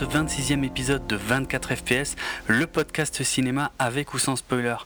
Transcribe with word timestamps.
ce 0.00 0.06
26e 0.06 0.64
épisode 0.64 1.06
de 1.06 1.14
24 1.14 1.74
FPS, 1.74 2.16
le 2.46 2.66
podcast 2.66 3.22
cinéma 3.22 3.70
avec 3.78 4.14
ou 4.14 4.18
sans 4.18 4.34
spoiler. 4.34 4.76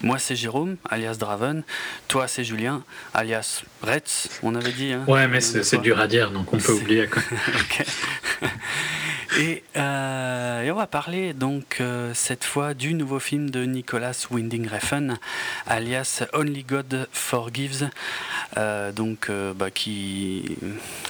Moi 0.00 0.18
c'est 0.18 0.36
Jérôme, 0.36 0.78
alias 0.88 1.16
Draven, 1.18 1.64
toi 2.08 2.28
c'est 2.28 2.44
Julien, 2.44 2.82
alias 3.12 3.62
Retz, 3.82 4.30
on 4.42 4.54
avait 4.54 4.72
dit. 4.72 4.94
Hein, 4.94 5.04
ouais 5.06 5.28
mais 5.28 5.42
c'est 5.42 5.82
dur 5.82 6.00
à 6.00 6.06
dire 6.06 6.30
donc 6.30 6.50
on 6.54 6.56
peut 6.56 6.72
oublier. 6.72 7.10
Euh, 9.76 10.62
et, 10.62 10.70
on 10.70 10.76
va 10.76 10.86
parler 10.86 11.32
donc 11.32 11.78
euh, 11.80 12.12
cette 12.14 12.44
fois 12.44 12.74
du 12.74 12.94
nouveau 12.94 13.18
film 13.18 13.50
de 13.50 13.64
Nicolas 13.64 14.26
Winding 14.30 14.68
Refn, 14.68 15.18
alias 15.66 16.24
Only 16.32 16.62
God 16.62 17.08
Forgives, 17.12 17.90
euh, 18.56 18.92
donc 18.92 19.30
bah, 19.56 19.70
qui 19.70 20.56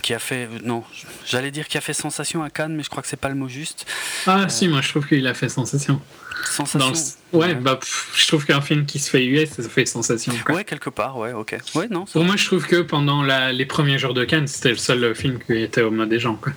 qui 0.03 0.15
a 0.15 0.19
fait 0.19 0.48
non, 0.65 0.85
j'allais 1.27 1.51
dire 1.51 1.69
qui 1.69 1.79
a 1.79 1.81
fait 1.81 1.93
sensation 1.93 2.43
à 2.43 2.51
Cannes, 2.51 2.75
mais 2.75 2.83
je 2.83 2.91
crois 2.91 3.03
que 3.03 3.09
c'est 3.09 3.17
pas 3.17 3.29
le 3.29 3.35
mot 3.35 3.48
juste. 3.48 3.87
Ah 4.27 4.48
si, 4.48 4.69
moi 4.69 4.81
je 4.81 4.89
trouve 4.89 5.07
qu'il 5.07 5.27
a 5.27 5.35
fait 5.35 5.48
sensation. 5.48 6.01
Sensation. 6.45 6.93
Ouais, 7.33 7.55
bah 7.55 7.81
je 8.15 8.27
trouve 8.27 8.45
qu'un 8.45 8.61
film 8.61 8.85
qui 8.85 8.98
se 8.98 9.09
fait 9.09 9.25
US, 9.25 9.51
ça 9.51 9.69
fait 9.69 9.87
sensation. 9.87 10.33
Ouais, 10.51 10.65
quelque 10.65 10.91
part, 10.91 11.17
ouais, 11.17 11.33
ok. 11.33 11.57
Ouais, 11.75 11.89
non. 11.89 12.05
Pour 12.05 12.23
moi, 12.23 12.37
je 12.37 12.45
trouve 12.45 12.67
que 12.67 12.83
pendant 12.83 13.23
les 13.23 13.67
premiers 13.67 13.98
jours 13.98 14.13
de 14.13 14.25
Cannes, 14.25 14.47
c'était 14.47 14.70
le 14.70 14.77
seul 14.77 15.15
film 15.15 15.39
qui 15.39 15.55
était 15.55 15.81
au 15.81 15.91
mode 15.91 16.11
des 16.11 16.20
gens, 16.20 16.37
quoi. 16.37 16.53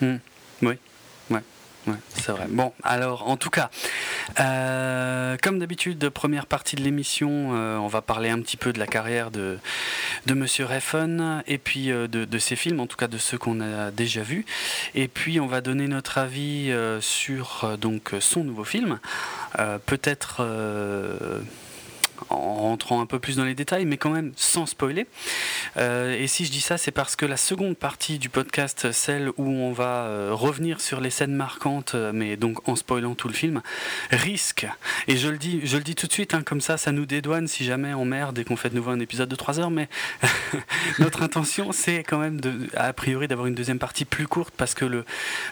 Hmm. 0.00 0.16
Ouais, 1.86 1.94
c'est 2.14 2.30
vrai. 2.30 2.46
Bon, 2.48 2.72
alors 2.84 3.28
en 3.28 3.36
tout 3.36 3.50
cas, 3.50 3.68
euh, 4.38 5.36
comme 5.42 5.58
d'habitude, 5.58 6.08
première 6.10 6.46
partie 6.46 6.76
de 6.76 6.82
l'émission, 6.82 7.54
euh, 7.54 7.76
on 7.76 7.88
va 7.88 8.02
parler 8.02 8.30
un 8.30 8.40
petit 8.40 8.56
peu 8.56 8.72
de 8.72 8.78
la 8.78 8.86
carrière 8.86 9.32
de, 9.32 9.58
de 10.26 10.34
Monsieur 10.34 10.64
Refn 10.64 11.42
et 11.48 11.58
puis 11.58 11.90
euh, 11.90 12.06
de, 12.06 12.24
de, 12.24 12.38
ses 12.38 12.54
films, 12.54 12.78
en 12.78 12.86
tout 12.86 12.96
cas 12.96 13.08
de 13.08 13.18
ceux 13.18 13.36
qu'on 13.36 13.60
a 13.60 13.90
déjà 13.90 14.22
vus. 14.22 14.46
Et 14.94 15.08
puis 15.08 15.40
on 15.40 15.48
va 15.48 15.60
donner 15.60 15.88
notre 15.88 16.18
avis 16.18 16.72
sur 17.00 17.76
donc 17.78 18.12
son 18.20 18.44
nouveau 18.44 18.64
film. 18.64 19.00
Peut-être 19.86 20.42
en 22.30 22.54
rentrant 22.54 23.00
un 23.00 23.06
peu 23.06 23.18
plus 23.18 23.36
dans 23.36 23.44
les 23.44 23.54
détails, 23.54 23.86
mais 23.86 23.96
quand 23.96 24.10
même 24.10 24.32
sans 24.36 24.66
spoiler. 24.66 25.06
Euh, 25.76 26.18
et 26.18 26.26
si 26.26 26.44
je 26.44 26.50
dis 26.50 26.60
ça, 26.60 26.78
c'est 26.78 26.90
parce 26.90 27.16
que 27.16 27.26
la 27.26 27.36
seconde 27.36 27.76
partie 27.76 28.18
du 28.18 28.28
podcast, 28.28 28.92
celle 28.92 29.30
où 29.36 29.46
on 29.48 29.72
va 29.72 30.04
euh, 30.04 30.30
revenir 30.32 30.80
sur 30.80 31.00
les 31.00 31.10
scènes 31.10 31.34
marquantes, 31.34 31.94
euh, 31.94 32.12
mais 32.14 32.36
donc 32.36 32.68
en 32.68 32.76
spoilant 32.76 33.14
tout 33.14 33.28
le 33.28 33.34
film, 33.34 33.62
risque, 34.10 34.66
et 35.08 35.16
je 35.16 35.28
le 35.28 35.38
dis, 35.38 35.60
je 35.64 35.76
le 35.76 35.82
dis 35.82 35.94
tout 35.94 36.06
de 36.06 36.12
suite, 36.12 36.34
hein, 36.34 36.42
comme 36.42 36.60
ça, 36.60 36.76
ça 36.76 36.92
nous 36.92 37.06
dédouane 37.06 37.48
si 37.48 37.64
jamais 37.64 37.94
on 37.94 38.04
merde 38.04 38.38
et 38.38 38.44
qu'on 38.44 38.56
fait 38.56 38.70
de 38.70 38.76
nouveau 38.76 38.90
un 38.90 39.00
épisode 39.00 39.28
de 39.28 39.36
3 39.36 39.60
heures, 39.60 39.70
mais 39.70 39.88
notre 40.98 41.22
intention, 41.22 41.72
c'est 41.72 42.04
quand 42.04 42.18
même, 42.18 42.40
de, 42.40 42.68
a 42.76 42.92
priori, 42.92 43.28
d'avoir 43.28 43.46
une 43.46 43.54
deuxième 43.54 43.78
partie 43.78 44.04
plus 44.04 44.26
courte, 44.26 44.54
parce 44.56 44.74
que 44.74 44.84
le, 44.84 45.04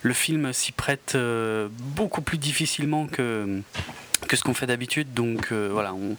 le 0.02 0.12
film 0.12 0.52
s'y 0.52 0.72
prête 0.72 1.16
beaucoup 1.96 2.22
plus 2.22 2.38
difficilement 2.38 3.06
que 3.06 3.62
que 4.26 4.36
ce 4.36 4.42
qu'on 4.42 4.54
fait 4.54 4.66
d'habitude. 4.66 5.12
Donc 5.14 5.48
euh, 5.52 5.68
voilà, 5.72 5.94
on, 5.94 6.16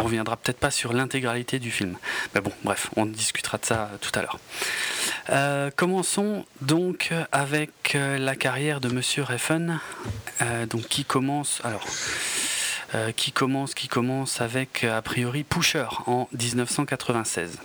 reviendra 0.00 0.36
peut-être 0.36 0.58
pas 0.58 0.70
sur 0.70 0.92
l'intégralité 0.92 1.58
du 1.58 1.70
film. 1.70 1.96
Mais 2.34 2.40
bon, 2.40 2.52
bref, 2.62 2.90
on 2.96 3.06
discutera 3.06 3.58
de 3.58 3.64
ça 3.64 3.90
tout 4.00 4.12
à 4.14 4.22
l'heure. 4.22 4.38
Euh, 5.30 5.70
commençons 5.74 6.44
donc 6.60 7.12
avec 7.32 7.94
euh, 7.94 8.18
la 8.18 8.36
carrière 8.36 8.80
de 8.80 8.88
Monsieur 8.88 9.22
Refn, 9.22 9.78
donc 10.68 10.88
qui 10.88 11.04
commence 11.04 11.60
alors. 11.64 11.86
qui 13.16 13.32
commence, 13.32 13.74
qui 13.74 13.88
commence 13.88 14.40
avec 14.40 14.84
a 14.84 15.02
priori 15.02 15.42
Pusher 15.42 15.86
en 16.06 16.28
1996. 16.32 17.58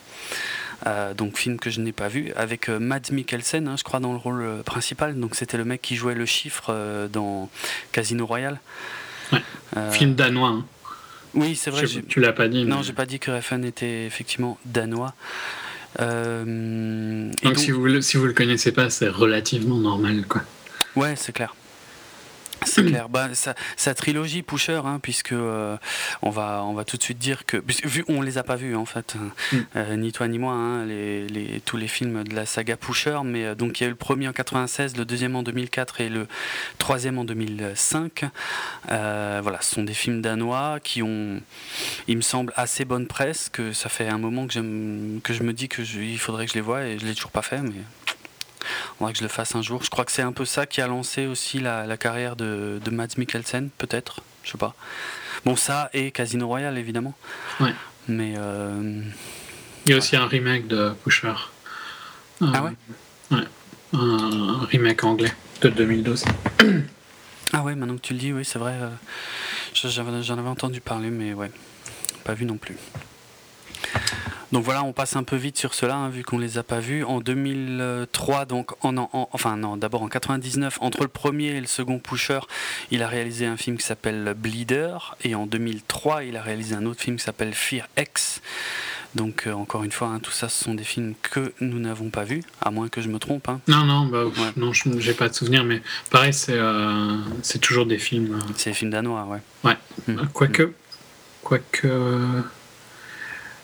donc 1.15 1.37
film 1.37 1.59
que 1.59 1.69
je 1.69 1.81
n'ai 1.81 1.91
pas 1.91 2.07
vu, 2.07 2.31
avec 2.35 2.69
Mads 2.69 3.11
Mikkelsen, 3.11 3.67
hein, 3.67 3.75
je 3.77 3.83
crois, 3.83 3.99
dans 3.99 4.11
le 4.11 4.17
rôle 4.17 4.63
principal. 4.63 5.19
Donc 5.19 5.35
c'était 5.35 5.57
le 5.57 5.65
mec 5.65 5.81
qui 5.81 5.95
jouait 5.95 6.15
le 6.15 6.25
chiffre 6.25 7.07
dans 7.11 7.49
Casino 7.91 8.25
Royale. 8.25 8.59
Euh, 9.77 9.91
Film 9.91 10.15
danois. 10.15 10.49
Hein. 10.49 10.65
Oui, 11.35 11.55
c'est 11.55 11.69
vrai. 11.69 11.85
tu 11.85 12.19
l'as 12.19 12.33
pas 12.33 12.47
dit. 12.47 12.65
Non, 12.65 12.81
j'ai 12.81 12.93
pas 12.93 13.05
dit 13.05 13.19
que 13.19 13.29
Refn 13.29 13.63
était 13.63 14.05
effectivement 14.05 14.57
danois. 14.65 15.13
Euh, 15.99 17.31
donc, 17.43 17.57
si, 17.57 17.71
vous, 17.71 18.01
si 18.01 18.17
vous 18.17 18.25
le 18.25 18.33
connaissez 18.33 18.71
pas, 18.71 18.89
c'est 18.89 19.09
relativement 19.09 19.77
normal, 19.77 20.25
quoi. 20.27 20.41
Ouais, 20.95 21.15
c'est 21.15 21.31
clair. 21.31 21.55
C'est 22.65 22.85
clair. 22.85 23.09
Bah, 23.09 23.29
sa, 23.33 23.93
trilogie 23.93 24.43
Pusher, 24.43 24.81
hein, 24.85 24.99
puisque 25.01 25.31
euh, 25.31 25.77
on 26.21 26.29
va 26.29 26.63
on 26.63 26.73
va 26.73 26.83
tout 26.83 26.97
de 26.97 27.03
suite 27.03 27.17
dire 27.17 27.45
que 27.45 27.61
vu 27.85 28.03
on 28.07 28.21
les 28.21 28.37
a 28.37 28.43
pas 28.43 28.55
vus 28.55 28.75
en 28.75 28.85
fait, 28.85 29.15
mm. 29.15 29.57
euh, 29.75 29.95
ni 29.95 30.11
toi 30.11 30.27
ni 30.27 30.39
moi, 30.39 30.53
hein, 30.53 30.85
les, 30.85 31.27
les, 31.27 31.61
tous 31.61 31.77
les 31.77 31.87
films 31.87 32.23
de 32.23 32.35
la 32.35 32.45
saga 32.45 32.77
Pusher, 32.77 33.19
mais 33.23 33.45
euh, 33.45 33.55
donc 33.55 33.79
il 33.79 33.83
y 33.83 33.85
a 33.85 33.87
eu 33.87 33.91
le 33.91 33.95
premier 33.95 34.27
en 34.27 34.33
96, 34.33 34.97
le 34.97 35.05
deuxième 35.05 35.35
en 35.35 35.43
2004 35.43 36.01
et 36.01 36.09
le 36.09 36.27
troisième 36.77 37.17
en 37.17 37.25
2005. 37.25 38.25
voilà, 38.87 39.57
ce 39.61 39.75
sont 39.75 39.83
des 39.83 39.93
films 39.93 40.21
danois 40.21 40.79
qui 40.83 41.01
ont, 41.01 41.41
il 42.07 42.17
me 42.17 42.21
semble, 42.21 42.53
assez 42.55 42.85
bonne 42.85 43.07
presse. 43.07 43.49
Que 43.49 43.73
ça 43.73 43.89
fait 43.89 44.07
un 44.07 44.17
moment 44.17 44.47
que, 44.47 45.19
que 45.19 45.33
je 45.33 45.43
me 45.43 45.53
dis 45.53 45.69
que 45.69 45.81
il 45.81 46.19
faudrait 46.19 46.45
que 46.45 46.51
je 46.51 46.55
les 46.55 46.61
voie 46.61 46.85
et 46.85 46.99
je 46.99 47.05
l'ai 47.05 47.15
toujours 47.15 47.31
pas 47.31 47.41
fait, 47.41 47.61
mais 47.61 47.71
on 48.99 49.05
va 49.05 49.11
que 49.11 49.17
je 49.17 49.23
le 49.23 49.29
fasse 49.29 49.55
un 49.55 49.61
jour. 49.61 49.83
Je 49.83 49.89
crois 49.89 50.05
que 50.05 50.11
c'est 50.11 50.21
un 50.21 50.31
peu 50.31 50.45
ça 50.45 50.65
qui 50.65 50.81
a 50.81 50.87
lancé 50.87 51.25
aussi 51.25 51.59
la, 51.59 51.97
carrière 51.97 52.35
de, 52.35 52.79
de 52.83 52.91
Mads 52.91 53.17
Mikkelsen, 53.17 53.69
peut-être. 53.77 54.21
Je 54.43 54.51
sais 54.51 54.57
pas. 54.57 54.75
Bon, 55.45 55.55
ça 55.55 55.89
et 55.93 56.11
Casino 56.11 56.47
Royale, 56.47 56.77
évidemment. 56.77 57.13
Ouais. 57.59 57.73
Mais. 58.07 58.33
Euh, 58.37 59.01
Il 59.85 59.91
y 59.91 59.93
a 59.93 59.97
aussi 59.97 60.15
un 60.15 60.27
remake 60.27 60.67
de 60.67 60.91
Pusher. 61.03 61.33
ah 62.41 62.63
ouais? 62.63 62.71
Ouais. 63.31 63.43
Un 63.93 64.65
remake 64.69 65.03
anglais 65.03 65.33
de 65.61 65.69
2012. 65.69 66.25
ah 67.53 67.63
ouais, 67.63 67.75
maintenant 67.75 67.95
que 67.95 68.01
tu 68.01 68.13
le 68.13 68.19
dis, 68.19 68.33
oui, 68.33 68.45
c'est 68.45 68.59
vrai. 68.59 68.73
Euh, 68.73 68.89
j'en 69.73 70.37
avais 70.37 70.49
entendu 70.49 70.81
parler, 70.81 71.09
mais 71.09 71.33
ouais. 71.33 71.51
Pas 72.23 72.33
vu 72.33 72.45
non 72.45 72.57
plus. 72.57 72.75
Donc 74.51 74.63
voilà, 74.63 74.83
on 74.83 74.93
passe 74.93 75.15
un 75.15 75.23
peu 75.23 75.35
vite 75.35 75.57
sur 75.57 75.73
cela, 75.73 75.95
hein, 75.95 76.09
vu 76.09 76.23
qu'on 76.23 76.39
les 76.39 76.57
a 76.57 76.63
pas 76.63 76.79
vus. 76.79 77.03
En 77.03 77.21
2003, 77.21 78.45
donc 78.45 78.71
en, 78.83 79.09
enfin 79.31 79.57
non, 79.57 79.77
d'abord 79.77 80.01
en 80.01 80.07
99, 80.07 80.79
entre 80.81 81.03
le 81.03 81.07
premier 81.07 81.49
et 81.49 81.61
le 81.61 81.67
second 81.67 81.99
Pusher, 81.99 82.39
il 82.89 83.03
a 83.03 83.07
réalisé 83.07 83.45
un 83.45 83.57
film 83.57 83.77
qui 83.77 83.85
s'appelle 83.85 84.33
Bleeder, 84.35 85.15
et 85.23 85.35
en 85.35 85.45
2003, 85.45 86.23
il 86.23 86.35
a 86.35 86.41
réalisé 86.41 86.75
un 86.75 86.85
autre 86.85 87.01
film 87.01 87.17
qui 87.17 87.23
s'appelle 87.23 87.53
Fear 87.53 87.87
X. 87.97 88.41
Donc 89.15 89.47
euh, 89.47 89.53
encore 89.53 89.83
une 89.83 89.91
fois, 89.91 90.09
hein, 90.09 90.19
tout 90.19 90.31
ça, 90.31 90.49
ce 90.49 90.63
sont 90.63 90.75
des 90.75 90.83
films 90.83 91.13
que 91.21 91.53
nous 91.61 91.79
n'avons 91.79 92.09
pas 92.09 92.23
vus, 92.23 92.43
à 92.61 92.71
moins 92.71 92.89
que 92.89 93.01
je 93.01 93.07
me 93.07 93.17
trompe. 93.17 93.49
Hein. 93.49 93.59
Non, 93.67 93.83
non, 93.83 94.05
bah, 94.05 94.25
non, 94.55 94.71
j'ai 94.73 95.13
pas 95.13 95.29
de 95.29 95.33
souvenir, 95.33 95.63
mais 95.63 95.81
pareil, 96.11 96.33
c'est 96.33 96.57
euh, 96.57 97.17
c'est 97.41 97.59
toujours 97.59 97.85
des 97.85 97.97
films. 97.97 98.35
Euh, 98.35 98.53
c'est 98.55 98.71
des 98.71 98.75
films 98.75 98.91
danois, 98.91 99.25
ouais. 99.25 99.39
Ouais. 99.63 99.77
Mmh. 100.07 100.27
Quoique, 100.33 100.73
quoique. 101.43 101.87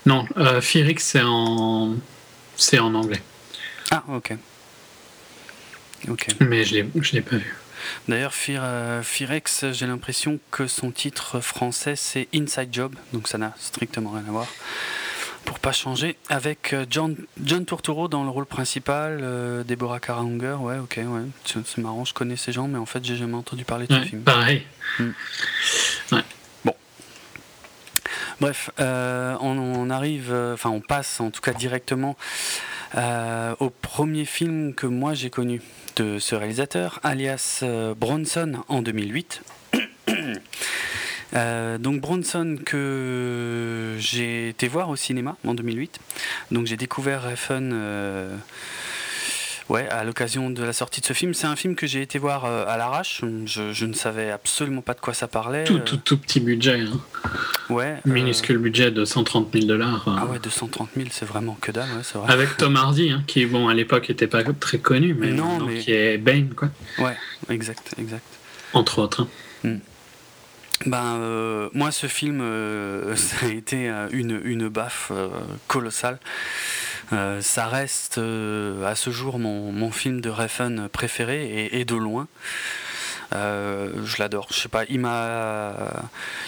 Non, 0.06 0.26
euh, 0.38 0.62
c'est 0.62 1.22
en... 1.22 1.96
c'est 2.56 2.80
en 2.80 2.94
anglais. 2.94 3.22
Ah, 3.92 4.04
ok. 4.10 4.36
Ok. 6.10 6.28
Mais 6.42 6.64
je 6.64 6.78
ne 6.78 7.02
l'ai 7.14 7.22
pas 7.22 7.38
vu. 7.38 7.56
D'ailleurs, 8.08 8.34
euh, 8.50 9.04
Firex, 9.04 9.66
j'ai 9.72 9.88
l'impression 9.88 10.40
que 10.52 10.68
son 10.68 10.92
titre 10.92 11.40
français 11.40 11.96
c'est 11.96 12.28
Inside 12.34 12.70
Job, 12.72 12.96
donc 13.14 13.28
ça 13.28 13.38
n'a 13.38 13.54
strictement 13.60 14.12
rien 14.12 14.24
à 14.28 14.32
voir. 14.32 14.48
Pour 15.44 15.60
pas 15.60 15.72
changer, 15.72 16.16
avec 16.30 16.74
euh, 16.74 16.86
John, 16.90 17.16
John 17.44 17.66
Turturro 17.66 18.08
dans 18.08 18.24
le 18.24 18.30
rôle 18.30 18.48
principal, 18.48 19.20
euh, 19.22 19.64
Deborah 19.64 20.00
Karahunger, 20.00 20.58
ouais, 20.60 20.80
ok, 20.80 20.98
ouais, 20.98 21.22
c'est 21.46 21.78
marrant, 21.78 22.04
je 22.04 22.16
connais 22.16 22.36
ces 22.36 22.52
gens, 22.52 22.68
mais 22.68 22.80
en 22.80 22.88
fait, 22.88 23.06
j'ai 23.06 23.16
jamais 23.16 23.36
entendu 23.36 23.64
parler 23.64 23.86
de 23.86 23.94
ce 23.94 24.02
film. 24.08 24.24
Pareil. 24.24 24.64
Hmm. 24.98 25.12
Ouais. 26.12 26.24
Bref, 28.42 28.70
euh, 28.82 29.38
on, 29.40 29.90
arrive, 29.90 30.32
euh, 30.32 30.56
enfin 30.56 30.70
on 30.70 30.82
passe 30.82 31.22
en 31.22 31.32
tout 31.32 31.40
cas 31.40 31.54
directement 31.54 32.18
euh, 32.98 33.56
au 33.60 33.70
premier 33.70 34.26
film 34.26 34.74
que 34.74 34.88
moi 34.88 35.14
j'ai 35.14 35.30
connu 35.30 35.62
de 35.96 36.20
ce 36.20 36.36
réalisateur, 36.36 37.00
alias 37.04 37.64
Bronson 37.98 38.64
en 38.68 38.82
2008. 38.82 39.42
donc 41.80 42.02
Bronson 42.02 42.58
que 42.66 43.96
j'ai 44.00 44.50
été 44.50 44.68
voir 44.68 44.90
au 44.90 44.98
cinéma 44.98 45.38
en 45.48 45.54
2008. 45.54 46.00
Donc 46.52 46.66
j'ai 46.66 46.78
découvert 46.78 47.24
Refn 47.24 47.74
Ouais, 49.68 49.88
à 49.90 50.04
l'occasion 50.04 50.52
de 50.52 50.64
la 50.64 50.74
sortie 50.74 51.02
de 51.02 51.08
ce 51.08 51.14
film, 51.14 51.34
c'est 51.34 51.48
un 51.48 51.56
film 51.56 51.76
que 51.76 51.88
j'ai 51.88 52.02
été 52.02 52.20
voir 52.20 52.46
euh, 52.46 52.66
à 52.68 52.78
l'arrache. 52.78 53.22
Je, 53.46 53.86
ne 53.86 53.94
savais 53.94 54.30
absolument 54.30 54.82
pas 54.82 54.94
de 54.94 55.00
quoi 55.00 55.16
ça 55.16 55.28
parlait. 55.28 55.64
Tout, 55.64 55.80
tout, 55.80 55.98
tout 55.98 56.18
petit 56.18 56.40
budget. 56.40 56.82
Hein. 56.82 57.00
Ouais. 57.70 57.96
Minuscule 58.06 58.60
budget 58.60 58.92
de 58.92 59.06
130 59.06 59.52
000 59.54 59.66
dollars. 59.66 60.08
Euh. 60.08 60.16
Ah 60.20 60.26
ouais, 60.28 60.38
de 60.38 60.50
130 60.50 60.90
000, 60.96 61.08
c'est 61.12 61.26
vraiment 61.26 61.58
que 61.60 61.72
dalle, 61.72 61.90
ouais, 61.90 62.04
c'est 62.04 62.20
vrai. 62.20 62.32
Avec 62.32 62.58
Tom 62.58 62.76
Hardy, 62.76 63.10
hein, 63.10 63.24
qui 63.26 63.44
bon 63.48 63.68
à 63.68 63.74
l'époque 63.74 64.08
n'était 64.08 64.28
pas 64.28 64.44
très 64.44 64.78
connu, 64.78 65.16
mais, 65.16 65.32
non, 65.32 65.66
mais... 65.66 65.80
qui 65.80 65.92
est 65.94 66.20
Bane, 66.20 66.50
quoi. 66.50 66.70
Ouais, 67.00 67.18
exact, 67.50 67.96
exact. 67.98 68.26
Entre 68.74 69.00
autres. 69.00 69.28
Hein. 69.64 69.68
Hmm. 69.70 69.80
Ben, 70.86 71.16
euh, 71.18 71.70
moi, 71.74 71.90
ce 71.90 72.06
film, 72.06 72.40
ça 73.16 73.48
a 73.48 73.50
été 73.50 73.92
une, 74.12 74.40
une 74.44 74.68
baffe 74.68 75.12
colossale. 75.68 76.20
Ça 77.12 77.68
reste 77.68 78.18
à 78.18 78.96
ce 78.96 79.10
jour 79.10 79.40
mon, 79.40 79.72
mon 79.72 79.92
film 79.92 80.22
de 80.22 80.30
Refn 80.30 80.88
préféré 80.90 81.70
et, 81.72 81.86
de 81.86 81.96
loin. 81.96 82.28
je 83.32 84.20
l'adore. 84.20 84.48
Je 84.52 84.60
sais 84.60 84.70
pas, 84.70 84.86
il 84.90 85.00
m'a, 85.00 85.74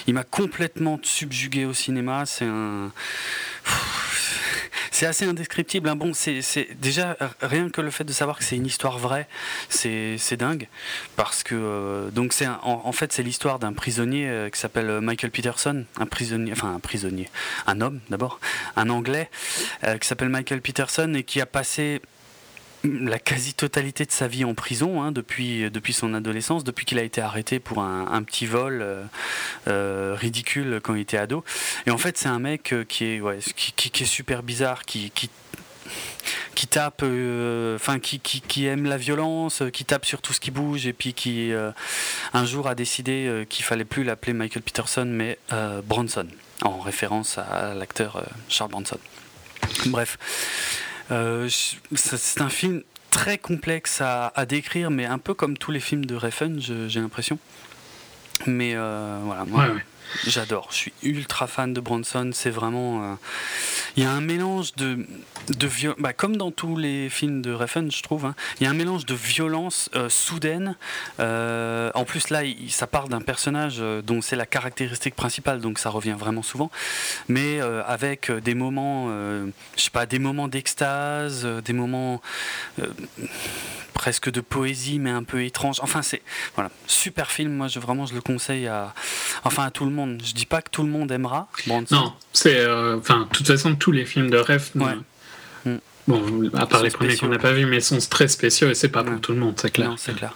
il 0.07 0.13
m'a 0.13 0.23
complètement 0.23 0.99
subjugué 1.03 1.65
au 1.65 1.73
cinéma. 1.73 2.25
C'est 2.25 2.45
un, 2.45 2.91
c'est 4.91 5.05
assez 5.05 5.25
indescriptible. 5.25 5.89
Hein. 5.89 5.95
Bon, 5.95 6.13
c'est 6.13 6.41
déjà 6.79 7.17
rien 7.41 7.69
que 7.69 7.81
le 7.81 7.91
fait 7.91 8.03
de 8.03 8.13
savoir 8.13 8.37
que 8.37 8.43
c'est 8.43 8.55
une 8.55 8.65
histoire 8.65 8.97
vraie, 8.97 9.27
c'est 9.69 10.37
dingue, 10.37 10.67
parce 11.15 11.43
que 11.43 11.55
euh, 11.55 12.09
donc 12.11 12.33
c'est 12.33 12.47
en, 12.47 12.91
fait 12.91 13.13
c'est 13.13 13.23
l'histoire 13.23 13.59
d'un 13.59 13.73
prisonnier 13.73 14.27
euh, 14.27 14.49
qui 14.49 14.59
s'appelle 14.59 15.01
Michael 15.01 15.31
Peterson, 15.31 15.85
un 15.99 16.05
prisonnier, 16.05 16.51
enfin 16.51 16.73
un 16.73 16.79
prisonnier, 16.79 17.29
un 17.65 17.81
homme 17.81 17.99
d'abord, 18.09 18.39
un 18.75 18.89
Anglais 18.89 19.29
euh, 19.83 19.97
qui 19.97 20.07
s'appelle 20.07 20.29
Michael 20.29 20.61
Peterson 20.61 21.13
et 21.15 21.23
qui 21.23 21.41
a 21.41 21.45
passé 21.45 22.01
la 22.83 23.19
quasi-totalité 23.19 24.05
de 24.05 24.11
sa 24.11 24.27
vie 24.27 24.45
en 24.45 24.53
prison 24.53 25.01
hein, 25.01 25.11
depuis, 25.11 25.69
depuis 25.71 25.93
son 25.93 26.13
adolescence, 26.13 26.63
depuis 26.63 26.85
qu'il 26.85 26.99
a 26.99 27.03
été 27.03 27.21
arrêté 27.21 27.59
pour 27.59 27.79
un, 27.81 28.23
petit 28.23 28.45
vol 28.45 28.81
euh, 28.81 29.03
euh, 29.67 30.15
ridicule 30.17 30.79
quand 30.83 30.95
il 30.95 31.01
était 31.01 31.17
ado. 31.17 31.43
Et 31.85 31.91
en 31.91 31.97
fait, 31.97 32.17
c'est 32.17 32.29
un 32.29 32.39
mec 32.39 32.73
euh, 32.73 32.83
qui 32.83 33.05
est, 33.05 33.21
qui, 33.53 34.03
est 34.03 34.05
super 34.05 34.43
bizarre, 34.43 34.83
qui, 34.83 35.11
qui 35.11 35.29
qui 36.55 36.67
tape, 36.67 37.03
enfin 37.75 37.99
qui, 37.99 38.19
qui, 38.19 38.65
aime 38.65 38.85
la 38.85 38.97
violence, 38.97 39.63
qui 39.71 39.85
tape 39.85 40.05
sur 40.05 40.21
tout 40.21 40.33
ce 40.33 40.41
qui 40.41 40.51
bouge 40.51 40.85
et 40.85 40.91
puis 40.91 41.13
qui 41.13 41.53
un 42.33 42.45
jour 42.45 42.67
a 42.67 42.75
décidé 42.75 43.45
qu'il 43.47 43.63
fallait 43.63 43.85
plus 43.85 44.03
l'appeler 44.03 44.33
Michael 44.33 44.63
Peterson 44.63 45.05
mais 45.05 45.39
Bronson 45.85 46.27
en 46.63 46.79
référence 46.79 47.37
à 47.37 47.73
l'acteur 47.73 48.25
Charles 48.49 48.71
Bronson. 48.71 48.97
Bref, 49.85 50.17
c'est 51.09 52.41
un 52.41 52.49
film 52.49 52.83
très 53.11 53.37
complexe 53.37 54.01
à, 54.01 54.45
décrire, 54.45 54.91
mais 54.91 55.05
un 55.05 55.17
peu 55.17 55.33
comme 55.33 55.57
tous 55.57 55.71
les 55.71 55.79
films 55.79 56.05
de 56.05 56.15
Refn, 56.15 56.59
j'ai 56.59 56.99
l'impression. 56.99 57.39
Mais 58.45 58.73
euh, 58.75 59.19
voilà, 59.23 59.45
moi, 59.45 59.67
j'adore. 60.25 60.67
Je 60.71 60.75
suis 60.75 60.93
ultra 61.03 61.47
fan 61.47 61.73
de 61.73 61.79
Bronson. 61.79 62.31
C'est 62.33 62.49
vraiment. 62.49 63.03
Euh, 63.03 63.15
il 63.95 64.03
y 64.03 64.05
a 64.05 64.11
un 64.11 64.21
mélange 64.21 64.73
de, 64.75 65.05
de 65.49 65.69
bah, 65.99 66.13
comme 66.13 66.37
dans 66.37 66.51
tous 66.51 66.77
les 66.77 67.09
films 67.09 67.41
de 67.41 67.51
Refn, 67.51 67.89
je 67.91 68.01
trouve, 68.03 68.25
hein, 68.25 68.35
il 68.59 68.63
y 68.63 68.67
a 68.67 68.69
un 68.69 68.75
mélange 68.75 69.05
de 69.05 69.15
violence 69.15 69.89
euh, 69.95 70.09
soudaine. 70.09 70.75
Euh, 71.19 71.91
en 71.93 72.05
plus, 72.05 72.29
là, 72.29 72.41
ça 72.69 72.87
part 72.87 73.07
d'un 73.07 73.21
personnage 73.21 73.81
dont 74.03 74.21
c'est 74.21 74.35
la 74.35 74.45
caractéristique 74.45 75.15
principale, 75.15 75.61
donc 75.61 75.79
ça 75.79 75.89
revient 75.89 76.15
vraiment 76.17 76.43
souvent, 76.43 76.69
mais 77.27 77.59
avec 77.59 78.31
des 78.31 78.53
moments, 78.53 79.09
je 79.09 79.81
sais 79.81 79.89
pas, 79.89 80.05
des 80.05 80.19
moments 80.19 80.47
d'extase, 80.47 81.45
des 81.63 81.73
moments 81.73 82.21
presque 83.93 84.31
de 84.31 84.41
poésie, 84.41 84.99
mais 84.99 85.09
un 85.09 85.23
peu 85.23 85.43
étrange. 85.43 85.77
Enfin, 85.81 86.01
c'est 86.01 86.21
voilà, 86.55 86.69
super 86.87 87.31
film. 87.31 87.53
Moi, 87.53 87.67
je, 87.67 87.79
vraiment, 87.79 88.05
je 88.05 88.13
le 88.13 88.21
conseille 88.21 88.67
à, 88.67 88.93
enfin, 89.43 89.65
à 89.65 89.71
tout 89.71 89.85
le 89.85 89.91
monde. 89.91 90.21
Je 90.23 90.33
dis 90.33 90.45
pas 90.45 90.61
que 90.61 90.69
tout 90.69 90.83
le 90.83 90.89
monde 90.89 91.11
aimera. 91.11 91.47
Non, 91.91 92.13
c'est, 92.33 92.65
enfin, 92.69 93.21
de 93.21 93.35
toute 93.35 93.47
façon, 93.47 93.75
tous 93.75 93.91
les 93.91 94.05
films 94.05 94.29
de 94.29 94.37
rêve. 94.37 94.69
Mm. 94.75 94.81
Bon, 96.07 96.49
à 96.53 96.65
part 96.65 96.83
les 96.83 96.89
premiers 96.89 97.17
qu'on 97.17 97.27
n'a 97.27 97.37
pas 97.37 97.51
vus, 97.51 97.65
mais 97.65 97.77
ils 97.77 97.83
sont 97.83 97.97
très 98.09 98.29
spéciaux 98.29 98.69
et 98.69 98.75
c'est 98.75 98.89
pas 98.89 99.03
pour 99.03 99.19
tout 99.19 99.33
le 99.33 99.39
monde, 99.39 99.55
c'est 99.59 99.71
clair. 99.71 99.93
c'est 99.97 100.15
clair. 100.15 100.33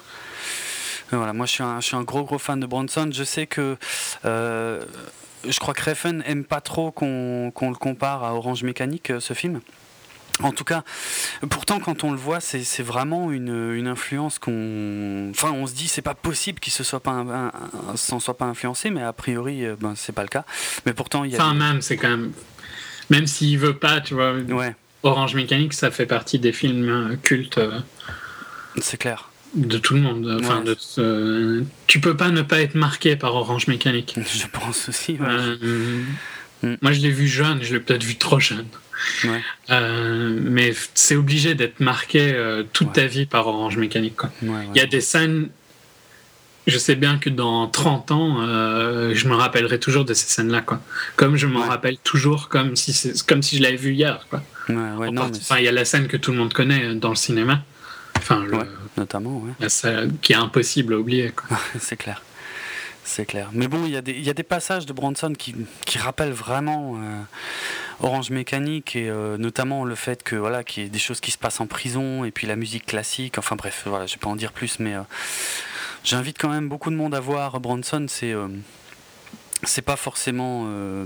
Voilà, 1.12 1.33
moi 1.33 1.45
je 1.45 1.51
suis, 1.51 1.63
un, 1.63 1.80
je 1.81 1.88
suis 1.88 1.95
un 1.95 2.03
gros 2.03 2.24
gros 2.24 2.38
fan 2.38 2.59
de 2.59 2.65
Bronson. 2.65 3.09
Je 3.12 3.24
sais 3.24 3.45
que 3.45 3.77
euh, 4.25 4.81
je 5.48 5.59
crois 5.59 5.74
que 5.74 5.89
Refn 5.89 6.21
aime 6.25 6.45
pas 6.45 6.62
trop 6.62 6.92
qu'on 6.92 7.51
le 7.57 7.75
compare 7.75 8.24
à 8.24 8.33
Orange 8.33 8.63
Mécanique, 8.63 9.12
euh, 9.12 9.19
ce 9.19 9.33
film. 9.33 9.59
En 10.44 10.52
tout 10.52 10.64
cas, 10.64 10.84
pourtant, 11.50 11.80
quand 11.80 12.04
on 12.04 12.12
le 12.12 12.18
voit, 12.18 12.40
c'est 12.40 12.84
vraiment 12.84 13.32
une, 13.32 13.74
une 13.74 13.88
influence 13.88 14.40
qu'on. 14.40 15.30
Enfin, 15.32 15.52
on 15.52 15.68
se 15.68 15.74
dit, 15.74 15.88
c'est 15.88 16.02
pas 16.02 16.16
possible 16.16 16.60
qu'il 16.60 16.74
se 16.74 16.84
soit 16.84 17.00
pas 17.00 17.52
s'en 17.96 18.20
soit 18.20 18.38
pas 18.38 18.46
influencé, 18.46 18.90
mais 18.90 19.02
a 19.02 19.14
priori, 19.14 19.66
euh, 19.66 19.76
ben, 19.80 19.94
c'est 19.96 20.14
pas 20.14 20.24
le 20.24 20.28
cas. 20.28 20.46
Mais 20.86 20.94
pourtant, 20.94 21.24
il 21.24 21.32
y 21.32 21.36
a. 21.36 21.40
Enfin, 21.44 21.54
même, 21.54 21.82
c'est 21.82 21.98
quand 21.98 22.10
même. 22.10 22.32
Même 23.10 23.28
s'il 23.28 23.58
veut 23.58 23.78
pas, 23.78 24.02
tu 24.02 24.14
vois. 24.14 24.34
Ouais. 24.34 24.76
Orange 25.04 25.36
Mécanique, 25.36 25.74
ça 25.74 25.92
fait 25.92 26.06
partie 26.06 26.40
des 26.40 26.54
films 26.54 26.90
euh, 26.90 27.16
cultes. 27.22 27.58
Euh, 27.58 27.80
c'est 28.78 28.98
clair. 28.98 29.30
De 29.56 29.78
tout 29.78 29.96
le 29.96 30.02
monde. 30.02 30.40
Enfin, 30.42 30.62
de, 30.62 31.66
tu 31.88 32.00
peux 32.00 32.16
pas 32.16 32.30
ne 32.30 32.42
pas 32.42 32.62
être 32.62 32.76
marqué 32.76 33.18
par 33.18 33.36
Orange 33.36 33.68
Mécanique. 33.68 34.16
Je 34.18 34.48
pense 34.48 34.88
aussi. 34.88 35.18
Mm. 36.63 36.75
Moi, 36.81 36.92
je 36.92 37.02
l'ai 37.02 37.12
vu 37.12 37.28
jeune, 37.28 37.63
je 37.63 37.74
l'ai 37.74 37.80
peut-être 37.80 38.04
vu 38.04 38.16
trop 38.16 38.40
jeune. 38.40 38.68
mais 39.69 40.74
c'est 40.94 41.16
obligé 41.16 41.56
d'être 41.56 41.80
marqué 41.80 42.36
toute 42.74 42.94
ta 42.94 43.06
vie 43.08 43.25
par 43.25 43.48
Orange 43.48 43.78
Mécanique. 43.78 44.22
Il 44.44 44.75
y 44.75 44.80
a 44.80 44.86
des 44.86 45.02
scènes 45.02 45.50
je 46.68 46.78
sais 46.78 46.96
bien 46.96 47.18
que 47.18 47.30
dans 47.30 47.68
30 47.68 48.12
ans, 48.12 48.38
euh, 48.42 49.13
je 49.16 49.28
me 49.28 49.36
rappellerai 49.36 49.80
toujours 49.80 50.06
de 50.06 50.13
ces 50.13 50.28
scènes-là, 50.28 50.62
quoi. 50.62 50.80
Comme 51.16 51.36
je 51.36 51.48
m'en 51.48 51.62
rappelle 51.62 51.98
toujours 51.98 52.50
comme 52.50 52.75
si, 52.75 53.13
comme 53.28 53.42
si 53.42 53.58
je 53.58 53.63
l'avais 53.63 53.78
vu 53.78 53.94
hier, 53.94 54.25
quoi. 54.30 54.44
enfin, 54.69 55.58
il 55.58 55.66
y 55.66 55.68
a 55.68 55.72
la 55.72 55.86
scène 55.86 56.08
que 56.08 56.18
tout 56.18 56.31
le 56.31 56.38
monde 56.38 56.54
connaît 56.54 56.86
euh, 56.86 56.96
dans 56.96 57.10
le 57.10 57.16
cinéma. 57.16 57.63
Enfin, 58.18 58.46
notamment, 58.98 59.44
qui 60.22 60.34
est 60.34 60.38
impossible 60.38 60.94
à 60.94 60.98
oublier, 60.98 61.31
C'est 61.80 61.96
clair. 61.96 62.22
C'est 63.03 63.25
clair. 63.25 63.50
Mais 63.53 63.67
bon, 63.67 63.86
il 63.86 63.91
y, 63.91 63.98
a 63.98 64.34
des, 64.34 64.43
passages 64.43 64.86
de 64.86 64.93
Bronson 64.93 65.34
qui, 65.38 65.55
rappellent 65.98 66.31
vraiment 66.31 66.96
euh, 66.98 67.22
Orange 68.00 68.29
Mécanique 68.29 68.96
et 68.96 69.12
notamment 69.38 69.84
le 69.86 69.96
fait 69.96 70.24
que 70.24 70.36
voilà 70.36 70.63
qu'il 70.63 70.84
y 70.84 70.86
ait 70.86 70.89
des 70.89 71.00
choses 71.00 71.20
qui 71.20 71.31
se 71.31 71.38
passent 71.38 71.60
en 71.60 71.67
prison 71.67 72.24
et 72.24 72.31
puis 72.31 72.48
la 72.48 72.55
musique 72.55 72.86
classique. 72.86 73.38
Enfin 73.38 73.55
bref, 73.55 73.84
voilà, 73.86 74.05
je 74.05 74.13
vais 74.13 74.20
pas 74.20 74.29
en 74.29 74.36
dire 74.36 74.51
plus, 74.53 74.79
mais 74.79 74.96
J'invite 76.03 76.38
quand 76.39 76.50
même 76.50 76.67
beaucoup 76.67 76.89
de 76.89 76.96
monde 76.96 77.13
à 77.13 77.20
voir 77.20 77.60
Bronson. 77.60 78.05
C'est 78.08 78.34
euh, 78.34 78.48
c'est 79.63 79.84
pas 79.84 79.96
forcément 79.96 80.63
euh, 80.65 81.05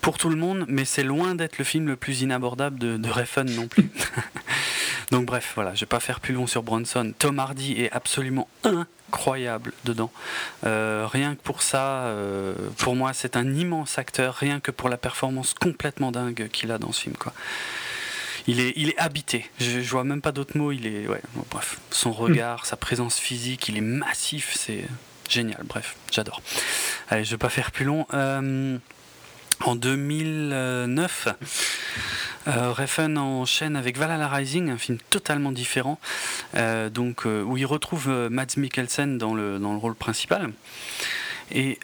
pour 0.00 0.18
tout 0.18 0.28
le 0.28 0.36
monde, 0.36 0.64
mais 0.68 0.84
c'est 0.84 1.02
loin 1.02 1.34
d'être 1.34 1.58
le 1.58 1.64
film 1.64 1.86
le 1.86 1.96
plus 1.96 2.22
inabordable 2.22 2.78
de, 2.78 2.96
de 2.96 3.08
Refn 3.08 3.50
non 3.54 3.68
plus. 3.68 3.90
Donc 5.10 5.26
bref, 5.26 5.52
voilà, 5.54 5.74
je 5.74 5.80
vais 5.80 5.86
pas 5.86 6.00
faire 6.00 6.20
plus 6.20 6.34
long 6.34 6.46
sur 6.46 6.62
Bronson. 6.62 7.12
Tom 7.18 7.38
Hardy 7.38 7.72
est 7.72 7.90
absolument 7.90 8.48
incroyable 8.62 9.72
dedans. 9.84 10.12
Euh, 10.64 11.06
rien 11.10 11.34
que 11.34 11.42
pour 11.42 11.62
ça, 11.62 12.14
pour 12.76 12.94
moi, 12.94 13.12
c'est 13.12 13.36
un 13.36 13.52
immense 13.52 13.98
acteur. 13.98 14.36
Rien 14.36 14.60
que 14.60 14.70
pour 14.70 14.88
la 14.88 14.96
performance 14.96 15.52
complètement 15.52 16.12
dingue 16.12 16.48
qu'il 16.52 16.70
a 16.70 16.78
dans 16.78 16.92
ce 16.92 17.02
film, 17.02 17.16
quoi 17.16 17.32
il 18.46 18.60
est, 18.60 18.72
il 18.76 18.88
est 18.90 18.98
habité. 18.98 19.48
Je, 19.58 19.80
je 19.80 19.90
vois 19.90 20.04
même 20.04 20.20
pas 20.20 20.32
d'autres 20.32 20.56
mots. 20.56 20.72
Il 20.72 20.86
est, 20.86 21.06
ouais, 21.06 21.20
bref, 21.50 21.78
son 21.90 22.12
regard, 22.12 22.66
sa 22.66 22.76
présence 22.76 23.18
physique, 23.18 23.68
il 23.68 23.76
est 23.76 23.82
massif. 23.82 24.54
C'est 24.56 24.84
génial. 25.28 25.62
Bref, 25.64 25.96
j'adore. 26.10 26.42
Allez, 27.08 27.24
je 27.24 27.30
vais 27.30 27.38
pas 27.38 27.48
faire 27.48 27.70
plus 27.70 27.84
long. 27.84 28.06
Euh, 28.14 28.78
en 29.64 29.76
2009, 29.76 31.28
euh, 32.48 32.72
Refn 32.72 33.18
enchaîne 33.18 33.76
avec 33.76 33.98
Valhalla 33.98 34.28
Rising, 34.28 34.70
un 34.70 34.78
film 34.78 34.98
totalement 35.10 35.52
différent, 35.52 35.98
euh, 36.54 36.88
donc 36.90 37.24
où 37.24 37.56
il 37.56 37.66
retrouve 37.66 38.08
Mads 38.30 38.56
Mikkelsen 38.56 39.18
dans 39.18 39.34
le, 39.34 39.58
dans 39.58 39.72
le 39.72 39.78
rôle 39.78 39.94
principal. 39.94 40.52
Et 41.52 41.78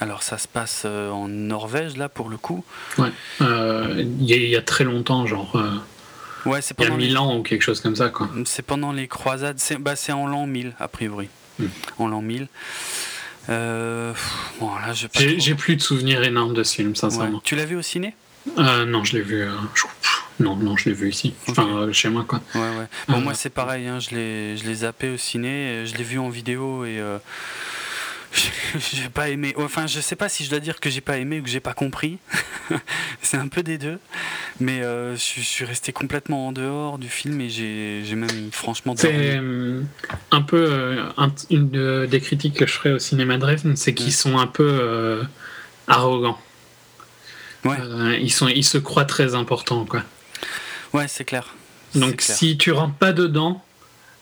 alors 0.00 0.22
ça 0.22 0.38
se 0.38 0.48
passe 0.48 0.82
euh, 0.84 1.10
en 1.10 1.28
Norvège 1.28 1.96
là 1.96 2.08
pour 2.08 2.28
le 2.28 2.36
coup. 2.36 2.64
Ouais. 2.98 3.10
Euh, 3.40 4.04
il 4.20 4.30
y, 4.30 4.56
a 4.56 4.62
très 4.62 4.84
longtemps, 4.84 5.26
genre. 5.26 5.56
Euh, 5.56 6.48
ouais, 6.48 6.60
c'est 6.60 6.78
Il 6.78 6.84
y 6.84 6.90
a 6.90 6.96
1000 6.96 7.18
ans 7.18 7.36
ou 7.38 7.42
quelque 7.42 7.62
chose 7.62 7.80
comme 7.80 7.96
ça 7.96 8.10
quoi. 8.10 8.28
C'est 8.44 8.62
pendant 8.62 8.92
les 8.92 9.08
croisades. 9.08 9.58
C'est 9.58 9.78
bah, 9.78 9.94
en 10.10 10.26
l'an 10.26 10.46
1000 10.46 10.74
a 10.78 10.88
priori. 10.88 11.28
Hmm. 11.58 11.66
En 11.98 12.08
l'an 12.08 12.20
1000. 12.20 12.48
Bon, 13.48 14.70
j'ai 14.94 15.54
plus 15.54 15.76
de 15.76 15.82
souvenirs 15.82 16.22
énormes 16.22 16.54
de 16.54 16.62
ce 16.62 16.74
film, 16.74 16.96
sincèrement. 16.96 17.40
Tu 17.44 17.56
l'as 17.56 17.64
vu 17.64 17.76
au 17.76 17.82
ciné? 17.82 18.14
Non, 18.56 19.04
je 19.04 19.16
l'ai 19.16 19.22
vu. 19.22 19.44
Non, 20.38 20.54
non, 20.54 20.76
je 20.76 20.90
l'ai 20.90 20.94
vu 20.94 21.08
ici. 21.08 21.34
Enfin, 21.48 21.90
chez 21.92 22.08
moi, 22.08 22.24
quoi. 22.28 22.40
Ouais, 22.54 22.60
ouais. 22.60 22.86
Bon, 23.08 23.20
moi, 23.20 23.34
c'est 23.34 23.50
pareil. 23.50 23.86
Hein, 23.88 23.98
je 24.00 24.14
l'ai 24.14 24.74
zappé 24.74 25.10
au 25.10 25.16
ciné. 25.16 25.84
Je 25.86 25.96
l'ai 25.96 26.04
vu 26.04 26.18
en 26.18 26.28
vidéo 26.28 26.84
et 26.84 27.00
j'ai 28.32 29.08
pas 29.08 29.28
aimé. 29.28 29.54
Enfin, 29.56 29.86
je 29.86 30.00
sais 30.00 30.16
pas 30.16 30.28
si 30.28 30.44
je 30.44 30.50
dois 30.50 30.60
dire 30.60 30.80
que 30.80 30.90
j'ai 30.90 31.00
pas 31.00 31.18
aimé 31.18 31.40
ou 31.40 31.42
que 31.42 31.48
j'ai 31.48 31.60
pas 31.60 31.74
compris. 31.74 32.18
c'est 33.22 33.36
un 33.36 33.48
peu 33.48 33.62
des 33.62 33.78
deux. 33.78 33.98
Mais 34.60 34.82
euh, 34.82 35.16
je, 35.16 35.40
suis 35.40 35.64
resté 35.64 35.92
complètement 35.92 36.48
en 36.48 36.52
dehors 36.52 36.98
du 36.98 37.08
film 37.08 37.40
et 37.40 37.48
j'ai 37.48 38.14
même 38.14 38.50
franchement. 38.52 38.94
C'est 38.96 39.36
euh, 39.36 39.82
un 40.30 40.42
peu 40.42 40.66
euh, 40.70 41.08
une 41.50 42.06
des 42.06 42.20
critiques 42.20 42.54
que 42.54 42.66
je 42.66 42.72
ferais 42.72 42.92
au 42.92 42.98
cinéma 42.98 43.38
de 43.38 43.46
c'est 43.76 43.94
qu'ils 43.94 44.12
sont 44.12 44.38
un 44.38 44.46
peu 44.46 45.22
arrogants. 45.86 46.38
Ouais. 47.64 47.76
ils, 48.20 48.30
sont, 48.30 48.48
ils 48.48 48.64
se 48.64 48.78
croient 48.78 49.04
très 49.04 49.34
importants, 49.34 49.84
quoi. 49.84 50.04
Ouais, 50.92 51.08
c'est 51.08 51.24
clair. 51.24 51.54
Donc 51.94 52.20
si 52.20 52.56
tu 52.56 52.72
rentres 52.72 52.94
pas 52.94 53.12
dedans, 53.12 53.64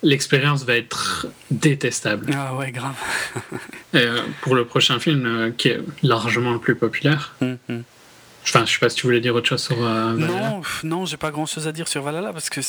l'expérience 0.04 0.64
va 0.64 0.76
être 0.76 1.26
détestable. 1.50 2.30
Ah 2.34 2.54
ouais, 2.54 2.70
grave. 2.70 2.94
Euh, 3.94 4.22
pour 4.40 4.56
le 4.56 4.64
prochain 4.64 4.98
film, 4.98 5.24
euh, 5.24 5.50
qui 5.56 5.68
est 5.68 5.78
largement 6.02 6.52
le 6.52 6.58
plus 6.58 6.74
populaire, 6.74 7.36
hum, 7.40 7.58
hum. 7.68 7.84
Enfin, 8.42 8.66
je 8.66 8.72
sais 8.72 8.80
pas 8.80 8.88
si 8.88 8.96
tu 8.96 9.06
voulais 9.06 9.20
dire 9.20 9.36
autre 9.36 9.48
chose 9.48 9.62
sur 9.62 9.76
Valhalla. 9.76 10.26
Non, 10.26 10.62
non, 10.82 11.06
j'ai 11.06 11.16
pas 11.16 11.30
grand 11.30 11.46
chose 11.46 11.68
à 11.68 11.72
dire 11.72 11.86
sur 11.86 12.02
Valhalla 12.02 12.32
parce 12.32 12.50
que 12.50 12.60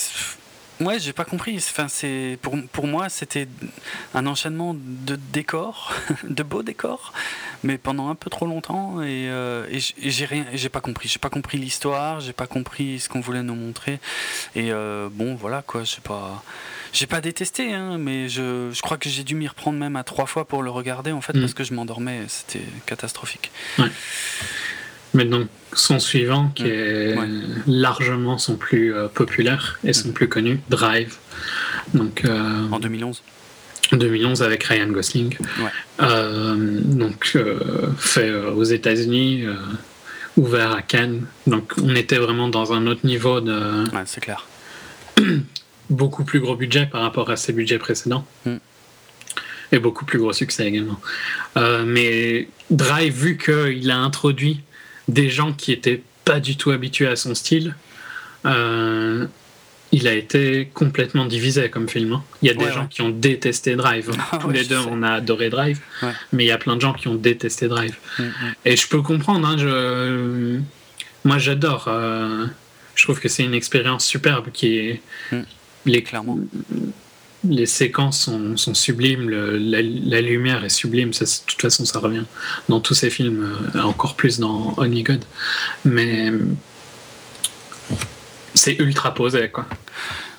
Ouais, 0.82 1.00
j'ai 1.00 1.13
pas 1.13 1.24
compris. 1.24 1.55
Enfin, 1.58 1.88
c'est 1.88 2.38
pour, 2.41 2.55
pour 2.72 2.88
moi, 2.88 3.08
c'était 3.10 3.48
un 4.13 4.25
enchaînement 4.27 4.75
de 4.75 5.15
décors, 5.15 5.94
de 6.24 6.44
beaux 6.44 6.63
décors, 6.63 7.13
mais 7.63 7.77
pendant 7.77 8.10
un 8.10 8.15
peu 8.15 8.29
trop 8.29 8.46
longtemps 8.46 9.01
et, 9.01 9.29
euh, 9.29 9.65
et 9.72 10.10
j'ai 10.10 10.25
rien, 10.25 10.46
j'ai 10.53 10.70
pas 10.70 10.82
compris. 10.82 11.08
J'ai 11.08 11.20
pas 11.20 11.29
compris 11.29 11.58
l'histoire, 11.58 12.20
j'ai 12.20 12.34
pas 12.34 12.48
compris 12.48 13.00
ce 13.00 13.08
qu'on 13.08 13.22
voulait 13.22 13.44
nous 13.44 13.55
montrer. 13.55 14.00
Et 14.55 14.72
euh, 14.72 15.08
bon, 15.12 15.36
voilà 15.36 15.62
quoi. 15.62 15.84
J'ai 15.86 16.01
pas, 16.01 16.44
j'ai 16.91 17.08
pas 17.08 17.22
détesté, 17.22 17.74
hein, 17.74 17.98
mais 17.98 18.27
je, 18.27 18.70
je 18.74 18.82
crois 18.82 18.98
que 18.98 19.10
j'ai 19.10 19.24
dû 19.24 19.36
m'y 19.36 19.48
reprendre 19.48 19.79
même 19.79 19.96
à 19.96 20.03
trois 20.03 20.25
fois 20.25 20.46
pour 20.46 20.62
le 20.62 20.72
regarder 20.72 21.13
en 21.13 21.22
fait 21.22 21.34
mm. 21.34 21.39
parce 21.39 21.53
que 21.53 21.63
je 21.63 21.74
m'endormais. 21.74 22.24
C'était 22.27 22.65
catastrophique. 22.86 23.51
Ouais. 23.79 23.91
Mais 25.15 25.25
donc 25.25 25.48
son 25.75 26.00
suivant, 26.00 26.51
qui 26.55 26.63
mm. 26.63 26.67
est 26.67 27.15
largement 27.67 28.38
son 28.38 28.55
plus 28.55 28.93
euh, 28.93 29.07
populaire 29.07 29.79
et 29.84 29.93
son 29.93 30.10
mm. 30.10 30.13
plus 30.13 30.27
connu, 30.27 30.60
Drive. 30.69 31.15
Donc, 31.93 32.25
euh, 32.25 32.67
en 32.72 32.79
2011 32.79 33.22
2011 33.91 34.41
avec 34.41 34.63
Ryan 34.63 34.88
Gosling. 34.88 35.38
Euh, 36.01 36.55
donc 36.57 37.38
fait 38.00 38.34
aux 38.34 38.63
États-Unis, 38.63 39.43
ouvert 40.38 40.72
à 40.72 40.81
Cannes. 40.81 41.27
Donc 41.45 41.74
on 41.79 41.93
était 41.93 42.17
vraiment 42.17 42.48
dans 42.48 42.74
un 42.74 42.88
autre 42.88 43.05
niveau 43.05 43.41
de. 43.41 43.84
Ouais, 43.95 44.01
c'est 44.05 44.22
clair. 44.22 44.48
beaucoup 45.91 46.24
plus 46.24 46.39
gros 46.39 46.55
budget 46.55 46.88
par 46.88 47.03
rapport 47.03 47.29
à 47.29 47.36
ses 47.36 47.53
budgets 47.53 47.77
précédents. 47.77 48.25
Mm. 48.45 48.55
Et 49.72 49.77
beaucoup 49.77 50.05
plus 50.05 50.17
gros 50.17 50.34
succès 50.34 50.65
également. 50.65 51.00
mais 51.55 52.48
Drive, 52.72 53.13
vu 53.13 53.38
qu'il 53.38 53.91
a 53.91 53.98
introduit 53.98 54.63
des 55.07 55.29
gens 55.29 55.53
qui 55.53 55.71
étaient 55.71 56.01
pas 56.24 56.39
du 56.39 56.57
tout 56.57 56.71
habitués 56.71 57.07
à 57.07 57.15
son 57.15 57.35
style. 57.35 57.75
Euh, 58.45 59.25
il 59.91 60.07
a 60.07 60.13
été 60.13 60.69
complètement 60.74 61.25
divisé 61.25 61.69
comme 61.69 61.88
film. 61.88 62.13
Hein. 62.13 62.24
Il 62.41 62.47
y 62.47 62.51
a 62.51 62.53
des 62.53 62.71
gens 62.71 62.88
qui 62.88 63.01
ont 63.01 63.09
détesté 63.09 63.75
Drive. 63.75 64.12
Ah 64.31 64.39
Tous 64.39 64.50
les 64.50 64.65
deux, 64.65 64.79
on 64.89 65.03
a 65.03 65.12
adoré 65.13 65.50
Drive, 65.50 65.79
mais 66.33 66.43
il 66.43 66.47
y 66.47 66.51
a 66.51 66.57
plein 66.57 66.75
de 66.75 66.81
gens 66.81 66.93
qui 66.93 67.07
ont 67.07 67.15
détesté 67.15 67.67
Drive. 67.67 67.95
Mm, 68.19 68.24
mm. 68.24 68.31
Et 68.65 68.75
je 68.75 68.88
peux 68.88 69.01
comprendre. 69.01 69.47
Hein, 69.47 69.57
je... 69.57 70.59
Moi, 71.24 71.38
j'adore. 71.38 71.85
Euh, 71.88 72.45
je 72.95 73.03
trouve 73.03 73.19
que 73.19 73.29
c'est 73.29 73.43
une 73.43 73.53
expérience 73.53 74.05
superbe 74.05 74.47
qui 74.51 74.77
est. 74.77 75.01
Mm. 75.31 75.41
Les... 75.85 76.03
Clairement 76.03 76.39
les 77.49 77.65
séquences 77.65 78.21
sont, 78.21 78.57
sont 78.57 78.73
sublimes, 78.73 79.29
la, 79.29 80.21
lumière 80.21 80.63
est 80.63 80.69
sublime, 80.69 81.13
ça, 81.13 81.25
de 81.25 81.45
toute 81.45 81.61
façon 81.61 81.85
ça 81.85 81.99
revient 81.99 82.25
dans 82.69 82.79
tous 82.79 82.93
ces 82.93 83.09
films, 83.09 83.57
euh, 83.75 83.81
encore 83.81 84.15
plus 84.15 84.39
dans 84.39 84.73
Only 84.77 85.03
God. 85.03 85.23
Mais 85.83 86.31
c'est 88.53 88.79
ultra 88.79 89.13
posé 89.13 89.49
quoi. 89.49 89.67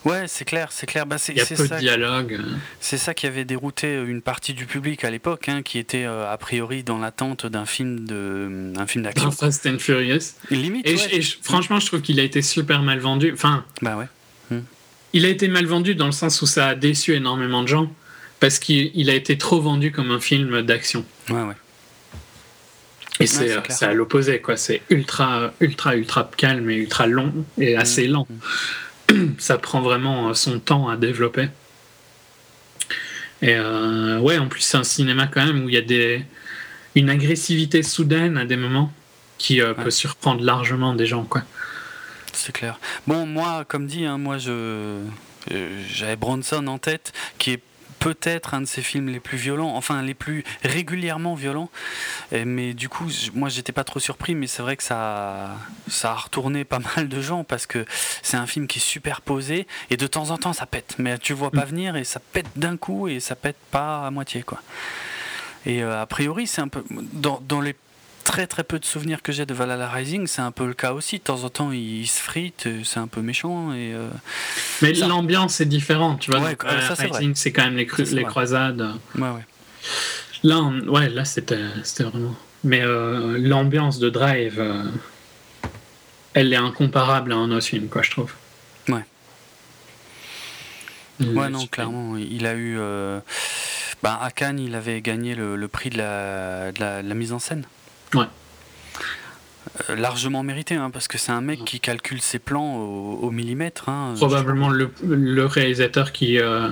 Ouais, 0.06 0.26
c'est 0.28 0.44
clair, 0.44 0.68
c'est 0.70 0.86
clair. 0.86 1.04
Bah, 1.04 1.16
Il 1.28 1.36
y 1.36 1.40
a 1.40 1.44
peu 1.44 1.68
de 1.68 1.78
dialogue. 1.78 2.40
C'est 2.78 2.96
ça 2.96 3.12
qui 3.12 3.26
avait 3.26 3.44
dérouté 3.44 3.92
une 3.92 4.22
partie 4.22 4.54
du 4.54 4.64
public 4.64 5.02
à 5.02 5.10
l'époque, 5.10 5.48
hein, 5.48 5.62
qui 5.62 5.78
était 5.78 6.04
euh, 6.04 6.30
a 6.30 6.38
priori 6.38 6.84
dans 6.84 6.98
l'attente 6.98 7.44
d'un 7.46 7.66
film 7.66 8.06
de, 8.06 8.72
un 8.76 8.86
film 8.86 9.02
d'action. 9.02 9.32
Fast 9.32 9.66
and 9.66 9.80
Furious. 9.80 10.34
Limite. 10.50 10.86
Et, 10.86 11.20
franchement, 11.42 11.80
je 11.80 11.86
trouve 11.86 12.02
qu'il 12.02 12.20
a 12.20 12.22
été 12.22 12.40
super 12.40 12.82
mal 12.82 13.00
vendu. 13.00 13.32
Enfin. 13.32 13.64
Bah 13.82 13.96
ouais. 13.96 14.06
Il 15.12 15.25
a 15.25 15.28
été 15.28 15.48
mal 15.48 15.66
vendu 15.66 15.94
dans 15.94 16.06
le 16.06 16.12
sens 16.12 16.42
où 16.42 16.46
ça 16.46 16.68
a 16.68 16.75
déçu 16.75 17.14
énormément 17.14 17.62
de 17.62 17.68
gens 17.68 17.92
parce 18.40 18.58
qu'il 18.58 19.10
a 19.10 19.14
été 19.14 19.38
trop 19.38 19.60
vendu 19.60 19.92
comme 19.92 20.10
un 20.10 20.20
film 20.20 20.62
d'action. 20.62 21.04
Ouais, 21.30 21.42
ouais. 21.42 21.54
Et 23.18 23.26
c'est 23.26 23.82
à 23.82 23.94
l'opposé, 23.94 24.40
quoi. 24.40 24.56
C'est 24.56 24.82
ultra, 24.90 25.52
ultra, 25.60 25.96
ultra 25.96 26.30
calme 26.36 26.68
et 26.70 26.76
ultra 26.76 27.06
long 27.06 27.32
et 27.58 27.75
mmh, 27.75 27.80
assez 27.80 28.06
lent. 28.08 28.26
Mmh. 29.10 29.14
Ça 29.38 29.56
prend 29.56 29.80
vraiment 29.80 30.34
son 30.34 30.58
temps 30.58 30.88
à 30.88 30.96
développer. 30.96 31.48
Et 33.42 33.54
euh, 33.54 34.18
ouais, 34.18 34.38
en 34.38 34.48
plus, 34.48 34.62
c'est 34.62 34.78
un 34.78 34.84
cinéma 34.84 35.26
quand 35.26 35.44
même 35.44 35.64
où 35.64 35.68
il 35.68 35.75
y 35.75 35.78
a 35.78 35.82
des, 35.82 36.25
une 36.94 37.10
agressivité 37.10 37.82
soudaine 37.82 38.38
à 38.38 38.46
des 38.46 38.56
moments 38.56 38.92
qui 39.38 39.60
euh, 39.60 39.75
peut 39.75 39.90
surprendre 39.90 40.42
largement 40.42 40.94
des 40.94 41.06
gens, 41.06 41.25
quoi 41.25 41.42
c'est 42.37 42.52
clair. 42.52 42.78
Bon, 43.07 43.26
moi, 43.26 43.64
comme 43.66 43.87
dit, 43.87 44.05
hein, 44.05 44.19
moi, 44.19 44.38
je 44.38 45.00
euh, 45.52 45.83
j'avais 45.88 46.16
Bronson 46.16 46.66
en 46.66 46.78
tête, 46.78 47.12
qui 47.38 47.52
est 47.52 47.61
peut-être 47.99 48.55
un 48.55 48.61
de 48.61 48.66
ses 48.66 48.83
films 48.83 49.09
les 49.09 49.21
plus 49.21 49.38
violents, 49.38 49.75
enfin 49.75 50.02
les 50.02 50.14
plus 50.14 50.45
régulièrement 50.62 51.35
violents. 51.35 51.71
mais 52.33 52.75
du 52.75 52.88
coup, 52.88 53.07
moi 53.35 53.49
j'étais 53.49 53.73
pas 53.73 53.85
trop 53.85 54.00
surpris, 54.00 54.35
mais 54.35 54.47
c'est 54.47 54.62
vrai 54.62 54.76
que 54.76 54.83
ça, 54.83 55.57
ça 55.88 56.12
a 56.12 56.14
retourné 56.14 56.64
pas 56.64 56.78
mal 56.97 57.09
de 57.09 57.21
gens 57.21 57.43
parce 57.43 57.66
que 57.66 57.85
c'est 58.23 58.37
un 58.37 58.47
film 58.47 58.66
qui 58.66 58.78
est 58.78 58.83
super 58.83 59.23
posé 59.23 59.66
et 59.90 59.97
de 59.97 60.07
temps 60.07 60.31
en 60.31 60.37
temps 60.37 60.52
ça 60.52 60.66
pète, 60.66 60.97
mais 60.99 61.19
tu 61.19 61.33
vois 61.33 61.50
pas 61.50 61.64
mm. 61.64 61.69
venir 61.69 61.97
et 61.97 62.05
ça 62.05 62.21
pète 62.21 62.47
d'un 62.57 62.76
coup 62.76 63.09
et 63.09 63.19
ça 63.19 63.35
pète 63.35 63.57
pas 63.71 64.07
à 64.07 64.11
moitié 64.11 64.43
quoi. 64.43 64.61
Et 65.64 65.83
euh, 65.83 66.00
a 66.00 66.07
priori, 66.07 66.47
c'est 66.47 66.61
un 66.61 66.69
peu 66.69 66.85
dans, 67.12 67.40
dans 67.49 67.61
les 67.61 67.75
très 68.26 68.47
très 68.49 68.64
peu 68.64 68.78
de 68.78 68.85
souvenirs 68.85 69.23
que 69.23 69.30
j'ai 69.30 69.47
de 69.47 69.54
Valhalla 69.54 69.88
Rising, 69.88 70.26
c'est 70.26 70.42
un 70.42 70.50
peu 70.50 70.66
le 70.66 70.75
cas 70.75 70.92
aussi. 70.92 71.18
De 71.18 71.23
temps 71.23 71.45
en 71.45 71.49
temps, 71.49 71.71
il, 71.71 72.06
se 72.06 72.21
frite, 72.21 72.68
c'est 72.85 72.99
un 72.99 73.06
peu 73.06 73.23
méchant. 73.23 73.73
Et, 73.73 73.95
euh, 73.95 74.09
Mais 74.83 74.92
l'ambiance 74.92 75.61
est 75.61 75.66
différente, 75.66 76.21
tu 76.21 76.33
vois. 76.33 76.40
Ouais, 76.40 76.56
Rising, 76.61 77.35
c'est 77.37 77.52
quand 77.52 77.64
même 77.64 77.76
les, 77.76 77.87
les 77.87 78.25
croisades. 78.25 78.85
Ouais, 79.14 79.28
ouais. 79.28 79.47
Là, 80.42 80.61
ouais, 80.61 81.09
là 81.09 81.25
c'était 81.25 81.61
vraiment. 82.00 82.35
Mais 82.64 82.80
euh, 82.83 83.38
l'ambiance 83.38 84.00
de 84.00 84.11
Drive, 84.11 84.59
euh, 84.59 84.83
elle 86.35 86.52
est 86.52 86.56
incomparable 86.56 87.33
à 87.33 87.37
un 87.37 87.50
autre 87.52 87.66
film, 87.66 87.88
quoi, 87.88 88.02
je 88.02 88.11
trouve. 88.11 88.33
Ouais. 88.88 89.04
Ouais, 91.21 91.49
non, 91.49 91.66
clairement. 91.68 92.16
Il 92.16 92.45
a 92.45 92.56
eu. 92.56 92.76
Bah, 94.02 94.18
à 94.21 94.30
Cannes, 94.33 94.59
il 94.59 94.75
avait 94.75 95.00
gagné 95.00 95.37
le, 95.37 95.68
prix 95.68 95.90
de 95.90 95.99
la, 95.99 96.73
de 96.73 97.09
la 97.09 97.14
mise 97.14 97.33
en 97.33 97.38
scène. 97.38 97.64
Ouais. 98.16 98.26
Euh, 99.90 99.96
largement 99.96 100.42
mérité, 100.42 100.75
hein, 100.75 100.90
parce 100.90 101.08
que 101.08 101.18
c'est 101.18 101.32
un 101.32 101.40
mec 101.40 101.64
qui 101.64 101.80
calcule 101.80 102.20
ses 102.20 102.38
plans 102.38 102.76
au, 102.76 103.30
millimètre. 103.30 103.88
Hein, 103.88 104.14
Probablement 104.16 104.68
le, 104.68 105.44
réalisateur 105.44 106.12
qui 106.12 106.38
euh, 106.38 106.70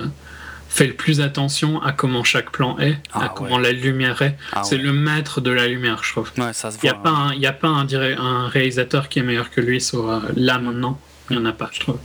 fait 0.69 0.87
le 0.87 0.93
plus 0.93 1.21
attention 1.21 1.81
à 1.81 1.91
comment 1.91 2.23
chaque 2.23 2.51
plan 2.51 2.77
est, 2.79 2.93
à 3.13 3.25
ah 3.25 3.33
comment 3.35 3.57
la 3.59 3.71
lumière 3.71 4.21
est. 4.21 4.37
Ah 4.53 4.63
c'est 4.63 4.77
le 4.77 4.93
maître 4.93 5.41
de 5.41 5.51
la 5.51 5.67
lumière, 5.67 6.03
je 6.03 6.11
trouve. 6.13 6.31
Il 6.37 6.43
n'y 6.83 6.89
a, 6.89 6.93
pas 6.93 7.09
un, 7.09 7.33
y 7.35 7.45
a 7.45 7.53
pas 7.53 7.67
un, 7.67 7.87
un, 7.93 8.47
réalisateur 8.47 9.09
qui 9.09 9.19
est 9.19 9.23
meilleur 9.23 9.51
que 9.51 9.61
lui 9.61 9.81
sur 9.81 10.09
euh, 10.09 10.19
là 10.35 10.57
maintenant. 10.57 10.99
Il 11.29 11.37
n'y 11.37 11.43
en 11.43 11.45
a 11.45 11.53
pas, 11.53 11.69
je 11.71 11.81
trouve. 11.81 11.99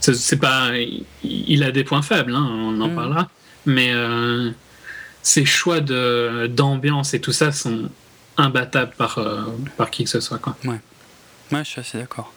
C'est 0.00 0.38
pas, 0.38 0.70
il 1.22 1.62
a 1.62 1.70
des 1.70 1.84
points 1.84 2.02
faibles, 2.02 2.34
hein, 2.34 2.48
on 2.50 2.80
en 2.80 2.88
mm. 2.88 2.94
parlera. 2.94 3.28
Mais 3.66 3.92
ses 5.22 5.44
choix 5.44 5.80
d'ambiance 5.80 7.14
et 7.14 7.20
tout 7.20 7.32
ça 7.32 7.52
sont 7.52 7.88
imbattable 8.38 8.92
par, 8.96 9.18
euh, 9.18 9.42
par 9.76 9.90
qui 9.90 10.04
que 10.04 10.10
ce 10.10 10.20
soit. 10.20 10.38
Quoi. 10.38 10.56
Ouais. 10.64 10.80
ouais, 11.52 11.64
je 11.64 11.70
suis 11.70 11.80
assez 11.80 11.98
d'accord. 11.98 12.32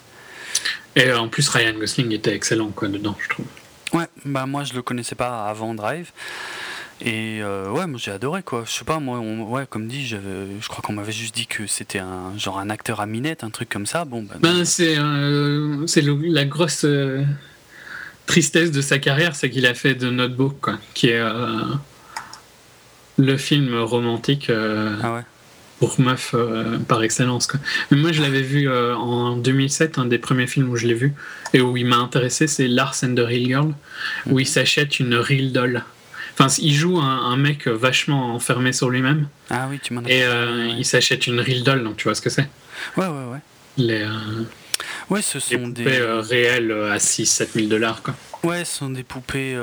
Et 0.95 1.05
euh, 1.05 1.19
en 1.19 1.29
plus, 1.29 1.47
Ryan 1.47 1.73
Gosling 1.73 2.11
était 2.11 2.33
excellent 2.35 2.69
quoi, 2.69 2.89
dedans, 2.89 3.15
je 3.19 3.29
trouve. 3.29 3.45
Ouais, 3.93 4.07
bah 4.25 4.45
moi 4.45 4.63
je 4.63 4.73
le 4.73 4.81
connaissais 4.81 5.15
pas 5.15 5.47
avant 5.47 5.73
Drive. 5.73 6.11
Et 7.01 7.39
euh, 7.41 7.69
ouais, 7.69 7.87
moi 7.87 7.99
j'ai 8.01 8.11
adoré 8.11 8.43
quoi. 8.43 8.63
Je 8.65 8.71
sais 8.71 8.85
pas, 8.85 8.99
moi, 8.99 9.19
ouais, 9.19 9.65
comme 9.69 9.87
dit, 9.87 10.07
je 10.07 10.67
crois 10.67 10.81
qu'on 10.81 10.93
m'avait 10.93 11.11
juste 11.11 11.35
dit 11.35 11.47
que 11.47 11.67
c'était 11.67 11.99
un 11.99 12.37
genre 12.37 12.59
un 12.59 12.69
acteur 12.69 13.01
à 13.01 13.05
minette, 13.05 13.43
un 13.43 13.49
truc 13.49 13.69
comme 13.69 13.85
ça. 13.85 14.05
Bon, 14.05 14.23
bah, 14.23 14.35
ben, 14.39 14.65
c'est 14.65 14.97
c'est 15.87 16.03
la 16.03 16.45
grosse 16.45 16.85
tristesse 18.27 18.71
de 18.71 18.81
sa 18.81 18.99
carrière, 18.99 19.35
c'est 19.35 19.49
qu'il 19.49 19.65
a 19.65 19.73
fait 19.73 19.95
de 19.95 20.09
Notebook, 20.09 20.59
quoi, 20.61 20.77
qui 20.93 21.09
est 21.09 21.21
le 23.17 23.37
film 23.37 23.77
romantique. 23.77 24.49
ah 24.49 25.13
ouais 25.15 25.23
pour 25.81 25.99
meuf 25.99 26.35
euh, 26.35 26.77
par 26.77 27.01
excellence. 27.01 27.47
Quoi. 27.47 27.59
Mais 27.89 27.97
moi, 27.97 28.11
je 28.11 28.21
l'avais 28.21 28.43
vu 28.43 28.69
euh, 28.69 28.95
en 28.95 29.35
2007, 29.35 29.97
un 29.97 30.05
des 30.05 30.19
premiers 30.19 30.45
films 30.45 30.69
où 30.69 30.75
je 30.75 30.85
l'ai 30.85 30.93
vu, 30.93 31.11
et 31.55 31.61
où 31.61 31.75
il 31.75 31.87
m'a 31.87 31.95
intéressé, 31.95 32.45
c'est 32.45 32.67
Lars 32.67 32.97
and 33.03 33.15
the 33.15 33.21
Real 33.21 33.45
Girl, 33.47 33.73
où 34.27 34.39
il 34.39 34.45
s'achète 34.45 34.99
une 34.99 35.15
real 35.15 35.51
doll. 35.51 35.83
Enfin, 36.33 36.53
il 36.61 36.75
joue 36.75 36.99
un, 36.99 37.35
mec 37.35 37.67
vachement 37.67 38.35
enfermé 38.35 38.73
sur 38.73 38.91
lui-même. 38.91 39.27
Ah 39.49 39.65
oui, 39.71 39.79
tu 39.81 39.93
m'en 39.93 40.03
as 40.05 40.09
Et 40.09 40.23
euh, 40.23 40.67
il 40.77 40.85
s'achète 40.85 41.25
une 41.25 41.39
real 41.39 41.63
doll, 41.63 41.83
donc 41.83 41.97
tu 41.97 42.03
vois 42.03 42.13
ce 42.13 42.21
que 42.21 42.29
c'est 42.29 42.47
Ouais, 42.95 43.07
ouais, 43.07 43.25
ouais. 43.31 43.39
Les, 43.77 44.05
ouais, 45.09 45.23
ce 45.23 45.39
sont 45.39 45.67
des 45.67 45.83
poupées 45.83 46.21
réelles 46.29 46.71
à 46.71 46.97
6-7 46.97 47.53
000 47.55 47.67
dollars, 47.67 48.03
quoi. 48.03 48.13
Ouais, 48.43 48.65
ce 48.65 48.77
sont 48.77 48.91
des 48.91 49.03
poupées. 49.03 49.57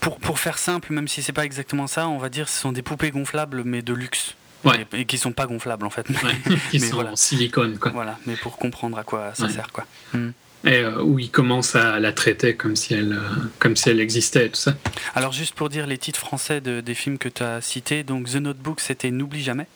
Pour, 0.00 0.18
pour 0.18 0.38
faire 0.38 0.58
simple, 0.58 0.92
même 0.92 1.08
si 1.08 1.22
c'est 1.22 1.32
pas 1.32 1.46
exactement 1.46 1.86
ça, 1.86 2.08
on 2.08 2.18
va 2.18 2.28
dire 2.28 2.48
ce 2.48 2.60
sont 2.60 2.72
des 2.72 2.82
poupées 2.82 3.10
gonflables, 3.10 3.62
mais 3.64 3.80
de 3.80 3.94
luxe. 3.94 4.34
Ouais. 4.64 4.86
Et, 4.92 5.04
qui 5.04 5.18
sont 5.18 5.32
pas 5.32 5.46
gonflables 5.46 5.86
en 5.86 5.90
fait. 5.90 6.06
qui 6.70 6.80
sont 6.80 7.04
en 7.04 7.16
silicone 7.16 7.78
quoi. 7.78 7.90
Voilà, 7.92 8.18
mais 8.26 8.36
pour 8.36 8.56
comprendre 8.56 8.98
à 8.98 9.04
quoi 9.04 9.32
ça 9.34 9.48
sert 9.48 9.72
quoi. 9.72 9.86
Hmm. 10.12 10.30
Et 10.64 10.76
euh, 10.76 11.02
où 11.02 11.18
il 11.18 11.30
commence 11.30 11.74
à 11.74 11.98
la 11.98 12.12
traiter 12.12 12.54
comme 12.54 12.76
si 12.76 12.94
elle, 12.94 13.14
euh, 13.14 13.50
comme 13.58 13.74
si 13.74 13.88
elle 13.88 13.98
existait, 13.98 14.48
tout 14.48 14.60
ça. 14.60 14.74
Alors 15.14 15.32
juste 15.32 15.54
pour 15.54 15.68
dire 15.68 15.88
les 15.88 15.98
titres 15.98 16.20
français 16.20 16.60
de, 16.60 16.80
des 16.80 16.94
films 16.94 17.18
que 17.18 17.28
tu 17.28 17.42
as 17.42 17.60
cités, 17.60 18.04
donc 18.04 18.30
The 18.30 18.36
Notebook 18.36 18.78
c'était 18.78 19.10
N'oublie 19.10 19.42
jamais. 19.42 19.66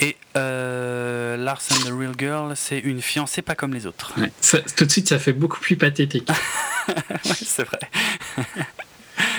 Et 0.00 0.16
euh, 0.36 1.36
Lars 1.36 1.60
and 1.72 1.90
the 1.90 1.92
Real 1.92 2.14
Girl, 2.18 2.54
c'est 2.56 2.78
une 2.78 3.02
fiancée 3.02 3.42
pas 3.42 3.54
comme 3.54 3.74
les 3.74 3.86
autres. 3.86 4.14
tout 4.76 4.84
de 4.86 4.90
suite, 4.90 5.08
ça 5.10 5.18
fait 5.18 5.34
beaucoup 5.34 5.60
plus 5.60 5.76
pathétique. 5.76 6.30
ouais, 6.88 6.94
c'est 7.22 7.64
vrai. 7.64 7.80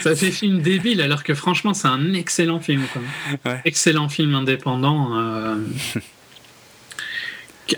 Ça 0.02 0.16
fait 0.16 0.32
film 0.32 0.62
débile, 0.62 1.02
alors 1.02 1.24
que 1.24 1.34
franchement, 1.34 1.74
c'est 1.74 1.88
un 1.88 2.14
excellent 2.14 2.60
film. 2.60 2.84
Excellent 3.66 4.10
film 4.10 4.36
indépendant. 4.36 5.18
Euh... 5.18 5.56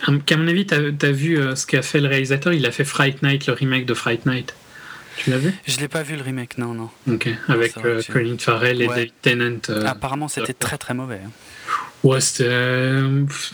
à 0.08 0.12
mon 0.38 0.48
avis, 0.48 0.65
tu 0.65 0.75
as, 0.75 1.12
vu 1.12 1.38
euh, 1.38 1.55
ce 1.55 1.65
qu'a 1.65 1.81
fait 1.81 2.00
le 2.00 2.08
réalisateur? 2.08 2.53
Il 2.53 2.65
a 2.65 2.72
fait 2.72 2.86
Fright 2.86 3.22
Night, 3.24 3.48
le 3.48 3.53
remake 3.53 3.86
de 3.86 3.93
Fright 3.93 4.25
Night. 4.25 4.55
Tu 5.17 5.29
l'as 5.29 5.38
vu? 5.38 5.53
Je 5.67 5.79
l'ai 5.79 5.88
pas 5.88 6.03
vu 6.03 6.15
le 6.15 6.22
remake, 6.22 6.58
non, 6.58 6.74
non. 6.74 6.89
Ok, 7.10 7.29
avec 7.48 7.77
euh, 7.77 8.01
Colin 8.12 8.38
Farrell 8.39 8.81
et 8.81 8.88
David 8.88 9.12
Tennant. 9.22 9.60
Euh, 9.70 9.86
Apparemment, 9.86 10.27
c'était 10.27 10.53
très 10.53 10.77
très 10.77 10.93
mauvais. 10.93 11.20
Hein. 11.25 11.31
Ouais, 12.03 12.20
c'était. 12.20 13.01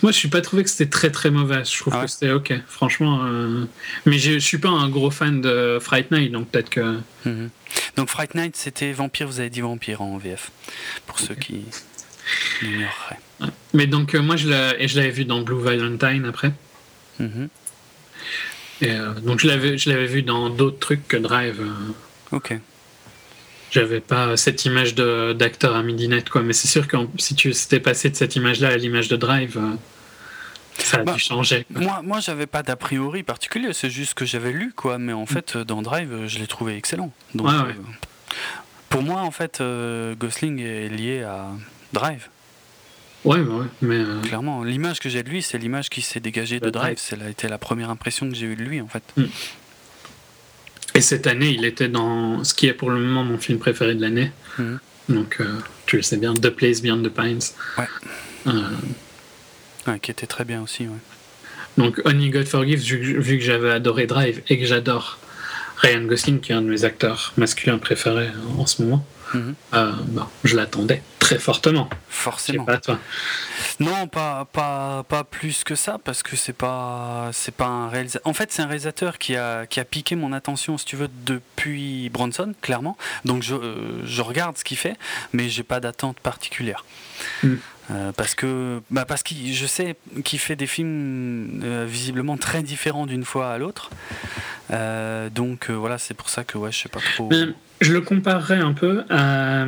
Moi, 0.02 0.10
je 0.10 0.16
suis 0.16 0.28
pas 0.28 0.40
trouvé 0.40 0.64
que 0.64 0.70
c'était 0.70 0.88
très 0.88 1.10
très 1.10 1.30
mauvais. 1.30 1.64
Je 1.64 1.78
trouve 1.78 1.94
ah 1.96 2.04
que 2.04 2.10
c'était 2.10 2.30
ok, 2.30 2.54
franchement. 2.66 3.22
Mais 4.06 4.18
je 4.18 4.38
suis 4.38 4.58
pas 4.58 4.70
un 4.70 4.88
gros 4.88 5.10
fan 5.10 5.40
de 5.40 5.78
Fright 5.80 6.10
Night, 6.10 6.32
donc 6.32 6.48
peut-être 6.48 6.70
que. 6.70 6.98
Mhm. 7.26 7.50
Donc 7.96 8.08
Fright 8.08 8.34
Night, 8.34 8.56
c'était 8.56 8.92
vampire. 8.92 9.26
Vous 9.26 9.40
avez 9.40 9.50
dit 9.50 9.60
vampire 9.60 10.00
en 10.00 10.16
VF, 10.16 10.50
pour 11.06 11.18
ceux 11.18 11.34
qui 11.34 11.64
l'ignoreraient. 12.62 13.18
Mais 13.74 13.86
donc, 13.86 14.14
moi, 14.14 14.36
je 14.36 14.48
l'avais 14.48 15.10
vu 15.10 15.24
dans 15.26 15.42
Blue 15.42 15.60
Valentine 15.60 16.24
après. 16.24 16.52
Mhm. 17.18 17.48
Euh, 18.84 19.14
donc 19.20 19.40
je 19.40 19.46
l'avais, 19.46 19.78
je 19.78 19.90
l'avais 19.90 20.06
vu 20.06 20.22
dans 20.22 20.50
d'autres 20.50 20.78
trucs 20.78 21.06
que 21.08 21.16
Drive. 21.16 21.60
Euh. 21.60 22.36
Ok. 22.36 22.54
J'avais 23.70 24.00
pas 24.00 24.36
cette 24.36 24.64
image 24.64 24.94
d'acteur 24.94 25.76
à 25.76 25.82
midinette, 25.82 26.30
quoi. 26.30 26.42
Mais 26.42 26.52
c'est 26.52 26.68
sûr 26.68 26.86
que 26.86 26.96
si 27.18 27.34
tu 27.34 27.52
s'étais 27.52 27.80
passé 27.80 28.10
de 28.10 28.16
cette 28.16 28.36
image-là 28.36 28.68
à 28.68 28.76
l'image 28.76 29.08
de 29.08 29.16
Drive, 29.16 29.58
euh, 29.58 29.74
ça 30.78 30.98
a 30.98 31.02
bah, 31.02 31.12
dû 31.12 31.20
changer. 31.20 31.66
Moi, 31.70 32.00
moi 32.02 32.20
j'avais 32.20 32.46
pas 32.46 32.62
d'a 32.62 32.76
priori 32.76 33.22
particulier, 33.22 33.72
c'est 33.72 33.90
juste 33.90 34.14
que 34.14 34.24
j'avais 34.24 34.52
lu, 34.52 34.72
quoi. 34.74 34.98
Mais 34.98 35.12
en 35.12 35.24
mm. 35.24 35.26
fait, 35.26 35.56
dans 35.56 35.82
Drive, 35.82 36.26
je 36.26 36.38
l'ai 36.38 36.46
trouvé 36.46 36.76
excellent. 36.76 37.12
Donc, 37.34 37.50
pour 38.88 39.02
moi, 39.02 39.20
en 39.20 39.30
fait, 39.30 39.62
Gosling 40.18 40.60
est 40.60 40.88
lié 40.88 41.22
à 41.22 41.48
Drive. 41.92 42.28
Ouais, 43.24 43.40
ouais, 43.40 43.66
mais. 43.82 43.96
Euh, 43.96 44.20
Clairement, 44.22 44.62
l'image 44.62 45.00
que 45.00 45.08
j'ai 45.08 45.22
de 45.22 45.28
lui, 45.28 45.42
c'est 45.42 45.58
l'image 45.58 45.90
qui 45.90 46.02
s'est 46.02 46.20
dégagée 46.20 46.60
de 46.60 46.70
Drive. 46.70 46.98
C'est 46.98 47.18
été 47.28 47.48
la 47.48 47.58
première 47.58 47.90
impression 47.90 48.28
que 48.28 48.34
j'ai 48.34 48.46
eue 48.46 48.56
de 48.56 48.62
lui, 48.62 48.80
en 48.80 48.88
fait. 48.88 49.02
Mm. 49.16 49.24
Et 50.98 51.00
cette 51.00 51.28
année, 51.28 51.50
il 51.50 51.64
était 51.64 51.86
dans 51.86 52.42
ce 52.42 52.52
qui 52.54 52.66
est 52.66 52.72
pour 52.72 52.90
le 52.90 52.98
moment 52.98 53.22
mon 53.22 53.38
film 53.38 53.60
préféré 53.60 53.94
de 53.94 54.00
l'année. 54.00 54.32
Mm. 54.58 54.74
Donc, 55.10 55.36
euh, 55.38 55.44
tu 55.86 55.94
le 55.94 56.02
sais 56.02 56.16
bien, 56.16 56.34
The 56.34 56.50
Place 56.50 56.82
Beyond 56.82 57.04
the 57.04 57.08
Pines. 57.08 57.38
Ouais. 57.78 57.84
Euh, 58.48 58.62
ouais 59.86 60.00
qui 60.00 60.10
était 60.10 60.26
très 60.26 60.44
bien 60.44 60.60
aussi, 60.60 60.88
ouais. 60.88 60.98
Donc, 61.76 62.02
Only 62.04 62.30
God 62.30 62.48
Forgives, 62.48 62.80
vu 62.80 63.38
que 63.38 63.44
j'avais 63.44 63.70
adoré 63.70 64.08
Drive 64.08 64.42
et 64.48 64.58
que 64.58 64.66
j'adore 64.66 65.20
Ryan 65.76 66.02
Gosling, 66.02 66.40
qui 66.40 66.50
est 66.50 66.56
un 66.56 66.62
de 66.62 66.68
mes 66.68 66.82
acteurs 66.82 67.32
masculins 67.36 67.78
préférés 67.78 68.30
en 68.58 68.66
ce 68.66 68.82
moment. 68.82 69.06
Euh, 69.34 69.92
je 70.44 70.56
l'attendais 70.56 71.02
très 71.18 71.38
fortement. 71.38 71.88
Forcément. 72.08 72.64
Pas 72.64 72.78
toi. 72.78 72.98
Non, 73.80 74.06
pas, 74.08 74.46
pas, 74.52 75.04
pas 75.04 75.24
plus 75.24 75.64
que 75.64 75.74
ça, 75.74 75.98
parce 76.02 76.22
que 76.22 76.36
c'est 76.36 76.52
pas, 76.52 77.30
c'est 77.32 77.54
pas 77.54 77.66
un 77.66 77.88
réalisateur. 77.88 78.26
En 78.26 78.32
fait, 78.32 78.50
c'est 78.52 78.62
un 78.62 78.66
réalisateur 78.66 79.18
qui 79.18 79.36
a, 79.36 79.66
qui 79.66 79.80
a 79.80 79.84
piqué 79.84 80.16
mon 80.16 80.32
attention, 80.32 80.78
si 80.78 80.84
tu 80.84 80.96
veux, 80.96 81.08
depuis 81.26 82.08
Bronson, 82.10 82.54
clairement. 82.60 82.96
Donc 83.24 83.42
je, 83.42 83.54
euh, 83.54 84.06
je 84.06 84.22
regarde 84.22 84.56
ce 84.56 84.64
qu'il 84.64 84.78
fait, 84.78 84.96
mais 85.32 85.48
j'ai 85.48 85.62
pas 85.62 85.80
d'attente 85.80 86.18
particulière. 86.20 86.84
Mm. 87.42 87.54
Euh, 87.90 88.12
parce 88.12 88.34
que 88.34 88.82
bah 88.90 89.06
parce 89.06 89.22
que 89.22 89.34
je 89.34 89.64
sais 89.64 89.96
qu'il 90.22 90.38
fait 90.38 90.56
des 90.56 90.66
films 90.66 91.86
visiblement 91.86 92.36
très 92.36 92.62
différents 92.62 93.06
d'une 93.06 93.24
fois 93.24 93.50
à 93.50 93.56
l'autre. 93.56 93.88
donc 95.34 95.70
voilà, 95.70 95.96
c'est 95.96 96.12
pour 96.12 96.28
ça 96.28 96.44
que 96.44 96.58
ouais, 96.58 96.70
je 96.70 96.80
sais 96.80 96.90
pas 96.90 97.00
trop 97.00 97.30
je 97.80 97.92
le 97.92 98.00
comparerais 98.00 98.56
un 98.56 98.72
peu 98.72 99.04
à, 99.10 99.66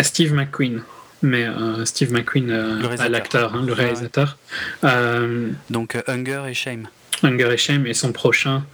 Steve 0.00 0.34
McQueen. 0.34 0.82
Mais 1.22 1.44
euh, 1.44 1.84
Steve 1.84 2.12
McQueen, 2.12 2.50
euh, 2.50 3.08
l'acteur, 3.08 3.54
hein, 3.54 3.62
le 3.64 3.72
réalisateur. 3.72 4.36
Euh, 4.82 5.50
Donc 5.70 5.96
Hunger 6.08 6.42
et 6.48 6.54
Shame. 6.54 6.88
Hunger 7.22 7.50
et 7.52 7.56
Shame, 7.56 7.86
et 7.86 7.94
son 7.94 8.12
prochain 8.12 8.64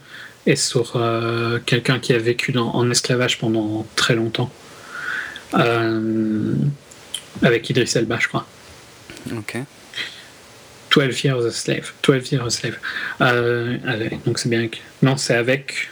est 0.47 0.55
sur 0.55 0.99
quelqu'un 1.65 1.99
qui 1.99 2.13
a 2.13 2.17
vécu 2.17 2.57
en 2.57 2.89
esclavage 2.89 3.37
pendant 3.37 3.85
très 3.95 4.15
longtemps. 4.15 4.51
avec 5.53 7.69
Idris 7.69 7.91
Elba, 7.95 8.17
je 8.19 8.27
crois. 8.27 8.47
Ok. 9.37 9.57
12 10.91 11.23
Years 11.23 11.45
a 11.45 11.51
Slave. 11.51 11.91
12 12.01 12.31
Years 12.31 12.45
a 12.45 12.49
Slave. 12.49 12.77
donc 14.25 14.39
c'est 14.39 14.49
bien. 14.49 14.67
Non, 15.03 15.17
c'est 15.17 15.35
avec 15.35 15.89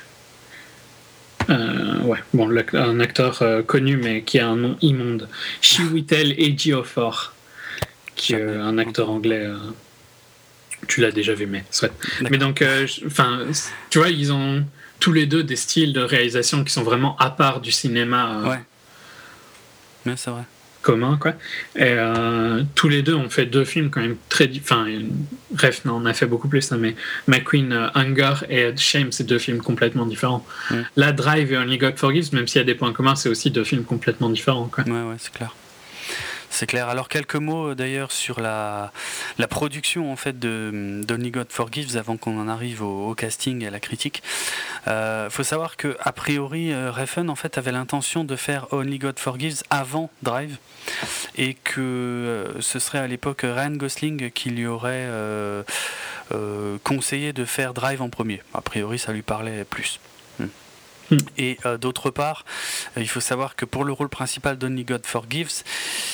euh, 1.49 2.01
ouais, 2.01 2.19
bon, 2.33 2.49
un 2.73 2.99
acteur 2.99 3.41
euh, 3.41 3.61
connu 3.61 3.97
mais 3.97 4.21
qui 4.23 4.39
a 4.39 4.47
un 4.47 4.55
nom 4.55 4.77
immonde. 4.81 5.29
Chiwetel 5.61 6.33
Ejiofor, 6.39 7.33
qui 8.15 8.33
est 8.33 8.41
euh, 8.41 8.63
un 8.63 8.77
acteur 8.77 9.09
anglais. 9.09 9.47
tu 10.87 11.01
l'as 11.01 11.11
déjà 11.11 11.33
vu, 11.33 11.47
mais 11.47 11.63
soit. 11.71 11.91
Mais 12.29 12.37
donc, 12.37 12.63
enfin, 13.05 13.45
tu 13.89 13.99
vois, 13.99 14.09
ils 14.09 14.31
ont 14.33 14.65
tous 14.99 15.13
les 15.13 15.25
deux 15.25 15.43
des 15.43 15.55
styles 15.55 15.93
de 15.93 16.01
réalisation 16.01 16.63
qui 16.63 16.73
sont 16.73 16.83
vraiment 16.83 17.17
à 17.17 17.29
part 17.29 17.61
du 17.61 17.71
cinéma. 17.71 18.41
ouais. 18.45 18.59
Mais 20.05 20.15
c'est 20.15 20.31
vrai 20.31 20.43
commun 20.87 21.17
quoi. 21.19 21.31
Et 21.75 21.83
euh, 21.83 22.63
tous 22.73 22.87
les 22.87 23.01
deux 23.01 23.13
ont 23.13 23.29
fait 23.29 23.45
deux 23.45 23.65
films 23.65 23.89
quand 23.89 23.99
même 23.99 24.15
très 24.29 24.49
enfin 24.57 24.87
bref 25.51 25.83
non 25.83 25.99
on 26.01 26.05
a 26.05 26.13
fait 26.13 26.27
beaucoup 26.27 26.47
plus 26.47 26.71
hein, 26.71 26.77
mais 26.79 26.95
McQueen 27.27 27.73
euh, 27.73 27.89
Hunger 27.93 28.35
et 28.49 28.71
Shame 28.77 29.11
c'est 29.11 29.25
deux 29.25 29.37
films 29.37 29.61
complètement 29.61 30.05
différents. 30.05 30.45
La 30.95 31.11
Drive 31.11 31.51
et 31.51 31.57
Only 31.57 31.77
God 31.77 31.97
Forgives 31.97 32.33
même 32.33 32.47
s'il 32.47 32.59
y 32.59 32.61
a 32.61 32.65
des 32.65 32.75
points 32.75 32.93
communs 32.93 33.15
c'est 33.15 33.27
aussi 33.27 33.51
deux 33.51 33.65
films 33.65 33.83
complètement 33.83 34.29
différents 34.29 34.69
quoi. 34.69 34.85
Ouais 34.85 35.03
ouais 35.09 35.17
c'est 35.19 35.33
clair 35.33 35.53
c'est 36.57 36.65
clair. 36.65 36.89
Alors 36.89 37.07
quelques 37.07 37.35
mots 37.35 37.69
euh, 37.69 37.75
d'ailleurs 37.75 38.11
sur 38.11 38.39
la, 38.39 38.91
production 39.47 40.11
en 40.11 40.15
fait 40.15 40.39
de 40.39 41.01
d'Only 41.05 41.29
God 41.29 41.51
Forgives 41.51 41.95
avant 41.97 42.17
qu'on 42.17 42.39
en 42.39 42.47
arrive 42.47 42.81
au, 42.81 43.13
casting 43.13 43.63
et 43.63 43.67
à 43.67 43.69
la 43.69 43.79
critique. 43.79 44.23
Il 44.87 44.91
euh, 44.91 45.29
faut 45.29 45.43
savoir 45.43 45.77
que 45.77 45.95
a 45.99 46.11
priori 46.11 46.73
euh, 46.73 46.91
Refn 46.91 47.29
en 47.29 47.35
fait 47.35 47.59
avait 47.59 47.71
l'intention 47.71 48.23
de 48.23 48.35
faire 48.35 48.65
Only 48.73 48.97
God 48.97 49.19
Forgives 49.19 49.61
avant 49.69 50.09
Drive 50.23 50.57
et 51.35 51.53
que 51.53 52.47
ce 52.59 52.79
serait 52.79 52.99
à 52.99 53.07
l'époque 53.07 53.41
Ryan 53.43 53.75
Gosling 53.75 54.31
qui 54.31 54.49
lui 54.49 54.65
aurait 54.65 55.07
conseillé 56.83 57.33
de 57.33 57.45
faire 57.45 57.75
Drive 57.75 58.01
en 58.01 58.09
premier. 58.09 58.41
A 58.55 58.61
priori 58.61 58.97
ça 58.97 59.11
lui 59.13 59.21
parlait 59.21 59.63
plus. 59.63 59.99
Hmm. 61.11 61.17
Et 61.37 61.57
euh, 61.65 61.77
d'autre 61.77 62.09
part, 62.09 62.45
euh, 62.97 63.01
il 63.01 63.07
faut 63.07 63.19
savoir 63.19 63.55
que 63.55 63.65
pour 63.65 63.85
le 63.85 63.93
rôle 63.93 64.09
principal 64.09 64.57
d'Only 64.57 64.83
God 64.83 65.05
Forgives, 65.05 65.63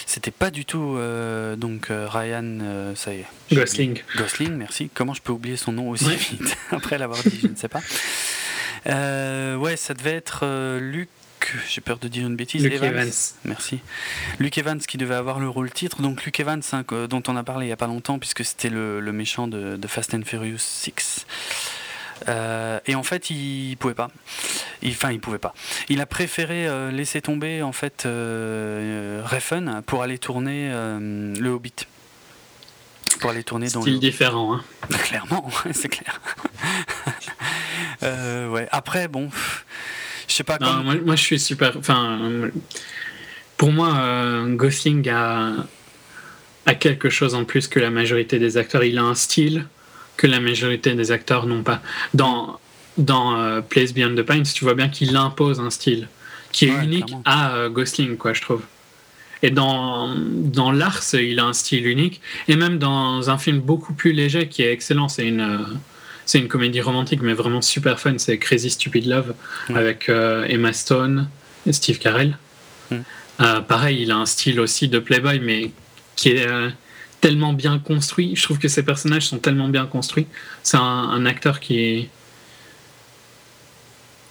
c'était 0.06 0.32
pas 0.32 0.52
du 0.52 0.66
tout 0.66 0.96
euh, 0.98 1.56
donc 1.56 1.88
Ryan, 1.90 2.94
ça 2.96 3.14
y 3.14 3.20
est. 3.20 3.28
Gosling. 3.52 4.02
Gosling, 4.16 4.54
merci. 4.54 4.90
Comment 4.94 5.14
je 5.14 5.22
peux 5.22 5.32
oublier 5.32 5.58
son 5.58 5.72
nom 5.72 5.90
aussi 5.90 6.16
vite 6.16 6.58
après 6.72 6.98
l'avoir 6.98 7.22
dit, 7.24 7.40
je 7.42 7.48
ne 7.48 7.56
sais 7.56 7.70
pas. 7.70 7.82
ouais, 8.86 9.78
ça 9.78 9.94
devait 9.94 10.16
être 10.16 10.46
Luc 10.80 11.10
j'ai 11.68 11.82
peur 11.82 12.00
de 12.00 12.08
dire 12.08 12.26
une 12.26 12.36
bêtise. 12.36 12.64
Luke 12.64 12.82
Evans. 12.82 13.12
Merci. 13.44 13.80
Luke 14.40 14.58
Evans 14.58 14.80
qui 14.80 14.98
devait 14.98 15.16
avoir 15.16 15.40
le 15.40 15.50
rôle 15.50 15.72
titre. 15.72 16.02
Donc 16.02 16.24
Luke 16.24 16.40
Evans, 16.40 16.62
hein, 16.72 16.86
dont 17.10 17.24
on 17.28 17.36
a 17.36 17.44
parlé 17.44 17.66
il 17.66 17.70
n'y 17.70 17.74
a 17.74 17.78
pas 17.78 17.88
longtemps, 17.88 18.20
puisque 18.20 18.46
c'était 18.46 18.70
le, 18.70 19.02
méchant 19.12 19.48
de, 19.48 19.76
de, 19.76 19.88
Fast 19.88 20.14
and 20.14 20.24
Furious 20.26 20.60
6. 20.60 21.26
Euh, 22.28 22.80
et 22.86 22.96
en 22.96 23.04
fait, 23.04 23.30
il 23.30 23.76
pouvait 23.78 23.94
pas. 23.94 24.10
Enfin, 24.86 25.12
il 25.12 25.20
pouvait 25.20 25.38
pas. 25.38 25.54
Il 25.90 26.02
a 26.02 26.06
préféré 26.06 26.68
euh, 26.68 26.92
laisser 26.92 27.22
tomber 27.22 27.62
en 27.62 27.72
fait 27.72 28.06
euh, 28.06 29.22
Refn 29.26 29.82
pour 29.86 30.04
aller 30.04 30.18
tourner 30.18 30.70
le 30.70 31.50
Hobbit. 31.50 31.88
Pour 33.20 33.30
aller 33.30 33.44
tourner 33.44 33.70
dans. 33.70 33.82
Style 33.82 34.00
différent, 34.00 34.56
hein. 34.56 34.64
Clairement, 35.04 35.50
c'est 35.72 35.90
clair. 35.90 36.20
ouais. 38.02 38.68
Après, 38.72 39.08
bon, 39.08 39.30
je 40.28 40.34
sais 40.34 40.44
pas. 40.44 40.58
moi, 40.60 40.96
moi, 40.96 41.16
je 41.16 41.22
suis 41.22 41.40
super. 41.40 41.78
Enfin, 41.78 42.50
pour 43.58 43.72
moi, 43.72 44.46
Gosling 44.50 45.08
a 45.10 45.54
a 46.66 46.76
quelque 46.76 47.10
chose 47.10 47.36
en 47.36 47.44
plus 47.44 47.68
que 47.68 47.80
la 47.80 47.90
majorité 47.90 48.40
des 48.40 48.58
acteurs. 48.58 48.84
Il 48.84 48.98
a 48.98 49.04
un 49.04 49.16
style 49.16 49.66
que 50.18 50.28
la 50.28 50.40
majorité 50.40 50.94
des 50.94 51.12
acteurs 51.12 51.46
n'ont 51.46 51.64
pas. 51.64 51.82
Dans, 52.14 52.60
dans 52.98 53.38
euh, 53.38 53.62
Place 53.62 53.94
Beyond 53.94 54.16
the 54.16 54.24
Pines, 54.24 54.44
tu 54.44 54.64
vois 54.64 54.76
bien 54.76 54.90
qu'il 54.90 55.16
impose 55.16 55.60
un 55.60 55.70
style 55.70 56.08
qui 56.52 56.66
est 56.66 56.84
unique 56.84 57.14
à 57.26 57.56
euh, 57.56 57.70
Gosling, 57.70 58.18
quoi, 58.18 58.34
je 58.34 58.42
trouve. 58.42 58.62
Et 59.42 59.50
dans, 59.50 60.16
dans 60.16 60.72
Lars, 60.72 61.04
il 61.14 61.40
a 61.40 61.46
un 61.46 61.54
style 61.54 61.88
unique. 61.88 62.22
Et 62.48 62.56
même 62.56 62.78
dans 62.78 63.30
un 63.30 63.38
film 63.38 63.60
beaucoup 63.60 63.94
plus 63.94 64.14
léger 64.14 64.48
qui 64.48 64.62
est 64.62 64.72
excellent, 64.72 65.10
c'est 65.10 65.28
une, 65.28 65.42
euh, 65.42 65.58
c'est 66.26 66.40
une 66.40 66.48
comédie 66.48 66.80
romantique, 66.80 67.22
mais 67.22 67.34
vraiment 67.34 67.62
super 67.62 68.00
fun, 68.00 68.14
c'est 68.18 68.38
Crazy 68.38 68.70
Stupid 68.70 69.08
Love 69.08 69.34
avec 69.70 70.08
Emma 70.08 70.72
Stone 70.72 71.28
et 71.66 71.74
Steve 71.74 72.00
Carell. 72.00 72.38
pareil, 73.68 74.04
il 74.04 74.12
a 74.12 74.16
un 74.16 74.26
style 74.26 74.62
aussi 74.62 74.88
de 74.88 75.00
Playboy, 75.00 75.42
mais 75.42 75.72
qui 76.16 76.30
est 76.30 76.48
tellement 77.24 77.54
bien 77.54 77.80
construit. 77.80 78.36
Je 78.36 78.44
trouve 78.44 78.60
que 78.60 78.68
ces 78.68 78.84
personnages 78.84 79.28
sont 79.28 79.38
tellement 79.38 79.70
bien 79.70 79.86
construits. 79.86 80.28
C'est 80.62 80.76
un, 80.76 81.26
acteur 81.26 81.62
qui 81.62 81.80
est. 81.80 82.10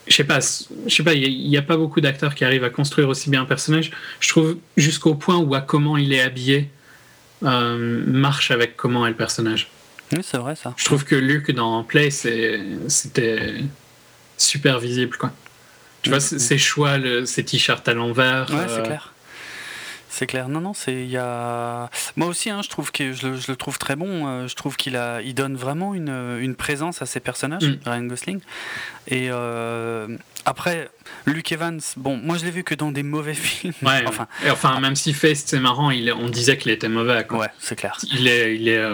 Je 0.07 0.15
sais 0.15 0.25
pas, 0.25 0.41
je 0.41 0.95
sais 0.95 1.03
pas, 1.03 1.15
il 1.15 1.49
n'y 1.49 1.57
a, 1.57 1.63
pas 1.63 1.79
beaucoup 1.79 2.03
d'acteurs 2.03 2.35
qui 2.35 2.45
arrivent 2.45 2.65
à 2.65 2.69
construire 2.69 3.09
aussi 3.09 3.31
bien 3.31 3.41
un 3.43 3.47
personnage. 3.47 3.93
Je 4.21 4.29
trouve 4.29 4.59
jusqu'au 4.77 5.15
point 5.15 5.39
où 5.39 5.55
à 5.55 5.63
comment 5.63 5.97
il 5.97 6.13
est 6.13 6.21
habillé 6.21 6.69
euh, 7.45 8.05
marche 8.07 8.51
avec 8.51 8.77
comment 8.77 9.07
est 9.07 9.11
le 9.11 9.17
personnage. 9.17 9.71
Oui, 10.13 10.19
c'est 10.23 10.37
vrai 10.37 10.55
ça. 10.55 10.75
Je 10.77 10.85
trouve 10.85 11.05
que 11.07 11.15
Luke 11.15 11.51
dans 11.51 11.83
Play, 11.85 12.11
c'était 12.11 13.55
super 14.37 14.81
visible 14.81 15.17
quoi. 15.17 15.33
Tu 16.03 16.11
vois, 16.11 16.21
ses 16.21 16.59
choix, 16.59 16.99
le, 16.99 17.25
ses 17.25 17.43
t-shirts 17.43 17.89
à 17.89 17.95
l'envers. 17.95 18.51
Ouais, 18.51 18.67
c'est 18.67 18.81
euh, 18.81 18.83
clair. 18.83 19.12
C'est 20.13 20.27
clair. 20.27 20.51
Non, 20.51 20.61
non, 20.61 20.75
c'est 20.75 20.93
il 20.93 21.09
y 21.11 21.17
a. 21.17 21.89
Moi 22.17 22.29
aussi, 22.29 22.51
hein, 22.51 22.61
je 22.63 22.69
trouve 22.69 22.93
que 22.93 23.15
je 23.15 23.29
le, 23.29 23.57
trouve 23.57 23.79
très 23.79 23.97
bon. 23.97 24.27
Euh, 24.27 24.47
je 24.47 24.55
trouve 24.55 24.77
qu'il 24.77 24.95
a, 24.95 25.23
il 25.23 25.35
donne 25.35 25.57
vraiment 25.57 25.95
une, 25.95 26.37
une 26.39 26.55
présence 26.55 27.01
à 27.01 27.07
ses 27.07 27.19
personnages, 27.19 27.65
mm. 27.65 27.79
Ryan 27.87 28.03
Gosling. 28.03 28.41
Et 29.09 29.29
euh, 29.31 30.07
après, 30.45 30.91
Luke 31.25 31.51
Evans, 31.51 31.81
bon, 31.97 32.19
moi 32.19 32.37
je 32.37 32.45
l'ai 32.45 32.51
vu 32.51 32.63
que 32.63 32.75
dans 32.75 32.93
des 32.93 33.03
mauvais 33.03 33.33
films. 33.35 33.73
Ouais, 33.81 34.05
enfin, 34.07 34.29
et 34.45 34.51
enfin, 34.51 34.79
même 34.81 34.97
si 34.97 35.15
Face, 35.15 35.45
c'est 35.47 35.61
marrant, 35.61 35.91
il, 35.91 36.13
on 36.13 36.29
disait 36.29 36.59
qu'il 36.59 36.73
était 36.73 36.91
mauvais. 36.91 37.25
Quoi. 37.27 37.39
Ouais, 37.39 37.51
c'est 37.59 37.77
clair. 37.77 37.97
Il 38.13 38.29
est, 38.29 38.55
il 38.55 38.69
est 38.69 38.85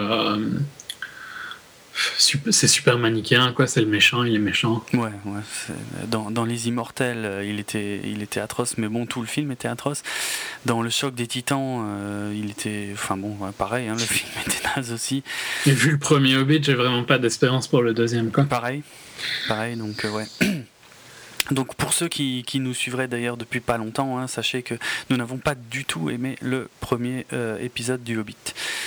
c'est 2.17 2.67
super 2.67 2.97
manichéen, 2.97 3.51
quoi. 3.53 3.67
C'est 3.67 3.81
le 3.81 3.87
méchant, 3.87 4.23
il 4.23 4.35
est 4.35 4.39
méchant. 4.39 4.83
Ouais, 4.93 5.11
ouais. 5.25 5.41
Dans, 6.07 6.31
dans, 6.31 6.45
Les 6.45 6.67
Immortels, 6.67 7.25
euh, 7.25 7.45
il 7.45 7.59
était, 7.59 8.01
il 8.03 8.21
était 8.21 8.39
atroce, 8.39 8.77
mais 8.77 8.87
bon, 8.87 9.05
tout 9.05 9.21
le 9.21 9.27
film 9.27 9.51
était 9.51 9.67
atroce. 9.67 10.03
Dans 10.65 10.81
Le 10.81 10.89
Choc 10.89 11.15
des 11.15 11.27
Titans, 11.27 11.85
euh, 11.87 12.33
il 12.35 12.51
était. 12.51 12.89
Enfin 12.93 13.17
bon, 13.17 13.37
pareil, 13.57 13.87
hein, 13.87 13.95
le 13.95 13.99
film 13.99 14.29
était 14.45 14.67
naze 14.75 14.91
aussi. 14.91 15.23
Et 15.65 15.71
vu 15.71 15.91
le 15.91 15.97
premier 15.97 16.37
Hobbit, 16.37 16.63
j'ai 16.63 16.73
vraiment 16.73 17.03
pas 17.03 17.17
d'espérance 17.17 17.67
pour 17.67 17.81
le 17.81 17.93
deuxième, 17.93 18.31
quoi. 18.31 18.45
Pareil, 18.45 18.83
pareil, 19.47 19.75
donc 19.75 20.05
euh, 20.05 20.11
ouais. 20.11 20.25
Donc 21.51 21.75
pour 21.75 21.93
ceux 21.93 22.07
qui, 22.07 22.43
nous 22.55 22.73
suivraient 22.73 23.07
d'ailleurs 23.07 23.37
depuis 23.37 23.59
pas 23.59 23.77
longtemps, 23.77 24.17
hein, 24.17 24.27
sachez 24.27 24.61
que 24.63 24.75
nous 25.09 25.17
n'avons 25.17 25.37
pas 25.37 25.55
du 25.55 25.85
tout 25.85 26.09
aimé 26.09 26.35
le 26.41 26.69
premier 26.79 27.25
euh, 27.33 27.57
épisode 27.59 28.03
du 28.03 28.17
Hobbit. 28.17 28.35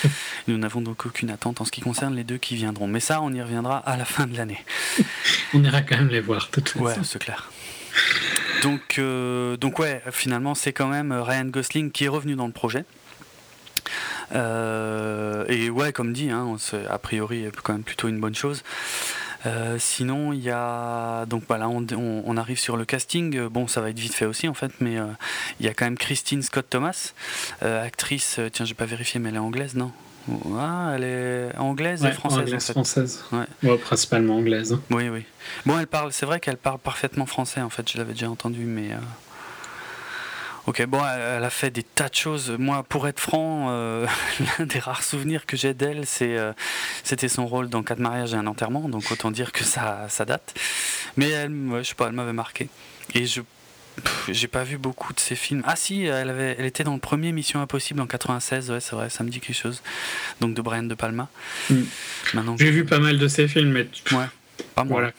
nous 0.48 0.58
n'avons 0.58 0.80
donc 0.80 1.06
aucune 1.06 1.30
attente 1.30 1.60
en 1.60 1.64
ce 1.64 1.70
qui 1.70 1.80
concerne 1.80 2.14
les 2.14 2.24
deux 2.24 2.38
qui 2.38 2.56
viendront. 2.56 2.86
Mais 2.86 3.00
ça, 3.00 3.20
on 3.22 3.32
y 3.32 3.42
reviendra 3.42 3.78
à 3.78 3.96
la 3.96 4.04
fin 4.04 4.26
de 4.26 4.36
l'année. 4.36 4.64
on 5.54 5.62
ira 5.64 5.82
quand 5.82 5.96
même 5.96 6.08
les 6.08 6.20
voir, 6.20 6.46
de 6.46 6.60
toute 6.60 6.68
façon. 6.68 6.84
Ouais, 6.84 6.94
c'est 7.02 7.18
clair. 7.18 7.50
Donc, 8.62 8.98
euh, 8.98 9.56
donc 9.56 9.78
ouais, 9.78 10.02
finalement, 10.10 10.54
c'est 10.54 10.72
quand 10.72 10.88
même 10.88 11.12
Ryan 11.12 11.46
Gosling 11.46 11.90
qui 11.90 12.04
est 12.04 12.08
revenu 12.08 12.36
dans 12.36 12.46
le 12.46 12.52
projet. 12.52 12.84
Euh, 14.34 15.44
et 15.48 15.70
ouais, 15.70 15.92
comme 15.92 16.12
dit, 16.12 16.30
hein, 16.30 16.56
a 16.88 16.98
priori, 16.98 17.46
quand 17.62 17.72
même 17.72 17.82
plutôt 17.82 18.08
une 18.08 18.20
bonne 18.20 18.34
chose. 18.34 18.62
Euh, 19.46 19.76
sinon, 19.78 20.32
il 20.32 20.40
y 20.40 20.50
a 20.50 21.26
donc 21.26 21.44
voilà, 21.48 21.68
on, 21.68 22.36
arrive 22.36 22.58
sur 22.58 22.76
le 22.76 22.84
casting. 22.84 23.48
Bon, 23.48 23.66
ça 23.66 23.80
va 23.80 23.90
être 23.90 23.98
vite 23.98 24.14
fait 24.14 24.26
aussi 24.26 24.48
en 24.48 24.54
fait, 24.54 24.72
mais 24.80 24.98
euh, 24.98 25.06
il 25.60 25.66
y 25.66 25.68
a 25.68 25.74
quand 25.74 25.84
même 25.84 25.98
Christine 25.98 26.42
Scott 26.42 26.66
Thomas, 26.68 27.12
euh, 27.62 27.84
actrice. 27.84 28.40
Tiens, 28.52 28.64
j'ai 28.64 28.74
pas 28.74 28.86
vérifié, 28.86 29.20
mais 29.20 29.30
elle 29.30 29.36
est 29.36 29.38
anglaise, 29.38 29.74
non? 29.74 29.92
Ah, 30.56 30.92
elle 30.94 31.04
est 31.04 31.56
anglaise 31.58 32.04
et 32.04 32.12
française. 32.12 32.40
Anglaise, 32.40 32.70
française. 32.70 33.24
Ouais. 33.32 33.76
principalement 33.78 34.36
anglaise. 34.36 34.78
Oui, 34.90 35.08
oui. 35.08 35.24
Bon, 35.66 35.78
elle 35.78 35.88
parle. 35.88 36.12
C'est 36.12 36.26
vrai 36.26 36.38
qu'elle 36.38 36.56
parle 36.56 36.78
parfaitement 36.78 37.26
français. 37.26 37.60
En 37.60 37.70
fait, 37.70 37.90
je 37.90 37.98
l'avais 37.98 38.12
déjà 38.12 38.30
entendu, 38.30 38.64
mais 38.64 38.90
Ok, 40.66 40.84
bon, 40.86 41.00
elle 41.04 41.42
a 41.42 41.50
fait 41.50 41.70
des 41.70 41.82
tas 41.82 42.08
de 42.08 42.14
choses. 42.14 42.54
Moi, 42.56 42.84
pour 42.84 43.08
être 43.08 43.18
franc, 43.18 43.66
euh, 43.70 44.06
l'un 44.58 44.66
des 44.66 44.78
rares 44.78 45.02
souvenirs 45.02 45.44
que 45.44 45.56
j'ai 45.56 45.74
d'elle, 45.74 46.06
c'est, 46.06 46.38
euh, 46.38 46.52
c'était 47.02 47.28
son 47.28 47.46
rôle 47.46 47.68
dans 47.68 47.82
Quatre 47.82 47.98
mariages 47.98 48.32
et 48.32 48.36
un 48.36 48.46
enterrement, 48.46 48.88
donc 48.88 49.10
autant 49.10 49.32
dire 49.32 49.50
que 49.50 49.64
ça, 49.64 50.06
ça 50.08 50.24
date. 50.24 50.54
Mais 51.16 51.30
elle, 51.30 51.52
je 51.78 51.82
sais 51.82 51.94
pas, 51.96 52.06
elle 52.06 52.12
m'avait 52.12 52.32
marqué. 52.32 52.68
Et 53.14 53.26
je 53.26 53.42
j'ai 54.30 54.48
pas 54.48 54.64
vu 54.64 54.78
beaucoup 54.78 55.12
de 55.12 55.20
ses 55.20 55.34
films. 55.34 55.62
Ah 55.66 55.76
si, 55.76 56.04
elle, 56.04 56.30
avait, 56.30 56.56
elle 56.58 56.64
était 56.64 56.82
dans 56.82 56.94
le 56.94 57.00
premier 57.00 57.30
Mission 57.32 57.60
Impossible 57.60 58.00
en 58.00 58.06
96, 58.06 58.70
ouais, 58.70 58.80
c'est 58.80 58.94
vrai, 58.96 59.10
ça 59.10 59.22
me 59.22 59.28
dit 59.28 59.40
quelque 59.40 59.56
chose. 59.56 59.82
Donc 60.40 60.54
de 60.54 60.62
Brian 60.62 60.84
De 60.84 60.94
Palma. 60.94 61.28
Mm. 61.68 61.82
J'ai 62.58 62.70
vu 62.70 62.86
pas 62.86 63.00
mal 63.00 63.18
de 63.18 63.28
ses 63.28 63.48
films, 63.48 63.72
mais. 63.72 63.86
Ouais, 64.16 64.24
pas 64.74 64.84
moi. 64.84 65.12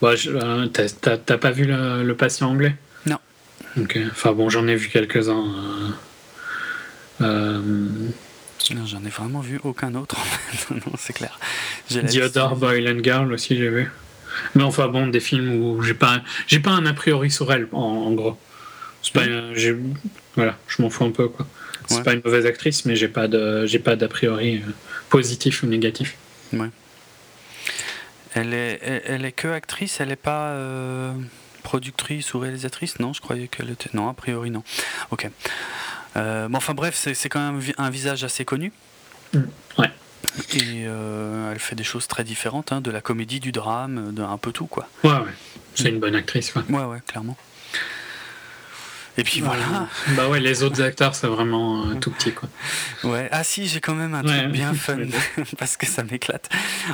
Voilà. 0.00 0.16
Euh, 0.26 0.66
t'as, 0.68 1.38
pas 1.38 1.50
vu 1.50 1.64
le 1.66 2.12
patient 2.12 2.50
anglais? 2.50 2.76
Ok. 3.80 3.98
Enfin 4.10 4.32
bon, 4.32 4.48
j'en 4.48 4.66
ai 4.66 4.76
vu 4.76 4.88
quelques-uns. 4.88 5.44
Euh, 5.44 5.90
euh, 7.20 7.60
j'en 8.86 9.04
ai 9.04 9.08
vraiment 9.08 9.40
vu 9.40 9.60
aucun 9.62 9.94
autre. 9.94 10.16
non, 10.70 10.92
c'est 10.98 11.12
clair. 11.12 11.38
Diodore 11.90 12.56
Boy 12.56 12.88
and 12.90 13.02
Girl 13.02 13.32
aussi, 13.32 13.56
j'ai 13.56 13.68
vu. 13.68 13.90
Mais 14.54 14.62
enfin 14.62 14.88
bon, 14.88 15.06
des 15.08 15.20
films 15.20 15.62
où 15.62 15.82
j'ai 15.82 15.94
pas, 15.94 16.22
j'ai 16.46 16.60
pas 16.60 16.70
un 16.70 16.86
a 16.86 16.92
priori 16.92 17.30
sur 17.30 17.52
elle, 17.52 17.68
en, 17.72 18.12
gros. 18.12 18.38
C'est 19.02 19.12
pas, 19.12 19.24
voilà, 20.36 20.56
je 20.68 20.82
m'en 20.82 20.90
fous 20.90 21.04
un 21.04 21.10
peu 21.10 21.28
quoi. 21.28 21.46
C'est 21.86 22.04
pas 22.04 22.12
une 22.12 22.20
mauvaise 22.22 22.44
actrice, 22.44 22.84
mais 22.84 22.96
j'ai 22.96 23.08
pas 23.08 23.28
de, 23.28 23.64
j'ai 23.64 23.78
pas 23.78 23.96
d'a 23.96 24.08
priori 24.08 24.58
euh, 24.58 24.70
positif 25.08 25.62
ou 25.62 25.66
négatif. 25.66 26.16
Ouais. 26.52 26.68
Elle 28.34 28.52
est, 28.52 29.02
elle, 29.06 29.24
est 29.24 29.32
que 29.32 29.48
actrice, 29.48 30.00
elle 30.00 30.12
est 30.12 30.16
pas 30.16 30.54
productrice 31.68 32.32
ou 32.32 32.38
réalisatrice 32.38 32.98
Non, 32.98 33.12
je 33.12 33.20
croyais 33.20 33.46
qu'elle 33.46 33.68
était. 33.68 33.90
Non, 33.92 34.08
a 34.08 34.14
priori 34.14 34.50
non. 34.50 34.62
Ok. 35.10 35.28
Euh, 36.16 36.48
bon, 36.48 36.56
enfin 36.56 36.72
bref, 36.72 36.94
c'est 37.12 37.28
quand 37.28 37.40
même 37.40 37.60
un 37.76 37.90
visage 37.90 38.24
assez 38.24 38.46
connu. 38.46 38.72
Mm, 39.34 39.40
ouais. 39.76 39.90
Et 40.54 40.84
euh, 40.86 41.52
elle 41.52 41.58
fait 41.58 41.74
des 41.74 41.84
choses 41.84 42.06
très 42.08 42.24
différentes, 42.24 42.72
hein, 42.72 42.80
de 42.80 42.90
la 42.90 43.02
comédie, 43.02 43.38
du 43.38 43.52
drame, 43.52 44.14
de 44.14 44.22
un 44.22 44.38
peu 44.38 44.50
tout, 44.50 44.66
quoi. 44.66 44.88
Ouais, 45.04 45.10
ouais. 45.10 45.34
C'est 45.74 45.90
une 45.90 46.00
bonne 46.00 46.14
actrice. 46.14 46.54
Ouais, 46.54 46.84
ouais, 46.84 47.02
clairement. 47.06 47.36
Et 49.18 49.24
puis 49.24 49.40
voilà. 49.40 49.88
Bah 50.16 50.28
ouais, 50.28 50.38
les 50.38 50.62
autres 50.62 50.80
acteurs, 50.80 51.14
c'est 51.14 51.26
vraiment 51.26 51.86
euh, 51.86 51.94
tout 51.94 52.12
petit, 52.12 52.32
quoi. 52.32 52.48
Ouais. 53.02 53.28
Ah 53.32 53.42
si, 53.42 53.66
j'ai 53.66 53.80
quand 53.80 53.94
même 53.94 54.14
un 54.14 54.22
truc 54.22 54.52
bien 54.52 54.72
fun, 54.74 54.98
parce 55.58 55.76
que 55.76 55.86
ça 55.86 56.04
m'éclate. 56.04 56.48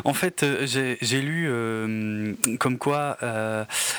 En 0.04 0.14
fait, 0.14 0.42
euh, 0.42 0.66
j'ai 0.66 1.20
lu 1.20 1.46
euh, 1.48 2.32
comme 2.58 2.78
quoi 2.78 3.18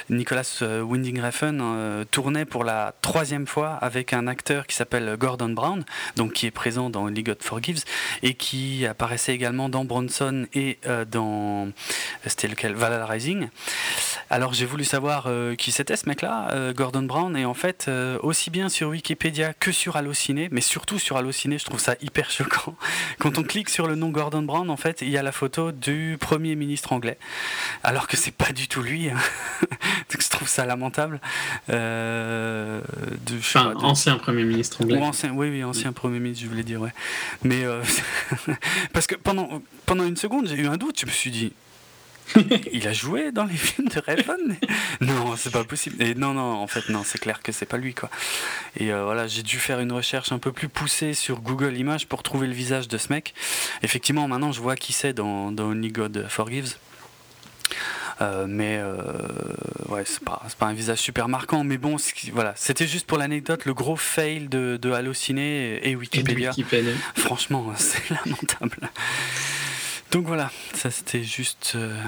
Nicolas 0.09 0.43
Winding 0.61 1.21
Refn 1.21 2.05
tournait 2.09 2.45
pour 2.45 2.63
la 2.63 2.95
troisième 3.01 3.45
fois 3.45 3.73
avec 3.73 4.11
un 4.11 4.25
acteur 4.25 4.65
qui 4.65 4.75
s'appelle 4.75 5.17
Gordon 5.17 5.49
Brown, 5.49 5.83
donc 6.15 6.33
qui 6.33 6.47
est 6.47 6.51
présent 6.51 6.89
dans 6.89 7.05
League 7.05 7.29
of 7.29 7.37
Forgives, 7.41 7.83
et 8.23 8.33
qui 8.33 8.87
apparaissait 8.87 9.35
également 9.35 9.69
dans 9.69 9.85
Bronson 9.85 10.47
et 10.53 10.79
dans... 11.11 11.69
C'était 12.25 12.47
lequel? 12.47 12.73
Valhalla 12.73 13.05
Rising. 13.05 13.49
Alors 14.31 14.53
j'ai 14.53 14.65
voulu 14.65 14.83
savoir 14.83 15.29
qui 15.57 15.71
c'était 15.71 15.95
ce 15.95 16.09
mec-là, 16.09 16.73
Gordon 16.75 17.03
Brown, 17.03 17.37
et 17.37 17.45
en 17.45 17.53
fait 17.53 17.87
euh, 18.14 18.14
aussi 18.23 18.49
bien 18.49 18.69
sur 18.69 18.89
Wikipédia 18.89 19.53
que 19.53 19.71
sur 19.71 19.95
Allociné, 19.95 20.49
mais 20.51 20.61
surtout 20.61 20.99
sur 20.99 21.17
Allociné, 21.17 21.57
je 21.57 21.65
trouve 21.65 21.79
ça 21.79 21.95
hyper 22.01 22.29
choquant. 22.31 22.75
Quand 23.19 23.37
on 23.37 23.43
clique 23.43 23.69
sur 23.69 23.87
le 23.87 23.95
nom 23.95 24.09
Gordon 24.09 24.41
Brown, 24.41 24.69
en 24.69 24.77
fait, 24.77 25.01
il 25.01 25.09
y 25.09 25.17
a 25.17 25.23
la 25.23 25.31
photo 25.31 25.71
du 25.71 26.17
Premier 26.19 26.55
ministre 26.55 26.93
anglais, 26.93 27.17
alors 27.83 28.07
que 28.07 28.17
c'est 28.17 28.31
pas 28.31 28.51
du 28.51 28.67
tout 28.67 28.81
lui. 28.81 29.09
Hein. 29.09 29.17
Donc 30.11 30.21
je 30.21 30.29
trouve 30.29 30.47
ça 30.47 30.65
lamentable. 30.65 31.19
Euh, 31.69 32.81
de, 33.25 33.37
enfin, 33.37 33.73
ancien 33.77 34.17
Premier 34.17 34.43
ministre 34.43 34.81
anglais. 34.81 35.01
ancien, 35.01 35.31
oui, 35.31 35.49
oui, 35.49 35.63
ancien 35.63 35.91
Premier 35.93 36.19
ministre, 36.19 36.43
je 36.43 36.49
voulais 36.49 36.63
dire, 36.63 36.81
ouais. 36.81 36.93
Mais 37.43 37.63
euh, 37.63 37.81
parce 38.93 39.07
que 39.07 39.15
pendant, 39.15 39.61
pendant 39.85 40.05
une 40.05 40.17
seconde, 40.17 40.47
j'ai 40.47 40.55
eu 40.55 40.67
un 40.67 40.77
doute, 40.77 40.99
je 40.99 41.05
me 41.05 41.11
suis 41.11 41.31
dit, 41.31 41.53
il 42.71 42.87
a 42.87 42.93
joué 42.93 43.31
dans 43.31 43.43
les 43.45 43.55
films 43.55 43.87
de 43.89 44.01
Raven? 44.05 44.57
Non, 45.01 45.35
c'est 45.35 45.51
pas 45.51 45.63
possible. 45.63 46.01
Et 46.01 46.15
non, 46.15 46.33
non, 46.33 46.53
en 46.53 46.67
fait, 46.67 46.89
non, 46.89 47.03
c'est 47.03 47.19
clair 47.19 47.41
que 47.41 47.51
c'est 47.51 47.65
pas 47.65 47.77
lui, 47.77 47.93
quoi. 47.93 48.09
Et 48.77 48.91
euh, 48.91 49.03
voilà, 49.03 49.27
j'ai 49.27 49.43
dû 49.43 49.57
faire 49.57 49.79
une 49.79 49.91
recherche 49.91 50.31
un 50.31 50.39
peu 50.39 50.51
plus 50.51 50.69
poussée 50.69 51.13
sur 51.13 51.41
Google 51.41 51.77
Images 51.77 52.07
pour 52.07 52.23
trouver 52.23 52.47
le 52.47 52.53
visage 52.53 52.87
de 52.87 52.97
ce 52.97 53.11
mec. 53.11 53.33
Effectivement, 53.83 54.27
maintenant, 54.27 54.51
je 54.51 54.61
vois 54.61 54.75
qui 54.75 54.93
c'est 54.93 55.13
dans, 55.13 55.51
dans 55.51 55.65
Only 55.65 55.91
God 55.91 56.25
Forgives. 56.29 56.75
Euh, 58.21 58.45
mais 58.47 58.77
euh, 58.79 58.95
ouais, 59.89 60.03
c'est 60.05 60.21
pas, 60.21 60.41
pas 60.57 60.67
un 60.67 60.73
visage 60.73 60.99
super 60.99 61.27
marquant. 61.27 61.63
Mais 61.63 61.77
bon, 61.77 61.97
voilà, 62.31 62.53
c'était 62.55 62.87
juste 62.87 63.07
pour 63.07 63.17
l'anecdote, 63.17 63.65
le 63.65 63.73
gros 63.73 63.97
fail 63.97 64.47
de, 64.47 64.77
de 64.81 64.91
Allociné 64.91 65.87
et 65.87 65.95
Wikipédia. 65.95 66.47
Et 66.47 66.49
Wikipédia. 66.49 66.93
Franchement, 67.15 67.73
c'est 67.75 68.09
lamentable. 68.09 68.89
Donc 70.11 70.27
voilà, 70.27 70.51
ça 70.73 70.91
c'était 70.91 71.23
juste 71.23 71.73
euh, 71.75 71.99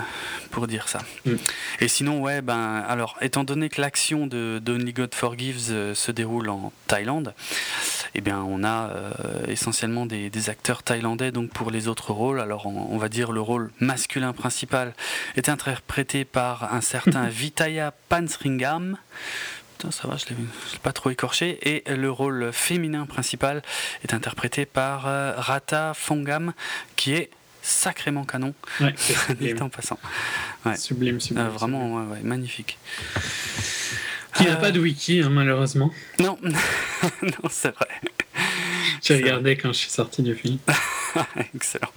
pour 0.51 0.67
dire 0.67 0.87
ça. 0.87 1.01
Mm. 1.25 1.33
Et 1.81 1.87
sinon, 1.87 2.21
ouais, 2.21 2.41
ben 2.41 2.83
alors, 2.87 3.17
étant 3.21 3.43
donné 3.43 3.69
que 3.69 3.81
l'action 3.81 4.27
de, 4.27 4.61
Only 4.65 4.93
God 4.93 5.13
Forgives 5.13 5.71
euh, 5.71 5.93
se 5.93 6.11
déroule 6.11 6.49
en 6.49 6.71
Thaïlande, 6.87 7.33
eh 8.15 8.21
bien, 8.21 8.39
on 8.47 8.63
a 8.63 8.89
euh, 8.89 9.11
essentiellement 9.47 10.05
des, 10.05 10.31
acteurs 10.49 10.83
thaïlandais 10.83 11.31
donc 11.31 11.49
pour 11.49 11.71
les 11.71 11.87
autres 11.87 12.13
rôles. 12.13 12.39
Alors, 12.39 12.67
on, 12.67 12.97
va 12.97 13.09
dire 13.09 13.31
le 13.31 13.41
rôle 13.41 13.71
masculin 13.79 14.31
principal 14.31 14.93
est 15.35 15.49
interprété 15.49 16.23
par 16.23 16.73
un 16.73 16.81
certain 16.81 17.27
Vitaya 17.27 17.93
Pansringam 18.09 18.97
ça 19.91 20.07
va, 20.07 20.17
je 20.17 20.25
l'ai 20.29 20.35
pas 20.81 20.91
trop 20.91 21.11
écorché. 21.11 21.59
Et 21.61 21.83
le 21.93 22.09
rôle 22.09 22.51
féminin 22.51 23.05
principal 23.05 23.61
est 24.03 24.15
interprété 24.15 24.65
par 24.65 25.03
Rata 25.03 25.93
Fongam, 25.93 26.53
qui 26.95 27.13
est 27.13 27.29
sacrément 27.67 28.23
canon. 28.23 28.53
Ouais, 28.79 28.95
en 29.61 29.69
passant. 29.69 29.99
Sublime, 30.77 31.19
sublime. 31.19 31.47
vraiment, 31.47 32.05
magnifique. 32.23 32.77
Il 34.39 34.45
n'y 34.45 34.51
a 34.51 34.55
pas 34.55 34.71
de 34.71 34.79
wiki, 34.79 35.21
hein, 35.21 35.29
malheureusement. 35.29 35.91
Non, 36.19 36.37
non 36.43 37.49
c'est 37.49 37.73
vrai. 37.75 37.87
J'ai 39.01 39.15
regardé 39.15 39.57
quand 39.57 39.69
je 39.69 39.79
suis 39.79 39.89
sorti 39.89 40.21
du 40.21 40.35
film. 40.35 40.59
Excellent. 41.55 41.91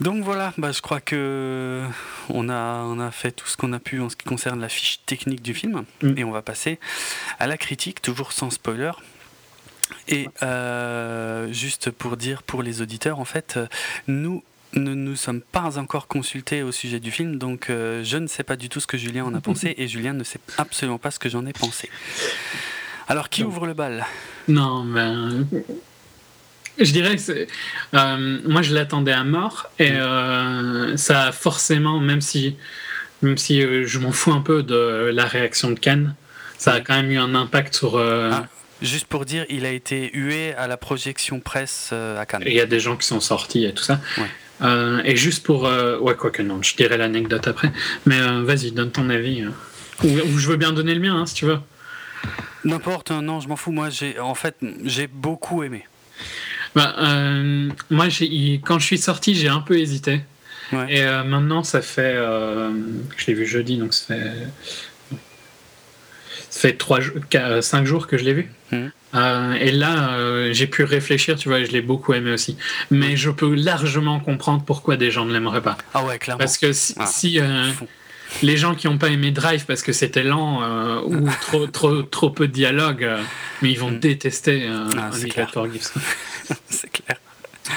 Donc 0.00 0.22
voilà, 0.22 0.52
bah, 0.58 0.70
je 0.70 0.80
crois 0.80 1.00
que 1.00 1.84
on 2.28 2.48
a, 2.48 2.82
on 2.84 3.00
a 3.00 3.10
fait 3.10 3.32
tout 3.32 3.48
ce 3.48 3.56
qu'on 3.56 3.72
a 3.72 3.80
pu 3.80 4.00
en 4.00 4.08
ce 4.08 4.14
qui 4.14 4.24
concerne 4.24 4.60
la 4.60 4.68
fiche 4.68 5.00
technique 5.06 5.42
du 5.42 5.54
film. 5.54 5.84
Mm. 6.02 6.18
Et 6.18 6.24
on 6.24 6.30
va 6.30 6.42
passer 6.42 6.78
à 7.40 7.46
la 7.46 7.56
critique, 7.56 8.00
toujours 8.00 8.32
sans 8.32 8.50
spoiler. 8.50 8.92
Et 10.08 10.28
euh, 10.42 11.52
juste 11.52 11.90
pour 11.90 12.16
dire 12.16 12.42
pour 12.42 12.62
les 12.62 12.82
auditeurs, 12.82 13.20
en 13.20 13.24
fait, 13.24 13.58
nous 14.06 14.42
ne 14.74 14.94
nous 14.94 15.16
sommes 15.16 15.40
pas 15.40 15.78
encore 15.78 16.08
consultés 16.08 16.62
au 16.62 16.72
sujet 16.72 17.00
du 17.00 17.10
film, 17.10 17.38
donc 17.38 17.70
euh, 17.70 18.02
je 18.04 18.18
ne 18.18 18.26
sais 18.26 18.42
pas 18.42 18.56
du 18.56 18.68
tout 18.68 18.80
ce 18.80 18.86
que 18.86 18.98
Julien 18.98 19.24
en 19.24 19.34
a 19.34 19.40
pensé 19.42 19.74
et 19.76 19.88
Julien 19.88 20.12
ne 20.12 20.24
sait 20.24 20.40
absolument 20.56 20.98
pas 20.98 21.10
ce 21.10 21.18
que 21.18 21.28
j'en 21.28 21.46
ai 21.46 21.52
pensé. 21.52 21.90
Alors, 23.08 23.30
qui 23.30 23.42
ouvre 23.42 23.66
le 23.66 23.72
bal? 23.72 24.06
Non, 24.48 24.84
ben. 24.84 25.46
Je 26.78 26.92
dirais 26.92 27.16
que 27.16 27.46
euh, 27.94 28.38
moi 28.44 28.62
je 28.62 28.72
l'attendais 28.72 29.12
à 29.12 29.24
mort 29.24 29.68
et 29.80 29.90
euh, 29.92 30.96
ça 30.96 31.24
a 31.24 31.32
forcément, 31.32 31.98
même 31.98 32.20
si, 32.20 32.56
même 33.22 33.36
si 33.36 33.60
je 33.60 33.98
m'en 33.98 34.12
fous 34.12 34.32
un 34.32 34.42
peu 34.42 34.62
de 34.62 35.10
la 35.12 35.24
réaction 35.24 35.70
de 35.70 35.78
Cannes, 35.78 36.14
ça 36.56 36.74
a 36.74 36.80
quand 36.80 36.94
même 36.94 37.10
eu 37.10 37.18
un 37.18 37.34
impact 37.34 37.74
sur. 37.74 37.98
Ah, 37.98 38.46
juste 38.82 39.06
pour 39.06 39.24
dire, 39.24 39.44
il 39.48 39.64
a 39.64 39.70
été 39.70 40.10
hué 40.12 40.54
à 40.54 40.66
la 40.66 40.76
projection 40.76 41.40
presse 41.40 41.92
à 41.92 42.24
Cannes. 42.26 42.42
Il 42.46 42.52
y 42.52 42.60
a 42.60 42.66
des 42.66 42.80
gens 42.80 42.96
qui 42.96 43.06
sont 43.06 43.20
sortis 43.20 43.64
et 43.64 43.72
tout 43.72 43.84
ça. 43.84 44.00
Euh, 44.62 45.00
et 45.04 45.16
juste 45.16 45.44
pour. 45.44 45.66
Euh, 45.66 45.98
ouais, 45.98 46.14
quoi 46.14 46.30
que 46.30 46.42
non, 46.42 46.62
je 46.62 46.74
dirai 46.74 46.96
l'anecdote 46.96 47.46
après. 47.46 47.72
Mais 48.06 48.18
euh, 48.18 48.42
vas-y, 48.42 48.72
donne 48.72 48.90
ton 48.90 49.08
avis. 49.10 49.44
Ou, 50.04 50.38
je 50.38 50.48
veux 50.48 50.56
bien 50.56 50.72
donner 50.72 50.94
le 50.94 51.00
mien, 51.00 51.16
hein, 51.16 51.26
si 51.26 51.34
tu 51.34 51.46
veux. 51.46 51.58
N'importe, 52.64 53.10
non, 53.10 53.40
je 53.40 53.48
m'en 53.48 53.56
fous. 53.56 53.72
Moi, 53.72 53.90
j'ai, 53.90 54.18
en 54.18 54.34
fait, 54.34 54.56
j'ai 54.84 55.06
beaucoup 55.06 55.62
aimé. 55.62 55.84
Bah, 56.74 56.94
moi, 57.90 58.06
quand 58.64 58.78
je 58.78 58.84
suis 58.84 58.98
sorti, 58.98 59.34
j'ai 59.34 59.48
un 59.48 59.60
peu 59.60 59.78
hésité. 59.78 60.20
Et 60.88 61.02
maintenant, 61.02 61.62
ça 61.62 61.80
fait. 61.80 62.14
je 62.14 63.26
l'ai 63.26 63.34
vu 63.34 63.46
jeudi, 63.46 63.78
donc 63.78 63.94
ça 63.94 64.14
fait. 64.14 64.32
Ça 66.50 66.60
fait 66.60 66.76
3, 66.76 67.00
5 67.60 67.84
jours 67.84 68.06
que 68.06 68.18
je 68.18 68.24
l'ai 68.24 68.32
vu. 68.32 68.50
Mmh. 68.72 68.88
Euh, 69.14 69.52
et 69.54 69.70
là, 69.70 70.10
euh, 70.12 70.52
j'ai 70.52 70.66
pu 70.66 70.84
réfléchir, 70.84 71.36
tu 71.36 71.48
vois, 71.48 71.64
je 71.64 71.70
l'ai 71.70 71.80
beaucoup 71.80 72.12
aimé 72.12 72.32
aussi. 72.32 72.56
Mais 72.90 73.16
je 73.16 73.30
peux 73.30 73.54
largement 73.54 74.20
comprendre 74.20 74.62
pourquoi 74.64 74.96
des 74.96 75.10
gens 75.10 75.24
ne 75.24 75.32
l'aimeraient 75.32 75.62
pas. 75.62 75.78
Ah 75.94 76.04
ouais, 76.04 76.18
clairement. 76.18 76.38
Parce 76.38 76.58
que 76.58 76.72
si, 76.72 77.40
euh, 77.40 77.70
les 78.42 78.56
gens 78.56 78.74
qui 78.74 78.86
n'ont 78.86 78.98
pas 78.98 79.08
aimé 79.08 79.30
Drive 79.30 79.64
parce 79.66 79.82
que 79.82 79.92
c'était 79.92 80.22
lent 80.22 80.62
ou 81.04 81.28
trop, 81.40 81.66
trop, 81.66 82.02
trop 82.02 82.30
peu 82.30 82.46
de 82.46 82.52
dialogue, 82.52 83.08
mais 83.62 83.70
ils 83.70 83.78
vont 83.78 83.90
mm. 83.90 84.00
détester 84.00 84.68
ah, 84.68 85.10
clair. 85.30 85.50
c'est 86.68 86.92
clair. 86.92 87.16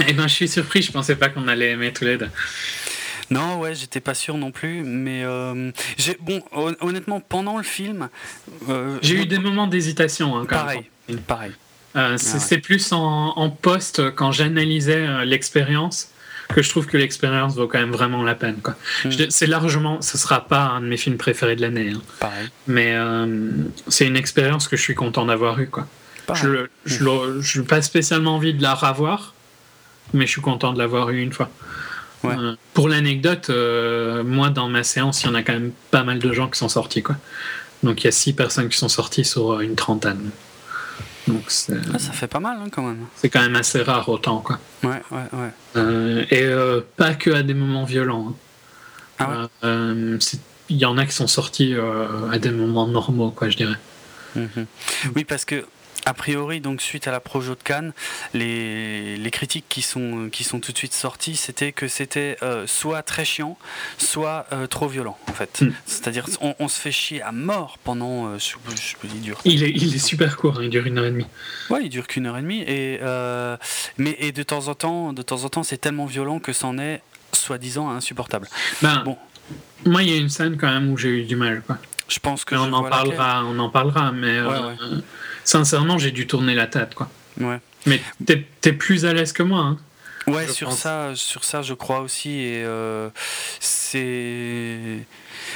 Eh 0.08 0.13
ben, 0.13 0.27
je 0.27 0.34
suis 0.34 0.47
surpris, 0.47 0.82
je 0.82 0.91
pensais 0.91 1.15
pas 1.15 1.30
qu'on 1.30 1.47
allait 1.47 1.71
aimer 1.71 1.91
tous 1.91 2.06
les 2.06 2.17
deux. 2.17 2.30
Non, 3.32 3.60
ouais, 3.60 3.74
j'étais 3.74 4.02
pas 4.02 4.13
sûr 4.13 4.38
non 4.38 4.52
plus, 4.52 4.84
mais 4.84 5.24
j'ai 5.98 6.17
bon, 6.20 6.41
honnêtement, 6.82 7.20
pendant 7.20 7.58
le 7.58 7.63
film, 7.63 8.10
j'ai 9.02 9.24
eu 9.24 9.26
des 9.26 9.39
moments 9.39 9.67
d'hésitation. 9.67 10.38
Hein, 10.38 10.46
pareil, 10.46 10.89
Pareil. 11.28 11.54
Euh, 11.96 12.15
c'est 12.17 12.56
ah 12.56 12.60
plus 12.60 12.91
en, 12.94 13.50
poste 13.50 14.15
quand 14.15 14.32
j'analysais 14.32 15.06
euh, 15.06 15.26
l'expérience 15.26 16.10
que 16.50 16.62
je 16.62 16.70
trouve 16.70 16.86
que 16.86 16.98
l'expérience 16.98 17.56
vaut 17.56 17.67
quand 17.67 17.80
même 17.80 17.91
vraiment 17.91 18.24
la 18.24 18.36
peine. 18.36 18.58
Hmm. 19.06 19.10
C'est 19.30 19.48
largement, 19.48 20.02
ce 20.02 20.17
sera 20.17 20.48
pas 20.48 20.63
un 20.63 20.82
de 20.82 20.86
mes 20.86 20.98
films 20.98 21.17
préférés 21.17 21.56
de 21.56 21.62
l'année. 21.62 21.94
Hein. 22.22 22.28
Mais 22.67 22.94
euh, 22.96 23.48
c'est 23.88 24.06
une 24.06 24.17
expérience 24.17 24.67
que 24.67 24.76
je 24.76 24.82
suis 24.82 24.96
content 24.96 25.26
d'avoir 25.26 25.60
eue. 25.60 25.67
Quoi. 25.67 25.88
Je 26.34 27.60
n'ai 27.60 27.65
pas 27.65 27.82
spécialement 27.82 28.36
envie 28.36 28.54
de 28.54 28.62
la 28.62 28.74
revoir, 28.74 29.34
mais 30.13 30.26
je 30.26 30.32
suis 30.32 30.41
content 30.41 30.74
de 30.74 30.78
l'avoir 30.78 31.10
eu 31.10 31.22
une 31.22 31.32
fois. 31.32 31.50
Pour 32.73 32.89
l'anecdote, 32.89 33.49
moi 34.25 34.49
dans 34.49 34.69
ma 34.69 34.84
séance, 34.84 35.23
il 35.23 35.27
y 35.27 35.29
en 35.29 35.36
a 35.36 35.43
quand 35.43 35.53
même 35.53 35.71
pas 35.91 36.03
mal 36.03 36.19
de 36.19 36.34
gens 36.34 36.47
qui 36.47 36.57
sont 36.57 36.69
sortis. 36.69 37.03
Quoi. 37.03 37.15
Donc 37.84 38.01
il 38.01 38.05
y 38.05 38.07
a 38.07 38.12
six 38.12 38.34
personnes 38.34 38.69
qui 38.69 38.77
sont 38.77 38.89
sorties 38.89 39.25
sur 39.25 39.60
une 39.62 39.75
trentaine. 39.75 40.31
Donc 41.27 41.43
ah, 41.93 41.99
ça 41.99 42.12
fait 42.12 42.27
pas 42.27 42.39
mal 42.39 42.57
hein, 42.60 42.69
quand 42.71 42.84
même. 42.84 43.05
C'est 43.15 43.29
quand 43.29 43.41
même 43.41 43.55
assez 43.55 43.81
rare 43.81 44.10
autant. 44.10 44.39
Quoi. 44.39 44.60
Ouais, 44.84 45.01
ouais, 45.12 45.27
ouais. 45.34 45.49
Euh, 45.75 46.25
et 46.29 46.43
euh, 46.43 46.81
pas 46.97 47.13
que 47.13 47.29
à 47.29 47.43
des 47.43 47.53
moments 47.53 47.86
violents. 47.86 48.36
Hein. 49.19 49.25
Ah 49.63 49.65
euh, 49.65 50.17
il 50.69 50.77
y 50.77 50.86
en 50.86 50.97
a 50.97 51.05
qui 51.05 51.13
sont 51.13 51.27
sortis 51.27 51.75
à 52.31 52.39
des 52.39 52.49
moments 52.49 52.88
normaux, 52.88 53.31
quoi, 53.31 53.49
je 53.49 53.57
dirais. 53.57 53.77
Mhm. 54.36 54.65
Oui, 55.15 55.25
parce 55.25 55.45
que 55.45 55.65
a 56.05 56.13
priori, 56.13 56.61
donc 56.61 56.81
suite 56.81 57.07
à 57.07 57.11
la 57.11 57.19
Projo 57.19 57.55
de 57.55 57.63
Cannes, 57.63 57.93
les, 58.33 59.17
les, 59.17 59.31
critiques 59.31 59.65
qui 59.69 59.81
sont, 59.81 60.29
qui 60.31 60.43
sont 60.43 60.59
tout 60.59 60.71
de 60.71 60.77
suite 60.77 60.93
sorties, 60.93 61.35
c'était 61.35 61.71
que 61.71 61.87
c'était 61.87 62.37
euh, 62.41 62.65
soit 62.67 63.03
très 63.03 63.25
chiant, 63.25 63.57
soit 63.97 64.45
euh, 64.51 64.67
trop 64.67 64.87
violent, 64.87 65.17
en 65.27 65.33
fait. 65.33 65.61
Hmm. 65.61 65.71
C'est-à-dire, 65.85 66.25
on, 66.41 66.67
se 66.67 66.79
fait 66.79 66.91
chier 66.91 67.21
à 67.21 67.31
mort 67.31 67.77
pendant. 67.83 68.27
Euh, 68.27 68.39
je, 68.39 68.55
il 69.03 69.21
dure. 69.21 69.39
Il 69.45 69.63
est, 69.63 69.71
il 69.71 69.95
est 69.95 69.99
super 69.99 70.37
court, 70.37 70.57
hein, 70.57 70.63
il 70.63 70.69
dure 70.69 70.85
une 70.85 70.97
heure 70.97 71.05
et 71.05 71.11
demie. 71.11 71.27
Ouais, 71.69 71.81
il 71.83 71.89
dure 71.89 72.07
qu'une 72.07 72.25
heure 72.25 72.37
et 72.37 72.41
demie. 72.41 72.63
Et, 72.67 72.99
mais 73.97 74.15
et 74.19 74.31
de 74.31 74.43
temps 74.43 74.67
en 74.67 74.75
temps, 74.75 75.13
de 75.13 75.21
temps 75.21 75.43
en 75.43 75.49
temps, 75.49 75.63
c'est 75.63 75.77
tellement 75.77 76.05
violent 76.05 76.39
que 76.39 76.53
c'en 76.53 76.77
est 76.77 77.01
soi-disant 77.33 77.89
insupportable. 77.89 78.47
Ben, 78.81 79.03
bon. 79.05 79.17
Moi, 79.85 80.03
il 80.03 80.09
y 80.09 80.13
a 80.13 80.17
une 80.17 80.29
scène 80.29 80.57
quand 80.57 80.71
même 80.71 80.91
où 80.91 80.97
j'ai 80.97 81.09
eu 81.09 81.23
du 81.23 81.35
mal, 81.35 81.61
quoi. 81.65 81.77
Je 82.12 82.19
pense 82.19 82.43
que. 82.43 82.56
on, 82.56 82.74
en 82.74 82.84
parlera, 82.84 83.45
on 83.45 83.58
en 83.60 83.69
parlera, 83.69 84.12
mais 84.12 84.39
sincèrement, 85.43 85.97
j'ai 85.97 86.12
dû 86.12 86.28
tourner 86.28 86.56
la 86.56 86.67
tête, 86.67 86.93
quoi. 86.93 87.10
Ouais. 87.39 87.60
Mais 87.86 88.02
t'es 88.26 88.45
es 88.65 88.74
plus 88.74 89.06
à 89.06 89.13
l'aise 89.13 89.34
que 89.34 89.43
moi, 89.43 89.60
hein 89.60 89.78
Ouais, 90.28 90.47
sur 90.47 90.71
ça, 90.71 91.12
sur 91.15 91.43
ça, 91.43 91.62
je 91.62 91.74
crois 91.74 92.02
aussi. 92.02 92.30
Et 92.30 92.63
euh, 92.63 93.10
c'est. 93.60 94.78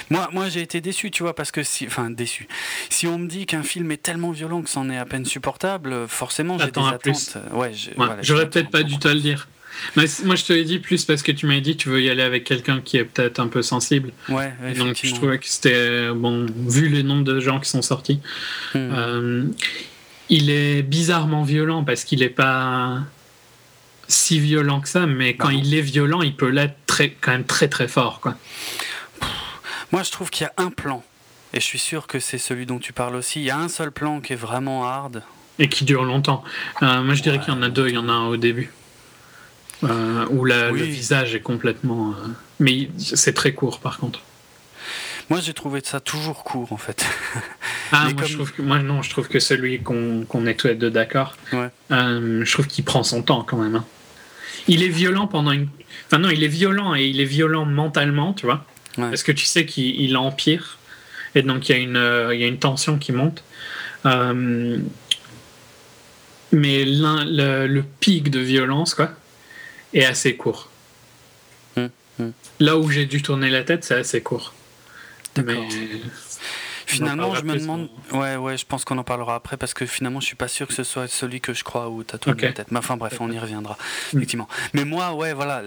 Moi, 0.10 0.28
moi 0.32 0.50
j'ai 0.50 0.62
été 0.62 0.82
déçu, 0.82 1.12
tu 1.12 1.24
vois, 1.24 1.36
parce 1.36 1.52
que 1.52 1.62
si. 1.62 1.86
Enfin, 1.86 2.10
déçu. 2.10 2.48
Si 2.90 3.06
on 3.06 3.20
me 3.20 3.28
dit 3.28 3.46
qu'un 3.46 3.64
film 3.64 3.92
est 3.92 4.02
tellement 4.02 4.32
violent 4.32 4.62
que 4.64 4.70
c'en 4.70 4.90
est 4.90 4.98
à 4.98 5.06
peine 5.06 5.26
supportable, 5.26 6.08
forcément, 6.08 6.58
j'ai 6.58 6.72
des 6.72 6.80
attentes. 6.80 7.00
Plus. 7.00 7.38
Ouais, 7.54 7.74
j'aurais 8.22 8.50
peut-être 8.50 8.72
pas 8.72 8.84
dû 8.84 8.98
te 8.98 9.08
le 9.08 9.20
dire. 9.20 9.48
Mais 9.96 10.06
moi, 10.24 10.36
je 10.36 10.46
te 10.46 10.54
l'ai 10.54 10.64
dit 10.64 10.80
plus 10.80 11.06
parce 11.06 11.22
que 11.24 11.32
tu 11.32 11.46
m'as 11.46 11.60
dit 11.60 11.78
que 11.78 11.84
tu 11.84 11.90
veux 11.90 12.02
y 12.02 12.10
aller 12.10 12.24
avec 12.24 12.44
quelqu'un 12.44 12.82
qui 12.82 12.98
est 12.98 13.06
peut-être 13.06 13.40
un 13.40 13.48
peu 13.48 13.62
sensible. 13.62 14.12
Ouais, 14.30 14.54
Donc, 14.78 15.00
je 15.02 15.14
trouvais 15.14 15.38
que 15.38 15.48
c'était. 15.48 16.10
Bon, 16.14 16.46
vu 16.68 16.90
le 16.90 17.02
nombre 17.02 17.24
de 17.24 17.40
gens 17.40 17.60
qui 17.60 17.70
sont 17.70 17.82
sortis, 17.82 18.20
hmm. 18.74 18.78
euh, 18.78 19.44
il 20.30 20.50
est 20.50 20.82
bizarrement 20.82 21.44
violent 21.44 21.84
parce 21.84 22.04
qu'il 22.04 22.20
n'est 22.20 22.30
pas 22.30 23.00
si 24.08 24.40
violent 24.40 24.82
que 24.82 24.90
ça, 24.90 25.06
mais 25.06 25.36
quand 25.36 25.50
il 25.50 25.74
est 25.74 25.82
violent, 25.82 26.22
il 26.22 26.36
peut 26.36 26.50
l'être 26.50 26.76
très, 26.86 27.10
quand 27.10 27.32
même 27.32 27.44
très 27.44 27.68
très 27.68 27.88
fort. 27.88 28.20
Quoi. 28.20 28.36
Moi, 29.92 30.04
je 30.04 30.12
trouve 30.12 30.30
qu'il 30.30 30.46
y 30.46 30.48
a 30.48 30.54
un 30.64 30.70
plan, 30.70 31.04
et 31.54 31.60
je 31.60 31.66
suis 31.66 31.80
sûr 31.80 32.08
que 32.08 32.20
c'est 32.20 32.38
celui 32.38 32.66
dont 32.66 32.80
tu 32.80 32.94
parles 32.94 33.16
aussi. 33.16 33.40
Il 33.40 33.46
y 33.46 33.50
a 33.50 33.58
un 33.58 33.70
seul 33.70 33.92
plan 33.92 34.20
qui 34.20 34.34
est 34.34 34.38
vraiment 34.38 34.86
hard. 34.86 35.24
Et 35.58 35.70
qui 35.70 35.86
dure 35.86 36.04
longtemps. 36.04 36.44
Euh, 36.84 37.02
moi, 37.02 37.14
je 37.14 37.24
dirais 37.24 37.40
qu'il 37.40 37.54
y 37.54 37.58
en 37.58 37.62
a 37.62 37.70
deux. 37.70 37.88
Il 37.88 37.96
y 37.96 37.98
en 37.98 38.10
a 38.10 38.12
un 38.12 38.28
au 38.28 38.36
début. 38.36 38.72
Euh, 39.86 40.26
où 40.30 40.46
le 40.46 40.72
visage 40.84 41.36
est 41.36 41.42
complètement. 41.42 42.12
Euh, 42.12 42.28
mais 42.60 42.90
c'est 42.98 43.34
très 43.34 43.54
court 43.54 43.80
par 43.80 43.98
contre. 43.98 44.22
Moi 45.30 45.40
j'ai 45.42 45.54
trouvé 45.54 45.82
ça 45.84 46.00
toujours 46.00 46.44
court 46.44 46.72
en 46.72 46.78
fait. 46.78 47.06
Ah, 47.92 48.10
moi, 48.16 48.26
je 48.26 48.34
trouve 48.34 48.52
que, 48.52 48.64
moi 48.64 48.80
non, 48.80 49.04
je 49.04 49.12
trouve 49.12 49.28
que 49.28 49.40
celui 49.40 49.80
qu'on 49.80 50.48
est 50.48 50.56
tous 50.56 50.68
les 50.68 50.76
deux 50.76 50.90
d'accord, 50.90 51.38
ouais. 51.54 51.70
euh, 51.92 52.44
je 52.44 52.52
trouve 52.52 52.66
qu'il 52.66 52.84
prend 52.84 53.04
son 53.04 53.22
temps 53.22 53.44
quand 53.44 53.58
même. 53.58 53.76
Hein. 53.76 53.86
Il 54.68 54.82
est 54.82 54.90
violent 54.90 55.28
pendant 55.28 55.52
une. 55.52 55.68
Enfin 56.08 56.18
non, 56.18 56.30
il 56.32 56.44
est 56.44 56.48
violent 56.48 56.96
et 56.96 57.06
il 57.06 57.22
est 57.22 57.26
violent 57.26 57.66
mentalement, 57.66 58.34
tu 58.34 58.48
vois. 58.48 58.66
Parce 58.96 59.22
que 59.22 59.32
tu 59.32 59.46
sais 59.46 59.68
qu'il 59.68 60.18
empire. 60.18 60.80
Et 61.36 61.44
donc 61.44 61.70
il 61.70 61.76
y, 61.76 61.76
a 61.76 61.82
une, 61.82 61.98
euh, 61.98 62.34
il 62.34 62.42
y 62.42 62.44
a 62.44 62.48
une 62.48 62.58
tension 62.58 62.98
qui 62.98 63.12
monte. 63.12 63.44
Mais 66.52 66.86
le, 66.86 67.68
le 67.68 67.84
pic 68.00 68.32
de 68.32 68.40
violence, 68.40 68.96
quoi, 68.96 69.12
est 69.96 70.06
assez 70.06 70.36
court. 70.36 70.70
Hum, 71.78 71.90
hum. 72.20 72.34
Là 72.60 72.78
où 72.78 72.90
j'ai 72.90 73.06
dû 73.06 73.22
tourner 73.22 73.50
la 73.50 73.64
tête, 73.64 73.84
c'est 73.84 73.96
assez 73.96 74.22
court. 74.22 74.54
Mais... 75.44 75.58
Finalement, 76.86 77.34
je 77.36 77.44
me 77.44 77.58
demande. 77.58 77.90
Ouais, 78.12 78.36
ouais, 78.36 78.58
je 78.58 78.66
pense 78.66 78.86
qu'on 78.86 78.98
en 78.98 79.04
parlera 79.04 79.36
après 79.36 79.58
parce 79.58 79.74
que 79.74 79.86
finalement, 79.86 80.20
je 80.20 80.28
suis 80.28 80.36
pas 80.36 80.48
sûr 80.48 80.68
que 80.68 80.74
ce 80.74 80.84
soit 80.84 81.08
celui 81.08 81.42
que 81.42 81.54
je 81.54 81.64
crois 81.64 81.90
ou 81.90 82.04
t'as 82.04 82.18
tout 82.18 82.30
okay. 82.30 82.54
tête. 82.54 82.72
Mais 82.72 82.78
enfin, 82.78 82.98
bref, 82.98 83.18
on 83.20 83.32
y 83.32 83.40
reviendra. 83.40 83.78
Mm. 84.14 84.18
Effectivement. 84.18 84.48
Mais 84.74 84.86
moi, 84.86 85.14
ouais, 85.14 85.34
voilà. 85.34 85.62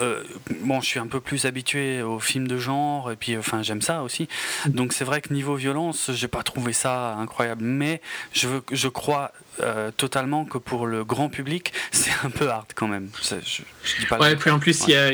Euh, 0.00 0.24
bon, 0.62 0.80
je 0.80 0.86
suis 0.86 1.00
un 1.00 1.06
peu 1.06 1.20
plus 1.20 1.46
habitué 1.46 2.02
aux 2.02 2.18
films 2.18 2.48
de 2.48 2.58
genre 2.58 3.10
et 3.10 3.16
puis, 3.16 3.36
enfin, 3.36 3.62
j'aime 3.62 3.82
ça 3.82 4.02
aussi. 4.02 4.28
Donc, 4.66 4.92
c'est 4.92 5.04
vrai 5.04 5.20
que 5.20 5.32
niveau 5.32 5.54
violence, 5.54 6.10
j'ai 6.12 6.28
pas 6.28 6.42
trouvé 6.42 6.72
ça 6.72 7.14
incroyable. 7.14 7.62
Mais 7.64 8.00
je, 8.32 8.48
veux, 8.48 8.62
je 8.72 8.88
crois 8.88 9.32
euh, 9.62 9.90
totalement 9.96 10.44
que 10.44 10.58
pour 10.58 10.86
le 10.86 11.04
grand 11.04 11.28
public, 11.28 11.72
c'est 11.90 12.12
un 12.24 12.30
peu 12.30 12.48
hard 12.48 12.66
quand 12.74 12.88
même. 12.88 13.08
Je, 13.22 13.36
je 13.36 14.00
dis 14.00 14.06
pas 14.06 14.18
ouais, 14.18 14.36
puis 14.36 14.50
en 14.50 14.58
plus, 14.58 14.84
il 14.86 14.92
y 14.92 14.96
a, 14.96 15.10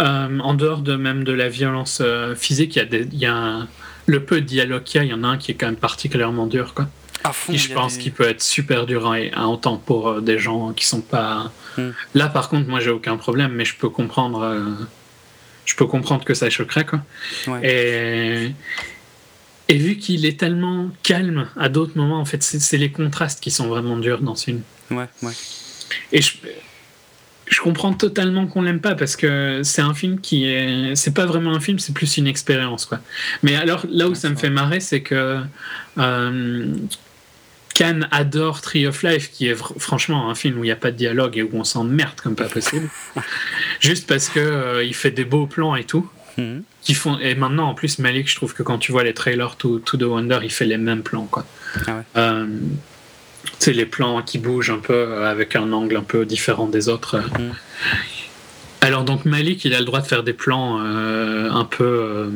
euh, 0.00 0.38
en 0.38 0.54
dehors 0.54 0.80
de 0.80 0.96
même 0.96 1.24
de 1.24 1.32
la 1.32 1.48
violence 1.48 2.02
physique, 2.36 2.76
il 2.76 2.78
y 2.78 2.82
a, 2.82 2.84
des, 2.84 3.08
y 3.12 3.26
a 3.26 3.34
un 3.34 3.68
le 4.06 4.24
peu 4.24 4.40
de 4.40 4.46
dialogue 4.46 4.82
qu'il 4.82 5.00
y 5.00 5.02
a, 5.02 5.04
il 5.04 5.10
y 5.10 5.14
en 5.14 5.24
a 5.24 5.28
un 5.28 5.38
qui 5.38 5.52
est 5.52 5.54
quand 5.54 5.66
même 5.66 5.76
particulièrement 5.76 6.46
dur. 6.46 6.74
Quoi. 6.74 6.86
fond, 7.32 7.54
je 7.54 7.72
pense 7.72 7.96
qu'il 7.96 8.12
peut 8.12 8.28
être 8.28 8.42
super 8.42 8.86
dur 8.86 9.12
à, 9.34 9.46
entendre 9.46 9.80
pour 9.80 10.08
euh, 10.08 10.20
des 10.20 10.38
gens 10.38 10.72
qui 10.72 10.86
sont 10.86 11.00
pas. 11.00 11.50
Hmm. 11.76 11.90
Là, 12.14 12.28
par 12.28 12.48
contre, 12.48 12.68
moi, 12.68 12.80
j'ai 12.80 12.90
aucun 12.90 13.16
problème, 13.16 13.52
mais 13.52 13.64
je 13.64 13.76
peux 13.76 13.88
comprendre. 13.88 14.42
Euh, 14.42 14.64
je 15.64 15.76
peux 15.76 15.86
comprendre 15.86 16.24
que 16.24 16.34
ça 16.34 16.50
choquerait, 16.50 16.86
quoi. 16.86 17.00
Et. 17.62 18.52
Et 19.68 19.76
vu 19.76 19.96
qu'il 19.96 20.26
est 20.26 20.38
tellement 20.38 20.90
calme 21.02 21.48
à 21.56 21.68
d'autres 21.68 21.96
moments, 21.96 22.20
en 22.20 22.24
fait, 22.24 22.42
c'est 22.42 22.76
les 22.78 22.90
contrastes 22.90 23.42
qui 23.42 23.50
sont 23.50 23.68
vraiment 23.68 23.96
durs 23.96 24.20
dans 24.20 24.34
ce 24.34 24.44
film. 24.44 24.62
Ouais, 24.90 25.06
ouais. 25.22 25.32
Et 26.12 26.20
je, 26.20 26.34
je 27.52 27.60
comprends 27.60 27.92
totalement 27.92 28.46
qu'on 28.46 28.62
l'aime 28.62 28.80
pas 28.80 28.94
parce 28.94 29.14
que 29.14 29.60
c'est 29.62 29.82
un 29.82 29.94
film 29.94 30.20
qui 30.20 30.46
est 30.46 30.96
c'est 30.96 31.12
pas 31.12 31.26
vraiment 31.26 31.54
un 31.54 31.60
film 31.60 31.78
c'est 31.78 31.92
plus 31.92 32.16
une 32.16 32.26
expérience 32.26 32.86
quoi 32.86 33.00
mais 33.42 33.56
alors 33.56 33.84
là 33.90 34.08
où 34.08 34.14
ça 34.14 34.30
me 34.30 34.36
fait 34.36 34.50
marrer 34.50 34.80
c'est 34.80 35.02
que 35.02 35.40
euh, 35.98 36.74
Khan 37.74 38.00
adore 38.10 38.62
Tree 38.62 38.86
of 38.86 39.02
Life 39.02 39.30
qui 39.30 39.48
est 39.48 39.54
franchement 39.54 40.30
un 40.30 40.34
film 40.34 40.58
où 40.58 40.64
il 40.64 40.68
n'y 40.68 40.72
a 40.72 40.76
pas 40.76 40.90
de 40.90 40.96
dialogue 40.96 41.36
et 41.36 41.42
où 41.42 41.50
on 41.52 41.64
s'emmerde 41.64 42.20
comme 42.22 42.36
pas 42.36 42.48
possible 42.48 42.88
juste 43.80 44.06
parce 44.06 44.28
que 44.28 44.40
euh, 44.40 44.84
il 44.84 44.94
fait 44.94 45.10
des 45.10 45.24
beaux 45.24 45.46
plans 45.46 45.76
et 45.76 45.84
tout 45.84 46.08
mhm. 46.38 46.62
Qui 46.82 46.94
font 46.94 47.18
et 47.18 47.34
maintenant 47.34 47.68
en 47.68 47.74
plus 47.74 47.98
Malik 47.98 48.28
je 48.28 48.36
trouve 48.36 48.54
que 48.54 48.62
quand 48.62 48.78
tu 48.78 48.92
vois 48.92 49.04
les 49.04 49.14
trailers 49.14 49.56
to, 49.56 49.78
to 49.78 49.96
the 49.96 50.02
Wonder 50.02 50.40
il 50.42 50.50
fait 50.50 50.66
les 50.66 50.78
mêmes 50.78 51.02
plans 51.02 51.26
quoi 51.26 51.46
ah 51.86 51.96
ouais. 51.96 52.02
euh, 52.16 52.46
c'est 53.58 53.72
les 53.72 53.86
plans 53.86 54.22
qui 54.22 54.38
bougent 54.38 54.70
un 54.70 54.78
peu 54.78 54.94
euh, 54.94 55.30
avec 55.30 55.56
un 55.56 55.72
angle 55.72 55.96
un 55.96 56.02
peu 56.02 56.26
différent 56.26 56.66
des 56.66 56.88
autres. 56.88 57.18
Mm. 57.18 57.52
Alors 58.80 59.04
donc 59.04 59.24
Malik, 59.24 59.64
il 59.64 59.74
a 59.74 59.78
le 59.78 59.84
droit 59.84 60.00
de 60.00 60.06
faire 60.06 60.24
des 60.24 60.32
plans 60.32 60.80
euh, 60.80 61.50
un 61.50 61.64
peu, 61.64 61.84
euh, 61.84 62.30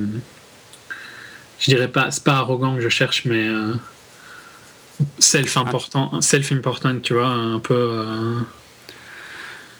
je 1.58 1.66
dirais 1.66 1.88
pas, 1.88 2.10
c'est 2.10 2.22
pas 2.22 2.34
arrogant 2.34 2.76
que 2.76 2.80
je 2.80 2.88
cherche, 2.88 3.24
mais 3.24 3.48
self 5.18 5.56
important, 5.56 6.20
self 6.20 6.52
important, 6.52 7.00
tu 7.00 7.14
vois, 7.14 7.26
un 7.26 7.58
peu. 7.58 8.04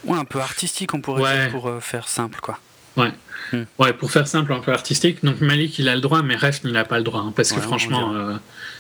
Ouais, 0.05 0.19
un 0.19 0.25
peu 0.25 0.41
artistique, 0.41 0.95
on 0.95 1.01
pourrait 1.01 1.41
dire 1.41 1.53
pour 1.53 1.71
faire 1.81 2.09
simple, 2.09 2.41
quoi. 2.41 2.59
Ouais. 2.97 3.11
Hmm. 3.53 3.63
Ouais, 3.79 3.93
pour 3.93 4.11
faire 4.11 4.27
simple, 4.27 4.53
un 4.53 4.59
peu 4.59 4.73
artistique. 4.73 5.25
Donc 5.25 5.41
Malik, 5.41 5.79
il 5.79 5.89
a 5.89 5.95
le 5.95 6.01
droit, 6.01 6.23
mais 6.23 6.37
Ref, 6.37 6.61
il 6.65 6.73
n'a 6.73 6.85
pas 6.85 6.99
le 6.99 7.05
droit. 7.05 7.21
Hein, 7.21 7.33
parce 7.37 7.53
que 7.53 7.61
franchement, 7.61 8.15
euh, 8.15 8.35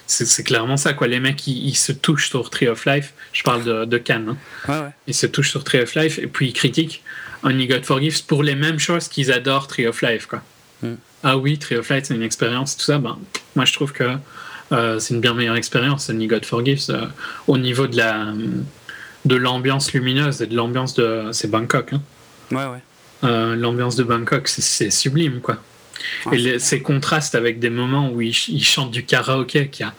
c'est 0.06 0.42
clairement 0.42 0.76
ça. 0.76 0.92
Quoi. 0.92 1.06
Les 1.06 1.20
mecs, 1.20 1.46
ils, 1.46 1.74
se 1.74 1.92
touchent 1.92 2.28
sur 2.30 2.50
Tree 2.50 2.68
of 2.68 2.84
Life. 2.86 3.14
Je 3.32 3.42
parle 3.42 3.64
de, 3.64 3.84
de 3.84 3.98
Cannes. 3.98 4.36
Hein. 4.68 4.90
Ils 5.06 5.14
se 5.14 5.26
touchent 5.26 5.50
sur 5.50 5.62
Tree 5.64 5.80
of 5.80 5.94
Life 5.94 6.18
et 6.18 6.26
puis 6.26 6.48
ils 6.48 6.52
critiquent 6.52 7.02
Only 7.44 7.66
God 7.66 7.84
Forgives 7.84 8.24
pour 8.24 8.42
les 8.42 8.54
mêmes 8.54 8.78
choses 8.78 9.08
qu'ils 9.08 9.30
adorent 9.30 9.68
Tree 9.68 9.86
of 9.86 10.02
Life. 10.02 10.26
Quoi. 10.26 10.42
Hmm. 10.82 10.94
Ah 11.22 11.36
oui, 11.36 11.58
Tree 11.58 11.76
of 11.76 11.88
Life, 11.90 12.04
c'est 12.04 12.14
une 12.14 12.22
expérience, 12.22 12.76
tout 12.76 12.84
ça. 12.84 12.98
Ben, 12.98 13.18
moi, 13.54 13.64
je 13.64 13.72
trouve 13.72 13.92
que 13.92 14.16
euh, 14.72 14.98
c'est 14.98 15.14
une 15.14 15.20
bien 15.20 15.34
meilleure 15.34 15.56
expérience, 15.56 16.08
Only 16.10 16.26
God 16.26 16.44
Forgives, 16.44 16.86
euh, 16.90 17.06
au 17.46 17.56
niveau 17.56 17.86
de 17.86 17.96
la 17.96 18.32
de 19.24 19.34
l'ambiance 19.34 19.92
lumineuse 19.92 20.40
et 20.40 20.46
de 20.46 20.54
l'ambiance 20.54 20.94
de. 20.94 21.30
C'est 21.32 21.50
Bangkok. 21.50 21.92
Hein. 21.92 22.02
Ouais, 22.50 22.64
ouais. 22.66 22.82
Euh, 23.24 23.56
l'ambiance 23.56 23.96
de 23.96 24.04
Bangkok, 24.04 24.46
c'est 24.48 24.90
sublime, 24.90 25.40
quoi. 25.40 25.56
et 26.32 26.58
ces 26.58 26.82
contrastes 26.82 27.34
avec 27.34 27.58
des 27.58 27.70
moments 27.70 28.10
où 28.10 28.20
ils, 28.20 28.34
chantent 28.34 28.90
du 28.90 29.04
karaoké, 29.04 29.68
qui 29.68 29.82
a, 29.82 29.94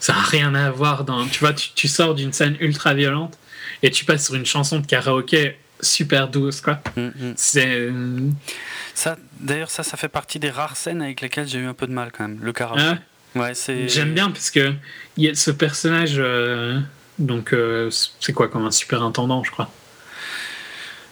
ça 0.00 0.14
n'a 0.14 0.20
rien 0.20 0.54
à 0.54 0.70
voir 0.70 1.04
dans. 1.04 1.26
Tu 1.26 1.40
vois, 1.40 1.52
tu, 1.52 1.88
sors 1.88 2.14
d'une 2.14 2.32
scène 2.32 2.56
ultra 2.60 2.94
violente 2.94 3.38
et 3.82 3.90
tu 3.90 4.04
passes 4.04 4.26
sur 4.26 4.34
une 4.34 4.46
chanson 4.46 4.80
de 4.80 4.86
karaoké 4.86 5.56
super 5.80 6.28
douce, 6.28 6.60
quoi. 6.60 6.80
Mm, 6.96 7.00
mm. 7.00 7.34
C'est. 7.36 7.68
Euh, 7.68 8.30
ça, 8.94 9.16
d'ailleurs, 9.40 9.70
ça, 9.70 9.82
ça 9.82 9.96
fait 9.96 10.08
partie 10.08 10.40
des 10.40 10.50
rares 10.50 10.76
scènes 10.76 11.02
avec 11.02 11.20
lesquelles 11.20 11.46
j'ai 11.46 11.58
eu 11.58 11.66
un 11.66 11.74
peu 11.74 11.86
de 11.86 11.92
mal 11.92 12.10
quand 12.10 12.26
même, 12.26 12.38
le 12.42 12.52
karaoké. 12.52 12.82
Ah 12.82 13.38
ouais? 13.38 13.52
J'aime 13.86 14.12
bien 14.12 14.30
parce 14.30 14.50
que 14.50 14.72
y 15.18 15.28
a 15.28 15.34
ce 15.34 15.52
personnage, 15.52 16.16
euh, 16.18 16.80
donc 17.20 17.54
c'est 18.20 18.32
quoi 18.32 18.48
comme 18.48 18.66
un 18.66 18.72
super 18.72 19.04
intendant, 19.04 19.44
je 19.44 19.52
crois? 19.52 19.70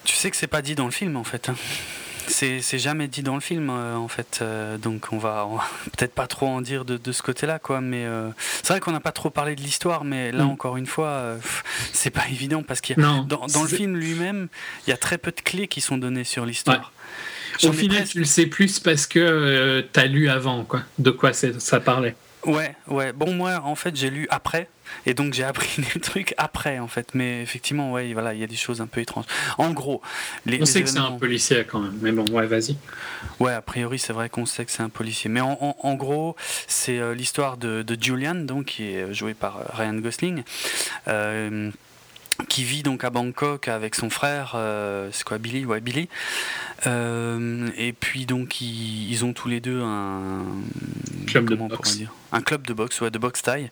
Tu 0.04 0.16
sais 0.16 0.30
que 0.30 0.36
c'est 0.36 0.46
pas 0.46 0.62
dit 0.62 0.74
dans 0.74 0.84
le 0.84 0.90
film 0.90 1.16
en 1.16 1.24
fait. 1.24 1.48
Hein. 1.48 1.54
C'est 2.26 2.78
jamais 2.78 3.06
dit 3.06 3.22
dans 3.22 3.34
le 3.34 3.40
film 3.40 3.68
euh, 3.70 3.96
en 3.96 4.08
fait, 4.08 4.38
euh, 4.40 4.78
donc 4.78 5.08
on 5.12 5.18
va, 5.18 5.46
peut-être 5.96 6.14
pas 6.14 6.26
trop 6.26 6.46
en 6.46 6.62
dire 6.62 6.84
de, 6.84 6.96
de 6.96 7.12
ce 7.12 7.22
côté-là 7.22 7.58
quoi, 7.58 7.80
mais 7.80 8.04
euh, 8.04 8.30
c'est 8.62 8.68
vrai 8.68 8.80
qu'on 8.80 8.92
n'a 8.92 9.00
pas 9.00 9.12
trop 9.12 9.30
parlé 9.30 9.54
de 9.54 9.60
l'histoire, 9.60 10.04
mais 10.04 10.32
là 10.32 10.44
mm. 10.44 10.50
encore 10.50 10.76
une 10.76 10.86
fois, 10.86 11.36
c'est 11.92 12.10
pas 12.10 12.26
évident 12.30 12.62
parce 12.62 12.80
qu'il 12.80 12.96
dans, 12.96 13.24
dans 13.24 13.62
le 13.62 13.68
film 13.68 13.96
lui-même, 13.96 14.48
il 14.86 14.90
y 14.90 14.92
a 14.92 14.96
très 14.96 15.18
peu 15.18 15.32
de 15.32 15.40
clés 15.40 15.68
qui 15.68 15.80
sont 15.80 15.98
données 15.98 16.24
sur 16.24 16.46
l'histoire. 16.46 16.92
Au 17.62 17.72
final, 17.72 18.04
tu 18.08 18.18
le 18.18 18.24
sais 18.24 18.46
plus 18.46 18.80
parce 18.80 19.06
que 19.06 19.86
tu 19.92 20.00
as 20.00 20.06
lu 20.06 20.28
avant 20.28 20.64
quoi, 20.64 20.80
de 20.98 21.10
quoi 21.10 21.32
ça 21.32 21.80
parlait. 21.80 22.16
Ouais, 22.46 22.74
ouais. 22.88 23.12
Bon, 23.12 23.32
moi, 23.32 23.62
en 23.64 23.74
fait, 23.74 23.96
j'ai 23.96 24.10
lu 24.10 24.26
après. 24.30 24.68
Et 25.07 25.14
donc 25.14 25.35
j'ai 25.35 25.44
appris 25.44 25.83
des 25.94 26.01
trucs 26.01 26.35
après 26.38 26.79
en 26.79 26.88
fait, 26.88 27.14
mais 27.14 27.42
effectivement 27.42 27.92
ouais 27.92 28.12
voilà 28.12 28.35
il 28.35 28.40
y 28.40 28.44
a 28.44 28.47
des 28.47 28.57
choses 28.57 28.81
un 28.81 28.87
peu 28.87 29.01
étranges. 29.01 29.27
En 29.59 29.73
gros, 29.73 30.03
les, 30.47 30.61
on 30.61 30.66
sait 30.66 30.83
que 30.83 30.88
c'est 30.88 30.99
un 30.99 31.12
policier 31.12 31.64
quand 31.64 31.81
même, 31.81 31.99
mais 32.01 32.12
bon 32.12 32.25
ouais 32.31 32.47
vas-y. 32.47 32.77
Ouais 33.40 33.53
a 33.53 33.62
priori 33.62 33.99
c'est 33.99 34.12
vrai 34.12 34.29
qu'on 34.29 34.47
sait 34.47 34.64
que 34.64 34.70
c'est 34.70 34.83
un 34.83 34.88
policier, 34.88 35.31
mais 35.31 35.40
en, 35.40 35.77
en, 35.79 35.94
gros 35.94 36.37
c'est 36.66 36.99
euh, 36.99 37.14
l'histoire 37.14 37.57
de, 37.57 37.83
de, 37.83 37.97
Julian 38.01 38.35
donc 38.35 38.66
qui 38.66 38.85
est 38.85 39.12
joué 39.12 39.35
par 39.35 39.59
euh, 39.59 39.64
Ryan 39.73 39.94
Gosling. 39.94 40.42
Euh, 41.09 41.70
qui 42.49 42.64
vit 42.64 42.83
donc 42.83 43.05
à 43.05 43.11
Bangkok 43.11 43.68
avec 43.68 43.94
son 43.94 44.11
frère, 44.11 44.53
euh, 44.55 45.09
c'est 45.12 45.25
quoi 45.25 45.38
Billy? 45.38 45.64
Ouais, 45.64 45.81
Billy. 45.81 46.09
Euh, 46.87 47.70
et 47.77 47.92
puis 47.92 48.27
donc 48.27 48.61
ils, 48.61 49.25
ont 49.25 49.33
tous 49.33 49.49
les 49.49 49.61
deux 49.61 49.81
un 49.83 50.44
club 51.27 51.49
de 51.49 51.55
boxe. 51.55 51.97
Dire? 51.97 52.12
Un 52.33 52.42
club 52.42 52.66
de 52.66 52.75
boxe, 52.75 53.01
ouais, 53.01 53.11
de 53.11 53.18
boxe 53.18 53.42
taille. 53.42 53.70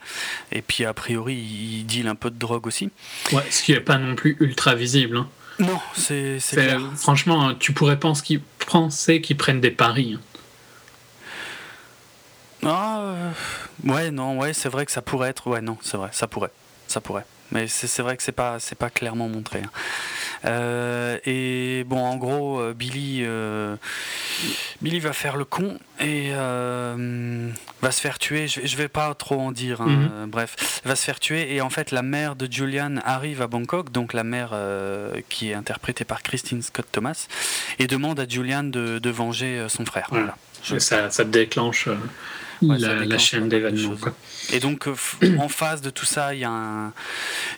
Et 0.51 0.62
puis 0.62 0.85
a 0.85 0.94
priori 0.94 1.35
ils 1.35 1.85
dealent 1.85 2.09
un 2.09 2.14
peu 2.14 2.31
de 2.31 2.38
drogue 2.38 2.66
aussi. 2.66 2.90
Ouais, 3.33 3.44
ce 3.51 3.62
qui 3.62 3.72
n'est 3.72 3.81
pas 3.81 3.98
non 3.98 4.14
plus 4.14 4.37
ultra 4.40 4.75
visible. 4.75 5.16
Hein. 5.16 5.29
Non, 5.59 5.79
c'est. 5.94 6.38
Franchement, 6.96 7.55
tu 7.55 7.72
pourrais 7.72 7.98
penser 7.98 8.22
qu'ils, 8.22 9.22
qu'ils 9.22 9.37
prennent 9.37 9.61
des 9.61 9.70
paris. 9.70 10.16
Hein. 10.16 10.20
Ah, 12.64 13.01
euh, 13.01 13.31
ouais, 13.85 14.11
non, 14.11 14.38
ouais, 14.38 14.53
c'est 14.53 14.68
vrai 14.68 14.87
que 14.87 14.92
ça 14.92 15.03
pourrait 15.03 15.31
être. 15.31 15.48
Ouais, 15.48 15.61
non, 15.61 15.77
c'est 15.83 15.96
vrai, 15.96 16.11
ça 16.12 16.27
pourrait. 16.27 16.53
Ça 16.87 17.01
pourrait. 17.01 17.25
Mais 17.52 17.68
c'est 17.68 18.02
vrai 18.02 18.16
que 18.16 18.22
c'est 18.22 18.32
pas 18.32 18.58
c'est 18.58 18.78
pas 18.78 18.90
clairement 18.90 19.28
montré. 19.28 19.60
Hein. 19.60 19.70
Euh, 20.44 21.18
et 21.24 21.84
bon, 21.84 22.02
en 22.02 22.16
gros, 22.16 22.58
euh, 22.58 22.72
Billy 22.72 23.20
euh, 23.22 23.77
Billy 24.81 24.98
va 24.98 25.12
faire 25.12 25.37
le 25.37 25.44
con 25.44 25.79
et 26.00 26.31
va 26.33 27.90
se 27.90 28.00
faire 28.00 28.18
tuer. 28.18 28.48
Je, 28.48 28.60
je 28.64 28.77
vais 28.77 28.88
pas 28.88 29.14
trop 29.14 29.38
en 29.38 29.52
dire. 29.52 29.83
Hein, 29.83 29.87
mhm. 29.87 30.31
bref, 30.31 30.81
va 30.85 30.96
se 30.96 31.04
faire 31.04 31.20
tuer 31.20 31.54
et 31.54 31.60
en 31.60 31.70
fait 31.70 31.90
la 31.90 32.02
mère 32.02 32.37
de 32.37 32.50
Julian 32.50 32.96
arrive 33.04 33.42
à 33.42 33.46
Bangkok, 33.46 33.92
donc 33.92 34.14
la 34.14 34.24
mère 34.24 34.54
qui 35.29 35.50
est 35.50 35.54
interprétée 35.54 36.04
par 36.04 36.22
Christine 36.22 36.62
Scott 36.62 36.87
Thomas, 36.90 37.29
et 37.79 37.87
demande 37.87 38.18
à 38.18 38.27
Julian 38.27 38.64
de, 38.64 38.98
de 38.98 39.10
venger 39.10 39.66
son 39.68 39.85
frère. 39.85 40.08
Voilà. 40.10 40.37
Ça, 40.79 41.10
ça 41.10 41.24
déclenche 41.24 41.88
la, 42.63 43.19
chaîne 43.19 43.48
d'événements. 43.48 43.94
Et 44.52 44.60
donc, 44.60 44.87
euh, 44.87 44.94
en 45.38 45.48
face 45.48 45.83
de 45.83 45.90
tout 45.90 46.06
ça, 46.06 46.35
il 46.35 46.40
y, 46.40 46.44
a 46.44 46.50
un, 46.50 46.92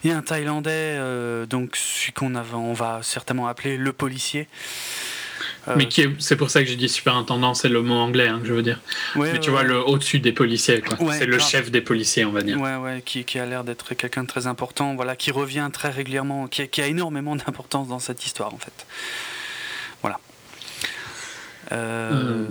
y 0.05 0.11
a 0.11 0.17
un 0.17 0.23
Thaïlandais, 0.23 0.71
euh, 0.99 1.47
donc 1.47 1.77
celui 1.77 2.13
qu'on 2.13 2.35
on 2.35 2.73
va 2.73 3.01
certainement 3.03 3.47
appeler 3.47 3.77
le 3.77 3.93
policier. 3.93 4.49
Euh, 5.69 5.75
Mais 5.77 5.89
qui 5.89 6.07
c'est 6.19 6.37
pour 6.37 6.51
ça 6.51 6.63
que 6.63 6.69
j'ai 6.69 6.77
dit 6.77 6.91
superintendant, 6.91 7.55
c'est 7.55 7.71
le 7.71 7.81
mot 7.81 7.95
anglais 7.95 8.29
hein, 8.29 8.39
que 8.41 8.47
je 8.47 8.53
veux 8.53 8.63
dire. 8.63 8.81
Mais 9.17 9.41
tu 9.41 9.51
vois, 9.51 9.63
le 9.63 9.79
au-dessus 9.79 10.21
des 10.21 10.33
policiers, 10.33 10.83
c'est 11.13 11.27
le 11.27 11.39
chef 11.39 11.71
des 11.71 11.81
policiers, 11.81 12.25
on 12.25 12.33
va 12.33 12.43
dire. 12.43 12.61
Ouais, 12.61 12.77
ouais, 12.77 13.03
qui, 13.05 13.25
qui 13.25 13.39
a 13.39 13.47
l'air 13.47 13.65
d'être 13.65 13.95
quelqu'un 13.95 14.25
de 14.25 14.29
très 14.29 14.47
important, 14.47 14.95
voilà, 14.95 15.17
qui 15.17 15.31
revient 15.31 15.69
très 15.73 15.91
régulièrement, 15.91 16.49
qui, 16.49 16.69
qui 16.69 16.83
a 16.83 16.87
énormément 16.87 17.35
d'importance 17.37 17.89
dans 17.89 17.99
cette 17.99 18.27
histoire, 18.27 18.53
en 18.53 18.59
fait. 18.59 18.87
Voilà. 20.03 20.19
Euh, 21.73 22.47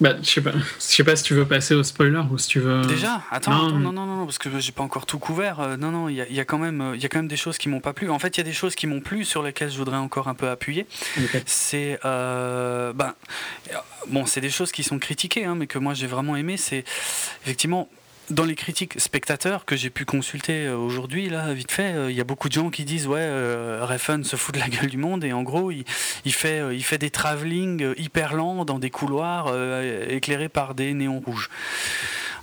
bah, 0.00 0.16
je 0.22 0.28
sais 0.28 0.40
pas. 0.40 0.52
Je 0.52 0.60
sais 0.78 1.04
pas 1.04 1.16
si 1.16 1.24
tu 1.24 1.34
veux 1.34 1.46
passer 1.46 1.74
au 1.74 1.82
spoiler 1.82 2.20
ou 2.30 2.38
si 2.38 2.48
tu 2.48 2.60
veux. 2.60 2.82
Déjà, 2.82 3.22
attends, 3.30 3.70
non, 3.70 3.78
non, 3.78 3.92
non, 3.92 4.06
non, 4.06 4.24
parce 4.24 4.38
que 4.38 4.58
j'ai 4.58 4.72
pas 4.72 4.82
encore 4.82 5.06
tout 5.06 5.18
couvert. 5.18 5.60
Euh, 5.60 5.76
non, 5.76 5.90
non, 5.90 6.08
il 6.08 6.16
y, 6.16 6.40
a, 6.40 6.44
quand 6.44 6.58
même, 6.58 6.92
il 6.94 7.02
y 7.02 7.06
a 7.06 7.08
quand 7.08 7.18
même 7.18 7.28
des 7.28 7.36
choses 7.36 7.58
qui 7.58 7.68
m'ont 7.68 7.80
pas 7.80 7.92
plu. 7.92 8.10
En 8.10 8.18
fait, 8.18 8.36
il 8.36 8.40
y 8.40 8.42
a 8.42 8.44
des 8.44 8.52
choses 8.52 8.74
qui 8.74 8.86
m'ont 8.86 9.00
plu 9.00 9.24
sur 9.24 9.42
lesquelles 9.42 9.70
je 9.70 9.78
voudrais 9.78 9.96
encore 9.96 10.28
un 10.28 10.34
peu 10.34 10.48
appuyer. 10.48 10.86
C'est, 11.46 11.98
euh, 12.04 12.92
ben, 12.92 13.14
bon, 14.08 14.26
c'est 14.26 14.40
des 14.40 14.50
choses 14.50 14.72
qui 14.72 14.82
sont 14.82 14.98
critiquées, 14.98 15.44
hein, 15.44 15.54
mais 15.54 15.66
que 15.66 15.78
moi 15.78 15.94
j'ai 15.94 16.06
vraiment 16.06 16.36
aimé. 16.36 16.56
C'est 16.56 16.84
effectivement 17.44 17.88
dans 18.30 18.44
les 18.44 18.54
critiques 18.54 19.00
spectateurs 19.00 19.64
que 19.64 19.76
j'ai 19.76 19.90
pu 19.90 20.04
consulter 20.04 20.66
euh, 20.66 20.76
aujourd'hui, 20.76 21.28
là, 21.28 21.52
vite 21.52 21.70
fait, 21.70 21.94
euh, 21.94 22.10
il 22.10 22.16
y 22.16 22.20
a 22.20 22.24
beaucoup 22.24 22.48
de 22.48 22.54
gens 22.54 22.70
qui 22.70 22.84
disent 22.84 23.06
ouais, 23.06 23.20
euh, 23.20 23.84
Refn 23.84 24.24
se 24.24 24.36
fout 24.36 24.54
de 24.54 24.60
la 24.60 24.68
gueule 24.68 24.88
du 24.88 24.96
monde 24.96 25.24
et 25.24 25.32
en 25.32 25.42
gros, 25.42 25.70
il, 25.70 25.84
il 26.24 26.32
fait, 26.32 26.62
il 26.74 26.82
fait 26.82 26.98
des 26.98 27.10
travelling 27.10 27.94
hyper 27.96 28.34
lents 28.34 28.64
dans 28.64 28.78
des 28.78 28.90
couloirs 28.90 29.54
éclairés 30.08 30.48
par 30.48 30.74
des 30.74 30.92
néons 30.94 31.20
rouges. 31.20 31.50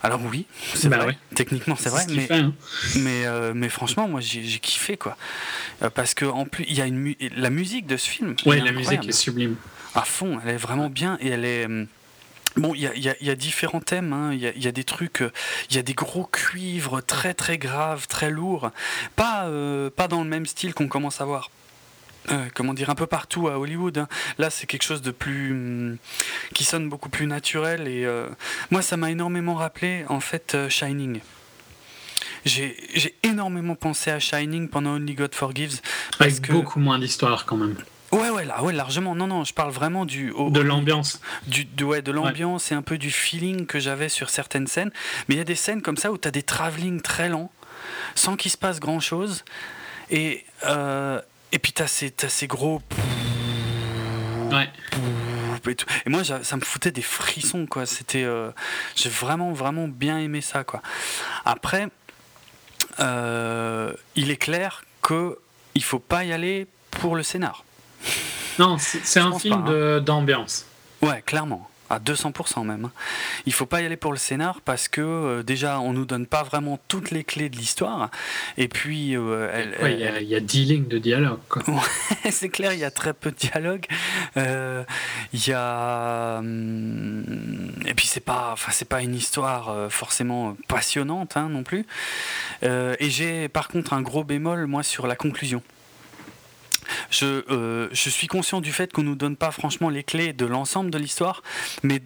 Alors 0.01 0.19
oui, 0.25 0.45
c'est 0.75 0.89
bah 0.89 0.97
vrai. 0.97 1.17
Techniquement, 1.33 1.77
c'est 1.77 1.89
vrai, 1.89 2.05
mais, 2.09 2.27
hein. 2.29 2.53
mais, 2.97 3.25
mais, 3.53 3.69
franchement, 3.69 4.07
moi, 4.09 4.19
j'ai 4.19 4.59
kiffé 4.59 4.97
quoi, 4.97 5.17
parce 5.93 6.13
que 6.13 6.25
en 6.25 6.45
plus, 6.45 6.65
il 6.67 6.75
y 6.75 6.81
a 6.81 6.85
une 6.85 7.15
la 7.35 7.49
musique 7.49 7.87
de 7.87 7.95
ce 7.95 8.09
film. 8.09 8.35
Ouais, 8.45 8.59
la 8.59 8.73
musique 8.73 9.07
est 9.07 9.13
sublime. 9.13 9.55
À 9.95 10.01
fond, 10.01 10.39
elle 10.43 10.55
est 10.55 10.57
vraiment 10.57 10.89
bien 10.89 11.17
et 11.21 11.29
elle 11.29 11.45
est 11.45 11.65
hum, 11.65 11.87
Bon, 12.55 12.73
il 12.75 12.81
y 12.81 13.29
a, 13.29 13.35
différents 13.35 13.79
thèmes, 13.79 14.13
hein. 14.13 14.31
il 14.31 14.63
y, 14.63 14.67
a, 14.67 14.71
des 14.71 14.83
trucs, 14.83 15.23
euh, 15.23 15.31
il 15.71 15.75
y 15.75 15.79
a 15.79 15.81
des 15.81 15.95
gros 15.95 16.25
cuivres 16.25 17.01
très 17.01 17.33
très 17.33 17.57
graves, 17.57 18.07
très 18.07 18.29
lourds, 18.29 18.69
pas, 19.15 19.45
euh, 19.45 19.89
pas 19.89 20.07
dans 20.07 20.23
le 20.23 20.29
même 20.29 20.45
style 20.45 20.75
qu'on 20.75 20.87
commence 20.87 21.19
à 21.19 21.25
voir. 21.25 21.49
Euh, 22.29 22.45
comment 22.53 22.73
dire 22.73 22.89
un 22.89 22.95
peu 22.95 23.07
partout 23.07 23.47
à 23.47 23.59
Hollywood. 23.59 23.97
Hein. 23.97 24.07
Là, 24.37 24.49
c'est 24.49 24.67
quelque 24.67 24.83
chose 24.83 25.01
de 25.01 25.11
plus 25.11 25.51
hum, 25.51 25.97
qui 26.53 26.63
sonne 26.63 26.87
beaucoup 26.89 27.09
plus 27.09 27.25
naturel 27.25 27.87
et 27.87 28.07
moi, 28.69 28.81
ça 28.81 28.97
m'a 28.97 29.09
énormément 29.09 29.55
rappelé 29.55 30.05
en 30.07 30.19
fait 30.19 30.55
Shining. 30.69 31.21
J'ai 32.45 33.15
énormément 33.23 33.75
pensé 33.75 34.11
à 34.11 34.19
Shining 34.19 34.69
pendant 34.69 34.91
Only 34.91 35.15
God 35.15 35.33
Forgives. 35.33 35.81
Avec 36.19 36.49
beaucoup 36.51 36.79
moins 36.79 36.99
d'histoire 36.99 37.45
quand 37.45 37.57
même. 37.57 37.75
Ouais, 38.13 38.29
ouais, 38.29 38.45
là, 38.45 38.61
ouais, 38.61 38.73
largement. 38.73 39.15
Non, 39.15 39.25
non, 39.25 39.43
je 39.43 39.53
parle 39.53 39.71
vraiment 39.71 40.05
du. 40.05 40.31
de 40.49 40.61
l'ambiance. 40.61 41.19
Du, 41.47 41.65
de, 41.65 41.83
ouais, 41.83 42.01
de 42.03 42.11
l'ambiance 42.11 42.71
et 42.71 42.75
un 42.75 42.83
peu 42.83 42.99
du 42.99 43.09
feeling 43.09 43.65
que 43.65 43.79
j'avais 43.79 44.07
sur 44.07 44.29
certaines 44.29 44.67
scènes. 44.67 44.91
Mais 45.27 45.35
il 45.35 45.37
y 45.39 45.41
a 45.41 45.45
des 45.45 45.55
scènes 45.55 45.81
comme 45.81 45.97
ça 45.97 46.11
où 46.11 46.17
tu 46.19 46.27
as 46.27 46.31
des 46.31 46.43
travelling 46.43 47.01
très 47.01 47.27
lents, 47.27 47.51
sans 48.13 48.35
qu'il 48.35 48.51
se 48.51 48.57
passe 48.57 48.79
grand 48.79 48.99
chose. 48.99 49.43
Et, 50.11 50.45
euh, 50.65 51.19
et 51.51 51.57
puis 51.57 51.73
tu 51.73 51.81
as, 51.81 51.85
as, 51.85 52.29
ces 52.29 52.47
gros. 52.47 52.83
Ouais. 54.51 54.69
Et, 56.05 56.09
moi, 56.09 56.23
ça 56.23 56.55
me 56.55 56.61
foutait 56.61 56.91
des 56.91 57.01
frissons, 57.01 57.65
quoi. 57.65 57.87
C'était. 57.87 58.23
Euh, 58.23 58.51
j'ai 58.95 59.09
vraiment, 59.09 59.53
vraiment 59.53 59.87
bien 59.87 60.19
aimé 60.19 60.41
ça, 60.41 60.63
quoi. 60.63 60.83
Après, 61.45 61.87
euh, 62.99 63.93
il 64.15 64.29
est 64.29 64.37
clair 64.37 64.83
que 65.01 65.39
il 65.73 65.83
faut 65.83 65.99
pas 65.99 66.23
y 66.23 66.31
aller 66.31 66.67
pour 66.91 67.15
le 67.15 67.23
scénar. 67.23 67.63
Non, 68.59 68.77
c'est 68.77 69.19
un 69.19 69.37
film 69.37 69.65
hein. 69.67 69.99
d'ambiance. 69.99 70.65
Ouais, 71.01 71.21
clairement 71.25 71.69
à 71.93 71.99
200% 71.99 72.65
même. 72.65 72.89
Il 73.45 73.53
faut 73.53 73.65
pas 73.65 73.81
y 73.81 73.85
aller 73.85 73.97
pour 73.97 74.11
le 74.11 74.17
scénar 74.17 74.61
parce 74.61 74.87
que 74.87 75.01
euh, 75.01 75.43
déjà 75.43 75.79
on 75.79 75.93
nous 75.93 76.05
donne 76.05 76.25
pas 76.25 76.43
vraiment 76.43 76.79
toutes 76.87 77.11
les 77.11 77.23
clés 77.23 77.49
de 77.49 77.55
l'histoire 77.55 78.09
et 78.57 78.67
puis 78.67 79.15
euh, 79.15 79.49
il 79.83 80.27
y, 80.27 80.35
a 80.35 80.39
10 80.39 80.65
lignes 80.65 80.87
de 80.87 80.97
dialogue. 80.97 81.39
c'est 82.31 82.49
clair, 82.49 82.73
il 82.73 82.79
y 82.79 82.83
a 82.83 82.91
très 82.91 83.13
peu 83.13 83.31
de 83.31 83.35
dialogue. 83.35 83.85
Euh, 84.37 84.83
il 85.33 85.47
y 85.47 85.53
a 85.53 86.37
hum, 86.39 87.71
et 87.85 87.93
puis 87.93 88.07
c'est 88.07 88.21
pas, 88.21 88.49
enfin 88.53 88.71
c'est 88.71 88.87
pas 88.87 89.01
une 89.01 89.15
histoire 89.15 89.91
forcément 89.91 90.57
passionnante 90.67 91.37
hein, 91.37 91.49
non 91.49 91.63
plus. 91.63 91.85
et 92.63 93.09
j'ai 93.09 93.49
par 93.49 93.67
contre 93.67 93.93
un 93.93 94.01
gros 94.01 94.23
bémol 94.23 94.65
moi 94.67 94.83
sur 94.83 95.07
la 95.07 95.15
conclusion. 95.15 95.61
Je, 97.09 97.43
euh, 97.51 97.89
je 97.91 98.09
suis 98.09 98.27
conscient 98.27 98.61
du 98.61 98.71
fait 98.71 98.91
qu'on 98.91 99.03
nous 99.03 99.15
donne 99.15 99.35
pas 99.35 99.51
franchement 99.51 99.89
les 99.89 100.03
clés 100.03 100.33
de 100.33 100.45
l'ensemble 100.45 100.89
de 100.91 100.97
l'histoire, 100.97 101.43
mais 101.83 102.01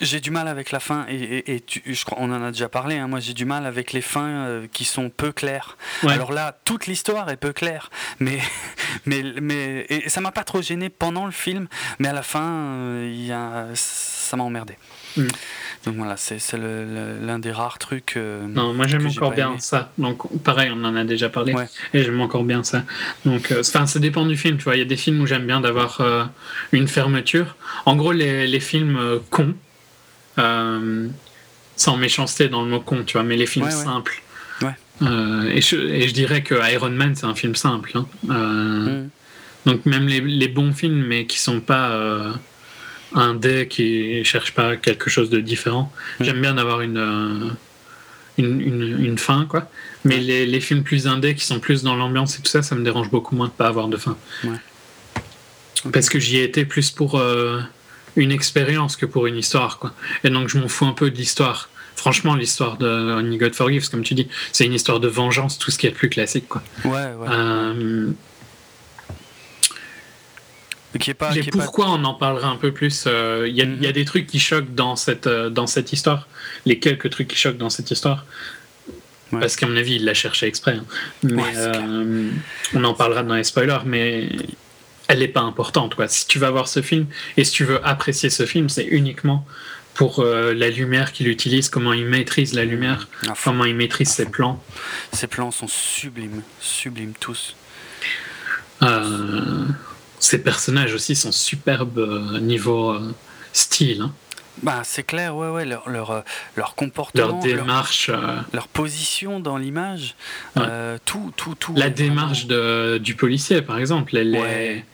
j'ai 0.00 0.20
du 0.20 0.30
mal 0.30 0.48
avec 0.48 0.70
la 0.72 0.80
fin 0.80 1.06
et, 1.08 1.62
je 1.68 2.04
crois 2.04 2.18
on 2.20 2.30
en 2.32 2.42
a 2.42 2.50
déjà 2.50 2.68
parlé. 2.68 2.96
Hein, 2.96 3.08
moi, 3.08 3.20
j'ai 3.20 3.34
du 3.34 3.44
mal 3.44 3.66
avec 3.66 3.92
les 3.92 4.00
fins 4.00 4.46
euh, 4.46 4.66
qui 4.72 4.84
sont 4.84 5.10
peu 5.10 5.32
claires. 5.32 5.76
Alors 6.06 6.32
là, 6.32 6.58
toute 6.64 6.86
l'histoire 6.86 7.30
est 7.30 7.36
peu 7.36 7.52
claire, 7.52 7.90
mais 8.18 8.40
mais 9.06 9.22
mais 9.40 9.86
et 9.88 10.08
ça 10.08 10.20
m'a 10.20 10.32
pas 10.32 10.44
trop 10.44 10.62
gêné 10.62 10.88
pendant 10.88 11.26
le 11.26 11.32
film, 11.32 11.68
mais 11.98 12.08
à 12.08 12.12
la 12.12 12.22
fin, 12.22 12.44
euh, 12.44 13.10
il 13.12 13.24
y 13.24 13.32
a, 13.32 13.68
ça 13.74 14.36
m'a 14.36 14.44
emmerdé. 14.44 14.76
Hmm. 15.16 15.28
Donc 15.86 15.96
voilà, 15.96 16.16
c'est 16.16 16.38
l'un 16.56 17.38
des 17.38 17.52
rares 17.52 17.78
trucs. 17.78 18.14
Euh, 18.16 18.46
non, 18.46 18.72
moi 18.72 18.86
j'aime 18.86 19.06
encore 19.06 19.32
bien 19.32 19.56
ça. 19.58 19.92
Donc 19.98 20.26
pareil, 20.42 20.70
on 20.74 20.82
en 20.84 20.96
a 20.96 21.04
déjà 21.04 21.28
parlé. 21.28 21.54
Et 21.92 22.02
j'aime 22.02 22.20
encore 22.20 22.44
bien 22.44 22.62
ça. 22.62 22.84
Donc, 23.24 23.52
euh, 23.52 23.60
enfin, 23.60 23.86
ça 23.86 23.98
dépend 23.98 24.24
du 24.24 24.36
film. 24.36 24.56
Tu 24.56 24.64
vois, 24.64 24.76
il 24.76 24.78
y 24.78 24.82
a 24.82 24.86
des 24.86 24.96
films 24.96 25.20
où 25.20 25.26
j'aime 25.26 25.46
bien 25.46 25.60
d'avoir 25.60 26.00
euh, 26.00 26.24
une 26.72 26.88
fermeture. 26.88 27.56
En 27.84 27.96
gros, 27.96 28.12
les, 28.12 28.46
les 28.46 28.60
films 28.60 28.98
cons, 29.30 29.54
sans 30.36 31.96
méchanceté 31.98 32.48
dans 32.48 32.62
le 32.62 32.70
mot 32.70 32.80
con, 32.80 33.02
tu 33.04 33.14
vois, 33.14 33.24
mais 33.24 33.36
les 33.36 33.46
films 33.46 33.70
simples. 33.70 34.22
Et 35.02 35.60
je, 35.60 35.76
et, 35.76 36.08
je, 36.08 36.14
dirais 36.14 36.42
que 36.42 36.54
Iron 36.72 36.90
Man, 36.90 37.14
c'est 37.14 37.26
un 37.26 37.34
film 37.34 37.56
simple. 37.56 37.92
Hein. 37.96 38.06
Hmm. 38.22 39.08
Donc 39.66 39.84
même 39.86 40.06
les, 40.06 40.20
les, 40.20 40.48
bons 40.48 40.72
films, 40.72 41.04
mais 41.06 41.26
qui 41.26 41.38
sont 41.38 41.60
pas 41.60 41.90
un 43.14 43.34
dé 43.34 43.68
qui 43.68 44.24
cherche 44.24 44.52
pas 44.52 44.76
quelque 44.76 45.08
chose 45.08 45.30
de 45.30 45.40
différent. 45.40 45.92
J'aime 46.20 46.40
bien 46.40 46.58
avoir 46.58 46.80
euh, 46.80 47.50
une, 48.38 48.60
une, 48.60 49.04
une, 49.04 49.18
fin, 49.18 49.46
quoi. 49.46 49.70
Mais 50.04 50.18
les, 50.18 50.46
les, 50.46 50.60
films 50.60 50.82
plus 50.82 51.06
indés 51.06 51.34
qui 51.34 51.44
sont 51.44 51.60
plus 51.60 51.82
dans 51.82 51.96
l'ambiance 51.96 52.38
et 52.38 52.42
tout 52.42 52.50
ça, 52.50 52.62
ça 52.62 52.74
me 52.74 52.84
dérange 52.84 53.10
beaucoup 53.10 53.36
moins 53.36 53.46
de 53.46 53.52
pas 53.52 53.68
avoir 53.68 53.88
de 53.88 53.96
fin. 53.96 54.16
Parce 55.92 56.08
que 56.08 56.18
j'y 56.18 56.38
étais 56.38 56.64
plus 56.64 56.90
pour 56.90 57.18
euh, 57.18 57.60
une 58.16 58.32
expérience 58.32 58.96
que 58.96 59.06
pour 59.06 59.26
une 59.26 59.36
histoire, 59.36 59.78
quoi. 59.78 59.94
Et 60.24 60.30
donc 60.30 60.48
je 60.48 60.58
m'en 60.58 60.68
fous 60.68 60.86
un 60.86 60.92
peu 60.92 61.10
de 61.10 61.16
l'histoire. 61.16 61.68
Franchement, 61.96 62.34
l'histoire 62.34 62.76
de 62.76 62.86
Only 62.86 63.38
God 63.38 63.54
Forgives, 63.54 63.88
comme 63.88 64.02
tu 64.02 64.14
dis, 64.14 64.28
c'est 64.52 64.66
une 64.66 64.74
histoire 64.74 64.98
de 64.98 65.08
vengeance, 65.08 65.58
tout 65.58 65.70
ce 65.70 65.78
qui 65.78 65.86
est 65.86 65.90
plus 65.92 66.08
classique, 66.08 66.48
quoi. 66.48 66.62
Ouais, 66.84 66.90
ouais. 66.90 67.28
Euh, 67.30 68.10
pourquoi 71.52 71.90
on 71.90 72.04
en 72.04 72.14
parlera 72.14 72.48
un 72.48 72.56
peu 72.56 72.72
plus. 72.72 73.04
Euh, 73.06 73.46
il 73.48 73.56
y, 73.56 73.62
a 73.62 73.66
mhm. 73.66 73.92
des 73.92 74.04
trucs 74.04 74.26
qui 74.26 74.38
choquent 74.38 74.74
dans 74.74 74.96
cette, 74.96 75.26
euh, 75.26 75.50
dans 75.50 75.66
cette 75.66 75.92
histoire. 75.92 76.28
Les 76.66 76.78
quelques 76.78 77.10
trucs 77.10 77.28
qui 77.28 77.36
choquent 77.36 77.56
dans 77.56 77.70
cette 77.70 77.90
histoire. 77.90 78.24
Parce 79.30 79.56
qu'à 79.56 79.66
mon 79.66 79.76
avis, 79.76 79.96
il 79.96 80.04
l'a 80.04 80.14
cherché 80.14 80.46
exprès. 80.46 80.76
Hein. 80.76 80.84
Mais 81.24 81.42
euh, 81.56 82.30
on 82.74 82.84
en 82.84 82.94
parlera 82.94 83.24
dans 83.24 83.34
les 83.34 83.42
spoilers, 83.42 83.80
mais 83.84 84.28
elle 85.08 85.18
n'est 85.18 85.28
pas 85.28 85.40
importante. 85.40 85.96
Quoi. 85.96 86.06
Si 86.06 86.28
tu 86.28 86.38
vas 86.38 86.50
voir 86.50 86.68
ce 86.68 86.82
film 86.82 87.06
et 87.36 87.42
si 87.42 87.50
tu 87.50 87.64
veux 87.64 87.84
apprécier 87.84 88.30
ce 88.30 88.46
film, 88.46 88.68
c'est 88.68 88.84
uniquement 88.84 89.44
pour 89.94 90.24
la 90.24 90.70
lumière 90.70 91.12
qu'il 91.12 91.28
utilise, 91.28 91.68
comment 91.68 91.92
il 91.92 92.06
maîtrise 92.06 92.52
la 92.52 92.64
lumière, 92.64 93.08
comment 93.44 93.64
il 93.64 93.76
maîtrise 93.76 94.08
ses 94.08 94.26
plans. 94.26 94.60
Ses 95.12 95.28
plans 95.28 95.52
sont 95.52 95.68
sublimes, 95.68 96.42
sublimes 96.60 97.14
tous. 97.20 97.54
Euh, 98.82 99.66
ces 100.24 100.42
personnages 100.42 100.94
aussi 100.94 101.14
sont 101.14 101.32
superbes 101.32 101.98
euh, 101.98 102.40
niveau 102.40 102.92
euh, 102.92 103.14
style. 103.52 104.02
Hein. 104.02 104.12
Bah, 104.62 104.82
c'est 104.84 105.02
clair, 105.02 105.36
ouais, 105.36 105.50
ouais, 105.50 105.64
leur, 105.64 105.88
leur, 105.88 106.10
euh, 106.12 106.20
leur 106.56 106.74
comportement, 106.76 107.26
leur 107.26 107.38
démarche, 107.40 108.10
leur, 108.52 108.68
position 108.68 109.40
dans 109.40 109.58
l'image, 109.58 110.14
tout, 111.04 111.32
tout, 111.36 111.54
tout. 111.56 111.74
La 111.74 111.90
démarche 111.90 112.46
de, 112.46 112.98
du 112.98 113.16
policier, 113.16 113.62
par 113.62 113.78
exemple, 113.78 114.16
elle 114.16 114.36
est, 114.36 114.84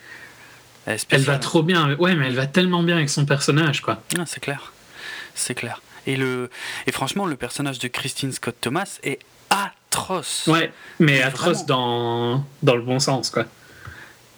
elle, 0.86 1.20
va 1.20 1.38
trop 1.38 1.62
bien. 1.62 1.94
Ouais, 1.96 2.14
mais 2.14 2.28
elle 2.28 2.34
va 2.34 2.46
tellement 2.46 2.82
bien 2.82 2.96
avec 2.96 3.10
son 3.10 3.26
personnage, 3.26 3.82
quoi. 3.82 4.02
Ah, 4.18 4.24
c'est 4.26 4.40
clair, 4.40 4.72
c'est 5.34 5.54
clair. 5.54 5.82
Et 6.06 6.16
le, 6.16 6.48
et 6.86 6.92
franchement, 6.92 7.26
le 7.26 7.36
personnage 7.36 7.78
de 7.78 7.88
Christine 7.88 8.32
Scott 8.32 8.56
Thomas 8.62 8.98
est 9.02 9.18
atroce. 9.50 10.46
Ouais, 10.46 10.72
mais 10.98 11.20
atroce 11.20 11.66
dans, 11.66 12.46
dans 12.62 12.76
le 12.76 12.82
bon 12.82 12.98
sens, 12.98 13.28
quoi. 13.28 13.44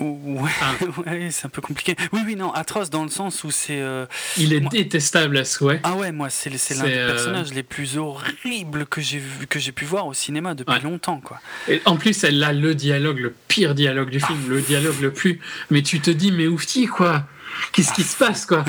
Ah. 0.00 0.72
Ouais, 1.06 1.28
c'est 1.30 1.46
un 1.46 1.48
peu 1.48 1.60
compliqué. 1.60 1.96
Oui, 2.12 2.20
oui, 2.26 2.36
non, 2.36 2.52
atroce 2.52 2.90
dans 2.90 3.02
le 3.02 3.08
sens 3.08 3.44
où 3.44 3.50
c'est. 3.50 3.80
Euh, 3.80 4.06
il 4.36 4.52
est 4.52 4.60
détestable 4.60 5.36
à 5.36 5.44
souhait. 5.44 5.80
Ah 5.84 5.94
ouais, 5.94 6.12
moi, 6.12 6.28
c'est 6.30 6.50
l'un 6.50 6.84
des 6.84 6.94
euh, 6.94 7.12
personnages 7.12 7.52
les 7.54 7.62
plus 7.62 7.98
horribles 7.98 8.86
que 8.86 9.00
j'ai 9.00 9.22
que 9.48 9.58
j'ai 9.58 9.72
pu 9.72 9.84
voir 9.84 10.06
au 10.06 10.14
cinéma 10.14 10.54
depuis 10.54 10.80
longtemps, 10.80 11.20
quoi. 11.20 11.40
Et 11.68 11.80
en 11.84 11.96
plus, 11.96 12.24
elle 12.24 12.42
a 12.42 12.52
le 12.52 12.74
dialogue, 12.74 13.18
le 13.18 13.34
pire 13.48 13.74
dialogue 13.74 14.10
du 14.10 14.20
film, 14.20 14.48
le 14.48 14.60
dialogue 14.60 15.00
le 15.00 15.12
plus. 15.12 15.40
Mais 15.70 15.82
tu 15.82 16.00
te 16.00 16.10
dis, 16.10 16.32
mais 16.32 16.46
oufti, 16.46 16.86
quoi 16.86 17.26
Qu'est-ce 17.72 17.92
qui 17.92 18.02
se 18.02 18.16
passe, 18.16 18.46
quoi? 18.46 18.64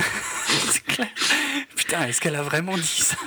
Putain, 1.75 2.07
est-ce 2.07 2.21
qu'elle 2.21 2.35
a 2.35 2.43
vraiment 2.43 2.77
dit 2.77 2.83
ça? 2.83 3.17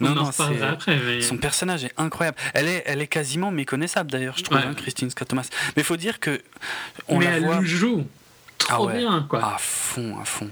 Non, 0.00 0.14
non, 0.14 0.26
après. 0.28 1.20
Son 1.22 1.36
personnage 1.38 1.84
est 1.84 1.92
incroyable. 1.96 2.36
Elle 2.54 2.68
est, 2.68 2.82
elle 2.86 3.00
est 3.00 3.06
quasiment 3.06 3.50
méconnaissable 3.50 4.10
d'ailleurs, 4.10 4.36
je 4.38 4.44
trouve, 4.44 4.58
hein, 4.58 4.74
Christine 4.76 5.10
Scott 5.10 5.28
Thomas. 5.28 5.48
Mais 5.76 5.82
il 5.82 5.84
faut 5.84 5.96
dire 5.96 6.20
que. 6.20 6.40
On 7.08 7.18
mais 7.18 7.26
elle 7.26 7.64
joue 7.64 8.06
trop 8.58 8.74
Ah 8.74 8.82
ouais. 8.94 8.98
bien, 8.98 9.26
quoi. 9.28 9.54
À 9.54 9.58
fond, 9.58 10.18
à 10.20 10.24
fond. 10.24 10.48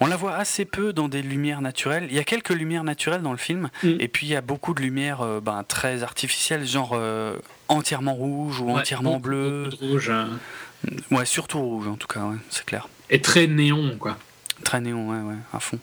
On 0.00 0.06
la 0.06 0.16
voit 0.16 0.36
assez 0.36 0.64
peu 0.64 0.92
dans 0.92 1.08
des 1.08 1.22
lumières 1.22 1.60
naturelles. 1.60 2.06
Il 2.08 2.14
y 2.16 2.18
a 2.20 2.24
quelques 2.24 2.50
lumières 2.50 2.84
naturelles 2.84 3.22
dans 3.22 3.32
le 3.32 3.38
film, 3.38 3.68
Mm. 3.82 3.88
et 4.00 4.08
puis 4.08 4.26
il 4.26 4.30
y 4.30 4.36
a 4.36 4.40
beaucoup 4.40 4.74
de 4.74 4.80
lumières 4.80 5.20
euh, 5.22 5.40
ben, 5.40 5.64
très 5.66 6.02
artificielles, 6.02 6.64
genre 6.66 6.92
euh, 6.94 7.36
entièrement 7.68 8.14
rouge 8.14 8.60
ou 8.60 8.66
Ouais, 8.66 8.80
entièrement 8.80 9.18
bleu. 9.18 9.68
rouge, 9.80 10.10
euh, 10.10 10.26
Ouais, 11.10 11.24
surtout 11.26 11.60
rouge 11.60 11.86
en 11.88 11.94
tout 11.96 12.06
cas, 12.08 12.20
ouais, 12.20 12.36
c'est 12.50 12.64
clair. 12.64 12.88
et 13.10 13.20
très 13.20 13.46
néon, 13.46 13.96
quoi. 13.98 14.16
Très 14.64 14.80
néon, 14.80 15.08
ouais, 15.10 15.20
ouais, 15.30 15.38
à 15.52 15.58
fond. 15.60 15.78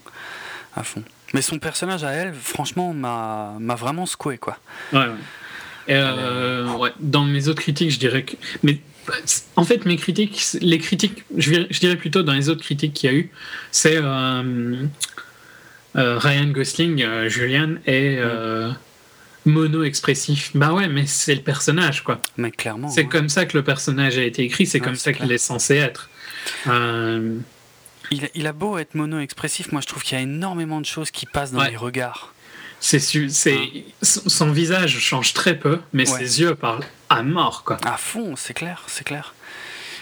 À 0.76 0.84
fond. 0.84 1.04
Mais 1.34 1.41
son 1.41 1.59
personnage 1.59 2.03
à 2.03 2.11
elle, 2.11 2.34
franchement, 2.34 2.93
m'a 2.93 3.75
vraiment 3.75 4.05
secoué, 4.05 4.38
quoi. 4.38 4.57
Ouais, 4.93 4.99
ouais. 4.99 5.05
Et, 5.88 5.95
euh, 5.95 6.71
ouais, 6.75 6.91
Dans 6.99 7.25
mes 7.25 7.47
autres 7.47 7.61
critiques, 7.61 7.91
je 7.91 7.99
dirais 7.99 8.23
que. 8.23 8.36
Mais 8.63 8.80
en 9.55 9.63
fait, 9.63 9.86
mes 9.86 9.97
critiques, 9.97 10.41
les 10.61 10.77
critiques, 10.77 11.23
je 11.36 11.80
dirais, 11.80 11.95
plutôt 11.95 12.21
dans 12.23 12.34
les 12.34 12.49
autres 12.49 12.63
critiques 12.63 12.93
qu'il 12.93 13.11
y 13.11 13.13
a 13.13 13.15
eu, 13.17 13.32
c'est 13.71 13.97
euh, 13.97 14.86
euh, 15.95 16.17
Ryan 16.19 16.47
Gosling, 16.51 17.01
euh, 17.03 17.30
Julian, 17.30 17.75
est 17.88 18.17
euh, 18.19 18.71
mono-expressif. 19.45 20.51
Bah 20.53 20.73
ouais, 20.73 20.88
mais 20.88 21.05
c'est 21.07 21.36
le 21.36 21.41
personnage, 21.41 22.03
quoi. 22.03 22.19
Mais 22.38 22.51
clairement. 22.51 22.89
C'est 22.89 23.05
comme 23.05 23.30
ça 23.30 23.45
que 23.45 23.57
le 23.57 23.63
personnage 23.63 24.17
a 24.17 24.23
été 24.23 24.43
écrit, 24.43 24.65
c'est 24.65 24.80
Ouais, 24.80 24.86
comme 24.86 24.95
ça 24.95 25.13
qu'il 25.13 25.32
est 25.32 25.38
censé 25.38 25.75
être. 25.75 26.09
Il, 28.12 28.30
il 28.36 28.47
a 28.47 28.53
beau 28.53 28.78
être 28.78 28.95
mono-expressif, 28.95 29.72
moi 29.72 29.82
je 29.82 29.88
trouve 29.88 30.03
qu'il 30.03 30.18
y 30.18 30.20
a 30.20 30.24
énormément 30.24 30.82
de 30.82 30.86
choses 30.86 31.12
qui 31.12 31.26
passent 31.26 31.51
dans 31.51 31.60
Ouais. 31.60 31.72
les 31.72 31.78
regards. 31.78 32.34
c'est, 32.82 32.99
su- 32.99 33.30
c'est, 33.30 33.55
Hein. 33.57 33.82
son 34.01 34.30
son 34.30 34.51
visage 34.51 34.97
change 34.99 35.34
très 35.34 35.57
peu, 35.60 35.80
mais 35.93 36.10
Ouais. 36.10 36.20
ses 36.20 36.39
yeux 36.41 36.55
parlent 36.55 36.84
à 37.10 37.24
mort, 37.24 37.64
quoi. 37.66 37.78
À 37.86 37.97
fond, 37.97 38.36
c'est 38.38 38.53
clair, 38.53 38.84
c'est 38.88 39.03
clair. 39.03 39.34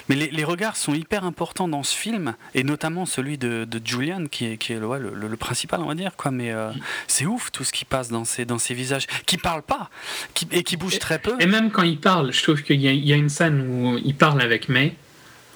Mais 0.09 0.15
les, 0.15 0.29
les 0.29 0.43
regards 0.45 0.77
sont 0.77 0.93
hyper 0.93 1.25
importants 1.25 1.67
dans 1.67 1.81
ce 1.83 1.93
film, 1.95 2.35
et 2.53 2.63
notamment 2.63 3.05
celui 3.05 3.37
de, 3.37 3.65
de 3.69 3.81
Julian, 3.85 4.27
qui 4.27 4.45
est, 4.45 4.57
qui 4.57 4.71
est 4.73 4.79
le, 4.79 4.87
ouais, 4.87 4.99
le, 4.99 5.13
le- 5.13 5.27
le 5.27 5.37
principal, 5.37 5.81
on 5.81 5.87
va 5.87 5.95
dire. 5.95 6.11
Quoi. 6.15 6.31
Mais 6.31 6.51
euh, 6.51 6.71
c'est 7.07 7.25
ouf 7.25 7.51
tout 7.51 7.63
ce 7.65 7.73
qui 7.73 7.83
passe 7.83 8.07
dans 8.09 8.23
ces, 8.23 8.45
dans 8.45 8.57
ces 8.59 8.73
visages, 8.73 9.07
qui 9.25 9.37
parlent 9.37 9.63
pas, 9.63 9.89
qui, 10.35 10.47
et 10.51 10.63
qui 10.63 10.77
bougent 10.77 10.99
très 10.99 11.19
peu. 11.19 11.35
Et 11.39 11.45
même 11.47 11.71
quand 11.71 11.83
il 11.83 11.99
parle, 11.99 12.31
je 12.31 12.41
trouve 12.43 12.61
qu'il 12.63 12.79
y, 12.79 12.87
a- 12.87 12.93
il 12.93 13.05
y 13.05 13.11
a 13.11 13.15
une 13.17 13.27
scène 13.29 13.59
où 13.69 13.97
il 13.97 14.15
parle 14.15 14.39
avec 14.41 14.69
May. 14.69 14.95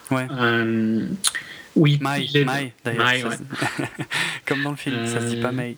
Ouais. 0.10 0.28
Euh, 0.32 1.08
où 1.76 1.88
il, 1.88 2.02
Mai, 2.02 2.30
Mai, 2.46 2.74
d'ailleurs. 2.84 3.06
Mai, 3.08 3.24
ouais. 3.24 3.88
Comme 4.46 4.64
dans 4.64 4.72
le 4.72 4.76
film, 4.78 5.06
ça 5.08 5.22
se 5.22 5.26
dit 5.28 5.38
pas 5.42 5.50
Euh, 5.50 5.52
May. 5.52 5.78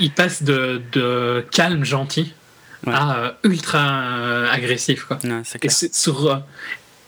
Il 0.00 0.10
passe 0.10 0.42
de, 0.42 0.80
de 0.92 1.44
calme, 1.50 1.84
gentil 1.84 2.32
Ouais. 2.86 2.92
à 2.94 3.18
euh, 3.18 3.30
ultra 3.44 3.78
euh, 3.80 4.50
agressif. 4.52 5.04
Quoi. 5.04 5.18
Ouais, 5.24 5.40
c'est 5.44 5.64
Et 5.64 5.68
sur, 5.70 6.30
euh, 6.30 6.36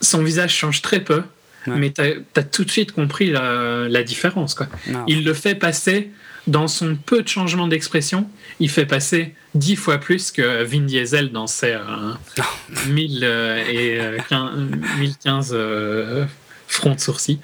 son 0.01 0.23
visage 0.23 0.53
change 0.53 0.81
très 0.81 0.99
peu, 0.99 1.23
Ouais. 1.67 1.77
mais 1.77 1.91
tu 1.93 2.01
as, 2.01 2.43
tout 2.43 2.65
de 2.65 2.71
suite 2.71 2.91
compris 2.91 3.29
la, 3.29 3.87
la 3.87 4.03
différence. 4.03 4.55
Quoi. 4.55 4.67
Non. 4.87 5.05
Il 5.07 5.23
le 5.23 5.33
fait 5.33 5.55
passer, 5.55 6.11
dans 6.47 6.67
son 6.67 6.95
peu 6.95 7.21
de 7.21 7.27
changement 7.27 7.67
d'expression, 7.67 8.27
il 8.59 8.69
fait 8.69 8.85
passer 8.87 9.35
dix 9.55 9.75
fois 9.75 9.99
plus 9.99 10.31
que 10.31 10.63
Vin 10.63 10.81
Diesel 10.81 11.31
dans 11.31 11.47
ses 11.47 11.73
euh, 11.73 12.13
1000 12.87 13.21
euh, 13.23 13.63
et 13.69 13.99
euh, 14.01 14.17
15, 14.27 14.51
1015 14.99 15.55
fronts 16.69 16.95
de 16.95 16.99
sourcils. 16.99 17.39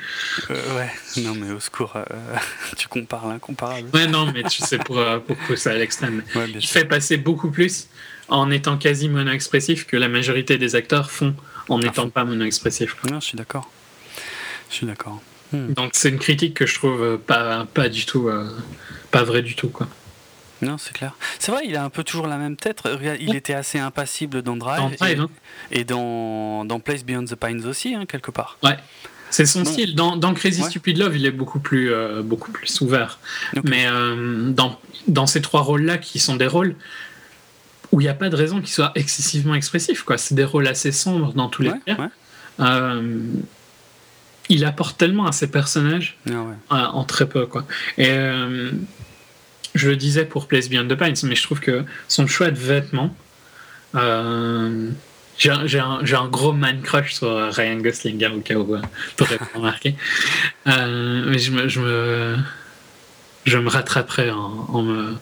Euh, 0.49 0.77
ouais, 0.77 0.91
non 1.23 1.33
mais 1.35 1.51
au 1.51 1.59
secours, 1.59 1.93
euh, 1.95 2.03
tu 2.77 2.87
compares 2.87 3.27
l'incomparable. 3.27 3.89
Ouais, 3.93 4.07
non, 4.07 4.31
mais 4.31 4.43
tu 4.43 4.61
sais, 4.61 4.77
pour, 4.77 4.99
euh, 4.99 5.19
pour 5.19 5.35
pousser 5.37 5.69
à 5.69 5.73
l'extrême. 5.75 6.23
Ouais, 6.35 6.49
Il 6.53 6.61
sûr. 6.61 6.71
fait 6.81 6.85
passer 6.85 7.17
beaucoup 7.17 7.49
plus 7.49 7.87
en 8.29 8.49
étant 8.51 8.77
quasi 8.77 9.09
mono-expressif 9.09 9.85
que 9.85 9.97
la 9.97 10.07
majorité 10.07 10.57
des 10.57 10.75
acteurs 10.75 11.11
font 11.11 11.35
en 11.69 11.79
n'étant 11.79 12.09
pas 12.09 12.23
mono-expressif. 12.23 12.95
Non, 13.09 13.19
je 13.19 13.25
suis 13.25 13.37
d'accord. 13.37 13.69
Je 14.69 14.75
suis 14.75 14.85
d'accord. 14.85 15.21
Hmm. 15.51 15.73
Donc 15.73 15.91
c'est 15.93 16.09
une 16.09 16.19
critique 16.19 16.53
que 16.55 16.65
je 16.65 16.75
trouve 16.75 17.17
pas, 17.17 17.65
pas 17.65 17.89
du 17.89 18.05
tout, 18.05 18.29
euh, 18.29 18.49
pas 19.11 19.23
vrai 19.23 19.41
du 19.41 19.55
tout. 19.55 19.69
Quoi. 19.69 19.87
Non, 20.61 20.77
c'est 20.77 20.93
clair. 20.93 21.13
C'est 21.39 21.51
vrai, 21.51 21.63
il 21.65 21.75
a 21.75 21.83
un 21.83 21.89
peu 21.89 22.03
toujours 22.03 22.27
la 22.27 22.37
même 22.37 22.55
tête. 22.55 22.81
Il 23.19 23.35
était 23.35 23.53
assez 23.53 23.77
impassible 23.77 24.41
dans 24.41 24.55
Drive. 24.55 24.79
Dans 24.79 24.89
Drive, 24.89 25.17
et, 25.17 25.21
hein. 25.21 25.29
et 25.71 25.83
dans, 25.83 26.65
dans 26.65 26.79
Place 26.79 27.03
Beyond 27.03 27.25
the 27.25 27.35
Pines 27.35 27.65
aussi, 27.65 27.93
hein, 27.93 28.05
quelque 28.07 28.31
part. 28.31 28.57
Ouais. 28.63 28.77
C'est 29.31 29.45
son 29.45 29.63
Bon. 29.63 29.71
style. 29.71 29.95
Dans, 29.95 30.15
dans 30.15 30.33
Crazy 30.33 30.61
Ouais. 30.61 30.69
Stupid 30.69 30.97
Love, 30.97 31.17
il 31.17 31.25
est 31.25 31.31
beaucoup 31.31 31.59
plus, 31.59 31.91
euh, 31.91 32.21
beaucoup 32.21 32.51
plus 32.51 32.79
ouvert. 32.81 33.19
Mais 33.63 33.85
euh, 33.87 34.49
dans, 34.51 34.79
dans 35.07 35.27
ces 35.27 35.41
trois 35.41 35.61
rôles-là, 35.61 35.97
qui 35.97 36.19
sont 36.19 36.35
des 36.35 36.47
rôles 36.47 36.75
où 37.91 38.01
il 38.01 38.05
n'y 38.05 38.09
a 38.09 38.13
pas 38.13 38.29
de 38.29 38.35
raison 38.35 38.59
qu'ils 38.61 38.73
soient 38.73 38.91
excessivement 38.95 39.55
expressifs. 39.55 40.03
quoi. 40.03 40.17
C'est 40.17 40.35
des 40.35 40.43
rôles 40.45 40.67
assez 40.67 40.91
sombres 40.91 41.33
dans 41.33 41.49
tous 41.49 41.61
les 41.63 41.69
Ouais, 41.71 41.79
cas. 41.85 41.95
ouais. 41.97 42.07
Euh, 42.61 43.19
il 44.49 44.63
apporte 44.63 44.97
tellement 44.97 45.25
à 45.25 45.31
ses 45.31 45.47
personnages 45.47 46.17
Ah 46.69 46.91
en 46.93 47.03
très 47.03 47.27
peu. 47.27 47.45
Quoi. 47.47 47.65
Et 47.97 48.05
je 49.73 49.89
le 49.89 49.95
disais 49.97 50.23
pour 50.25 50.47
Place 50.47 50.69
Beyond 50.69 50.87
the 50.87 50.95
Pines, 50.95 51.15
mais 51.23 51.35
je 51.35 51.43
trouve 51.43 51.59
que 51.59 51.83
son 52.07 52.27
choix 52.27 52.51
de 52.51 52.57
vêtements. 52.59 53.13
Euh, 55.45 55.67
j'ai 55.67 55.79
un, 55.79 55.99
j'ai 56.03 56.15
un- 56.15 56.27
gros 56.27 56.53
man 56.53 56.81
crush 56.81 57.13
sur 57.15 57.27
euh, 57.27 57.49
Ryan 57.49 57.77
Gosling, 57.77 58.23
hein, 58.23 58.31
au 58.35 58.39
cas 58.41 58.55
où 58.55 58.77
tu 59.17 59.23
n'aurais 59.23 59.37
pas 59.37 59.47
remarqué. 59.55 59.95
Euh, 60.67 61.23
mais 61.27 61.37
je 61.39 61.51
me, 61.51 61.67
je, 61.67 61.79
me, 61.81 62.37
je 63.45 63.57
me 63.57 63.69
rattraperai 63.69 64.31
en, 64.31 64.67
en, 64.69 64.81
me, 64.83 65.13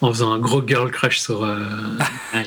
en 0.00 0.12
faisant 0.12 0.32
un 0.32 0.38
gros 0.38 0.66
girl 0.66 0.90
crush 0.90 1.18
sur 1.20 1.44
euh. 1.44 1.58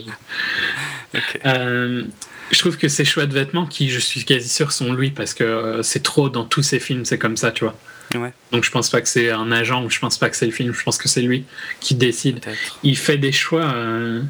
Euh, 1.46 2.04
je 2.52 2.60
trouve 2.60 2.78
que 2.78 2.88
ces 2.90 3.06
choix 3.06 3.26
de 3.26 3.34
vêtements, 3.34 3.66
qui 3.66 3.90
je 3.90 4.00
suis 4.00 4.26
quasi 4.26 4.50
sûr 4.50 4.72
sont 4.74 4.92
lui, 4.94 5.12
parce 5.12 5.34
que 5.34 5.44
euh, 5.44 5.82
c'est 5.84 6.04
trop 6.04 6.30
dans 6.30 6.44
tous 6.44 6.62
ses 6.64 6.80
films, 6.80 7.06
c'est 7.06 7.18
comme 7.18 7.38
ça, 7.38 7.52
tu 7.52 7.64
vois. 7.64 7.76
Ouais, 8.16 8.34
Donc 8.52 8.64
je 8.64 8.72
pense 8.72 8.90
pas 8.90 9.02
que 9.02 9.08
c'est 9.08 9.32
un 9.32 9.52
agent 9.52 9.84
ou 9.84 9.90
je 9.90 10.00
pense 10.00 10.18
pas 10.18 10.30
que 10.30 10.36
c'est 10.38 10.46
le 10.46 10.52
film, 10.52 10.74
je 10.74 10.84
pense 10.84 10.98
que 10.98 11.08
c'est 11.08 11.22
lui 11.22 11.44
qui 11.80 11.96
décide. 11.96 12.44
Il 12.84 12.98
fait 12.98 13.18
des 13.18 13.32
choix 13.32 13.64
euh, 13.66 14.22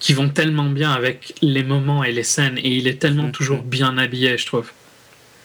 qui 0.00 0.12
vont 0.14 0.28
tellement 0.28 0.68
bien 0.70 0.90
avec 0.92 1.34
les 1.42 1.62
moments 1.62 2.02
et 2.02 2.10
les 2.12 2.24
scènes 2.24 2.58
et 2.58 2.68
il 2.70 2.88
est 2.88 2.98
tellement 3.00 3.24
Mhm. 3.24 3.32
toujours 3.32 3.62
bien 3.62 3.96
habillé, 3.98 4.36
je 4.38 4.46
trouve. 4.46 4.72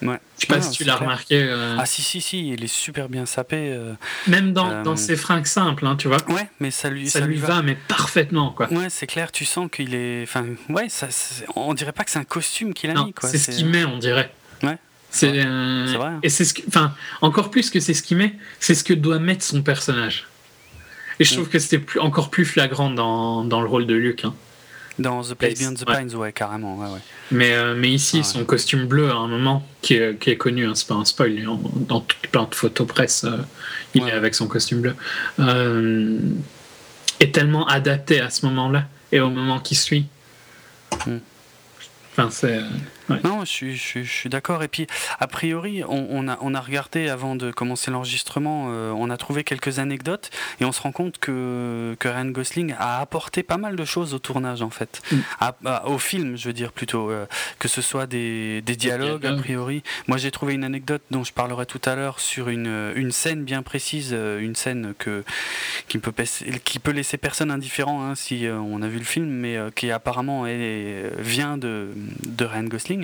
Ouais. 0.02 0.20
Je 0.38 0.42
sais 0.42 0.48
pas 0.48 0.56
Ouais, 0.56 0.62
si 0.62 0.72
tu 0.72 0.84
l'as 0.84 0.98
remarqué, 0.98 1.42
euh, 1.42 1.78
Ah 1.80 1.86
si, 1.86 2.02
si, 2.02 2.20
si, 2.22 2.50
il 2.50 2.64
est 2.64 2.68
super 2.68 3.08
bien 3.10 3.26
sapé. 3.26 3.56
euh. 3.72 3.94
même 4.28 4.52
dans, 4.54 4.70
euh, 4.70 4.84
dans 4.84 4.96
ses 4.98 5.16
fringues 5.16 5.46
simples, 5.46 5.86
hein, 5.88 5.96
tu 5.96 6.08
vois. 6.10 6.18
Ouais, 6.30 6.48
mais 6.60 6.70
ça 6.72 6.90
lui, 6.90 7.10
Ça, 7.10 7.22
lui 7.22 7.38
va, 7.38 7.62
mais 7.62 7.76
parfaitement, 7.88 8.52
quoi. 8.52 8.72
Ouais, 8.74 8.90
c'est 8.90 9.08
clair, 9.08 9.32
tu 9.32 9.46
sens 9.46 9.70
qu'il 9.72 9.96
est. 9.96 10.24
Enfin, 10.24 10.46
ouais, 10.70 10.90
ça, 10.90 11.08
on 11.56 11.74
dirait 11.74 11.94
pas 11.94 12.04
que 12.04 12.12
c'est 12.12 12.20
un 12.20 12.24
costume 12.26 12.74
qu'il 12.74 12.90
a 12.90 12.94
Non, 12.94 13.06
mis, 13.06 13.14
quoi. 13.14 13.30
c'est 13.30 13.38
ce 13.38 13.52
qu'il 13.52 13.68
met, 13.68 13.86
on 13.86 13.98
dirait. 13.98 14.32
Ouais. 14.64 14.78
C'est 15.10 15.28
vrai. 15.30 15.40
C'est 15.88 15.96
vrai, 15.98 16.08
hein. 16.08 16.20
et 16.24 16.30
c'est 16.30 16.44
ce 16.44 16.54
que, 16.54 16.62
enfin, 16.68 16.94
encore 17.22 17.50
plus 17.50 17.70
que 17.70 17.80
c'est 17.80 17.94
ce 17.94 18.04
qu'il 18.04 18.18
met, 18.18 18.34
c'est 18.60 18.76
ce 18.76 18.84
que 18.84 18.94
doit 18.94 19.20
mettre 19.20 19.46
son 19.46 19.62
personnage. 19.64 20.28
Et 21.20 21.24
je 21.24 21.32
Mm. 21.32 21.36
trouve 21.38 21.50
que 21.50 21.60
c'était 21.60 21.80
plus, 21.80 22.00
encore 22.00 22.30
plus 22.30 22.46
flagrant 22.46 22.90
dans, 22.90 23.44
dans 23.44 23.62
le 23.62 23.68
rôle 23.68 23.86
de 23.88 23.94
Luke. 23.96 24.26
hein. 24.26 24.34
Dans 24.98 25.22
The 25.24 25.34
Place 25.34 25.60
Beyond 25.60 25.74
the 25.74 25.90
ouais. 25.90 25.98
Pines, 26.06 26.16
ouais, 26.16 26.32
carrément, 26.32 26.78
ouais, 26.78 26.88
ouais. 26.88 27.00
Mais, 27.32 27.54
euh, 27.54 27.76
mais 27.76 27.90
ici, 27.90 28.18
Ah 28.18 28.20
ouais. 28.20 28.24
son 28.24 28.46
costume 28.46 28.86
bleu, 28.86 29.10
à 29.12 29.16
un 29.16 29.28
moment, 29.28 29.68
qui 29.82 29.96
est, 29.96 30.18
qui 30.18 30.30
est 30.30 30.38
connu, 30.38 30.66
hein, 30.66 30.72
c'est 30.74 30.88
pas 30.88 30.94
un 30.96 31.04
spoil, 31.04 31.46
en- 31.50 31.60
dans 31.76 32.00
toute 32.00 32.28
plein 32.32 32.44
de 32.50 32.56
photos 32.56 32.88
presse, 32.88 33.26
euh, 33.26 33.38
il 33.94 34.08
est 34.08 34.12
avec 34.12 34.36
son 34.36 34.48
costume 34.48 34.80
bleu, 34.82 34.96
euh, 35.40 36.18
est 37.20 37.34
tellement 37.36 37.68
adapté 37.68 38.22
à 38.22 38.30
ce 38.30 38.46
moment-là 38.46 38.86
et 39.12 39.20
au 39.20 39.30
moment 39.30 39.60
qui 39.60 39.76
suit. 39.76 40.06
Mm. 41.06 41.18
Enfin, 42.14 42.30
c'est. 42.32 42.60
Ouais. 43.10 43.20
Non, 43.24 43.42
je 43.42 43.46
suis, 43.50 43.76
je 43.76 43.82
suis, 43.82 44.06
je 44.06 44.12
suis 44.12 44.30
d'accord. 44.30 44.64
Et 44.64 44.68
puis, 44.68 44.88
a 45.20 45.28
priori, 45.28 45.84
on, 45.84 46.08
on 46.10 46.28
a, 46.28 46.38
on 46.42 46.54
a 46.54 46.62
regardé 46.62 47.10
avant 47.10 47.36
de 47.36 47.52
commencer 47.52 47.92
l'enregistrement, 47.92 48.68
euh, 48.70 48.92
on 48.92 49.10
a 49.10 49.18
trouvé 49.18 49.44
quelques 49.44 49.80
anecdotes 49.80 50.30
et 50.60 50.66
on 50.66 50.72
se 50.72 50.82
rend 50.82 50.92
compte 50.92 51.18
que, 51.20 51.96
que 52.00 52.08
Ryan 52.08 52.26
Gosling 52.26 52.76
a 52.78 53.00
apporté 53.00 53.44
pas 53.44 53.58
mal 53.58 53.76
de 53.76 53.86
choses 53.86 54.14
au 54.14 54.20
tournage, 54.20 54.62
en 54.62 54.70
fait. 54.70 55.02
Mm. 55.12 55.68
Au 55.86 55.98
film, 55.98 56.38
je 56.38 56.48
veux 56.48 56.54
dire 56.54 56.72
plutôt. 56.72 57.10
euh, 57.10 57.26
que 57.60 57.68
ce 57.68 57.82
soit 57.82 58.08
des, 58.08 58.62
des 58.62 58.76
dialogues, 58.76 59.26
a 59.26 59.34
priori. 59.36 59.84
Moi, 60.08 60.18
j'ai 60.18 60.32
trouvé 60.32 60.54
une 60.54 60.64
anecdote 60.64 61.02
dont 61.12 61.24
je 61.24 61.34
parlerai 61.34 61.66
tout 61.66 61.82
à 61.86 61.96
l'heure 61.96 62.20
sur 62.20 62.50
une, 62.50 62.92
une 62.96 63.12
scène 63.12 63.44
bien 63.44 63.64
précise, 63.64 64.12
euh, 64.14 64.40
une 64.40 64.56
scène 64.56 64.94
que, 64.98 65.24
qui, 65.88 65.98
peut, 65.98 66.14
qui 66.64 66.80
peut 66.80 66.92
laisser 66.92 67.18
personne 67.18 67.52
indifférent 67.52 68.04
hein, 68.04 68.16
si 68.16 68.48
on 68.50 68.82
a 68.82 68.88
vu 68.88 69.00
le 69.00 69.04
film, 69.06 69.28
mais 69.28 69.58
euh, 69.58 69.70
qui 69.74 69.92
apparemment 69.92 70.46
vient 71.18 71.58
de, 71.58 71.90
de 72.24 72.46
Ryan 72.46 72.64
Gosling. 72.64 72.95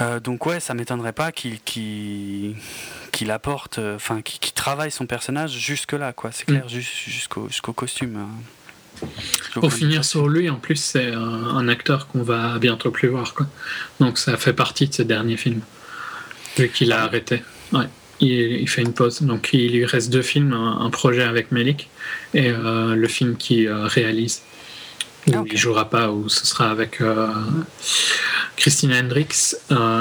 Euh, 0.00 0.18
donc 0.18 0.44
ouais, 0.46 0.58
ça 0.60 0.74
m'étonnerait 0.74 1.12
pas 1.12 1.30
qu'il 1.30 2.54
apporte, 3.28 3.78
euh, 3.78 3.94
enfin 3.96 4.22
qu'il 4.22 4.52
travaille 4.52 4.90
son 4.90 5.06
personnage 5.06 5.52
jusque 5.52 5.92
là, 5.92 6.12
quoi. 6.12 6.30
C'est 6.32 6.44
clair, 6.46 6.68
jus- 6.68 7.04
jusqu'au 7.06 7.72
costume. 7.72 8.16
hein. 8.16 9.08
Pour 9.54 9.72
finir 9.72 10.04
sur 10.04 10.28
lui, 10.28 10.48
en 10.50 10.56
plus, 10.56 10.76
c'est 10.76 11.12
un, 11.12 11.18
un 11.20 11.68
acteur 11.68 12.06
qu'on 12.08 12.22
va 12.22 12.58
bientôt 12.58 12.90
plus 12.90 13.08
voir. 13.08 13.34
Quoi. 13.34 13.46
Donc 14.00 14.18
ça 14.18 14.36
fait 14.36 14.52
partie 14.52 14.88
de 14.88 14.94
ses 14.94 15.04
derniers 15.04 15.36
films, 15.36 15.60
vu 16.56 16.68
qu'il 16.68 16.92
a 16.92 17.02
arrêté. 17.02 17.42
Ouais. 17.72 17.86
Il, 18.20 18.30
il 18.30 18.68
fait 18.68 18.82
une 18.82 18.94
pause. 18.94 19.22
Donc 19.22 19.50
il 19.52 19.72
lui 19.72 19.84
reste 19.84 20.10
deux 20.10 20.22
films, 20.22 20.52
un, 20.52 20.80
un 20.80 20.90
projet 20.90 21.22
avec 21.24 21.50
Melik 21.52 21.88
et 22.34 22.50
euh, 22.50 22.94
le 22.94 23.08
film 23.08 23.36
qu'il 23.36 23.68
réalise. 23.70 24.42
Où 25.26 25.30
Ah, 25.34 25.40
ok. 25.40 25.48
il 25.52 25.58
jouera 25.58 25.88
pas, 25.88 26.10
ou 26.10 26.28
ce 26.28 26.46
sera 26.46 26.70
avec 26.70 27.00
euh, 27.00 27.28
Christina 28.56 28.98
Hendricks 29.00 29.56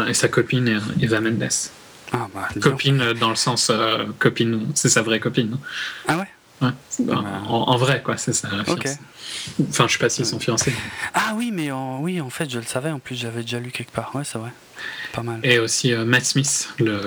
et 0.08 0.14
sa 0.14 0.28
copine 0.28 0.82
Eva 1.02 1.22
Mendes. 1.22 1.50
Ah, 2.12 2.28
bah, 2.34 2.48
copine 2.62 3.14
dans 3.14 3.30
le 3.30 3.36
sens 3.36 3.72
copine, 4.20 4.68
c'est 4.76 4.90
sa 4.90 5.02
vraie 5.02 5.20
copine. 5.20 5.58
Ah 6.08 6.18
ouais? 6.18 6.28
En, 7.10 7.78
vrai, 7.78 8.02
quoi, 8.04 8.18
c'est 8.18 8.34
ça. 8.34 8.50
Enfin, 9.70 9.88
je 9.88 9.94
sais 9.94 10.00
pas 10.00 10.10
s'ils 10.10 10.26
sont 10.26 10.40
fiancés. 10.40 10.74
Ah 11.14 11.34
oui, 11.36 11.52
mais 11.52 11.72
en, 11.72 12.00
oui, 12.02 12.22
en 12.22 12.30
fait, 12.30 12.50
je 12.50 12.60
le 12.60 12.66
savais. 12.66 12.92
En 12.92 13.00
plus, 13.00 13.16
j'avais 13.16 13.42
déjà 13.42 13.60
lu 13.60 13.72
quelque 13.72 13.92
part. 13.92 14.16
Ouais, 14.16 14.24
c'est 14.24 14.38
vrai. 14.38 14.52
Pas 15.12 15.24
mal. 15.24 15.40
Et 15.44 15.60
aussi 15.60 15.94
euh, 15.94 16.06
Matt 16.06 16.26
Smith, 16.26 16.70
le, 16.80 17.02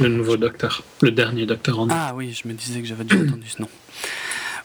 le 0.00 0.08
nouveau 0.08 0.36
docteur, 0.36 0.82
le 1.02 1.10
dernier 1.10 1.46
docteur 1.46 1.78
en. 1.78 1.88
Ah 1.90 2.12
oui, 2.14 2.32
je 2.40 2.48
me 2.48 2.54
disais 2.54 2.80
que 2.80 2.86
j'avais 2.86 3.04
déjà 3.04 3.22
entendu 3.22 3.48
ce 3.48 3.62
nom. 3.62 3.68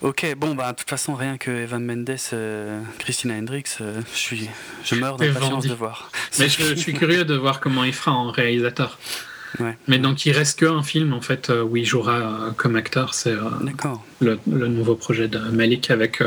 Ok, 0.02 0.26
bon, 0.36 0.56
bah, 0.56 0.72
de 0.72 0.78
toute 0.78 0.89
façon, 0.89 1.14
rien 1.14 1.38
que 1.38 1.52
Evan 1.52 1.86
Mendes, 1.86 2.18
euh, 2.34 2.82
Christina 2.97 3.36
Hendricks, 3.36 3.78
euh, 3.82 4.02
je, 4.14 4.18
suis, 4.18 4.49
je 4.84 4.95
meurs 4.95 5.18
d'impatience 5.18 5.68
de 5.68 5.74
voir. 5.76 6.12
Mais 6.39 6.49
je, 6.49 6.74
suis 6.74 6.93
curieux 6.93 7.24
de 7.24 7.36
voir 7.36 7.60
comment 7.60 7.84
il 7.84 7.93
fera 7.93 8.12
en 8.12 8.32
réalisateur. 8.32 8.97
Mais 9.88 9.99
donc 9.99 10.26
il 10.26 10.32
reste 10.32 10.60
qu'un 10.60 10.82
film 10.82 11.14
en 11.14 11.20
fait 11.20 11.49
euh, 11.49 11.62
où 11.62 11.76
il 11.76 11.86
jouera 11.86 12.16
euh, 12.16 12.52
comme 12.52 12.78
acteur, 12.78 13.14
c'est 13.14 13.36
le, 14.22 14.39
le, 14.47 14.68
nouveau 14.70 14.95
projet 14.95 15.28
de 15.28 15.39
Malik 15.39 15.91
avec 15.91 16.24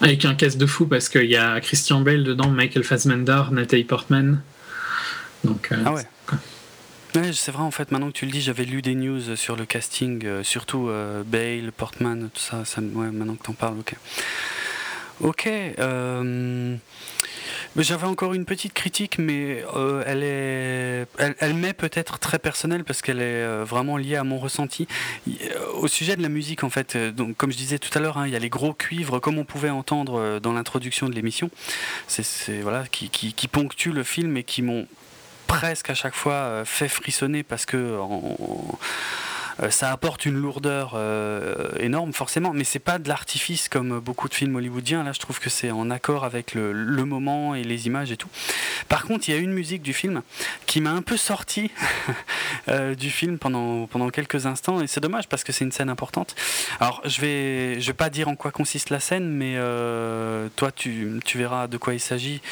avec 0.00 0.24
un 0.24 0.34
caisse 0.34 0.56
de 0.56 0.66
fou 0.66 0.86
parce 0.86 1.08
qu'il 1.08 1.28
y 1.28 1.36
a 1.36 1.60
Christian 1.60 2.00
Bale 2.00 2.22
dedans, 2.22 2.48
Michael 2.48 2.84
Fassbender, 2.84 3.42
Natalie 3.50 3.84
Portman. 3.84 4.40
Donc 5.44 5.70
ah 5.84 5.92
ouais. 5.92 6.02
C'est 7.32 7.50
vrai 7.50 7.62
en 7.62 7.70
fait. 7.70 7.90
Maintenant 7.90 8.08
que 8.08 8.16
tu 8.16 8.26
le 8.26 8.32
dis, 8.32 8.40
j'avais 8.40 8.64
lu 8.64 8.82
des 8.82 8.94
news 8.94 9.36
sur 9.36 9.56
le 9.56 9.66
casting, 9.66 10.42
surtout 10.42 10.90
Bale, 11.26 11.72
Portman, 11.76 12.30
tout 12.32 12.40
ça. 12.40 12.62
maintenant 12.80 13.34
que 13.34 13.44
t'en 13.44 13.52
parles, 13.52 13.78
ok. 13.78 13.94
Ok. 15.20 15.48
J'avais 17.78 18.06
encore 18.06 18.32
une 18.32 18.46
petite 18.46 18.72
critique, 18.72 19.18
mais 19.18 19.62
euh, 19.74 20.02
elle 20.06 20.22
est, 20.22 21.34
elle, 21.40 21.54
m'est 21.54 21.74
peut-être 21.74 22.18
très 22.18 22.38
personnelle 22.38 22.84
parce 22.84 23.02
qu'elle 23.02 23.18
est 23.18 23.42
euh, 23.42 23.64
vraiment 23.68 23.98
liée 23.98 24.16
à 24.16 24.24
mon 24.24 24.38
ressenti. 24.38 24.88
Euh, 25.28 25.32
au 25.74 25.86
sujet 25.86 26.16
de 26.16 26.22
la 26.22 26.30
musique, 26.30 26.64
en 26.64 26.70
fait, 26.70 26.96
donc 26.96 27.36
comme 27.36 27.52
je 27.52 27.56
disais 27.56 27.78
tout 27.78 27.90
à 27.96 28.00
l'heure, 28.00 28.16
hein, 28.16 28.26
il 28.26 28.32
y 28.32 28.36
a 28.36 28.38
les 28.38 28.48
gros 28.48 28.72
cuivres, 28.72 29.20
comme 29.20 29.38
on 29.38 29.44
pouvait 29.44 29.68
entendre 29.68 30.38
dans 30.40 30.54
l'introduction 30.54 31.08
de 31.08 31.14
l'émission, 31.14 31.50
c'est 32.08 32.60
voilà 32.62 32.86
qui, 32.90 33.10
qui, 33.10 33.34
qui 33.34 33.46
ponctuent 33.46 33.92
le 33.92 34.04
film 34.04 34.38
et 34.38 34.44
qui 34.44 34.62
m'ont 34.62 34.86
presque 35.46 35.90
à 35.90 35.94
chaque 35.94 36.14
fois 36.14 36.62
fait 36.64 36.88
frissonner 36.88 37.42
parce 37.42 37.66
que 37.66 37.98
en, 37.98 38.22
euh, 38.40 38.76
ça 39.70 39.90
apporte 39.90 40.26
une 40.26 40.36
lourdeur 40.36 40.92
euh, 40.94 41.70
énorme, 41.78 42.12
forcément, 42.12 42.52
mais 42.52 42.64
c'est 42.64 42.78
pas 42.78 42.98
de 42.98 43.08
l'artifice 43.08 43.68
comme 43.68 44.00
beaucoup 44.00 44.28
de 44.28 44.34
films 44.34 44.54
hollywoodiens. 44.56 45.02
Là, 45.02 45.12
je 45.12 45.18
trouve 45.18 45.40
que 45.40 45.48
c'est 45.48 45.70
en 45.70 45.90
accord 45.90 46.24
avec 46.24 46.54
le, 46.54 46.74
moment 47.06 47.54
et 47.54 47.62
les 47.64 47.86
images 47.86 48.12
et 48.12 48.16
tout. 48.16 48.28
Par 48.88 49.04
contre, 49.04 49.28
il 49.28 49.34
y 49.34 49.38
a 49.38 49.40
une 49.40 49.52
musique 49.52 49.80
du 49.80 49.94
film 49.94 50.22
qui 50.66 50.80
m'a 50.80 50.90
un 50.90 51.02
peu 51.02 51.16
sorti 51.16 51.70
euh, 52.68 52.94
du 52.94 53.10
film 53.10 53.38
pendant, 53.38 53.86
pendant 53.86 54.10
quelques 54.10 54.44
instants, 54.44 54.80
et 54.82 54.86
c'est 54.86 55.00
dommage 55.00 55.28
parce 55.28 55.42
que 55.42 55.52
c'est 55.52 55.64
une 55.64 55.72
scène 55.72 55.88
importante. 55.88 56.34
Alors, 56.80 57.00
je 57.04 57.20
vais, 57.20 57.80
je 57.80 57.86
vais 57.86 57.94
pas 57.94 58.10
dire 58.10 58.28
en 58.28 58.36
quoi 58.36 58.50
consiste 58.50 58.90
la 58.90 59.00
scène, 59.00 59.28
mais 59.28 59.56
toi, 60.56 60.70
tu, 60.72 61.20
tu, 61.24 61.38
verras 61.38 61.66
de 61.66 61.78
quoi 61.78 61.94
il 61.94 62.00
s'agit, 62.00 62.42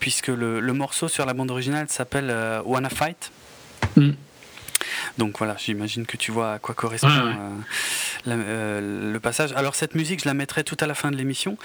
puisque 0.00 0.28
le, 0.28 0.60
morceau 0.72 1.08
sur 1.08 1.26
la 1.26 1.34
bande 1.34 1.50
originale 1.50 1.88
s'appelle 1.90 2.34
Wanna 2.64 2.88
Fight. 2.88 3.30
Mm. 3.96 4.12
Donc 5.18 5.38
voilà, 5.38 5.56
j'imagine 5.58 6.06
que 6.06 6.16
tu 6.16 6.32
vois 6.32 6.54
à 6.54 6.58
quoi 6.58 6.74
correspond 6.74 7.08
euh, 7.08 8.28
euh, 8.28 9.12
le 9.12 9.20
passage. 9.20 9.52
Alors 9.54 9.74
cette 9.74 9.94
musique, 9.94 10.20
je 10.22 10.28
la 10.28 10.34
mettrai 10.34 10.64
tout 10.64 10.76
à 10.80 10.86
la 10.86 10.94
fin 10.94 11.10
de 11.10 11.16
l'émission 11.16 11.56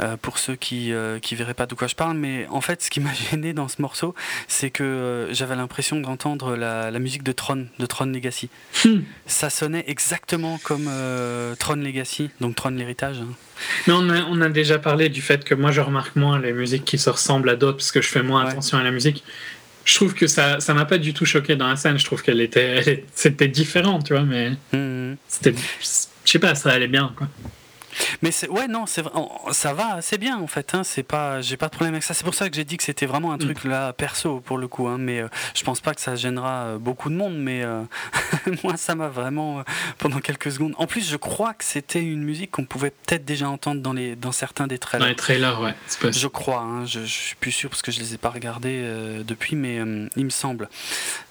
euh, 0.00 0.16
pour 0.16 0.38
ceux 0.38 0.56
qui 0.56 0.90
ne 0.90 1.36
verraient 1.36 1.54
pas 1.54 1.66
de 1.66 1.74
quoi 1.74 1.88
je 1.88 1.94
parle. 1.94 2.16
Mais 2.16 2.46
en 2.50 2.60
fait, 2.60 2.82
ce 2.82 2.90
qui 2.90 3.00
m'a 3.00 3.12
gêné 3.30 3.52
dans 3.52 3.68
ce 3.68 3.80
morceau, 3.80 4.14
c'est 4.48 4.70
que 4.70 5.28
j'avais 5.30 5.56
l'impression 5.56 6.00
d'entendre 6.00 6.56
la, 6.56 6.90
musique 6.98 7.22
de 7.22 7.32
Tron, 7.32 7.66
de 7.78 7.86
Tron 7.86 8.06
Legacy. 8.06 8.50
Hmm. 8.84 9.00
Ça 9.26 9.48
sonnait 9.50 9.84
exactement 9.86 10.58
comme 10.62 10.90
Tron 11.58 11.76
Legacy, 11.76 12.30
donc 12.40 12.56
Tron 12.56 12.70
l'héritage. 12.70 13.18
Hein. 13.20 13.34
Mais 13.86 13.92
on 13.92 14.08
a, 14.08 14.22
on 14.22 14.40
a, 14.40 14.48
déjà 14.48 14.78
parlé 14.78 15.08
du 15.08 15.22
fait 15.22 15.44
que 15.44 15.54
moi 15.54 15.70
je 15.70 15.80
remarque 15.80 16.16
moins 16.16 16.38
les 16.38 16.52
musiques 16.52 16.84
qui 16.84 16.98
se 16.98 17.10
ressemblent 17.10 17.48
à 17.50 17.56
d'autres 17.56 17.78
parce 17.78 17.92
que 17.92 18.00
je 18.00 18.08
fais 18.08 18.22
moins 18.22 18.46
attention 18.46 18.78
à 18.78 18.82
la 18.82 18.90
musique 18.90 19.22
je 19.90 19.96
trouve 19.96 20.14
que 20.14 20.28
ça 20.28 20.60
ça 20.60 20.72
m'a 20.72 20.84
pas 20.84 20.98
du 20.98 21.12
tout 21.12 21.24
choqué 21.24 21.56
dans 21.56 21.66
la 21.68 21.74
scène 21.74 21.98
je 21.98 22.04
trouve 22.04 22.22
qu'elle 22.22 22.40
était 22.40 23.04
c'était 23.12 23.48
différent 23.48 24.00
tu 24.00 24.12
vois 24.12 24.22
mais 24.22 24.50
mmh. 24.72 25.16
c'était 25.26 25.54
je 25.82 26.30
sais 26.30 26.38
pas 26.38 26.54
ça 26.54 26.70
allait 26.70 26.86
bien 26.86 27.12
quoi 27.16 27.26
mais 28.22 28.30
ouais 28.48 28.68
non 28.68 28.84
ça 28.86 29.72
va 29.72 29.94
assez 29.94 30.18
bien 30.18 30.38
en 30.38 30.46
fait 30.46 30.74
hein, 30.74 30.84
c'est 30.84 31.02
pas 31.02 31.40
j'ai 31.40 31.56
pas 31.56 31.66
de 31.66 31.72
problème 31.72 31.94
avec 31.94 32.04
ça. 32.04 32.14
C'est 32.14 32.24
pour 32.24 32.34
ça 32.34 32.48
que 32.48 32.56
j'ai 32.56 32.64
dit 32.64 32.76
que 32.76 32.82
c'était 32.82 33.06
vraiment 33.06 33.32
un 33.32 33.36
mm. 33.36 33.40
truc 33.40 33.64
là 33.64 33.92
perso 33.92 34.40
pour 34.40 34.58
le 34.58 34.68
coup 34.68 34.88
hein, 34.88 34.96
mais 34.98 35.20
euh, 35.20 35.28
je 35.54 35.62
pense 35.64 35.80
pas 35.80 35.94
que 35.94 36.00
ça 36.00 36.16
gênera 36.16 36.64
euh, 36.64 36.78
beaucoup 36.78 37.10
de 37.10 37.14
monde 37.14 37.36
mais 37.36 37.62
euh, 37.62 37.82
moi 38.64 38.76
ça 38.76 38.94
m'a 38.94 39.08
vraiment 39.08 39.64
pendant 39.98 40.20
quelques 40.20 40.52
secondes. 40.52 40.74
En 40.78 40.86
plus 40.86 41.08
je 41.08 41.16
crois 41.16 41.54
que 41.54 41.64
c'était 41.64 42.02
une 42.02 42.22
musique 42.22 42.50
qu'on 42.50 42.64
pouvait 42.64 42.90
peut-être 42.90 43.24
déjà 43.24 43.48
entendre 43.48 43.80
dans 43.80 43.92
les 43.92 44.16
dans 44.16 44.32
certains 44.32 44.66
des 44.66 44.78
trailers. 44.78 45.06
Dans 45.06 45.10
les 45.10 45.16
trailers 45.16 45.60
ouais 45.60 45.74
je 46.10 46.26
crois 46.26 46.60
hein, 46.60 46.84
je, 46.86 47.00
je, 47.00 47.06
suis 47.06 47.36
plus 47.36 47.52
sûr 47.52 47.70
parce 47.70 47.82
que 47.82 47.92
je 47.92 48.00
les 48.00 48.14
ai 48.14 48.18
pas 48.18 48.30
regardés 48.30 48.82
depuis 49.24 49.56
mais 49.56 49.76
il 50.16 50.24
me 50.24 50.30
semble. 50.30 50.68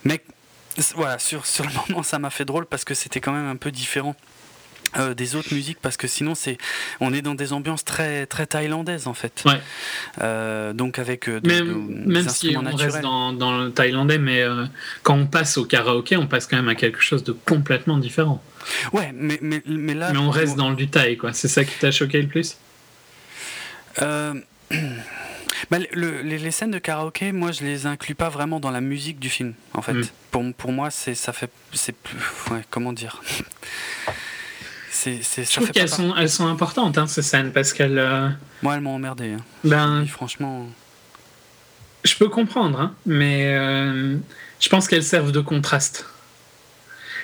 Mais 0.04 0.22
voilà 0.96 1.20
sur 1.20 1.46
sur 1.46 1.66
le 1.66 1.72
moment 1.88 2.04
ça 2.04 2.20
m'a 2.20 2.30
fait 2.30 2.46
drôle 2.46 2.66
parce 2.66 2.84
que 2.84 2.94
c'était 2.94 3.20
quand 3.20 3.32
même 3.32 3.48
un 3.48 3.56
peu 3.56 3.72
différent 3.72 4.16
euh, 4.98 5.14
des 5.14 5.36
autres 5.36 5.54
musiques 5.54 5.78
parce 5.82 5.98
que 5.98 6.08
sinon 6.08 6.36
c'est 6.36 6.58
on 7.00 7.14
est 7.14 7.22
dans 7.22 7.36
des 7.36 7.54
ambiances 7.54 7.86
très 7.86 8.26
très 8.26 8.48
thaïlandaises 8.48 9.08
en 9.08 9.14
fait 9.14 9.44
ouais. 9.46 9.62
Euh, 10.22 10.74
donc 10.74 10.98
avec 10.98 11.30
euh, 11.30 11.40
même, 11.44 12.04
même 12.06 12.28
si 12.28 12.56
on 12.58 12.76
reste 12.76 13.02
dans, 13.02 13.32
dans, 13.34 13.58
le 13.60 13.72
thaïlandais 13.72 14.18
mais 14.18 14.44
quand 15.04 15.16
on 15.16 15.28
passe 15.28 15.58
au 15.58 15.66
karaoké 15.66 16.18
on 16.18 16.28
passe 16.28 16.48
quand 16.48 16.58
même 16.58 16.70
à 16.70 16.76
quelque 16.76 17.02
chose 17.02 17.24
de 17.24 17.32
complètement 17.32 17.98
différent 17.98 18.42
ouais 18.94 19.12
mais, 19.14 19.38
mais, 19.42 19.62
mais 19.66 19.94
là 19.94 20.12
mais 20.12 20.20
on 20.20 20.32
reste 20.32 20.56
dans 20.56 20.70
le 20.70 20.76
du 20.76 20.88
thaï 20.88 21.18
quoi 21.18 21.34
c'est 21.34 21.48
ça 21.48 21.64
qui 21.64 21.78
t'a 21.78 21.92
choqué 21.92 22.22
le 22.22 22.28
plus? 22.28 22.58
Bah, 25.70 25.78
les, 25.78 26.52
scènes 26.52 26.72
de 26.72 26.80
karaoké, 26.80 27.32
moi, 27.32 27.52
je 27.52 27.64
les 27.64 27.86
inclus 27.86 28.16
pas 28.16 28.30
vraiment 28.30 28.60
dans 28.60 28.72
la 28.72 28.82
musique 28.82 29.20
du 29.20 29.30
film, 29.30 29.54
en 29.74 29.82
fait. 29.82 29.94
Hmm. 29.94 30.04
Pour, 30.32 30.44
pour 30.58 30.72
moi, 30.72 30.90
c'est 30.90 31.16
ça 31.16 31.34
fait, 31.34 31.52
c'est 31.74 31.96
ouais, 32.50 32.62
comment 32.70 32.94
dire? 32.94 33.22
Je 35.06 35.56
trouve 35.56 35.72
qu'elles 35.72 35.90
sont, 35.90 36.16
elles 36.16 36.30
sont 36.30 36.48
importantes, 36.48 36.98
hein, 36.98 37.08
ces 37.08 37.22
scènes, 37.22 37.52
parce 37.52 37.74
qu'elles. 37.74 38.00
Euh, 38.00 38.30
Moi, 38.62 38.76
elles 38.76 38.82
m'ont 38.82 38.96
emmerdé. 38.96 39.34
Hein. 39.34 39.44
Ben, 39.64 40.06
franchement. 40.06 40.68
Je 42.04 42.16
peux 42.16 42.30
comprendre, 42.30 42.80
hein, 42.80 42.96
mais 43.06 43.54
euh, 43.56 44.16
je 44.60 44.70
pense 44.70 44.88
qu'elles 44.88 45.04
servent 45.04 45.32
de 45.32 45.42
contraste. 45.42 46.06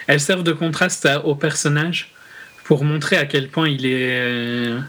Elles 0.08 0.20
servent 0.20 0.44
de 0.44 0.52
contraste 0.52 1.08
au 1.24 1.34
personnage 1.34 2.14
pour 2.66 2.84
montrer 2.84 3.18
à 3.18 3.26
quel 3.26 3.50
point 3.50 3.70
il 3.70 3.86
est 3.86 4.20
euh, 4.20 4.82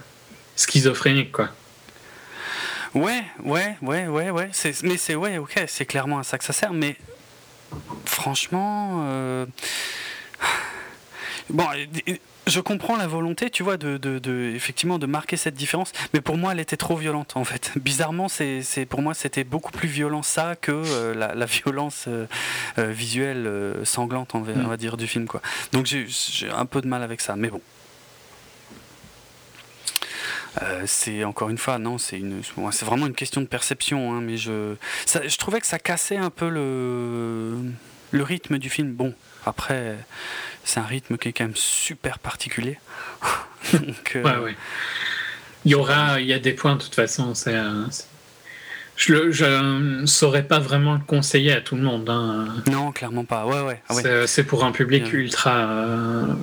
schizophrénique, 0.57 1.33
quoi. 1.33 1.51
Ouais, 2.95 3.25
ouais, 3.45 3.77
ouais, 3.83 4.09
ouais, 4.09 4.31
ouais. 4.31 4.51
Mais 4.83 4.97
c'est 4.97 5.15
ouais, 5.15 5.39
ok, 5.39 5.65
c'est 5.69 5.87
clairement 5.87 6.19
à 6.19 6.25
ça 6.25 6.39
que 6.39 6.45
ça 6.45 6.53
sert. 6.53 6.73
Mais 6.73 6.97
franchement, 8.07 9.07
bon, 11.51 11.67
je 12.47 12.61
comprends 12.61 12.97
la 12.97 13.07
volonté, 13.07 13.51
tu 13.51 13.63
vois, 13.63 13.77
de, 13.77 13.97
de, 13.97 14.53
effectivement 14.55 14.99
de 14.99 15.07
marquer 15.07 15.37
cette 15.37 15.55
différence, 15.55 15.93
mais 16.15 16.21
pour 16.21 16.37
moi, 16.37 16.53
elle 16.53 16.61
était 16.61 16.77
trop 16.77 16.97
violente 16.97 17.37
en 17.37 17.45
fait. 17.45 17.73
Bizarrement, 17.77 18.29
c'est, 18.29 18.63
pour 18.89 19.03
moi, 19.03 19.15
c'était 19.15 19.45
beaucoup 19.45 19.73
plus 19.73 19.89
violent 19.89 20.23
ça 20.23 20.55
que 20.57 20.73
euh, 20.73 21.15
la, 21.15 21.47
violence 21.47 22.05
euh, 22.09 22.27
euh, 22.79 22.91
visuelle 22.91 23.51
sanglante, 23.85 24.35
on 24.35 24.41
va, 24.41 24.53
on 24.57 24.69
va, 24.69 24.77
dire, 24.77 24.97
du 24.97 25.07
film, 25.07 25.27
quoi. 25.27 25.43
Donc 25.73 25.87
j'ai, 25.87 26.07
un 26.51 26.67
peu 26.67 26.81
de 26.81 26.87
mal 26.87 27.03
avec 27.03 27.21
ça, 27.21 27.37
mais 27.37 27.49
bon. 27.49 27.61
c'est 30.87 31.25
encore 31.25 31.51
une 31.51 31.59
fois, 31.59 31.79
non, 31.79 31.99
c'est 31.99 32.19
une, 32.19 32.43
c'est 32.71 32.85
vraiment 32.85 33.07
une 33.07 33.15
question 33.15 33.41
de 33.41 33.47
perception, 33.47 34.15
hein, 34.15 34.21
mais 34.21 34.37
je, 34.37 34.75
je 35.07 35.37
trouvais 35.37 35.61
que 35.61 35.67
ça 35.67 35.79
cassait 35.79 36.17
un 36.17 36.31
peu 36.31 36.49
le, 36.49 37.57
le 38.13 38.23
rythme 38.23 38.59
du 38.59 38.71
film. 38.71 38.93
Bon, 38.93 39.15
après, 39.47 39.97
c'est 40.65 40.81
un 40.81 40.85
rythme 40.85 41.17
qui 41.17 41.29
est 41.29 41.33
quand 41.33 41.45
même 41.45 41.57
super 41.57 42.19
particulier. 42.19 42.79
Donc, 43.73 44.17
euh, 44.17 44.53
Il 45.65 45.73
y 45.73 45.75
aura, 45.75 46.21
il 46.21 46.27
y 46.27 46.33
a 46.33 46.39
des 46.39 46.53
points 46.53 46.77
de 46.77 46.83
toute 46.83 46.95
façon. 46.95 47.35
C'est, 47.35 47.55
je 48.97 49.15
ne 49.15 50.07
saurais 50.07 50.43
pas 50.43 50.59
vraiment 50.59 50.95
le 50.95 51.01
conseiller 51.07 51.53
à 51.53 51.61
tout 51.61 51.77
le 51.77 51.83
monde. 51.83 52.09
Hein. 52.11 52.49
Non, 52.71 52.93
clairement 52.93 53.25
pas. 53.25 53.47
Ouais, 53.47 53.61
ouais. 53.61 53.83
Ah 53.89 54.27
c'est, 54.27 54.45
pour 54.45 54.65
un 54.65 54.73
public 54.73 55.13
ultra. 55.13 55.57
Euh, 55.57 56.35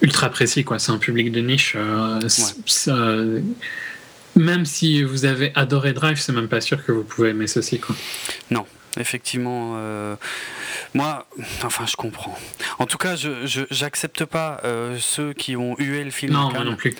ultra 0.00 0.30
précis, 0.30 0.64
quoi. 0.64 0.78
C'est 0.78 0.92
un 0.92 0.98
public 0.98 1.32
de 1.32 1.40
niche. 1.40 1.76
Euh, 1.76 3.40
même 4.36 4.64
si 4.64 5.02
vous 5.02 5.24
avez 5.24 5.52
adoré 5.56 5.92
Drive, 5.92 6.18
c'est 6.18 6.32
même 6.32 6.48
pas 6.48 6.60
sûr 6.60 6.84
que 6.84 6.92
vous 6.92 7.02
pouvez 7.02 7.30
aimer 7.30 7.48
ceci, 7.48 7.80
quoi. 7.80 7.96
Non, 8.50 8.64
effectivement 8.96 9.76
Moi, 10.94 11.26
enfin, 11.62 11.86
je 11.86 11.96
comprends. 11.96 12.36
En 12.78 12.86
tout 12.86 12.98
cas, 12.98 13.16
je 13.16 13.30
j'accepte 13.70 14.24
pas 14.24 14.60
euh, 14.64 14.96
ceux 14.98 15.32
qui 15.32 15.56
ont 15.56 15.76
hué 15.78 16.02
le 16.02 16.10
film. 16.10 16.32
Non, 16.32 16.50
moi 16.50 16.64
non 16.64 16.76
plus. 16.76 16.94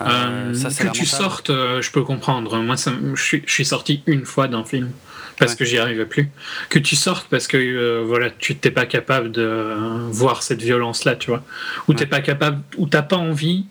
Euh, 0.00 0.52
que 0.52 0.90
tu 0.92 1.06
sortes, 1.06 1.50
je 1.50 1.90
peux 1.90 2.02
comprendre. 2.02 2.58
Moi, 2.58 2.76
ça, 2.76 2.92
je, 3.14 3.38
suis, 3.46 3.64
sorti 3.64 4.02
une 4.06 4.24
fois 4.24 4.48
d'un 4.48 4.64
film 4.64 4.90
parce 5.38 5.54
que 5.54 5.64
j'y 5.64 5.78
arrivais 5.78 6.06
plus. 6.06 6.30
Que 6.70 6.78
tu 6.78 6.96
sortes 6.96 7.28
parce 7.30 7.46
que 7.46 8.02
voilà, 8.02 8.30
tu 8.30 8.56
t'es 8.56 8.70
pas 8.70 8.86
capable 8.86 9.30
de 9.30 9.74
voir 10.10 10.42
cette 10.42 10.62
violence-là, 10.62 11.14
tu 11.16 11.30
vois, 11.30 11.44
ou 11.88 11.94
t'es 11.94 12.06
pas 12.06 12.20
capable, 12.20 12.62
ou 12.76 12.86
t'as 12.86 13.02
pas 13.02 13.16
envie 13.16 13.66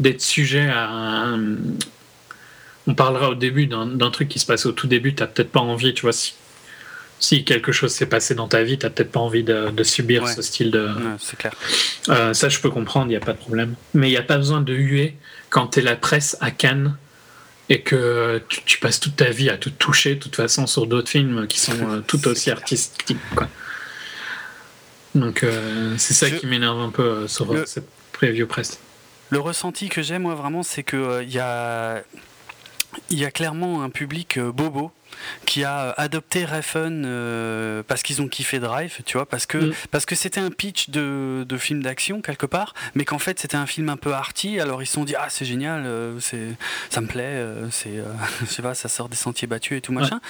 d'être 0.00 0.22
sujet 0.22 0.68
à 0.68 1.36
on 2.86 2.94
parlera 2.94 3.30
au 3.30 3.34
début 3.34 3.66
d'un 3.66 4.10
truc 4.10 4.28
qui 4.28 4.38
se 4.38 4.46
passe 4.46 4.66
au 4.66 4.72
tout 4.72 4.86
début, 4.86 5.14
tu 5.14 5.22
n'as 5.22 5.28
peut-être 5.28 5.50
pas 5.50 5.60
envie, 5.60 5.94
tu 5.94 6.02
vois, 6.02 6.12
si, 6.12 6.34
si 7.20 7.44
quelque 7.44 7.70
chose 7.70 7.92
s'est 7.92 8.06
passé 8.06 8.34
dans 8.34 8.48
ta 8.48 8.62
vie, 8.62 8.78
tu 8.78 8.86
n'as 8.86 8.90
peut-être 8.90 9.12
pas 9.12 9.20
envie 9.20 9.44
de, 9.44 9.82
subir 9.82 10.26
ce 10.26 10.40
style 10.40 10.70
de. 10.70 10.88
c'est 11.18 11.38
clair. 11.38 11.52
Euh, 12.08 12.32
ça, 12.32 12.48
je 12.48 12.58
peux 12.58 12.70
comprendre, 12.70 13.06
il 13.06 13.10
n'y 13.10 13.16
a 13.16 13.20
pas 13.20 13.34
de 13.34 13.38
problème. 13.38 13.74
Mais 13.92 14.08
il 14.08 14.12
n'y 14.12 14.16
a 14.16 14.22
pas 14.22 14.38
besoin 14.38 14.62
de 14.62 14.72
huer 14.72 15.16
quand 15.50 15.68
tu 15.68 15.80
es 15.80 15.82
la 15.82 15.96
presse 15.96 16.36
à 16.40 16.50
Cannes 16.50 16.96
et 17.68 17.82
que 17.82 18.42
tu, 18.48 18.78
passes 18.78 18.98
toute 18.98 19.16
ta 19.16 19.30
vie 19.30 19.50
à 19.50 19.56
te 19.56 19.68
toucher, 19.68 20.16
de 20.16 20.20
toute 20.20 20.34
façon, 20.34 20.66
sur 20.66 20.86
d'autres 20.86 21.10
films 21.10 21.46
qui 21.46 21.60
sont 21.60 21.88
euh, 21.88 22.00
tout 22.06 22.26
aussi 22.26 22.50
artistiques. 22.50 23.18
Quoi. 23.36 23.48
Donc, 25.14 25.44
euh, 25.44 25.94
c'est 25.98 26.14
ça 26.14 26.30
qui 26.30 26.46
m'énerve 26.46 26.80
un 26.80 26.90
peu 26.90 27.28
sur 27.28 27.54
cette 27.68 27.88
preview 28.12 28.46
presse. 28.46 28.80
Le 29.28 29.38
ressenti 29.38 29.88
que 29.88 30.02
j'ai, 30.02 30.18
moi, 30.18 30.34
vraiment, 30.34 30.62
c'est 30.62 30.82
qu'il 30.82 31.22
il 31.22 31.32
y 31.32 31.38
a 31.38 32.02
il 33.08 33.20
y 33.20 33.24
a 33.24 33.30
clairement 33.30 33.84
un 33.84 33.90
public 33.90 34.40
bobo 34.40 34.90
qui 35.46 35.64
a 35.64 35.80
euh, 35.80 35.92
adopté 35.96 36.44
Refn 36.44 37.04
euh, 37.04 37.82
parce 37.86 38.02
qu'ils 38.02 38.22
ont 38.22 38.28
kiffé 38.28 38.58
Drive, 38.58 38.98
tu 39.04 39.16
vois, 39.16 39.26
parce 39.26 39.46
que 39.46 39.58
mm. 39.58 39.74
parce 39.90 40.06
que 40.06 40.14
c'était 40.14 40.40
un 40.40 40.50
pitch 40.50 40.90
de, 40.90 41.44
de 41.48 41.56
film 41.56 41.82
d'action 41.82 42.20
quelque 42.20 42.46
part, 42.46 42.74
mais 42.94 43.04
qu'en 43.04 43.18
fait 43.18 43.38
c'était 43.38 43.56
un 43.56 43.66
film 43.66 43.88
un 43.88 43.96
peu 43.96 44.12
arty. 44.12 44.60
Alors 44.60 44.82
ils 44.82 44.86
se 44.86 44.94
sont 44.94 45.04
dit 45.04 45.14
ah 45.16 45.26
c'est 45.28 45.44
génial, 45.44 45.86
c'est 46.20 46.48
ça 46.88 47.00
me 47.00 47.06
plaît, 47.06 47.44
c'est 47.70 48.02
je 48.40 48.46
sais 48.46 48.62
pas, 48.62 48.74
ça 48.74 48.88
sort 48.88 49.08
des 49.08 49.16
sentiers 49.16 49.48
battus 49.48 49.78
et 49.78 49.80
tout 49.80 49.92
machin. 49.92 50.20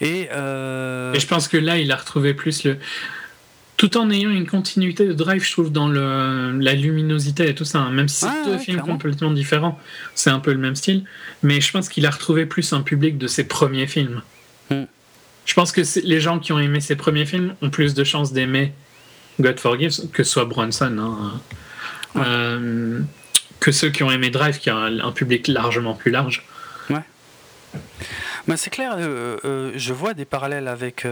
Et, 0.00 0.22
et 0.22 0.28
je 0.28 1.26
pense 1.26 1.48
que 1.48 1.56
là 1.56 1.78
il 1.78 1.90
a 1.92 1.96
retrouvé 1.96 2.34
plus 2.34 2.64
le 2.64 2.78
tout 3.78 3.96
en 3.96 4.10
ayant 4.10 4.30
une 4.30 4.46
continuité 4.46 5.06
de 5.06 5.12
drive, 5.12 5.42
je 5.42 5.52
trouve, 5.52 5.70
dans 5.70 5.88
le, 5.88 6.58
la 6.58 6.74
luminosité 6.74 7.48
et 7.48 7.54
tout 7.54 7.64
ça. 7.64 7.78
Hein. 7.78 7.92
Même 7.92 8.08
si 8.08 8.26
c'est 8.26 8.44
deux 8.44 8.58
films 8.58 8.80
complètement 8.80 9.30
différents, 9.30 9.78
c'est 10.16 10.30
un 10.30 10.40
peu 10.40 10.52
le 10.52 10.58
même 10.58 10.74
style. 10.74 11.04
Mais 11.44 11.60
je 11.60 11.70
pense 11.70 11.88
qu'il 11.88 12.04
a 12.04 12.10
retrouvé 12.10 12.44
plus 12.44 12.72
un 12.72 12.82
public 12.82 13.18
de 13.18 13.28
ses 13.28 13.44
premiers 13.44 13.86
films. 13.86 14.20
Hmm. 14.70 14.84
Je 15.46 15.54
pense 15.54 15.70
que 15.70 15.80
les 16.04 16.20
gens 16.20 16.40
qui 16.40 16.52
ont 16.52 16.58
aimé 16.58 16.80
ses 16.80 16.96
premiers 16.96 17.24
films 17.24 17.54
ont 17.62 17.70
plus 17.70 17.94
de 17.94 18.02
chances 18.02 18.32
d'aimer 18.32 18.72
God 19.40 19.60
Forgives 19.60 20.10
que 20.10 20.24
ce 20.24 20.32
soit 20.32 20.44
Bronson. 20.44 20.98
Hein. 20.98 21.40
Euh, 22.16 23.00
que 23.60 23.70
ceux 23.70 23.90
qui 23.90 24.02
ont 24.02 24.10
aimé 24.10 24.30
Drive, 24.30 24.58
qui 24.58 24.70
a 24.70 24.76
un, 24.76 25.12
public 25.12 25.46
largement 25.46 25.94
plus 25.94 26.10
large. 26.10 26.44
Ouais. 26.90 27.02
Bah, 28.48 28.56
c'est 28.56 28.70
clair, 28.70 28.96
euh, 28.98 29.36
euh, 29.44 29.72
je 29.76 29.92
vois 29.92 30.14
des 30.14 30.24
parallèles 30.24 30.68
avec 30.68 31.06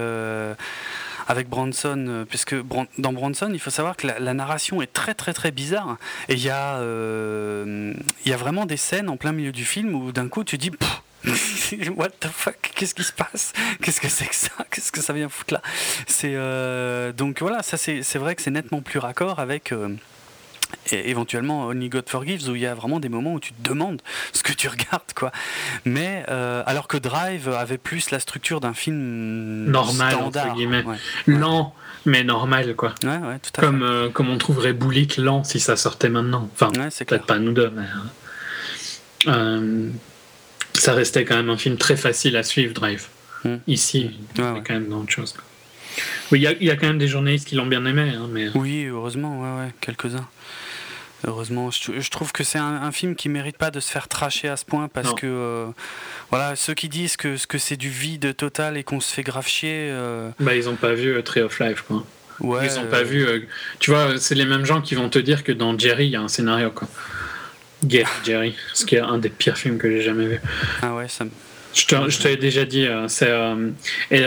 avec 1.27 1.49
Bronson, 1.49 2.05
euh, 2.09 2.25
puisque 2.25 2.55
dans 2.99 3.13
Bronson, 3.13 3.51
il 3.53 3.61
faut 3.61 3.71
savoir 3.71 3.97
que 3.97 4.07
la, 4.07 4.35
narration 4.35 4.83
est 4.83 4.93
très 4.93 5.15
très 5.15 5.33
très 5.33 5.51
bizarre. 5.51 5.97
Et 6.29 6.35
il 6.35 6.41
y, 6.41 6.51
a, 6.51 6.77
euh, 6.77 7.93
y 8.25 8.33
a 8.33 8.37
vraiment 8.37 8.67
des 8.67 8.77
scènes 8.77 9.09
en 9.09 9.17
plein 9.17 9.33
milieu 9.33 9.53
du 9.53 9.65
film 9.65 9.95
où 9.95 10.13
d'un 10.13 10.29
coup 10.29 10.45
tu 10.45 10.59
dis... 10.59 10.71
What 11.97 12.11
the 12.21 12.29
fuck 12.29 12.71
Qu'est-ce 12.77 12.95
qui 12.95 13.03
se 13.03 13.13
passe? 13.13 13.53
Qu'est-ce 13.83 14.01
que 14.01 14.09
c'est 14.09 14.27
que 14.27 14.35
ça? 14.35 14.53
Qu'est-ce 14.71 14.93
que 14.93 15.01
ça 15.01 15.13
vient 15.13 15.29
foutre 15.29 15.55
là? 15.55 15.63
Euh, 16.25 17.13
donc 17.13 17.41
voilà, 17.41 17.63
ça 17.63 17.77
c'est 17.77 18.17
vrai 18.17 18.37
que 18.37 18.43
c'est 18.43 18.53
nettement 18.53 18.81
plus 18.81 19.01
raccord 19.01 19.41
avec 19.41 19.73
et 20.93 21.11
éventuellement 21.11 21.67
Only 21.67 21.89
God 21.89 22.09
Forgives 22.09 22.49
où 22.49 22.55
il 22.55 22.63
y 22.63 22.67
a 22.67 22.75
vraiment 22.75 23.01
des 23.01 23.09
moments 23.09 23.35
où 23.35 23.41
tu 23.41 23.53
te 23.53 23.69
demandes 23.69 24.01
ce 24.33 24.43
que 24.43 24.53
tu 24.53 24.69
regardes 24.69 25.13
quoi 25.15 25.33
mais 25.85 26.25
euh, 26.29 26.63
alors 26.67 26.89
que 26.89 26.97
Drive 26.97 27.49
avait 27.49 27.79
plus 27.79 28.11
la 28.11 28.21
structure 28.21 28.61
d'un 28.61 28.75
film 28.75 28.97
normal 29.71 30.13
standard, 30.13 30.47
entre 30.47 30.55
guillemets 30.57 30.85
lent 31.27 31.75
mais 32.05 32.25
normal 32.25 32.75
quoi 32.77 32.95
ouais, 33.03 33.09
ouais, 33.09 33.39
tout 33.39 33.59
à 33.59 33.61
comme 33.61 33.81
fait. 33.81 33.85
Euh, 33.85 34.09
comme 34.09 34.29
on 34.29 34.39
trouverait 34.39 34.73
Bullitt 34.73 35.17
lent 35.17 35.45
si 35.45 35.61
ça 35.61 35.77
sortait 35.77 36.09
maintenant 36.09 36.49
enfin 36.53 36.71
peut-être 36.71 37.27
pas 37.27 37.39
nous 37.39 37.53
deux 37.53 37.71
mais 37.75 37.87
euh, 39.27 39.91
ça 40.75 40.93
restait 40.93 41.25
quand 41.25 41.37
même 41.37 41.51
un 41.51 41.57
film 41.57 41.77
très 41.77 41.97
facile 41.97 42.37
à 42.37 42.43
suivre 42.43 42.75
Drive 42.75 43.09
hmm. 43.45 43.57
ici 43.67 44.11
y 44.37 44.41
a 44.41 44.61
quand 44.65 44.75
même 44.75 44.89
d'autres 44.89 45.11
choses 45.11 45.35
oui, 46.33 46.45
il 46.61 46.67
y, 46.67 46.71
a 46.71 46.77
quand 46.77 46.87
même 46.87 46.99
des 46.99 47.09
journalistes 47.09 47.49
qui 47.49 47.55
l'ont 47.55 47.67
bien 47.67 47.85
aimé. 47.87 48.13
Hein, 48.15 48.29
mais... 48.31 48.49
Oui, 48.55 48.85
heureusement, 48.85 49.41
ouais, 49.41 49.65
ouais, 49.65 49.73
quelques-uns. 49.81 50.29
Heureusement, 51.27 51.71
je, 51.73 52.11
trouve 52.11 52.31
que 52.31 52.45
c'est 52.45 52.59
un, 52.59 52.93
film 52.93 53.17
qui 53.17 53.29
mérite 53.29 53.59
pas 53.59 53.73
de 53.73 53.81
se 53.81 53.91
faire 53.91 54.07
tracher 54.07 54.49
à 54.49 54.57
ce 54.57 54.65
point 54.65 54.87
parce 54.87 55.13
que 55.13 55.27
euh, 55.27 55.67
voilà, 56.31 56.55
ceux 56.55 56.75
qui 56.75 56.89
disent 56.89 57.17
que, 57.17 57.37
que 57.47 57.59
c'est 57.59 57.77
du 57.77 57.89
vide 57.89 58.37
total 58.37 58.77
et 58.77 58.85
qu'on 58.85 59.01
se 59.01 59.13
fait 59.13 59.25
grave 59.25 59.49
chier. 59.49 59.91
Euh, 59.91 60.31
bah, 60.39 60.55
ils 60.55 60.69
ont 60.69 60.77
pas 60.77 60.93
vu 60.93 61.13
euh, 61.13 61.23
Tree 61.23 61.41
of 61.41 61.59
Life, 61.59 61.83
quoi. 61.83 62.07
Ouais, 62.39 62.67
ils 62.67 62.79
ont 62.79 62.87
pas 62.87 63.03
vu. 63.03 63.27
tu 63.81 63.91
vois, 63.91 64.19
c'est 64.19 64.37
les 64.37 64.45
mêmes 64.45 64.65
gens 64.65 64.81
qui 64.81 64.95
vont 64.95 65.09
te 65.09 65.19
dire 65.19 65.43
que 65.43 65.51
dans 65.51 65.77
Jerry, 65.77 66.07
il 66.07 66.11
y 66.11 66.17
a 66.17 66.21
un 66.21 66.29
scénario, 66.29 66.71
quoi. 66.71 66.87
Get 67.87 68.05
Jerry, 68.25 68.55
ce 68.73 68.87
qui 68.87 68.95
est 68.95 69.01
un 69.01 69.19
des 69.19 69.31
pires 69.31 69.59
films 69.59 69.79
que 69.79 69.91
j'ai 69.91 70.03
jamais 70.03 70.27
vu. 70.27 70.41
Ah 70.81 70.95
ouais, 70.95 71.09
ça. 71.09 71.25
Je 71.75 71.87
te, 71.87 72.29
l'ai 72.29 72.37
déjà 72.37 72.65
dit, 72.65 72.87
c'est, 73.09 73.31
et 74.11 74.25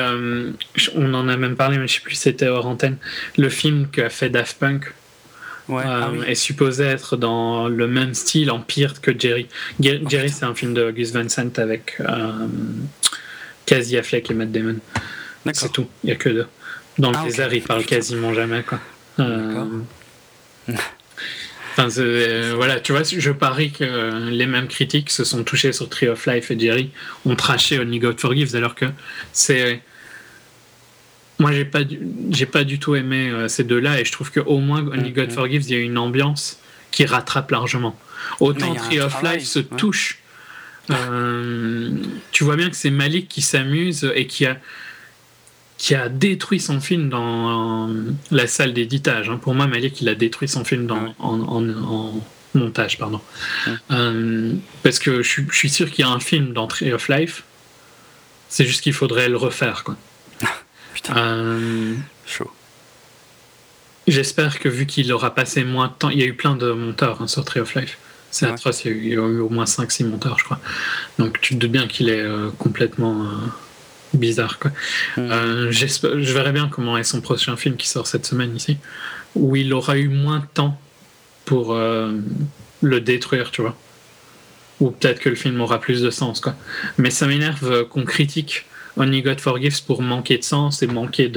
on 0.95 1.13
en 1.15 1.27
a 1.27 1.37
même 1.37 1.55
parlé, 1.55 1.79
mais 1.79 1.87
je 1.87 1.95
sais 1.95 2.01
plus 2.01 2.13
si 2.13 2.21
c'était 2.21 2.47
hors 2.47 2.67
antenne. 2.67 2.97
Le 3.37 3.49
film 3.49 3.87
qu'a 3.87 4.09
fait 4.09 4.29
Daft 4.29 4.59
Punk, 4.59 4.93
ouais, 5.69 5.83
ah 5.85 6.09
euh, 6.09 6.23
est 6.23 6.35
supposé 6.35 6.83
être 6.83 7.17
dans 7.17 7.67
le 7.67 7.87
même 7.87 8.13
style, 8.13 8.51
en 8.51 8.59
pire 8.59 9.01
que 9.01 9.17
Jerry. 9.17 9.47
Jerry, 9.79 10.29
c'est 10.29 10.45
un 10.45 10.55
film 10.55 10.73
de 10.73 10.91
Gus 10.91 11.13
Van 11.13 11.27
Sant 11.29 11.57
avec 11.57 11.95
euh, 12.01 12.47
Casey 13.65 13.97
Affleck 13.97 14.29
et 14.29 14.33
Matt 14.33 14.51
Damon. 14.51 14.77
C'est 15.53 15.71
tout, 15.71 15.87
il 16.03 16.07
n'y 16.07 16.11
a 16.13 16.15
que 16.15 16.29
deux. 16.29 16.47
Dans 16.97 17.11
le 17.11 17.17
ah, 17.17 17.23
désert, 17.23 17.53
il 17.53 17.61
parle 17.61 17.85
quasiment 17.85 18.33
jamais. 18.33 18.61
Quoi. 18.63 18.79
Euh, 19.19 19.65
enfin, 21.71 21.87
euh, 21.97 22.53
voilà, 22.55 22.79
tu 22.79 22.91
vois, 22.91 23.03
je 23.03 23.31
parie 23.31 23.71
que 23.71 24.29
les 24.29 24.45
mêmes 24.45 24.67
critiques 24.67 25.09
se 25.09 25.23
sont 25.23 25.43
touchés 25.43 25.71
sur 25.71 25.87
Tree 25.87 26.07
of 26.07 26.25
Life 26.25 26.51
et 26.51 26.59
Jerry 26.59 26.91
ont 27.25 27.35
traché 27.35 27.79
Only 27.79 27.99
God 27.99 28.19
Forgives, 28.19 28.55
alors 28.55 28.75
que 28.75 28.85
c'est 29.31 29.81
moi, 31.39 31.53
j'ai 31.53 31.65
pas, 31.65 31.79
j'ai 32.31 32.45
pas 32.45 32.65
du 32.65 32.79
tout 32.79 32.95
aimé 32.95 33.29
euh, 33.29 33.47
ces 33.47 33.63
deux-là, 33.63 33.99
et 33.99 34.05
je 34.05 34.11
trouve 34.11 34.31
qu'au 34.31 34.57
moins, 34.59 34.85
Only 34.85 35.11
God 35.11 35.31
Forgives, 35.31 35.63
il 35.69 35.71
y 35.71 35.75
a 35.75 35.79
une 35.79 35.97
ambiance 35.97 36.59
qui 36.91 37.05
rattrape 37.05 37.49
largement. 37.51 37.97
Autant 38.41 38.75
Tree 38.75 38.99
of 38.99 39.23
Life 39.23 39.45
se 39.45 39.59
touche. 39.59 40.19
Euh, 40.89 41.91
tu 42.31 42.43
vois 42.43 42.55
bien 42.55 42.69
que 42.69 42.75
c'est 42.75 42.89
Malik 42.89 43.27
qui 43.29 43.41
s'amuse 43.41 44.11
et 44.15 44.27
qui 44.27 44.45
a, 44.45 44.57
qui 45.77 45.95
a 45.95 46.09
détruit 46.09 46.59
son 46.59 46.81
film 46.81 47.09
dans 47.09 47.89
la 48.31 48.47
salle 48.47 48.73
d'éditage. 48.73 49.29
Hein. 49.29 49.37
Pour 49.37 49.53
moi, 49.53 49.67
Malik, 49.67 50.01
il 50.01 50.09
a 50.09 50.15
détruit 50.15 50.47
son 50.47 50.65
film 50.65 50.87
dans, 50.87 51.15
en, 51.19 51.39
en, 51.41 52.21
montage. 52.53 52.97
pardon. 52.97 53.21
Euh, 53.91 54.53
parce 54.83 54.99
que 54.99 55.21
je, 55.21 55.41
je 55.49 55.55
suis 55.55 55.69
sûr 55.69 55.89
qu'il 55.89 56.03
y 56.03 56.07
a 56.07 56.11
un 56.11 56.19
film 56.19 56.53
dans 56.53 56.67
Tree 56.67 56.91
of 56.91 57.07
Life. 57.07 57.43
C'est 58.49 58.65
juste 58.65 58.81
qu'il 58.81 58.93
faudrait 58.93 59.29
le 59.29 59.37
refaire. 59.37 59.83
Quoi. 59.83 59.95
Euh, 61.15 61.95
Chaud. 62.25 62.51
J'espère 64.07 64.59
que 64.59 64.69
vu 64.69 64.85
qu'il 64.85 65.11
aura 65.13 65.33
passé 65.35 65.63
moins 65.63 65.87
de 65.87 65.93
temps, 65.93 66.09
il 66.09 66.19
y 66.19 66.23
a 66.23 66.25
eu 66.25 66.33
plein 66.33 66.55
de 66.55 66.71
monteurs 66.71 67.21
hein, 67.21 67.27
sur 67.27 67.45
Tree 67.45 67.59
of 67.59 67.75
Life. 67.75 67.97
C'est 68.31 68.45
atroce, 68.45 68.85
il 68.85 69.07
y 69.07 69.13
a 69.13 69.15
eu 69.15 69.17
au 69.17 69.49
moins 69.49 69.65
5-6 69.65 70.05
monteurs, 70.05 70.37
je 70.37 70.43
crois. 70.43 70.59
Donc 71.17 71.41
tu 71.41 71.55
te 71.55 71.59
doutes 71.59 71.71
bien 71.71 71.87
qu'il 71.87 72.09
est 72.09 72.21
euh, 72.21 72.49
complètement 72.59 73.23
euh, 73.23 73.25
bizarre. 74.13 74.59
Quoi. 74.59 74.71
Mm. 75.17 75.71
je 75.71 76.33
verrai 76.33 76.51
bien 76.51 76.69
comment 76.69 76.97
est 76.97 77.03
son 77.03 77.21
prochain 77.21 77.57
film 77.57 77.75
qui 77.75 77.87
sort 77.87 78.05
cette 78.05 78.27
semaine 78.27 78.55
ici, 78.55 78.77
où 79.35 79.55
il 79.55 79.73
aura 79.73 79.97
eu 79.97 80.09
moins 80.09 80.39
de 80.39 80.45
temps 80.53 80.79
pour 81.45 81.75
le 81.75 83.01
détruire, 83.01 83.49
tu 83.49 83.63
vois. 83.63 83.75
Ou 84.79 84.91
peut-être 84.91 85.19
que 85.19 85.29
le 85.29 85.35
film 85.35 85.59
aura 85.59 85.79
plus 85.79 86.03
de 86.03 86.11
sens. 86.11 86.39
Quoi. 86.39 86.55
Mais 86.99 87.09
ça 87.09 87.25
m'énerve 87.25 87.85
qu'on 87.85 88.05
critique 88.05 88.67
Only 88.99 89.21
God 89.21 89.39
Forgives 89.39 89.83
pour 89.83 90.01
manquer 90.01 90.37
de 90.37 90.43
sens 90.43 90.83
et 90.83 90.87
manquer 90.87 91.31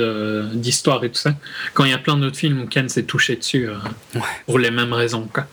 d'histoire 0.52 1.04
et 1.04 1.10
tout 1.10 1.18
ça. 1.18 1.34
Quand 1.74 1.84
il 1.84 1.90
y 1.90 1.94
a 1.94 1.98
plein 1.98 2.16
d'autres 2.16 2.36
films 2.36 2.62
où 2.62 2.66
Ken 2.66 2.88
s'est 2.88 3.04
touché 3.04 3.36
dessus 3.36 3.68
euh, 3.68 3.76
pour 4.46 4.58
les 4.58 4.70
mêmes 4.70 4.92
raisons. 4.92 5.28
Quoi. 5.32 5.46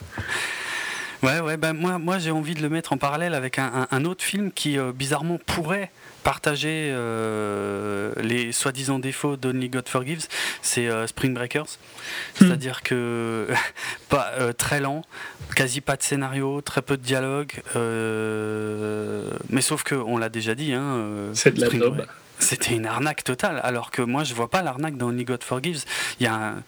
Ouais, 1.22 1.40
ouais, 1.40 1.58
ben 1.58 1.74
moi, 1.74 2.00
moi 2.00 2.18
j'ai 2.18 2.32
envie 2.32 2.56
de 2.56 2.62
le 2.62 2.70
mettre 2.70 2.94
en 2.94 2.98
parallèle 2.98 3.34
avec 3.34 3.60
un, 3.60 4.06
autre 4.06 4.24
film 4.24 4.52
qui 4.52 4.78
euh, 4.78 4.92
bizarrement 4.92 5.38
pourrait 5.46 5.92
partager 6.30 6.92
euh, 6.92 8.14
les 8.22 8.52
soi-disant 8.52 9.00
défauts 9.00 9.36
d'Only 9.36 9.68
God 9.70 9.90
Forgives, 9.90 10.28
c'est 10.62 10.88
Spring 11.08 11.34
Breakers. 11.34 11.64
Hmm. 11.64 12.46
C'est-à-dire 12.46 12.84
que 12.84 13.48
pas 14.10 14.54
très 14.54 14.80
lent, 14.80 15.02
quasi 15.56 15.82
pas 15.82 15.96
de 15.96 16.04
scénario, 16.04 16.62
très 16.62 16.84
peu 16.84 16.98
de 16.98 17.02
dialogue, 17.02 17.54
mais 19.50 19.62
sauf 19.62 19.82
que 19.82 19.96
on 19.96 20.20
l'a 20.20 20.30
déjà 20.30 20.54
dit. 20.54 20.74
Hein, 20.74 21.32
c'est 21.34 21.56
de 21.56 21.62
la 21.62 21.70
c'était 22.40 22.76
une 22.76 22.86
arnaque 22.86 23.24
totale. 23.24 23.60
Alors 23.64 23.92
que 23.92 24.02
moi, 24.02 24.24
je 24.24 24.34
vois 24.34 24.50
pas 24.50 24.62
l'arnaque 24.62 24.98
dans 24.98 25.08
Only 25.08 25.26
God 25.26 25.44
Forgives. 25.44 25.84
Il 26.20 26.24
y 26.24 26.28
a 26.28 26.36
un 26.36 26.64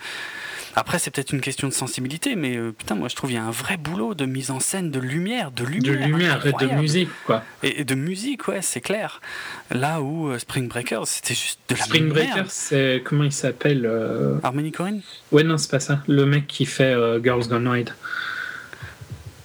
après, 0.76 1.00
c'est 1.00 1.12
peut-être 1.12 1.34
une 1.34 1.42
question 1.42 1.68
de 1.68 1.74
sensibilité, 1.74 2.36
mais 2.36 2.56
euh, 2.56 2.72
putain, 2.72 2.96
moi 2.96 3.10
je 3.10 3.16
trouve 3.16 3.30
qu'il 3.30 3.38
y 3.38 3.42
a 3.42 3.46
un 3.46 3.52
vrai 3.52 3.78
boulot 3.78 4.14
de 4.14 4.26
mise 4.26 4.52
en 4.52 4.60
scène, 4.60 4.90
de 4.92 5.00
lumière, 5.00 5.52
de 5.52 5.66
lumière. 5.66 5.94
De 5.94 6.04
lumière 6.06 6.46
et 6.46 6.52
de 6.54 6.68
musique, 6.76 7.10
quoi. 7.26 7.44
Et, 7.64 7.84
de 7.84 7.96
musique, 7.96 8.48
ouais, 8.48 8.62
c'est 8.62 8.82
clair. 8.82 9.22
Là 9.70 10.02
où 10.02 10.30
euh, 10.30 10.40
Spring 10.40 10.68
Breakers, 10.68 11.08
c'était 11.08 11.34
juste 11.34 11.60
de 11.68 11.76
la 11.76 11.84
Spring 11.84 12.10
Breakers, 12.10 12.50
c'est. 12.50 13.02
Comment 13.04 13.24
il 13.24 13.32
s'appelle 13.32 13.86
euh... 13.86 14.38
Harmony 14.44 14.72
Corinne 14.72 15.02
Ouais, 15.32 15.44
non, 15.44 15.58
c'est 15.58 15.72
pas 15.72 15.80
ça. 15.80 16.02
Le 16.08 16.26
mec 16.26 16.48
qui 16.48 16.66
fait 16.66 16.94
euh, 16.94 17.22
Girls 17.22 17.48
Gone 17.48 17.68
Wild. 17.68 17.94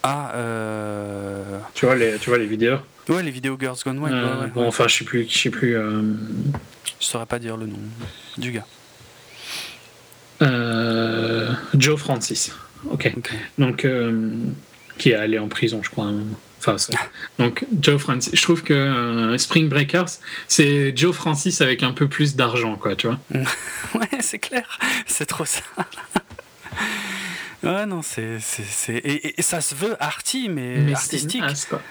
Ah, 0.03 0.33
euh... 0.37 1.59
Tu 1.74 1.87
vois 1.87 1.97
les, 1.97 2.18
tu 2.18 2.31
vois 2.31 2.39
les 2.39 2.47
vidéos? 2.47 2.79
Ouais, 3.09 3.22
les 3.22 3.31
vidéos 3.31 3.57
Girls 3.59 3.79
Gone 3.85 3.99
Wild. 3.99 4.53
bon, 4.55 4.66
enfin, 4.68 4.87
je 4.87 4.99
sais 4.99 5.05
plus. 5.05 5.27
Je 5.29 5.37
sais 5.37 5.51
plus. 5.51 5.77
Je 7.01 7.05
saurais 7.05 7.27
pas 7.27 7.39
dire 7.39 7.57
le 7.57 7.66
nom 7.66 7.79
du 8.39 8.53
gars. 8.53 8.66
Euh, 10.43 11.53
Joe 11.74 11.99
Francis. 11.99 12.53
Ok. 12.91 13.12
Donc, 13.59 13.84
euh, 13.84 14.30
qui 14.99 15.11
est 15.11 15.14
allé 15.14 15.39
en 15.39 15.49
prison, 15.49 15.80
je 15.82 15.91
crois. 15.91 16.11
Enfin, 16.59 16.76
donc, 17.39 17.64
Joe 17.80 18.01
Francis. 18.01 18.34
Je 18.34 18.43
trouve 18.43 18.62
que 18.62 18.74
euh, 18.74 19.39
Spring 19.39 19.68
Breakers, 19.68 20.09
c'est 20.49 20.97
Joe 20.97 21.14
Francis 21.14 21.61
avec 21.61 21.82
un 21.82 21.93
peu 21.93 22.09
plus 22.09 22.34
d'argent, 22.34 22.76
quoi, 22.76 22.97
tu 22.97 23.07
vois. 23.07 23.18
ouais, 23.95 24.09
c'est 24.20 24.39
clair. 24.39 24.78
C'est 25.07 25.26
trop 25.26 25.45
ça. 25.45 25.62
Ouais, 27.62 27.86
non, 27.86 28.02
c'est. 28.02 28.38
Et, 28.88 29.38
et, 29.38 29.42
ça 29.42 29.61
se 29.61 29.74
veut 29.74 29.96
arty, 29.98 30.48
mais, 30.48 30.92
artistique. 30.92 31.42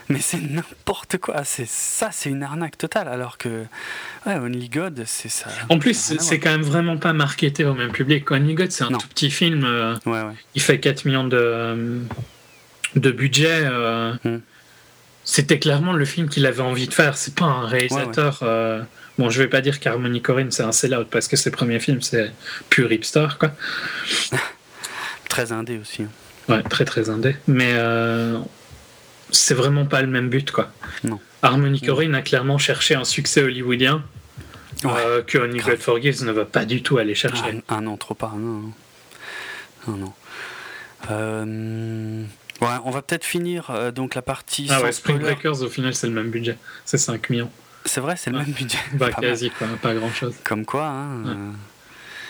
Mais 0.10 0.20
c'est 0.20 0.40
n'importe 0.40 1.18
quoi. 1.18 1.44
Ça, 1.44 2.10
c'est 2.12 2.30
une 2.30 2.44
arnaque 2.44 2.78
totale. 2.78 3.08
Alors 3.08 3.38
que. 3.38 3.66
Ouais, 4.26 4.36
Only 4.36 4.70
God, 4.70 5.04
c'est 5.06 5.30
ça. 5.30 5.50
En 5.70 5.80
plus, 5.80 6.16
c'est 6.20 6.40
quand 6.40 6.52
même 6.52 6.62
vraiment 6.62 6.98
pas 6.98 7.14
marketé 7.14 7.66
au 7.66 7.74
même 7.74 7.92
public. 7.92 8.30
Only 8.32 8.54
God, 8.54 8.72
c'est 8.72 8.84
un 8.84 8.92
tout 8.92 9.08
petit 9.08 9.32
film. 9.32 9.64
Euh, 9.66 9.96
ouais, 10.06 10.22
ouais. 10.22 10.34
Il 10.54 10.62
fait 10.62 10.80
4 10.80 11.06
millions 11.06 11.28
de, 11.28 12.02
de 12.96 13.12
budget. 13.12 13.62
Euh, 13.64 14.14
hmm. 14.24 14.40
C'était 15.24 15.58
clairement 15.58 15.94
le 15.94 16.06
film 16.06 16.30
qu'il 16.30 16.46
avait 16.46 16.62
envie 16.62 16.88
de 16.88 16.94
faire. 16.94 17.18
C'est 17.18 17.34
pas 17.34 17.46
un 17.46 17.66
réalisateur. 17.66 18.40
Euh, 18.44 18.84
bon, 19.18 19.32
je 19.32 19.42
vais 19.42 19.50
pas 19.50 19.62
dire 19.62 19.80
qu'Harmony 19.80 20.22
Corinne, 20.22 20.52
c'est 20.52 20.64
un 20.64 20.72
sell-out 20.72 21.08
parce 21.10 21.28
que 21.28 21.36
ses 21.36 21.50
premiers 21.50 21.80
films, 21.80 22.02
c'est 22.02 22.32
pur 22.70 22.92
hipster, 22.92 23.28
quoi. 23.40 23.52
Très 25.36 25.52
indé 25.52 25.78
aussi. 25.78 26.04
Hein. 26.04 26.10
Ouais, 26.48 26.64
très 26.64 26.86
très 26.86 27.10
indé. 27.10 27.36
Mais 27.46 27.74
euh, 27.74 28.40
c'est 29.32 29.54
vraiment 29.54 29.86
pas 29.86 30.02
le 30.02 30.08
même 30.08 30.30
but, 30.30 30.50
quoi. 30.50 30.72
Non. 31.04 31.20
Harmony 31.42 31.82
Corrine 31.82 32.16
a 32.16 32.22
clairement 32.22 32.58
cherché 32.58 32.96
un 32.96 33.04
succès 33.04 33.44
hollywoodien 33.44 34.02
euh, 34.86 35.22
que 35.24 35.38
Only 35.38 35.60
God 35.60 35.80
Forgives 35.80 36.24
ne 36.24 36.32
va 36.32 36.46
pas 36.46 36.64
du 36.64 36.82
tout 36.82 37.00
aller 37.00 37.16
chercher. 37.16 37.62
Ah, 37.68 37.82
non, 37.82 37.98
trop 37.98 38.14
pas. 38.14 38.32
Non, 38.38 38.72
non. 39.90 39.98
non. 39.98 40.14
Euh, 41.12 42.24
ouais, 42.62 42.78
on 42.86 42.92
va 42.92 43.02
peut-être 43.02 43.26
finir 43.26 43.92
donc 43.94 44.16
la 44.16 44.22
partie. 44.22 44.68
Ah 44.70 44.82
ouais, 44.82 44.94
Spring 44.94 45.20
Breakers, 45.20 45.64
au 45.64 45.68
final, 45.68 45.94
c'est 45.94 46.08
le 46.08 46.14
même 46.14 46.30
budget. 46.30 46.58
C'est 46.86 46.98
5 46.98 47.30
millions. 47.30 47.52
C'est 47.84 48.00
vrai, 48.00 48.16
c'est 48.16 48.30
le 48.30 48.38
même 48.38 48.54
budget. 48.54 48.80
Bah, 48.94 49.10
quasi, 49.22 49.50
quoi, 49.50 49.68
pas 49.82 49.94
grand-chose. 49.94 50.36
Comme 50.46 50.64
quoi, 50.64 50.86
hein, 50.86 51.52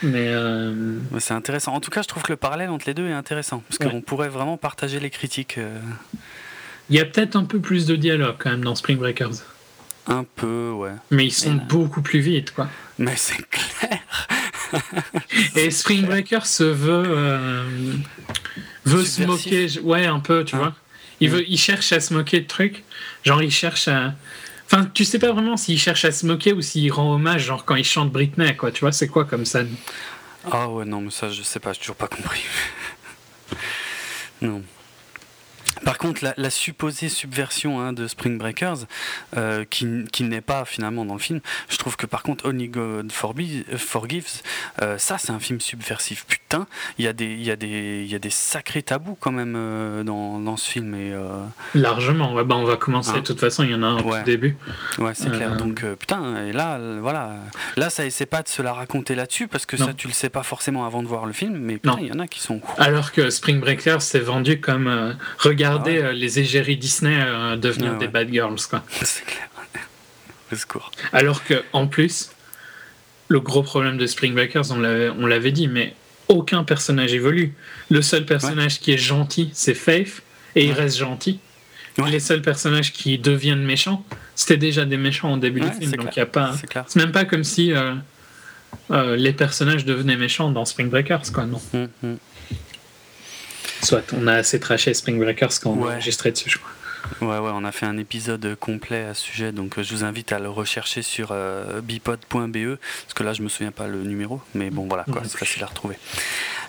mais 0.05 0.27
euh, 0.27 0.97
c'est 1.19 1.33
intéressant. 1.33 1.73
En 1.73 1.79
tout 1.79 1.91
cas, 1.91 2.01
je 2.01 2.07
trouve 2.07 2.23
que 2.23 2.31
le 2.31 2.37
parallèle 2.37 2.69
entre 2.69 2.85
les 2.87 2.93
deux 2.93 3.07
est 3.07 3.13
intéressant 3.13 3.63
parce 3.67 3.77
qu'on 3.77 4.01
pourrait 4.01 4.29
vraiment 4.29 4.57
partager 4.57 4.99
les 4.99 5.09
critiques. 5.09 5.57
Euh. 5.57 5.79
Il 6.89 6.95
y 6.95 6.99
a 6.99 7.05
peut-être 7.05 7.35
un 7.35 7.45
peu 7.45 7.59
plus 7.59 7.85
de 7.85 7.95
dialogue 7.95 8.35
quand 8.37 8.51
même 8.51 8.63
dans 8.63 8.75
Spring 8.75 8.97
Breakers. 8.97 9.43
Un 10.07 10.23
peu, 10.35 10.71
ouais. 10.71 10.91
Mais 11.09 11.25
ils 11.25 11.33
sont 11.33 11.55
beaucoup 11.55 12.01
plus 12.01 12.19
vite, 12.19 12.51
quoi. 12.51 12.69
Mais 12.99 13.15
c'est 13.15 13.43
clair. 13.49 13.99
Et 15.55 15.71
Spring 15.71 16.05
Breakers 16.05 16.45
veut 16.59 17.03
euh, 17.07 17.63
veut 18.85 19.03
se 19.03 19.23
moquer, 19.23 19.67
ouais, 19.81 20.05
un 20.05 20.19
peu, 20.19 20.45
tu 20.45 20.55
hein. 20.55 20.59
vois. 20.59 20.75
Il 21.21 21.29
veut, 21.29 21.43
il 21.47 21.57
cherche 21.57 21.91
à 21.91 21.99
se 21.99 22.13
moquer 22.13 22.41
de 22.41 22.47
trucs. 22.47 22.83
Genre, 23.23 23.41
il 23.41 23.51
cherche 23.51 23.87
à 23.87 24.13
Enfin, 24.65 24.89
tu 24.93 25.05
sais 25.05 25.19
pas 25.19 25.31
vraiment 25.31 25.57
s'il 25.57 25.79
cherche 25.79 26.05
à 26.05 26.11
se 26.11 26.25
moquer 26.25 26.53
ou 26.53 26.61
s'il 26.61 26.91
rend 26.91 27.13
hommage, 27.13 27.43
genre 27.45 27.65
quand 27.65 27.75
il 27.75 27.83
chante 27.83 28.11
Britney, 28.11 28.55
quoi. 28.55 28.71
Tu 28.71 28.81
vois, 28.81 28.91
c'est 28.91 29.07
quoi 29.07 29.25
comme 29.25 29.45
scène? 29.45 29.69
Ah 30.51 30.69
ouais, 30.69 30.85
non, 30.85 31.01
mais 31.01 31.11
ça, 31.11 31.29
je 31.29 31.41
sais 31.43 31.59
pas, 31.59 31.73
j'ai 31.73 31.79
toujours 31.79 31.95
pas 31.95 32.07
compris. 32.07 32.43
non. 34.41 34.63
Par 35.85 35.99
contre, 35.99 36.25
la, 36.35 36.49
supposée 36.49 37.09
subversion 37.09 37.79
hein, 37.79 37.93
de 37.93 38.07
Spring 38.07 38.39
Breakers, 38.39 38.87
euh, 39.37 39.65
qui, 39.69 39.87
qui 40.11 40.23
n'est 40.23 40.41
pas 40.41 40.65
finalement 40.65 41.05
dans 41.05 41.13
le 41.13 41.19
film, 41.19 41.41
je 41.69 41.77
trouve 41.77 41.95
que 41.95 42.07
par 42.07 42.23
contre, 42.23 42.49
Only 42.49 42.69
God 42.69 43.11
Forgives, 43.11 44.41
euh, 44.81 44.97
ça 44.97 45.19
c'est 45.19 45.31
un 45.31 45.39
film 45.39 45.61
subversif. 45.61 46.25
Putain, 46.25 46.65
il 46.97 47.05
y, 47.05 47.07
a 47.07 47.13
des, 47.13 47.25
il, 47.25 47.43
y 47.43 47.51
a 47.51 47.55
des, 47.55 48.01
il 48.03 48.11
y 48.11 48.15
a 48.15 48.19
des 48.19 48.31
sacrés 48.31 48.81
tabous 48.81 49.15
quand 49.19 49.31
même 49.31 49.53
euh, 49.55 50.03
dans, 50.03 50.39
dans, 50.39 50.57
ce 50.57 50.71
film. 50.71 50.95
Et, 50.95 51.13
Largement, 51.75 52.33
ouais, 52.33 52.43
bah, 52.43 52.55
on 52.55 52.63
va 52.63 52.77
commencer. 52.77 53.11
Hein. 53.11 53.17
De 53.17 53.19
toute 53.21 53.39
façon, 53.39 53.63
il 53.63 53.69
y 53.69 53.75
en 53.75 53.83
a 53.83 53.87
un 53.87 53.99
au 53.99 54.23
début. 54.23 54.57
Ouais, 54.97 55.13
c'est 55.13 55.29
clair. 55.29 55.55
Donc, 55.55 55.85
putain, 55.99 56.47
et 56.47 56.51
là, 56.51 56.79
voilà. 56.99 57.35
Là, 57.77 57.91
ça 57.91 58.05
essaie 58.05 58.25
pas 58.25 58.41
de 58.41 58.47
se 58.47 58.63
la 58.63 58.73
raconter 58.73 59.13
là-dessus, 59.13 59.47
parce 59.47 59.67
que 59.67 59.77
ça, 59.77 59.93
tu 59.93 60.07
le 60.07 60.13
sais 60.13 60.29
pas 60.29 60.41
forcément 60.41 60.87
avant 60.87 61.03
de 61.03 61.07
voir 61.07 61.27
le 61.27 61.33
film, 61.33 61.57
mais 61.57 61.75
putain, 61.75 61.97
il 62.01 62.07
y 62.07 62.11
en 62.11 62.19
a 62.19 62.25
qui 62.27 62.39
sont. 62.39 62.59
Alors 62.79 63.11
que 63.11 63.29
Spring 63.29 63.59
Breakers, 63.59 64.01
c'est 64.01 64.19
vendu 64.19 64.59
comme. 64.59 65.15
regarde 65.37 65.74
regarder 65.77 66.01
euh, 66.01 66.13
les 66.13 66.39
égéries 66.39 66.77
Disney 66.77 67.17
euh, 67.17 67.55
devenir 67.55 67.93
ah 67.95 67.99
des 67.99 68.07
bad 68.07 68.31
girls. 68.31 68.59
Quoi. 68.69 68.83
C'est 69.03 69.25
clair. 69.25 69.49
secours. 70.53 70.91
Alors 71.13 71.43
que 71.43 71.63
en 71.73 71.87
plus, 71.87 72.31
le 73.27 73.39
gros 73.39 73.63
problème 73.63 73.97
de 73.97 74.05
Spring 74.05 74.33
Breakers, 74.33 74.71
on 74.71 75.25
l'avait 75.25 75.51
dit, 75.51 75.67
mais 75.67 75.95
aucun 76.27 76.63
personnage 76.63 77.13
évolue. 77.13 77.53
Le 77.89 78.01
seul 78.01 78.25
personnage 78.25 78.79
qui 78.79 78.91
est 78.91 78.97
gentil, 78.97 79.49
c'est 79.53 79.73
Faith, 79.73 80.21
et 80.55 80.65
il 80.65 80.71
reste 80.71 80.97
gentil. 80.97 81.39
Les 82.07 82.19
seuls 82.19 82.41
personnages 82.41 82.91
qui 82.91 83.17
deviennent 83.17 83.63
méchants, 83.63 84.05
c'était 84.35 84.57
déjà 84.57 84.85
des 84.85 84.97
méchants 84.97 85.33
au 85.33 85.37
début 85.37 85.61
du 85.61 85.71
film, 85.71 85.91
donc 85.91 86.15
il 86.15 86.19
a 86.19 86.25
pas. 86.25 86.53
C'est 86.87 86.97
même 86.97 87.11
pas 87.11 87.25
comme 87.25 87.43
si 87.43 87.73
euh, 88.91 89.15
les 89.15 89.33
personnages 89.33 89.85
devenaient 89.85 90.17
méchants 90.17 90.51
dans 90.51 90.65
Spring 90.65 90.89
Breakers, 90.89 91.31
quoi, 91.33 91.45
non. 91.45 91.61
Hum, 91.73 91.87
hum. 92.03 92.17
Soit, 93.81 94.13
on 94.13 94.27
a 94.27 94.33
assez 94.33 94.59
traché 94.59 94.93
Spring 94.93 95.19
Breakers 95.19 95.59
quand 95.61 95.71
on 95.71 95.85
a 95.85 95.91
enregistré 95.93 96.31
dessus, 96.31 96.49
je 96.49 96.57
crois. 96.57 96.71
Ouais, 97.21 97.37
ouais, 97.37 97.51
on 97.53 97.63
a 97.63 97.71
fait 97.71 97.85
un 97.85 97.97
épisode 97.97 98.55
complet 98.59 99.03
à 99.03 99.13
ce 99.13 99.21
sujet, 99.21 99.51
donc 99.51 99.77
euh, 99.77 99.83
je 99.83 99.93
vous 99.93 100.03
invite 100.03 100.31
à 100.31 100.39
le 100.39 100.49
rechercher 100.49 101.03
sur 101.03 101.29
euh, 101.31 101.79
bipod.be, 101.81 102.77
parce 102.79 103.13
que 103.13 103.23
là 103.23 103.33
je 103.33 103.43
me 103.43 103.49
souviens 103.49 103.71
pas 103.71 103.87
le 103.87 104.01
numéro, 104.01 104.41
mais 104.55 104.71
bon 104.71 104.87
voilà, 104.87 105.05
quoi, 105.11 105.21
c'est 105.23 105.37
facile 105.37 105.63
à 105.63 105.67
retrouver. 105.67 105.97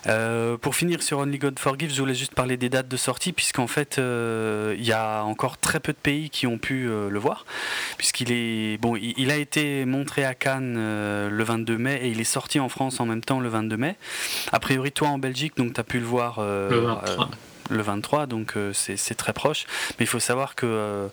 Euh, 0.05 0.57
pour 0.57 0.75
finir 0.75 1.01
sur 1.01 1.19
Only 1.19 1.39
God 1.39 1.57
Forgive, 1.59 1.93
je 1.93 1.99
voulais 1.99 2.13
juste 2.13 2.35
parler 2.35 2.57
des 2.57 2.69
dates 2.69 2.87
de 2.87 2.97
sortie, 2.97 3.33
puisqu'en 3.33 3.67
fait 3.67 3.97
il 3.97 4.85
y 4.85 4.91
a 4.91 5.23
encore 5.23 5.57
très 5.57 5.79
peu 5.79 5.93
de 5.93 5.97
pays 5.97 6.29
qui 6.29 6.45
ont 6.47 6.57
pu 6.57 6.87
le 6.87 7.19
voir, 7.19 7.45
puisqu'il 7.97 8.31
est 8.31 8.77
bon, 8.77 8.95
il, 8.95 9.31
a 9.31 9.37
été 9.37 9.85
montré 9.85 10.23
à 10.25 10.33
Cannes 10.33 10.75
le 10.75 11.43
22 11.43 11.77
mai 11.77 11.99
et 12.03 12.09
il 12.09 12.19
est 12.19 12.25
sorti 12.25 12.59
en 12.59 12.69
France 12.69 12.99
en 12.99 13.05
même 13.05 13.21
temps 13.21 13.39
le 13.39 13.49
22 13.49 13.77
mai. 13.77 13.95
A 14.51 14.59
priori, 14.59 14.91
toi 14.91 15.09
en 15.09 15.17
Belgique, 15.17 15.57
donc 15.57 15.73
tu 15.73 15.79
as 15.79 15.83
pu 15.83 15.99
le 15.99 16.05
voir. 16.05 16.41
le 16.41 16.79
23 16.79 17.29
le 17.69 17.81
23, 17.81 18.25
donc 18.27 18.55
euh, 18.55 18.71
c'est 18.73 19.15
très 19.15 19.33
proche. 19.33 19.65
Mais 19.99 20.05
il 20.05 20.07
faut 20.07 20.19
savoir 20.19 20.55
que 20.55 20.65
euh, 20.65 21.07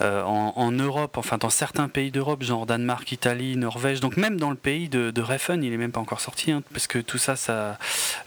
euh, 0.00 0.22
en, 0.22 0.72
Europe, 0.72 1.16
enfin 1.16 1.38
dans 1.38 1.50
certains 1.50 1.88
pays 1.88 2.10
d'Europe, 2.10 2.42
genre 2.42 2.66
Danemark, 2.66 3.10
Italie, 3.12 3.56
Norvège, 3.56 4.00
donc 4.00 4.16
même 4.16 4.38
dans 4.38 4.50
le 4.50 4.56
pays 4.56 4.88
de, 4.88 5.10
de 5.10 5.24
il 5.62 5.72
est 5.72 5.76
même 5.76 5.90
pas 5.90 6.00
encore 6.00 6.20
sorti, 6.20 6.52
hein, 6.52 6.62
parce 6.72 6.86
que 6.86 6.98
tout 6.98 7.18
ça, 7.18 7.34
ça, 7.34 7.78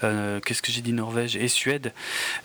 qu'est-ce 0.01 0.61
que 0.61 0.71
j'ai 0.71 0.82
dit, 0.82 0.93
Norvège 0.93 1.36
et 1.36 1.47
Suède, 1.47 1.93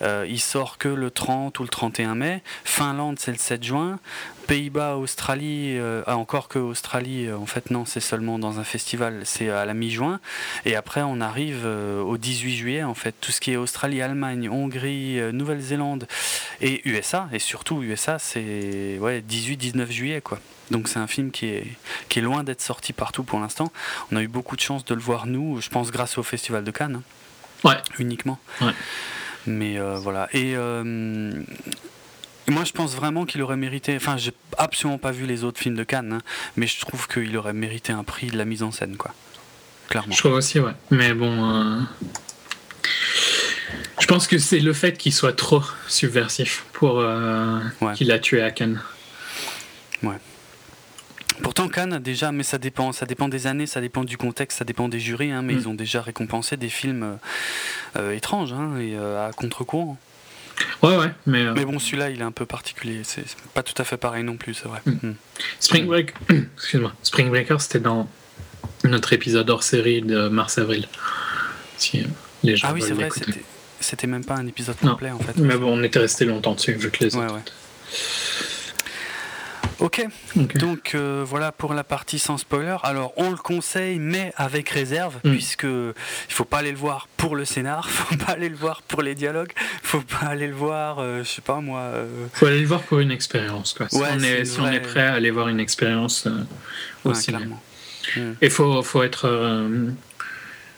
il 0.02 0.40
sort 0.40 0.78
que 0.78 0.88
le 0.88 1.10
30 1.10 1.58
ou 1.58 1.62
le 1.62 1.68
31 1.68 2.14
mai. 2.14 2.42
Finlande, 2.64 3.18
c'est 3.18 3.32
le 3.32 3.38
7 3.38 3.64
juin. 3.64 3.98
Pays-Bas, 4.47 4.97
Australie, 4.97 5.78
ah, 6.07 6.16
encore 6.16 6.49
que 6.49 6.59
Australie, 6.59 7.30
en 7.32 7.47
fait 7.47 7.70
non, 7.70 7.84
c'est 7.84 8.01
seulement 8.01 8.38
dans 8.38 8.59
un 8.59 8.64
festival, 8.64 9.22
c'est 9.24 9.51
à 9.51 9.64
la 9.64 9.74
mi-juin. 9.74 10.20
Et 10.64 10.76
après, 10.76 11.03
on 11.03 11.20
arrive 11.20 11.66
au 11.66 12.16
18 12.16 12.57
juillet, 12.57 12.82
en 12.82 12.95
fait, 12.95 13.14
tout 13.20 13.32
ce 13.32 13.40
qui 13.40 13.53
est 13.53 13.57
Australie, 13.57 14.03
Allemagne, 14.03 14.49
Hongrie, 14.49 15.18
euh, 15.18 15.32
Nouvelle-Zélande 15.32 16.07
et 16.61 16.86
USA, 16.88 17.28
et 17.32 17.38
surtout 17.38 17.82
USA, 17.82 18.18
c'est 18.18 18.99
ouais, 19.01 19.22
18-19 19.28 19.90
juillet. 19.90 20.20
quoi. 20.20 20.38
Donc 20.70 20.88
c'est 20.88 20.99
un 20.99 21.07
film 21.07 21.30
qui 21.30 21.47
est, 21.47 21.66
qui 22.09 22.18
est 22.18 22.22
loin 22.22 22.45
d'être 22.45 22.62
sorti 22.62 22.93
partout 22.93 23.24
pour 23.24 23.40
l'instant. 23.40 23.72
On 24.11 24.16
a 24.16 24.22
eu 24.22 24.28
beaucoup 24.28 24.57
de 24.57 24.61
chance 24.61 24.84
de 24.84 24.95
le 24.95 25.01
voir, 25.01 25.26
nous, 25.26 25.61
je 25.61 25.68
pense, 25.68 25.90
grâce 25.90 26.18
au 26.18 26.22
Festival 26.22 26.64
de 26.64 26.70
Cannes. 26.70 27.03
Hein. 27.64 27.68
Ouais. 27.68 27.76
Uniquement. 27.99 28.38
Ouais. 28.61 28.72
Mais 29.47 29.78
euh, 29.78 29.97
voilà. 29.97 30.28
Et. 30.32 30.57
Euh, 32.49 32.53
moi, 32.53 32.64
je 32.64 32.72
pense 32.72 32.95
vraiment 32.95 33.24
qu'il 33.24 33.43
aurait 33.43 33.57
mérité. 33.57 33.97
Enfin, 33.97 34.16
j'ai 34.16 34.32
absolument 34.59 34.99
pas 34.99 35.12
vu 35.12 35.26
les 35.26 35.45
autres 35.45 35.61
films 35.61 35.76
de 35.76 35.84
Cannes, 35.84 36.14
hein, 36.14 36.22
mais 36.57 36.66
je 36.66 36.80
trouve 36.80 37.09
qu'il 37.09 37.36
aurait 37.36 37.53
mérité 37.53 37.93
un 37.93 38.05
prix 38.05 38.28
de 38.28 38.38
la 38.38 38.45
mise 38.45 38.62
en 38.62 38.72
scène, 38.72 38.97
quoi. 38.97 39.12
Clairement. 39.88 40.12
Je 40.12 40.18
trouve 40.18 40.32
aussi, 40.32 40.59
ouais. 40.59 40.72
Mais 40.90 41.12
bon, 41.12 41.84
je 44.03 44.07
pense 44.07 44.26
que 44.26 44.38
c'est 44.38 44.59
le 44.59 44.72
fait 44.72 44.99
qu'il 44.99 45.12
soit 45.12 45.32
trop 45.32 45.62
subversif 45.86 46.64
pour 46.72 46.99
euh, 46.99 47.61
qu'il 47.95 48.11
a 48.11 48.18
tué 48.18 48.43
à 48.43 48.51
Cannes. 48.51 48.80
Ouais. 50.03 50.16
Pourtant 51.43 51.68
Cannes 51.68 51.99
déjà, 51.99 52.32
mais 52.32 52.43
ça 52.43 52.59
dépend, 52.59 52.93
ça 52.93 53.07
dépend 53.07 53.28
des 53.28 53.47
années, 53.47 53.66
ça 53.66 53.80
dépend 53.80 54.05
du 54.05 54.16
contexte, 54.16 54.59
ça 54.59 54.64
dépend 54.64 54.88
des 54.88 54.99
jurys, 54.99 55.30
hein, 55.30 55.43
mais 55.43 55.55
mm. 55.55 55.59
ils 55.59 55.68
ont 55.68 55.74
déjà 55.74 56.03
récompensé 56.03 56.57
des 56.57 56.68
films 56.68 57.18
euh, 57.97 58.12
étranges 58.12 58.53
hein, 58.53 58.76
et 58.78 58.97
euh, 58.97 59.28
à 59.28 59.32
contre-courant. 59.32 59.97
Ouais, 60.82 60.96
ouais, 60.96 61.10
mais. 61.26 61.44
Mais 61.52 61.64
bon, 61.64 61.78
celui-là, 61.78 62.10
il 62.10 62.20
est 62.20 62.24
un 62.24 62.32
peu 62.32 62.46
particulier. 62.46 63.02
C'est 63.04 63.24
pas 63.54 63.62
tout 63.62 63.80
à 63.80 63.84
fait 63.84 63.96
pareil 63.96 64.24
non 64.24 64.36
plus, 64.36 64.54
c'est 64.54 64.68
vrai. 64.68 64.80
Mm. 64.84 65.12
Spring 65.60 65.86
Break, 65.86 66.14
excuse-moi, 66.56 66.92
Spring 67.02 67.28
Breaker, 67.30 67.56
c'était 67.60 67.80
dans 67.80 68.08
notre 68.84 69.12
épisode 69.12 69.48
hors 69.50 69.62
série 69.62 70.02
de 70.02 70.28
mars-avril. 70.28 70.88
Si 71.78 72.04
les 72.42 72.56
gens 72.56 72.68
ah 72.70 72.72
oui, 72.74 72.82
c'est 72.82 72.92
vrai, 72.92 73.08
c'était 73.80 74.06
même 74.06 74.24
pas 74.24 74.34
un 74.34 74.46
épisode 74.46 74.76
complet 74.76 75.10
en 75.10 75.18
fait. 75.18 75.36
Mais 75.38 75.56
bon, 75.56 75.78
on 75.78 75.82
était 75.82 75.98
resté 75.98 76.24
longtemps 76.24 76.54
dessus 76.54 76.72
vu 76.72 76.90
que 76.90 77.04
les 77.04 77.16
autres. 77.16 77.34
Ouais, 77.34 77.40
ouais. 79.82 79.86
Ok, 79.86 80.06
donc 80.54 80.92
euh, 80.94 81.24
voilà 81.26 81.50
pour 81.52 81.74
la 81.74 81.84
partie 81.84 82.18
sans 82.18 82.38
spoiler. 82.38 82.76
Alors 82.82 83.12
on 83.16 83.30
le 83.30 83.36
conseille, 83.36 83.98
mais 83.98 84.32
avec 84.36 84.68
réserve, 84.68 85.16
mm. 85.24 85.30
puisque 85.32 85.64
il 85.64 85.94
faut 86.28 86.44
pas 86.44 86.58
aller 86.58 86.70
le 86.70 86.76
voir 86.76 87.08
pour 87.16 87.36
le 87.36 87.44
scénar, 87.44 87.90
faut 87.90 88.16
pas 88.16 88.32
aller 88.32 88.48
le 88.48 88.56
voir 88.56 88.82
pour 88.82 89.02
les 89.02 89.14
dialogues, 89.14 89.52
faut 89.82 90.00
pas 90.00 90.26
aller 90.26 90.46
le 90.46 90.54
voir, 90.54 90.98
euh, 90.98 91.22
je 91.24 91.28
sais 91.28 91.42
pas 91.42 91.60
moi. 91.60 91.80
Euh... 91.80 92.26
Faut 92.32 92.46
aller 92.46 92.60
le 92.60 92.66
voir 92.66 92.82
pour 92.82 93.00
une 93.00 93.10
expérience. 93.10 93.76
Si, 93.90 93.96
on, 93.98 94.20
est, 94.20 94.44
si 94.44 94.60
on 94.60 94.70
est 94.70 94.80
prêt 94.80 95.06
à 95.06 95.14
aller 95.14 95.30
voir 95.30 95.48
une 95.48 95.60
expérience 95.60 96.26
euh, 96.26 96.44
aussi. 97.04 97.32
Mm. 97.32 98.34
Et 98.40 98.50
faut, 98.50 98.82
faut 98.82 99.02
être 99.02 99.28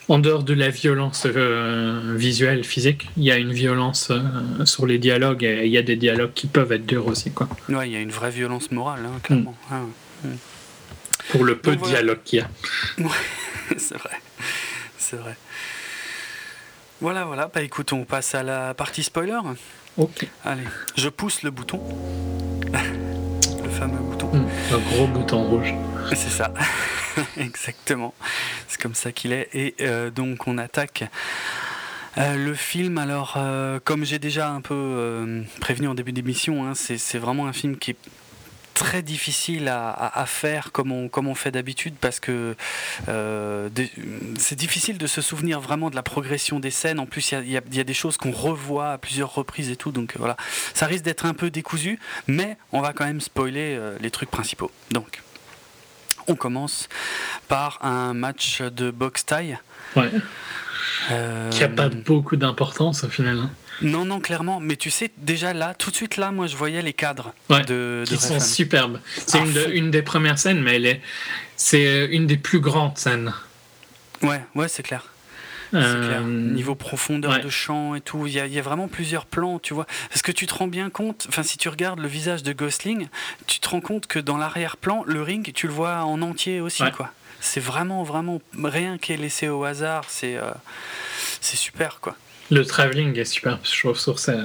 en 0.09 0.19
dehors 0.19 0.43
de 0.43 0.55
la 0.55 0.69
violence 0.69 1.27
euh, 1.27 2.15
visuelle, 2.17 2.65
physique, 2.65 3.09
il 3.17 3.25
y 3.25 3.33
a 3.33 3.39
une 3.39 3.53
violence 3.53 4.11
euh, 4.11 4.65
sur 4.65 4.87
les 4.87 4.99
dialogues 4.99 5.45
et 5.45 5.65
il 5.65 5.73
y 5.73 5.79
a 5.79 5.83
des 5.83 5.97
dialogues 5.97 6.33
qui 6.35 6.47
peuvent 6.47 6.73
être 6.73 6.87
durs 6.87 7.07
aussi. 7.07 7.31
Quoi. 7.31 7.49
Ouais, 7.69 7.89
il 7.89 7.93
y 7.93 7.97
a 7.97 8.01
une 8.01 8.11
vraie 8.11 8.31
violence 8.31 8.71
morale, 8.71 9.01
hein, 9.07 9.19
clairement. 9.23 9.57
Mm. 9.71 9.75
Ah, 9.75 10.27
mm. 10.27 10.37
Pour 11.31 11.45
le 11.45 11.57
peu 11.57 11.75
de 11.77 11.83
dialogue 11.83 12.19
qu'il 12.25 12.41
y 12.41 12.43
a. 12.43 12.49
Ouais, 12.99 13.11
c'est 13.79 13.97
vrai. 13.97 14.21
C'est 14.99 15.17
vrai. 15.17 15.37
Voilà, 17.01 17.25
voilà. 17.25 17.51
Bah 17.53 17.63
écoute, 17.63 17.93
on 17.93 18.05
passe 18.05 18.35
à 18.35 18.43
la 18.43 18.75
partie 18.75 19.03
spoiler. 19.03 19.39
Ok. 19.97 20.27
Allez, 20.45 20.63
je 20.97 21.09
pousse 21.09 21.43
le 21.43 21.51
bouton. 21.51 21.81
le 22.73 23.71
fameux 23.71 23.99
bouton. 23.99 24.24
Un 24.75 24.79
gros 24.79 25.07
bouton 25.07 25.45
rouge. 25.45 25.73
C'est 26.09 26.31
ça. 26.31 26.53
Exactement. 27.37 28.13
C'est 28.67 28.83
comme 28.83 28.97
ça 28.97 29.13
qu'il 29.13 29.33
est. 29.33 29.49
Et 29.55 29.77
euh, 29.83 30.11
donc 30.11 30.49
on 30.49 30.59
attaque. 30.59 31.05
Euh, 32.19 32.35
le 32.35 32.55
film, 32.55 32.99
alors, 32.99 33.35
euh, 33.37 33.79
comme 33.85 34.05
j'ai 34.05 34.19
déjà 34.19 34.51
un 34.51 34.61
peu 34.61 35.45
prévenu 35.61 35.87
en 35.87 35.95
début 35.95 36.11
d'émission, 36.11 36.67
hein, 36.67 36.73
c'est 36.75 37.19
vraiment 37.19 37.47
un 37.47 37.53
film 37.53 37.77
qui 37.77 37.95
très 38.75 39.03
difficile 39.03 39.69
à, 39.69 40.25
faire 40.27 40.73
comme 40.73 40.93
on, 40.93 41.09
comme 41.09 41.29
on 41.29 41.35
fait 41.35 41.51
d'habitude 41.51 41.95
parce 42.01 42.21
que 42.21 42.57
c'est 44.39 44.57
difficile 44.57 44.99
de 44.99 45.07
se 45.07 45.21
souvenir 45.21 45.61
vraiment 45.61 45.91
de 45.91 45.97
la 45.97 46.03
progression 46.03 46.61
des 46.61 46.71
scènes. 46.71 46.99
En 46.99 47.07
plus, 47.07 47.33
il 47.33 47.49
y, 47.49 47.53
y 47.53 47.81
a, 47.81 47.85
des 47.85 47.95
choses 47.95 48.17
qu'on 48.17 48.33
revoit 48.33 48.93
à 48.93 48.99
plusieurs 48.99 49.35
reprises 49.35 49.71
et 49.71 49.77
tout. 49.77 49.93
Donc 49.93 50.15
voilà, 50.17 50.37
ça 50.75 50.87
risque 50.87 51.05
d'être 51.05 51.27
un 51.27 51.35
peu 51.35 51.51
décousu, 51.51 51.99
mais 52.27 52.57
on 52.73 52.81
va 52.81 52.93
quand 52.93 53.05
même 53.05 53.21
spoiler 53.21 53.79
les 54.01 54.11
trucs 54.11 54.31
principaux. 54.31 54.71
Donc. 54.91 55.23
On 56.27 56.37
commence 56.37 56.89
par 57.49 57.85
un 57.85 58.15
match 58.15 58.63
de 58.63 58.91
boxe 58.91 59.27
taille. 59.27 59.59
Ouais. 59.95 60.11
Euh, 61.11 61.51
Qui 61.51 61.61
n'a 61.61 61.69
pas 61.69 61.89
beaucoup 61.89 62.37
d'importance 62.37 63.05
au 63.05 63.09
final. 63.09 63.39
Hein. 63.39 63.51
Non, 63.83 64.05
non, 64.05 64.21
clairement. 64.21 64.61
Mais 64.61 64.77
tu 64.77 64.91
sais, 64.91 65.11
déjà 65.19 65.53
là, 65.53 65.75
tout 65.75 65.91
de 65.91 65.97
suite 65.97 66.17
là, 66.17 66.31
moi 66.31 66.47
je 66.47 66.57
voyais 66.57 66.83
les 66.83 66.93
cadres 66.93 67.35
de, 67.51 68.05
Qui 68.07 68.17
sont 68.17 68.41
superbes. 68.41 69.01
C'est 69.27 69.39
ah, 69.39 69.69
une, 69.73 69.91
des 69.91 70.03
premières 70.03 70.39
scènes, 70.39 70.63
mais 70.63 70.77
elle 70.77 70.87
est, 70.87 71.01
c'est 71.57 72.07
une 72.07 72.27
des 72.27 72.37
plus 72.37 72.61
grandes 72.61 72.99
scènes. 72.99 73.33
Ouais, 74.23 74.41
ouais, 74.55 74.69
c'est 74.69 74.83
clair. 74.83 75.05
Euh, 75.75 76.21
Niveau 76.23 76.75
profondeur 76.77 77.41
de 77.41 77.49
champ 77.49 77.95
et 77.97 78.01
tout, 78.01 78.27
il 78.27 78.35
y, 78.35 78.59
a, 78.59 78.63
vraiment 78.63 78.87
plusieurs 78.87 79.27
plans, 79.27 79.59
tu 79.59 79.75
vois. 79.75 79.87
Est-ce 80.15 80.23
que 80.23 80.31
tu 80.31 80.47
te 80.47 80.55
rends 80.55 80.69
bien 80.69 80.89
compte, 80.89 81.27
enfin 81.29 81.43
si 81.43 81.59
tu 81.59 81.69
regardes 81.69 81.99
le 81.99 82.07
visage 82.07 82.45
de 82.45 82.53
Gosling, 82.53 83.09
tu 83.47 83.59
te 83.59 83.69
rends 83.69 83.81
compte 83.81 84.07
que 84.07 84.21
dans 84.21 84.37
l'arrière-plan, 84.37 85.03
le 85.07 85.23
ring, 85.23 85.53
tu 85.53 85.67
le 85.67 85.73
vois 85.73 86.05
en 86.05 86.23
entier 86.23 86.61
aussi, 86.61 86.85
quoi. 86.97 87.11
C'est 87.41 87.61
vraiment, 87.61 88.05
vraiment 88.05 88.41
rien 88.63 88.97
qui 88.99 89.13
est 89.13 89.17
laissé 89.17 89.49
au 89.49 89.65
hasard, 89.65 90.05
c'est 90.09 90.37
euh, 90.37 90.51
c'est 91.41 91.57
super, 91.57 91.99
quoi. 92.01 92.17
Le 92.51 92.65
travelling 92.65 93.19
est 93.19 93.25
super, 93.25 93.59
je 93.63 93.79
trouve, 93.81 93.99
sur 93.99 94.19
ça, 94.19 94.37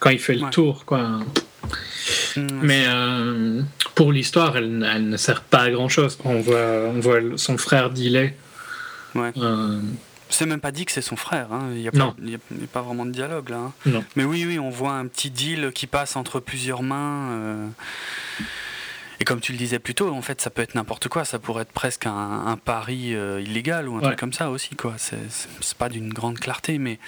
quand 0.00 0.10
il 0.10 0.18
fait 0.18 0.34
le 0.34 0.50
tour, 0.50 0.84
quoi. 0.84 1.20
Mm, 2.36 2.46
Mais 2.62 2.84
euh, 2.86 3.62
pour 3.94 4.12
l'histoire, 4.12 4.56
elle, 4.56 4.78
ne 4.78 5.16
sert 5.16 5.42
pas 5.42 5.60
à 5.60 5.70
grand 5.70 5.88
chose. 5.88 6.18
On 6.24 6.40
voit, 6.40 6.88
on 6.88 7.00
voit 7.00 7.20
son 7.36 7.56
frère 7.56 7.90
Dillet. 7.90 8.36
Ouais. 9.14 9.32
C'est 10.28 10.46
même 10.46 10.60
pas 10.60 10.72
dit 10.72 10.84
que 10.84 10.90
c'est 10.90 11.02
son 11.02 11.16
frère. 11.16 11.52
Hein. 11.52 11.68
Il 11.74 11.80
n'y 11.80 11.88
a, 12.34 12.36
a, 12.36 12.66
pas 12.72 12.82
vraiment 12.82 13.06
de 13.06 13.12
dialogue 13.12 13.50
là. 13.50 13.70
Hein. 13.86 14.02
Mais 14.16 14.24
oui, 14.24 14.44
oui, 14.46 14.58
on 14.58 14.70
voit 14.70 14.92
un 14.92 15.06
petit 15.06 15.30
deal 15.30 15.70
qui 15.72 15.86
passe 15.86 16.16
entre 16.16 16.40
plusieurs 16.40 16.82
mains. 16.82 17.30
Euh. 17.30 17.66
Et 19.20 19.24
comme 19.24 19.40
tu 19.40 19.52
le 19.52 19.58
disais 19.58 19.78
plus 19.78 19.94
tôt, 19.94 20.12
en 20.12 20.22
fait, 20.22 20.40
ça 20.40 20.50
peut 20.50 20.62
être 20.62 20.74
n'importe 20.74 21.08
quoi. 21.08 21.24
Ça 21.24 21.38
pourrait 21.38 21.62
être 21.62 21.72
presque 21.72 22.06
un, 22.06 22.58
pari 22.64 23.14
euh, 23.14 23.40
illégal 23.40 23.88
ou 23.88 23.96
un 23.96 24.00
truc 24.00 24.18
comme 24.18 24.32
ça 24.32 24.50
aussi. 24.50 24.76
quoi. 24.76 24.94
C'est 24.98 25.74
pas 25.78 25.88
d'une 25.88 26.12
grande 26.12 26.38
clarté, 26.38 26.78
mais 26.78 26.98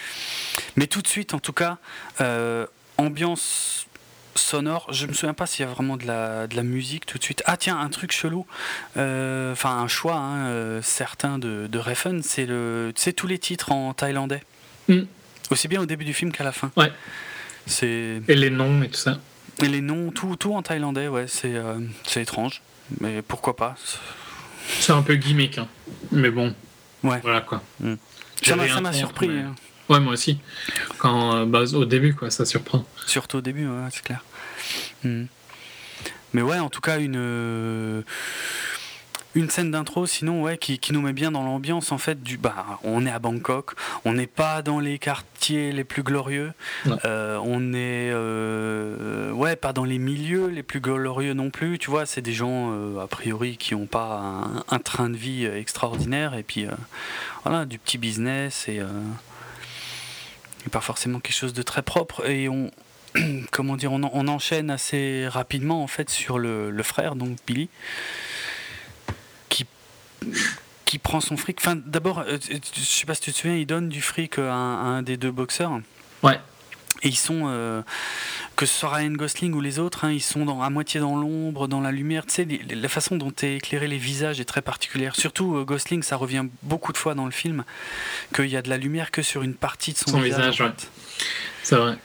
mais 0.77 0.87
tout 0.87 1.03
de 1.03 1.09
suite, 1.09 1.35
en 1.35 1.39
tout 1.39 1.53
cas, 1.53 1.79
euh, 2.21 2.67
ambiance 2.99 3.87
sonore. 4.35 4.93
Je 4.93 5.07
me 5.07 5.15
souviens 5.15 5.35
pas 5.35 5.47
s'il 5.47 5.65
y 5.65 5.69
a 5.69 5.73
vraiment 5.73 5.97
de 5.97 6.07
la, 6.07 6.47
de 6.47 6.57
la 6.57 6.63
musique 6.63 7.07
tout 7.07 7.19
de 7.19 7.23
suite. 7.23 7.43
Ah 7.47 7.57
tiens, 7.57 7.79
un 7.79 7.89
truc 7.89 8.13
chelou. 8.13 8.47
Euh, 8.97 9.53
enfin, 9.53 9.79
un 9.79 9.89
choix 9.89 10.17
hein, 10.17 10.83
certain 10.83 11.39
de, 11.39 11.67
de 11.67 11.79
Refn, 11.79 12.21
c'est 12.23 12.45
le, 12.45 12.93
c'est 12.97 13.15
tous 13.15 13.27
les 13.27 13.39
titres 13.39 13.73
en 13.73 13.95
thaïlandais. 13.95 14.43
Hmm. 14.89 15.05
Aussi 15.51 15.69
bien 15.69 15.81
au 15.81 15.87
début 15.87 16.05
du 16.05 16.13
film 16.13 16.33
qu'à 16.33 16.45
la 16.45 16.53
fin. 16.53 16.71
Ouais. 16.77 16.93
C'est. 17.67 18.21
Et 18.29 18.35
les 18.35 18.51
noms 18.51 18.83
et 18.83 18.89
tout 18.89 18.99
ça. 18.99 19.19
Et 19.63 19.69
les 19.69 19.81
noms, 19.81 20.11
tout, 20.11 20.37
tout 20.37 20.55
en 20.55 20.63
thaïlandais, 20.63 21.09
ouais, 21.09 21.27
c'est, 21.29 21.55
euh, 21.55 21.79
c'est 22.07 22.23
étrange. 22.23 22.63
Mais 23.01 23.23
pourquoi 23.23 23.57
pas? 23.57 23.75
C'est 24.81 24.93
un 24.93 25.03
peu 25.03 25.15
gimmick, 25.15 25.59
hein. 25.59 25.69
mais 26.13 26.31
bon. 26.31 26.55
Ouais. 27.03 27.21
Voilà 27.23 27.41
quoi. 27.41 27.63
Hmm. 27.81 27.95
Ça 28.43 28.57
m'a 28.57 28.93
surpris. 28.93 29.31
Hein. 29.31 29.55
Ouais, 29.89 30.01
moi 30.01 30.13
aussi. 30.13 30.39
Quand, 30.99 31.37
euh, 31.37 31.45
bah, 31.47 31.63
au 31.75 31.85
début, 31.85 32.15
quoi, 32.15 32.31
ça 32.31 32.45
surprend. 32.45 32.85
Surtout 33.07 33.39
au 33.39 33.41
début, 33.41 33.67
ouais, 33.67 33.89
c'est 33.93 34.03
clair. 34.03 34.23
Hmm. 35.05 35.25
Mais 36.33 36.43
ouais, 36.43 36.59
en 36.59 36.69
tout 36.69 36.81
cas, 36.81 36.99
une, 36.99 37.17
euh, 37.17 38.03
une 39.37 39.51
scène 39.51 39.71
d'intro, 39.71 40.07
sinon, 40.07 40.43
ouais, 40.43 40.59
qui, 40.59 40.79
qui, 40.79 40.93
nous 40.93 41.01
met 41.01 41.13
bien 41.13 41.31
dans 41.31 41.45
l'ambiance, 41.45 41.93
en 41.93 41.99
fait, 41.99 42.23
du. 42.23 42.37
Bah, 42.37 42.81
on 42.83 43.07
est 43.07 43.11
à 43.11 43.19
Bangkok, 43.19 43.73
on 44.05 44.15
n'est 44.15 44.27
pas 44.27 44.63
dans 44.63 44.81
les 44.81 44.99
quartiers 44.99 45.73
les 45.73 45.85
plus 45.85 46.03
glorieux, 46.03 46.53
euh, 47.05 47.39
on 47.45 47.73
est. 47.73 48.13
ouais, 49.33 49.57
pas 49.57 49.73
dans 49.73 49.85
les 49.85 49.99
milieux 49.99 50.49
les 50.49 50.63
plus 50.63 50.81
glorieux 50.81 51.35
non 51.35 51.51
plus, 51.51 51.79
tu 51.79 51.91
vois, 51.91 52.07
c'est 52.07 52.23
des 52.23 52.33
gens, 52.33 52.99
a 52.99 53.07
priori, 53.07 53.57
qui 53.57 53.75
n'ont 53.75 53.87
pas 53.87 54.21
un, 54.21 54.65
un, 54.75 54.79
train 54.79 55.11
de 55.11 55.17
vie 55.17 55.45
extraordinaire, 55.45 56.35
et 56.35 56.43
puis, 56.43 56.67
voilà, 57.45 57.65
du 57.65 57.79
petit 57.79 57.99
business 57.99 58.69
et 58.69 58.81
pas 60.71 60.81
forcément 60.81 61.21
quelque 61.21 61.37
chose 61.37 61.53
de 61.53 61.63
très 61.63 61.83
propre. 61.83 62.29
Et 62.29 62.49
on, 62.49 62.71
comment 63.51 63.77
dire, 63.77 63.93
on, 63.93 64.29
enchaîne 64.29 64.71
assez 64.71 65.27
rapidement 65.29 65.83
en 65.83 65.87
fait 65.87 66.11
sur 66.11 66.39
le, 66.39 66.83
frère, 66.83 67.17
donc 67.17 67.37
Billy, 67.47 67.69
qui 70.85 70.99
prend 70.99 71.21
son 71.21 71.37
fric. 71.37 71.59
Enfin, 71.61 71.77
d'abord, 71.77 72.21
euh, 72.21 72.39
je 72.51 72.81
sais 72.81 73.07
pas 73.07 73.15
si 73.15 73.21
tu 73.21 73.33
te 73.33 73.39
souviens, 73.39 73.57
il 73.57 73.67
donne 73.67 73.89
du 73.89 74.01
fric 74.01 74.39
à 74.39 74.53
un, 74.53 75.03
des 75.03 75.17
deux 75.17 75.33
boxeurs. 75.33 75.81
Ouais. 76.23 76.39
Et 77.03 77.09
ils 77.09 77.17
sont, 77.17 77.45
euh, 77.47 77.83
que 78.57 78.65
ce 78.65 78.79
soit 78.79 78.95
Ryan 78.95 79.11
Gosling 79.11 79.53
ou 79.53 79.61
les 79.61 79.79
autres, 79.79 80.05
hein, 80.05 80.13
ils 80.13 80.23
sont 80.23 80.45
dans, 80.47 80.63
à 80.63 80.71
moitié 80.71 80.99
dans 80.99 81.17
l'ombre, 81.17 81.69
dans 81.69 81.81
la 81.81 81.93
lumière. 81.93 82.25
Tu 82.25 82.33
sais, 82.33 82.49
la 82.71 82.89
façon 82.89 83.17
dont 83.17 83.33
est 83.43 83.57
éclairé 83.57 83.87
les 83.87 83.99
visages 83.99 84.41
est 84.41 84.47
très 84.47 84.63
particulière. 84.63 85.15
Surtout 85.15 85.57
euh, 85.57 85.65
Gosling, 85.65 86.03
ça 86.03 86.17
revient 86.17 86.47
beaucoup 86.63 86.93
de 86.93 86.99
fois 86.99 87.15
dans 87.15 87.27
le 87.27 87.33
film, 87.33 87.65
qu'il 88.35 88.47
y 88.47 88.57
a 88.57 88.63
de 88.63 88.71
la 88.71 88.79
lumière 88.79 89.11
que 89.11 89.23
sur 89.23 89.43
une 89.43 89.55
partie 89.55 89.93
de 89.93 89.99
son, 89.99 90.21
visage. 90.21 90.63
C'est 91.63 91.77
vrai. 91.77 91.99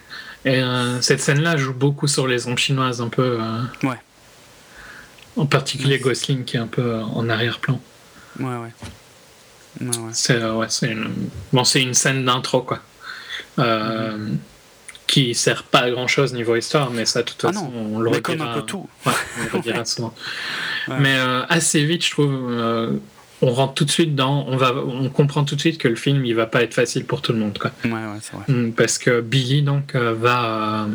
Et 0.44 0.62
euh, 0.62 1.00
cette 1.02 1.22
scène-là 1.22 1.56
joue 1.56 1.74
beaucoup 1.74 2.08
sur 2.08 2.28
les 2.28 2.48
ombres 2.48 2.58
chinoises, 2.58 3.02
un 3.02 3.10
peu. 3.10 3.40
ouais. 3.84 4.00
En 5.38 5.46
particulier 5.46 6.00
Gosling 6.00 6.44
qui 6.44 6.58
est 6.58 6.60
un 6.60 6.68
peu 6.68 7.00
en 7.00 7.30
arrière-plan. 7.30 7.80
Ouais, 8.42 8.58
ouais. 8.58 9.88
ouais, 9.88 9.98
ouais. 9.98 10.12
C'est 10.14 10.44
ouais, 10.44 10.68
une... 10.92 11.30
Bon, 11.54 11.64
une 11.76 11.94
scène 11.94 12.26
d'intro, 12.26 12.62
quoi. 12.62 12.80
Euh, 13.60 14.18
mm-hmm 14.18 14.38
qui 15.12 15.36
sert 15.36 15.64
pas 15.64 15.80
à 15.80 15.92
grand 15.92 16.08
chose 16.08 16.34
niveau 16.34 16.56
histoire, 16.56 16.90
mais 16.90 17.06
ça, 17.06 17.22
de 17.22 17.28
toute 17.28 17.44
ah 17.44 17.52
façon, 17.52 17.70
on 17.76 18.00
le 18.00 18.12
mais 18.12 18.22
comme 18.22 18.40
un 18.40 18.54
peu 18.54 18.62
tout. 18.62 18.88
on 19.54 19.86
souvent. 19.86 20.14
Mais 20.88 21.18
euh, 21.18 21.44
assez 21.50 21.84
vite, 21.84 22.06
je 22.06 22.12
trouve, 22.12 22.32
euh, 22.50 22.94
on 23.42 23.52
rentre 23.52 23.74
tout 23.74 23.84
de 23.84 23.92
suite 23.92 24.16
dans, 24.16 24.46
on 24.48 24.56
va, 24.56 24.74
on 24.74 25.10
comprend 25.10 25.44
tout 25.44 25.56
de 25.56 25.60
suite 25.60 25.78
que 25.80 25.90
le 25.90 25.98
film, 25.98 26.24
il 26.24 26.34
va 26.34 26.46
pas 26.46 26.64
être 26.64 26.74
facile 26.74 27.04
pour 27.04 27.22
tout 27.22 27.34
le 27.34 27.40
monde, 27.40 27.58
quoi. 27.60 27.72
Ouais, 27.84 27.92
ouais, 27.92 28.20
c'est 28.22 28.38
vrai. 28.38 28.46
Mm, 28.48 28.72
parce 28.72 28.98
que 28.98 29.20
Billy 29.20 29.64
donc 29.64 29.96
euh, 29.96 30.14
va 30.14 30.88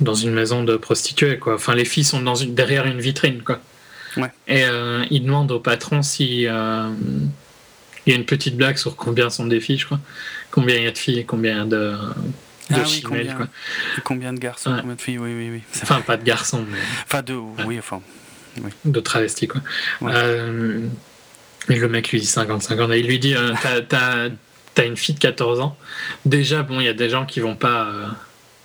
dans 0.00 0.14
une 0.14 0.32
maison 0.32 0.62
de 0.62 0.76
prostituées, 0.76 1.38
quoi. 1.38 1.56
Enfin, 1.56 1.74
les 1.74 1.84
filles 1.84 2.04
sont 2.04 2.20
dans 2.20 2.36
une, 2.36 2.54
derrière 2.54 2.86
une 2.86 3.00
vitrine, 3.00 3.42
quoi. 3.42 3.58
Et 4.46 4.64
il 5.10 5.22
demande 5.22 5.50
au 5.52 5.60
patron 5.60 6.02
si. 6.02 6.42
il 6.42 6.42
y 6.42 6.48
a 6.48 6.90
une 8.06 8.24
petite 8.24 8.56
blague 8.56 8.76
sur 8.76 8.96
combien 8.96 9.30
sont 9.30 9.46
des 9.46 9.60
filles, 9.60 9.78
je 9.78 9.86
crois. 9.86 10.00
Combien 10.50 10.76
il 10.76 10.84
y 10.84 10.86
a 10.86 10.92
de 10.92 10.98
filles 10.98 11.18
et 11.18 11.24
combien 11.24 11.66
de, 11.66 11.96
de 12.70 12.76
ah 12.76 12.82
oui, 12.86 13.02
combien, 13.02 13.34
quoi. 13.34 13.46
combien 14.04 14.32
de 14.32 14.38
garçons, 14.38 14.76
combien 14.80 14.94
de 14.94 15.00
filles, 15.00 15.18
oui, 15.18 15.34
oui, 15.34 15.50
oui. 15.50 15.62
Enfin, 15.82 16.00
pas 16.02 16.16
de 16.16 16.24
garçons, 16.24 16.64
mais. 16.70 16.78
Enfin, 17.04 17.22
de. 17.22 17.34
Oui, 17.66 17.78
enfin. 17.78 18.02
Oui. 18.62 18.70
De 18.84 19.00
travestis, 19.00 19.48
quoi. 19.48 19.60
Euh, 20.02 20.86
et 21.68 21.76
le 21.76 21.88
mec 21.88 22.10
lui 22.10 22.20
dit 22.20 22.26
55 22.26 22.80
ans. 22.80 22.92
Et 22.92 22.98
il 22.98 23.06
lui 23.06 23.18
dit 23.18 23.34
euh, 23.34 23.52
T'as 23.88 24.86
une 24.86 24.96
fille 24.96 25.14
de 25.14 25.20
14 25.20 25.60
ans. 25.60 25.76
Déjà, 26.24 26.62
bon, 26.62 26.80
il 26.80 26.84
y 26.84 26.88
a 26.88 26.94
des 26.94 27.08
gens 27.08 27.24
qui 27.24 27.40
vont 27.40 27.56
pas. 27.56 27.86
Euh, 27.86 28.06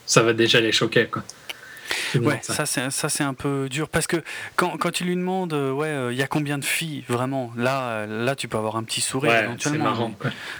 ça 0.06 0.22
va 0.22 0.34
déjà 0.34 0.60
les 0.60 0.72
choquer, 0.72 1.06
quoi. 1.06 1.24
Ouais, 2.16 2.40
ça, 2.42 2.66
c'est 2.66 2.90
ça 2.92 3.10
c'est 3.10 3.24
un 3.24 3.34
peu 3.34 3.68
dur 3.70 3.90
parce 3.90 4.08
que 4.08 4.18
quand, 4.56 4.78
quand 4.78 4.92
tu 4.92 5.04
lui 5.04 5.16
demandes 5.16 5.54
euh, 5.54 5.72
ouais 5.72 6.14
il 6.14 6.18
y 6.18 6.22
a 6.22 6.28
combien 6.28 6.58
de 6.58 6.66
filles 6.66 7.04
vraiment 7.08 7.52
là 7.58 8.06
là 8.06 8.36
tu 8.36 8.48
peux 8.48 8.58
avoir 8.58 8.76
un 8.76 8.84
petit 8.84 9.02
sourire 9.02 9.32
ouais, 9.32 9.44
éventuellement 9.44 9.86
marrant, 9.86 10.14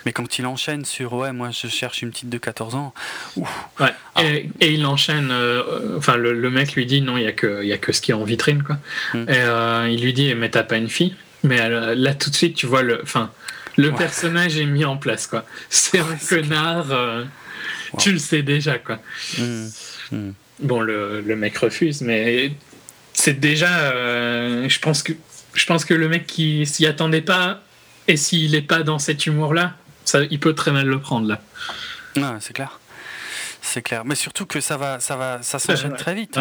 mais, 0.06 0.12
quand 0.12 0.40
il 0.40 0.46
enchaîne 0.46 0.86
sur 0.86 1.14
ouais 1.14 1.32
moi 1.32 1.50
je 1.52 1.68
cherche 1.68 2.02
une 2.02 2.12
petite 2.12 2.30
de 2.30 2.38
14 2.38 2.76
ans 2.76 2.94
ouf. 3.36 3.50
Ouais. 3.80 3.88
Ah. 4.16 4.24
Et, 4.24 4.50
et, 4.60 4.72
il 4.74 4.86
enchaîne 4.86 5.34
enfin 5.98 6.16
le, 6.16 6.34
le, 6.34 6.50
mec 6.50 6.74
lui 6.74 6.86
dit 6.86 7.02
non 7.02 7.18
il 7.18 7.24
y 7.24 7.28
a 7.28 7.32
que 7.32 7.62
il 7.64 7.68
y 7.68 7.74
a 7.74 7.78
que 7.78 7.92
ce 7.92 8.02
qui 8.02 8.12
est 8.12 8.16
en 8.16 8.24
vitrine 8.24 8.64
quoi 8.64 8.78
hmm. 9.14 9.26
et 9.30 9.94
il 9.94 10.02
lui 10.02 10.14
dit 10.14 10.34
mais 10.36 10.50
t'as 10.50 10.64
pas 10.64 10.78
une 10.78 10.90
fille 10.90 11.16
mais 11.44 11.60
euh, 11.60 11.94
là, 11.96 12.16
tout 12.16 12.30
de 12.30 12.36
suite, 12.36 12.56
tu 12.56 12.66
vois 12.66 12.82
le. 12.82 13.02
Enfin, 13.04 13.32
le 13.76 13.92
personnage 13.92 14.58
est 14.58 14.66
mis 14.66 14.86
en 14.86 14.98
place, 14.98 15.28
quoi. 15.28 15.46
C'est 15.70 16.00
un 16.00 16.18
connard. 16.28 16.92
Euh, 16.92 17.26
tu 18.00 18.12
le 18.12 18.20
sais 18.20 18.42
déjà, 18.42 18.80
quoi. 18.80 19.00
Mmh, 19.38 19.68
mmh. 20.12 20.32
Bon, 20.64 20.80
le, 20.82 21.22
mec 21.36 21.58
refuse, 21.58 22.02
mais 22.02 22.52
c'est 23.14 23.40
déjà. 23.40 23.92
Euh, 23.92 24.68
je 24.70 24.80
pense 24.80 25.04
que 25.04 25.14
je 25.54 25.66
pense 25.66 25.86
que 25.86 25.94
le 25.94 26.10
mec 26.10 26.26
qui 26.26 26.66
s'y 26.66 26.86
attendait 26.86 27.22
pas 27.22 27.62
et 28.08 28.18
s'il 28.18 28.52
n'est 28.52 28.62
pas 28.62 28.84
dans 28.84 28.98
cet 28.98 29.26
humour-là, 29.26 29.76
ça, 30.04 30.22
il 30.30 30.40
peut 30.40 30.54
très 30.54 30.72
mal 30.72 30.88
le 30.88 31.00
prendre 31.00 31.28
là. 31.28 31.42
Ouais, 32.16 32.38
c'est 32.40 32.54
clair. 32.54 32.80
C'est 33.66 33.82
clair, 33.82 34.04
mais 34.04 34.16
surtout 34.16 34.46
que 34.46 34.60
ça 34.60 34.76
va, 34.76 35.00
ça 35.00 35.16
va, 35.16 35.42
ça 35.42 35.58
s'enchaîne 35.58 35.96
très 35.96 36.14
vite. 36.14 36.38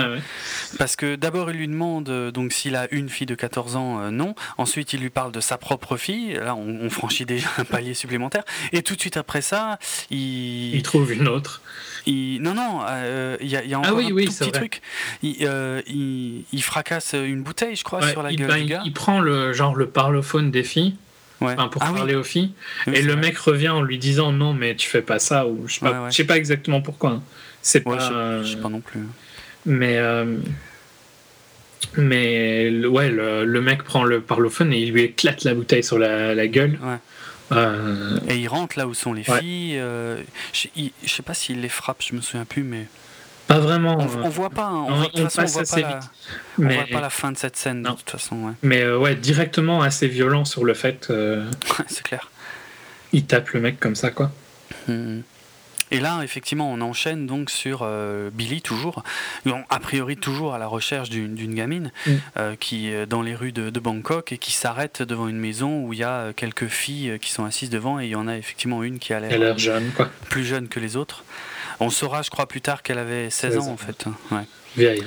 Parce 0.76 0.96
que 0.96 1.14
d'abord 1.14 1.50
il 1.50 1.56
lui 1.56 1.68
demande 1.68 2.08
euh, 2.08 2.32
donc 2.32 2.52
s'il 2.52 2.74
a 2.74 2.88
une 2.90 3.08
fille 3.08 3.28
de 3.28 3.36
14 3.36 3.76
ans, 3.76 4.00
euh, 4.00 4.10
non. 4.10 4.34
Ensuite 4.58 4.92
il 4.92 5.00
lui 5.00 5.08
parle 5.08 5.30
de 5.30 5.40
sa 5.40 5.56
propre 5.56 5.96
fille. 5.96 6.34
Là 6.34 6.56
on, 6.56 6.90
franchit 6.90 7.24
déjà 7.24 7.48
un 7.58 7.64
palier 7.64 7.94
supplémentaire. 7.94 8.42
Et 8.72 8.82
tout 8.82 8.96
de 8.96 9.00
suite 9.00 9.16
après 9.16 9.40
ça, 9.40 9.78
il, 10.10 10.74
il 10.74 10.82
trouve 10.82 11.12
une 11.12 11.28
autre. 11.28 11.62
Il... 12.06 12.42
Non 12.42 12.54
non, 12.54 12.80
euh, 12.88 13.36
il 13.40 13.48
y, 13.48 13.56
a, 13.56 13.64
y, 13.64 13.72
a 13.72 13.76
ah 13.76 13.80
encore 13.92 14.00
un 14.00 14.08
tout 14.08 14.16
petit 14.16 14.50
truc. 14.50 14.82
Il, 15.22 16.44
il, 16.52 16.62
fracasse 16.62 17.12
une 17.14 17.42
bouteille, 17.42 17.76
je 17.76 17.84
crois, 17.84 18.06
sur 18.10 18.24
la 18.24 18.34
gueule 18.34 18.62
du 18.62 18.66
gars. 18.66 18.82
Il 18.84 18.92
prend 18.92 19.20
le 19.20 19.52
genre 19.52 19.76
le 19.76 19.86
parlophone 19.86 20.50
des 20.50 20.64
filles 20.64 20.96
pour 21.70 21.82
ah 21.82 21.92
parler 21.92 22.14
aux 22.14 22.24
filles. 22.24 22.52
et 22.86 23.02
le 23.02 23.16
mec 23.16 23.36
revient 23.38 23.70
en 23.70 23.82
lui 23.82 23.98
disant 23.98 24.32
non, 24.32 24.54
mais 24.54 24.74
tu 24.74 24.88
fais 24.88 25.02
pas 25.02 25.18
ça, 25.18 25.46
ou 25.46 25.64
je 25.66 25.74
sais 25.74 25.80
pas, 25.80 26.10
sais 26.10 26.24
pas 26.24 26.36
exactement 26.36 26.80
pourquoi. 26.80 27.10
Hein. 27.10 27.22
C'est 27.62 27.80
pas. 27.80 28.42
Je 28.42 28.52
sais, 28.52 28.56
pas 28.56 28.68
non 28.68 28.80
plus. 28.80 29.00
Mais. 29.66 29.96
Euh, 29.98 30.36
mais 31.96 32.70
ouais, 32.86 33.10
le, 33.10 33.60
mec 33.60 33.82
prend 33.82 34.04
le 34.04 34.20
parlophone 34.20 34.72
et 34.72 34.78
il 34.78 34.92
lui 34.92 35.02
éclate 35.02 35.44
la 35.44 35.54
bouteille 35.54 35.84
sur 35.84 35.98
la, 35.98 36.46
gueule. 36.46 36.78
Euh, 37.50 38.18
et 38.28 38.36
il 38.36 38.48
rentre 38.48 38.78
là 38.78 38.86
où 38.86 38.94
sont 38.94 39.12
les 39.12 39.24
filles. 39.24 39.76
Euh, 39.78 40.22
je, 40.52 40.68
je 40.76 41.08
sais 41.08 41.22
pas 41.22 41.34
s'il 41.34 41.60
les 41.60 41.68
frappe, 41.68 42.02
je 42.06 42.14
me 42.14 42.20
souviens 42.20 42.44
plus, 42.44 42.62
mais. 42.62 42.86
Pas 43.52 43.60
vraiment. 43.60 43.98
On, 43.98 44.28
voit 44.30 44.48
pas. 44.48 44.64
Hein. 44.64 44.86
On, 44.88 44.94
voit, 44.94 45.10
on 45.14 45.26
voit 45.26 45.62
pas 45.64 45.80
la, 45.80 46.00
mais... 46.56 46.74
voit 46.74 46.86
pas 46.86 47.00
la 47.02 47.10
fin 47.10 47.32
de 47.32 47.36
cette 47.36 47.56
scène 47.56 47.82
de 47.82 47.90
toute 47.90 48.08
façon. 48.08 48.36
Ouais. 48.36 48.52
Mais 48.62 48.80
euh, 48.80 48.98
ouais, 48.98 49.14
directement 49.14 49.82
assez 49.82 50.08
violent 50.08 50.46
sur 50.46 50.64
le 50.64 50.72
fait. 50.72 51.08
Euh, 51.10 51.44
c'est 51.86 52.02
clair. 52.02 52.30
Il 53.12 53.26
tape 53.26 53.50
le 53.50 53.60
mec 53.60 53.78
comme 53.78 53.94
ça, 53.94 54.10
quoi. 54.10 54.32
Hmm. 54.88 55.20
Et 55.90 56.00
là, 56.00 56.22
effectivement, 56.22 56.72
on 56.72 56.80
enchaîne 56.80 57.26
donc 57.26 57.50
sur 57.50 57.80
euh, 57.82 58.30
Billy, 58.32 58.62
toujours, 58.62 59.02
a 59.68 59.78
priori 59.80 60.16
toujours 60.16 60.54
à 60.54 60.58
la 60.58 60.66
recherche 60.66 61.10
d'une 61.10 61.54
gamine 61.54 61.92
hmm. 62.06 62.56
qui 62.58 62.88
est 62.88 63.04
dans 63.04 63.20
les 63.20 63.34
rues 63.34 63.52
de, 63.52 63.68
Bangkok 63.78 64.32
et 64.32 64.38
qui 64.38 64.52
s'arrête 64.52 65.02
devant 65.02 65.28
une 65.28 65.36
maison 65.36 65.84
où 65.84 65.92
il 65.92 65.98
y 65.98 66.04
a 66.04 66.32
quelques 66.32 66.68
filles 66.68 67.18
qui 67.20 67.30
sont 67.30 67.44
assises 67.44 67.68
devant 67.68 68.00
et 68.00 68.06
il 68.06 68.10
y 68.10 68.14
en 68.14 68.26
a 68.26 68.38
effectivement 68.38 68.82
une 68.82 68.98
qui 68.98 69.12
a 69.12 69.20
l'air 69.20 69.58
jeune, 69.58 69.90
quoi. 69.94 70.08
plus 70.30 70.46
jeune 70.46 70.68
que 70.68 70.80
les 70.80 70.96
autres. 70.96 71.24
On 71.82 71.90
saura, 71.90 72.22
je 72.22 72.30
crois, 72.30 72.46
plus 72.46 72.60
tard 72.60 72.82
qu'elle 72.82 72.98
avait 72.98 73.30
16, 73.30 73.58
ans, 73.58 73.68
en 73.68 73.76
fait. 73.76 74.04
Ouais. 74.30 74.44
Vieille. 74.76 75.04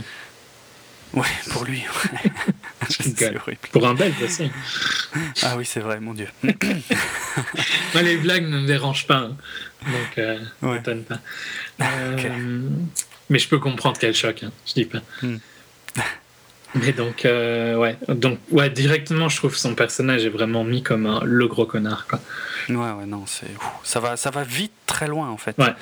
Ouais, 1.13 1.23
pour 1.51 1.63
lui. 1.63 1.82
pour 3.71 3.88
un 3.88 3.93
belge 3.93 4.21
aussi. 4.21 4.51
Ah 5.43 5.55
oui, 5.57 5.65
c'est 5.65 5.80
vrai, 5.80 6.01
mon 6.01 6.13
Dieu. 6.13 6.28
Moi, 6.43 8.01
les 8.01 8.17
blagues 8.17 8.47
ne 8.47 8.59
me 8.59 8.67
dérangent 8.67 9.07
pas. 9.07 9.19
Hein. 9.19 9.38
Donc, 9.86 10.17
euh, 10.17 10.39
ouais. 10.61 10.80
pas. 10.80 11.19
Euh, 11.82 12.69
mais 13.30 13.38
je 13.38 13.49
peux 13.49 13.59
comprendre 13.59 13.97
quel 13.99 14.13
choc, 14.13 14.43
hein, 14.43 14.51
je 14.65 14.73
dis 14.73 14.86
pas. 14.86 15.01
Hmm. 15.21 15.38
Mais 16.76 16.91
donc, 16.91 17.26
euh, 17.26 17.76
ouais. 17.76 17.97
Donc, 18.07 18.39
ouais, 18.51 18.69
directement, 18.69 19.30
je 19.30 19.38
trouve 19.38 19.55
son 19.55 19.76
personnage 19.76 20.26
est 20.26 20.30
vraiment 20.30 20.63
mis 20.63 20.84
comme 20.84 21.05
un, 21.05 21.21
le 21.23 21.47
gros 21.47 21.65
connard, 21.65 22.07
quoi. 22.07 22.19
Ouais, 22.69 22.91
ouais, 22.91 23.05
non, 23.05 23.26
c'est. 23.26 23.51
Ça 23.84 23.99
va, 23.99 24.17
ça 24.17 24.30
va 24.30 24.43
vite 24.43 24.73
très 24.86 25.07
loin, 25.07 25.30
en 25.30 25.38
fait. 25.38 25.57
Ouais. 25.57 25.73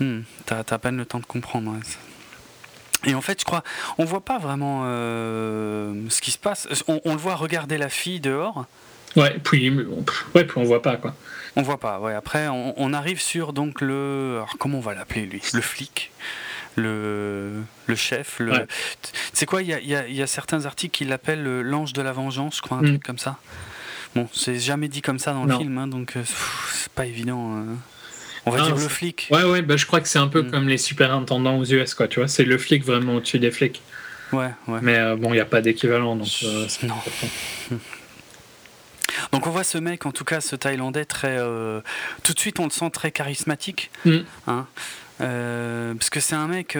Hmm, 0.00 0.20
t'as 0.46 0.64
à 0.68 0.78
peine 0.78 0.96
le 0.96 1.04
temps 1.04 1.20
de 1.20 1.26
comprendre. 1.26 1.76
Et 3.04 3.14
en 3.14 3.20
fait, 3.20 3.40
je 3.40 3.44
crois, 3.44 3.62
on 3.98 4.04
voit 4.04 4.24
pas 4.24 4.38
vraiment 4.38 4.82
euh, 4.84 5.94
ce 6.08 6.20
qui 6.20 6.30
se 6.30 6.38
passe. 6.38 6.68
On, 6.86 7.12
le 7.12 7.18
voit 7.18 7.34
regarder 7.34 7.78
la 7.78 7.88
fille 7.88 8.20
dehors. 8.20 8.66
Ouais, 9.16 9.38
puis, 9.42 9.70
ouais, 9.70 10.44
puis 10.44 10.58
on 10.58 10.64
voit 10.64 10.82
pas 10.82 10.96
quoi. 10.96 11.14
On 11.56 11.62
voit 11.62 11.80
pas. 11.80 11.98
Ouais. 11.98 12.14
Après, 12.14 12.48
on, 12.48 12.92
arrive 12.92 13.20
sur 13.20 13.52
donc 13.52 13.80
le, 13.80 14.34
alors 14.36 14.56
comment 14.58 14.78
on 14.78 14.82
va 14.82 14.94
l'appeler 14.94 15.26
lui, 15.26 15.42
le 15.52 15.60
flic, 15.60 16.12
le, 16.76 17.62
le 17.86 17.94
chef? 17.96 18.38
Le, 18.38 18.66
c'est 19.32 19.46
quoi? 19.46 19.62
Il 19.62 19.68
y 19.68 19.74
a, 19.74 19.80
y, 19.80 20.14
y 20.14 20.22
a, 20.22 20.26
certains 20.26 20.64
articles 20.64 20.96
qui 20.96 21.04
l'appellent 21.04 21.60
l'ange 21.62 21.92
de 21.92 22.02
la 22.02 22.12
vengeance, 22.12 22.58
je 22.58 22.62
crois, 22.62 22.78
un 22.78 22.82
hmm. 22.82 22.88
truc 22.88 23.02
comme 23.02 23.18
ça. 23.18 23.38
Bon, 24.14 24.28
c'est 24.32 24.58
jamais 24.58 24.88
dit 24.88 25.02
comme 25.02 25.18
ça 25.18 25.32
dans 25.32 25.44
le 25.44 25.56
film, 25.56 25.78
hein, 25.78 25.86
donc 25.86 26.16
euh, 26.16 26.24
c'est 26.72 26.92
pas 26.92 27.06
évident. 27.06 27.56
Euh. 27.56 27.74
On 28.46 28.50
va 28.50 28.62
dire 28.62 28.76
le 28.76 28.88
flic. 28.88 29.28
Ouais, 29.30 29.44
ouais, 29.44 29.62
bah, 29.62 29.76
je 29.76 29.86
crois 29.86 30.00
que 30.00 30.08
c'est 30.08 30.18
un 30.18 30.28
peu 30.28 30.42
mm. 30.42 30.50
comme 30.50 30.68
les 30.68 30.78
superintendants 30.78 31.58
aux 31.58 31.64
US, 31.64 31.94
quoi, 31.94 32.08
tu 32.08 32.20
vois. 32.20 32.28
C'est 32.28 32.44
le 32.44 32.58
flic 32.58 32.84
vraiment 32.84 33.16
au-dessus 33.16 33.38
des 33.38 33.50
flics. 33.50 33.82
Ouais, 34.32 34.50
ouais. 34.68 34.78
Mais 34.82 34.96
euh, 34.96 35.16
bon, 35.16 35.30
il 35.30 35.34
n'y 35.34 35.40
a 35.40 35.44
pas 35.44 35.60
d'équivalent, 35.60 36.16
donc 36.16 36.28
euh, 36.44 36.66
non. 36.84 36.94
Donc 39.32 39.46
on 39.46 39.50
voit 39.50 39.64
ce 39.64 39.76
mec, 39.76 40.06
en 40.06 40.12
tout 40.12 40.24
cas 40.24 40.40
ce 40.40 40.56
Thaïlandais, 40.56 41.04
très, 41.04 41.36
euh, 41.38 41.80
tout 42.22 42.32
de 42.32 42.38
suite 42.38 42.58
on 42.60 42.64
le 42.64 42.70
sent 42.70 42.90
très 42.90 43.10
charismatique. 43.10 43.90
Mm. 44.04 44.18
Hein 44.46 44.66
parce 45.18 46.10
que 46.10 46.20
c'est 46.20 46.36
un 46.36 46.46
mec... 46.46 46.78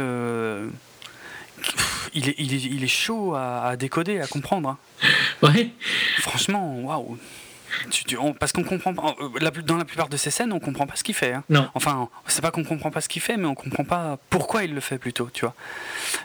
Il 2.15 2.29
est, 2.29 2.35
il, 2.39 2.55
est, 2.55 2.63
il 2.63 2.83
est, 2.83 2.89
chaud 2.89 3.35
à, 3.35 3.77
décoder, 3.77 4.21
à 4.21 4.27
comprendre. 4.27 4.71
Hein. 4.71 4.79
Ouais. 5.43 5.71
Franchement, 6.19 6.81
waouh 6.81 7.19
parce 8.39 8.53
qu'on 8.53 8.65
comprend 8.65 8.95
pas. 8.95 9.17
Euh, 9.21 9.63
dans 9.63 9.77
la 9.77 9.85
plupart 9.85 10.09
de 10.09 10.17
ces 10.17 10.31
scènes, 10.31 10.53
on 10.53 10.61
comprend 10.61 10.87
pas 10.87 10.97
ce 10.97 11.05
qu'il 11.05 11.15
fait. 11.15 11.33
Hein. 11.33 11.45
Non. 11.49 11.69
Enfin, 11.75 12.09
c'est 12.27 12.43
pas 12.43 12.51
qu'on 12.51 12.65
comprend 12.65 12.91
pas 12.91 13.01
ce 13.01 13.09
qu'il 13.09 13.23
fait, 13.23 13.37
mais 13.37 13.47
on 13.47 13.55
comprend 13.55 13.85
pas 13.85 14.19
pourquoi 14.31 14.65
il 14.65 14.75
le 14.75 14.81
fait 14.81 14.99
plutôt, 14.99 15.29
tu 15.33 15.43
vois. 15.43 15.55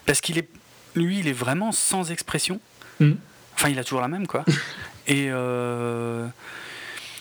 Parce 0.05 0.21
qu'il 0.21 0.37
est, 0.37 0.49
lui, 0.95 1.19
il 1.19 1.27
est 1.27 1.33
vraiment 1.33 1.71
sans 1.71 2.11
expression. 2.11 2.59
Mm. 2.99 3.13
Enfin, 3.55 3.69
il 3.69 3.79
a 3.79 3.83
toujours 3.83 4.01
la 4.01 4.07
même, 4.07 4.27
quoi. 4.27 4.43
Et 5.07 5.27
euh, 5.29 6.27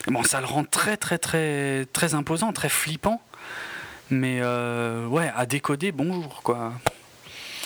bon, 0.06 0.22
ça 0.22 0.40
le 0.40 0.46
rend 0.46 0.64
très, 0.64 0.96
très, 0.96 1.18
très, 1.18 1.86
très 1.92 2.14
imposant, 2.14 2.52
très 2.52 2.68
flippant. 2.68 3.22
Mais 4.10 4.38
euh, 4.40 5.06
ouais, 5.06 5.30
à 5.36 5.46
décoder, 5.46 5.92
bonjour, 5.92 6.42
quoi. 6.42 6.72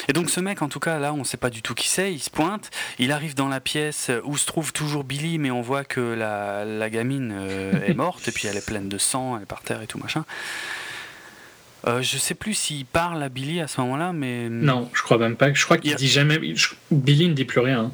Et 0.09 0.15
donc 0.15 0.31
ce 0.31 0.41
mec, 0.41 0.63
en 0.63 0.69
tout 0.69 0.81
cas, 0.81 0.99
là, 0.99 1.13
on 1.13 1.19
ne 1.19 1.25
sait 1.25 1.37
pas 1.37 1.51
du 1.51 1.61
tout 1.61 1.75
qui 1.75 1.87
c'est, 1.89 2.13
il 2.13 2.21
se 2.21 2.31
pointe, 2.31 2.71
il 2.99 3.13
arrive 3.13 3.35
dans 3.35 3.49
la 3.49 3.61
pièce 3.61 4.11
où 4.25 4.37
se 4.39 4.47
trouve 4.47 4.73
toujours 4.73 5.05
Billy, 5.05 5.39
mais 5.39 5.51
on 5.51 5.61
voit 5.61 5.85
que 5.85 6.01
la, 6.01 6.91
gamine 6.91 7.33
euh, 7.33 7.85
est 7.87 7.95
morte, 7.97 8.27
et 8.27 8.33
puis 8.33 8.49
elle 8.49 8.57
est 8.57 8.65
pleine 8.65 8.89
de 8.89 8.99
sang, 8.99 9.37
elle 9.37 9.43
est 9.43 9.47
par 9.47 9.61
terre 9.61 9.83
et 9.83 9.87
tout 9.87 9.99
machin. 9.99 10.25
Euh, 11.87 12.03
je 12.03 12.19
sais 12.19 12.35
plus 12.35 12.55
s'il 12.55 12.87
parle 12.87 13.23
à 13.23 13.29
Billy 13.29 13.61
à 13.61 13.69
ce 13.69 13.81
moment-là, 13.83 14.13
mais. 14.13 14.49
Non, 14.49 14.91
je 14.95 15.03
crois 15.03 15.19
même 15.19 15.37
pas. 15.37 15.53
Je 15.53 15.65
crois 15.65 15.79
qu'il 15.79 15.95
dit 15.95 16.09
jamais. 16.09 16.39
Billy 16.91 17.29
ne 17.29 17.35
dit 17.35 17.45
plus 17.45 17.61
rien. 17.61 17.93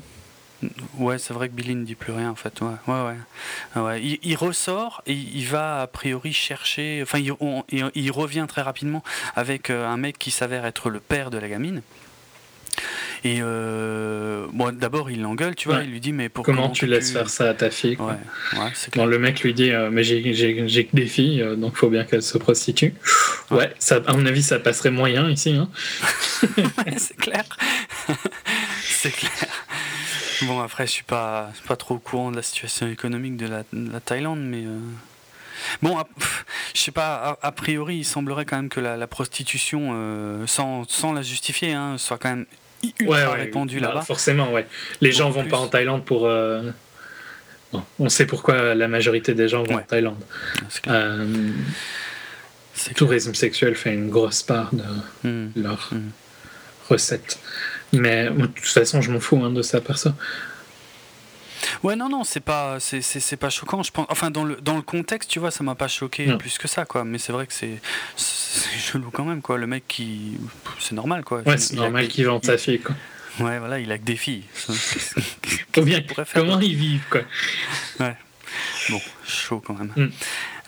Ouais, 0.96 1.18
c'est 1.18 1.34
vrai 1.34 1.48
que 1.48 1.54
Billy 1.54 1.74
ne 1.74 1.84
dit 1.84 1.94
plus 1.94 2.12
rien 2.12 2.30
en 2.30 2.34
fait. 2.34 2.60
Ouais, 2.62 2.68
ouais, 2.86 3.82
ouais. 3.82 4.02
Il, 4.22 4.36
ressort 4.36 5.02
et 5.06 5.12
il 5.12 5.46
va 5.46 5.82
a 5.82 5.86
priori 5.86 6.32
chercher. 6.32 7.00
Enfin, 7.02 7.18
il, 7.18 7.34
il 7.94 8.10
revient 8.10 8.46
très 8.48 8.62
rapidement 8.62 9.02
avec 9.36 9.68
euh, 9.68 9.86
un 9.86 9.98
mec 9.98 10.18
qui 10.18 10.30
s'avère 10.30 10.64
être 10.64 10.88
le 10.88 11.00
père 11.00 11.30
de 11.30 11.36
la 11.36 11.48
gamine. 11.48 11.82
Et 13.24 13.38
euh, 13.40 14.46
bon, 14.52 14.76
d'abord, 14.76 15.10
il 15.10 15.22
l'engueule, 15.22 15.54
tu 15.54 15.68
vois, 15.68 15.82
il 15.82 15.90
lui 15.90 16.00
dit 16.00 16.12
Mais 16.12 16.28
pourquoi 16.28 16.54
Comment 16.54 16.68
tu 16.68 16.86
laisses 16.86 17.10
faire 17.10 17.30
ça 17.30 17.48
à 17.48 17.54
ta 17.54 17.70
fille 17.70 17.96
ouais, 17.96 18.60
ouais, 18.60 19.06
Le 19.06 19.18
mec 19.18 19.40
lui 19.40 19.54
dit 19.54 19.70
euh, 19.70 19.88
Mais 19.90 20.04
j'ai 20.04 20.22
que 20.22 20.96
des 20.96 21.06
filles, 21.06 21.40
euh, 21.40 21.56
donc 21.56 21.72
il 21.74 21.78
faut 21.78 21.88
bien 21.88 22.04
qu'elles 22.04 22.22
se 22.22 22.36
prostituent. 22.36 22.94
Ouais, 23.50 23.72
ça, 23.78 24.00
à 24.06 24.12
mon 24.12 24.26
avis, 24.26 24.42
ça 24.42 24.58
passerait 24.58 24.90
moyen 24.90 25.30
ici. 25.30 25.52
Hein. 25.52 25.70
c'est 26.98 27.16
clair. 27.16 27.44
c'est 28.82 29.14
clair. 29.14 29.48
Bon, 30.42 30.60
après, 30.60 30.86
je 30.86 30.92
suis 30.92 31.04
pas, 31.04 31.50
pas 31.66 31.76
trop 31.76 31.94
au 31.94 31.98
courant 31.98 32.30
de 32.30 32.36
la 32.36 32.42
situation 32.42 32.88
économique 32.88 33.38
de 33.38 33.46
la, 33.46 34.00
Thaïlande, 34.00 34.40
mais. 34.40 34.66
Euh, 34.66 34.78
bon, 35.80 35.96
je 36.74 36.80
sais 36.80 36.92
pas, 36.92 37.38
a, 37.40 37.52
priori, 37.52 37.96
il 37.96 38.04
semblerait 38.04 38.44
quand 38.44 38.56
même 38.56 38.68
que 38.68 38.80
la, 38.80 39.06
prostitution, 39.06 40.44
sans, 40.46 40.86
sans, 40.90 41.14
la 41.14 41.22
justifier, 41.22 41.72
hein, 41.72 41.96
soit 41.96 42.18
quand 42.18 42.28
même 42.28 42.44
ultra 43.00 43.32
répandue 43.32 43.80
bah, 43.80 43.88
là-bas. 43.88 44.02
Forcément, 44.02 44.52
ouais. 44.52 44.66
Les 45.00 45.12
gens 45.12 45.30
vont 45.30 45.46
pas 45.46 45.58
en 45.58 45.68
Thaïlande 45.68 46.04
pour. 46.04 46.26
Euh, 46.26 46.70
on 47.98 48.08
sait 48.08 48.26
pourquoi 48.26 48.74
la 48.74 48.88
majorité 48.88 49.34
des 49.34 49.48
gens 49.48 49.62
vont 49.64 49.76
en 49.76 49.82
Thaïlande. 49.82 50.22
Le 50.86 51.52
tourisme 52.94 53.34
sexuel 53.34 53.76
fait 53.76 53.94
une 53.94 54.10
grosse 54.10 54.42
part 54.42 54.70
de 54.74 55.28
hmm. 55.28 55.50
leur 55.56 55.90
hmm. 55.92 56.10
recette. 56.88 57.38
Mais 57.92 58.28
de 58.28 58.46
toute 58.46 58.66
façon, 58.66 59.00
je 59.00 59.10
m'en 59.10 59.20
fous 59.20 59.42
hein, 59.44 59.50
de 59.50 59.62
ça, 59.62 59.80
perso. 59.80 60.10
Ouais, 61.82 61.96
non, 61.96 62.08
non, 62.08 62.24
c'est 62.24 62.40
pas, 62.40 62.78
c'est, 62.80 63.36
pas 63.36 63.50
choquant. 63.50 63.82
Je 63.82 63.90
pense, 63.90 64.06
enfin, 64.08 64.30
dans 64.30 64.44
le, 64.44 64.56
dans 64.56 64.76
le 64.76 64.82
contexte, 64.82 65.30
tu 65.30 65.38
vois, 65.38 65.50
ça 65.50 65.64
m'a 65.64 65.74
pas 65.74 65.88
choqué 65.88 66.36
plus 66.36 66.58
que 66.58 66.68
ça, 66.68 66.84
quoi. 66.84 67.04
Mais 67.04 67.18
c'est 67.18 67.32
vrai 67.32 67.46
que 67.46 67.52
c'est, 67.52 67.80
chelou 68.16 69.10
quand 69.10 69.24
même, 69.24 69.42
quoi. 69.42 69.58
Le 69.58 69.66
mec 69.66 69.84
qui, 69.88 70.38
c'est 70.78 70.94
normal, 70.94 71.24
quoi. 71.24 71.42
Ouais, 71.42 71.58
c'est 71.58 71.74
normal 71.74 72.08
qu'il 72.08 72.26
vende 72.26 72.44
sa 72.44 72.58
fille, 72.58 72.80
quoi. 72.80 72.94
Ouais, 73.40 73.58
voilà, 73.58 73.80
il 73.80 73.90
a 73.90 73.98
que 73.98 74.04
des 74.04 74.16
filles. 74.16 74.44
comment 75.72 76.60
ils 76.60 76.76
vivent, 76.76 77.06
quoi. 77.10 77.22
Ouais. 77.98 78.16
Bon, 78.90 79.00
chaud 79.26 79.60
quand 79.64 79.74
même. 79.74 79.92
Mm. 79.96 80.10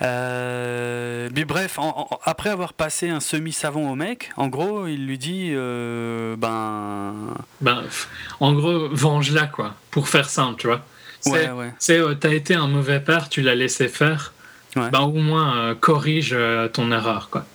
Euh, 0.02 1.28
mais 1.34 1.44
bref, 1.44 1.78
après 2.24 2.50
avoir 2.50 2.72
passé 2.72 3.08
un 3.08 3.20
semi-savon 3.20 3.90
au 3.90 3.94
mec, 3.94 4.30
en 4.36 4.48
gros, 4.48 4.86
il 4.86 5.06
lui 5.06 5.18
dit 5.18 5.50
euh, 5.52 6.36
ben. 6.36 7.34
Ben, 7.60 7.82
en 8.40 8.52
gros, 8.52 8.88
venge-la, 8.90 9.46
quoi, 9.46 9.74
pour 9.90 10.08
faire 10.08 10.28
simple, 10.28 10.60
tu 10.60 10.66
vois. 10.66 10.84
C'est, 11.20 11.50
ouais, 11.50 11.72
euh, 11.90 12.14
t'as 12.14 12.30
été 12.30 12.54
un 12.54 12.68
mauvais 12.68 13.00
père, 13.00 13.28
tu 13.28 13.40
l'as 13.42 13.54
laissé 13.54 13.88
faire. 13.88 14.32
Ben, 14.74 15.00
au 15.00 15.12
moins, 15.12 15.74
corrige 15.74 16.36
ton 16.74 16.92
erreur, 16.92 17.30
quoi. 17.30 17.46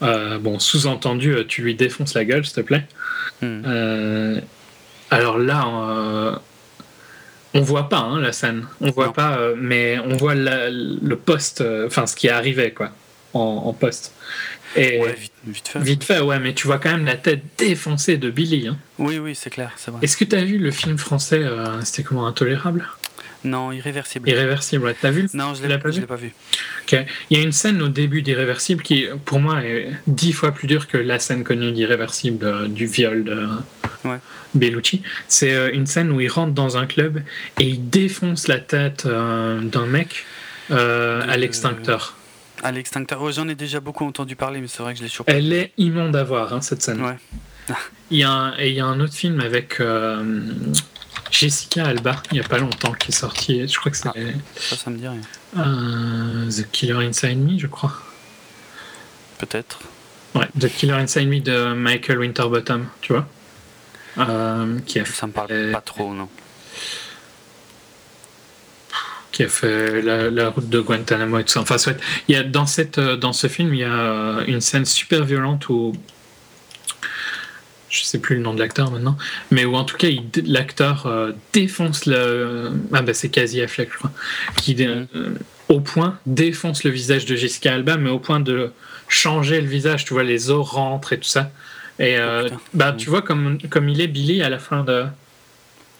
bon, 0.00 0.58
sous-entendu, 0.60 1.34
tu 1.48 1.62
lui 1.62 1.74
défonces 1.74 2.14
la 2.14 2.24
gueule, 2.24 2.44
s'il 2.44 2.54
te 2.54 2.60
plaît. 2.60 2.86
Hmm. 3.42 4.38
alors 5.10 5.38
là, 5.38 6.40
on 7.54 7.62
voit 7.62 7.88
pas 7.88 7.98
hein, 7.98 8.20
la 8.20 8.32
scène, 8.32 8.66
on 8.80 8.90
voit 8.90 9.12
pas, 9.12 9.38
euh, 9.38 9.54
mais 9.58 9.98
on 9.98 10.16
voit 10.16 10.34
le 10.34 11.14
poste, 11.14 11.60
euh, 11.60 11.86
enfin 11.86 12.06
ce 12.06 12.14
qui 12.14 12.28
arrivait 12.28 12.72
quoi, 12.72 12.90
en, 13.34 13.72
poste. 13.72 14.14
Et 14.76 15.00
vite, 15.46 15.68
fait. 15.68 15.80
Vite 15.80 16.04
fait, 16.04 16.20
ouais, 16.20 16.38
mais 16.38 16.54
tu 16.54 16.68
vois 16.68 16.78
quand 16.78 16.92
même 16.92 17.04
la 17.04 17.16
tête 17.16 17.42
défoncée 17.58 18.18
de 18.18 18.30
Billy. 18.30 18.68
Hein. 18.68 18.76
Oui, 18.98 19.18
oui, 19.18 19.34
c'est 19.34 19.50
clair, 19.50 19.72
c'est 19.76 19.90
vrai. 19.90 19.98
Est-ce 20.02 20.16
que 20.16 20.24
tu 20.24 20.36
as 20.36 20.44
vu 20.44 20.58
le 20.58 20.70
film 20.70 20.96
français, 20.96 21.42
euh, 21.42 21.80
c'était 21.82 22.04
comment, 22.04 22.26
Intolérable? 22.26 22.86
Non, 23.42 23.72
Irréversible. 23.72 24.28
Irréversible, 24.28 24.84
ouais. 24.84 24.96
T'as 25.00 25.10
vu? 25.10 25.28
Non, 25.34 25.54
je 25.54 25.66
l'ai 25.66 25.78
pas, 25.78 25.88
vu? 25.88 26.02
pas 26.02 26.14
vu. 26.14 26.32
Ok. 26.82 27.04
Il 27.30 27.38
y 27.38 27.40
a 27.40 27.42
une 27.42 27.52
scène 27.52 27.82
au 27.82 27.88
début 27.88 28.22
d'Irréversible 28.22 28.82
qui, 28.82 29.06
pour 29.24 29.40
moi, 29.40 29.64
est 29.64 29.90
dix 30.06 30.32
fois 30.32 30.52
plus 30.52 30.68
dure 30.68 30.86
que 30.86 30.98
la 30.98 31.18
scène 31.18 31.42
connue 31.42 31.72
d'Irréversible 31.72 32.68
du 32.68 32.86
viol 32.86 33.24
de 33.24 33.48
ouais. 34.04 34.18
Bellucci. 34.54 35.02
C'est 35.28 35.52
euh, 35.52 35.70
une 35.72 35.86
scène 35.86 36.10
où 36.10 36.20
il 36.20 36.28
rentre 36.28 36.52
dans 36.52 36.76
un 36.76 36.86
club 36.86 37.22
et 37.58 37.64
il 37.64 37.88
défonce 37.88 38.48
la 38.48 38.58
tête 38.58 39.06
euh, 39.06 39.60
d'un 39.60 39.86
mec 39.86 40.24
à 40.70 41.36
l'extincteur. 41.36 42.16
À 42.62 42.70
l'extincteur. 42.70 43.32
J'en 43.32 43.48
ai 43.48 43.54
déjà 43.54 43.80
beaucoup 43.80 44.04
entendu 44.04 44.36
parler, 44.36 44.60
mais 44.60 44.68
c'est 44.68 44.82
vrai 44.82 44.92
que 44.92 44.98
je 44.98 45.04
l'ai 45.04 45.10
surpris. 45.10 45.34
Elle 45.34 45.52
est 45.52 45.72
immonde 45.78 46.14
à 46.14 46.22
voir, 46.22 46.52
hein, 46.52 46.60
cette 46.60 46.82
scène. 46.82 47.00
Ouais. 47.00 47.16
il, 48.10 48.18
y 48.18 48.22
a 48.22 48.30
un, 48.30 48.58
et 48.58 48.68
il 48.68 48.74
y 48.74 48.80
a 48.80 48.86
un 48.86 49.00
autre 49.00 49.14
film 49.14 49.40
avec 49.40 49.80
Jessica 51.30 51.86
Alba, 51.86 52.22
il 52.32 52.34
n'y 52.34 52.44
a 52.44 52.48
pas 52.48 52.58
longtemps, 52.58 52.92
qui 52.92 53.10
est 53.10 53.14
sorti. 53.14 53.66
Je 53.66 53.78
crois 53.78 53.90
que 53.90 53.96
c'est. 53.96 54.08
Ah, 54.08 54.14
ça, 54.56 54.76
ça 54.76 54.90
me 54.90 54.98
dit 54.98 55.06
rien. 55.06 55.20
Euh, 55.58 56.50
The 56.50 56.70
Killer 56.70 57.06
Inside 57.06 57.38
Me, 57.38 57.58
je 57.58 57.66
crois. 57.66 57.92
Peut-être. 59.38 59.80
Ouais, 60.34 60.48
The 60.58 60.68
Killer 60.68 60.94
Inside 60.94 61.28
Me 61.28 61.40
de 61.40 61.72
Michael 61.72 62.18
Winterbottom, 62.18 62.86
tu 63.00 63.12
vois. 63.12 63.26
Euh, 64.28 64.78
qui 64.86 64.98
a 64.98 65.04
ça 65.04 65.26
me 65.26 65.32
parle 65.32 65.72
pas 65.72 65.80
trop, 65.80 66.12
non. 66.12 66.28
Qui 69.32 69.44
a 69.44 69.48
fait 69.48 70.02
la, 70.02 70.48
route 70.48 70.68
de 70.68 70.80
Guantanamo 70.80 71.38
et 71.38 71.44
tout 71.44 71.52
ça. 71.52 71.60
Enfin, 71.60 71.76
il 72.28 72.34
y 72.34 72.38
a, 72.38 72.42
dans, 72.42 72.66
cette, 72.66 72.98
dans 72.98 73.32
ce 73.32 73.46
film, 73.46 73.72
il 73.74 73.80
y 73.80 73.84
a 73.84 74.42
une 74.46 74.60
scène 74.60 74.84
super 74.84 75.24
violente 75.24 75.68
où 75.68 75.94
je 77.90 78.04
sais 78.04 78.18
plus 78.18 78.36
le 78.36 78.42
nom 78.42 78.54
de 78.54 78.60
l'acteur 78.60 78.90
maintenant, 78.90 79.18
mais 79.50 79.64
où 79.64 79.74
en 79.74 79.84
tout 79.84 79.96
cas 79.96 80.08
l'acteur 80.46 81.06
euh, 81.06 81.32
défonce 81.52 82.06
le. 82.06 82.70
Ah 82.92 83.02
bah 83.02 83.14
c'est 83.14 83.28
quasi 83.28 83.60
Affleck, 83.60 83.90
je 83.92 83.98
crois. 83.98 84.12
Qui, 84.56 84.76
euh, 84.86 85.04
au 85.68 85.80
point, 85.80 86.18
défonce 86.24 86.84
le 86.84 86.90
visage 86.90 87.26
de 87.26 87.34
Jessica 87.34 87.74
Alba, 87.74 87.96
mais 87.96 88.10
au 88.10 88.20
point 88.20 88.40
de 88.40 88.72
changer 89.08 89.60
le 89.60 89.66
visage, 89.66 90.04
tu 90.04 90.14
vois, 90.14 90.22
les 90.22 90.50
os 90.50 90.66
rentrent 90.68 91.12
et 91.12 91.18
tout 91.18 91.28
ça. 91.28 91.50
Et 92.00 92.16
euh, 92.16 92.48
oh, 92.50 92.56
bah, 92.74 92.92
tu 92.96 93.10
vois, 93.10 93.22
comme, 93.22 93.58
comme 93.68 93.88
il 93.88 94.00
est 94.00 94.08
Billy 94.08 94.42
à 94.42 94.48
la 94.48 94.58
fin 94.58 94.82
de. 94.82 95.04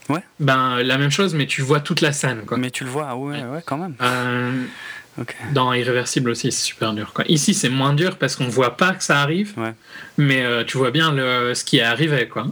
Ouais. 0.08 0.22
Ben, 0.40 0.82
la 0.82 0.98
même 0.98 1.10
chose, 1.10 1.34
mais 1.34 1.46
tu 1.46 1.62
vois 1.62 1.78
toute 1.78 2.00
la 2.00 2.12
scène, 2.12 2.42
quoi. 2.46 2.56
Mais 2.58 2.70
tu 2.70 2.82
le 2.84 2.90
vois, 2.90 3.14
ouais, 3.14 3.44
ouais, 3.44 3.62
quand 3.64 3.76
même. 3.76 3.94
Dans 5.52 5.72
Irréversible 5.72 6.30
aussi, 6.30 6.50
c'est 6.50 6.64
super 6.64 6.94
dur. 6.94 7.12
Quoi. 7.12 7.24
Ici, 7.28 7.52
c'est 7.52 7.68
moins 7.68 7.92
dur 7.92 8.16
parce 8.16 8.36
qu'on 8.36 8.48
voit 8.48 8.76
pas 8.76 8.92
que 8.94 9.04
ça 9.04 9.20
arrive, 9.20 9.54
mais 10.16 10.42
euh, 10.42 10.64
tu 10.64 10.78
vois 10.78 10.90
bien 10.90 11.12
le, 11.12 11.54
ce 11.54 11.64
qui 11.64 11.78
est 11.78 11.82
arrivé. 11.82 12.26
Quoi. 12.26 12.46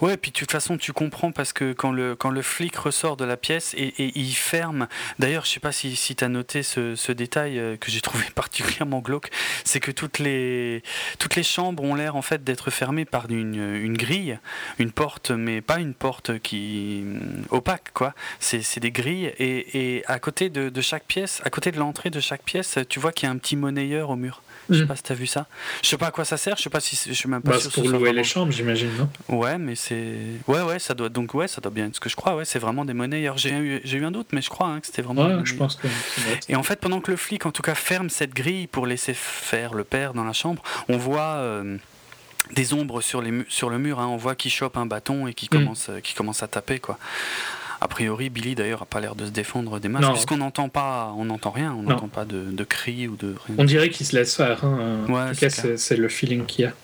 Ouais, 0.00 0.16
puis 0.16 0.30
de 0.30 0.36
toute 0.36 0.50
façon, 0.50 0.78
tu 0.78 0.92
comprends 0.92 1.32
parce 1.32 1.52
que 1.52 1.72
quand 1.72 1.92
le, 1.92 2.16
quand 2.16 2.30
le 2.30 2.42
flic 2.42 2.76
ressort 2.76 3.16
de 3.16 3.24
la 3.24 3.36
pièce 3.36 3.74
et, 3.76 3.92
il 3.98 4.34
ferme. 4.34 4.88
D'ailleurs, 5.18 5.44
je 5.44 5.50
sais 5.50 5.60
pas 5.60 5.72
si, 5.72 5.96
si 5.96 6.16
tu 6.16 6.24
as 6.24 6.28
noté 6.28 6.62
ce, 6.62 7.12
détail 7.12 7.58
euh, 7.58 7.76
que 7.76 7.90
j'ai 7.90 8.00
trouvé 8.00 8.24
particulièrement 8.34 9.00
glauque, 9.00 9.30
c'est 9.64 9.80
que 9.80 9.90
toutes 9.90 10.18
les, 10.18 10.82
toutes 11.18 11.36
les 11.36 11.42
chambres 11.42 11.82
ont 11.82 11.94
l'air 11.94 12.16
en 12.16 12.22
fait 12.22 12.44
d'être 12.44 12.70
fermées 12.70 13.04
par 13.04 13.26
une, 13.30 13.96
grille, 13.96 14.38
une 14.78 14.92
porte, 14.92 15.30
mais 15.30 15.60
pas 15.60 15.78
une 15.78 15.94
porte 15.94 16.38
qui 16.38 17.02
mm, 17.04 17.44
opaque, 17.50 17.92
quoi. 17.92 18.14
C'est 18.38 18.80
des 18.80 18.90
grilles 18.90 19.32
et, 19.38 19.96
et, 19.96 20.06
à 20.06 20.18
côté 20.18 20.50
de, 20.50 20.68
de 20.68 20.80
chaque 20.80 21.04
pièce, 21.04 21.40
à 21.44 21.50
côté 21.50 21.72
de 21.72 21.78
l'entrée 21.78 22.10
de 22.10 22.20
chaque 22.20 22.42
pièce, 22.42 22.78
tu 22.88 23.00
vois 23.00 23.12
qu'il 23.12 23.26
y 23.26 23.30
a 23.30 23.32
un 23.32 23.38
petit 23.38 23.56
monnayeur 23.56 24.10
au 24.10 24.16
mur. 24.16 24.42
Je 24.70 24.76
sais 24.76 24.84
mm. 24.84 24.86
pas 24.86 24.96
si 24.96 25.02
t'as 25.02 25.14
vu 25.14 25.26
ça. 25.26 25.46
Je 25.82 25.88
sais 25.88 25.98
pas 25.98 26.06
à 26.06 26.10
quoi 26.10 26.24
ça 26.24 26.36
sert. 26.36 26.56
Je 26.56 26.62
sais 26.62 26.70
pas 26.70 26.80
si 26.80 26.96
je 26.96 27.12
suis 27.12 27.28
même 27.28 27.42
pas 27.42 27.52
bah, 27.52 27.58
pour 27.72 27.88
louer 27.88 28.12
les 28.12 28.24
chambres, 28.24 28.52
j'imagine, 28.52 28.90
non? 28.98 29.36
Ouais, 29.36 29.58
mais 29.58 29.74
c'est 29.74 30.16
ouais, 30.46 30.62
ouais, 30.62 30.78
ça 30.78 30.94
doit 30.94 31.08
donc 31.08 31.34
ouais, 31.34 31.48
ça 31.48 31.60
doit 31.60 31.70
bien 31.70 31.86
être 31.86 31.96
ce 31.96 32.00
que 32.00 32.08
je 32.08 32.16
crois. 32.16 32.36
Ouais, 32.36 32.44
c'est 32.44 32.58
vraiment 32.58 32.84
des 32.84 32.94
monnaies. 32.94 33.30
J'ai 33.36 33.52
eu 33.52 33.80
j'ai 33.84 33.98
eu 33.98 34.04
un 34.04 34.10
doute, 34.10 34.28
mais 34.32 34.42
je 34.42 34.50
crois 34.50 34.68
hein, 34.68 34.80
que 34.80 34.86
c'était 34.86 35.02
vraiment. 35.02 35.26
Ouais, 35.26 35.42
je 35.44 35.54
pense 35.54 35.76
que. 35.76 35.88
Et 36.48 36.56
en 36.56 36.62
fait, 36.62 36.80
pendant 36.80 37.00
que 37.00 37.10
le 37.10 37.16
flic, 37.16 37.46
en 37.46 37.52
tout 37.52 37.62
cas, 37.62 37.74
ferme 37.74 38.10
cette 38.10 38.34
grille 38.34 38.66
pour 38.66 38.86
laisser 38.86 39.14
faire 39.14 39.74
le 39.74 39.84
père 39.84 40.14
dans 40.14 40.24
la 40.24 40.32
chambre, 40.32 40.62
on 40.88 40.96
voit. 40.96 41.34
Euh, 41.36 41.76
des 42.52 42.72
ombres 42.74 43.00
sur, 43.00 43.22
les 43.22 43.44
sur 43.48 43.70
le 43.70 43.78
mur, 43.78 44.00
hein. 44.00 44.08
on 44.08 44.16
voit 44.16 44.34
qu'il 44.34 44.50
chope 44.50 44.76
un 44.76 44.86
bâton 44.86 45.26
et 45.28 45.34
qui 45.34 45.46
mm. 45.46 45.48
commence, 45.48 45.88
euh, 45.88 46.00
qui 46.00 46.14
commence 46.14 46.42
à 46.42 46.48
taper. 46.48 46.80
quoi. 46.80 46.98
A 47.82 47.88
priori, 47.88 48.28
Billy 48.28 48.54
d'ailleurs 48.54 48.82
a 48.82 48.86
pas 48.86 49.00
l'air 49.00 49.14
de 49.14 49.24
se 49.24 49.30
défendre 49.30 49.80
des 49.80 49.88
masses, 49.88 50.10
puisqu'on 50.10 50.36
n'entend 50.36 50.68
pas, 50.68 51.14
on 51.16 51.24
n'entend 51.24 51.50
rien, 51.50 51.72
on 51.72 51.82
n'entend 51.82 52.08
pas 52.08 52.24
de, 52.24 52.64
cris 52.64 53.08
ou 53.08 53.16
de. 53.16 53.34
On 53.56 53.64
dirait 53.64 53.88
qu'il 53.90 54.06
se 54.06 54.14
laisse 54.14 54.36
faire. 54.36 54.64
Hein. 54.64 55.06
en 55.08 55.32
tout 55.32 55.40
cas, 55.40 55.50
c'est 55.50 55.96
le 55.96 56.08
feeling 56.08 56.44
qu'il 56.44 56.66
y 56.66 56.68
a 56.68 56.74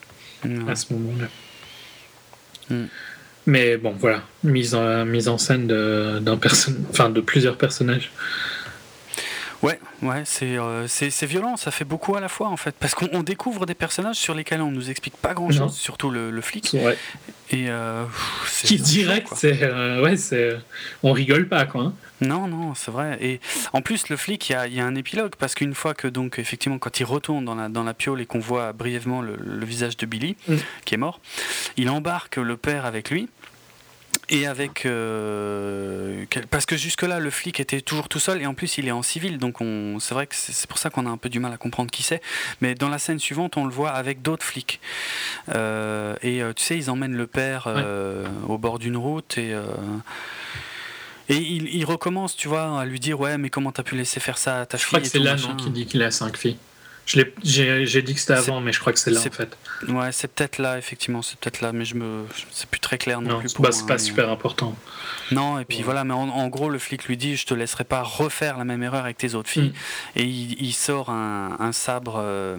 à 0.71 0.75
ce 0.75 0.93
moment-là. 0.93 1.29
Mm. 2.71 2.87
Mais 3.49 3.77
bon, 3.77 3.95
voilà, 3.97 4.23
mise 4.43 4.75
en, 4.75 5.05
mise 5.05 5.29
en 5.29 5.39
scène 5.39 5.69
de, 5.69 6.19
d'un 6.21 6.39
enfin, 6.91 7.11
de 7.11 7.21
plusieurs 7.21 7.57
personnages. 7.57 8.11
Ouais, 9.67 9.81
ouais, 10.03 10.23
euh, 10.43 10.87
c'est, 10.89 11.11
c'est, 11.11 11.27
violent, 11.27 11.57
ça 11.57 11.71
fait 11.71 11.85
beaucoup 11.85 12.17
à 12.17 12.21
la 12.21 12.29
fois 12.29 12.49
en 12.49 12.57
fait, 12.57 12.75
parce 12.79 12.95
qu'on 12.95 13.23
découvre 13.23 13.67
des 13.67 13.75
personnages 13.75 14.17
sur 14.17 14.35
lesquels 14.35 14.61
on 14.61 14.71
nous 14.71 14.91
explique 14.91 15.17
pas 15.17 15.35
grand 15.35 15.51
chose, 15.51 15.75
surtout 15.75 16.11
le, 16.11 16.31
le 16.31 16.41
flic. 16.41 16.71
Ouais. 16.75 16.97
Et 17.51 17.67
euh, 17.69 18.05
qui 18.65 18.77
direct, 18.77 19.29
c'est 19.37 19.63
euh, 19.63 20.03
ouais, 20.03 20.17
c'est 20.17 20.57
on 21.05 21.13
rigole 21.13 21.49
pas 21.49 21.65
quoi. 21.65 21.83
Hein. 21.83 21.95
Non, 22.21 22.49
non, 22.49 22.75
c'est 22.75 22.91
vrai. 22.91 23.19
Et 23.21 23.41
en 23.73 23.83
plus, 23.83 24.09
le 24.09 24.17
flic, 24.17 24.49
il 24.49 24.53
y 24.53 24.57
a, 24.57 24.67
y 24.67 24.81
a, 24.81 24.87
un 24.87 24.95
épilogue 24.95 25.35
parce 25.39 25.55
qu'une 25.55 25.75
fois 25.75 25.95
que 25.95 26.09
donc 26.09 26.39
effectivement, 26.41 26.79
quand 26.79 26.99
il 26.99 27.05
retourne 27.05 27.45
dans 27.45 27.55
la 27.55 27.69
dans 27.69 27.85
la 27.85 27.95
piole 27.95 28.21
et 28.21 28.27
qu'on 28.27 28.41
voit 28.41 28.73
brièvement 28.73 29.23
le, 29.23 29.65
visage 29.65 29.97
de 29.97 30.07
Billy 30.07 30.37
mm. 30.49 30.57
qui 30.85 30.95
est 30.95 30.99
mort, 30.99 31.21
il 31.77 31.89
embarque 31.89 32.37
le 32.37 32.57
père 32.57 32.85
avec 32.85 33.11
lui. 33.11 33.29
Et 34.29 34.47
avec. 34.47 34.87
Euh, 34.87 36.25
parce 36.51 36.67
que 36.67 36.77
jusque-là, 36.77 37.21
le 37.21 37.31
flic 37.31 37.61
était 37.61 37.81
toujours 37.81 38.09
tout 38.09 38.19
seul, 38.19 38.43
et 38.43 38.47
en 38.47 38.55
plus, 38.55 38.79
il 38.79 38.89
est 38.89 38.93
en 38.93 39.03
civil, 39.03 39.39
donc 39.39 39.61
on, 39.61 39.99
c'est 40.01 40.15
vrai 40.15 40.27
que 40.27 40.35
c'est 40.35 40.69
pour 40.69 40.79
ça 40.79 40.91
qu'on 40.91 41.07
a 41.07 41.11
un 41.11 41.17
peu 41.17 41.29
du 41.29 41.39
mal 41.39 41.53
à 41.53 41.57
comprendre 41.57 41.91
qui 41.91 42.03
c'est. 42.03 42.21
Mais 42.61 42.75
dans 42.75 42.89
la 42.89 42.99
scène 42.99 43.21
suivante, 43.21 43.57
on 43.57 43.65
le 43.65 43.73
voit 43.73 43.91
avec 43.91 44.23
d'autres 44.23 44.45
flics. 44.45 44.81
Euh, 45.55 46.17
et 46.23 46.43
euh, 46.43 46.53
tu 46.53 46.65
sais, 46.65 46.77
ils 46.77 46.91
emmènent 46.91 47.17
le 47.17 47.27
père 47.27 47.69
au 48.49 48.59
bord 48.59 48.79
d'une 48.79 48.97
route, 48.97 49.39
et. 49.39 49.55
Et 51.29 51.39
il, 51.39 51.85
recommence, 51.85 52.37
tu 52.37 52.47
vois, 52.47 52.81
à 52.81 52.85
lui 52.85 53.01
dire 53.01 53.19
Ouais, 53.19 53.37
mais 53.37 53.51
comment 53.51 53.73
t'as 53.73 53.83
pu 53.83 53.97
laisser 53.97 54.21
faire 54.21 54.39
ça 54.39 54.61
à 54.61 54.67
ta 54.67 54.77
Je 54.77 54.85
fille 54.85 54.91
crois 54.91 55.01
que 55.01 55.09
c'est 55.09 55.19
là, 55.19 55.35
non, 55.35 55.57
qui 55.57 55.71
dit 55.71 55.85
qu'il 55.85 56.01
a 56.05 56.13
cinq 56.13 56.37
filles. 56.37 56.57
J'ai 57.07 58.03
dit 58.03 58.15
que 58.15 58.21
c'était 58.21 58.33
avant, 58.33 58.61
mais 58.61 58.73
je 58.73 58.81
crois 58.81 58.93
que 58.93 58.99
c'est 58.99 59.13
là 59.13 59.21
en 59.21 59.23
fait. 59.23 59.57
Ouais, 59.89 60.11
c'est 60.11 60.29
peut-être 60.29 60.59
là, 60.59 60.77
effectivement, 60.77 61.23
c'est 61.23 61.39
peut-être 61.39 61.61
là, 61.61 61.73
mais 61.73 61.85
je 61.85 61.95
me, 61.95 62.25
c'est 62.51 62.69
plus 62.69 62.81
très 62.81 62.99
clair 62.99 63.21
non, 63.21 63.39
plus. 63.39 63.53
Pour 63.53 63.65
bah, 63.65 63.71
c'est 63.71 63.87
pas 63.87 63.99
super 63.99 64.29
important. 64.29 64.75
Non, 65.31 65.59
et 65.61 65.65
puis 65.65 65.83
voilà, 65.83 66.03
mais 66.03 66.15
en, 66.15 66.49
gros, 66.49 66.69
le 66.69 66.79
flic 66.79 67.05
lui 67.05 67.17
dit, 67.17 67.37
je 67.37 67.47
te 67.47 67.55
laisserai 67.55 67.85
pas 67.85 68.03
refaire 68.03 68.59
la 68.59 68.65
même 68.65 68.83
erreur 68.83 69.05
avec 69.05 69.19
tes 69.19 69.35
autres 69.35 69.49
filles, 69.49 69.73
mm. 70.17 70.19
et 70.19 70.25
il, 70.25 70.73
sort 70.73 71.11
un, 71.11 71.73
sabre. 71.73 72.17
Euh, 72.19 72.59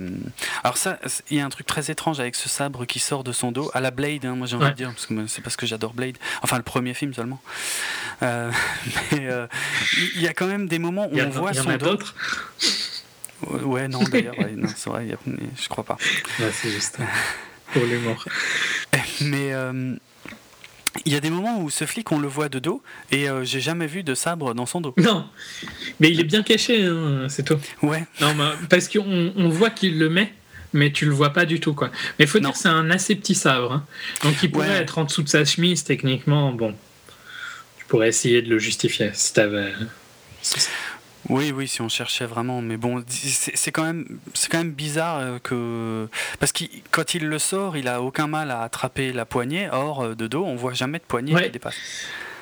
alors 0.64 0.78
ça, 0.78 0.98
il 1.30 1.38
y 1.38 1.40
a 1.42 1.46
un 1.46 1.50
truc 1.50 1.66
très 1.68 1.92
étrange 1.92 2.20
avec 2.20 2.36
ce 2.36 2.48
sabre 2.48 2.86
qui 2.86 3.00
sort 3.00 3.24
de 3.26 3.34
son 3.34 3.52
dos, 3.52 3.70
à 3.74 3.82
la 3.82 3.92
Blade, 3.92 4.26
hein, 4.26 4.36
moi 4.36 4.48
j'ai 4.48 4.56
envie 4.56 4.70
de 4.70 4.76
dire, 4.76 4.90
parce 4.90 5.08
que 5.08 5.28
c'est 5.28 5.42
parce 5.42 5.58
que 5.58 5.66
j'adore 5.66 5.94
Blade. 5.94 6.18
Enfin, 6.42 6.58
le 6.58 6.64
premier 6.64 6.94
film 6.94 7.14
seulement. 7.14 7.42
Euh, 8.24 8.52
mais 9.12 9.28
euh, 9.28 9.48
il 10.16 10.22
y 10.22 10.28
a 10.28 10.34
quand 10.34 10.48
même 10.48 10.68
des 10.68 10.80
moments 10.80 11.10
où 11.12 11.20
on 11.20 11.30
voit 11.30 11.54
son 11.54 11.76
dos. 11.76 11.98
Ouais, 13.42 13.88
non, 13.88 14.04
d'ailleurs, 14.04 14.36
c'est 14.76 14.90
vrai, 14.90 15.08
je 15.62 15.68
crois 15.70 15.84
pas. 15.84 15.98
c'est 16.52 16.70
juste 16.70 16.98
pour 17.74 17.84
les 17.86 17.98
morts. 18.00 18.26
Mais 19.22 19.54
euh, 19.54 19.96
il 21.06 21.14
y 21.14 21.16
a 21.16 21.20
des 21.20 21.30
moments 21.30 21.62
où 21.62 21.70
ce 21.70 21.86
flic, 21.86 22.12
on 22.12 22.20
le 22.20 22.28
voit 22.28 22.50
de 22.50 22.60
dos, 22.60 22.82
et 23.12 23.30
euh, 23.30 23.44
j'ai 23.44 23.60
jamais 23.60 23.88
vu 23.88 24.04
de 24.04 24.16
sabre 24.16 24.54
dans 24.54 24.66
son 24.66 24.82
dos. 24.82 24.94
Non, 24.98 25.28
mais 26.00 26.10
il 26.10 26.20
est 26.20 26.26
bien 26.26 26.44
caché, 26.44 26.86
hein, 26.86 27.28
c'est 27.30 27.44
tout. 27.44 27.60
Ouais. 27.82 28.06
Non, 28.22 28.34
parce 28.70 28.88
qu'on 28.88 29.34
on 29.36 29.50
voit 29.50 29.70
qu'il 29.70 30.00
le 30.00 30.10
met, 30.10 30.34
mais 30.74 30.92
tu 30.92 31.06
le 31.06 31.12
vois 31.12 31.32
pas 31.32 31.46
du 31.46 31.60
tout, 31.60 31.74
quoi. 31.74 31.92
Mais 32.18 32.26
il 32.26 32.28
faut 32.28 32.40
dire 32.40 32.52
que 32.52 32.58
c'est 32.58 32.68
un 32.68 32.90
assez 32.90 33.16
petit 33.16 33.36
sabre. 33.36 33.72
Hein. 33.72 33.86
Donc 34.24 34.36
il 34.42 34.52
pourrait 34.52 34.70
être 34.70 34.98
en 34.98 35.04
dessous 35.04 35.24
de 35.24 35.30
sa 35.30 35.46
chemise, 35.46 35.84
techniquement, 35.84 36.52
bon. 36.52 36.76
Tu 37.78 37.86
pourrais 37.86 38.10
essayer 38.10 38.42
de 38.42 38.50
le 38.50 38.60
justifier 38.60 39.12
si 39.14 39.34
t'avais. 39.34 39.72
Oui, 41.30 41.52
oui, 41.52 41.68
si 41.68 41.82
on 41.82 41.90
cherchait 41.90 42.26
vraiment, 42.26 42.62
mais 42.62 42.78
bon, 42.78 43.04
c'est 43.08 43.72
quand 43.72 43.84
même, 43.84 44.06
c'est 44.34 44.50
quand 44.50 44.60
même 44.60 44.72
bizarre 44.72 45.20
euh, 45.20 45.40
que 45.40 46.08
parce 46.40 46.52
que 46.52 46.64
quand 46.92 47.16
il 47.16 47.28
le 47.28 47.40
sort, 47.40 47.76
il 47.76 47.88
a 47.88 48.02
aucun 48.02 48.28
mal 48.28 48.50
à 48.50 48.62
attraper 48.62 49.12
la 49.12 49.26
poignée. 49.26 49.68
Or, 49.72 50.04
euh, 50.04 50.16
de 50.16 50.28
dos, 50.28 50.46
on 50.46 50.56
voit 50.56 50.74
jamais 50.74 51.00
de 51.00 51.04
poignée 51.04 51.36
qui 51.36 51.50
dépasse. 51.50 51.76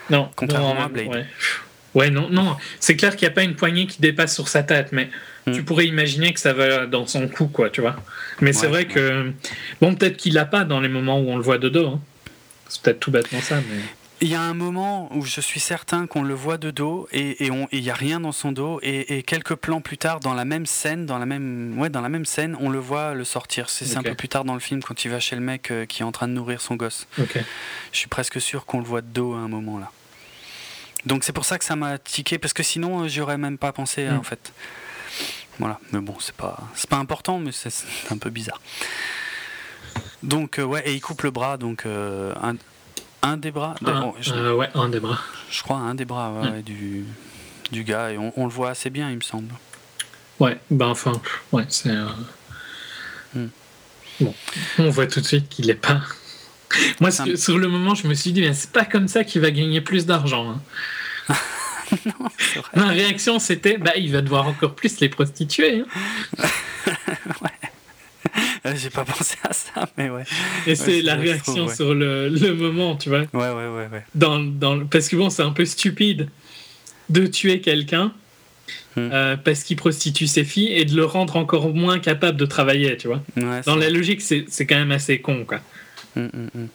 Non, 0.09 0.29
contrairement 0.35 0.83
à 0.83 0.87
Blade. 0.87 1.25
Ouais. 1.95 2.09
non, 2.11 2.29
non, 2.29 2.57
c'est 2.79 2.95
clair 2.95 3.15
qu'il 3.15 3.27
n'y 3.27 3.31
a 3.31 3.35
pas 3.35 3.43
une 3.43 3.55
poignée 3.55 3.87
qui 3.87 4.01
dépasse 4.01 4.35
sur 4.35 4.49
sa 4.49 4.61
tête, 4.61 4.91
mais 4.91 5.09
hmm. 5.47 5.53
tu 5.53 5.63
pourrais 5.63 5.85
imaginer 5.85 6.33
que 6.33 6.39
ça 6.39 6.53
va 6.53 6.85
dans 6.85 7.07
son 7.07 7.27
cou, 7.27 7.47
quoi, 7.47 7.69
tu 7.69 7.81
vois. 7.81 7.95
Mais 8.41 8.53
c'est 8.53 8.67
vrai 8.67 8.85
que 8.85 9.31
bon, 9.81 9.95
peut-être 9.95 10.17
qu'il 10.17 10.33
l'a 10.33 10.45
pas 10.45 10.63
dans 10.63 10.79
les 10.79 10.89
moments 10.89 11.19
où 11.19 11.29
on 11.29 11.37
le 11.37 11.43
voit 11.43 11.57
de 11.57 11.69
dos. 11.69 11.87
Hein. 11.87 12.01
C'est 12.67 12.81
peut-être 12.81 12.99
tout 12.99 13.11
bêtement 13.11 13.41
ça, 13.41 13.55
mais. 13.55 13.81
Il 14.21 14.29
y 14.29 14.35
a 14.35 14.41
un 14.41 14.53
moment 14.53 15.13
où 15.13 15.25
je 15.25 15.41
suis 15.41 15.59
certain 15.59 16.07
qu'on 16.07 16.23
le 16.23 16.33
voit 16.33 16.57
de 16.57 16.71
dos 16.71 17.07
et 17.11 17.45
il 17.47 17.81
n'y 17.81 17.89
a 17.89 17.93
rien 17.93 18.21
dans 18.21 18.31
son 18.31 18.53
dos 18.53 18.79
et, 18.81 19.23
quelques 19.23 19.55
plans 19.55 19.81
plus 19.81 19.97
tard 19.97 20.21
dans 20.21 20.33
la 20.33 20.45
même 20.45 20.65
scène, 20.65 21.05
dans 21.05 21.17
la 21.17 21.25
même, 21.25 21.77
ouais, 21.77 21.89
dans 21.89 21.99
la 21.99 22.07
même 22.07 22.23
scène, 22.23 22.55
on 22.61 22.69
le 22.69 22.79
voit 22.79 23.13
le 23.13 23.25
sortir. 23.25 23.69
C'est 23.69 23.97
un 23.97 24.03
peu 24.03 24.15
plus 24.15 24.29
tard 24.29 24.45
dans 24.45 24.53
le 24.53 24.61
film 24.61 24.81
quand 24.81 25.03
il 25.03 25.11
va 25.11 25.19
chez 25.19 25.35
le 25.35 25.41
mec 25.41 25.69
euh, 25.69 25.85
qui 25.85 26.01
est 26.01 26.05
en 26.05 26.13
train 26.13 26.29
de 26.29 26.33
nourrir 26.33 26.61
son 26.61 26.75
gosse. 26.75 27.07
Je 27.17 27.43
suis 27.91 28.07
presque 28.07 28.39
sûr 28.39 28.65
qu'on 28.65 28.79
le 28.79 28.85
voit 28.85 29.01
de 29.01 29.07
dos 29.07 29.33
à 29.33 29.37
un 29.37 29.49
moment 29.49 29.79
là. 29.79 29.91
Donc 31.05 31.23
c'est 31.23 31.33
pour 31.33 31.45
ça 31.45 31.59
que 31.59 31.65
ça 31.65 31.75
m'a 31.75 31.97
tiqué 31.97 32.39
parce 32.39 32.53
que 32.53 32.63
sinon 32.63 33.03
euh, 33.03 33.07
j'y 33.07 33.21
aurais 33.21 33.37
même 33.37 33.57
pas 33.57 33.73
pensé 33.73 34.07
hmm. 34.07 34.17
en 34.17 34.23
fait. 34.23 34.53
Voilà, 35.59 35.79
mais 35.91 35.99
bon 35.99 36.15
c'est 36.19 36.35
pas 36.35 36.57
c'est 36.73 36.89
pas 36.89 36.97
important 36.97 37.39
mais 37.39 37.51
c'est 37.51 37.69
un 38.11 38.17
peu 38.17 38.29
bizarre. 38.29 38.61
Donc 40.23 40.57
euh, 40.57 40.63
ouais 40.63 40.87
et 40.87 40.93
il 40.93 41.01
coupe 41.01 41.23
le 41.23 41.31
bras 41.31 41.57
donc 41.57 41.85
un, 41.85 42.55
un 43.25 43.37
des 43.37 43.51
bras 43.51 43.75
je, 44.19 44.33
euh, 44.33 44.53
Ouais, 44.53 44.69
un 44.75 44.89
des 44.89 44.99
bras. 44.99 45.19
Je 45.49 45.61
crois 45.63 45.77
un 45.77 45.95
des 45.95 46.05
bras 46.05 46.43
du, 46.65 47.05
du 47.71 47.83
gars, 47.83 48.11
et 48.11 48.17
on, 48.17 48.45
le 48.45 48.51
voit 48.51 48.69
assez 48.69 48.89
bien, 48.89 49.09
il 49.09 49.17
me 49.17 49.21
semble. 49.21 49.53
Ouais, 50.39 50.59
ben 50.69 50.87
enfin, 50.87 51.13
ouais, 51.51 51.65
c'est. 51.69 51.89
Euh, 51.89 52.05
hmm. 53.35 53.47
Bon, 54.21 54.33
on 54.79 54.89
voit 54.89 55.07
tout 55.07 55.21
de 55.21 55.25
suite 55.25 55.49
qu'il 55.49 55.69
est 55.69 55.75
pas. 55.75 56.01
Moi, 56.99 57.11
sur 57.11 57.57
le 57.57 57.67
moment, 57.67 57.95
je 57.95 58.07
me 58.07 58.13
suis 58.13 58.31
dit, 58.33 58.47
c'est 58.53 58.71
pas 58.71 58.85
comme 58.85 59.07
ça 59.07 59.23
qu'il 59.23 59.41
va 59.41 59.51
gagner 59.51 59.81
plus 59.81 60.05
d'argent. 60.05 60.57
Hein. 61.29 61.35
non, 62.05 62.29
Ma 62.75 62.87
réaction, 62.87 63.39
c'était, 63.39 63.77
bah, 63.77 63.93
il 63.95 64.11
va 64.11 64.21
devoir 64.21 64.47
encore 64.47 64.75
plus 64.75 64.99
les 64.99 65.09
prostituer. 65.09 65.83
Hein. 66.39 66.47
J'ai 68.75 68.89
pas 68.89 69.05
pensé 69.05 69.37
à 69.43 69.53
ça, 69.53 69.87
mais 69.97 70.09
ouais. 70.09 70.23
Et 70.65 70.75
c'est 70.75 71.01
la 71.01 71.15
réaction 71.15 71.67
sur 71.67 71.93
le, 71.93 72.29
le, 72.29 72.53
moment, 72.53 72.95
tu 72.95 73.09
vois. 73.09 73.19
Ouais, 73.19 73.27
ouais, 73.33 73.67
ouais. 73.67 73.87
ouais. 73.91 74.03
Dans, 74.15 74.39
dans, 74.39 74.85
parce 74.85 75.07
que 75.09 75.15
bon, 75.15 75.29
c'est 75.29 75.43
un 75.43 75.51
peu 75.51 75.65
stupide 75.65 76.29
de 77.09 77.27
tuer 77.27 77.61
quelqu'un 77.61 78.11
hmm. 78.95 79.09
euh, 79.11 79.37
parce 79.37 79.63
qu'il 79.63 79.77
prostitue 79.77 80.27
ses 80.27 80.43
filles 80.43 80.73
et 80.73 80.85
de 80.85 80.95
le 80.95 81.05
rendre 81.05 81.35
encore 81.35 81.73
moins 81.73 81.99
capable 81.99 82.37
de 82.37 82.45
travailler, 82.45 82.97
tu 82.97 83.07
vois. 83.07 83.21
dans 83.65 83.75
la 83.75 83.89
logique, 83.89 84.21
c'est 84.21 84.65
quand 84.65 84.77
même 84.77 84.91
assez 84.91 85.19
con, 85.19 85.45
quoi. 85.45 85.59
Hmm, 86.15 86.27
hmm, 86.27 86.67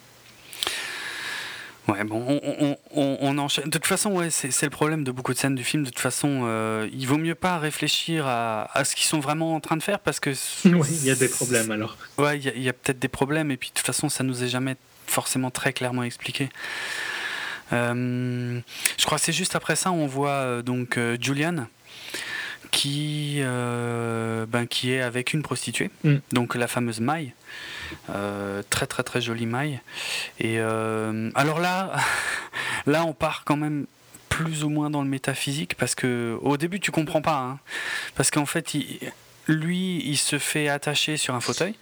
Ouais, 1.90 2.04
bon, 2.04 2.24
on, 2.28 2.76
on, 2.94 3.18
on, 3.20 3.38
enchaîne. 3.38 3.64
De 3.64 3.70
toute 3.70 3.86
façon, 3.86 4.12
ouais, 4.12 4.30
c'est 4.30 4.62
le 4.62 4.70
problème 4.70 5.04
de 5.04 5.10
beaucoup 5.10 5.32
de 5.32 5.38
scènes 5.38 5.54
du 5.54 5.64
film. 5.64 5.82
De 5.82 5.88
toute 5.88 5.98
façon, 5.98 6.42
euh, 6.44 6.88
il 6.92 7.06
vaut 7.06 7.18
mieux 7.18 7.34
pas 7.34 7.58
réfléchir 7.58 8.26
à, 8.26 8.70
à 8.76 8.84
ce 8.84 8.94
qu'ils 8.94 9.06
sont 9.06 9.20
vraiment 9.20 9.54
en 9.54 9.60
train 9.60 9.76
de 9.76 9.82
faire 9.82 10.00
parce 10.00 10.20
que. 10.20 10.30
Oui, 10.64 10.88
il 10.90 11.04
y 11.04 11.10
a 11.10 11.14
des 11.14 11.28
problèmes 11.28 11.70
alors. 11.70 11.96
Ouais, 12.18 12.38
il 12.38 12.62
y 12.62 12.68
a, 12.68 12.70
a 12.70 12.72
peut-être 12.72 12.98
des 12.98 13.08
problèmes 13.08 13.50
et 13.50 13.56
puis 13.56 13.70
de 13.70 13.74
toute 13.74 13.86
façon, 13.86 14.08
ça 14.08 14.24
nous 14.24 14.42
est 14.44 14.48
jamais 14.48 14.76
forcément 15.06 15.50
très 15.50 15.72
clairement 15.72 16.04
expliqué. 16.04 16.48
Euh, 17.72 18.60
je 18.98 19.06
crois 19.06 19.18
que 19.18 19.24
c'est 19.24 19.32
juste 19.32 19.56
après 19.56 19.76
ça, 19.76 19.92
on 19.92 20.06
voit 20.06 20.30
euh, 20.30 20.62
donc 20.62 20.98
Julian 21.20 21.66
qui, 22.70 23.40
ben, 23.42 24.66
qui 24.68 24.92
est 24.92 25.00
avec 25.00 25.32
une 25.32 25.42
prostituée, 25.42 25.90
mm. 26.04 26.16
donc 26.32 26.54
la 26.54 26.68
fameuse 26.68 27.00
Maille. 27.00 27.32
Euh, 28.10 28.62
très 28.70 28.86
très 28.86 29.02
très 29.02 29.20
jolie 29.20 29.46
maille. 29.46 29.80
Et 30.38 30.56
euh, 30.58 31.30
alors 31.34 31.60
là, 31.60 31.92
là 32.86 33.04
on 33.04 33.12
part 33.12 33.42
quand 33.44 33.56
même 33.56 33.86
plus 34.28 34.64
ou 34.64 34.68
moins 34.68 34.90
dans 34.90 35.02
le 35.02 35.08
métaphysique 35.08 35.74
parce 35.76 35.94
que 35.94 36.38
au 36.42 36.56
début 36.56 36.80
tu 36.80 36.90
comprends 36.90 37.22
pas, 37.22 37.38
hein. 37.38 37.58
parce 38.14 38.30
qu'en 38.30 38.46
fait 38.46 38.74
lui 39.46 40.02
il 40.04 40.16
se 40.16 40.38
fait 40.38 40.68
attacher 40.68 41.16
sur 41.16 41.34
un 41.34 41.40
fauteuil 41.40 41.74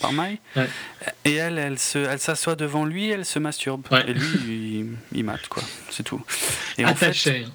par 0.00 0.12
maille. 0.12 0.38
Et 1.24 1.34
elle 1.34 1.58
elle 1.58 1.78
se 1.78 1.98
elle 1.98 2.20
s'assoit 2.20 2.56
devant 2.56 2.84
lui 2.84 3.10
elle 3.10 3.24
se 3.24 3.38
masturbe. 3.38 3.86
Et 4.06 4.14
lui 4.14 4.86
il, 5.12 5.24
mate 5.24 5.48
quoi. 5.48 5.62
C'est 5.90 6.02
tout. 6.02 6.22
Et 6.78 6.84
attaché. 6.84 7.46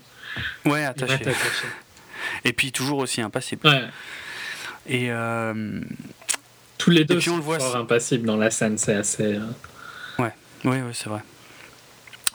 Ouais 0.65 0.85
attaché. 0.85 1.23
et 2.43 2.53
puis 2.53 2.71
toujours 2.71 2.99
aussi 2.99 3.21
impassible. 3.21 3.89
Et 4.87 5.11
euh, 5.11 5.81
tous 6.87 6.91
les 6.91 7.03
deux 7.03 7.19
sont 7.19 7.41
fort 7.41 7.75
impassibles 7.75 8.25
dans 8.25 8.37
la 8.37 8.49
scène, 8.49 8.77
c'est 8.77 8.95
assez. 8.95 9.35
Euh, 9.35 9.39
ouais, 10.19 10.31
oui, 10.63 10.77
oui, 10.77 10.91
c'est 10.93 11.09
vrai. 11.09 11.19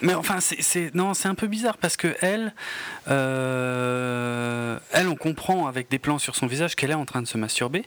Mais 0.03 0.13
enfin, 0.13 0.41
c'est 0.41 0.95
non, 0.95 1.15
c'est 1.15 1.29
un 1.29 1.35
peu 1.35 1.47
bizarre 1.47 1.79
parce 1.79 1.97
que 1.97 2.15
elle, 2.21 2.53
euh, 3.09 4.79
elle, 4.91 5.09
on 5.09 5.15
comprend 5.15 5.69
avec 5.69 5.89
des 5.89 5.99
plans 5.99 6.19
sur 6.19 6.37
son 6.37 6.47
visage 6.47 6.77
qu'elle 6.77 6.91
est 6.91 6.95
en 6.95 7.07
train 7.07 7.23
de 7.23 7.27
se 7.27 7.39
masturber, 7.39 7.87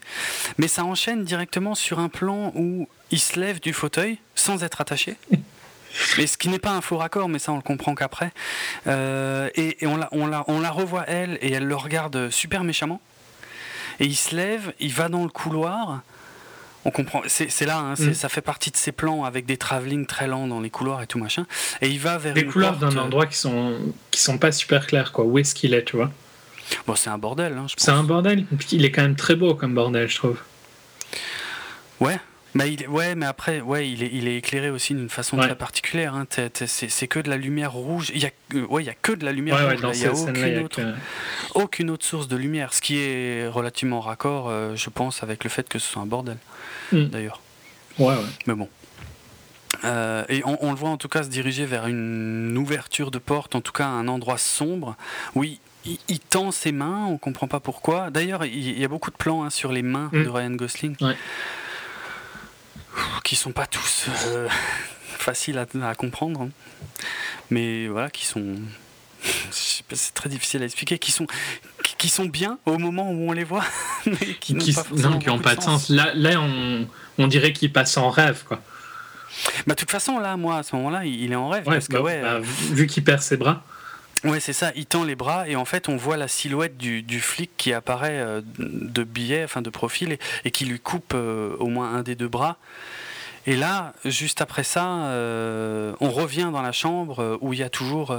mais 0.58 0.68
ça 0.68 0.84
enchaîne 0.84 1.24
directement 1.24 1.76
sur 1.76 2.00
un 2.00 2.10
plan 2.10 2.52
où 2.56 2.88
il 3.12 3.20
se 3.20 3.40
lève 3.40 3.60
du 3.60 3.72
fauteuil 3.72 4.18
sans 4.34 4.64
être 4.64 4.82
attaché. 4.82 5.18
Mais 6.18 6.28
ce 6.28 6.38
qui 6.38 6.50
n'est 6.50 6.60
pas 6.60 6.72
un 6.72 6.82
faux 6.82 6.98
raccord, 6.98 7.30
mais 7.30 7.40
ça 7.40 7.54
on 7.54 7.56
le 7.56 7.62
comprend 7.62 7.96
qu'après. 7.96 8.34
Euh, 8.86 9.50
et, 9.56 9.82
et 9.82 9.88
on, 9.88 9.96
la, 9.96 10.10
on, 10.12 10.28
la, 10.28 10.44
on 10.48 10.60
la 10.60 10.70
revoit 10.70 11.06
elle 11.08 11.38
et 11.42 11.54
elle 11.54 11.64
le 11.64 11.76
regarde 11.78 12.30
super 12.32 12.66
méchamment. 12.66 13.00
Et 14.02 14.06
il 14.06 14.16
se 14.16 14.36
lève, 14.36 14.74
il 14.82 14.92
va 14.92 15.08
dans 15.08 15.24
le 15.24 15.30
couloir 15.30 16.02
on 16.86 16.92
comprend. 16.92 17.24
C'est 17.28 17.66
là, 17.66 17.80
hein, 17.80 17.94
mm. 17.94 18.14
ça 18.14 18.30
fait 18.30 18.42
partie 18.42 18.72
de 18.72 18.78
ces 18.78 18.92
plans 18.92 19.26
avec 19.26 19.46
des 19.46 19.58
travelling 19.58 20.06
très 20.06 20.28
lents 20.28 20.48
dans 20.48 20.62
les 20.62 20.70
couloirs 20.70 21.02
et 21.02 21.08
tout 21.08 21.18
machin. 21.18 21.46
Et 21.82 21.90
il 21.90 22.00
va 22.00 22.18
vers 22.18 22.36
des 22.36 22.46
couloirs 22.46 22.78
d'un 22.78 22.96
euh, 22.96 23.02
endroit 23.02 23.26
qui 23.26 23.38
sont 23.38 23.76
qui 24.12 24.22
sont 24.22 24.38
pas 24.38 24.52
super 24.52 24.86
clairs 24.86 25.12
quoi. 25.12 25.26
Où 25.26 25.40
est-ce 25.40 25.56
qu'il 25.56 25.74
est, 25.74 25.84
tu 25.84 25.98
vois? 25.98 26.12
Bon, 26.88 26.96
c'est 26.96 27.10
un 27.10 27.18
bordel. 27.18 27.54
Hein, 27.58 27.66
c'est 27.76 27.92
un 27.92 28.04
bordel. 28.04 28.46
Il 28.72 28.86
est 28.86 28.92
quand 28.92 29.02
même 29.02 29.16
très 29.16 29.36
beau 29.36 29.56
comme 29.56 29.74
bordel, 29.74 30.08
je 30.08 30.16
trouve. 30.16 30.40
Ouais, 32.00 32.20
bah, 32.56 32.68
il, 32.68 32.88
ouais, 32.88 33.16
mais 33.16 33.26
après, 33.26 33.60
ouais, 33.60 33.90
il 33.90 34.02
est, 34.02 34.10
il 34.14 34.30
est 34.30 34.38
éclairé 34.38 34.70
aussi 34.70 34.94
d'une 34.94 35.10
façon 35.10 35.36
très 35.36 35.56
particulière. 35.56 36.16
Hein. 36.16 36.26
C'est 36.66 37.08
que 37.08 37.20
de 37.20 37.30
la 37.30 37.36
lumière 37.36 37.74
rouge. 37.74 38.12
Il 38.16 38.24
y 38.24 38.26
a, 38.26 38.32
euh, 38.54 38.66
ouais, 38.68 38.82
il 38.82 38.86
y 38.86 38.90
a 38.90 38.94
que 38.94 39.12
de 39.12 39.26
la 39.26 39.34
lumière 39.34 39.58
rouge. 39.58 39.80
il 39.94 40.00
n'y 40.00 40.06
a, 40.06 40.14
aucune, 40.14 40.60
autre, 40.64 40.82
aucune 41.54 41.90
autre 41.90 42.06
source 42.06 42.30
de 42.30 42.38
lumière. 42.38 42.74
Ce 42.74 42.80
qui 42.80 42.98
est 42.98 43.46
relativement 43.50 44.00
raccord, 44.00 44.48
euh, 44.48 44.74
je 44.76 44.90
pense, 44.90 45.22
avec 45.22 45.44
le 45.44 45.50
fait 45.50 45.68
que 45.68 45.80
ce 45.80 45.88
soit 45.92 46.02
un 46.02 46.06
bordel, 46.06 46.38
mm. 46.94 47.08
d'ailleurs. 47.08 47.42
Ouais, 48.00 48.16
ouais. 48.16 48.22
Mais 48.48 48.56
bon. 48.56 48.70
Euh, 49.84 50.24
et 50.30 50.42
on, 50.46 50.72
le 50.72 50.78
voit 50.78 50.90
en 50.90 50.98
tout 50.98 51.10
cas 51.10 51.24
se 51.24 51.30
diriger 51.30 51.66
vers 51.66 51.88
une 51.88 52.58
ouverture 52.58 53.12
de 53.12 53.20
porte, 53.20 53.56
en 53.56 53.62
tout 53.62 53.74
cas 53.74 53.88
un 53.88 54.08
endroit 54.08 54.38
sombre. 54.38 54.96
Oui, 55.36 55.60
il, 55.84 56.20
tend 56.20 56.52
ses 56.52 56.72
mains, 56.72 57.06
on 57.06 57.18
comprend 57.18 57.50
pas 57.50 57.60
pourquoi. 57.60 58.12
D'ailleurs, 58.12 58.46
il, 58.46 58.80
y 58.80 58.86
a 58.86 58.88
beaucoup 58.88 59.12
de 59.12 59.18
plans 59.18 59.44
hein, 59.44 59.50
sur 59.50 59.74
les 59.74 59.82
mains 59.82 60.10
mm. 60.14 60.24
de 60.24 60.30
Ryan 60.30 60.52
Gosling. 60.52 60.96
Ouais 61.02 61.18
qui 63.24 63.36
sont 63.36 63.52
pas 63.52 63.68
tous 63.68 64.08
euh, 64.28 64.48
faciles 65.18 65.58
à, 65.58 65.96
comprendre, 65.96 66.42
hein. 66.42 66.50
mais 67.50 67.88
voilà, 67.88 68.10
qui 68.10 68.26
sont 68.26 68.56
c'est 69.52 70.14
très 70.14 70.30
difficile 70.30 70.62
à 70.62 70.66
expliquer, 70.66 71.00
qui 71.00 71.12
sont 71.12 71.28
qui 71.98 72.10
sont 72.10 72.26
bien 72.26 72.60
au 72.66 72.78
moment 72.78 73.10
où 73.12 73.30
on 73.30 73.32
les 73.32 73.44
voit, 73.44 73.64
mais 74.06 74.36
qui 74.40 74.54
n'ont 74.54 75.40
pas, 75.40 75.50
pas, 75.52 75.56
de 75.56 75.62
sens. 75.62 75.90
Là, 75.90 76.12
là 76.14 76.40
on, 76.40 76.88
on 77.18 77.28
dirait 77.28 77.54
qu'ils 77.54 77.72
passent 77.72 77.98
en 77.98 78.10
rêve, 78.10 78.44
quoi. 78.48 78.62
Bah, 79.68 79.74
de 79.74 79.80
toute 79.80 79.92
façon, 79.92 80.20
là, 80.20 80.38
moi, 80.38 80.58
à 80.58 80.64
ce 80.64 80.76
moment-là, 80.76 81.06
il 81.06 81.32
est 81.32 81.36
en 81.36 81.50
rêve. 81.50 81.64
parce 81.64 81.88
que, 81.88 81.94
bah, 81.94 82.02
ouais, 82.02 82.22
bah, 82.22 82.40
vu 82.40 82.88
qu'il 82.88 83.04
perd 83.04 83.22
ses 83.22 83.38
bras. 83.38 83.64
Ouais, 84.24 84.40
c'est 84.40 84.54
ça. 84.54 84.72
Il 84.76 84.86
tend 84.86 85.04
les 85.04 85.16
bras 85.16 85.48
et 85.48 85.56
en 85.56 85.66
fait, 85.66 85.90
on 85.90 85.98
voit 85.98 86.18
la 86.18 86.28
silhouette 86.28 86.78
du, 86.78 87.04
du 87.04 87.20
flic 87.20 87.52
qui 87.58 87.74
apparaît 87.74 88.20
euh, 88.20 88.42
de 88.58 89.04
biais, 89.04 89.44
enfin 89.44 89.62
de 89.62 89.70
profil, 89.70 90.18
et, 90.46 90.52
qui 90.52 90.66
lui 90.66 90.80
coupe 90.80 91.14
euh, 91.14 91.56
au 91.60 91.68
moins 91.68 91.94
un 91.94 92.04
des 92.04 92.16
deux 92.16 92.28
bras. 92.28 92.58
Et 93.48 93.56
là, 93.56 93.94
juste 94.04 94.42
après 94.42 94.64
ça, 94.64 94.88
euh, 95.06 95.94
on 96.00 96.10
revient 96.10 96.50
dans 96.52 96.64
la 96.64 96.72
chambre 96.72 97.38
où 97.42 97.54
il 97.54 97.60
y 97.60 97.64
a 97.64 97.70
toujours 97.70 98.12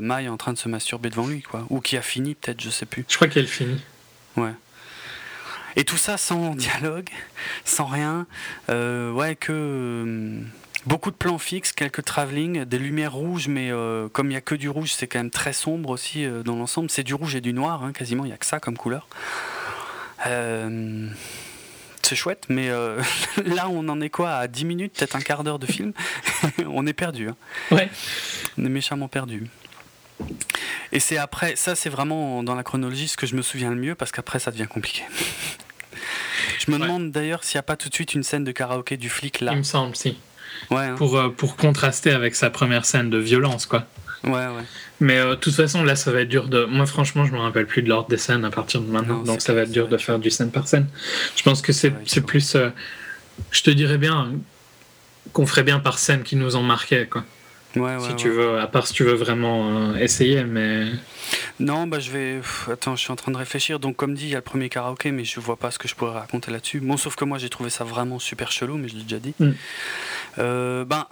Maï 0.00 0.28
en 0.28 0.36
train 0.36 0.52
de 0.52 0.58
se 0.58 0.68
masturber 0.68 1.10
devant 1.10 1.26
lui, 1.26 1.42
quoi. 1.42 1.66
Ou 1.70 1.80
qui 1.80 1.96
a 1.96 2.02
fini, 2.02 2.36
peut-être, 2.36 2.60
je 2.60 2.70
sais 2.70 2.86
plus. 2.86 3.04
Je 3.08 3.16
crois 3.16 3.26
qu'elle 3.26 3.48
finit. 3.48 3.80
Ouais. 4.36 4.52
Et 5.74 5.84
tout 5.84 5.96
ça 5.96 6.16
sans 6.16 6.54
dialogue, 6.54 7.08
sans 7.64 7.86
rien. 7.86 8.28
Ouais, 8.68 9.34
que. 9.34 10.44
Euh, 10.88 10.94
beaucoup 10.98 11.10
de 11.10 11.16
plans 11.16 11.38
fixes, 11.38 11.72
quelques 11.72 12.04
travelling, 12.04 12.64
des 12.64 12.78
lumières 12.78 13.12
rouges, 13.12 13.48
mais 13.48 13.70
euh, 13.70 14.08
comme 14.08 14.26
il 14.26 14.30
n'y 14.30 14.36
a 14.36 14.40
que 14.40 14.54
du 14.54 14.68
rouge, 14.68 14.92
c'est 14.92 15.06
quand 15.06 15.18
même 15.18 15.30
très 15.30 15.52
sombre 15.52 15.90
aussi 15.90 16.26
dans 16.44 16.56
l'ensemble. 16.56 16.90
C'est 16.90 17.04
du 17.04 17.14
rouge 17.14 17.34
et 17.34 17.40
du 17.40 17.52
noir, 17.52 17.84
hein, 17.84 17.92
quasiment, 17.92 18.24
il 18.24 18.28
n'y 18.28 18.34
a 18.34 18.38
que 18.38 18.46
ça 18.46 18.60
comme 18.60 18.76
couleur. 18.76 19.06
c'est 20.24 22.16
chouette, 22.16 22.44
mais 22.48 22.68
là 23.44 23.68
on 23.68 23.88
en 23.88 24.00
est 24.00 24.10
quoi 24.10 24.32
À 24.32 24.48
10 24.48 24.64
minutes, 24.64 24.94
peut-être 24.94 25.16
un 25.16 25.20
quart 25.20 25.44
d'heure 25.44 25.58
de 25.58 25.66
film? 25.66 25.92
On 26.66 26.86
est 26.86 26.94
perdu. 26.94 27.28
Hein. 27.28 27.36
Ouais. 27.70 27.90
On 28.56 28.64
est 28.64 28.70
méchamment 28.70 29.08
perdu. 29.08 29.46
Et 30.92 31.00
c'est 31.00 31.18
après, 31.18 31.54
ça 31.56 31.74
c'est 31.74 31.90
vraiment 31.90 32.42
dans 32.42 32.54
la 32.54 32.62
chronologie 32.62 33.08
ce 33.08 33.16
que 33.16 33.26
je 33.26 33.36
me 33.36 33.42
souviens 33.42 33.70
le 33.70 33.76
mieux, 33.76 33.94
parce 33.94 34.10
qu'après 34.10 34.38
ça 34.38 34.50
devient 34.50 34.66
compliqué. 34.68 35.02
Je 36.58 36.72
me 36.72 36.78
demande 36.78 37.12
d'ailleurs 37.12 37.44
s'il 37.44 37.56
n'y 37.56 37.60
a 37.60 37.62
pas 37.62 37.76
tout 37.76 37.88
de 37.88 37.94
suite 37.94 38.14
une 38.14 38.22
scène 38.22 38.44
de 38.44 38.52
karaoké 38.52 38.96
du 38.96 39.08
flic 39.08 39.40
là. 39.40 39.52
Il 39.52 39.58
me 39.58 39.62
semble, 39.62 39.96
si. 39.96 40.18
Ouais, 40.70 40.78
hein. 40.78 40.94
pour, 40.96 41.16
euh, 41.16 41.28
pour 41.28 41.56
contraster 41.56 42.10
avec 42.10 42.34
sa 42.34 42.50
première 42.50 42.84
scène 42.84 43.10
de 43.10 43.18
violence, 43.18 43.66
quoi. 43.66 43.86
Ouais, 44.24 44.30
ouais. 44.32 44.64
Mais 45.00 45.18
euh, 45.18 45.30
de 45.30 45.34
toute 45.36 45.54
façon, 45.54 45.84
là, 45.84 45.94
ça 45.96 46.10
va 46.10 46.22
être 46.22 46.28
dur 46.28 46.48
de. 46.48 46.64
Moi, 46.64 46.86
franchement, 46.86 47.24
je 47.24 47.32
me 47.32 47.38
rappelle 47.38 47.66
plus 47.66 47.82
de 47.82 47.88
l'ordre 47.88 48.08
des 48.08 48.16
scènes 48.16 48.44
à 48.44 48.50
partir 48.50 48.80
de 48.80 48.90
maintenant, 48.90 49.22
donc 49.22 49.40
ça 49.40 49.54
va 49.54 49.62
être 49.62 49.70
dur 49.70 49.88
de 49.88 49.96
faire 49.96 50.18
du 50.18 50.30
scène 50.30 50.50
par 50.50 50.66
scène. 50.66 50.86
Je 51.36 51.42
pense 51.42 51.62
que 51.62 51.72
c'est 51.72 51.92
plus. 52.26 52.56
Euh, 52.56 52.70
je 53.50 53.62
te 53.62 53.70
dirais 53.70 53.98
bien 53.98 54.32
qu'on 55.32 55.46
ferait 55.46 55.62
bien 55.62 55.78
par 55.78 55.98
scène 55.98 56.22
qui 56.22 56.36
nous 56.36 56.56
ont 56.56 56.62
marqué, 56.62 57.06
quoi. 57.06 57.24
Ouais, 57.76 57.82
ouais, 57.82 57.98
si 58.00 58.16
tu 58.16 58.30
veux, 58.30 58.58
à 58.58 58.66
part 58.66 58.86
si 58.86 58.94
tu 58.94 59.04
veux 59.04 59.14
vraiment 59.14 59.94
essayer, 59.96 60.44
mais. 60.44 60.86
Non, 61.60 61.86
bah 61.86 62.00
je 62.00 62.10
vais. 62.10 62.40
Attends, 62.70 62.96
je 62.96 63.02
suis 63.02 63.12
en 63.12 63.16
train 63.16 63.32
de 63.32 63.36
réfléchir. 63.36 63.80
Donc, 63.80 63.96
comme 63.96 64.14
dit, 64.14 64.24
il 64.24 64.30
y 64.30 64.34
a 64.34 64.38
le 64.38 64.42
premier 64.42 64.68
karaoké, 64.68 65.10
mais 65.10 65.24
je 65.24 65.40
vois 65.40 65.56
pas 65.56 65.70
ce 65.70 65.78
que 65.78 65.88
je 65.88 65.94
pourrais 65.94 66.12
raconter 66.12 66.50
là-dessus. 66.50 66.80
Bon, 66.80 66.96
sauf 66.96 67.16
que 67.16 67.24
moi, 67.24 67.38
j'ai 67.38 67.48
trouvé 67.50 67.70
ça 67.70 67.84
vraiment 67.84 68.18
super 68.18 68.52
chelou, 68.52 68.76
mais 68.76 68.88
je 68.88 68.96
l'ai 68.96 69.02
déjà 69.02 69.18
dit. 69.18 69.34
Mm. 69.38 69.50
Euh, 70.38 70.84
ben, 70.84 71.06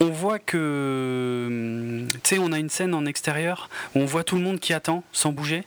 on 0.00 0.10
voit 0.10 0.38
que. 0.38 2.06
Tu 2.12 2.20
sais, 2.24 2.38
on 2.38 2.52
a 2.52 2.58
une 2.58 2.70
scène 2.70 2.94
en 2.94 3.06
extérieur 3.06 3.70
où 3.94 4.00
on 4.00 4.04
voit 4.04 4.24
tout 4.24 4.36
le 4.36 4.42
monde 4.42 4.58
qui 4.58 4.72
attend 4.72 5.04
sans 5.12 5.32
bouger. 5.32 5.64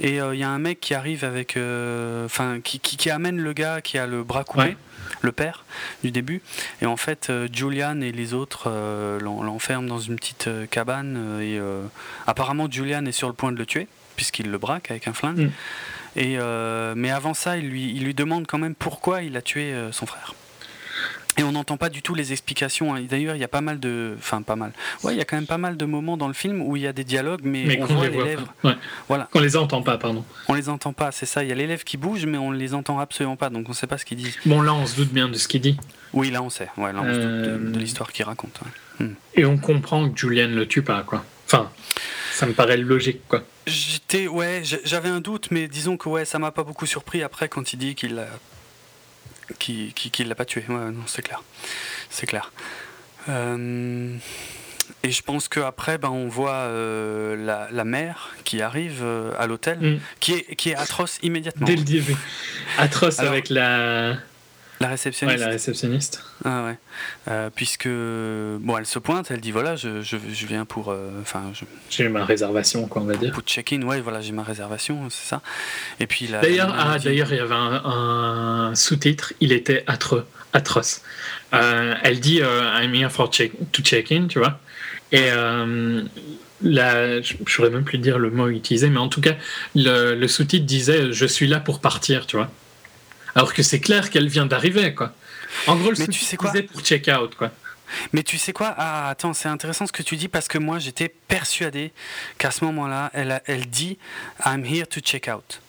Et 0.00 0.20
euh, 0.20 0.34
il 0.34 0.40
y 0.40 0.44
a 0.44 0.48
un 0.48 0.58
mec 0.58 0.80
qui 0.80 0.94
arrive 0.94 1.24
avec. 1.24 1.56
Euh, 1.56 2.24
enfin, 2.24 2.60
qui, 2.64 2.80
qui, 2.80 3.10
amène 3.10 3.38
le 3.38 3.52
gars 3.52 3.80
qui 3.80 3.98
a 3.98 4.06
le 4.06 4.22
bras 4.22 4.44
coupé. 4.44 4.76
Le 5.22 5.32
père 5.32 5.64
du 6.02 6.10
début. 6.10 6.42
Et 6.82 6.86
en 6.86 6.96
fait 6.96 7.32
Julian 7.52 8.00
et 8.00 8.12
les 8.12 8.34
autres 8.34 8.70
l'enferment 9.20 9.88
dans 9.88 9.98
une 9.98 10.16
petite 10.16 10.48
cabane 10.70 11.40
et 11.40 11.58
apparemment 12.26 12.70
Julian 12.70 13.04
est 13.06 13.12
sur 13.12 13.28
le 13.28 13.34
point 13.34 13.52
de 13.52 13.58
le 13.58 13.66
tuer 13.66 13.88
puisqu'il 14.16 14.50
le 14.50 14.58
braque 14.58 14.90
avec 14.90 15.08
un 15.08 15.12
flingue. 15.12 15.38
Mm. 15.38 15.50
et 16.16 16.38
mais 16.94 17.10
avant 17.10 17.34
ça 17.34 17.56
il 17.56 17.68
lui, 17.68 17.92
il 17.94 18.04
lui 18.04 18.14
demande 18.14 18.46
quand 18.46 18.58
même 18.58 18.74
pourquoi 18.74 19.22
il 19.22 19.36
a 19.36 19.42
tué 19.42 19.74
son 19.92 20.06
frère 20.06 20.34
et 21.36 21.42
on 21.42 21.52
n'entend 21.52 21.76
pas 21.76 21.88
du 21.88 22.02
tout 22.02 22.14
les 22.14 22.32
explications. 22.32 22.94
Hein. 22.94 23.02
D'ailleurs, 23.08 23.34
il 23.34 23.40
y 23.40 23.44
a 23.44 23.48
pas 23.48 23.60
mal 23.60 23.80
de, 23.80 24.14
enfin 24.18 24.42
pas 24.42 24.56
mal. 24.56 24.72
Ouais, 25.02 25.14
il 25.14 25.18
y 25.18 25.20
a 25.20 25.24
quand 25.24 25.36
même 25.36 25.46
pas 25.46 25.58
mal 25.58 25.76
de 25.76 25.84
moments 25.84 26.16
dans 26.16 26.28
le 26.28 26.34
film 26.34 26.62
où 26.62 26.76
il 26.76 26.82
y 26.82 26.86
a 26.86 26.92
des 26.92 27.04
dialogues, 27.04 27.40
mais, 27.44 27.80
on 27.80 27.86
voit 27.86 28.08
les, 28.08 28.22
lèvres. 28.22 28.52
Ouais. 28.62 28.76
Voilà. 29.08 29.28
On 29.34 29.40
les 29.40 29.56
entend 29.56 29.82
pas, 29.82 29.98
pardon. 29.98 30.24
On 30.48 30.54
les 30.54 30.68
entend 30.68 30.92
pas, 30.92 31.10
c'est 31.12 31.26
ça. 31.26 31.42
Il 31.42 31.48
y 31.48 31.52
a 31.52 31.56
les 31.56 31.66
lèvres 31.66 31.84
qui 31.84 31.96
bougent, 31.96 32.26
mais 32.26 32.38
on 32.38 32.52
les 32.52 32.74
entend 32.74 32.98
absolument 32.98 33.36
pas, 33.36 33.50
donc 33.50 33.68
on 33.68 33.72
sait 33.72 33.86
pas 33.86 33.98
ce 33.98 34.04
qu'ils 34.04 34.18
disent. 34.18 34.36
Bon, 34.46 34.62
là, 34.62 34.74
on 34.74 34.86
se 34.86 34.96
doute 34.96 35.12
bien 35.12 35.28
de 35.28 35.34
ce 35.34 35.48
qu'il 35.48 35.60
dit. 35.60 35.76
Oui, 36.12 36.30
là, 36.30 36.42
on 36.42 36.50
sait. 36.50 36.68
Ouais, 36.76 36.92
là, 36.92 37.00
on 37.02 37.12
se 37.12 37.18
doute 37.18 37.42
de, 37.42 37.76
euh, 37.76 37.78
l'histoire 37.78 38.12
qu'il 38.12 38.24
raconte. 38.24 38.60
Hmm. 39.00 39.14
Et 39.34 39.44
on 39.44 39.58
comprend 39.58 40.08
que 40.08 40.18
Julian 40.18 40.48
le 40.48 40.66
tue 40.66 40.82
pas, 40.82 41.02
quoi. 41.02 41.24
Enfin, 41.46 41.70
ça 42.32 42.46
me 42.46 42.52
paraît 42.52 42.76
logique, 42.76 43.26
quoi. 43.26 43.42
J'étais, 43.66 44.28
ouais, 44.28 44.62
j'avais 44.84 45.08
un 45.08 45.20
doute, 45.20 45.48
mais 45.50 45.66
disons 45.66 45.96
que 45.96 46.08
ouais, 46.08 46.24
ça 46.24 46.38
m'a 46.38 46.52
pas 46.52 46.62
beaucoup 46.62 46.86
surpris 46.86 47.22
après 47.22 47.48
quand 47.48 47.72
il 47.72 47.78
dit 47.78 47.94
qu'il 47.94 48.22
qui, 49.58 49.92
qui, 49.92 50.24
l'a 50.24 50.34
pas 50.34 50.44
tué. 50.44 50.64
Ouais, 50.68 50.90
non, 50.90 51.02
c'est 51.06 51.22
clair. 51.22 51.42
C'est 52.10 52.26
clair. 52.26 52.52
Euh, 53.28 54.16
et 55.02 55.10
je 55.10 55.22
pense 55.22 55.48
qu'après, 55.48 55.98
ben, 55.98 56.10
on 56.10 56.28
voit 56.28 56.52
euh, 56.52 57.36
la, 57.36 57.68
la, 57.70 57.84
mère 57.84 58.34
qui 58.44 58.62
arrive 58.62 59.00
euh, 59.02 59.32
à 59.38 59.46
l'hôtel, 59.46 59.78
mm. 59.78 60.00
qui, 60.20 60.32
est, 60.32 60.56
qui 60.56 60.70
est 60.70 60.76
atroce 60.76 61.18
immédiatement. 61.22 61.66
Dès 61.66 61.76
le 61.76 61.84
début. 61.84 62.16
Atroce 62.78 63.18
avec 63.18 63.48
la. 63.50 64.16
La 64.84 64.90
réceptionniste. 64.90 65.38
Ouais, 65.38 65.44
la 65.46 65.50
réceptionniste. 65.50 66.22
Ah 66.44 66.64
ouais. 66.66 66.76
Euh, 67.28 67.48
puisque 67.54 67.88
bon, 67.88 68.76
elle 68.76 68.84
se 68.84 68.98
pointe, 68.98 69.30
elle 69.30 69.40
dit 69.40 69.50
voilà, 69.50 69.76
je, 69.76 70.02
je, 70.02 70.18
je 70.30 70.46
viens 70.46 70.66
pour, 70.66 70.90
euh, 70.90 71.08
enfin, 71.22 71.52
j'ai 71.88 72.08
ma 72.10 72.26
réservation, 72.26 72.86
quoi, 72.86 73.00
on 73.00 73.06
va 73.06 73.16
dire. 73.16 73.32
Pour 73.32 73.44
check-in, 73.44 73.80
ouais, 73.80 74.02
voilà, 74.02 74.20
j'ai 74.20 74.32
ma 74.32 74.42
réservation, 74.42 75.08
c'est 75.08 75.26
ça. 75.26 75.40
Et 76.00 76.06
puis 76.06 76.26
D'ailleurs, 76.26 76.74
ah, 76.78 76.98
d'ailleurs, 76.98 77.32
il 77.32 77.36
y 77.38 77.40
avait 77.40 77.54
un, 77.54 78.72
sous-titre, 78.74 79.32
il 79.40 79.52
était 79.52 79.84
atroce, 79.86 80.24
atroce. 80.52 81.00
Euh, 81.54 81.94
elle 82.02 82.20
dit 82.20 82.40
I'm 82.42 82.94
here 82.94 83.10
for 83.10 83.32
check, 83.32 83.52
to 83.72 83.82
check-in, 83.82 84.26
tu 84.26 84.38
vois. 84.38 84.60
Et 85.12 85.30
la, 86.60 87.22
je 87.22 87.34
ne 87.40 87.48
saurais 87.48 87.70
même 87.70 87.84
plus 87.84 87.98
dire 87.98 88.18
le 88.18 88.30
mot 88.30 88.48
utilisé, 88.48 88.90
mais 88.90 88.98
en 88.98 89.08
tout 89.08 89.22
cas, 89.22 89.36
le, 89.74 90.14
le 90.14 90.28
sous-titre 90.28 90.66
disait 90.66 91.10
je 91.10 91.24
suis 91.24 91.46
là 91.46 91.58
pour 91.58 91.80
partir, 91.80 92.26
tu 92.26 92.36
vois. 92.36 92.50
Alors 93.34 93.52
que 93.52 93.62
c'est 93.62 93.80
clair 93.80 94.10
qu'elle 94.10 94.28
vient 94.28 94.46
d'arriver, 94.46 94.94
quoi. 94.94 95.12
En 95.66 95.76
gros, 95.76 95.90
le 95.90 95.96
Mais 95.98 96.06
tu 96.06 96.20
sais 96.20 96.36
quoi 96.36 96.52
pour 96.72 96.80
check 96.82 97.08
out, 97.08 97.34
quoi. 97.34 97.50
Mais 98.12 98.22
tu 98.22 98.38
sais 98.38 98.52
quoi? 98.52 98.74
Ah, 98.76 99.08
attends, 99.10 99.34
c'est 99.34 99.48
intéressant 99.48 99.86
ce 99.86 99.92
que 99.92 100.02
tu 100.02 100.16
dis 100.16 100.28
parce 100.28 100.48
que 100.48 100.58
moi, 100.58 100.78
j'étais 100.78 101.08
persuadé 101.08 101.92
qu'à 102.38 102.50
ce 102.50 102.64
moment-là, 102.64 103.10
elle, 103.12 103.42
elle 103.46 103.66
dit 103.66 103.98
I'm 104.44 104.64
here 104.64 104.86
to 104.86 105.00
check 105.00 105.28
out. 105.28 105.60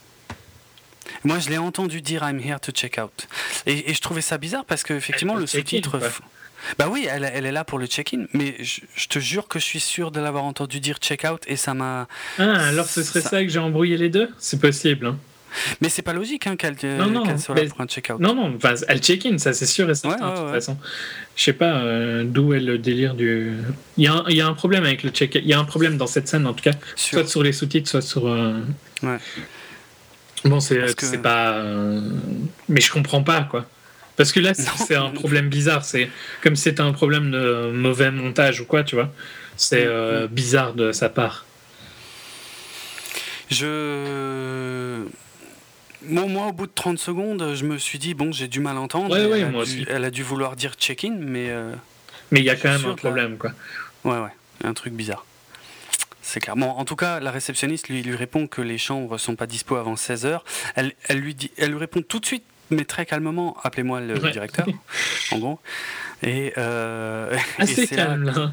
Moi, 1.24 1.40
je 1.40 1.50
l'ai 1.50 1.58
entendu 1.58 2.02
dire 2.02 2.24
I'm 2.24 2.40
here 2.40 2.60
to 2.60 2.72
check 2.72 2.98
out. 2.98 3.28
Et, 3.66 3.94
je 3.94 4.02
trouvais 4.02 4.22
ça 4.22 4.38
bizarre 4.38 4.66
parce 4.66 4.84
qu'effectivement, 4.84 5.36
le 5.36 5.48
sous-titre. 5.48 6.00
Bah 6.80 6.88
oui, 6.90 7.08
elle, 7.10 7.30
elle, 7.32 7.46
est 7.46 7.52
là 7.52 7.64
pour 7.64 7.78
le 7.78 7.86
check-in, 7.86 8.26
mais 8.34 8.56
je, 8.60 9.08
te 9.08 9.20
jure 9.20 9.48
que 9.48 9.60
je 9.60 9.66
suis 9.66 9.80
sûr 9.80 10.10
de 10.10 10.20
l'avoir 10.20 10.46
entendu 10.46 10.80
dire 10.80 10.98
check-out 10.98 11.44
et 11.46 11.58
ça 11.58 11.76
m'a. 11.76 12.08
Ah, 12.40 12.68
alors 12.68 12.88
ce 12.88 13.04
serait 13.04 13.22
ça, 13.22 13.44
que 13.44 13.50
j'ai 13.50 13.60
embrouillé 13.60 13.98
les 13.98 14.10
deux? 14.10 14.30
C'est 14.40 14.60
possible. 14.60 15.06
Hein. 15.06 15.18
Mais 15.82 15.90
c'est 15.90 16.02
pas 16.02 16.14
logique 16.14 16.48
hein, 16.48 16.56
qu'elle 16.56 16.78
soit 16.78 17.56
là 17.56 17.66
pour 17.70 17.82
un 17.82 17.88
check-out. 17.88 18.20
Non, 18.20 18.36
non, 18.36 18.58
elle 18.88 19.00
check-in, 19.00 19.38
ça 19.38 19.54
c'est 19.54 19.66
sûr 19.66 19.90
et 19.90 19.96
certain, 19.96 20.32
de 20.32 20.38
toute 20.38 20.50
façon. 20.50 20.78
Je 21.36 21.44
sais 21.44 21.54
pas 21.54 21.78
euh, 21.80 22.24
d'où 22.24 22.54
est 22.54 22.60
le 22.60 22.78
délire 22.78 23.14
du. 23.14 23.54
Il 23.98 24.04
y, 24.04 24.08
a 24.08 24.14
un, 24.14 24.24
il 24.30 24.36
y, 24.36 24.42
a 24.42 24.48
un, 24.48 24.54
problème 24.54 24.84
avec 24.84 25.04
le 25.04 25.10
check-in. 25.10 25.40
Il 25.40 25.48
y 25.48 25.54
a 25.54 25.60
un 25.60 25.66
problème 25.66 25.98
dans 25.98 26.08
cette 26.08 26.28
scène, 26.28 26.48
en 26.48 26.54
tout 26.54 26.64
cas, 26.64 26.74
soit 26.96 27.28
sur 27.28 27.44
les 27.44 27.54
sous-titres, 27.54 27.90
soit 27.90 28.02
sur. 28.02 28.28
Euh, 28.28 28.60
ouais. 29.04 29.18
Bon, 30.46 30.60
c'est 30.60 30.96
que... 30.96 31.18
pas. 31.18 31.54
Euh, 31.54 32.02
mais 32.70 32.82
je 32.82 32.92
comprends 32.92 33.24
pas, 33.24 33.44
quoi. 33.44 33.66
Parce 34.16 34.32
que 34.32 34.40
là, 34.40 34.54
c'est 34.54 34.96
un 34.96 35.10
problème 35.10 35.50
bizarre. 35.50 35.84
C'est 35.84 36.10
comme 36.42 36.56
si 36.56 36.64
c'était 36.64 36.82
un 36.82 36.94
problème 36.94 37.32
de 37.32 37.72
mauvais 37.72 38.12
montage 38.12 38.62
ou 38.62 38.66
quoi, 38.66 38.84
tu 38.84 38.96
vois. 38.96 39.12
C'est 39.58 39.86
mm, 39.86 40.24
mm. 40.24 40.28
bizarre 40.28 40.74
de 40.74 40.92
sa 40.92 41.10
part. 41.10 41.46
Je 43.50 45.04
moi, 46.08 46.48
au 46.48 46.54
bout 46.54 46.68
de 46.68 46.72
30 46.74 47.00
secondes, 47.00 47.54
je 47.56 47.66
me 47.66 47.78
suis 47.78 48.00
dit, 48.00 48.14
bon, 48.14 48.32
j'ai 48.32 48.48
du 48.48 48.60
mal 48.60 48.78
à 48.78 48.82
entendre. 48.82 49.16
elle, 49.16 50.04
a 50.04 50.12
dû, 50.12 50.24
vouloir 50.24 50.56
dire 50.56 50.74
check-in, 50.76 51.16
mais. 51.20 51.50
Euh, 51.50 51.74
mais 52.32 52.40
il 52.40 52.46
y 52.46 52.50
a 52.50 52.56
quand 52.56 52.70
même 52.70 52.86
un 52.86 52.96
problème, 52.96 53.38
quoi. 53.38 53.52
Ouais, 54.04 54.18
ouais, 54.18 54.32
un 54.64 54.74
truc 54.74 54.94
bizarre. 54.94 55.26
C'est 56.22 56.40
clair. 56.40 56.56
Bon, 56.56 56.70
en 56.70 56.86
tout 56.86 56.96
cas, 56.96 57.20
la 57.20 57.30
réceptionniste 57.30 57.88
lui, 57.88 58.02
lui 58.02 58.16
répond 58.16 58.48
que 58.48 58.62
les 58.62 58.80
chambres 58.80 59.18
sont 59.20 59.36
pas 59.36 59.46
dispo 59.46 59.76
avant 59.76 59.94
16h. 59.94 60.40
Elle, 60.76 60.94
elle, 61.08 61.20
lui 61.20 61.36
dit, 61.36 61.52
elle 61.58 61.72
lui 61.72 61.78
répond 61.78 62.02
tout 62.02 62.20
de 62.20 62.26
suite, 62.26 62.44
mais 62.72 62.84
très 62.84 63.06
calmement, 63.06 63.58
appelez-moi 63.64 64.02
le 64.02 64.18
directeur, 64.32 64.66
en 65.32 65.38
gros. 65.38 65.60
Et, 66.24 66.54
euh, 66.58 67.38
Assez 67.60 67.88
calme, 67.88 68.24
là. 68.24 68.52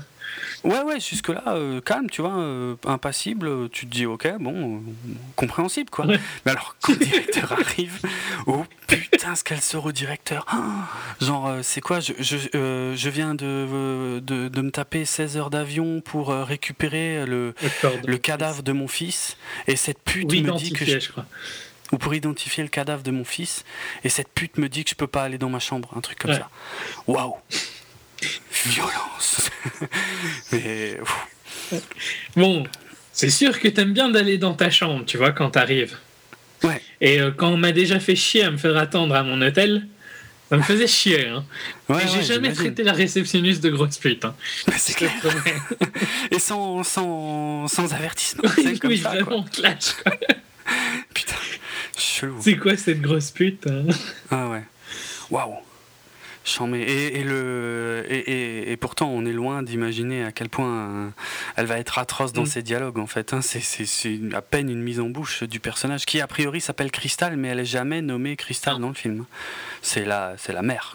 Ouais, 0.64 0.80
ouais, 0.82 1.00
jusque-là, 1.00 1.42
euh, 1.48 1.80
calme, 1.80 2.08
tu 2.08 2.20
vois, 2.20 2.38
euh, 2.38 2.76
impassible, 2.86 3.68
tu 3.70 3.86
te 3.86 3.90
dis, 3.92 4.06
ok, 4.06 4.28
bon, 4.38 4.82
compréhensible, 5.34 5.90
quoi. 5.90 6.06
Mais 6.06 6.18
alors, 6.46 6.76
quand 6.80 6.92
le 6.92 7.04
directeur 7.04 7.52
arrive, 7.52 7.98
oh 8.46 8.64
putain, 8.86 9.34
ce 9.34 9.42
qu'elle 9.42 9.60
sort 9.60 9.86
au 9.86 9.92
directeur. 9.92 10.44
Ah, 10.48 10.88
genre, 11.20 11.48
euh, 11.48 11.60
c'est 11.62 11.80
quoi 11.80 11.98
je, 11.98 12.12
je, 12.18 12.36
euh, 12.54 12.94
je, 12.96 13.08
viens 13.08 13.34
de, 13.34 14.20
de, 14.22 14.48
de, 14.48 14.62
me 14.62 14.70
taper 14.70 15.04
16 15.04 15.36
heures 15.36 15.50
d'avion 15.50 16.00
pour 16.00 16.28
récupérer 16.28 17.26
le, 17.26 17.54
le, 18.04 18.18
cadavre 18.18 18.62
de 18.62 18.72
mon 18.72 18.86
fils. 18.86 19.36
Et 19.66 19.76
cette 19.76 20.00
pute 20.00 20.32
me 20.32 20.56
dit 20.56 20.72
que. 20.72 20.84
Je, 20.84 21.10
crois. 21.10 21.26
Ou 21.90 21.98
pour 21.98 22.14
identifier 22.14 22.62
le 22.62 22.70
cadavre 22.70 23.02
de 23.02 23.10
mon 23.10 23.24
fils. 23.24 23.64
Et 24.04 24.08
cette 24.08 24.28
pute 24.28 24.56
me 24.58 24.68
dit 24.68 24.84
que 24.84 24.90
je 24.90 24.94
peux 24.94 25.06
pas 25.06 25.24
aller 25.24 25.38
dans 25.38 25.50
ma 25.50 25.58
chambre. 25.58 25.92
Un 25.96 26.00
truc 26.00 26.18
comme 26.18 26.32
ça. 26.32 26.48
Waouh! 27.06 27.34
Violence! 28.66 29.50
Mais. 30.52 30.98
Bon, 32.36 32.64
c'est 33.12 33.30
sûr 33.30 33.58
que 33.60 33.68
t'aimes 33.68 33.92
bien 33.92 34.08
d'aller 34.08 34.38
dans 34.38 34.54
ta 34.54 34.70
chambre, 34.70 35.04
tu 35.04 35.16
vois, 35.16 35.32
quand 35.32 35.50
t'arrives. 35.50 35.96
Ouais. 36.62 36.80
Et 37.00 37.20
euh, 37.20 37.30
quand 37.30 37.48
on 37.48 37.56
m'a 37.56 37.72
déjà 37.72 37.98
fait 38.00 38.16
chier 38.16 38.44
à 38.44 38.50
me 38.50 38.56
faire 38.56 38.76
attendre 38.76 39.14
à 39.14 39.22
mon 39.22 39.40
hôtel, 39.42 39.86
ça 40.48 40.56
me 40.56 40.62
faisait 40.62 40.86
chier. 40.86 41.28
Hein. 41.28 41.44
Ouais, 41.88 42.02
j'ai 42.06 42.22
jamais 42.22 42.52
traité 42.52 42.82
la 42.82 42.92
réceptionniste 42.92 43.62
de 43.62 43.70
grosse 43.70 43.98
pute. 43.98 44.24
Hein. 44.24 44.34
C'est 44.76 44.94
clair. 44.94 45.10
Et 46.30 46.38
sans, 46.38 46.82
sans, 46.84 47.68
sans 47.68 47.92
avertissement. 47.94 48.44
Oui, 48.58 48.78
comme 48.78 48.90
oui 48.90 48.98
ça, 48.98 49.10
vraiment 49.10 49.44
clash. 49.44 49.94
Quoi. 50.02 50.12
Putain, 51.14 51.34
chelou. 51.96 52.36
C'est 52.40 52.56
quoi 52.56 52.76
cette 52.76 53.00
grosse 53.00 53.30
pute 53.30 53.66
hein? 53.66 53.84
Ah 54.30 54.48
ouais. 54.48 54.62
Waouh. 55.30 55.56
Et, 56.74 57.20
et, 57.20 57.24
le, 57.24 58.04
et, 58.08 58.72
et, 58.72 58.76
pourtant, 58.76 59.08
on 59.10 59.24
est 59.24 59.32
loin 59.32 59.62
d'imaginer 59.62 60.24
à 60.24 60.32
quel 60.32 60.48
point 60.48 60.68
euh, 60.68 61.08
elle 61.56 61.66
va 61.66 61.78
être 61.78 61.98
atroce 61.98 62.32
dans 62.32 62.42
mm. 62.42 62.46
ses 62.46 62.62
dialogues, 62.62 62.98
en 62.98 63.06
fait. 63.06 63.32
Hein. 63.32 63.40
C'est 63.42 64.20
à 64.34 64.42
peine 64.42 64.68
une 64.68 64.82
mise 64.82 65.00
en 65.00 65.08
bouche 65.08 65.44
du 65.44 65.60
personnage, 65.60 66.04
qui 66.04 66.20
a 66.20 66.26
priori 66.26 66.60
s'appelle 66.60 66.90
Crystal, 66.90 67.36
mais 67.36 67.48
elle 67.48 67.60
est 67.60 67.64
jamais 67.64 68.02
nommée 68.02 68.36
Crystal 68.36 68.78
dans 68.78 68.88
le 68.88 68.94
film. 68.94 69.24
C'est 69.82 70.04
la, 70.04 70.34
la 70.48 70.62
mère. 70.62 70.94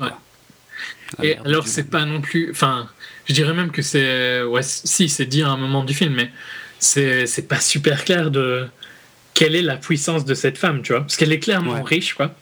et 1.24 1.38
alors, 1.38 1.68
c'est 1.68 1.90
pas 1.90 2.06
non 2.06 2.22
plus. 2.22 2.52
Enfin, 2.52 2.90
je 3.28 3.34
dirais 3.34 3.54
même 3.54 3.72
que 3.72 3.82
c'est. 3.82 4.44
Ouais, 4.44 4.64
si, 4.64 5.08
c'est 5.08 5.26
dit 5.26 5.44
à 5.44 5.50
un 5.50 5.58
moment 5.58 5.84
du 5.84 5.94
film, 5.94 6.14
mais 6.14 6.30
c'est 6.80 7.48
pas 7.48 7.60
super 7.60 8.04
clair 8.04 8.32
de 8.32 8.68
quelle 9.34 9.56
est 9.56 9.62
la 9.62 9.78
puissance 9.78 10.26
de 10.26 10.34
cette 10.34 10.58
femme, 10.58 10.82
tu 10.82 10.92
vois. 10.92 11.02
Parce 11.02 11.16
qu'elle 11.16 11.32
est 11.32 11.40
clairement 11.40 11.82
riche, 11.84 12.16
quoi. 12.16 12.36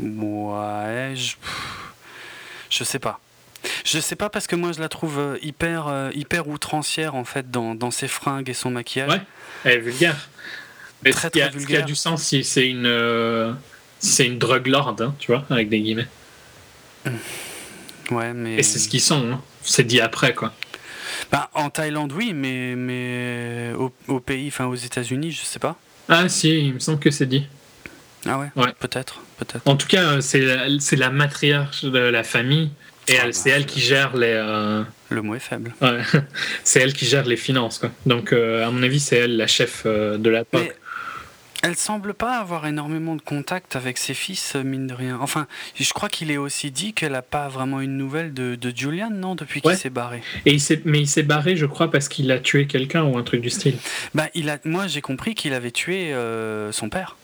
Ouais, 0.00 1.14
je... 1.14 1.34
Je 2.72 2.84
sais 2.84 2.98
pas. 2.98 3.20
Je 3.84 4.00
sais 4.00 4.16
pas 4.16 4.30
parce 4.30 4.46
que 4.46 4.56
moi 4.56 4.72
je 4.72 4.80
la 4.80 4.88
trouve 4.88 5.18
euh, 5.18 5.38
hyper, 5.42 5.88
euh, 5.88 6.10
hyper 6.14 6.48
outrancière 6.48 7.14
en 7.14 7.24
fait 7.24 7.50
dans, 7.50 7.74
dans, 7.74 7.90
ses 7.90 8.08
fringues 8.08 8.48
et 8.48 8.54
son 8.54 8.70
maquillage. 8.70 9.10
Ouais, 9.10 9.20
elle 9.64 9.72
est 9.72 9.80
vulgaire. 9.80 10.16
Mais 11.04 11.10
très, 11.12 11.28
très 11.28 11.50
vulgaire. 11.50 11.60
Ce 11.60 11.66
qui 11.66 11.76
a 11.76 11.82
du 11.82 11.94
sens 11.94 12.22
si 12.22 12.42
c'est 12.44 12.66
une, 12.66 12.86
euh, 12.86 13.52
c'est 13.98 14.26
une 14.26 14.38
drug 14.38 14.66
lord, 14.66 14.96
hein, 15.00 15.14
tu 15.18 15.30
vois, 15.30 15.44
avec 15.50 15.68
des 15.68 15.80
guillemets. 15.80 16.08
Ouais, 18.10 18.32
mais. 18.32 18.56
Et 18.56 18.62
c'est 18.62 18.78
ce 18.78 18.88
qu'ils 18.88 19.00
sont, 19.00 19.32
hein. 19.32 19.40
c'est 19.62 19.84
dit 19.84 20.00
après 20.00 20.34
quoi. 20.34 20.52
Bah, 21.30 21.50
en 21.54 21.70
Thaïlande, 21.70 22.12
oui, 22.12 22.32
mais, 22.34 22.74
mais 22.74 23.72
au, 23.78 23.92
au 24.08 24.20
pays, 24.20 24.48
enfin 24.48 24.64
aux 24.66 24.74
États-Unis, 24.74 25.30
je 25.30 25.42
sais 25.42 25.58
pas. 25.58 25.76
Ah 26.08 26.28
si, 26.28 26.66
il 26.66 26.74
me 26.74 26.78
semble 26.78 26.98
que 26.98 27.10
c'est 27.10 27.26
dit. 27.26 27.46
Ah 28.26 28.38
ouais, 28.38 28.50
ouais. 28.56 28.72
Peut-être, 28.78 29.20
peut-être. 29.38 29.66
En 29.66 29.76
tout 29.76 29.88
cas, 29.88 30.20
c'est 30.20 30.40
la, 30.40 30.68
la 30.68 31.10
matriarche 31.10 31.84
de 31.84 31.98
la 31.98 32.22
famille 32.22 32.70
et 33.08 33.18
ah 33.18 33.32
c'est 33.32 33.50
bah, 33.50 33.56
elle 33.56 33.66
qui 33.66 33.80
gère 33.80 34.16
les. 34.16 34.32
Euh, 34.32 34.84
Le 35.10 35.22
mot 35.22 35.34
est 35.34 35.40
faible. 35.40 35.74
Ouais. 35.80 36.02
c'est 36.64 36.80
elle 36.80 36.92
qui 36.92 37.04
gère 37.04 37.26
les 37.26 37.36
finances, 37.36 37.78
quoi. 37.78 37.90
Donc, 38.06 38.32
euh, 38.32 38.66
à 38.66 38.70
mon 38.70 38.82
avis, 38.82 39.00
c'est 39.00 39.16
elle 39.16 39.36
la 39.36 39.46
chef 39.46 39.82
euh, 39.86 40.18
de 40.18 40.30
la 40.30 40.44
POC. 40.44 40.72
Elle 41.64 41.76
semble 41.76 42.12
pas 42.12 42.38
avoir 42.38 42.66
énormément 42.66 43.14
de 43.14 43.22
contact 43.22 43.76
avec 43.76 43.96
ses 43.96 44.14
fils, 44.14 44.56
mine 44.56 44.88
de 44.88 44.94
rien. 44.94 45.18
Enfin, 45.20 45.46
je 45.76 45.92
crois 45.92 46.08
qu'il 46.08 46.32
est 46.32 46.36
aussi 46.36 46.72
dit 46.72 46.92
qu'elle 46.92 47.14
a 47.14 47.22
pas 47.22 47.46
vraiment 47.48 47.80
une 47.80 47.96
nouvelle 47.96 48.34
de, 48.34 48.56
de 48.56 48.72
Julian, 48.76 49.10
non, 49.10 49.36
depuis 49.36 49.60
qu'il 49.60 49.76
s'est 49.76 49.88
barré. 49.88 50.22
Et 50.44 50.54
il 50.54 50.82
mais 50.84 50.98
il 50.98 51.06
s'est 51.06 51.22
barré, 51.22 51.54
je 51.54 51.66
crois, 51.66 51.88
parce 51.88 52.08
qu'il 52.08 52.32
a 52.32 52.40
tué 52.40 52.66
quelqu'un 52.66 53.04
ou 53.04 53.16
un 53.16 53.22
truc 53.22 53.42
du 53.42 53.50
style. 53.50 53.76
Bah, 54.12 54.26
il 54.34 54.50
a, 54.50 54.58
moi, 54.64 54.88
j'ai 54.88 55.02
compris 55.02 55.36
qu'il 55.36 55.52
avait 55.54 55.70
tué 55.70 56.12
son 56.72 56.88
père. 56.88 57.16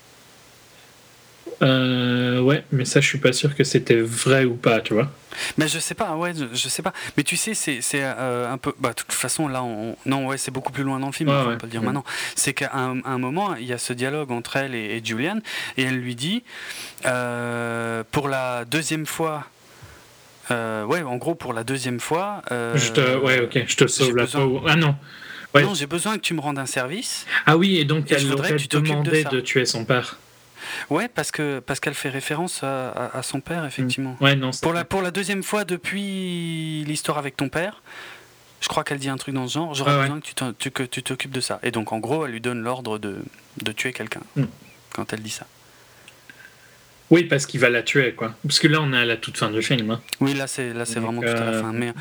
Euh, 1.61 2.41
ouais, 2.41 2.65
mais 2.71 2.85
ça, 2.85 3.01
je 3.01 3.07
suis 3.07 3.19
pas 3.19 3.33
sûr 3.33 3.55
que 3.55 3.65
c'était 3.65 4.01
vrai 4.01 4.45
ou 4.45 4.55
pas, 4.55 4.81
tu 4.81 4.95
vois. 4.95 5.11
Mais 5.57 5.69
je 5.69 5.79
sais 5.79 5.95
pas, 5.95 6.15
ouais, 6.17 6.33
je, 6.53 6.69
sais 6.69 6.83
pas. 6.83 6.93
Mais 7.17 7.23
tu 7.23 7.37
sais, 7.37 7.55
c'est 7.55 7.81
euh, 7.95 8.51
un 8.51 8.59
peu. 8.59 8.75
Bah, 8.79 8.91
de 8.91 8.95
toute 8.95 9.13
façon, 9.13 9.49
là, 9.49 9.63
on... 9.63 9.97
non, 10.07 10.27
ouais, 10.27 10.39
c'est 10.39 10.51
beaucoup 10.51 10.73
plus 10.73 10.85
loin 10.85 11.01
dans 11.01 11.07
le 11.07 11.13
film, 11.13 11.31
on 11.31 11.57
peut 11.57 11.67
le 11.67 11.71
dire 11.71 11.83
maintenant. 11.83 12.05
C'est 12.35 12.53
qu'à 12.53 12.73
un, 12.75 13.19
moment, 13.19 13.57
il 13.57 13.67
y 13.67 13.73
a 13.73 13.79
ce 13.79 13.93
dialogue 13.93 14.31
entre 14.31 14.57
elle 14.57 14.75
et, 14.75 15.01
Julian, 15.05 15.39
et 15.77 15.85
elle 15.85 15.99
lui 15.99 16.15
dit 16.15 16.43
euh, 17.07 18.05
pour 18.11 18.29
la 18.29 18.65
deuxième 18.65 19.07
fois. 19.07 19.47
Euh, 20.51 20.85
ouais, 20.85 21.03
en 21.03 21.17
gros, 21.17 21.35
pour 21.35 21.53
la 21.53 21.63
deuxième 21.63 22.01
fois. 22.01 22.43
je 22.51 22.93
te, 22.93 23.19
ouais, 23.19 23.41
ok, 23.41 23.65
je 23.67 23.77
te 23.77 23.87
sauve 23.87 24.17
la 24.17 24.27
peau. 24.27 24.63
Ah 24.67 24.77
non. 24.77 24.95
Non, 25.55 25.75
j'ai 25.75 25.87
besoin 25.87 26.17
que 26.17 26.23
tu 26.23 26.35
me 26.35 26.41
rendes 26.41 26.59
un 26.59 26.67
service. 26.67 27.27
Ah 27.47 27.57
oui, 27.57 27.79
et 27.79 27.85
donc 27.85 28.13
elle 28.13 28.33
aurait 28.33 28.57
demandé 28.71 29.25
de, 29.25 29.31
de 29.31 29.41
tuer 29.41 29.65
son 29.65 29.85
père. 29.85 30.19
Ouais, 30.91 31.09
parce 31.09 31.31
que 31.31 31.61
parce 31.61 31.81
qu'elle 31.81 31.95
fait 31.95 32.09
référence 32.09 32.63
à, 32.63 33.21
son 33.23 33.41
père, 33.41 33.65
effectivement. 33.65 34.17
Mm. 34.21 34.25
Ouais, 34.25 34.37
non, 34.37 34.51
pour 34.63 34.73
la 34.73 34.85
pour 34.85 35.03
la 35.03 35.11
deuxième 35.11 35.43
fois 35.43 35.65
depuis 35.65 36.85
l'histoire 36.87 37.19
avec 37.19 37.37
ton 37.37 37.49
père, 37.49 37.83
je 38.61 38.69
crois 38.69 38.85
qu'elle 38.85 38.99
dit 38.99 39.09
un 39.09 39.17
truc 39.17 39.35
dans 39.35 39.47
ce 39.47 39.55
genre. 39.55 39.75
J'aurais 39.75 40.01
besoin 40.01 40.21
que 40.21 40.53
tu 40.59 40.71
que 40.71 40.83
tu 40.83 41.03
t'occupes 41.03 41.33
de 41.33 41.41
ça. 41.41 41.59
Et 41.63 41.71
donc 41.71 41.93
en 41.93 41.99
gros, 41.99 42.27
elle 42.27 42.33
lui 42.33 42.41
donne 42.41 42.63
l'ordre 42.63 42.99
de, 42.99 43.19
de 43.63 43.73
tuer 43.73 43.93
quelqu'un 43.93 44.23
mm. 44.37 44.45
quand 44.93 45.13
elle 45.13 45.23
dit 45.23 45.31
ça. 45.31 45.47
Oui, 47.11 47.25
parce 47.25 47.47
qu'il 47.47 47.61
va 47.61 47.71
la 47.71 47.83
tuer, 47.83 48.13
quoi. 48.13 48.35
Parce 48.43 48.59
que 48.59 48.69
là, 48.69 48.81
on 48.83 48.93
est 48.93 48.99
à 48.99 49.05
la 49.05 49.17
toute 49.17 49.39
fin 49.39 49.51
du 49.51 49.63
film. 49.63 49.91
Hein. 49.91 50.01
Oui, 50.21 50.35
là, 50.35 50.47
c'est 50.47 50.75
là, 50.75 50.85
c'est 50.85 51.01
vraiment 51.01 51.23
tout 51.23 51.29
à 51.29 51.35
la 51.35 51.53
euh, 51.53 51.63
fin. 51.63 51.73
Mais 51.73 51.93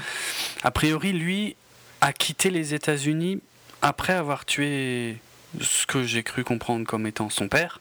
a 0.63 0.71
priori, 0.71 1.13
lui 1.13 1.55
a 2.01 2.11
quitté 2.11 2.49
les 2.49 2.73
États-Unis 2.73 3.39
après 3.81 4.13
avoir 4.13 4.45
tué 4.45 5.17
ce 5.61 5.85
que 5.85 6.03
j'ai 6.03 6.23
cru 6.23 6.43
comprendre 6.43 6.85
comme 6.85 7.07
étant 7.07 7.29
son 7.29 7.47
père. 7.47 7.79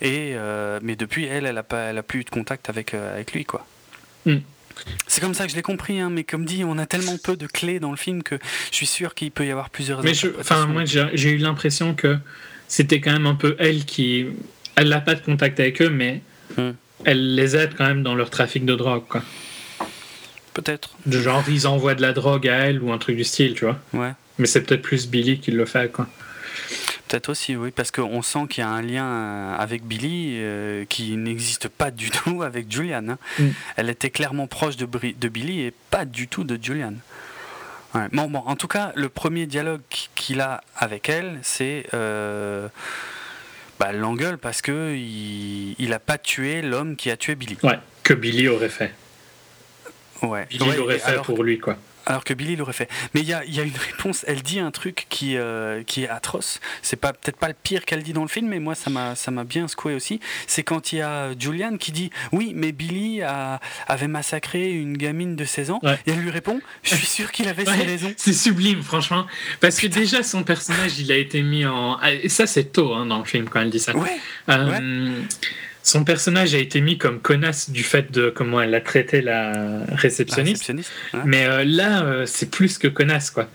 Et, 0.00 0.32
euh, 0.34 0.78
mais 0.82 0.96
depuis, 0.96 1.24
elle, 1.24 1.46
elle 1.46 1.58
a, 1.58 1.62
pas, 1.62 1.90
elle 1.90 1.98
a 1.98 2.02
plus 2.02 2.20
eu 2.20 2.24
de 2.24 2.30
contact 2.30 2.68
avec, 2.68 2.94
euh, 2.94 3.14
avec 3.14 3.32
lui. 3.32 3.44
quoi. 3.44 3.66
Hmm. 4.26 4.38
C'est 5.06 5.20
comme 5.20 5.34
ça 5.34 5.44
que 5.44 5.50
je 5.50 5.56
l'ai 5.56 5.62
compris, 5.62 5.98
hein, 5.98 6.10
mais 6.10 6.22
comme 6.22 6.44
dit, 6.44 6.62
on 6.64 6.78
a 6.78 6.86
tellement 6.86 7.18
peu 7.18 7.36
de 7.36 7.46
clés 7.46 7.80
dans 7.80 7.90
le 7.90 7.96
film 7.96 8.22
que 8.22 8.38
je 8.70 8.76
suis 8.76 8.86
sûr 8.86 9.14
qu'il 9.14 9.30
peut 9.32 9.44
y 9.44 9.50
avoir 9.50 9.70
plusieurs. 9.70 10.02
Mais 10.04 10.12
enfin, 10.38 10.66
moi, 10.66 10.84
j'ai 10.84 11.30
eu 11.30 11.38
l'impression 11.38 11.94
que 11.94 12.16
c'était 12.68 13.00
quand 13.00 13.12
même 13.12 13.26
un 13.26 13.34
peu 13.34 13.56
elle 13.58 13.84
qui, 13.84 14.26
elle 14.76 14.88
n'a 14.88 15.00
pas 15.00 15.14
de 15.14 15.20
contact 15.20 15.58
avec 15.58 15.82
eux, 15.82 15.90
mais 15.90 16.22
hmm. 16.56 16.70
elle 17.04 17.34
les 17.34 17.56
aide 17.56 17.74
quand 17.76 17.86
même 17.86 18.04
dans 18.04 18.14
leur 18.14 18.30
trafic 18.30 18.64
de 18.64 18.74
drogue, 18.76 19.04
quoi. 19.08 19.22
Peut-être. 20.54 20.90
Genre, 21.08 21.44
ils 21.48 21.66
envoient 21.66 21.94
de 21.94 22.02
la 22.02 22.12
drogue 22.12 22.48
à 22.48 22.54
elle 22.54 22.82
ou 22.82 22.92
un 22.92 22.98
truc 22.98 23.16
du 23.16 23.24
style, 23.24 23.54
tu 23.54 23.64
vois. 23.64 23.78
Ouais. 23.92 24.12
Mais 24.38 24.46
c'est 24.46 24.62
peut-être 24.62 24.82
plus 24.82 25.08
Billy 25.08 25.38
qui 25.38 25.50
le 25.50 25.64
fait, 25.66 25.90
quoi. 25.90 26.08
Peut-être 27.08 27.30
aussi, 27.30 27.56
oui, 27.56 27.70
parce 27.70 27.90
qu'on 27.90 28.20
sent 28.20 28.46
qu'il 28.50 28.62
y 28.62 28.66
a 28.66 28.68
un 28.68 28.82
lien 28.82 29.06
euh, 29.06 29.56
avec 29.56 29.82
Billy 29.84 30.34
euh, 30.38 30.84
qui 30.84 31.16
n'existe 31.16 31.68
pas 31.68 31.90
du 31.90 32.10
tout 32.10 32.42
avec 32.44 32.70
Julian. 32.70 33.08
Hein. 33.08 33.18
Mm. 33.38 33.48
Elle 33.76 33.90
était 33.90 34.10
clairement 34.10 34.46
proche 34.46 34.76
de, 34.76 34.84
de, 34.86 35.28
Billy 35.28 35.62
et 35.62 35.72
pas 35.90 36.04
du 36.04 36.28
tout 36.28 36.44
de 36.44 36.62
Julian. 36.62 36.94
Bon, 38.12 38.28
bon, 38.28 38.40
en 38.44 38.54
tout 38.54 38.68
cas, 38.68 38.92
le 38.94 39.08
premier 39.08 39.46
dialogue 39.46 39.80
qu'il 40.14 40.40
a 40.40 40.60
avec 40.76 41.08
elle, 41.08 41.38
c'est 41.42 41.86
euh, 41.94 42.68
bah, 43.80 43.92
l'engueule 43.92 44.38
parce 44.38 44.60
que 44.60 44.94
il, 44.94 45.74
il 45.78 45.92
a 45.92 45.98
pas 45.98 46.18
tué 46.18 46.62
l'homme 46.62 46.94
qui 46.94 47.10
a 47.10 47.16
tué 47.16 47.34
Billy. 47.34 47.56
Ouais, 47.62 47.78
que 48.04 48.14
Billy 48.14 48.46
aurait 48.46 48.68
fait. 48.68 48.92
Ouais. 50.22 50.46
Billy 50.50 50.76
l'aurait 50.76 50.98
fait 50.98 51.22
pour 51.22 51.42
lui, 51.42 51.58
quoi 51.58 51.76
alors 52.08 52.24
que 52.24 52.34
Billy 52.34 52.56
l'aurait 52.56 52.72
fait. 52.72 52.88
Mais 53.14 53.20
il 53.20 53.28
y 53.28 53.34
a, 53.34 53.44
une 53.44 53.76
réponse, 53.76 54.24
elle 54.26 54.42
dit 54.42 54.58
un 54.58 54.70
truc 54.70 55.06
qui, 55.10 55.36
euh, 55.36 55.82
qui 55.84 56.04
est 56.04 56.08
atroce. 56.08 56.58
C'est 56.82 56.96
pas 56.96 57.12
peut-être 57.12 57.36
pas 57.36 57.48
le 57.48 57.54
pire 57.54 57.84
qu'elle 57.84 58.02
dit 58.02 58.14
dans 58.14 58.22
le 58.22 58.28
film, 58.28 58.48
mais 58.48 58.58
moi 58.58 58.74
ça 58.74 58.90
m'a 58.90 59.14
ça 59.14 59.30
m'a 59.30 59.44
bien 59.44 59.68
secoué 59.68 59.94
aussi. 59.94 60.18
C'est 60.46 60.62
quand 60.62 60.92
il 60.92 60.98
y 60.98 61.02
a 61.02 61.38
Julian 61.38 61.76
qui 61.76 61.92
dit 61.92 62.10
oui, 62.32 62.52
mais 62.54 62.72
Billy 62.72 63.22
a, 63.22 63.60
avait 63.86 64.08
massacré 64.08 64.70
une 64.72 64.96
gamine 64.96 65.36
de 65.36 65.44
16 65.44 65.70
ans. 65.70 65.80
Et 66.06 66.10
elle 66.10 66.20
lui 66.20 66.30
répond 66.30 66.60
je 66.82 66.94
suis 66.94 67.06
sûr 67.06 67.30
qu'il 67.30 67.48
avait 67.48 67.64
ses 67.64 67.82
raisons. 67.82 68.12
C'est 68.16 68.32
sublime, 68.32 68.82
franchement, 68.82 69.26
parce 69.60 69.78
que 69.78 69.86
déjà 69.86 70.22
son 70.22 70.42
personnage 70.42 70.98
il 70.98 71.12
a 71.12 71.16
été 71.16 71.42
mis 71.42 71.66
en 71.66 72.00
et 72.02 72.28
ça 72.28 72.46
c'est 72.46 72.72
tôt 72.72 72.94
hein, 72.94 73.06
dans 73.06 73.18
le 73.18 73.24
film 73.24 73.48
quand 73.48 73.60
elle 73.60 73.70
dit 73.70 73.80
ça. 73.80 73.94
Ouais. 73.94 74.18
Euh, 74.48 75.20
son 75.88 76.04
personnage 76.04 76.54
a 76.54 76.58
été 76.58 76.82
mis 76.82 76.98
comme 76.98 77.18
connasse 77.18 77.70
du 77.70 77.82
fait 77.82 78.12
de 78.12 78.28
comment 78.28 78.60
elle 78.60 78.74
a 78.74 78.80
traité 78.82 79.22
la 79.22 79.84
réceptionniste. 79.88 80.70
Mais 81.24 81.46
euh, 81.46 81.64
là, 81.64 82.02
euh, 82.02 82.26
c'est 82.26 82.50
plus 82.50 82.76
que 82.76 82.88
connasse, 82.88 83.30
quoi. 83.30 83.48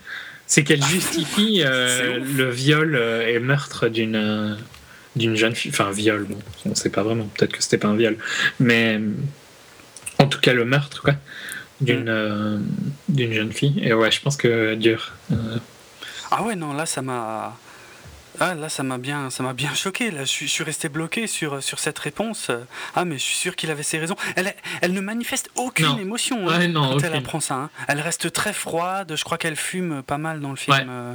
C'est 0.48 0.64
qu'elle 0.64 0.84
justifie 0.84 1.62
euh, 1.64 2.18
le 2.36 2.50
viol 2.50 2.96
et 3.26 3.38
meurtre 3.38 3.88
d'une 3.88 4.58
d'une 5.14 5.36
jeune 5.36 5.54
fille. 5.54 5.70
Enfin, 5.70 5.92
viol, 5.92 6.24
bon, 6.24 6.38
on 6.66 6.70
ne 6.70 6.74
sait 6.74 6.90
pas 6.90 7.04
vraiment. 7.04 7.30
Peut-être 7.36 7.52
que 7.52 7.62
c'était 7.62 7.78
pas 7.78 7.86
un 7.86 7.96
viol. 7.96 8.16
Mais 8.58 9.00
en 10.18 10.26
tout 10.26 10.40
cas, 10.40 10.52
le 10.52 10.64
meurtre, 10.64 11.02
quoi, 11.02 11.14
d'une 11.80 12.10
mm. 12.10 12.66
d'une 13.10 13.32
jeune 13.32 13.52
fille. 13.52 13.80
Et 13.80 13.94
ouais, 13.94 14.10
je 14.10 14.20
pense 14.20 14.36
que 14.36 14.74
dur. 14.74 15.12
Ah 16.32 16.42
ouais, 16.42 16.56
non, 16.56 16.72
là, 16.72 16.84
ça 16.84 17.00
m'a 17.00 17.56
Ah 18.40 18.54
là, 18.54 18.68
ça 18.68 18.82
m'a 18.82 18.98
bien, 18.98 19.30
ça 19.30 19.42
m'a 19.42 19.52
bien 19.52 19.74
choqué. 19.74 20.10
Là, 20.10 20.20
je 20.20 20.30
suis, 20.30 20.46
je 20.46 20.52
suis 20.52 20.64
resté 20.64 20.88
bloqué 20.88 21.26
sur, 21.26 21.62
sur 21.62 21.78
cette 21.78 21.98
réponse. 21.98 22.50
Ah, 22.94 23.04
mais 23.04 23.18
je 23.18 23.22
suis 23.22 23.36
sûr 23.36 23.56
qu'il 23.56 23.70
avait 23.70 23.82
ses 23.82 23.98
raisons. 23.98 24.16
Elle, 24.36 24.54
elle 24.80 24.92
ne 24.92 25.00
manifeste 25.00 25.50
aucune 25.54 25.98
émotion 25.98 26.48
hein, 26.48 26.72
quand 26.72 26.98
elle 26.98 27.14
apprend 27.14 27.40
ça. 27.40 27.54
Hein. 27.54 27.70
Elle 27.88 28.00
reste 28.00 28.32
très 28.32 28.52
froide. 28.52 29.14
Je 29.16 29.24
crois 29.24 29.38
qu'elle 29.38 29.56
fume 29.56 30.02
pas 30.02 30.18
mal 30.18 30.40
dans 30.40 30.50
le 30.50 30.56
film. 30.56 30.86
Euh, 30.88 31.14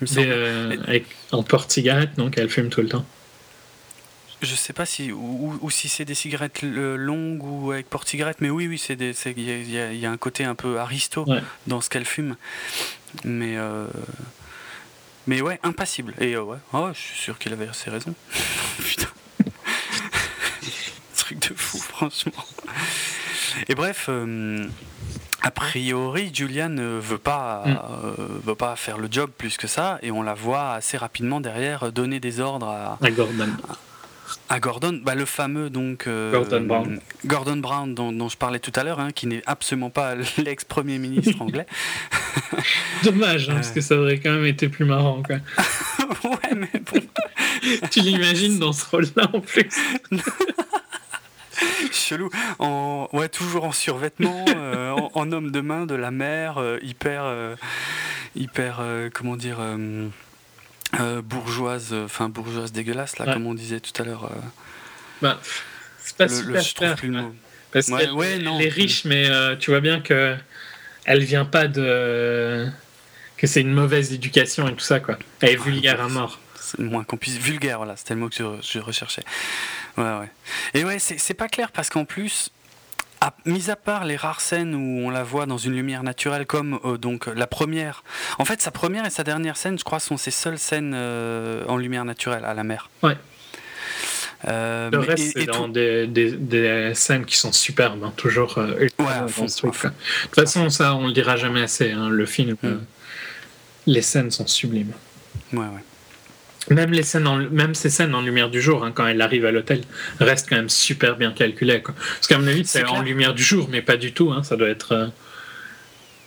il 0.00 0.08
me 0.08 0.26
euh, 0.26 0.76
avec, 0.86 1.06
en 1.32 1.42
porte-cigarette, 1.42 2.16
donc 2.16 2.38
elle 2.38 2.50
fume 2.50 2.68
tout 2.68 2.82
le 2.82 2.88
temps. 2.88 3.04
Je 4.40 4.54
sais 4.54 4.72
pas 4.72 4.86
si 4.86 5.10
ou, 5.10 5.58
ou 5.60 5.70
si 5.70 5.88
c'est 5.88 6.04
des 6.04 6.14
cigarettes 6.14 6.62
longues 6.62 7.42
ou 7.42 7.72
avec 7.72 7.90
porte-cigarette, 7.90 8.36
mais 8.40 8.50
oui, 8.50 8.68
oui, 8.68 8.78
c'est 8.78 8.94
il 9.00 9.40
y, 9.40 9.98
y, 9.98 10.06
a 10.06 10.10
un 10.10 10.16
côté 10.16 10.44
un 10.44 10.54
peu 10.54 10.78
aristo 10.78 11.26
dans 11.66 11.80
ce 11.80 11.90
qu'elle 11.90 12.04
fume. 12.04 12.36
Mais 13.24 13.56
euh, 13.56 13.86
mais 15.28 15.42
ouais, 15.42 15.60
impassible. 15.62 16.14
Et 16.20 16.34
euh, 16.34 16.42
ouais, 16.42 16.56
oh, 16.72 16.88
je 16.94 16.98
suis 16.98 17.18
sûr 17.18 17.38
qu'il 17.38 17.52
avait 17.52 17.68
ses 17.74 17.90
raisons. 17.90 18.14
Putain. 18.78 19.08
Truc 21.16 21.50
de 21.50 21.54
fou, 21.54 21.78
franchement. 21.78 22.44
Et 23.68 23.74
bref, 23.74 24.06
euh, 24.08 24.66
a 25.42 25.50
priori, 25.50 26.30
Julian 26.32 26.70
ne 26.70 26.98
veut 26.98 27.18
pas, 27.18 27.62
mm. 27.66 27.78
euh, 28.04 28.14
veut 28.42 28.54
pas 28.54 28.74
faire 28.76 28.96
le 28.96 29.08
job 29.10 29.30
plus 29.36 29.58
que 29.58 29.66
ça, 29.66 29.98
et 30.00 30.10
on 30.10 30.22
la 30.22 30.32
voit 30.32 30.72
assez 30.72 30.96
rapidement 30.96 31.42
derrière 31.42 31.92
donner 31.92 32.20
des 32.20 32.40
ordres 32.40 32.68
à, 32.68 32.98
à 33.02 33.10
Gordon 33.10 33.50
à 33.68 33.76
Gordon, 34.56 35.00
bah, 35.02 35.14
le 35.14 35.26
fameux 35.26 35.68
donc 35.68 36.06
euh, 36.06 36.32
Gordon 36.32 36.62
Brown, 36.62 37.00
Gordon 37.26 37.56
Brown 37.58 37.94
dont, 37.94 38.28
je 38.28 38.36
parlais 38.36 38.58
tout 38.58 38.72
à 38.74 38.82
l'heure, 38.82 38.98
hein, 38.98 39.10
qui 39.12 39.26
n'est 39.26 39.42
absolument 39.46 39.90
pas 39.90 40.14
l'ex-premier 40.38 40.98
ministre 40.98 41.40
anglais. 41.42 41.66
Dommage, 43.04 43.50
hein, 43.50 43.54
parce 43.54 43.70
que 43.70 43.80
ça 43.80 43.96
aurait 43.96 44.18
quand 44.18 44.32
même 44.32 44.46
été 44.46 44.68
plus 44.68 44.86
marrant. 44.86 45.22
Quoi. 45.22 45.36
ouais, 46.30 46.54
mais 46.56 46.80
bon. 46.80 47.00
tu 47.90 48.00
l'imagines 48.00 48.58
dans 48.58 48.72
ce 48.72 48.86
rôle-là 48.86 49.30
en 49.32 49.40
plus? 49.40 49.68
Chelou, 51.92 52.30
en, 52.58 53.08
ouais, 53.12 53.28
toujours 53.28 53.64
en 53.64 53.72
survêtement, 53.72 54.44
euh, 54.56 54.94
en, 55.14 55.32
homme 55.32 55.50
de 55.50 55.60
main 55.60 55.86
de 55.86 55.94
la 55.94 56.10
mer, 56.10 56.58
euh, 56.58 56.78
hyper, 56.82 57.24
hyper, 58.34 58.80
comment 59.12 59.36
dire 59.36 59.58
euh, 60.98 61.20
bourgeoise, 61.22 61.88
euh, 61.92 62.06
enfin 62.06 62.28
bourgeoise 62.28 62.72
dégueulasse, 62.72 63.18
là, 63.18 63.32
comme 63.32 63.46
on 63.46 63.54
disait 63.54 63.80
tout 63.80 64.00
à 64.00 64.04
l'heure. 64.04 64.24
Euh. 64.24 64.38
Bah, 65.20 65.40
c'est 65.98 66.16
pas 66.16 66.28
super 66.28 66.96
clair. 66.96 66.96
Parce 67.70 67.88
ouais, 67.88 68.06
qu'elle 68.06 68.62
est 68.62 68.68
riche, 68.68 69.04
mais 69.04 69.28
tu 69.58 69.70
vois 69.70 69.80
bien 69.80 70.00
que 70.00 70.36
elle 71.04 71.22
vient 71.22 71.44
pas 71.44 71.68
de 71.68 72.66
que 73.36 73.46
c'est 73.46 73.60
une 73.60 73.72
mauvaise 73.72 74.12
éducation 74.12 74.66
et 74.68 74.74
tout 74.74 74.84
ça 74.84 74.98
quoi. 75.00 75.18
Elle 75.40 75.50
est 75.50 75.56
vulgaire 75.56 76.00
à 76.00 76.08
mort. 76.08 76.40
C'est 76.60 76.80
moins 76.80 77.04
qu'on 77.04 77.16
puisse 77.16 77.38
vulgaire, 77.38 77.78
voilà, 77.78 77.96
c'était 77.96 78.14
le 78.14 78.20
mot 78.20 78.28
que 78.28 78.34
je, 78.34 78.44
je 78.60 78.78
recherchais. 78.78 79.22
Ouais, 79.96 80.04
ouais. 80.04 80.30
Et 80.74 80.84
ouais, 80.84 80.98
c'est 80.98 81.34
pas 81.34 81.48
clair 81.48 81.72
parce 81.72 81.88
qu'en 81.88 82.04
plus, 82.04 82.50
à, 83.20 83.34
mis 83.44 83.70
à 83.70 83.76
part 83.76 84.04
les 84.04 84.16
rares 84.16 84.40
scènes 84.40 84.74
où 84.74 85.06
on 85.06 85.10
la 85.10 85.22
voit 85.22 85.46
dans 85.46 85.58
une 85.58 85.74
lumière 85.74 86.02
naturelle, 86.02 86.46
comme 86.46 86.78
euh, 86.84 86.96
donc 86.96 87.26
la 87.26 87.46
première. 87.46 88.04
En 88.38 88.44
fait, 88.44 88.60
sa 88.60 88.70
première 88.70 89.06
et 89.06 89.10
sa 89.10 89.24
dernière 89.24 89.56
scène, 89.56 89.78
je 89.78 89.84
crois, 89.84 90.00
sont 90.00 90.16
ses 90.16 90.30
seules 90.30 90.58
scènes 90.58 90.92
euh, 90.94 91.64
en 91.66 91.76
lumière 91.76 92.04
naturelle 92.04 92.44
à 92.44 92.54
la 92.54 92.64
mer. 92.64 92.90
Ouais. 93.02 93.16
Euh, 94.46 94.88
le 94.90 94.98
reste, 95.00 95.32
c'est 95.36 95.46
dans 95.46 95.66
des, 95.66 96.06
des, 96.06 96.92
scènes 96.94 97.24
qui 97.24 97.36
sont 97.36 97.50
superbes, 97.50 98.04
hein, 98.04 98.12
toujours 98.16 98.56
ouais, 98.56 98.88
fond, 99.26 99.46
De 99.46 99.50
toute 99.50 100.34
façon, 100.34 100.70
ça, 100.70 100.94
on 100.94 101.08
le 101.08 101.12
dira 101.12 101.36
jamais 101.36 101.62
assez. 101.62 101.90
Hein, 101.90 102.08
le 102.08 102.24
film, 102.24 102.56
mm. 102.62 102.78
les 103.86 104.02
scènes 104.02 104.30
sont 104.30 104.46
sublimes. 104.46 104.92
Ouais, 105.52 105.58
ouais. 105.58 105.84
Même, 106.70 106.92
les 106.92 107.02
scènes 107.02 107.26
en, 107.26 107.36
même 107.36 107.74
ces 107.74 107.90
scènes 107.90 108.14
en 108.14 108.20
lumière 108.20 108.50
du 108.50 108.60
jour, 108.60 108.84
hein, 108.84 108.92
quand 108.94 109.06
elle 109.06 109.20
arrive 109.20 109.46
à 109.46 109.52
l'hôtel, 109.52 109.82
restent 110.20 110.48
quand 110.48 110.56
même 110.56 110.68
super 110.68 111.16
bien 111.16 111.32
calculées. 111.32 111.82
Quoi. 111.82 111.94
Parce 111.94 112.26
qu'à 112.26 112.38
mon 112.38 112.46
avis, 112.46 112.66
c'est 112.66 112.84
en 112.84 113.02
lumière 113.02 113.34
du 113.34 113.42
jour, 113.42 113.68
mais 113.70 113.82
pas 113.82 113.96
du 113.96 114.12
tout. 114.12 114.32
Hein, 114.32 114.42
ça 114.42 114.56
doit 114.56 114.68
être. 114.68 114.92
Euh, 114.92 115.06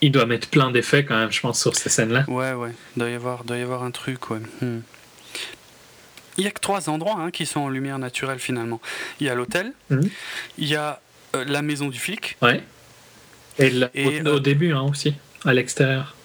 il 0.01 0.11
doit 0.11 0.25
mettre 0.25 0.49
plein 0.49 0.71
d'effets 0.71 1.05
quand 1.05 1.15
même, 1.15 1.31
je 1.31 1.39
pense, 1.39 1.61
sur 1.61 1.75
ces 1.75 1.89
scènes-là. 1.89 2.25
Ouais, 2.27 2.53
ouais. 2.53 2.71
Il 2.95 2.99
doit 2.99 3.09
y 3.09 3.13
avoir, 3.13 3.43
doit 3.43 3.57
y 3.57 3.61
avoir 3.61 3.83
un 3.83 3.91
truc, 3.91 4.31
ouais. 4.31 4.39
Hmm. 4.61 4.79
Il 6.37 6.43
y 6.43 6.47
a 6.47 6.51
que 6.51 6.59
trois 6.59 6.89
endroits 6.89 7.17
hein, 7.19 7.29
qui 7.29 7.45
sont 7.45 7.59
en 7.59 7.69
lumière 7.69 7.99
naturelle 7.99 8.39
finalement. 8.39 8.81
Il 9.19 9.27
y 9.27 9.29
a 9.29 9.35
l'hôtel, 9.35 9.73
hmm. 9.91 10.01
il 10.57 10.67
y 10.67 10.75
a 10.75 10.99
euh, 11.35 11.45
la 11.45 11.61
maison 11.61 11.89
du 11.89 11.99
flic. 11.99 12.37
Ouais. 12.41 12.63
Et, 13.59 13.71
au, 14.25 14.27
au, 14.27 14.39
début 14.39 14.73
aussi, 14.73 15.13
à 15.45 15.53
l'extérieur 15.53 16.15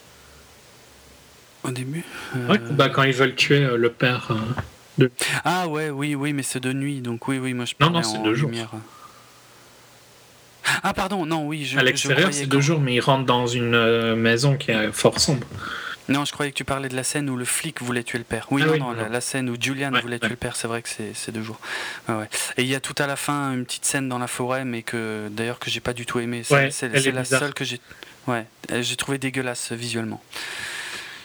au 1.67 1.71
début 1.71 2.05
euh, 2.37 2.59
bah, 2.71 2.89
quand 2.89 3.03
ils 3.03 3.13
veulent 3.13 3.35
tuer 3.35 3.65
euh, 3.65 3.77
le 3.77 3.91
père 3.91 4.29
euh, 4.31 4.35
de. 4.99 5.11
Ah 5.45 5.69
ouais, 5.69 5.91
oui, 5.91 6.15
oui, 6.15 6.33
mais 6.33 6.43
c'est 6.43 6.61
de 6.61 6.73
nuit, 6.73 7.01
donc 7.01 7.29
oui, 7.29 7.39
oui, 7.39 7.55
moi 7.55 7.65
je 7.65 7.75
Non, 7.81 7.91
non, 7.91 8.03
c'est 8.03 8.23
deux 8.23 8.35
jours. 8.35 8.51
Ah 10.83 10.93
pardon, 10.93 11.27
non, 11.27 11.47
oui. 11.47 11.65
Je, 11.65 11.79
à 11.79 11.83
l'extérieur, 11.83 12.33
c'est 12.33 12.47
deux 12.47 12.61
jours, 12.61 12.81
mais 12.81 12.95
ils 12.95 13.01
rentrent 13.01 13.27
dans 13.27 13.47
une 13.47 14.15
maison 14.15 14.57
qui 14.57 14.73
est 14.73 14.91
fort 14.93 15.21
sombre. 15.21 15.47
Non, 16.09 16.25
je 16.25 16.33
croyais 16.33 16.53
que 16.53 16.57
tu 16.57 16.65
parlais 16.65 16.89
de 16.89 16.95
la 16.95 17.03
scène 17.03 17.29
où 17.29 17.37
le 17.37 17.45
flic 17.45 17.83
voulait 17.83 18.05
tuer 18.05 18.19
le 18.19 18.25
père. 18.25 18.47
Oui, 18.51 18.63
ah 18.65 18.77
non, 18.77 18.95
non, 18.95 19.09
La, 19.11 19.21
scène 19.21 19.51
où 19.51 19.57
Julian 19.61 19.91
voulait 20.01 20.19
tuer 20.19 20.29
le 20.29 20.37
père, 20.37 20.55
c'est 20.55 20.69
vrai 20.69 20.83
que 20.83 20.89
c'est 20.89 21.33
deux 21.33 21.43
jours. 21.43 21.59
ouais. 22.09 22.29
Et 22.57 22.63
il 22.63 22.69
y 22.69 22.75
a 22.75 22.81
tout 22.81 22.95
à 22.99 23.07
la 23.07 23.17
fin 23.17 23.53
une 23.53 23.65
petite 23.65 23.85
scène 23.85 24.09
dans 24.09 24.19
la 24.19 24.29
forêt, 24.29 24.65
mais 24.65 24.83
que 24.83 25.29
d'ailleurs 25.31 25.59
que 25.59 25.71
j'ai 25.71 25.81
pas 25.81 25.93
du 25.93 26.07
tout 26.07 26.21
aimé. 26.21 26.43
C'est 26.45 27.13
la 27.13 27.25
seule 27.25 27.55
que 27.55 27.65
j'ai. 27.65 27.81
Ouais, 28.27 28.45
j'ai 28.81 28.97
trouvé 28.97 29.19
dégueulasse 29.19 29.73
visuellement. 29.73 30.21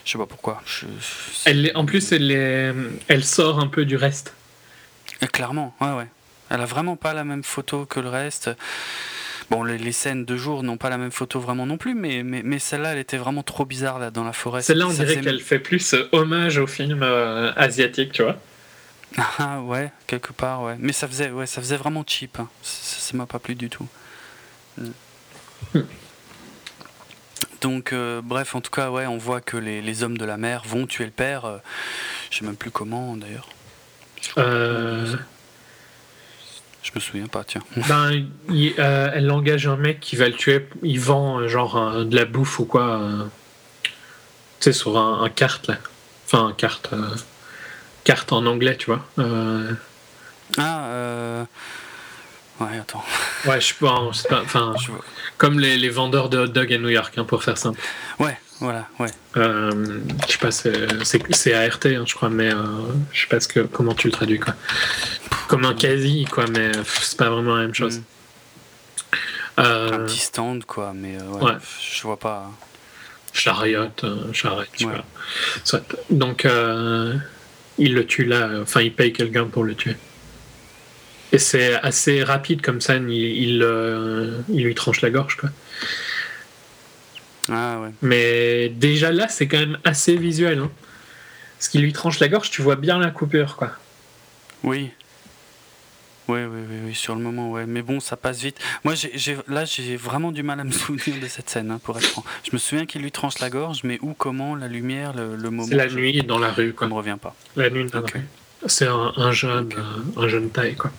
Je 0.06 0.12
sais 0.12 0.18
pas 0.18 0.26
pourquoi. 0.26 0.62
Elle, 1.46 1.72
en 1.76 1.86
plus, 1.86 2.12
elle, 2.12 2.92
elle 3.08 3.24
sort 3.24 3.60
un 3.60 3.68
peu 3.68 3.86
du 3.86 3.96
reste. 3.96 4.34
clairement, 5.32 5.76
ouais, 5.82 5.92
ouais. 5.94 6.08
Elle 6.50 6.62
a 6.62 6.66
vraiment 6.66 6.98
pas 6.98 7.14
la 7.14 7.24
même 7.24 7.44
photo 7.44 7.86
que 7.86 8.00
le 8.00 8.10
reste. 8.10 8.50
Bon, 9.50 9.64
les, 9.64 9.92
scènes 9.92 10.24
de 10.24 10.38
jour 10.38 10.64
n'ont 10.64 10.78
pas 10.78 10.90
la 10.90 10.98
même 10.98 11.12
photo 11.12 11.40
vraiment 11.40 11.66
non 11.66 11.78
plus, 11.78 11.94
mais, 11.94 12.24
mais, 12.24 12.42
mais 12.42 12.58
celle-là, 12.58 12.94
elle 12.94 13.00
était 13.00 13.18
vraiment 13.18 13.44
trop 13.44 13.66
bizarre 13.66 14.00
là, 14.00 14.12
dans 14.12 14.24
la 14.24 14.32
forêt. 14.32 14.62
Celle-là, 14.62 14.88
on 14.88 14.94
dirait 14.94 15.20
qu'elle 15.20 15.42
fait 15.42 15.60
plus 15.60 15.94
euh, 15.94 16.08
hommage 16.14 16.58
au 16.58 16.68
film 16.68 17.04
euh, 17.04 17.52
asiatique, 17.56 18.14
tu 18.14 18.24
vois. 18.24 18.38
Ah 19.40 19.60
ouais, 19.62 19.92
quelque 20.08 20.32
part, 20.32 20.64
ouais. 20.64 20.76
Mais 20.80 20.94
ça 20.94 21.06
faisait, 21.08 21.32
ouais, 21.32 21.48
ça 21.48 21.62
faisait 21.62 21.76
vraiment 21.76 22.04
cheap. 22.08 22.40
Hein. 22.40 22.48
Ça 22.62 23.16
m'a 23.18 23.26
pas 23.26 23.40
plu 23.40 23.56
du 23.56 23.70
tout. 23.70 23.88
Hmm. 24.78 25.82
Donc, 27.62 27.94
euh, 27.94 28.22
bref, 28.24 28.56
en 28.56 28.62
tout 28.62 28.72
cas, 28.72 28.90
ouais, 28.90 29.06
on 29.06 29.18
voit 29.18 29.40
que 29.40 29.56
les, 29.56 30.04
hommes 30.04 30.18
de 30.18 30.26
la 30.26 30.38
mer 30.38 30.64
vont 30.66 30.88
tuer 30.88 31.06
le 31.06 31.12
père. 31.12 31.46
Euh, 31.46 31.58
je 32.32 32.40
sais 32.40 32.46
même 32.46 32.56
plus 32.56 32.72
comment, 32.72 33.16
d'ailleurs. 33.16 33.48
Euh... 34.38 35.16
Je 36.82 36.92
me 36.96 37.00
souviens 37.00 37.28
pas, 37.28 37.44
tiens. 37.44 37.62
Ben, 37.88 38.26
euh, 38.50 39.12
elle 39.14 39.30
engage 39.30 39.68
un 39.68 39.78
mec 39.78 40.00
qui 40.00 40.16
va 40.16 40.28
le 40.28 40.34
tuer. 40.34 40.68
Il 40.82 41.00
vend 41.00 41.48
genre 41.48 42.04
de 42.04 42.16
la 42.16 42.26
bouffe 42.26 42.60
ou 42.60 42.66
quoi. 42.66 43.00
tu 43.84 43.92
sais, 44.60 44.74
sur 44.74 44.98
un, 44.98 45.30
carte, 45.30 45.68
là. 45.68 45.78
Enfin, 46.26 46.48
un 46.48 46.54
carte. 46.54 46.90
carte 48.04 48.34
en 48.34 48.48
anglais, 48.48 48.76
tu 48.78 48.88
vois. 48.88 49.06
Ah, 50.58 50.86
euh. 50.88 51.46
Ouais, 52.62 52.78
attends. 52.80 53.04
Ouais, 53.46 53.60
je 53.60 53.74
pense 53.80 54.24
pas. 54.24 54.42
Enfin, 54.44 54.76
comme 55.38 55.60
les, 55.60 55.78
les, 55.78 55.90
vendeurs 55.90 56.30
de 56.30 56.38
hot 56.38 56.48
dog 56.48 56.72
à 56.72 56.78
New 56.78 56.90
York, 56.90 57.14
hein, 57.18 57.24
pour 57.24 57.44
faire 57.44 57.58
simple. 57.58 57.80
Ouais, 58.20 58.38
voilà, 58.60 58.88
ouais. 59.00 59.10
Euh, 59.38 60.00
je 60.28 60.32
sais 60.32 60.38
pas, 60.38 60.52
c'est 60.52 61.54
ART, 61.54 61.80
hein, 61.86 62.04
je 62.06 62.14
crois, 62.14 62.30
mais 62.30 62.54
euh, 62.54 62.58
je 63.12 63.22
sais 63.22 63.28
pas 63.28 63.40
ce 63.40 63.48
que, 63.48 63.62
comment 63.62 63.96
tu 63.96 64.08
le 64.08 64.14
traduis, 64.14 64.40
quoi. 64.40 64.54
Comme 65.48 65.66
un 65.66 65.74
quasi, 65.74 66.26
quoi, 66.26 66.46
mais 66.48 66.72
c'est 66.86 67.18
pas 67.18 67.32
vraiment 67.32 67.56
la 67.56 67.64
même 67.64 67.74
chose. 67.74 68.00
Mm. 68.00 68.04
Euh, 69.60 69.92
un 69.94 70.06
petit 70.06 70.20
stand, 70.20 70.64
quoi, 70.66 70.94
mais 70.94 71.18
ouais, 71.20 71.54
je 71.82 72.04
vois 72.04 72.20
pas. 72.20 72.52
Chariot, 73.34 73.88
charrette, 74.34 74.70
tu 74.78 74.86
vois. 74.86 75.82
Donc, 76.12 76.46
il 77.80 77.96
le 77.96 78.06
tue 78.06 78.26
là, 78.26 78.50
enfin, 78.62 78.82
il 78.82 78.94
paye 78.94 79.14
quelqu'un 79.14 79.46
pour 79.46 79.64
le 79.64 79.74
tuer. 79.74 79.96
Et 81.32 81.38
c'est 81.38 81.76
assez 81.76 82.24
rapide 82.24 82.62
comme 82.62 82.82
ça, 82.82 82.98
il, 82.98 83.62
euh, 83.64 84.40
il, 84.50 84.64
lui 84.64 84.76
tranche 84.76 85.02
la 85.02 85.10
gorge. 85.10 85.38
Quoi. 85.38 85.50
Ah 87.50 87.80
ouais. 87.80 87.90
Mais 88.02 88.70
déjà 88.70 89.12
là, 89.12 89.28
c'est 89.30 89.48
quand 89.48 89.60
même 89.60 89.78
assez 89.84 90.18
visuel. 90.18 90.60
Hein. 90.60 90.72
Ce 91.60 91.70
qui 91.70 91.80
lui 91.80 91.94
tranche 91.94 92.20
la 92.20 92.28
gorge, 92.28 92.50
tu 92.50 92.62
vois 92.62 92.76
bien 92.76 92.98
la 92.98 93.12
coupure. 93.12 93.56
quoi. 93.56 93.72
Oui. 94.64 94.92
Oui, 96.28 96.40
oui, 96.44 96.60
oui, 96.70 96.76
oui, 96.86 96.96
sur 96.96 97.16
le 97.16 97.22
moment, 97.22 97.52
ouais. 97.52 97.66
Mais 97.66 97.82
bon, 97.82 98.00
ça 98.00 98.16
passe 98.16 98.42
vite. 98.42 98.58
Moi, 98.84 98.94
là, 99.48 99.66
j'ai 99.66 99.98
vraiment 99.98 100.32
du 100.32 100.44
mal 100.44 100.60
à 100.60 100.64
me 100.64 100.72
souvenir 100.72 101.20
de 101.22 101.28
cette 101.28 101.50
scène, 101.50 101.72
hein, 101.72 101.80
pour 101.84 101.98
être 101.98 102.08
franc. 102.08 102.24
Je 102.44 102.52
me 102.54 102.58
souviens 102.58 102.86
qu'il 102.86 103.02
lui 103.02 103.12
tranche 103.12 103.40
la 103.40 103.50
gorge, 103.50 103.82
mais 103.84 104.00
où, 104.02 104.14
comment, 104.14 104.56
la 104.56 104.68
lumière, 104.68 105.14
le, 105.14 105.36
moment. 105.38 105.66
C'est 105.68 105.76
la 105.76 105.88
nuit 105.88 106.22
dans 106.24 106.40
la 106.40 106.52
rue, 106.52 106.74
quoi. 106.74 106.88
Me 106.88 106.94
revient 106.94 107.18
pas. 107.22 107.36
La 107.56 107.70
nuit 107.70 107.86
dans 107.86 108.02
la 108.02 108.06
rue. 108.06 108.22
C'est 108.68 108.88
un, 108.88 109.32
jeune, 109.32 109.70
un, 110.18 110.28
jeune, 110.28 110.50
taille, 110.50 110.76
quoi. 110.76 110.92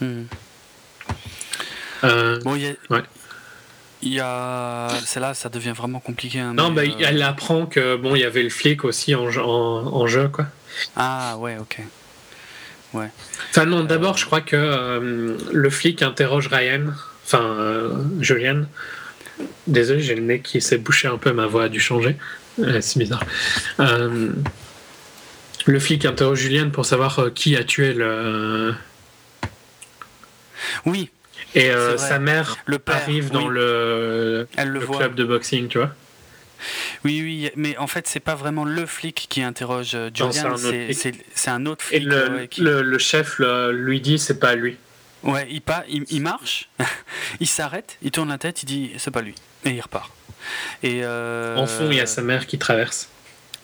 Hmm. 0.00 0.22
Euh, 2.04 2.40
bon, 2.40 2.54
il 2.54 2.62
y, 2.62 2.76
il 4.02 4.14
y 4.14 4.20
a. 4.20 4.88
C'est 5.04 5.20
là, 5.20 5.34
ça 5.34 5.48
devient 5.48 5.74
vraiment 5.76 6.00
compliqué. 6.00 6.40
Hein, 6.40 6.54
non, 6.54 6.70
bah, 6.70 6.82
elle 6.84 7.22
apprend 7.22 7.66
que 7.66 7.96
bon, 7.96 8.14
il 8.14 8.20
y 8.20 8.24
avait 8.24 8.42
le 8.42 8.50
flic 8.50 8.84
aussi 8.84 9.14
en, 9.14 9.26
en, 9.26 10.06
jeu, 10.06 10.28
quoi. 10.28 10.46
Ah 10.96 11.36
ouais, 11.38 11.56
ok. 11.60 11.80
Ouais. 12.94 13.10
Enfin 13.50 13.64
non, 13.64 13.84
d'abord, 13.84 14.16
je 14.16 14.26
crois 14.26 14.40
que 14.40 15.38
le 15.52 15.70
flic 15.70 16.02
interroge 16.02 16.48
Ryan, 16.48 16.86
enfin 17.24 17.90
Julian. 18.20 18.64
Désolé, 19.66 20.02
j'ai 20.02 20.14
le 20.14 20.22
nez 20.22 20.40
qui 20.40 20.60
s'est 20.60 20.78
bouché 20.78 21.08
un 21.08 21.18
peu, 21.18 21.32
ma 21.32 21.46
voix 21.46 21.64
a 21.64 21.68
dû 21.68 21.80
changer. 21.80 22.16
c'est 22.80 22.98
bizarre. 22.98 23.24
Le 25.66 25.78
flic 25.78 26.04
interroge 26.04 26.40
Julian 26.40 26.70
pour 26.70 26.86
savoir 26.86 27.32
qui 27.34 27.56
a 27.56 27.64
tué 27.64 27.94
le. 27.94 28.74
Oui, 30.86 31.10
et 31.54 31.70
euh, 31.70 31.96
sa 31.98 32.18
mère 32.18 32.56
le 32.66 32.80
arrive 32.86 33.30
dans 33.30 33.48
le, 33.48 34.46
club 34.56 35.14
de 35.14 35.24
boxing, 35.24 35.68
tu 35.68 35.78
vois. 35.78 35.94
Oui, 37.04 37.20
oui, 37.22 37.50
mais 37.56 37.76
en 37.76 37.88
fait, 37.88 38.06
c'est 38.06 38.20
pas 38.20 38.36
vraiment 38.36 38.64
le 38.64 38.86
flic 38.86 39.26
qui 39.28 39.42
interroge 39.42 39.92
euh, 39.94 40.10
Julian, 40.14 40.56
c'est 41.34 41.50
un, 41.50 41.66
autre 41.66 41.84
flic. 41.84 42.00
Et 42.00 42.04
le, 42.04 42.82
le, 42.82 42.98
chef 42.98 43.40
lui 43.72 44.00
dit 44.00 44.18
c'est 44.18 44.38
pas 44.38 44.54
lui. 44.54 44.76
Ouais, 45.24 45.46
il, 45.50 45.60
pas, 45.60 45.84
il, 45.88 46.20
marche, 46.20 46.68
il 47.40 47.46
s'arrête, 47.46 47.96
il 48.02 48.10
tourne 48.10 48.28
la 48.28 48.38
tête, 48.38 48.62
il 48.62 48.66
dit 48.66 48.92
c'est 48.96 49.10
pas 49.10 49.22
lui, 49.22 49.34
et 49.64 49.70
il 49.70 49.80
repart. 49.80 50.10
Et 50.82 51.00
euh, 51.04 51.56
En 51.56 51.66
fond, 51.66 51.88
il 51.90 51.96
y 51.96 52.00
a 52.00 52.06
sa 52.06 52.22
mère 52.22 52.46
qui 52.46 52.58
traverse. 52.58 53.08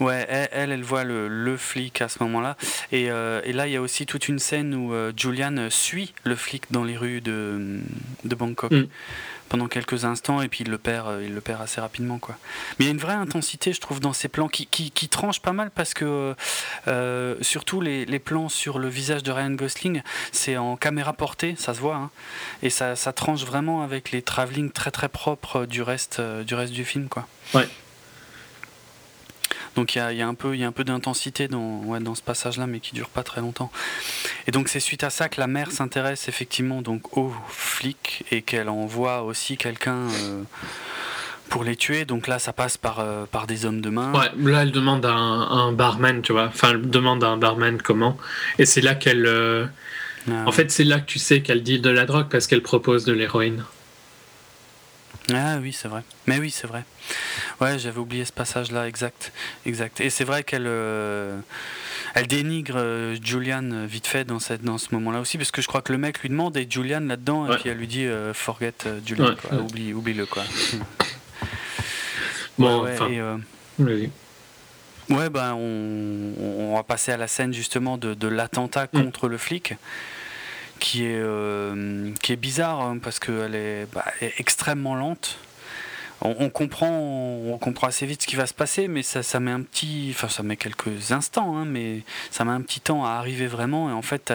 Ouais, 0.00 0.26
elle, 0.28 0.70
elle, 0.70 0.82
voit 0.82 1.02
le, 1.02 1.28
le, 1.28 1.56
flic 1.56 2.00
à 2.02 2.08
ce 2.08 2.22
moment-là. 2.22 2.56
Et, 2.92 3.10
euh, 3.10 3.40
et, 3.44 3.52
là, 3.52 3.66
il 3.66 3.72
y 3.72 3.76
a 3.76 3.80
aussi 3.80 4.06
toute 4.06 4.28
une 4.28 4.38
scène 4.38 4.74
où 4.74 4.94
euh, 4.94 5.12
Julian 5.16 5.68
suit 5.70 6.14
le 6.24 6.36
flic 6.36 6.64
dans 6.70 6.84
les 6.84 6.96
rues 6.96 7.20
de, 7.20 7.80
de 8.24 8.34
Bangkok 8.36 8.70
mm. 8.70 8.86
pendant 9.48 9.66
quelques 9.66 10.04
instants 10.04 10.40
et 10.40 10.48
puis 10.48 10.62
il 10.64 10.70
le 10.70 10.78
perd, 10.78 11.08
euh, 11.08 11.24
il 11.24 11.34
le 11.34 11.40
perd 11.40 11.62
assez 11.62 11.80
rapidement. 11.80 12.18
Quoi. 12.18 12.36
Mais 12.78 12.84
il 12.84 12.88
y 12.88 12.90
a 12.90 12.92
une 12.92 13.00
vraie 13.00 13.14
intensité, 13.14 13.72
je 13.72 13.80
trouve, 13.80 13.98
dans 13.98 14.12
ces 14.12 14.28
plans 14.28 14.48
qui, 14.48 14.66
qui, 14.66 14.92
qui 14.92 15.08
tranchent 15.08 15.42
pas 15.42 15.52
mal 15.52 15.72
parce 15.74 15.94
que 15.94 16.34
surtout 17.40 17.80
les, 17.80 18.04
les, 18.04 18.18
plans 18.18 18.48
sur 18.48 18.78
le 18.78 18.88
visage 18.88 19.22
de 19.22 19.32
Ryan 19.32 19.50
Gosling, 19.50 20.02
c'est 20.32 20.56
en 20.56 20.76
caméra 20.76 21.12
portée, 21.12 21.54
ça 21.56 21.74
se 21.74 21.80
voit. 21.80 21.96
Hein, 21.96 22.10
et 22.62 22.70
ça, 22.70 22.94
ça 22.94 23.12
tranche 23.12 23.44
vraiment 23.44 23.82
avec 23.82 24.12
les 24.12 24.22
travelling 24.22 24.70
très 24.70 24.90
très 24.90 25.08
propres 25.08 25.66
du 25.66 25.82
reste, 25.82 26.20
du, 26.20 26.54
reste 26.54 26.72
du 26.72 26.84
film. 26.84 27.08
Quoi. 27.08 27.26
Ouais. 27.54 27.68
Donc 29.78 29.94
il 29.94 29.98
y 29.98 30.22
a, 30.22 30.26
un 30.26 30.34
peu, 30.34 30.56
il 30.56 30.60
y 30.60 30.64
a 30.64 30.66
un 30.66 30.72
peu 30.72 30.82
d'intensité 30.82 31.46
dans, 31.46 31.84
ouais, 31.84 32.00
dans 32.00 32.16
ce 32.16 32.22
passage-là, 32.22 32.66
mais 32.66 32.80
qui 32.80 32.96
dure 32.96 33.08
pas 33.08 33.22
très 33.22 33.40
longtemps. 33.40 33.70
Et 34.48 34.50
donc 34.50 34.68
c'est 34.68 34.80
suite 34.80 35.04
à 35.04 35.10
ça 35.10 35.28
que 35.28 35.40
la 35.40 35.46
mère 35.46 35.70
s'intéresse 35.70 36.28
effectivement 36.28 36.82
donc 36.82 37.16
aux 37.16 37.32
flics 37.48 38.24
et 38.32 38.42
qu'elle 38.42 38.70
envoie 38.70 39.22
aussi 39.22 39.56
quelqu'un. 39.56 40.08
Euh, 40.08 40.42
pour 41.48 41.62
les 41.62 41.76
tuer, 41.76 42.04
donc 42.04 42.26
là 42.26 42.40
ça 42.40 42.52
passe 42.52 42.76
par, 42.76 42.98
euh, 42.98 43.24
par 43.30 43.46
des 43.46 43.66
hommes 43.66 43.80
de 43.80 43.88
main. 43.88 44.12
Ouais, 44.12 44.50
là 44.50 44.62
elle 44.62 44.72
demande 44.72 45.06
à 45.06 45.12
un, 45.12 45.70
barman, 45.70 46.22
tu 46.22 46.32
vois. 46.32 46.46
Enfin, 46.46 46.72
elle 46.72 46.90
demande 46.90 47.22
à 47.22 47.28
un 47.28 47.36
barman 47.36 47.80
comment. 47.80 48.18
Et 48.58 48.66
c'est 48.66 48.80
là 48.80 48.96
qu'elle. 48.96 49.26
Euh, 49.26 49.64
ah 50.28 50.42
en 50.44 50.50
fait, 50.50 50.72
c'est 50.72 50.84
là 50.84 50.98
que 50.98 51.06
tu 51.06 51.20
sais 51.20 51.40
qu'elle 51.40 51.62
dit 51.62 51.78
de 51.78 51.88
la 51.88 52.04
drogue 52.04 52.26
parce 52.28 52.48
qu'elle 52.48 52.62
propose 52.62 53.04
de 53.04 53.12
l'héroïne. 53.12 53.62
Ah 55.32 55.58
oui, 55.60 55.72
c'est 55.72 55.88
vrai. 55.88 56.02
Mais 56.26 56.38
oui, 56.38 56.50
c'est 56.50 56.66
vrai. 56.66 56.84
Ouais, 57.60 57.78
j'avais 57.78 57.98
oublié 57.98 58.24
ce 58.24 58.32
passage-là, 58.32 58.88
exact, 58.88 59.32
exact. 59.66 60.00
Et 60.00 60.10
c'est 60.10 60.24
vrai 60.24 60.42
qu'elle, 60.42 60.66
euh, 60.66 61.38
elle 62.14 62.26
dénigre 62.26 62.76
euh, 62.76 63.16
Julian 63.22 63.70
euh, 63.72 63.86
vite 63.86 64.06
fait 64.06 64.24
dans 64.24 64.38
cette, 64.38 64.62
dans 64.62 64.78
ce 64.78 64.94
moment-là 64.94 65.20
aussi, 65.20 65.36
parce 65.36 65.50
que 65.50 65.60
je 65.60 65.66
crois 65.66 65.82
que 65.82 65.92
le 65.92 65.98
mec 65.98 66.20
lui 66.20 66.30
demande 66.30 66.56
et 66.56 66.66
Julian 66.68 67.00
là-dedans, 67.00 67.50
et 67.50 67.56
puis 67.56 67.68
elle 67.68 67.78
lui 67.78 67.86
dit 67.86 68.06
forget 68.32 68.72
Julian, 69.04 69.34
oublie, 69.52 69.92
oublie 69.92 70.14
le 70.14 70.24
quoi. 70.24 70.44
bon, 72.58 72.84
ouais, 72.84 72.94
enfin. 72.94 73.40
ouais, 75.10 75.30
ben 75.30 75.54
on, 75.54 76.32
on, 76.38 76.74
va 76.74 76.82
passer 76.84 77.12
à 77.12 77.18
la 77.18 77.28
scène 77.28 77.52
justement 77.52 77.98
de, 77.98 78.14
de 78.14 78.28
l'attentat 78.28 78.88
mm. 78.92 79.02
contre 79.02 79.28
le 79.28 79.36
flic 79.36 79.74
qui 80.78 81.04
est, 81.04 81.22
qui 82.22 82.32
est 82.32 82.36
bizarre 82.36 82.80
hein, 82.80 82.98
parce 83.02 83.18
qu'elle 83.18 83.54
est, 83.54 83.86
bah, 83.92 84.04
est, 84.20 84.34
extrêmement 84.38 84.94
lente 84.94 85.38
on, 86.20 86.50
comprend, 86.50 86.90
on 86.90 87.58
comprend 87.58 87.86
assez 87.86 88.06
vite 88.06 88.22
ce 88.22 88.26
qui 88.26 88.36
va 88.36 88.46
se 88.46 88.54
passer, 88.54 88.88
mais 88.88 89.02
ça, 89.02 89.22
ça 89.22 89.38
met 89.38 89.50
un 89.50 89.62
petit, 89.62 90.08
enfin 90.14 90.28
ça 90.28 90.42
met 90.42 90.56
quelques 90.56 91.12
instants, 91.12 91.56
hein, 91.56 91.64
mais 91.64 92.02
ça 92.30 92.44
met 92.44 92.50
un 92.52 92.60
petit 92.60 92.80
temps 92.80 93.04
à 93.04 93.10
arriver 93.10 93.46
vraiment. 93.46 93.88
Et 93.88 93.92
en 93.92 94.02
fait, 94.02 94.32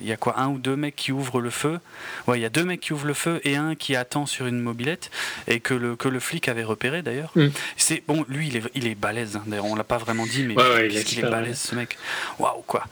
il 0.00 0.06
y 0.06 0.12
a 0.12 0.16
quoi, 0.16 0.38
un 0.38 0.48
ou 0.48 0.58
deux 0.58 0.76
mecs 0.76 0.96
qui 0.96 1.12
ouvrent 1.12 1.40
le 1.40 1.50
feu. 1.50 1.78
Ouais, 2.26 2.38
il 2.38 2.42
y 2.42 2.46
a 2.46 2.50
deux 2.50 2.64
mecs 2.64 2.80
qui 2.80 2.92
ouvrent 2.92 3.06
le 3.06 3.14
feu 3.14 3.40
et 3.44 3.56
un 3.56 3.74
qui 3.74 3.96
attend 3.96 4.26
sur 4.26 4.46
une 4.46 4.60
mobilette 4.60 5.10
et 5.46 5.60
que 5.60 5.74
le 5.74 5.96
que 5.96 6.08
le 6.08 6.20
flic 6.20 6.48
avait 6.48 6.64
repéré 6.64 7.02
d'ailleurs. 7.02 7.32
Mm. 7.34 7.48
C'est 7.76 8.02
bon, 8.06 8.24
lui 8.28 8.48
il 8.48 8.56
est 8.56 8.62
il 8.74 8.86
est 8.86 8.94
balèze. 8.94 9.36
Hein. 9.36 9.42
D'ailleurs, 9.46 9.66
on 9.66 9.76
l'a 9.76 9.84
pas 9.84 9.98
vraiment 9.98 10.26
dit, 10.26 10.42
mais 10.42 10.54
il 10.54 10.96
est, 10.96 11.22
balèze 11.22 11.58
ce 11.58 11.74
mec. 11.74 11.98
Waouh 12.38 12.62
quoi. 12.66 12.84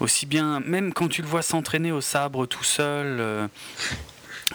Aussi 0.00 0.26
bien, 0.26 0.60
même 0.60 0.92
quand 0.92 1.08
tu 1.08 1.22
le 1.22 1.28
vois 1.28 1.42
s'entraîner 1.42 1.92
au 1.92 2.00
sabre 2.00 2.46
tout 2.46 2.64
seul. 2.64 3.18
Euh, 3.20 3.48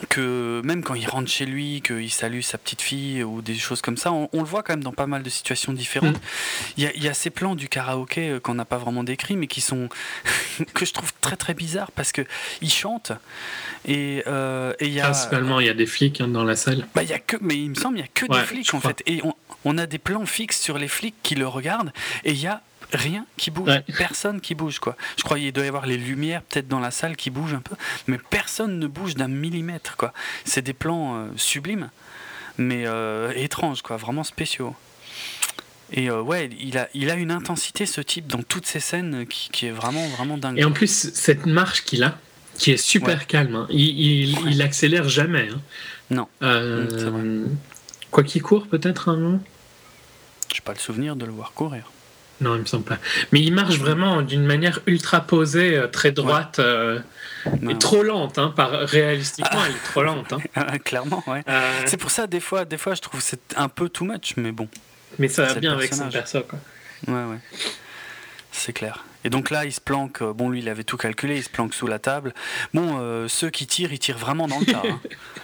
que 0.09 0.61
même 0.63 0.83
quand 0.83 0.95
il 0.95 1.07
rentre 1.07 1.29
chez 1.29 1.45
lui, 1.45 1.81
qu'il 1.85 2.11
salue 2.11 2.41
sa 2.41 2.57
petite 2.57 2.81
fille 2.81 3.23
ou 3.23 3.41
des 3.41 3.55
choses 3.55 3.81
comme 3.81 3.97
ça, 3.97 4.11
on, 4.11 4.29
le 4.33 4.43
voit 4.43 4.63
quand 4.63 4.73
même 4.73 4.83
dans 4.83 4.91
pas 4.91 5.05
mal 5.05 5.21
de 5.21 5.29
situations 5.29 5.71
différentes. 5.71 6.15
Mm. 6.15 6.73
Il 6.77 7.03
y, 7.03 7.07
a, 7.07 7.13
ces 7.13 7.29
plans 7.29 7.55
du 7.55 7.69
karaoké 7.69 8.29
euh, 8.29 8.39
qu'on 8.39 8.55
n'a 8.55 8.65
pas 8.65 8.77
vraiment 8.77 9.03
décrits, 9.03 9.35
mais 9.35 9.47
qui 9.47 9.61
sont 9.61 9.89
que 10.73 10.85
je 10.85 10.93
trouve 10.93 11.13
très 11.21 11.35
très 11.35 11.53
bizarres 11.53 11.91
parce 11.91 12.11
que 12.11 12.23
il 12.61 12.71
chante 12.71 13.11
et 13.85 14.23
euh, 14.25 14.73
il 14.81 14.89
y 14.89 14.99
a 14.99 15.05
principalement 15.05 15.59
il 15.59 15.67
y 15.67 15.69
a 15.69 15.73
des 15.73 15.85
flics 15.85 16.21
hein, 16.21 16.27
dans 16.27 16.43
la 16.43 16.55
salle. 16.55 16.87
Bah 16.95 17.03
il 17.03 17.09
y 17.09 17.13
a 17.13 17.19
que, 17.19 17.37
mais 17.41 17.55
il 17.55 17.69
me 17.69 17.75
semble 17.75 17.97
il 17.97 18.01
y 18.01 18.03
a 18.03 18.09
que 18.13 18.25
des 18.25 18.45
flics 18.45 18.73
en 18.73 18.79
fait 18.79 19.03
et 19.05 19.21
on, 19.23 19.35
on 19.63 19.77
a 19.77 19.85
des 19.85 19.99
plans 19.99 20.25
fixes 20.25 20.59
sur 20.59 20.77
les 20.77 20.87
flics 20.87 21.15
qui 21.21 21.35
le 21.35 21.47
regardent 21.47 21.93
et 22.23 22.31
il 22.31 22.39
y 22.39 22.47
a 22.47 22.61
rien 22.93 23.25
qui 23.37 23.51
bouge, 23.51 23.69
personne 23.97 24.41
qui 24.41 24.55
bouge 24.55 24.79
quoi. 24.79 24.95
Je 25.17 25.23
crois 25.23 25.37
qu'il 25.37 25.51
doit 25.51 25.65
y 25.65 25.67
avoir 25.67 25.85
les 25.85 25.97
lumières 25.97 26.41
peut-être 26.43 26.67
dans 26.67 26.79
la 26.79 26.91
salle 26.91 27.15
qui 27.15 27.29
bougent 27.29 27.53
un 27.53 27.61
peu, 27.61 27.75
mais 28.07 28.17
personne 28.29 28.79
ne 28.79 28.87
bouge 28.87 29.15
d'un 29.15 29.27
millimètre 29.27 29.97
quoi. 29.97 30.13
C'est 30.45 30.61
des 30.61 30.73
plans 30.73 31.15
euh, 31.15 31.27
sublimes, 31.35 31.89
mais 32.57 32.83
euh, 32.85 33.31
étranges 33.35 33.81
quoi, 33.81 33.97
vraiment 33.97 34.23
spéciaux. 34.23 34.75
Et 35.91 36.09
euh, 36.09 36.21
ouais, 36.21 36.49
il 36.59 36.77
a, 36.77 36.89
il 36.93 37.09
a 37.09 37.15
une 37.15 37.31
intensité 37.31 37.85
ce 37.85 38.01
type 38.01 38.27
dans 38.27 38.41
toutes 38.41 38.65
ces 38.65 38.79
scènes 38.79 39.25
qui, 39.27 39.65
est 39.65 39.71
vraiment 39.71 40.07
vraiment 40.09 40.37
dingue. 40.37 40.57
Et 40.57 40.63
en 40.63 40.71
plus 40.71 41.11
cette 41.13 41.45
marche 41.45 41.83
qu'il 41.83 42.03
a, 42.03 42.17
qui 42.57 42.71
est 42.71 42.77
super 42.77 43.27
calme, 43.27 43.55
hein. 43.55 43.67
il, 43.69 44.37
il, 44.49 44.61
accélère 44.61 45.09
jamais. 45.09 45.49
Hein. 45.49 45.61
Non. 46.09 46.27
quoi 48.11 48.23
qu'il 48.23 48.41
court 48.41 48.67
peut-être 48.67 49.09
un 49.09 49.17
moment? 49.17 49.43
J'ai 50.53 50.61
pas 50.61 50.73
le 50.73 50.79
souvenir 50.79 51.15
de 51.15 51.25
le 51.25 51.31
voir 51.31 51.53
courir. 51.53 51.92
Non, 52.43 52.55
il 52.55 52.61
me 52.61 52.65
semble 52.65 52.83
pas. 52.83 52.97
Mais 53.31 53.39
il 53.39 53.53
marche 53.53 53.77
vraiment 53.77 54.21
d'une 54.21 54.45
manière 54.45 54.81
ultra 54.85 55.21
posée, 55.21 55.77
euh, 55.77 55.87
très 55.87 56.11
droite, 56.11 56.59
euh, 56.59 56.99
et 57.69 57.77
trop 57.77 58.03
lente. 58.03 58.37
Hein, 58.37 58.53
par, 58.53 58.71
réalistiquement, 58.71 59.59
ah. 59.61 59.65
elle 59.67 59.75
est 59.75 59.91
trop 59.91 60.03
lente. 60.03 60.33
Hein. 60.33 60.39
Ah, 60.55 60.77
clairement, 60.77 61.23
ouais. 61.27 61.43
Euh. 61.47 61.81
C'est 61.85 61.97
pour 61.97 62.11
ça, 62.11 62.27
des 62.27 62.41
fois, 62.41 62.65
des 62.65 62.77
fois, 62.77 62.95
je 62.95 63.01
trouve 63.01 63.21
c'est 63.21 63.39
un 63.55 63.69
peu 63.69 63.87
too 63.87 64.03
much, 64.03 64.33
mais 64.35 64.51
bon. 64.51 64.67
Mais 65.19 65.29
ça 65.29 65.45
va 65.45 65.55
bien 65.55 65.73
avec 65.73 65.93
son 65.93 66.09
perso, 66.09 66.41
quoi. 66.41 66.59
Ouais, 67.07 67.13
ouais. 67.13 67.39
C'est 68.51 68.73
clair. 68.73 69.05
Et 69.23 69.29
donc 69.29 69.49
là, 69.49 69.65
il 69.65 69.71
se 69.71 69.81
planque. 69.81 70.21
Euh, 70.21 70.33
bon, 70.33 70.49
lui, 70.49 70.59
il 70.59 70.69
avait 70.69 70.83
tout 70.83 70.97
calculé. 70.97 71.37
Il 71.37 71.43
se 71.43 71.49
planque 71.49 71.73
sous 71.73 71.87
la 71.87 71.99
table. 71.99 72.33
Bon, 72.73 72.97
euh, 72.99 73.27
ceux 73.27 73.49
qui 73.49 73.67
tirent, 73.67 73.93
ils 73.93 73.99
tirent 73.99 74.17
vraiment 74.17 74.47
dans 74.47 74.59
le 74.59 74.65
tas. 74.65 74.83
Hein. 74.85 74.99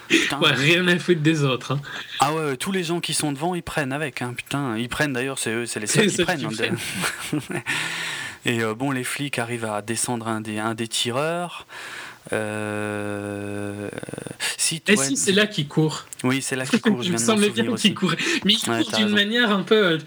ouais, 0.41 0.51
rien 0.51 0.87
à 0.87 0.97
foutre 0.97 1.21
des 1.21 1.43
autres. 1.43 1.73
Hein. 1.73 1.81
Ah 2.19 2.33
ouais, 2.33 2.57
tous 2.57 2.71
les 2.71 2.83
gens 2.83 2.99
qui 2.99 3.13
sont 3.13 3.31
devant, 3.31 3.55
ils 3.55 3.63
prennent 3.63 3.93
avec. 3.93 4.21
Hein. 4.21 4.33
Putain, 4.35 4.77
ils 4.77 4.89
prennent 4.89 5.13
d'ailleurs. 5.13 5.39
C'est 5.39 5.51
eux, 5.51 5.65
c'est 5.65 5.79
les 5.79 5.87
seuls 5.87 6.07
qui 6.09 6.23
prennent. 6.23 6.47
Et 8.45 8.63
euh, 8.63 8.73
bon, 8.73 8.91
les 8.91 9.03
flics 9.03 9.37
arrivent 9.37 9.65
à 9.65 9.81
descendre 9.81 10.27
un 10.27 10.39
des, 10.39 10.59
un 10.59 10.73
des 10.73 10.87
tireurs. 10.87 11.67
Si, 14.57 14.81
Et 14.87 14.95
si 14.95 15.17
c'est 15.17 15.31
là 15.31 15.47
qu'il 15.47 15.67
court. 15.67 16.05
Oui, 16.23 16.41
c'est 16.41 16.55
là 16.55 16.65
qu'il 16.65 16.79
court. 16.79 17.01
Je 17.01 17.11
me 17.11 17.17
semblait 17.17 17.49
bien 17.49 17.75
qu'il 17.75 17.95
courait. 17.95 18.17
Mais 18.45 18.53
il 18.53 18.59
court 18.59 18.97
d'une 18.97 19.09
manière 19.09 19.51
un 19.51 19.63
peu. 19.63 19.97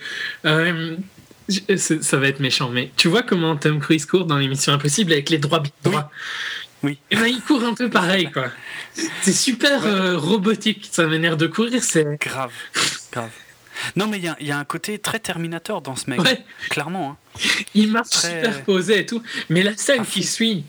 Ça 1.49 2.17
va 2.17 2.29
être 2.29 2.41
méchant, 2.41 2.71
mais 2.71 2.91
tu 2.97 3.09
vois 3.09 3.23
comment 3.23 3.57
Tom 3.57 3.81
Cruise 3.81 4.07
court 4.07 4.27
dans 4.27 4.39
l'émission 4.39 4.73
Impossible 4.73 5.13
avec 5.13 5.31
les 5.31 5.39
droits 5.39 5.63
droits? 5.83 6.11
Oui. 6.83 6.93
Et 6.93 6.97
eh 7.13 7.17
ben, 7.17 7.27
il 7.27 7.41
court 7.41 7.63
un 7.63 7.75
peu 7.75 7.89
pareil, 7.89 8.31
quoi. 8.31 8.47
C'est 9.23 9.33
super 9.33 9.87
euh, 9.87 10.19
robotique, 10.19 10.89
sa 10.91 11.07
manière 11.07 11.37
de 11.37 11.47
courir, 11.47 11.83
c'est. 11.83 12.19
Grave, 12.21 12.53
grave. 13.13 13.31
Non, 13.95 14.07
mais 14.07 14.19
il 14.19 14.35
y, 14.41 14.47
y, 14.47 14.51
a 14.51 14.59
un 14.59 14.65
côté 14.65 14.99
très 14.99 15.19
Terminator 15.19 15.81
dans 15.81 15.97
ce 15.97 16.11
mec, 16.11 16.21
clairement. 16.71 17.17
Hein. 17.37 17.41
Il 17.75 17.91
marche 17.91 18.11
super 18.11 18.65
posé 18.65 19.01
et 19.01 19.07
tout, 19.07 19.23
mais 19.49 19.63
la 19.63 19.77
scène 19.77 20.05
qui 20.05 20.23
suit, 20.23 20.65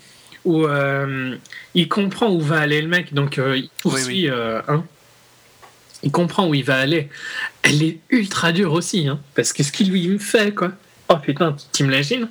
où 0.45 0.65
euh, 0.65 1.35
il 1.73 1.89
comprend 1.89 2.29
où 2.29 2.39
va 2.39 2.59
aller 2.59 2.81
le 2.81 2.87
mec, 2.87 3.13
donc 3.13 3.37
euh, 3.37 3.57
il 3.57 3.69
poursuit 3.81 4.29
un 4.29 4.83
il 6.03 6.11
comprend 6.11 6.47
où 6.47 6.53
il 6.53 6.63
va 6.63 6.77
aller. 6.77 7.09
Elle 7.63 7.81
est 7.81 7.97
ultra 8.09 8.51
dure 8.51 8.73
aussi, 8.73 9.07
hein, 9.07 9.19
parce 9.35 9.53
que 9.53 9.63
ce 9.63 9.71
qu'il 9.71 9.89
lui 9.89 10.07
me 10.07 10.19
fait, 10.19 10.53
quoi. 10.53 10.71
Oh 11.09 11.17
putain, 11.17 11.55
t'imagines 11.71 12.29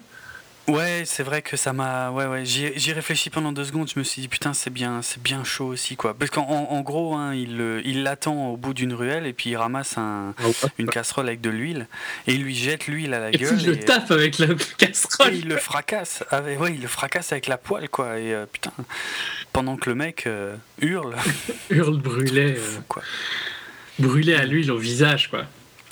Ouais, 0.69 1.03
c'est 1.07 1.25
vrai 1.25 1.43
que 1.43 1.57
ça 1.57 1.73
m'a. 1.73 2.11
Ouais, 2.11 2.27
ouais. 2.27 2.45
J'y 2.45 2.93
réfléchi 2.93 3.31
pendant 3.31 3.51
deux 3.51 3.65
secondes. 3.65 3.91
Je 3.93 3.99
me 3.99 4.05
suis 4.05 4.23
dit 4.23 4.29
putain, 4.29 4.55
c'est 4.55 4.71
bien, 4.71 5.03
c'est 5.03 5.21
bien 5.21 5.43
chaud 5.43 5.67
aussi, 5.67 5.97
quoi. 5.97 6.15
Parce 6.15 6.31
qu'en 6.31 6.43
en 6.43 6.81
gros, 6.83 7.15
hein, 7.15 7.35
il 7.35 7.83
il 7.85 8.05
l'attend 8.05 8.51
au 8.51 8.57
bout 8.57 8.73
d'une 8.73 8.95
ruelle 8.95 9.27
et 9.27 9.33
puis 9.33 9.51
il 9.51 9.57
ramasse 9.57 9.99
un, 9.99 10.35
ah 10.39 10.69
une 10.79 10.89
casserole 10.89 11.27
avec 11.27 11.41
de 11.41 11.51
l'huile 11.51 11.89
et 12.29 12.35
il 12.35 12.45
lui 12.45 12.55
jette 12.55 12.87
l'huile 12.87 13.13
à 13.13 13.19
la 13.19 13.33
gueule. 13.33 13.61
Il 13.61 13.67
le 13.67 13.79
tape 13.81 14.13
avec 14.13 14.39
la 14.39 14.47
casserole. 14.79 15.35
Et 15.35 15.39
il 15.39 15.49
le 15.49 15.57
fracasse. 15.57 16.23
Avec, 16.31 16.61
ouais, 16.61 16.73
il 16.75 16.81
le 16.81 16.89
fracasse 16.89 17.33
avec 17.33 17.49
la 17.49 17.59
poêle, 17.59 17.89
quoi. 17.89 18.21
Et 18.21 18.33
euh, 18.33 18.47
putain, 18.47 18.73
pendant 19.53 19.77
que 19.77 19.91
le 19.91 19.97
mec 19.97 20.29
euh, 20.29 20.55
hurle. 20.81 21.17
hurle 21.71 22.01
brûlé. 22.01 22.55
Euh, 22.57 22.79
quoi. 22.87 23.03
Brûlé 23.99 24.35
à 24.35 24.45
l'huile 24.45 24.71
au 24.71 24.79
visage, 24.79 25.29
quoi. 25.31 25.45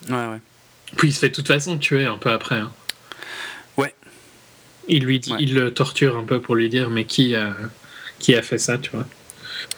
Ouais, 0.09 0.15
ouais. 0.15 0.41
Puis 0.97 1.09
il 1.09 1.13
se 1.13 1.21
fait 1.21 1.29
de 1.29 1.35
toute 1.35 1.47
façon 1.47 1.79
tuer 1.79 2.07
un 2.07 2.17
peu 2.17 2.31
après. 2.31 2.57
Hein. 2.57 2.73
Il 4.91 5.05
lui 5.05 5.21
dit, 5.21 5.33
il 5.39 5.55
le 5.55 5.73
torture 5.73 6.17
un 6.17 6.25
peu 6.25 6.41
pour 6.41 6.57
lui 6.57 6.69
dire 6.69 6.91
mais 6.91 7.05
qui 7.05 7.37
a, 7.37 7.55
qui 8.19 8.35
a 8.35 8.43
fait 8.43 8.59
ça, 8.59 8.77
tu 8.77 8.91
vois. 8.91 9.07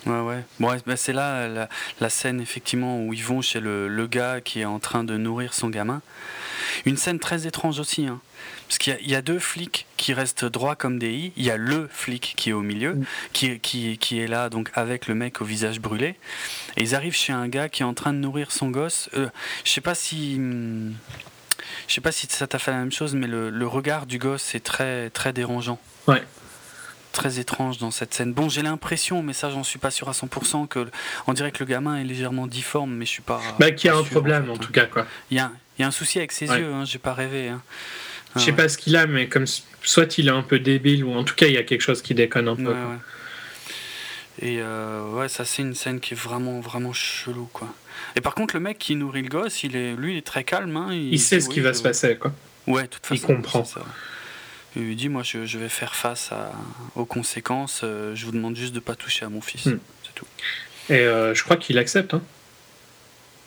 Ouais, 0.07 0.27
ouais. 0.27 0.45
Bon, 0.59 0.75
bah, 0.87 0.97
c'est 0.97 1.13
là 1.13 1.69
la, 2.01 2.09
scène, 2.09 2.41
effectivement, 2.41 3.05
où 3.05 3.13
ils 3.13 3.23
vont 3.23 3.43
chez 3.43 3.61
le, 3.61 3.89
le, 3.89 4.07
gars 4.07 4.41
qui 4.41 4.61
est 4.61 4.65
en 4.65 4.79
train 4.79 5.05
de 5.05 5.17
nourrir 5.19 5.53
son 5.53 5.69
gamin. 5.69 6.01
Une 6.87 6.97
scène 6.97 7.19
très 7.19 7.47
étrange 7.47 7.79
aussi, 7.79 8.07
hein. 8.07 8.21
Parce 8.69 8.79
qu'il 8.79 8.97
y, 9.03 9.11
y, 9.11 9.15
a 9.15 9.23
deux 9.23 9.39
flics 9.39 9.87
qui 9.97 10.15
restent 10.15 10.45
droits 10.45 10.77
comme 10.77 10.99
des 10.99 11.13
i. 11.13 11.33
Il 11.37 11.45
y 11.45 11.51
a 11.51 11.57
le 11.57 11.89
flic 11.93 12.35
qui 12.37 12.51
est 12.51 12.53
au 12.53 12.63
milieu, 12.63 12.95
mm. 12.95 13.05
qui, 13.33 13.61
qui, 13.61 13.99
qui, 13.99 14.21
est 14.21 14.27
là 14.27 14.49
donc 14.49 14.71
avec 14.75 15.07
le 15.07 15.15
mec 15.15 15.41
au 15.41 15.45
visage 15.45 15.81
brûlé. 15.81 16.17
Et 16.77 16.83
ils 16.83 16.95
arrivent 16.95 17.15
chez 17.15 17.33
un 17.33 17.49
gars 17.49 17.69
qui 17.69 17.83
est 17.83 17.87
en 17.87 17.95
train 17.95 18.13
de 18.13 18.19
nourrir 18.19 18.51
son 18.51 18.71
gosse. 18.71 19.11
Euh, 19.15 19.29
je 19.65 19.71
sais 19.71 19.81
pas 19.81 19.95
si. 19.95 20.37
Hmm, 20.39 20.93
je 21.89 21.95
sais 21.95 22.01
pas 22.01 22.13
si 22.13 22.27
ça 22.29 22.47
t'a 22.47 22.59
fait 22.59 22.71
la 22.71 22.79
même 22.79 22.93
chose, 22.93 23.15
mais 23.15 23.27
le, 23.27 23.67
regard 23.67 24.07
du 24.07 24.19
gosse 24.19 24.55
est 24.55 24.65
très, 24.65 25.11
très 25.11 25.33
dérangeant. 25.33 25.79
Ouais. 26.07 26.23
Très 27.13 27.39
étrange 27.39 27.79
dans 27.79 27.91
cette 27.91 28.15
scène. 28.15 28.33
Bon, 28.33 28.49
j'ai 28.49 28.63
l'impression, 28.63 29.23
mais 29.23 29.35
ça, 29.35 29.51
j'en 29.51 29.63
suis 29.63 29.79
pas 29.79 29.91
sûr 29.91 30.09
à 30.09 30.13
100%, 30.13 30.67
que 30.67 30.89
on 31.27 31.35
dirait 31.35 31.53
que 31.53 31.63
le 31.63 31.69
gamin 31.69 31.99
est 31.99 32.05
légèrement 32.05 32.47
difforme, 32.47 32.93
mais 32.95 33.05
je 33.05 33.11
suis 33.11 33.23
pas. 33.23 33.41
Bah, 33.59 33.71
qu'il 33.71 33.89
y 33.89 33.91
a 33.91 33.97
un 33.97 34.03
problème, 34.03 34.51
en, 34.51 34.57
tout 34.57 34.73
cas, 34.73 34.87
quoi. 34.87 35.07
Il 35.31 35.37
y 35.37 35.41
a, 35.41 35.53
y 35.79 35.83
a 35.83 35.87
un 35.87 35.91
souci 35.91 36.19
avec 36.19 36.33
ses 36.33 36.47
yeux, 36.47 36.73
hein, 36.73 36.85
j'ai 36.85 36.99
pas 36.99 37.13
rêvé. 37.13 37.49
Hein. 37.49 37.63
Je 38.37 38.41
sais 38.41 38.53
pas 38.53 38.69
ce 38.69 38.79
qu'il 38.79 38.97
a, 38.97 39.07
mais 39.07 39.29
comme 39.29 39.47
soit 39.83 40.19
il 40.19 40.29
est 40.29 40.33
un 40.33 40.43
peu 40.43 40.59
débile, 40.59 41.05
ou 41.05 41.13
en 41.13 41.25
tout 41.25 41.35
cas, 41.35 41.47
il 41.47 41.53
y 41.53 41.59
a 41.59 41.63
quelque 41.63 41.83
chose 41.83 42.03
qui 42.03 42.15
déconne 42.15 42.49
un 42.49 42.57
peu. 42.57 42.63
Ouais, 42.63 42.71
ouais. 42.71 42.99
Et 44.41 44.61
euh, 44.61 45.11
ouais, 45.11 45.29
ça, 45.29 45.45
c'est 45.45 45.63
une 45.63 45.75
scène 45.75 46.01
qui 46.01 46.15
est 46.15 46.17
vraiment, 46.17 46.61
vraiment 46.61 46.93
chelou, 46.93 47.49
quoi. 47.53 47.73
Et 48.17 48.21
par 48.21 48.35
contre, 48.35 48.55
le 48.55 48.61
mec 48.61 48.79
qui 48.79 48.97
nourrit 48.97 49.23
le 49.23 49.29
gosse, 49.29 49.63
il 49.63 49.77
est, 49.77 49.95
lui, 49.95 50.15
il 50.15 50.19
est 50.19 50.27
très 50.27 50.45
calme. 50.45 50.77
Hein, 50.77 50.89
il, 50.93 51.21
sait 51.21 51.41
ce 51.41 51.49
qui 51.49 51.61
va 51.61 51.75
se 51.75 51.83
passer, 51.83 52.17
quoi. 52.17 52.33
Ouais, 52.67 52.85
de 52.85 52.89
toute 52.89 53.07
façon. 53.07 53.15
Il 53.15 53.35
comprend. 53.35 53.65
Il 54.75 54.83
lui 54.83 54.97
dit 54.97 55.09
Moi, 55.09 55.23
je, 55.23 55.45
je 55.45 55.59
vais 55.59 55.69
faire 55.69 55.95
face 55.95 56.33
à, 56.33 56.53
aux 56.95 57.05
conséquences. 57.05 57.83
Euh, 57.85 58.15
je 58.15 58.25
vous 58.25 58.33
demande 58.33 58.57
juste 58.57 58.75
de 58.75 58.81
pas 58.81 58.95
toucher 58.95 59.25
à 59.25 59.29
mon 59.29 59.41
fils. 59.41 59.67
Hmm. 59.67 59.79
C'est 60.03 60.15
tout. 60.15 60.27
Et 60.89 61.01
euh, 61.01 61.35
je 61.35 61.45
crois 61.45 61.57
qu'il 61.57 61.79
accepte. 61.79 62.15
Hein. 62.15 62.23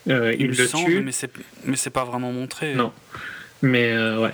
Euh, 0.08 0.36
il, 0.38 0.50
le 0.50 0.68
tue. 0.68 1.02
Mais 1.66 1.76
c'est 1.76 1.90
pas 1.90 2.06
vraiment 2.06 2.32
montré. 2.32 2.76
Non. 2.76 2.94
Mais 3.62 3.98
ouais. 4.18 4.34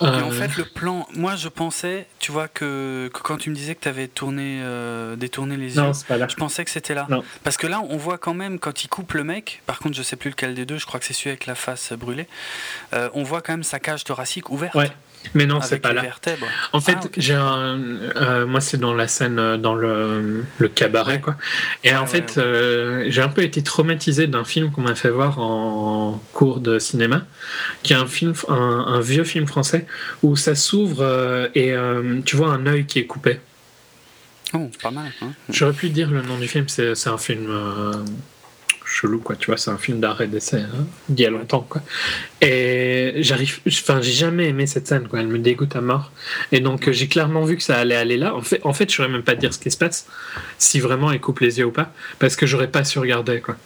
Et 0.00 0.22
en 0.22 0.30
fait, 0.30 0.56
le 0.56 0.64
plan, 0.64 1.06
moi 1.14 1.36
je 1.36 1.48
pensais, 1.48 2.06
tu 2.18 2.32
vois, 2.32 2.48
que, 2.48 3.10
quand 3.12 3.36
tu 3.36 3.50
me 3.50 3.54
disais 3.54 3.74
que 3.74 3.82
tu 3.82 3.88
avais 3.88 4.08
tourné, 4.08 4.60
euh, 4.62 5.16
détourné 5.16 5.56
les 5.56 5.76
yeux, 5.76 5.92
je 6.28 6.34
pensais 6.36 6.64
que 6.64 6.70
c'était 6.70 6.94
là. 6.94 7.06
Parce 7.42 7.56
que 7.56 7.66
là, 7.66 7.80
on 7.88 7.96
voit 7.96 8.18
quand 8.18 8.34
même, 8.34 8.58
quand 8.58 8.84
il 8.84 8.88
coupe 8.88 9.12
le 9.12 9.24
mec, 9.24 9.62
par 9.66 9.78
contre, 9.78 9.96
je 9.96 10.02
sais 10.02 10.16
plus 10.16 10.30
lequel 10.30 10.54
des 10.54 10.66
deux, 10.66 10.78
je 10.78 10.86
crois 10.86 11.00
que 11.00 11.06
c'est 11.06 11.12
celui 11.12 11.30
avec 11.30 11.46
la 11.46 11.54
face 11.54 11.92
brûlée, 11.92 12.26
euh, 12.92 13.08
on 13.14 13.22
voit 13.22 13.42
quand 13.42 13.52
même 13.52 13.64
sa 13.64 13.78
cage 13.78 14.04
thoracique 14.04 14.50
ouverte. 14.50 14.74
Ouais. 14.74 14.90
Mais 15.32 15.46
non, 15.46 15.60
c'est 15.60 15.78
pas 15.78 15.92
là. 15.92 16.04
En 16.72 16.80
fait, 16.80 16.98
ah, 17.00 17.08
j'ai 17.16 17.34
un. 17.34 17.80
Euh, 18.16 18.46
moi, 18.46 18.60
c'est 18.60 18.76
dans 18.76 18.94
la 18.94 19.08
scène, 19.08 19.38
euh, 19.38 19.56
dans 19.56 19.74
le, 19.74 20.44
le 20.58 20.68
cabaret, 20.68 21.20
quoi. 21.20 21.36
Et 21.82 21.94
en 21.94 22.06
fait, 22.06 22.36
euh, 22.36 23.06
j'ai 23.08 23.22
un 23.22 23.28
peu 23.28 23.42
été 23.42 23.62
traumatisé 23.62 24.26
d'un 24.26 24.44
film 24.44 24.70
qu'on 24.70 24.82
m'a 24.82 24.94
fait 24.94 25.10
voir 25.10 25.38
en 25.38 26.20
cours 26.32 26.60
de 26.60 26.78
cinéma, 26.78 27.24
qui 27.82 27.92
est 27.92 27.96
un 27.96 28.06
film, 28.06 28.34
un, 28.48 29.00
vieux 29.00 29.24
film 29.24 29.46
français 29.46 29.86
où 30.22 30.36
ça 30.36 30.54
s'ouvre 30.54 31.50
et 31.54 31.74
tu 32.24 32.36
vois 32.36 32.48
un 32.48 32.66
œil 32.66 32.86
qui 32.86 32.98
est 32.98 33.06
coupé. 33.06 33.40
Oh, 34.52 34.70
pas 34.82 34.90
mal. 34.90 35.10
Hein. 35.20 35.30
J'aurais 35.48 35.72
pu 35.72 35.88
dire 35.90 36.10
le 36.10 36.22
nom 36.22 36.38
du 36.38 36.46
film. 36.46 36.66
C'est 36.68 37.08
un 37.08 37.18
film 37.18 37.48
chelou, 38.94 39.18
quoi. 39.18 39.36
Tu 39.36 39.46
vois, 39.46 39.56
c'est 39.56 39.70
un 39.70 39.78
film 39.78 40.00
d'arrêt 40.00 40.26
d'essai, 40.26 40.60
hein, 40.60 40.86
d'il 41.08 41.24
y 41.24 41.26
a 41.26 41.30
longtemps, 41.30 41.66
quoi. 41.68 41.82
Et 42.40 43.14
j'arrive, 43.18 43.58
enfin, 43.66 44.00
j'ai 44.00 44.12
jamais 44.12 44.48
aimé 44.48 44.66
cette 44.66 44.86
scène, 44.86 45.08
quoi. 45.08 45.20
Elle 45.20 45.28
me 45.28 45.38
dégoûte 45.38 45.74
à 45.76 45.80
mort. 45.80 46.12
Et 46.52 46.60
donc, 46.60 46.90
j'ai 46.90 47.08
clairement 47.08 47.44
vu 47.44 47.56
que 47.56 47.62
ça 47.62 47.76
allait 47.76 47.96
aller 47.96 48.16
là. 48.16 48.34
En 48.34 48.42
fait, 48.42 48.60
en 48.64 48.72
fait, 48.72 48.90
je 48.90 48.96
saurais 48.96 49.08
même 49.08 49.22
pas 49.22 49.34
dire 49.34 49.52
ce 49.52 49.58
qui 49.58 49.70
se 49.70 49.76
passe, 49.76 50.06
si 50.58 50.80
vraiment 50.80 51.10
elle 51.10 51.20
coupe 51.20 51.40
les 51.40 51.58
yeux 51.58 51.66
ou 51.66 51.72
pas, 51.72 51.92
parce 52.18 52.36
que 52.36 52.46
j'aurais 52.46 52.70
pas 52.70 52.84
su 52.84 52.98
regarder, 52.98 53.40
quoi. 53.40 53.56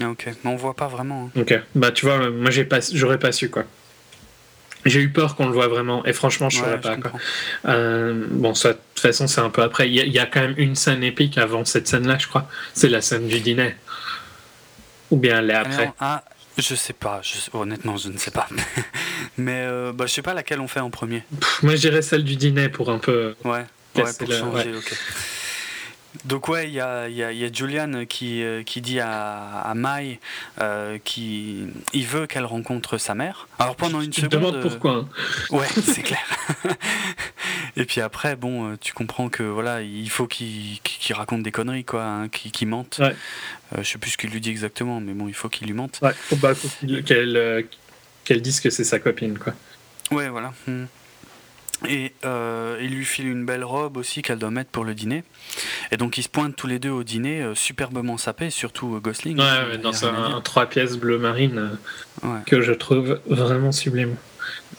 Ah, 0.00 0.10
ok, 0.10 0.26
mais 0.44 0.50
on 0.50 0.56
voit 0.56 0.74
pas 0.74 0.88
vraiment. 0.88 1.30
Hein. 1.34 1.40
Ok, 1.40 1.58
bah 1.74 1.90
tu 1.90 2.04
vois, 2.04 2.30
moi 2.30 2.50
j'ai 2.50 2.64
pas, 2.64 2.80
j'aurais 2.92 3.18
pas 3.18 3.32
su, 3.32 3.48
quoi. 3.48 3.64
J'ai 4.84 5.00
eu 5.00 5.08
peur 5.08 5.34
qu'on 5.34 5.46
le 5.46 5.52
voit 5.52 5.66
vraiment, 5.66 6.04
et 6.04 6.12
franchement, 6.12 6.50
je 6.50 6.58
ne 6.58 6.64
saurais 6.64 6.80
pas. 6.80 6.96
Quoi. 6.96 7.12
Euh, 7.66 8.26
bon, 8.30 8.54
ça, 8.54 8.74
de 8.74 8.78
toute 8.94 9.02
façon, 9.02 9.26
c'est 9.26 9.40
un 9.40 9.50
peu 9.50 9.62
après. 9.62 9.88
Il 9.88 9.94
y, 9.94 10.10
y, 10.10 10.18
a 10.18 10.26
quand 10.26 10.40
même 10.40 10.54
une 10.56 10.76
scène 10.76 11.02
épique 11.02 11.36
avant 11.36 11.64
cette 11.64 11.88
scène-là, 11.88 12.16
je 12.18 12.28
crois. 12.28 12.48
C'est 12.74 12.88
la 12.88 13.00
scène 13.00 13.26
du 13.26 13.40
dîner. 13.40 13.74
Ou 15.10 15.16
bien 15.16 15.38
elle 15.38 15.50
est 15.50 15.54
après 15.54 15.92
ah, 16.00 16.22
Je 16.56 16.74
sais 16.74 16.92
pas, 16.92 17.20
honnêtement, 17.52 17.96
je 17.96 18.08
ne 18.08 18.18
sais 18.18 18.30
pas. 18.30 18.48
Mais 19.38 19.64
euh, 19.66 19.92
bah, 19.92 20.06
je 20.06 20.12
sais 20.12 20.22
pas 20.22 20.34
laquelle 20.34 20.60
on 20.60 20.68
fait 20.68 20.80
en 20.80 20.90
premier. 20.90 21.22
moi, 21.62 21.76
je 21.76 21.80
dirais 21.80 22.02
celle 22.02 22.24
du 22.24 22.36
dîner 22.36 22.68
pour 22.68 22.90
un 22.90 22.98
peu. 22.98 23.34
Ouais, 23.44 23.64
ouais 23.96 24.12
pour 24.18 24.32
changer, 24.32 24.74
ok. 24.76 24.96
Donc 26.24 26.48
ouais, 26.48 26.68
il 26.68 26.74
y 26.74 26.80
a, 26.80 27.08
y, 27.08 27.22
a, 27.22 27.52
Julian 27.52 28.04
qui, 28.06 28.42
euh, 28.42 28.62
qui 28.62 28.80
dit 28.80 28.98
à, 28.98 29.60
à 29.60 29.74
Mai 29.74 30.20
euh, 30.60 30.98
qu'il 31.04 31.70
veut 31.94 32.26
qu'elle 32.26 32.46
rencontre 32.46 32.98
sa 32.98 33.14
mère. 33.14 33.46
Alors 33.58 33.76
pendant 33.76 34.00
une 34.00 34.12
seconde... 34.12 34.30
Tu 34.30 34.36
demande 34.36 34.60
pourquoi. 34.60 34.92
Hein. 34.92 35.08
Ouais, 35.50 35.66
c'est 35.82 36.02
clair. 36.02 36.24
Et 37.76 37.84
puis 37.84 38.00
après, 38.00 38.36
bon, 38.36 38.76
tu 38.80 38.92
comprends 38.92 39.28
que 39.28 39.42
voilà, 39.42 39.82
il 39.82 40.10
faut 40.10 40.26
qu'il 40.26 40.80
raconte 41.10 41.42
des 41.42 41.52
conneries, 41.52 41.84
quoi, 41.84 42.04
hein, 42.04 42.28
qu'il 42.28 42.66
mente. 42.68 42.98
Ouais. 43.00 43.14
Euh, 43.74 43.82
je 43.82 43.88
sais 43.88 43.98
plus 43.98 44.12
ce 44.12 44.16
qu'il 44.18 44.30
lui 44.30 44.40
dit 44.40 44.50
exactement, 44.50 45.00
mais 45.00 45.12
bon, 45.12 45.28
il 45.28 45.34
faut 45.34 45.48
qu'il 45.48 45.66
lui 45.66 45.74
mente. 45.74 46.00
Ouais, 46.02 46.12
faut, 46.14 46.36
bah, 46.36 46.54
qu'elle 47.06 47.66
qu'elle 48.24 48.42
dise 48.42 48.60
que 48.60 48.70
c'est 48.70 48.84
sa 48.84 48.98
copine, 48.98 49.38
quoi. 49.38 49.54
Ouais, 50.10 50.28
voilà. 50.28 50.52
Hmm. 50.66 50.86
Et 51.86 52.12
euh, 52.24 52.78
il 52.80 52.94
lui 52.94 53.04
file 53.04 53.28
une 53.28 53.46
belle 53.46 53.62
robe 53.62 53.96
aussi 53.96 54.22
qu'elle 54.22 54.38
doit 54.38 54.50
mettre 54.50 54.70
pour 54.70 54.84
le 54.84 54.94
dîner. 54.94 55.22
Et 55.92 55.96
donc 55.96 56.18
ils 56.18 56.22
se 56.22 56.28
pointent 56.28 56.56
tous 56.56 56.66
les 56.66 56.78
deux 56.78 56.90
au 56.90 57.04
dîner, 57.04 57.42
euh, 57.42 57.54
superbement 57.54 58.18
sapés, 58.18 58.50
surtout 58.50 58.96
euh, 58.96 59.00
Gosling. 59.00 59.38
Ouais, 59.38 59.78
dans 59.78 60.04
un, 60.04 60.40
trois 60.40 60.66
pièces 60.66 60.96
bleu 60.96 61.18
marine 61.18 61.78
que 62.46 62.62
je 62.62 62.72
trouve 62.72 63.20
vraiment 63.26 63.70
sublime. 63.70 64.16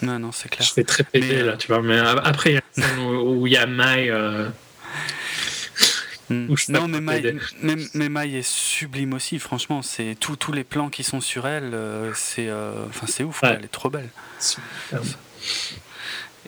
Non, 0.01 0.19
non, 0.19 0.31
c'est 0.31 0.49
clair. 0.49 0.67
Je 0.67 0.73
fais 0.73 0.83
très 0.83 1.03
pété 1.03 1.41
là, 1.41 1.55
tu 1.55 1.67
vois. 1.67 1.81
Mais 1.81 1.99
après, 1.99 2.51
il 2.51 2.53
y 2.55 2.57
a 2.57 2.61
une 2.77 2.83
scène 2.83 2.99
où 2.99 3.47
il 3.47 3.53
y 3.53 3.57
a 3.57 3.65
Mai. 3.65 4.11
Hmm. 6.29 6.53
Non, 6.67 6.87
mais 6.87 8.09
Mai, 8.09 8.29
est 8.35 8.47
sublime 8.47 9.13
aussi, 9.13 9.39
franchement. 9.39 9.81
C'est 9.81 10.15
tous 10.19 10.51
les 10.51 10.63
plans 10.63 10.89
qui 10.89 11.03
sont 11.03 11.21
sur 11.21 11.47
elle, 11.47 11.73
c'est 12.13 12.51
enfin 12.51 13.07
c'est 13.07 13.23
ouf, 13.23 13.39
elle 13.43 13.65
est 13.65 13.71
trop 13.71 13.89
belle. 13.89 14.09
Super. 14.39 15.01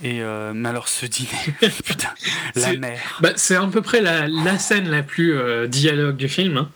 Et 0.04 0.22
euh, 0.22 0.54
mais 0.54 0.70
alors 0.70 0.88
ce 0.88 1.06
dîner, 1.06 1.30
putain, 1.86 2.10
la 2.56 2.74
mère. 2.74 3.20
Bah, 3.22 3.34
c'est 3.36 3.56
à 3.56 3.66
peu 3.68 3.82
près 3.82 4.02
la, 4.02 4.28
la 4.28 4.58
scène 4.58 4.90
la 4.90 5.04
plus 5.04 5.38
euh, 5.38 5.68
dialogue 5.68 6.18
du 6.18 6.28
film. 6.28 6.58
Hein. 6.58 6.70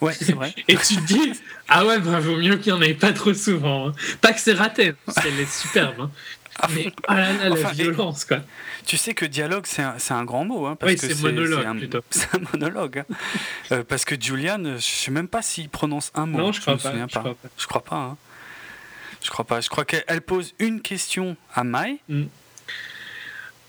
Ouais, 0.00 0.12
c'est 0.14 0.32
vrai. 0.32 0.54
Et 0.68 0.76
tu 0.76 0.96
te 0.96 1.06
dis, 1.06 1.32
ah 1.68 1.84
ouais, 1.84 1.98
bah, 1.98 2.20
vaut 2.20 2.36
mieux 2.36 2.56
qu'il 2.56 2.72
n'y 2.72 2.78
en 2.78 2.82
ait 2.82 2.94
pas 2.94 3.12
trop 3.12 3.34
souvent. 3.34 3.88
Hein. 3.88 3.92
Pas 4.20 4.32
que 4.32 4.40
c'est 4.40 4.52
raté, 4.52 4.94
parce 5.04 5.18
qu'elle 5.20 5.38
est 5.40 5.50
superbe. 5.50 6.00
Hein. 6.00 6.10
Ah, 6.60 6.66
mais 6.74 6.92
oh 7.08 7.12
là 7.12 7.32
là, 7.34 7.48
la 7.50 7.70
violence, 7.70 8.24
quoi. 8.24 8.38
Tu 8.84 8.96
sais 8.96 9.14
que 9.14 9.24
dialogue, 9.24 9.64
c'est 9.64 9.80
un, 9.82 9.94
un, 10.10 10.24
grand 10.24 10.44
mot. 10.44 10.66
Hein, 10.66 10.74
parce 10.74 10.90
oui, 10.90 10.98
c'est 10.98 11.22
monologue, 11.22 11.78
plutôt. 11.78 12.00
C'est 12.10 12.34
un 12.34 12.40
monologue. 12.52 12.98
Hein. 12.98 13.14
euh, 13.70 13.84
parce 13.86 14.04
que 14.04 14.20
Julian, 14.20 14.64
je 14.76 14.80
sais 14.80 15.12
même 15.12 15.28
pas 15.28 15.40
s'il 15.40 15.68
prononce 15.68 16.10
un 16.16 16.26
mot. 16.26 16.38
Non, 16.38 16.50
je, 16.50 16.56
je 16.56 16.62
crois, 16.62 16.76
pas, 16.76 16.92
je 16.96 17.06
crois 17.06 17.22
pas. 17.22 17.36
Je 17.56 17.66
crois 17.68 17.84
pas. 17.84 17.96
Hein. 17.96 18.16
Je 19.22 19.30
crois 19.30 19.44
pas. 19.44 19.60
Je 19.60 19.68
crois 19.68 19.84
qu'elle 19.84 20.20
pose 20.20 20.52
une 20.58 20.80
question 20.80 21.36
à 21.54 21.62
Mai. 21.62 22.00
Mm. 22.08 22.24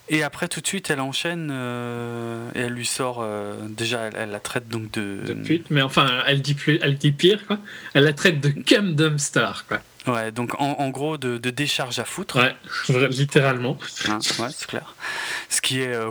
Et 0.09 0.23
après, 0.23 0.47
tout 0.47 0.59
de 0.59 0.67
suite, 0.67 0.89
elle 0.89 1.01
enchaîne 1.01 1.49
euh, 1.51 2.49
et 2.55 2.61
elle 2.61 2.73
lui 2.73 2.85
sort. 2.85 3.19
Euh, 3.21 3.55
déjà, 3.69 4.09
elle, 4.15 4.31
la 4.31 4.39
traite 4.39 4.67
donc 4.67 4.91
de. 4.91 5.19
De 5.25 5.33
pute, 5.33 5.69
mais 5.69 5.83
enfin, 5.83 6.23
elle 6.25 6.41
dit, 6.41 6.55
plus, 6.55 6.79
elle 6.81 6.97
dit 6.97 7.11
pire, 7.11 7.45
quoi. 7.45 7.59
Elle 7.93 8.05
la 8.05 8.13
traite 8.13 8.41
de 8.41 8.49
cum 8.49 8.95
dumpster, 8.95 9.65
quoi. 9.67 9.79
Ouais, 10.07 10.31
donc 10.31 10.59
en, 10.59 10.89
gros 10.89 11.17
de, 11.17 11.37
décharge 11.37 11.99
à 11.99 12.05
foutre. 12.05 12.37
Ouais, 12.37 12.55
littéralement. 13.09 13.77
Hein, 14.07 14.19
ouais, 14.39 14.47
c'est 14.51 14.67
clair. 14.67 14.95
Ce 15.49 15.61
qui 15.61 15.81
est. 15.81 15.93
Euh, 15.93 16.09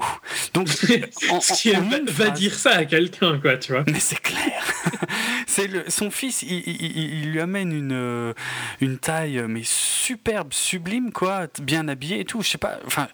donc. 0.55 0.69
va, 2.09 2.31
dire 2.31 2.55
ça 2.55 2.77
à 2.77 2.85
quelqu'un, 2.85 3.39
quoi, 3.41 3.57
tu 3.57 3.73
vois. 3.73 3.85
Mais 3.87 3.99
c'est 3.99 4.21
clair. 4.21 4.63
c'est 5.47 5.67
le, 5.67 5.85
son 5.89 6.11
fils, 6.11 6.43
il, 6.43 6.63
il, 6.69 7.33
lui 7.33 7.41
amène 7.41 7.73
une, 7.73 7.93
euh, 7.93 8.33
une 8.81 8.99
taille, 8.99 9.43
mais 9.49 9.63
superbe, 9.65 10.53
sublime, 10.53 11.11
quoi, 11.11 11.47
bien 11.61 11.89
habillée 11.89 12.21
et 12.21 12.25
tout. 12.25 12.43
Je 12.43 12.51
sais 12.51 12.59
pas. 12.59 12.79
Enfin. 12.87 13.09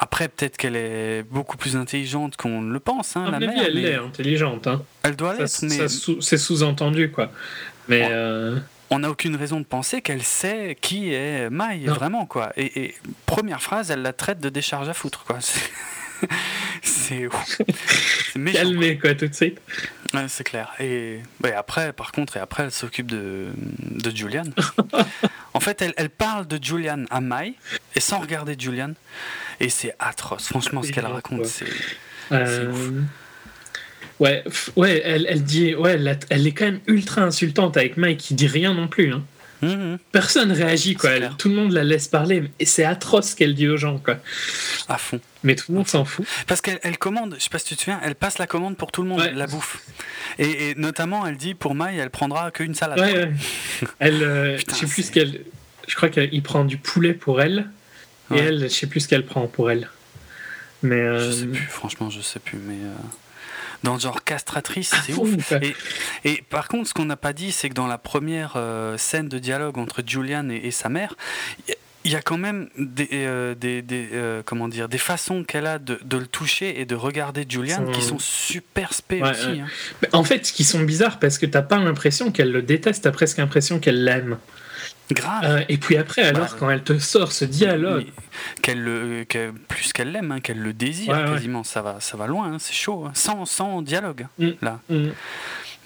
Après, 0.00 0.28
peut-être 0.28 0.56
qu'elle 0.56 0.76
est 0.76 1.24
beaucoup 1.24 1.56
plus 1.56 1.76
intelligente 1.76 2.36
qu'on 2.36 2.62
le 2.62 2.78
pense, 2.78 3.16
hein, 3.16 3.28
la 3.32 3.40
mère. 3.40 3.64
Elle 3.66 3.84
est 3.84 3.96
intelligente. 3.96 4.68
Hein. 4.68 4.82
Elle 5.02 5.16
doit 5.16 5.34
l'être, 5.34 5.58
mais. 5.62 5.88
C'est 6.20 6.38
sous-entendu, 6.38 7.10
quoi. 7.10 7.32
Mais. 7.88 8.06
Euh, 8.08 8.56
on 8.90 9.00
n'a 9.00 9.10
aucune 9.10 9.34
raison 9.34 9.58
de 9.60 9.66
penser 9.66 10.00
qu'elle 10.00 10.22
sait 10.22 10.78
qui 10.80 11.12
est 11.12 11.50
Maï, 11.50 11.86
vraiment, 11.86 12.26
quoi. 12.26 12.52
Et, 12.56 12.94
première 13.26 13.60
phrase, 13.60 13.90
elle 13.90 14.02
la 14.02 14.12
traite 14.12 14.38
de 14.38 14.48
décharge 14.48 14.88
à 14.88 14.94
foutre, 14.94 15.24
quoi. 15.24 15.38
C'est. 16.82 17.28
méchant. 18.36 18.58
Calmé, 18.58 18.98
quoi, 18.98 19.14
tout 19.14 19.26
de 19.26 19.34
suite. 19.34 19.60
c'est 20.28 20.44
clair. 20.44 20.72
Et 20.78 21.20
après, 21.56 21.92
par 21.92 22.12
contre, 22.12 22.36
et 22.36 22.40
après, 22.40 22.62
elle 22.62 22.72
s'occupe 22.72 23.08
de, 23.08 23.48
de 23.80 24.16
Julian. 24.16 24.44
en 25.54 25.60
fait, 25.60 25.82
elle, 25.82 25.92
elle, 25.96 26.10
parle 26.10 26.46
de 26.46 26.62
Julian 26.62 27.04
à 27.10 27.20
Mai, 27.20 27.54
et 27.96 28.00
sans 28.00 28.20
regarder 28.20 28.54
Julian. 28.56 28.92
Et 29.60 29.68
c'est 29.68 29.94
atroce. 29.98 30.48
Franchement, 30.48 30.82
ce 30.82 30.92
qu'elle 30.92 31.06
raconte, 31.06 31.46
c'est. 31.46 31.66
Euh... 32.32 32.72
Ouais, 34.20 34.42
ouais, 34.76 35.00
elle, 35.04 35.26
elle 35.28 35.44
dit, 35.44 35.74
ouais, 35.74 35.98
elle, 36.28 36.46
est 36.46 36.52
quand 36.52 36.64
même 36.64 36.80
ultra 36.86 37.22
insultante 37.22 37.76
avec 37.76 37.96
Mike 37.96 38.18
qui 38.18 38.34
dit 38.34 38.48
rien 38.48 38.74
non 38.74 38.88
plus. 38.88 39.12
Hein. 39.12 39.22
Mhm. 39.62 39.98
Personne 40.12 40.52
réagit, 40.52 40.94
quoi. 40.94 41.10
tout 41.36 41.48
le 41.48 41.54
monde 41.54 41.72
la 41.72 41.84
laisse 41.84 42.08
parler. 42.08 42.44
Et 42.58 42.64
c'est 42.64 42.84
atroce 42.84 43.30
ce 43.30 43.36
qu'elle 43.36 43.54
dit 43.54 43.68
aux 43.68 43.76
gens, 43.76 43.98
quoi. 43.98 44.18
À 44.88 44.98
fond. 44.98 45.20
Mais 45.42 45.54
tout 45.54 45.66
le 45.68 45.78
monde 45.78 45.88
s'en 45.88 46.04
fout. 46.04 46.26
Parce 46.46 46.60
qu'elle 46.60 46.78
elle 46.82 46.98
commande, 46.98 47.34
je 47.38 47.42
sais 47.42 47.50
pas 47.50 47.58
si 47.58 47.66
tu 47.66 47.76
te 47.76 47.80
souviens, 47.82 48.00
elle 48.04 48.14
passe 48.14 48.38
la 48.38 48.46
commande 48.46 48.76
pour 48.76 48.92
tout 48.92 49.02
le 49.02 49.08
monde, 49.08 49.22
la 49.34 49.46
bouffe. 49.46 49.82
Et, 50.38 50.74
notamment, 50.76 51.26
elle 51.26 51.36
dit 51.36 51.54
pour 51.54 51.74
Maï, 51.74 51.98
elle 51.98 52.10
prendra 52.10 52.50
qu'une 52.50 52.74
salade. 52.74 53.00
Ouais, 53.00 53.12
ouais. 53.12 53.32
Elle, 53.98 54.22
euh, 54.22 54.58
je 54.68 54.74
sais 54.74 54.86
plus 54.86 55.04
ce 55.04 55.12
qu'elle. 55.12 55.40
Je 55.86 55.94
crois 55.94 56.08
qu'il 56.08 56.42
prend 56.42 56.64
du 56.64 56.76
poulet 56.76 57.14
pour 57.14 57.40
elle. 57.40 57.68
Et 58.34 58.38
elle, 58.38 58.60
je 58.62 58.68
sais 58.68 58.86
plus 58.86 59.00
ce 59.00 59.08
qu'elle 59.08 59.24
prend 59.24 59.46
pour 59.46 59.70
elle. 59.70 59.88
Mais. 60.82 61.00
Euh... 61.00 61.30
Je 61.30 61.32
sais 61.32 61.46
plus, 61.46 61.66
franchement, 61.66 62.10
je 62.10 62.20
sais 62.20 62.40
plus. 62.40 62.58
Mais. 62.58 62.74
Euh, 62.74 62.94
dans 63.82 63.94
le 63.94 64.00
genre 64.00 64.24
castratrice, 64.24 64.92
c'est 65.06 65.14
ouf. 65.14 65.52
Et, 66.24 66.42
par 66.50 66.68
contre, 66.68 66.88
ce 66.88 66.94
qu'on 66.94 67.04
n'a 67.04 67.16
pas 67.16 67.32
dit, 67.32 67.52
c'est 67.52 67.68
que 67.68 67.74
dans 67.74 67.86
la 67.86 67.98
première 67.98 68.54
euh, 68.56 68.98
scène 68.98 69.28
de 69.28 69.38
dialogue 69.38 69.78
entre 69.78 70.02
Julian 70.04 70.48
et, 70.50 70.70
sa 70.70 70.88
mère, 70.88 71.14
il 72.04 72.12
y 72.12 72.16
a 72.16 72.22
quand 72.22 72.38
même 72.38 72.68
des, 72.76 73.08
euh, 73.12 73.54
des, 73.54 73.84
euh, 73.92 74.42
comment 74.44 74.68
dire, 74.68 74.88
des 74.88 74.98
façons 74.98 75.44
qu'elle 75.44 75.66
a 75.66 75.78
de, 75.78 75.98
le 76.10 76.26
toucher 76.26 76.80
et 76.80 76.86
de 76.86 76.94
regarder 76.94 77.44
Julian 77.48 77.84
qui 77.92 78.02
sont 78.02 78.18
super 78.18 78.92
spé 78.92 79.22
aussi. 79.22 79.60
Hein. 79.60 79.66
En 80.12 80.24
fait, 80.24 80.42
qui 80.42 80.64
sont 80.64 80.80
bizarres 80.80 81.18
parce 81.18 81.38
que 81.38 81.46
t'as 81.46 81.62
pas 81.62 81.78
l'impression 81.78 82.32
qu'elle 82.32 82.50
le 82.50 82.62
déteste, 82.62 83.04
t'as 83.04 83.12
presque 83.12 83.38
l'impression 83.38 83.78
qu'elle 83.78 84.04
l'aime. 84.04 84.38
Grave. 85.10 85.42
Euh, 85.44 85.64
et 85.68 85.78
puis 85.78 85.96
après, 85.96 86.22
alors, 86.22 86.46
bah, 86.46 86.56
quand 86.58 86.70
elle 86.70 86.82
te 86.82 86.98
sort 86.98 87.32
ce 87.32 87.44
dialogue. 87.44 88.06
Qu'elle 88.62 88.82
le, 88.82 89.24
plus 89.68 89.92
qu'elle 89.92 90.12
l'aime, 90.12 90.32
hein, 90.32 90.40
qu'elle 90.40 90.60
le 90.60 90.72
désire 90.72 91.24
quasiment, 91.24 91.64
ça 91.64 91.82
va, 91.82 91.96
ça 92.00 92.16
va 92.16 92.26
loin, 92.26 92.52
hein, 92.52 92.56
c'est 92.58 92.74
chaud, 92.74 93.04
hein. 93.06 93.12
sans, 93.14 93.46
sans 93.46 93.82
dialogue, 93.82 94.26
mm. 94.38 94.50
là. 94.62 94.80
Mm. 94.88 95.08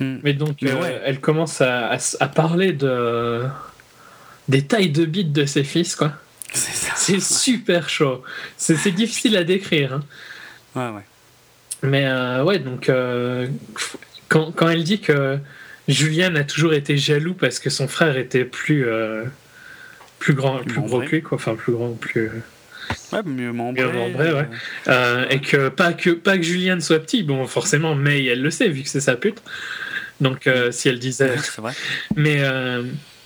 Mm. 0.01 0.19
Mais 0.23 0.32
donc, 0.32 0.62
euh, 0.62 1.01
elle 1.05 1.20
commence 1.20 1.61
à, 1.61 1.97
à, 2.20 2.28
parler 2.28 2.73
de 2.73 3.43
des 4.49 4.66
tailles 4.66 4.90
de 4.90 5.05
bits 5.05 5.24
de 5.24 5.44
ses 5.44 5.65
fils, 5.65 5.94
quoi. 5.94 6.12
C'est 6.53 7.20
super 7.20 7.89
chaud. 7.89 8.23
C'est 8.57 8.90
difficile 8.90 9.36
à 9.36 9.44
décrire. 9.44 10.01
Ouais, 10.74 10.89
ouais. 10.90 11.05
Mais 11.82 12.07
euh, 12.07 12.44
ouais, 12.44 12.59
donc, 12.59 12.90
quand, 14.28 14.53
quand 14.53 14.69
elle 14.69 14.85
dit 14.85 15.01
que 15.01 15.39
Julien 15.93 16.35
a 16.36 16.44
toujours 16.44 16.74
été 16.74 16.97
jaloux 16.97 17.35
parce 17.35 17.59
que 17.59 17.70
son 17.70 17.89
frère 17.89 18.16
était 18.16 18.44
plus, 18.44 18.86
euh, 18.86 19.24
plus 20.19 20.35
grand, 20.35 20.59
plus, 20.59 20.81
gros 20.81 21.01
que 21.01 21.06
lui, 21.06 21.23
quoi. 21.23 21.36
Enfin, 21.36 21.55
plus 21.55 21.73
grand, 21.73 21.93
plus. 21.93 22.31
Ouais, 23.12 23.23
mieux 23.24 23.52
membré. 23.52 23.85
ouais. 23.85 24.48
Euh, 24.89 25.27
et 25.28 25.40
que 25.40 25.69
pas, 25.69 25.93
que 25.93 26.10
pas 26.10 26.36
que 26.36 26.43
Julien 26.43 26.81
soit 26.81 26.98
petit, 26.98 27.23
bon, 27.23 27.47
forcément, 27.47 27.94
mais 27.94 28.24
elle 28.24 28.43
le 28.43 28.51
sait, 28.51 28.69
vu 28.69 28.82
que 28.82 28.89
c'est 28.89 29.01
sa 29.01 29.16
pute. 29.16 29.43
Donc, 30.20 30.47
euh, 30.47 30.73
si 30.73 30.89
elle 30.89 30.98
disait. 30.98 31.35
vrai. 31.59 31.73
Mais 32.16 32.43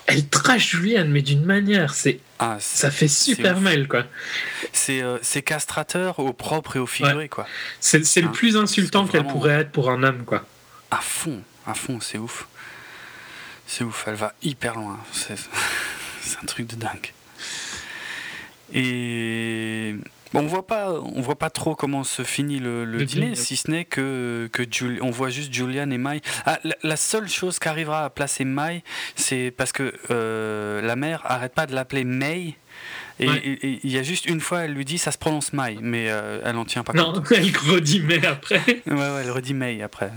elle 0.09 0.29
trash 0.29 0.71
Julien, 0.71 1.05
mais 1.05 1.21
d'une 1.21 1.45
manière, 1.45 1.93
c'est. 1.93 2.21
Ah, 2.39 2.59
ça 2.61 2.93
fait 2.93 3.09
super 3.09 3.61
mal, 3.61 3.89
quoi. 3.89 4.05
C'est 4.73 5.43
castrateur 5.43 6.21
au 6.21 6.33
propre 6.33 6.77
et 6.77 6.79
au 6.79 6.87
figuré, 6.87 7.29
quoi. 7.29 7.47
C'est 7.81 7.99
le 7.99 8.29
hein 8.29 8.31
plus 8.33 8.57
insultant 8.57 9.07
qu'elle 9.07 9.27
pourrait 9.27 9.61
être 9.61 9.73
pour 9.73 9.91
un 9.91 10.05
homme, 10.05 10.25
quoi. 10.25 10.47
À 10.93 10.99
fond 10.99 11.43
à 11.67 11.75
fond, 11.75 11.99
c'est 12.01 12.19
ouf. 12.19 12.47
C'est 13.67 13.85
ouf, 13.85 14.05
elle 14.07 14.15
va 14.15 14.33
hyper 14.43 14.77
loin. 14.77 14.99
C'est 15.13 15.35
un 16.43 16.47
truc 16.47 16.67
de 16.67 16.77
dingue. 16.77 17.13
Et 18.73 19.95
on 20.35 20.47
voit 20.47 20.67
pas, 20.67 20.93
on 20.93 21.21
voit 21.21 21.39
pas 21.39 21.51
trop 21.51 21.75
comment 21.75 22.05
se 22.05 22.23
finit 22.23 22.59
le, 22.59 23.05
dîner, 23.05 23.35
si 23.35 23.57
ce 23.57 23.71
n'est 23.71 23.85
que, 23.85 24.49
que 24.53 24.63
on 25.01 25.11
voit 25.11 25.31
juste 25.31 25.53
Julian 25.53 25.91
et 25.91 25.99
Mai. 25.99 26.21
Ah, 26.45 26.59
la, 26.83 26.97
seule 26.97 27.29
chose 27.29 27.59
qu'arrivera 27.59 28.05
à 28.05 28.11
placer 28.11 28.45
Mai, 28.45 28.83
c'est 29.15 29.53
parce 29.57 29.73
que 29.73 29.95
euh, 30.11 30.83
la 30.83 30.97
mère 30.97 31.23
arrête 31.25 31.55
pas 31.55 31.67
de 31.67 31.75
l'appeler 31.75 32.05
May. 32.05 32.57
Et 33.19 33.81
il 33.83 33.91
y 33.91 33.97
a 33.97 34.03
juste 34.03 34.27
une 34.27 34.41
fois, 34.41 34.65
elle 34.65 34.75
lui 34.75 34.85
dit 34.85 34.99
ça 34.99 35.11
se 35.11 35.17
prononce 35.17 35.53
Mai, 35.55 35.79
mais 35.81 36.11
euh, 36.11 36.41
elle 36.45 36.57
en 36.57 36.67
tient 36.67 36.83
pas 36.83 36.93
compte. 36.93 37.17
Non, 37.17 37.23
elle 37.35 37.57
redit 37.57 38.01
May 38.01 38.27
après. 38.27 38.61
ouais, 38.67 38.93
ouais, 38.93 39.23
elle 39.23 39.31
redit 39.31 39.55
May 39.55 39.81
après. 39.81 40.11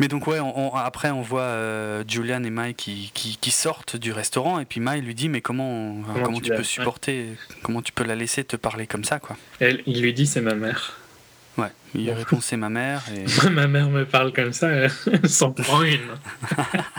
Mais 0.00 0.08
donc 0.08 0.26
ouais, 0.26 0.38
après 0.76 1.10
on 1.10 1.20
voit 1.20 1.42
euh, 1.42 2.02
Julian 2.08 2.42
et 2.42 2.50
Mai 2.50 2.72
qui, 2.72 3.10
qui, 3.12 3.50
sortent 3.50 3.96
du 3.96 4.12
restaurant 4.12 4.58
et 4.58 4.64
puis 4.64 4.80
Mai 4.80 5.02
lui 5.02 5.14
dit 5.14 5.28
mais 5.28 5.42
comment 5.42 5.94
comment, 6.24 6.40
tu, 6.40 6.50
peux 6.50 6.62
supporter, 6.62 7.36
comment 7.62 7.82
tu 7.82 7.92
peux 7.92 8.04
la 8.04 8.14
laisser 8.14 8.42
te 8.42 8.56
parler 8.56 8.86
comme 8.86 9.04
ça 9.04 9.18
quoi? 9.18 9.36
Elle, 9.60 9.82
il 9.84 10.00
lui 10.00 10.14
dit 10.14 10.26
c'est 10.26 10.40
ma 10.40 10.54
mère. 10.54 10.96
Ouais, 11.58 11.68
il 11.94 12.10
répond 12.12 12.40
c'est 12.40 12.56
ma 12.56 12.70
mère 12.70 13.02
et 13.14 13.48
ma 13.50 13.66
mère 13.66 13.90
me 13.90 14.06
parle 14.06 14.32
comme 14.32 14.54
ça, 14.54 14.70
elle 14.70 14.90
s'en 15.28 15.52
prend 15.52 15.82
une. 15.82 16.00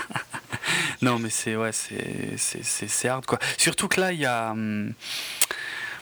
non 1.01 1.17
mais 1.17 1.31
c'est 1.31 1.55
ouais 1.55 1.71
c'est 1.73 3.07
hard 3.09 3.25
quoi. 3.25 3.39
Surtout 3.57 3.87
que 3.87 3.99
là 3.99 4.11
il 4.11 4.19
y 4.19 4.27
a 4.27 4.51
hum, 4.51 4.93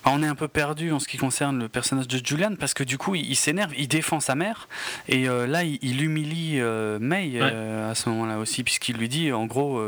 on 0.05 0.23
est 0.23 0.27
un 0.27 0.35
peu 0.35 0.47
perdu 0.47 0.91
en 0.91 0.99
ce 0.99 1.07
qui 1.07 1.17
concerne 1.17 1.59
le 1.59 1.69
personnage 1.69 2.07
de 2.07 2.25
Julian 2.25 2.55
parce 2.59 2.73
que 2.73 2.83
du 2.83 2.97
coup 2.97 3.15
il, 3.15 3.35
s'énerve, 3.35 3.73
il 3.77 3.87
défend 3.87 4.19
sa 4.19 4.35
mère 4.35 4.67
et 5.07 5.27
euh, 5.27 5.47
là 5.47 5.63
il, 5.63 6.01
humilie 6.01 6.59
euh, 6.59 6.99
May 6.99 7.33
euh, 7.35 7.91
à 7.91 7.95
ce 7.95 8.09
moment-là 8.09 8.37
aussi 8.37 8.63
puisqu'il 8.63 8.97
lui 8.97 9.09
dit 9.09 9.31
en 9.31 9.45
gros 9.45 9.81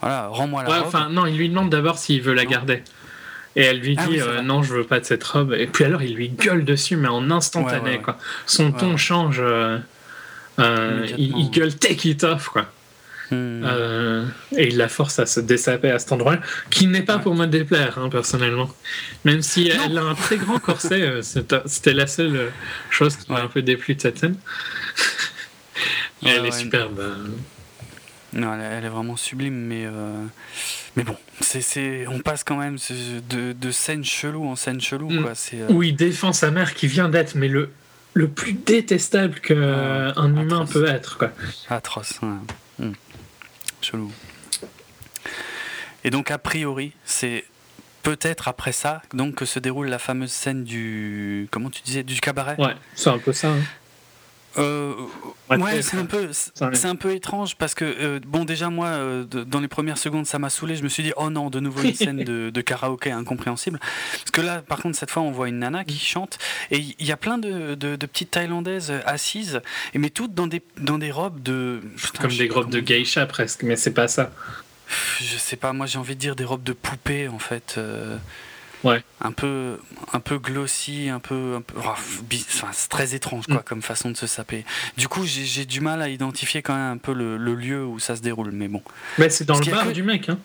voilà 0.00 0.28
rends-moi 0.28 0.62
la 0.64 0.78
robe. 0.78 0.86
Enfin 0.86 1.08
non, 1.10 1.26
il 1.26 1.36
lui 1.36 1.48
demande 1.48 1.70
d'abord 1.70 1.98
s'il 1.98 2.22
veut 2.22 2.34
la 2.34 2.44
garder. 2.44 2.82
Et 3.56 3.62
elle 3.62 3.80
lui 3.80 3.96
ah 3.98 4.06
dit 4.06 4.20
non, 4.44 4.62
je 4.62 4.74
veux 4.74 4.84
pas 4.84 5.00
de 5.00 5.04
cette 5.04 5.24
robe. 5.24 5.54
Et 5.54 5.66
puis 5.66 5.84
alors 5.84 6.02
il 6.02 6.14
lui 6.14 6.28
gueule 6.28 6.64
dessus, 6.64 6.96
mais 6.96 7.08
en 7.08 7.30
instantané. 7.30 7.98
quoi. 7.98 8.16
Son 8.46 8.72
ton 8.72 8.96
change. 8.96 9.42
il, 10.58 11.38
il, 11.38 11.50
gueule 11.50 11.74
take 11.74 12.08
it 12.08 12.24
off. 12.24 12.48
quoi. 12.48 12.66
Hmm. 13.30 13.62
Euh, 13.64 14.26
et 14.56 14.68
il 14.68 14.76
la 14.76 14.88
force 14.88 15.20
à 15.20 15.26
se 15.26 15.38
dessaper 15.38 15.90
à 15.90 15.98
cet 16.00 16.10
endroit, 16.10 16.38
qui 16.70 16.88
n'est 16.88 17.02
pas 17.02 17.18
pour 17.18 17.34
me 17.34 17.46
déplaire, 17.46 17.98
hein, 17.98 18.08
personnellement. 18.08 18.68
Même 19.24 19.42
si 19.42 19.68
elle 19.68 19.98
a 19.98 20.02
un 20.02 20.14
très 20.14 20.36
grand 20.36 20.58
corset, 20.58 21.02
euh, 21.02 21.22
c'était 21.22 21.92
la 21.92 22.08
seule 22.08 22.36
euh, 22.36 22.48
chose 22.90 23.16
qui 23.16 23.30
m'a 23.30 23.40
un 23.40 23.46
peu 23.46 23.62
déplu 23.62 23.94
de 23.94 24.00
cette 24.00 24.18
scène. 24.18 24.36
elle 26.26 26.44
est 26.44 26.50
superbe. 26.50 27.00
Non, 28.32 28.54
elle, 28.54 28.84
est 28.84 28.88
vraiment 28.88 29.16
sublime, 29.16 29.54
mais 29.54 29.86
mais 30.96 31.04
bon, 31.04 31.16
c'est 31.40 32.06
on 32.08 32.18
passe 32.18 32.42
quand 32.42 32.56
même 32.56 32.76
de, 33.28 33.52
de 33.52 33.70
scène 33.70 34.04
chelou 34.04 34.48
en 34.48 34.56
scène 34.56 34.80
chelou, 34.80 35.08
mm. 35.08 35.22
quoi. 35.22 35.32
Où 35.68 35.82
il 35.84 35.94
défend 35.94 36.32
sa 36.32 36.50
mère 36.50 36.74
qui 36.74 36.88
vient 36.88 37.08
d'être, 37.08 37.36
mais 37.36 37.48
le 37.48 37.70
le 38.12 38.26
plus 38.26 38.54
détestable 38.54 39.38
qu'un 39.38 40.12
un 40.16 40.36
humain 40.36 40.66
peut 40.66 40.86
être, 40.86 41.16
quoi. 41.16 41.30
Atroce. 41.68 42.20
Mm. 42.78 42.92
Et 46.04 46.10
donc, 46.10 46.30
a 46.30 46.38
priori, 46.38 46.92
c'est 47.04 47.44
peut-être 48.02 48.48
après 48.48 48.72
ça 48.72 49.02
donc 49.12 49.34
que 49.34 49.44
se 49.44 49.58
déroule 49.58 49.88
la 49.88 49.98
fameuse 49.98 50.30
scène 50.30 50.64
du 50.64 51.48
comment 51.50 51.70
tu 51.70 51.82
disais 51.82 52.02
du 52.02 52.18
cabaret? 52.20 52.56
Ouais 52.58 52.74
c'est 52.94 53.10
un 53.10 53.18
peu 53.18 53.32
ça 53.32 53.50
hein. 53.50 53.60
Euh, 54.58 54.94
ouais, 55.48 55.80
c'est 55.82 55.96
un 55.96 56.06
peu, 56.06 56.30
c'est 56.32 56.86
un 56.86 56.96
peu 56.96 57.14
étrange 57.14 57.56
parce 57.56 57.74
que 57.74 57.84
euh, 57.84 58.20
bon 58.26 58.44
déjà 58.44 58.68
moi 58.68 58.88
euh, 58.88 59.24
dans 59.24 59.60
les 59.60 59.68
premières 59.68 59.98
secondes 59.98 60.26
ça 60.26 60.38
m'a 60.38 60.50
saoulé. 60.50 60.74
Je 60.76 60.82
me 60.82 60.88
suis 60.88 61.02
dit 61.02 61.12
oh 61.16 61.30
non 61.30 61.50
de 61.50 61.60
nouveau 61.60 61.82
une 61.82 61.94
scène 61.94 62.24
de, 62.24 62.50
de, 62.50 62.60
karaoké 62.60 63.12
incompréhensible. 63.12 63.78
Parce 63.78 64.30
que 64.32 64.40
là 64.40 64.62
par 64.62 64.80
contre 64.82 64.98
cette 64.98 65.10
fois 65.10 65.22
on 65.22 65.30
voit 65.30 65.48
une 65.48 65.60
nana 65.60 65.84
qui 65.84 65.98
chante 65.98 66.38
et 66.70 66.78
il 66.78 67.06
y 67.06 67.12
a 67.12 67.16
plein 67.16 67.38
de, 67.38 67.74
de, 67.74 68.06
petites 68.06 68.32
thaïlandaises 68.32 68.92
assises 69.06 69.60
mais 69.94 70.10
toutes 70.10 70.34
dans 70.34 70.48
des 70.48 70.62
dans 70.78 70.98
des 70.98 71.12
robes 71.12 71.42
de 71.42 71.80
comme 72.20 72.34
des 72.34 72.48
robes 72.48 72.70
de 72.70 72.80
geisha 72.80 73.26
presque 73.26 73.62
mais 73.62 73.76
c'est 73.76 73.94
pas 73.94 74.08
ça. 74.08 74.32
je 75.20 75.36
sais 75.36 75.56
pas, 75.56 75.72
moi 75.72 75.86
j'ai 75.86 75.98
envie 75.98 76.16
de 76.16 76.20
dire 76.20 76.34
des 76.34 76.44
robes 76.44 76.64
de 76.64 76.72
poupée 76.72 77.28
en 77.28 77.38
fait. 77.38 77.78
Ouais. 78.82 79.02
Un 79.20 79.32
peu, 79.32 79.78
un 80.12 80.20
peu 80.20 80.38
glossy, 80.38 81.08
un 81.08 81.20
peu, 81.20 81.56
un 81.56 81.60
peu 81.60 81.78
enfin, 81.78 82.68
c'est 82.72 82.88
très 82.88 83.14
étrange 83.14 83.46
quoi, 83.46 83.56
mm. 83.56 83.64
comme 83.64 83.82
façon 83.82 84.10
de 84.10 84.16
se 84.16 84.26
saper. 84.26 84.64
Du 84.96 85.08
coup, 85.08 85.24
j'ai 85.26 85.66
du 85.66 85.80
mal 85.80 86.00
à 86.00 86.08
identifier 86.08 86.62
quand 86.62 86.74
même 86.74 86.92
un 86.92 86.98
peu 86.98 87.12
le, 87.12 87.36
lieu 87.54 87.84
où 87.84 87.98
ça 87.98 88.16
se 88.16 88.22
déroule, 88.22 88.50
mais 88.52 88.68
bon. 88.68 88.82
Mais 89.18 89.28
c'est 89.28 89.44
dans 89.44 89.58
le 89.58 89.70
bar 89.70 89.92
du 89.92 90.02
mec, 90.02 90.28
hein. 90.28 90.38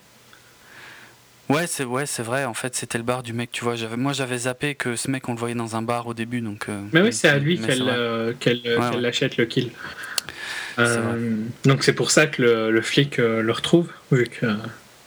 Ouais, 1.47 1.67
c'est 1.67 1.83
ouais, 1.83 2.07
c'est 2.07 2.23
vrai. 2.23 2.45
En 2.45 2.55
fait, 2.55 2.75
c'était 2.75 2.97
le 2.97 3.03
bar 3.03 3.21
du 3.21 3.31
mec. 3.31 3.51
Tu 3.51 3.63
vois, 3.63 3.75
j'avais, 3.75 3.97
moi, 3.97 4.13
j'avais 4.13 4.39
zappé 4.39 4.73
que 4.73 4.95
ce 4.95 5.11
mec, 5.11 5.29
on 5.29 5.33
le 5.33 5.37
voyait 5.37 5.55
dans 5.55 5.75
un 5.75 5.83
bar 5.83 6.07
au 6.07 6.15
début, 6.15 6.41
donc. 6.41 6.69
Euh, 6.69 6.81
mais 6.91 7.01
oui, 7.01 7.13
c'est 7.13 7.29
à 7.29 7.37
lui 7.37 7.59
qu'elle, 7.59 7.83
euh, 7.87 8.33
qu'elle, 8.39 9.05
achète 9.05 9.37
le 9.37 9.45
kill. 9.45 9.69
Euh, 10.77 11.37
donc 11.63 11.83
c'est 11.83 11.93
pour 11.93 12.11
ça 12.11 12.27
que 12.27 12.41
le, 12.41 12.81
flic 12.81 13.19
euh, 13.19 13.41
le 13.41 13.51
retrouve, 13.51 13.91
vu 14.11 14.25
que. 14.25 14.47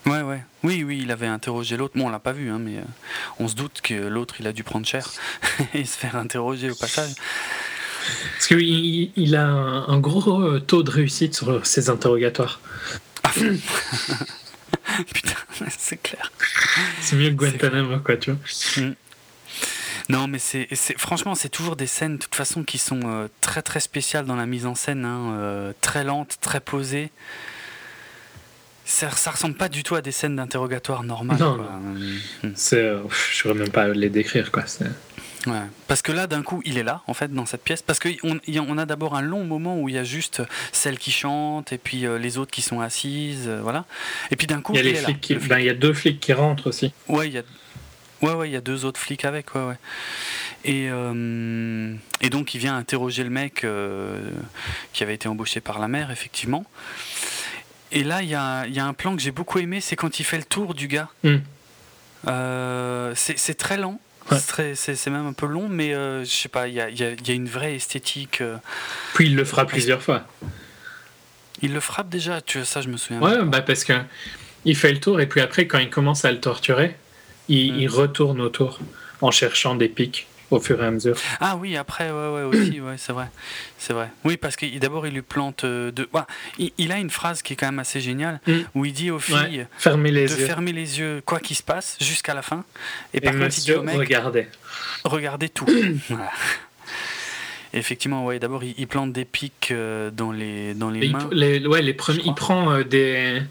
Ouais, 0.09 0.23
ouais. 0.23 0.43
Oui, 0.63 0.85
oui, 0.85 1.01
il 1.03 1.11
avait 1.11 1.27
interrogé 1.27 1.77
l'autre. 1.77 1.95
Bon, 1.97 2.07
on 2.07 2.11
l'a 2.11 2.19
pas 2.19 2.33
vu, 2.33 2.51
hein, 2.51 2.59
mais 2.59 2.79
euh, 2.79 2.83
on 3.39 3.49
se 3.49 3.55
doute 3.55 3.81
que 3.83 3.95
l'autre, 3.95 4.37
il 4.41 4.47
a 4.47 4.53
dû 4.53 4.65
prendre 4.65 4.87
cher 4.87 5.09
et 5.75 5.85
se 5.85 5.97
faire 5.97 6.17
interroger 6.17 6.71
au 6.71 6.75
passage. 6.75 7.11
Parce 8.35 8.47
qu'il 8.47 9.13
il 9.15 9.37
a 9.37 9.47
un, 9.47 9.99
gros 9.99 10.59
taux 10.61 10.83
de 10.83 10.91
réussite 10.91 11.35
sur 11.35 11.67
ses 11.67 11.91
interrogatoires. 11.91 12.61
Ah. 13.23 13.31
Putain, 15.13 15.37
c'est 15.79 16.01
clair. 16.03 16.33
C'est 17.01 17.17
mieux 17.17 17.31
que 17.31 17.35
Guantanamo, 17.35 17.99
quoi, 17.99 18.17
tu 18.17 18.33
vois. 18.33 18.85
Mm. 18.85 18.95
Non, 20.09 20.27
mais 20.27 20.39
c'est 20.39 20.69
franchement, 20.97 21.35
c'est 21.35 21.51
toujours 21.51 21.77
des 21.77 21.87
scènes, 21.87 22.15
de 22.15 22.23
toute 22.23 22.35
façon, 22.35 22.65
qui 22.65 22.79
sont 22.79 23.01
euh, 23.05 23.29
très 23.43 23.61
très 23.61 23.81
spéciales 23.81 24.25
dans 24.25 24.37
la 24.37 24.47
mise 24.47 24.65
en 24.65 24.75
scène, 24.75 25.05
hein, 25.05 25.33
euh, 25.33 25.73
très 25.83 26.03
lentes, 26.03 26.39
très 26.41 26.61
posées. 26.61 27.11
Ça, 28.91 29.11
ça 29.11 29.33
ressemble 29.33 29.55
pas 29.55 29.69
du 29.69 29.83
tout 29.83 29.97
à 29.97 30.01
des 30.01 30.13
scènes 30.13 30.37
d'interrogatoire 30.37 31.03
normales. 31.03 31.39
Non, 31.39 31.59
hmm. 31.59 32.53
c'est, 32.55 32.77
euh, 32.77 33.03
je 33.33 33.43
pourrais 33.43 33.55
même 33.55 33.71
pas 33.71 33.89
les 33.89 34.09
décrire, 34.09 34.51
quoi. 34.51 34.65
Ouais. 35.47 35.53
Parce 35.87 36.01
que 36.01 36.11
là, 36.11 36.27
d'un 36.27 36.43
coup, 36.43 36.63
il 36.65 36.79
est 36.79 36.83
là, 36.83 37.03
en 37.07 37.13
fait, 37.13 37.33
dans 37.33 37.45
cette 37.45 37.63
pièce. 37.63 37.83
Parce 37.83 37.99
qu'on 37.99 38.11
on 38.25 38.79
a 38.79 38.87
d'abord 38.87 39.15
un 39.15 39.21
long 39.21 39.45
moment 39.45 39.79
où 39.79 39.91
il 39.91 39.95
y 39.95 39.99
a 39.99 40.05
juste 40.05 40.43
celle 40.73 40.99
qui 40.99 41.11
chante 41.11 41.73
et 41.73 41.79
puis 41.79 42.07
les 42.19 42.39
autres 42.39 42.51
qui 42.51 42.63
sont 42.63 42.81
assises, 42.81 43.49
voilà. 43.63 43.85
Et 44.31 44.37
puis 44.37 44.47
d'un 44.47 44.63
coup, 44.63 44.73
il 44.75 44.85
y 44.85 44.99
a, 44.99 45.39
ben, 45.49 45.59
il 45.59 45.67
y 45.67 45.71
a 45.71 45.75
deux 45.75 45.93
flics 45.93 46.19
qui 46.19 46.33
rentrent 46.33 46.69
aussi. 46.69 46.93
Ouais, 47.09 47.29
il 47.29 47.35
y 47.35 47.39
a 47.39 47.43
Ouais, 48.21 48.33
ouais, 48.33 48.49
il 48.49 48.53
y 48.53 48.57
a 48.57 48.61
deux 48.61 48.85
autres 48.85 48.99
flics 48.99 49.25
avec, 49.25 49.55
ouais, 49.55 49.65
ouais. 49.65 49.79
Et, 50.65 50.89
euh, 50.91 51.95
et 52.21 52.31
donc, 52.31 52.55
il 52.55 52.59
vient 52.59 52.77
interroger 52.77 53.23
le 53.23 53.31
mec 53.31 53.63
euh, 53.63 54.19
qui 54.93 55.05
avait 55.05 55.15
été 55.15 55.29
embauché 55.29 55.61
par 55.61 55.79
la 55.79 55.87
mère, 55.87 56.11
effectivement. 56.11 56.65
Et 57.91 58.05
là, 58.05 58.23
il 58.23 58.29
y 58.29 58.35
a, 58.35 58.67
y 58.67 58.79
a, 58.79 58.85
un 58.85 58.93
plan 58.93 59.17
que 59.17 59.23
j'ai 59.23 59.31
beaucoup 59.31 59.59
aimé, 59.59 59.81
c'est 59.81 59.97
quand 59.97 60.21
il 60.21 60.25
fait 60.25 60.37
le 60.37 60.45
tour 60.45 60.75
du 60.75 60.89
gars. 60.89 61.09
Hmm. 61.25 61.39
Euh, 62.27 63.13
c'est 63.15 63.57
très 63.57 63.77
lent. 63.77 64.01
C'est 64.75 65.07
même 65.07 65.27
un 65.27 65.33
peu 65.33 65.47
long, 65.47 65.69
mais 65.71 65.93
je 65.93 66.31
sais 66.31 66.51
pas, 66.51 66.69
il 66.69 66.75
y 66.75 66.81
a, 66.81 66.91
y 66.91 67.03
a, 67.03 67.33
une 67.33 67.49
vraie 67.49 67.77
esthétique. 67.77 68.43
Puis 69.15 69.27
il 69.27 69.37
le 69.37 69.45
frappe 69.45 69.69
plusieurs 69.69 70.03
fois. 70.03 70.27
Il 71.63 71.73
le 71.73 71.81
frappe 71.81 72.09
déjà, 72.09 72.41
tu 72.41 72.59
vois, 72.59 72.67
ça 72.67 72.83
je 72.83 72.89
me 72.89 72.97
souviens. 72.97 73.21
Ouais, 73.21 73.43
bah 73.45 73.63
parce 73.63 73.85
que 73.85 73.95
il 74.65 74.77
fait 74.77 74.93
le 74.93 75.01
tour 75.01 75.21
et 75.21 75.27
puis 75.27 75.41
après 75.41 75.67
quand 75.67 75.79
il 75.79 75.91
commence 75.91 76.25
à 76.25 76.31
le 76.31 76.41
torturer, 76.41 76.97
il, 77.49 77.89
hmm. 77.89 77.91
retourne 77.91 78.41
autour 78.41 78.81
en 79.21 79.31
cherchant 79.31 79.75
des 79.75 79.89
pics 79.89 80.27
au 80.51 80.61
fur 80.61 80.83
et 80.83 80.87
à 80.87 80.91
mesure. 80.91 81.17
Ah 81.41 81.57
oui, 81.57 81.77
après, 81.77 82.11
ouais, 82.11 82.33
ouais, 82.35 82.43
aussi, 82.43 82.81
ouais, 82.81 82.95
c'est 82.97 83.13
vrai. 83.13 83.27
C'est 83.79 83.93
vrai. 83.93 84.09
Oui, 84.25 84.37
parce 84.37 84.57
que 84.57 84.67
d'abord, 84.79 85.07
il 85.07 85.15
lui 85.15 85.23
plante 85.23 85.65
euh, 85.65 85.91
de. 85.91 86.09
il, 86.59 86.93
a 86.93 86.99
une 86.99 87.11
phrase 87.11 87.43
qui 87.43 87.53
est 87.53 87.57
quand 87.57 87.67
même 87.67 87.79
assez 87.79 88.01
géniale 88.01 88.41
hmm. 88.47 88.61
où 88.75 88.85
il 88.85 88.93
dit 88.93 89.11
aux 89.11 89.19
filles 89.19 89.67
fermez 89.79 90.11
les 90.11 90.27
de 90.27 90.31
yeux. 90.31 90.47
fermer 90.47 90.73
les 90.73 90.99
yeux, 90.99 91.23
quoi 91.25 91.41
qu'il 91.41 91.57
se 91.57 91.63
passe, 91.63 91.97
jusqu'à 92.01 92.35
la 92.35 92.43
fin. 92.43 92.65
Et, 93.15 93.21
par 93.21 93.33
contre, 93.33 93.57
il 93.59 93.63
dit 93.63 93.73
au 93.73 93.83
mec 93.83 93.97
regardez. 93.97 94.49
Regardez 95.05 95.49
tout. 95.49 95.67
Effectivement, 97.75 98.25
ouais, 98.25 98.39
d'abord, 98.39 98.65
il, 98.65 98.87
plante 98.87 99.13
des 99.13 99.27
pics 99.27 99.69
euh, 99.73 100.11
dans 100.11 100.33
les, 100.33 100.73
dans 100.73 100.89
les 100.89 101.11
mains. 101.11 101.29
les, 101.31 101.67
ouais, 101.67 101.83
les 101.83 101.93
premiers, 101.93 102.23
il 102.25 102.35
prend 102.35 102.73
euh, 102.73 102.83
des 102.83 103.43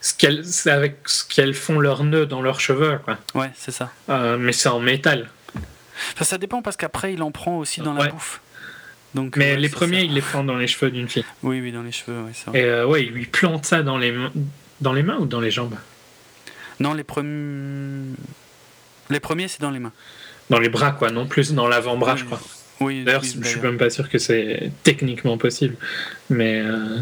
c'est 0.00 0.70
avec 0.70 1.00
ce 1.06 1.24
qu'elles 1.24 1.54
font 1.54 1.80
leurs 1.80 2.04
nœuds 2.04 2.26
dans 2.26 2.42
leurs 2.42 2.60
cheveux. 2.60 2.98
Quoi. 3.04 3.18
Ouais, 3.34 3.50
c'est 3.56 3.72
ça. 3.72 3.90
Euh, 4.08 4.38
mais 4.38 4.52
c'est 4.52 4.68
en 4.68 4.80
métal. 4.80 5.28
Enfin, 6.14 6.24
ça 6.24 6.38
dépend 6.38 6.62
parce 6.62 6.76
qu'après, 6.76 7.12
il 7.14 7.22
en 7.22 7.30
prend 7.30 7.58
aussi 7.58 7.80
dans 7.80 7.94
la 7.94 8.08
bouffe. 8.08 8.40
Donc, 9.14 9.36
mais 9.36 9.56
les 9.56 9.68
premiers, 9.68 10.02
il 10.02 10.12
les 10.12 10.20
prend 10.20 10.44
dans 10.44 10.56
les 10.56 10.66
cheveux 10.66 10.90
d'une 10.90 11.08
fille. 11.08 11.24
Oui, 11.42 11.60
oui, 11.60 11.72
dans 11.72 11.82
les 11.82 11.92
cheveux, 11.92 12.22
ouais, 12.22 12.58
Et 12.58 12.64
euh, 12.64 12.86
ouais, 12.86 13.04
il 13.04 13.12
lui 13.12 13.26
plante 13.26 13.64
ça 13.64 13.82
dans 13.82 13.96
les, 13.96 14.14
dans 14.80 14.92
les 14.92 15.02
mains 15.02 15.16
ou 15.18 15.26
dans 15.26 15.40
les 15.40 15.50
jambes? 15.50 15.74
Non, 16.80 16.94
les 16.94 17.04
premiers. 17.04 18.14
Les 19.10 19.20
premiers, 19.20 19.48
c'est 19.48 19.62
dans 19.62 19.70
les 19.70 19.78
mains. 19.78 19.92
Dans 20.50 20.58
les 20.58 20.68
bras, 20.68 20.92
quoi, 20.92 21.10
non 21.10 21.26
plus 21.26 21.52
dans 21.52 21.66
l'avant-bras, 21.66 22.16
je 22.16 22.24
crois. 22.24 22.40
Oui, 22.80 23.02
D'ailleurs, 23.02 23.24
je 23.24 23.42
suis 23.42 23.60
même 23.60 23.78
pas 23.78 23.90
sûr 23.90 24.08
que 24.08 24.18
c'est 24.18 24.70
techniquement 24.82 25.38
possible. 25.38 25.76
Mais. 26.30 26.60
Euh... 26.60 27.00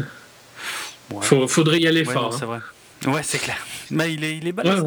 faudrait 1.21 1.79
y 1.79 1.87
aller 1.87 2.05
fort. 2.05 2.33
Hein. 2.33 2.37
C'est 2.39 2.45
vrai. 2.45 2.59
Ouais, 3.05 3.21
c'est 3.23 3.37
clair. 3.37 3.57
Mais 3.91 4.13
il 4.13 4.23
est, 4.23 4.37
il 4.37 4.47
est 4.47 4.51
balèze. 4.51 4.83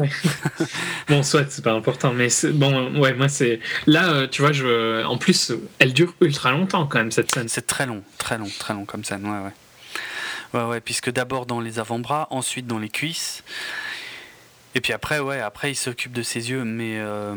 bon, 1.07 1.23
soit, 1.23 1.49
c'est 1.49 1.63
pas 1.63 1.71
important, 1.71 2.13
mais 2.13 2.27
bon, 2.53 2.99
ouais, 2.99 3.13
moi 3.13 3.29
c'est. 3.29 3.59
Là, 3.87 4.09
euh, 4.09 4.27
tu 4.27 4.41
vois, 4.41 4.51
je. 4.51 5.03
En 5.05 5.17
plus, 5.17 5.53
elle 5.79 5.93
dure 5.93 6.13
ultra 6.21 6.51
longtemps 6.51 6.85
quand 6.85 6.99
même 6.99 7.11
cette 7.11 7.33
scène. 7.33 7.47
C'est 7.47 7.65
très 7.65 7.85
long, 7.85 8.03
très 8.17 8.37
long, 8.37 8.49
très 8.59 8.73
long 8.73 8.85
comme 8.85 9.03
scène, 9.03 9.25
ouais, 9.25 9.39
ouais. 9.39 9.53
Ouais, 10.53 10.67
ouais, 10.69 10.81
puisque 10.81 11.09
d'abord 11.09 11.45
dans 11.45 11.61
les 11.61 11.79
avant-bras, 11.79 12.27
ensuite 12.29 12.67
dans 12.67 12.79
les 12.79 12.89
cuisses. 12.89 13.43
Et 14.73 14.81
puis 14.81 14.93
après, 14.93 15.19
ouais, 15.19 15.39
après 15.39 15.71
il 15.71 15.75
s'occupe 15.75 16.13
de 16.13 16.23
ses 16.23 16.49
yeux, 16.49 16.63
mais 16.63 16.95
euh, 16.97 17.35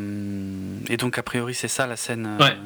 et 0.89 0.97
donc 0.97 1.19
a 1.19 1.23
priori 1.23 1.55
c'est 1.55 1.69
ça 1.69 1.87
la 1.87 1.97
scène. 1.97 2.37
Euh, 2.41 2.45
ouais. 2.45 2.57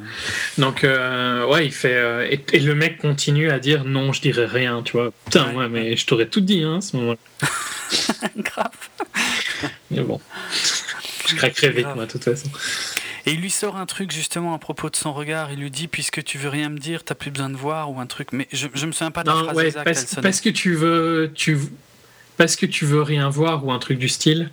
Donc 0.59 0.83
ouais, 0.83 1.67
il 1.67 1.73
fait 1.73 2.43
et, 2.53 2.61
le 2.61 2.75
mec 2.75 2.99
continue 2.99 3.51
à 3.51 3.59
dire 3.59 3.85
non, 3.85 4.13
je 4.13 4.21
dirais 4.21 4.47
rien, 4.47 4.83
tu 4.83 4.93
vois. 4.93 5.11
Putain, 5.25 5.55
ouais, 5.55 5.69
mais 5.69 5.97
je 5.97 6.07
t'aurais 6.07 6.27
tout 6.27 6.41
dit 6.41 6.63
hein, 6.63 6.79
à 6.79 6.81
ce 6.81 6.97
moment-là. 6.97 7.49
Grave. 8.37 8.71
Mais 9.91 10.03
bon, 10.03 10.21
je 11.27 11.35
craquerai 11.37 11.71
vite, 11.71 11.87
moi, 11.95 12.05
de 12.05 12.11
toute 12.11 12.25
façon. 12.25 12.49
Et 13.27 13.33
il 13.33 13.41
lui 13.41 13.51
sort 13.51 13.77
un 13.77 13.85
truc 13.85 14.11
justement 14.11 14.55
à 14.55 14.59
propos 14.59 14.89
de 14.89 14.97
son 14.97 15.13
regard. 15.13 15.53
Il 15.53 15.61
lui 15.61 15.71
dit 15.71 15.87
puisque 15.87 16.25
tu 16.25 16.39
veux 16.39 16.49
rien 16.49 16.71
me 16.71 16.79
dire, 16.79 17.05
t'as 17.05 17.15
plus 17.15 17.31
besoin 17.31 17.51
de 17.51 17.57
voir 17.57 17.91
ou 17.91 18.01
un 18.01 18.07
truc. 18.07 18.33
Mais 18.33 18.49
je, 18.53 18.69
je 18.73 18.87
me 18.87 18.93
souviens 18.93 19.11
pas 19.11 19.23
de 19.23 19.29
la 19.29 19.35
phrase 19.35 19.57
ouais, 19.57 19.73
Parce, 19.85 20.15
parce, 20.15 20.41
que 20.41 20.49
tu 20.49 20.75
veux, 20.75 21.31
tu 21.35 21.59
parce 22.39 22.57
que 22.57 22.65
tu 22.65 22.87
veux 22.87 23.03
rien 23.03 23.29
voir 23.29 23.67
ou 23.67 23.73
un 23.73 23.79
truc 23.79 23.99
du 23.99 24.09
style. 24.09 24.51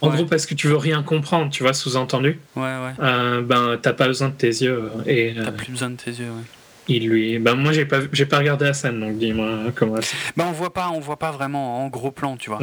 En 0.00 0.10
gros, 0.10 0.24
parce 0.24 0.44
que 0.44 0.54
tu 0.54 0.68
veux 0.68 0.76
rien 0.76 1.02
comprendre, 1.02 1.50
tu 1.50 1.62
vois, 1.62 1.72
sous-entendu. 1.72 2.38
Ouais, 2.56 2.62
ouais. 2.62 2.92
Euh, 3.00 3.40
ben, 3.40 3.78
t'as 3.80 3.94
pas 3.94 4.06
besoin 4.06 4.28
de 4.28 4.34
tes 4.34 4.48
yeux. 4.48 4.90
Et, 5.06 5.34
t'as 5.34 5.50
plus 5.50 5.70
besoin 5.70 5.90
de 5.90 5.96
tes 5.96 6.10
yeux, 6.10 6.26
ouais 6.26 6.44
il 6.88 7.08
lui 7.08 7.38
ben 7.38 7.54
moi 7.54 7.72
j'ai 7.72 7.86
pas 7.86 8.00
j'ai 8.12 8.26
pas 8.26 8.38
regardé 8.38 8.66
la 8.66 8.74
scène 8.74 9.00
donc 9.00 9.16
dis-moi 9.18 9.72
comment 9.74 9.98
ben 10.36 10.44
on 10.46 10.52
voit 10.52 10.72
pas 10.72 10.90
on 10.90 11.00
voit 11.00 11.18
pas 11.18 11.30
vraiment 11.30 11.84
en 11.84 11.88
gros 11.88 12.10
plan 12.10 12.36
tu 12.36 12.50
vois. 12.50 12.60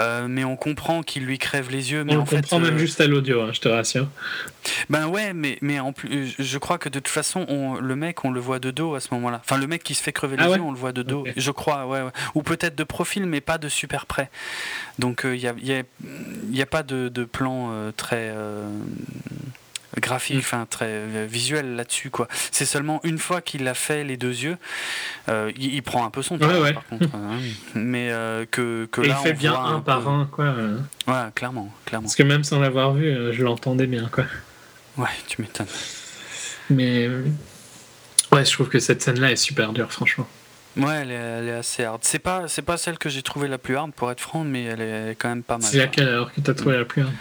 Euh, 0.00 0.26
mais 0.28 0.44
on 0.44 0.56
comprend 0.56 1.02
qu'il 1.02 1.24
lui 1.24 1.38
crève 1.38 1.70
les 1.70 1.92
yeux 1.92 2.04
mais 2.04 2.16
on 2.16 2.20
en 2.20 2.24
comprend 2.24 2.58
même 2.58 2.74
euh, 2.74 2.78
juste 2.78 3.00
à 3.00 3.06
l'audio 3.06 3.40
hein, 3.42 3.50
je 3.52 3.60
te 3.60 3.68
rassure. 3.68 4.08
Ben 4.90 5.06
ouais 5.06 5.32
mais 5.32 5.58
mais 5.60 5.78
en 5.80 5.92
plus 5.92 6.34
je 6.38 6.58
crois 6.58 6.78
que 6.78 6.88
de 6.88 6.98
toute 6.98 7.08
façon 7.08 7.46
on, 7.48 7.74
le 7.74 7.96
mec 7.96 8.24
on 8.24 8.30
le 8.30 8.40
voit 8.40 8.58
de 8.58 8.70
dos 8.70 8.94
à 8.94 9.00
ce 9.00 9.08
moment-là. 9.14 9.40
Enfin 9.44 9.58
le 9.58 9.66
mec 9.66 9.82
qui 9.82 9.94
se 9.94 10.02
fait 10.02 10.12
crever 10.12 10.36
les 10.36 10.44
ah 10.44 10.56
yeux 10.56 10.62
on 10.62 10.72
le 10.72 10.78
voit 10.78 10.92
de 10.92 11.02
dos 11.02 11.24
je 11.36 11.50
crois 11.50 11.86
ouais, 11.86 12.00
ou 12.34 12.42
peut-être 12.42 12.74
de 12.74 12.84
profil 12.84 13.26
mais 13.26 13.40
pas 13.40 13.58
de 13.58 13.68
super 13.68 14.06
près. 14.06 14.28
Donc 14.98 15.22
il 15.24 15.30
euh, 15.30 15.36
y, 15.36 15.46
a, 15.46 15.54
y, 15.62 15.72
a, 15.72 15.82
y, 16.50 16.62
a, 16.62 16.66
pas 16.66 16.82
de, 16.82 17.08
de 17.08 17.24
plan 17.24 17.72
très 17.96 18.32
graphique, 20.12 20.36
mm. 20.36 20.40
enfin 20.40 20.66
très 20.68 20.86
euh, 20.88 21.26
visuel 21.28 21.76
là-dessus 21.76 22.10
quoi. 22.10 22.28
C'est 22.50 22.64
seulement 22.64 23.00
une 23.04 23.18
fois 23.18 23.40
qu'il 23.40 23.66
a 23.68 23.74
fait 23.74 24.04
les 24.04 24.16
deux 24.16 24.34
yeux, 24.42 24.56
euh, 25.28 25.52
il, 25.56 25.82
prend 25.82 26.04
un 26.04 26.10
peu 26.10 26.22
son 26.22 26.38
temps 26.38 26.48
par 26.48 26.86
contre, 26.86 27.14
hein. 27.14 27.38
mais 27.74 28.10
euh, 28.10 28.44
que, 28.50 28.86
que 28.86 29.00
là 29.00 29.16
il 29.18 29.22
fait 29.22 29.32
bien 29.34 29.54
un, 29.54 29.80
par 29.80 30.08
un 30.08 30.26
quoi. 30.26 30.54
Ouais, 31.06 31.14
clairement, 31.34 31.72
clairement. 31.84 32.06
Parce 32.06 32.16
que 32.16 32.22
même 32.22 32.44
sans 32.44 32.60
l'avoir 32.60 32.92
vu, 32.92 33.32
je 33.32 33.42
l'entendais 33.42 33.86
bien 33.86 34.08
quoi. 34.10 34.24
Ouais, 34.96 35.08
tu 35.26 35.40
m'étonnes. 35.40 35.66
Mais 36.70 37.08
ouais, 38.30 38.44
je 38.44 38.52
trouve 38.52 38.68
que 38.68 38.78
cette 38.78 39.02
scène-là 39.02 39.32
est 39.32 39.36
super 39.36 39.72
dure, 39.72 39.90
franchement. 39.92 40.28
Ouais, 40.76 41.02
elle 41.02 41.10
est, 41.48 41.52
assez 41.52 41.84
hard. 41.84 42.00
C'est 42.02 42.18
pas, 42.18 42.48
c'est 42.48 42.62
pas 42.62 42.78
celle 42.78 42.96
que 42.96 43.08
j'ai 43.08 43.22
trouvée 43.22 43.48
la 43.48 43.58
plus 43.58 43.76
hard 43.76 43.92
pour 43.92 44.10
être 44.10 44.20
franc, 44.20 44.42
mais 44.44 44.64
elle 44.64 44.80
est 44.80 45.16
quand 45.18 45.28
même 45.28 45.42
pas 45.42 45.58
mal. 45.58 45.68
C'est 45.70 45.78
laquelle 45.78 46.08
alors 46.08 46.32
que 46.32 46.40
t'as 46.40 46.54
trouvé 46.54 46.78
la 46.78 46.84
plus 46.84 47.02
hard? 47.02 47.12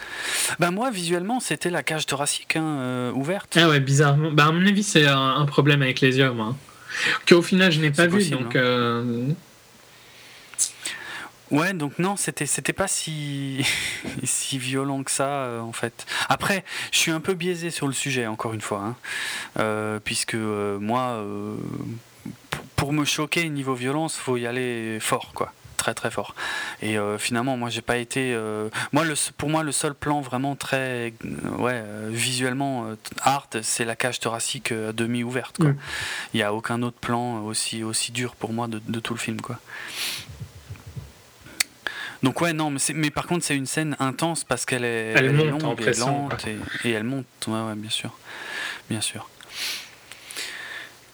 Bah 0.59 0.71
moi, 0.71 0.89
visuellement, 0.89 1.39
c'était 1.39 1.69
la 1.69 1.83
cage 1.83 2.05
thoracique 2.05 2.55
hein, 2.55 2.63
euh, 2.63 3.11
ouverte. 3.11 3.57
Ah 3.59 3.67
ouais, 3.67 3.81
bizarrement. 3.81 4.31
Bah 4.31 4.45
à 4.45 4.51
mon 4.51 4.65
avis, 4.65 4.83
c'est 4.83 5.05
un, 5.05 5.45
problème 5.45 5.81
avec 5.81 5.99
les 5.99 6.17
yeux, 6.17 6.31
moi. 6.31 6.55
Qu'au 7.27 7.41
final, 7.41 7.71
je 7.71 7.81
n'ai 7.81 7.91
pas 7.91 8.07
vu, 8.07 8.29
donc. 8.29 8.55
Hein. 8.55 8.59
Euh, 8.59 9.27
ouais, 11.51 11.73
donc 11.73 11.99
non, 11.99 12.15
c'était 12.15 12.45
c'était 12.45 12.73
pas 12.73 12.87
si 12.87 13.65
si 14.23 14.57
violent 14.59 15.03
que 15.03 15.11
ça 15.11 15.27
euh, 15.27 15.59
en 15.59 15.73
fait. 15.73 16.05
Après, 16.29 16.63
je 16.93 16.99
suis 16.99 17.11
un 17.11 17.19
peu 17.19 17.33
biaisé 17.33 17.69
sur 17.69 17.87
le 17.87 17.93
sujet 17.93 18.27
encore 18.27 18.53
une 18.53 18.61
fois, 18.61 18.95
hein, 19.57 19.99
puisque 20.05 20.35
moi 20.35 21.21
pour 22.81 22.93
me 22.93 23.05
choquer 23.05 23.47
niveau 23.47 23.75
violence, 23.75 24.15
faut 24.15 24.37
y 24.37 24.47
aller 24.47 24.97
fort, 24.99 25.33
quoi. 25.35 25.53
très 25.77 25.93
très 25.93 26.09
fort. 26.09 26.33
Et 26.81 26.97
finalement, 27.19 27.55
moi, 27.55 27.69
j'ai 27.69 27.83
pas 27.83 27.97
été. 27.97 28.35
moi, 28.91 29.05
le, 29.05 29.13
pour 29.37 29.49
moi, 29.49 29.61
le 29.61 29.71
seul 29.71 29.93
plan 29.93 30.19
vraiment 30.19 30.55
très, 30.55 31.13
ouais, 31.59 31.83
visuellement 32.09 32.87
hard, 33.21 33.61
c'est 33.61 33.85
la 33.85 33.95
cage 33.95 34.19
thoracique 34.19 34.73
demi 34.73 35.21
ouverte. 35.21 35.59
Mm. 35.59 35.75
Il 36.33 36.37
n'y 36.37 36.41
a 36.41 36.55
aucun 36.55 36.81
autre 36.81 36.97
plan 36.99 37.43
aussi 37.43 37.83
aussi 37.83 38.11
dur 38.11 38.33
pour 38.35 38.51
moi 38.51 38.67
de, 38.67 38.81
de 38.87 38.99
tout 38.99 39.13
le 39.13 39.19
film, 39.19 39.39
quoi. 39.41 39.59
Donc 42.23 42.41
ouais, 42.41 42.53
non, 42.53 42.71
mais, 42.71 42.79
mais 42.95 43.11
par 43.11 43.27
contre 43.27 43.45
c'est 43.45 43.55
une 43.55 43.67
scène 43.67 43.95
intense 43.99 44.43
parce 44.43 44.65
qu'elle 44.65 44.85
est, 44.85 45.13
elle, 45.15 45.35
longue 45.35 45.81
et 45.81 45.93
lente 45.99 46.47
et, 46.83 46.91
elle 46.91 47.03
monte, 47.03 47.27
ouais, 47.47 47.61
ouais, 47.61 47.75
bien 47.75 47.91
sûr, 47.91 48.11
bien 48.89 49.01
sûr. 49.01 49.29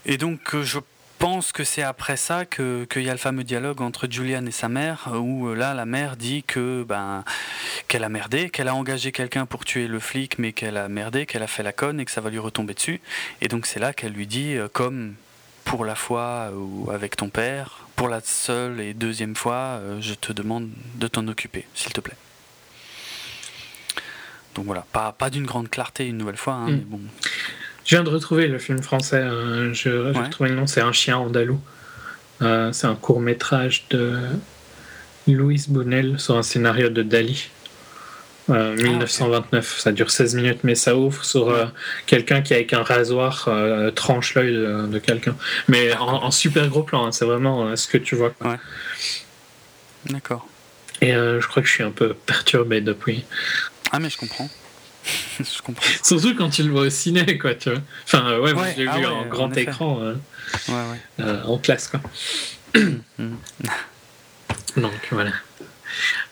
Et 0.06 0.18
donc 0.18 0.56
euh, 0.56 0.64
je 0.64 0.80
pense 1.18 1.52
que 1.52 1.64
c'est 1.64 1.82
après 1.82 2.18
ça 2.18 2.46
qu'il 2.46 3.02
y 3.02 3.10
a 3.10 3.12
le 3.12 3.18
fameux 3.18 3.44
dialogue 3.44 3.82
entre 3.82 4.08
Julian 4.10 4.46
et 4.46 4.52
sa 4.52 4.70
mère, 4.70 5.10
où 5.14 5.48
euh, 5.48 5.56
là 5.56 5.74
la 5.74 5.86
mère 5.86 6.16
dit 6.16 6.44
que 6.44 6.84
ben 6.88 7.24
qu'elle 7.88 8.04
a 8.04 8.10
merdé, 8.10 8.50
qu'elle 8.50 8.68
a 8.68 8.76
engagé 8.76 9.12
quelqu'un 9.12 9.46
pour 9.46 9.66
tuer 9.66 9.88
le 9.88 10.00
flic, 10.00 10.40
mais 10.40 10.54
qu'elle 10.54 10.78
a 10.78 10.88
merdé, 10.90 11.26
qu'elle 11.26 11.44
a 11.44 11.48
fait 11.48 11.64
la 11.64 11.74
conne 11.74 12.00
et 12.00 12.06
que 12.06 12.12
ça 12.12 12.22
va 12.22 12.30
lui 12.30 12.40
retomber 12.40 12.74
dessus. 12.74 13.02
Et 13.42 13.48
donc 13.48 13.66
c'est 13.66 13.80
là 13.80 13.94
qu'elle 13.94 14.14
lui 14.14 14.28
dit, 14.28 14.56
euh, 14.56 14.68
comme 14.72 15.16
pour 15.66 15.84
la 15.86 15.96
fois 15.96 16.52
ou 16.56 16.90
avec 16.92 17.16
ton 17.16 17.30
père, 17.30 17.88
pour 17.96 18.08
la 18.08 18.22
seule 18.22 18.80
et 18.80 18.94
deuxième 18.94 19.36
fois, 19.36 19.80
euh, 19.82 20.00
je 20.02 20.14
te 20.14 20.32
demande 20.32 20.70
de 20.96 21.08
t'en 21.08 21.28
occuper, 21.28 21.66
s'il 21.74 21.94
te 21.94 22.00
plaît. 22.00 22.16
Donc 24.56 24.66
voilà, 24.66 24.86
pas, 24.92 25.12
pas 25.12 25.30
d'une 25.30 25.46
grande 25.46 25.70
clarté 25.70 26.08
une 26.08 26.18
nouvelle 26.18 26.38
fois, 26.38 26.54
hein, 26.54 26.68
hmm. 26.68 26.72
mais 26.72 26.86
bon. 26.86 27.02
Je 27.88 27.96
viens 27.96 28.04
de 28.04 28.10
retrouver 28.10 28.50
le 28.50 28.60
film 28.60 28.84
français, 28.84 29.16
euh, 29.16 29.74
je, 29.74 29.88
vais 29.88 30.20
retrouvé 30.20 30.50
le 30.50 30.58
nom, 30.58 30.68
c'est 30.68 30.82
Un 30.82 30.92
chien 30.92 31.18
andalou. 31.18 31.58
Euh, 32.42 32.74
c'est 32.74 32.86
un 32.86 32.96
court 32.96 33.22
métrage 33.22 33.86
de 33.90 34.20
Louise 35.26 35.70
Bonnel 35.70 36.20
sur 36.20 36.36
un 36.36 36.44
scénario 36.44 36.90
de 36.90 37.02
Dali. 37.02 37.50
1929, 38.50 39.54
euh, 39.54 39.74
ah, 39.78 39.82
ça 39.82 39.92
dure 39.94 40.12
16 40.12 40.36
minutes, 40.36 40.60
mais 40.64 40.76
ça 40.76 40.98
ouvre 40.98 41.24
sur 41.24 41.50
euh, 41.50 41.66
quelqu'un 42.06 42.42
qui, 42.42 42.54
avec 42.54 42.74
un 42.74 42.84
rasoir, 42.84 43.50
tranche 43.96 44.36
l'œil 44.36 44.54
de, 44.54 45.00
quelqu'un. 45.00 45.38
Mais 45.70 45.94
en, 45.96 46.30
super 46.30 46.68
gros 46.68 46.84
plan, 46.84 47.06
hein, 47.06 47.12
c'est 47.14 47.26
vraiment 47.26 47.74
ce 47.78 47.88
que 47.88 47.98
tu 47.98 48.16
vois. 48.16 48.34
Ouais. 48.42 48.58
D'accord. 50.08 50.46
Et 51.00 51.14
je 51.14 51.48
crois 51.48 51.64
que 51.64 51.70
je 51.70 51.74
suis 51.74 51.84
un 51.84 51.92
peu 51.92 52.14
perturbé 52.14 52.82
depuis. 52.82 53.24
Ah, 53.94 54.00
mais 54.00 54.10
je 54.10 54.18
comprends. 54.18 54.50
je 55.40 55.62
comprends. 55.62 55.86
Surtout 56.04 56.36
quand 56.36 56.50
tu 56.50 56.64
le 56.64 56.72
vois 56.72 56.82
au 56.82 56.90
ciné, 56.90 57.38
quoi, 57.38 57.56
tu 57.56 57.70
vois. 57.70 57.80
Enfin, 58.06 58.40
ouais, 58.40 58.52
je 58.76 58.82
l'ai 58.82 58.88
ah 58.88 58.98
vu 58.98 59.06
en 59.06 59.26
grand 59.26 59.56
écran, 59.56 60.14
en 60.70 61.58
classe, 61.58 61.88
quoi. 61.88 62.02
Mm. 63.18 63.34
Donc, 64.78 64.92
voilà. 65.10 65.32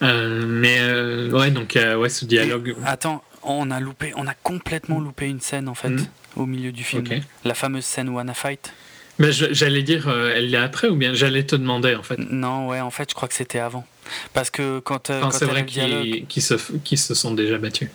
Euh, 0.02 0.44
mais 0.46 0.78
euh, 0.80 1.30
ouais, 1.32 1.52
donc 1.52 1.76
euh, 1.76 1.96
ouais, 1.96 2.10
ce 2.10 2.26
dialogue. 2.26 2.76
attends, 2.86 3.24
on 3.44 3.72
a 3.72 3.80
loupé, 3.80 4.14
on 4.16 4.28
a 4.28 4.34
complètement 4.34 5.00
loupé 5.00 5.28
une 5.28 5.40
scène 5.40 5.68
en 5.68 5.76
fait 5.76 5.90
hmm. 5.90 6.06
au 6.36 6.46
milieu 6.46 6.72
du 6.72 6.84
film. 6.84 7.06
La 7.44 7.54
fameuse 7.54 7.86
scène 7.86 8.10
Wanna 8.10 8.34
Fight. 8.34 8.74
Mais 9.18 9.32
j'allais 9.32 9.84
dire, 9.84 10.10
elle 10.10 10.54
est 10.54 10.58
après 10.58 10.90
ou 10.90 10.96
bien? 10.98 11.14
J'allais 11.14 11.46
te 11.46 11.56
demander 11.56 11.96
en 11.96 12.04
fait. 12.04 12.18
Non, 12.18 12.68
ouais, 12.68 12.82
en 12.82 12.92
fait, 12.92 13.10
je 13.10 13.16
crois 13.16 13.30
que 13.30 13.34
c'était 13.34 13.60
avant. 13.60 13.86
Parce 14.34 14.50
que 14.50 14.80
quand. 14.80 15.10
c'est 15.32 15.46
vrai 15.46 15.66
qu'ils 15.66 16.42
se, 16.44 16.58
se 16.58 17.14
sont 17.14 17.34
déjà 17.34 17.58
battus. 17.58 17.90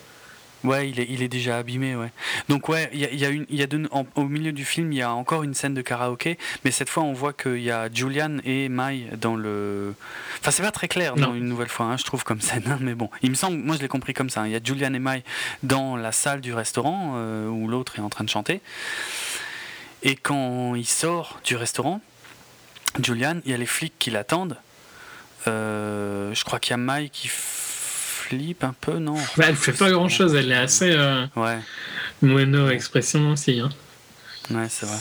Ouais, 0.63 0.91
il 0.91 1.01
est, 1.01 1.07
il 1.09 1.23
est 1.23 1.29
déjà 1.29 1.57
abîmé, 1.59 1.97
ouais. 1.97 2.11
Donc 2.49 2.69
ouais, 2.69 2.91
il 2.93 3.01
y 3.01 3.07
a, 3.07 3.13
y 3.13 3.25
a, 3.25 3.29
une, 3.31 3.47
y 3.49 3.63
a 3.63 3.67
au 4.15 4.25
milieu 4.25 4.53
du 4.53 4.65
film, 4.65 4.93
il 4.93 4.99
y 4.99 5.03
a 5.03 5.13
encore 5.13 5.43
une 5.43 5.55
scène 5.55 5.73
de 5.73 5.81
karaoké, 5.81 6.39
mais 6.65 6.71
cette 6.71 6.91
fois 6.91 7.03
on 7.03 7.15
voit 7.15 7.33
qu'il 7.33 7.63
y 7.63 7.71
a 7.71 7.89
Julian 7.93 8.39
et 8.45 8.69
Mai 8.69 9.07
dans 9.17 9.37
le... 9.37 9.95
Enfin 10.41 10.51
c'est 10.51 10.63
pas 10.63 10.71
très 10.71 10.89
clair, 10.89 11.17
non, 11.17 11.35
une 11.35 11.47
nouvelle 11.47 11.69
fois, 11.69 11.87
hein, 11.87 11.97
je 11.97 12.05
trouve 12.05 12.25
comme 12.25 12.43
scène, 12.43 12.65
hein, 12.67 12.79
mais 12.81 12.95
bon, 12.95 13.09
il 13.23 13.31
me 13.31 13.35
semble, 13.35 13.57
moi 13.57 13.77
je 13.77 13.81
l'ai 13.81 13.89
compris 13.89 14.13
comme 14.13 14.29
ça, 14.29 14.43
hein. 14.43 14.47
il 14.47 14.53
y 14.53 14.57
a 14.57 14.61
Julian 14.63 14.93
et 14.93 14.99
Mai 14.99 15.25
dans 15.63 15.97
la 15.97 16.13
salle 16.13 16.43
du 16.43 16.53
restaurant, 16.53 17.15
euh, 17.17 17.49
où 17.49 17.67
l'autre 17.67 17.99
est 17.99 18.03
en 18.03 18.11
train 18.11 18.25
de 18.25 18.31
chanter, 18.31 18.61
et 20.03 20.17
quand 20.17 20.75
il 20.75 20.87
sort 20.87 21.41
du 21.45 21.57
restaurant, 21.57 22.03
Julian, 23.03 23.41
il 23.47 23.51
y 23.51 23.55
a 23.55 23.57
les 23.57 23.67
flics 23.67 23.95
qui 23.99 24.11
l'attendent, 24.11 24.59
euh, 25.47 26.35
je 26.35 26.45
crois 26.45 26.59
qu'il 26.59 26.73
y 26.73 26.75
a 26.75 26.77
Mai 26.77 27.09
qui 27.11 27.29
un 28.63 28.75
peu, 28.81 28.99
non 28.99 29.17
bah, 29.37 29.47
Elle 29.49 29.57
fait 29.57 29.73
pas 29.73 29.91
grand 29.91 30.09
chose, 30.09 30.35
elle 30.35 30.51
est 30.51 30.57
assez. 30.57 30.91
Euh, 30.91 31.27
ouais. 31.37 31.59
Expression 32.73 33.31
aussi. 33.31 33.61
Hein. 33.61 33.71
Ouais, 34.51 34.67
c'est 34.69 34.87
vrai. 34.87 34.99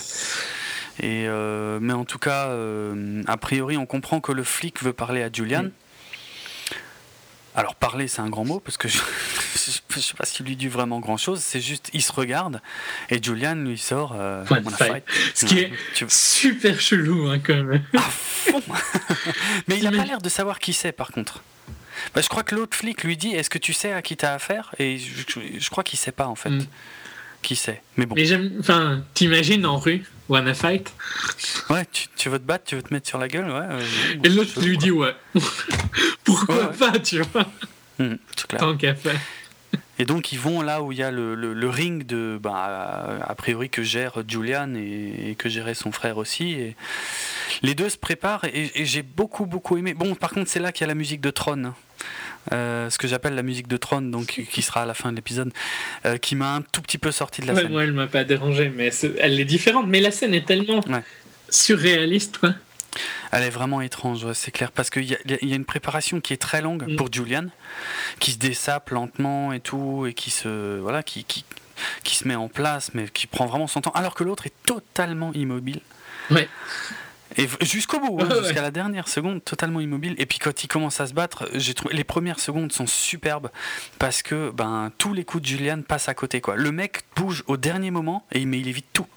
Et 1.02 1.28
euh, 1.28 1.80
mais 1.82 1.94
en 1.94 2.06
tout 2.06 2.20
cas, 2.20 2.48
euh, 2.48 3.24
a 3.28 3.38
priori, 3.38 3.78
on 3.78 3.86
comprend 3.86 4.20
que 4.20 4.32
le 4.32 4.44
flic 4.44 4.84
veut 4.84 4.94
parler 4.94 5.24
à 5.24 5.30
Julian. 5.32 5.64
Mm. 5.64 5.72
Alors 7.56 7.76
parler, 7.76 8.08
c'est 8.08 8.22
un 8.22 8.30
grand 8.30 8.46
mot 8.46 8.60
parce 8.60 8.78
que 8.78 8.88
je, 8.88 8.98
sais 9.56 10.14
pas 10.16 10.26
s'il 10.26 10.46
lui 10.46 10.56
dit 10.56 10.68
vraiment 10.68 11.00
grand 11.00 11.18
chose. 11.18 11.40
C'est 11.40 11.62
juste, 11.62 11.90
il 11.94 12.02
se 12.02 12.12
regarde 12.12 12.62
et 13.10 13.22
Julian 13.22 13.56
lui 13.56 13.78
sort. 13.78 14.16
Ce 15.34 15.46
qui 15.46 15.60
est 15.60 15.72
super 16.08 16.80
chelou 16.80 17.30
hein, 17.30 17.40
quand 17.40 17.64
même. 17.64 17.84
À 17.96 18.02
fond. 18.02 18.62
Mais 19.68 19.78
il 19.78 19.88
a 19.88 19.92
pas 19.92 20.06
l'air 20.06 20.22
de 20.22 20.30
savoir 20.30 20.60
qui 20.60 20.74
c'est 20.74 20.92
par 20.92 21.12
contre. 21.12 21.44
Bah, 22.14 22.22
je 22.22 22.30
crois 22.30 22.44
que 22.44 22.56
l'autre 22.56 22.76
flic 22.76 23.04
lui 23.04 23.18
dit 23.18 23.30
Est-ce 23.30 23.50
que 23.50 23.58
tu 23.58 23.74
sais 23.74 23.92
à 23.92 24.02
qui 24.02 24.18
t'as 24.18 24.34
affaire? 24.34 24.74
Et 24.80 24.98
je, 24.98 25.70
crois 25.70 25.84
qu'il 25.84 26.00
sait 26.00 26.12
pas 26.12 26.28
en 26.28 26.36
fait. 26.36 26.50
Mm. 26.50 26.66
Qui 27.42 27.56
sait 27.56 27.82
Mais 27.96 28.06
bon. 28.06 28.16
Mais 28.16 28.26
j'aime. 28.26 28.52
Enfin, 28.60 29.02
t'imagines 29.14 29.66
en 29.66 29.78
rue, 29.78 30.04
wanna 30.28 30.54
fight? 30.54 30.94
Ouais, 31.70 31.86
tu, 32.18 32.30
veux 32.30 32.38
te 32.38 32.44
battre, 32.44 32.66
tu 32.66 32.76
veux 32.76 32.84
te 32.84 32.94
mettre 32.94 33.08
sur 33.08 33.18
la 33.18 33.30
gueule, 33.30 33.46
ouais. 33.46 33.66
Euh, 33.70 33.82
Et 34.24 34.30
l'autre 34.30 34.60
lui 34.62 34.78
dit 34.78 34.92
Ouais. 34.92 35.16
Pourquoi 36.26 36.72
pas, 36.72 37.00
tu 37.00 37.22
vois? 37.22 37.46
Mm, 37.98 38.16
Tant 38.58 38.76
qu'à 38.76 38.96
faire. 38.96 39.20
Et 40.00 40.06
donc 40.06 40.32
ils 40.32 40.40
vont 40.40 40.62
là 40.62 40.82
où 40.82 40.92
il 40.92 40.98
y 40.98 41.04
a 41.04 41.12
le, 41.12 41.36
le, 41.36 41.70
ring 41.70 42.06
de, 42.06 42.40
bah, 42.42 43.20
a 43.22 43.36
priori 43.36 43.70
que 43.70 43.84
gère 43.84 44.24
Julian 44.28 44.74
et, 44.76 45.36
que 45.38 45.50
gérait 45.50 45.74
son 45.74 45.92
frère 45.92 46.18
aussi. 46.18 46.54
Et 46.54 46.76
les 47.62 47.76
deux 47.76 47.90
se 47.90 47.98
préparent 47.98 48.46
et, 48.46 48.72
j'ai 48.86 49.04
beaucoup 49.04 49.46
beaucoup 49.46 49.78
aimé. 49.78 49.94
Bon, 49.94 50.16
par 50.16 50.32
contre 50.32 50.50
c'est 50.50 50.62
là 50.62 50.72
qu'il 50.72 50.82
y 50.82 50.86
a 50.86 50.88
la 50.88 50.96
musique 50.96 51.22
de 51.22 51.32
Tron. 51.32 51.74
Euh, 52.54 52.90
ce 52.90 52.98
que 52.98 53.08
j'appelle 53.08 53.36
la 53.36 53.44
musique 53.44 53.68
de 53.68 53.76
Tron, 53.76 54.02
donc 54.02 54.28
qui 54.52 54.62
sera 54.62 54.84
à 54.84 54.86
la 54.86 54.94
fin 54.94 55.12
de 55.12 55.18
l'épisode, 55.18 55.52
euh, 56.06 56.18
qui 56.18 56.36
m'a 56.36 56.56
un 56.56 56.62
tout 56.62 56.82
petit 56.82 56.98
peu 56.98 57.12
sorti 57.12 57.42
de 57.42 57.48
la 57.48 57.56
scène. 57.56 57.70
Moi, 57.70 57.84
elle 57.84 57.92
m'a 57.92 58.08
pas 58.08 58.24
dérangé, 58.24 58.72
mais 58.74 58.92
elle 59.20 59.40
est 59.40 59.46
différente. 59.46 59.86
Mais 59.88 60.00
la 60.00 60.12
scène 60.12 60.34
est 60.34 60.46
tellement 60.46 60.82
surréaliste, 61.50 62.38
quoi. 62.38 62.56
Elle 63.32 63.44
est 63.44 63.50
vraiment 63.50 63.82
étrange, 63.82 64.32
c'est 64.34 64.52
clair, 64.52 64.72
parce 64.72 64.90
qu'il 64.90 65.04
y, 65.04 65.18
y, 65.26 65.54
a 65.54 65.56
une 65.56 65.66
préparation 65.66 66.22
qui 66.22 66.34
est 66.34 66.38
très 66.38 66.62
longue 66.62 66.86
mm. 66.88 66.96
pour 66.96 67.12
Julian, 67.12 67.46
qui 68.20 68.32
se 68.32 68.38
dessape 68.38 68.90
lentement 68.90 69.54
et 69.54 69.60
tout, 69.60 70.06
et 70.08 70.14
qui 70.14 70.32
se 70.32 70.80
voilà, 70.80 71.04
qui, 71.04 71.24
qui, 71.24 71.46
qui 72.04 72.16
se 72.16 72.28
met 72.28 72.36
en 72.36 72.48
place, 72.48 72.92
mais 72.94 73.08
qui 73.08 73.28
prend 73.28 73.46
vraiment 73.46 73.68
son 73.68 73.82
temps, 73.82 73.92
alors 73.92 74.16
que 74.16 74.24
l'autre 74.24 74.48
est 74.48 74.64
totalement 74.66 75.32
immobile. 75.34 75.82
Ouais. 76.32 76.48
Et 77.38 77.48
jusqu'au 77.62 78.00
bout, 78.00 78.20
hein, 78.22 78.30
jusqu'à 78.44 78.62
la 78.62 78.72
dernière 78.72 79.08
seconde, 79.08 79.44
totalement 79.44 79.80
immobile. 79.80 80.16
Et 80.18 80.26
puis 80.26 80.40
quand 80.40 80.64
il 80.64 80.68
commence 80.68 81.00
à 81.00 81.08
se 81.08 81.14
battre, 81.14 81.50
j'ai 81.54 81.74
trouvé 81.74 81.96
les 81.96 82.04
premières 82.04 82.40
secondes 82.40 82.72
sont 82.72 82.88
superbes 82.88 83.50
parce 84.00 84.22
que 84.24 84.52
ben 84.52 84.92
tous 84.98 85.14
les 85.14 85.24
coups 85.24 85.44
de 85.44 85.48
Julian 85.48 85.82
passent 85.82 86.10
à 86.10 86.14
côté 86.14 86.42
quoi. 86.42 86.56
Le 86.56 86.72
mec 86.72 87.02
bouge 87.16 87.44
au 87.48 87.58
dernier 87.58 87.92
moment 87.92 88.26
et 88.32 88.46
mais 88.46 88.60
il 88.60 88.68
évite 88.68 88.88
tout. 88.94 89.08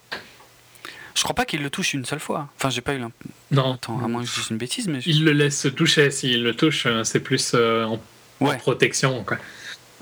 Je 1.14 1.22
crois 1.22 1.34
pas 1.34 1.44
qu'il 1.44 1.62
le 1.62 1.70
touche 1.70 1.94
une 1.94 2.04
seule 2.04 2.20
fois. 2.20 2.48
Enfin, 2.56 2.70
j'ai 2.70 2.80
pas 2.80 2.94
eu 2.94 2.98
l'impression. 2.98 3.34
Non. 3.50 3.78
à 4.02 4.08
moins 4.08 4.22
que 4.22 4.28
je 4.28 4.34
dise 4.34 4.50
une 4.50 4.58
bêtise, 4.58 4.88
mais. 4.88 5.00
Il 5.06 5.24
le 5.24 5.32
laisse 5.32 5.66
toucher. 5.76 6.10
S'il 6.10 6.42
le 6.42 6.54
touche, 6.54 6.86
euh, 6.86 7.04
c'est 7.04 7.20
plus 7.20 7.52
euh, 7.54 7.84
en, 8.40 8.56
protection, 8.56 9.24
quoi. 9.24 9.38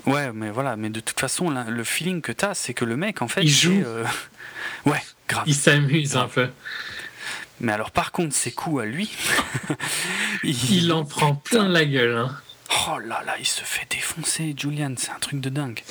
Ouais, 0.05 0.31
mais 0.31 0.49
voilà. 0.49 0.75
Mais 0.75 0.89
de 0.89 0.99
toute 0.99 1.19
façon, 1.19 1.49
le 1.49 1.83
feeling 1.83 2.21
que 2.21 2.31
t'as, 2.31 2.53
c'est 2.53 2.73
que 2.73 2.85
le 2.85 2.97
mec, 2.97 3.21
en 3.21 3.27
fait. 3.27 3.43
Il 3.43 3.49
joue. 3.49 3.83
Euh, 3.85 4.05
ouais, 4.85 5.01
grave. 5.27 5.43
Il 5.47 5.55
s'amuse 5.55 6.15
un 6.15 6.27
peu. 6.27 6.49
Mais 7.59 7.73
alors, 7.73 7.91
par 7.91 8.11
contre, 8.11 8.33
ses 8.33 8.51
coups 8.51 8.81
à 8.81 8.85
lui. 8.85 9.11
il... 10.43 10.91
en 10.91 11.05
prend 11.05 11.35
plein 11.35 11.67
la 11.67 11.85
gueule. 11.85 12.15
Hein. 12.15 12.35
Oh 12.87 12.97
là 12.99 13.21
là, 13.25 13.35
il 13.39 13.45
se 13.45 13.61
fait 13.61 13.85
défoncer, 13.89 14.55
Julian. 14.57 14.93
C'est 14.97 15.11
un 15.11 15.19
truc 15.19 15.39
de 15.41 15.49
dingue. 15.49 15.81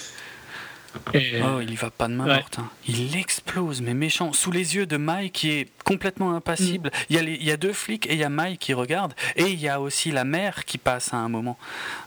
Oh, 0.94 1.60
il 1.60 1.70
y 1.70 1.76
va 1.76 1.90
pas 1.90 2.08
de 2.08 2.14
main 2.14 2.26
morte. 2.26 2.58
Hein. 2.58 2.68
Il 2.86 3.16
explose, 3.16 3.80
mais 3.80 3.94
méchant, 3.94 4.32
sous 4.32 4.50
les 4.50 4.74
yeux 4.76 4.86
de 4.86 4.96
Mai 4.96 5.30
qui 5.30 5.50
est 5.50 5.68
complètement 5.84 6.34
impassible. 6.34 6.88
Mm. 6.88 7.04
Il, 7.10 7.16
y 7.16 7.18
a 7.18 7.22
il, 7.22 7.44
y 7.44 7.50
a 7.52 7.56
deux 7.56 7.72
flics 7.72 8.06
et 8.06 8.14
il 8.14 8.18
y 8.18 8.24
a 8.24 8.28
Mai 8.28 8.56
qui 8.56 8.74
regarde. 8.74 9.14
Et 9.36 9.44
il 9.44 9.60
y 9.60 9.68
a 9.68 9.80
aussi 9.80 10.10
la 10.10 10.24
mère 10.24 10.64
qui 10.64 10.78
passe 10.78 11.14
à 11.14 11.18
un 11.18 11.28
moment. 11.28 11.58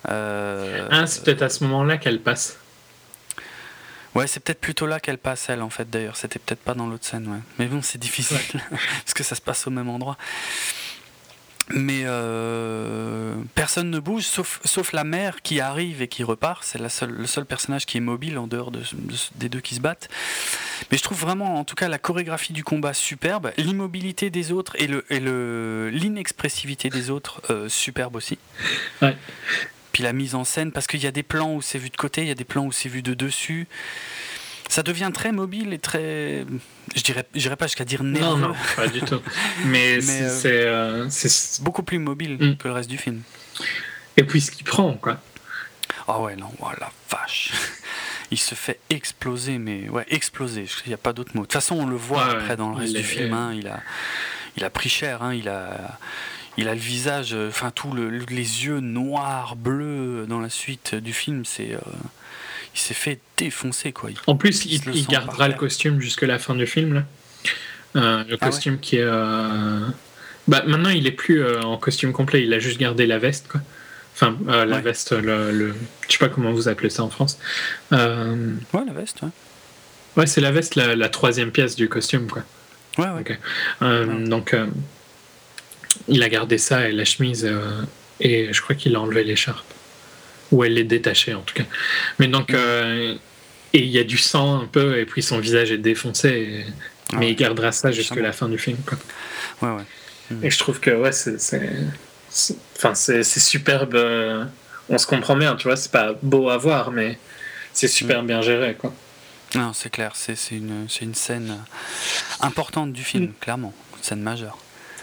Euh, 0.10 0.88
ah, 0.91 1.07
c'est 1.07 1.23
peut-être 1.23 1.43
à 1.43 1.49
ce 1.49 1.64
moment-là 1.64 1.97
qu'elle 1.97 2.19
passe. 2.19 2.57
Ouais, 4.15 4.27
c'est 4.27 4.41
peut-être 4.41 4.61
plutôt 4.61 4.85
là 4.85 4.99
qu'elle 4.99 5.18
passe, 5.18 5.49
elle, 5.49 5.61
en 5.61 5.72
fait, 5.72 5.89
d'ailleurs. 5.89 6.18
C'était 6.18 6.39
peut-être 6.39 6.61
pas 6.61 6.76
dans 6.76 6.85
l'autre 6.85 7.05
scène, 7.05 7.27
ouais. 7.27 7.39
Mais 7.57 7.65
bon, 7.65 7.81
c'est 7.81 7.97
difficile, 7.97 8.61
parce 8.69 9.14
que 9.15 9.23
ça 9.23 9.35
se 9.35 9.41
passe 9.41 9.65
au 9.65 9.72
même 9.72 9.89
endroit. 9.89 10.18
Mais 11.69 12.02
euh, 12.06 13.35
personne 13.56 13.90
ne 13.90 13.99
bouge, 13.99 14.23
sauf, 14.23 14.60
sauf 14.65 14.91
la 14.91 15.06
mère 15.06 15.41
qui 15.41 15.61
arrive 15.61 16.02
et 16.02 16.07
qui 16.07 16.23
repart. 16.23 16.64
C'est 16.64 16.80
le 16.80 17.26
seul 17.26 17.45
personnage 17.45 17.85
qui 17.85 17.98
est 17.98 18.02
mobile 18.02 18.38
en 18.38 18.48
dehors 18.48 18.69
de, 18.69 18.81
des 19.35 19.48
deux 19.48 19.61
qui 19.61 19.76
se 19.76 19.80
battent. 19.80 20.10
Mais 20.91 20.98
je 20.98 21.03
trouve 21.03 21.19
vraiment, 21.19 21.57
en 21.57 21.64
tout 21.64 21.76
cas, 21.76 21.88
la 21.88 21.99
chorégraphie 21.99 22.53
du 22.53 22.64
combat 22.64 22.94
superbe, 22.94 23.52
l'immobilité 23.57 24.30
des 24.30 24.52
autres 24.52 24.76
et 24.77 24.88
le 24.88 25.06
et 25.10 25.19
le 25.19 25.90
l'inexpressivité 25.90 26.90
des 26.90 27.10
autres 27.10 27.41
euh, 27.49 27.69
superbe 27.69 28.18
aussi. 28.18 28.38
Ouais. 29.02 29.15
Puis 29.94 30.03
la 30.03 30.11
mise 30.11 30.35
en 30.35 30.44
scène, 30.44 30.72
parce 30.72 30.88
qu'il 30.88 31.02
y 31.02 31.07
a 31.07 31.11
des 31.11 31.23
plans 31.23 31.53
où 31.53 31.61
c'est 31.61 31.77
vu 31.77 31.90
de 31.90 31.98
côté, 31.98 32.23
il 32.23 32.27
y 32.27 32.31
a 32.31 32.35
des 32.35 32.44
plans 32.44 32.65
où 32.65 32.72
c'est 32.72 32.90
vu 32.90 33.02
de 33.02 33.14
dessus. 33.14 33.68
Ça 34.69 34.84
devient 34.84 35.11
très 35.14 35.31
mobile 35.31 35.73
et 35.73 35.80
très. 35.80 36.45
Je 36.95 37.02
dirais, 37.02 37.26
dirais 37.34 37.56
pas 37.56 37.68
jusqu'à 37.68 37.85
dire 37.85 38.03
nerveux. 38.03 38.41
Non, 38.41 38.49
non, 38.49 38.56
pas 38.76 38.88
du 38.88 39.02
tout. 39.02 39.22
Mais, 39.65 40.02
c'est 40.02 40.65
euh, 40.65 41.07
beaucoup 41.61 41.84
plus 41.84 41.99
mobile 41.99 42.38
mm. 42.40 42.57
que 42.57 42.68
le 42.68 42.73
reste 42.73 42.90
du 42.90 42.98
film. 42.98 43.22
Et 44.18 44.23
puis 44.23 44.41
ce 44.41 44.52
qu'il 44.52 44.65
prend, 44.65 44.94
quoi. 44.94 45.19
Ah 46.07 46.19
ouais, 46.19 46.35
non, 46.35 46.52
oh 46.60 46.68
la 46.80 46.91
vache. 47.10 47.52
Il 48.31 48.40
se 48.40 48.56
fait 48.56 48.80
exploser, 48.90 49.60
mais 49.60 49.90
ouais, 49.90 50.06
exploser. 50.10 50.65
Il 50.85 50.90
n'y 50.90 50.94
a 50.94 50.98
pas 50.98 51.14
d'autre 51.14 51.31
mot. 51.35 51.41
De 51.41 51.45
toute 51.45 51.53
façon, 51.53 51.76
on 51.76 51.85
le 51.85 51.95
voit 51.95 52.26
après 52.26 52.57
dans 52.57 52.69
le 52.69 52.76
reste 52.77 52.95
du 52.95 53.03
film. 53.03 53.31
Hein, 53.34 53.53
il, 53.53 53.68
a, 53.68 53.80
il 54.57 54.64
a 54.64 54.72
pris 54.72 54.90
cher. 54.90 55.22
Hein, 55.22 55.35
il 55.35 55.49
a 55.49 55.99
il 56.57 56.68
a 56.68 56.73
le 56.73 56.80
visage, 56.80 57.34
euh, 57.34 57.49
enfin 57.49 57.72
tous 57.72 57.91
le, 57.94 58.10
les 58.10 58.65
yeux 58.65 58.80
noirs, 58.80 59.56
bleus 59.56 60.26
dans 60.27 60.40
la 60.40 60.49
suite 60.49 60.95
du 60.95 61.14
film, 61.14 61.45
c'est, 61.45 61.73
euh, 61.73 61.80
il 62.74 62.80
s'est 62.80 62.94
fait 62.94 63.20
défoncer 63.38 63.91
quoi. 63.91 64.10
en 64.28 64.36
plus, 64.36 64.66
il, 64.66 65.08
gardera 65.08 65.48
le 65.48 65.54
costume 65.54 66.02
jusqu'à 66.02 66.28
la 66.28 66.40
fin 66.40 66.56
du 66.56 66.68
film 66.68 66.94
là. 66.94 67.04
Euh, 67.95 68.24
le 68.28 68.38
ah 68.41 68.45
costume 68.48 68.80
qui 68.80 68.98
est, 68.98 69.06
bah 70.48 70.64
maintenant 70.66 70.90
il 70.90 71.06
est 71.06 71.12
plus 71.12 71.45
en 71.58 71.78
costume 71.78 72.12
complet, 72.12 72.44
il 72.44 72.54
a 72.54 72.60
juste 72.60 72.80
gardé 72.80 73.06
la 73.06 73.20
veste 73.20 73.48
quoi. 73.48 73.62
Enfin, 74.16 74.38
la 74.48 74.80
veste, 74.80 75.12
le, 75.12 75.52
le, 75.52 75.74
je 76.08 76.14
sais 76.14 76.18
pas 76.20 76.30
comment 76.30 76.52
vous 76.52 76.68
appelez 76.68 76.90
ça 76.90 77.04
en 77.04 77.10
France. 77.10 77.40
ouais, 77.91 77.98
la 77.98 78.94
veste. 78.94 79.22
Ouais, 79.22 79.30
ouais 80.18 80.28
c'est 80.28 80.41
la 80.41 80.52
veste, 80.52 80.76
la, 80.76 81.10
troisième 81.10 81.52
pièce 81.52 81.76
du 81.76 81.88
costume 81.90 82.28
quoi. 82.28 82.44
Ouais, 82.98 83.08
ouais. 83.10 84.26
Donc 84.28 84.56
il 86.08 86.24
a 86.24 86.30
gardé 86.30 86.58
ça 86.58 86.90
et 86.90 86.91
la 86.91 87.06
chemise, 87.06 87.45
euh, 87.45 87.82
et 88.20 88.52
je 88.52 88.62
crois 88.62 88.76
qu'il 88.76 88.95
a 88.95 89.02
enlevé 89.02 89.24
l'écharpe. 89.24 89.73
Ou 90.54 90.64
elle 90.64 90.76
l'est 90.76 90.84
détachée 90.84 91.34
en 91.34 91.42
tout 91.42 91.56
cas. 91.56 91.66
Mais 92.20 92.28
donc, 92.28 92.52
mm. 92.52 92.56
euh, 92.58 93.16
et 93.74 93.80
il 93.80 93.90
y 93.90 94.00
a 94.00 94.04
du 94.04 94.18
sang 94.18 94.62
un 94.62 94.68
peu, 94.68 95.00
et 95.00 95.06
puis 95.06 95.24
son 95.24 95.40
visage 95.40 95.72
est 95.72 95.80
défoncé, 95.80 96.66
ah 97.12 97.18
mais 97.18 97.32
il 97.32 97.36
gardera 97.36 97.72
ça 97.72 97.92
jusqu'à 97.92 98.22
la 98.22 98.32
fin 98.32 98.48
du 98.48 98.58
film. 98.58 98.78
Quoi. 98.86 98.98
Ouais, 99.62 99.76
ouais. 99.78 99.84
Mm. 100.30 100.46
Et 100.46 100.52
je 100.52 100.60
trouve 100.60 100.80
que 100.80 100.92
ouais, 100.92 101.12
c'est. 101.12 101.38
Enfin, 102.78 102.96
c'est 102.96 103.24
superbe. 103.24 103.96
Euh, 103.96 104.46
on 104.90 104.98
se 104.98 105.08
comprend 105.08 105.36
bien, 105.36 105.56
tu 105.56 105.68
vois, 105.68 105.76
c'est 105.76 105.92
pas 105.92 106.14
beau 106.22 106.50
à 106.50 106.58
voir, 106.58 106.92
mais 106.92 107.18
c'est 107.74 107.88
super 107.88 108.24
mm. 108.24 108.28
bien 108.28 108.42
géré, 108.42 108.76
quoi. 108.76 108.94
Non, 109.56 109.72
c'est 109.74 109.92
clair, 109.92 110.14
c'est 110.16 110.36
une, 110.52 110.88
une 111.02 111.14
scène 111.14 111.58
importante 112.42 112.92
du 112.92 113.04
film, 113.04 113.34
clairement, 113.40 113.74
une 113.98 114.04
scène 114.04 114.22
majeure. 114.22 114.58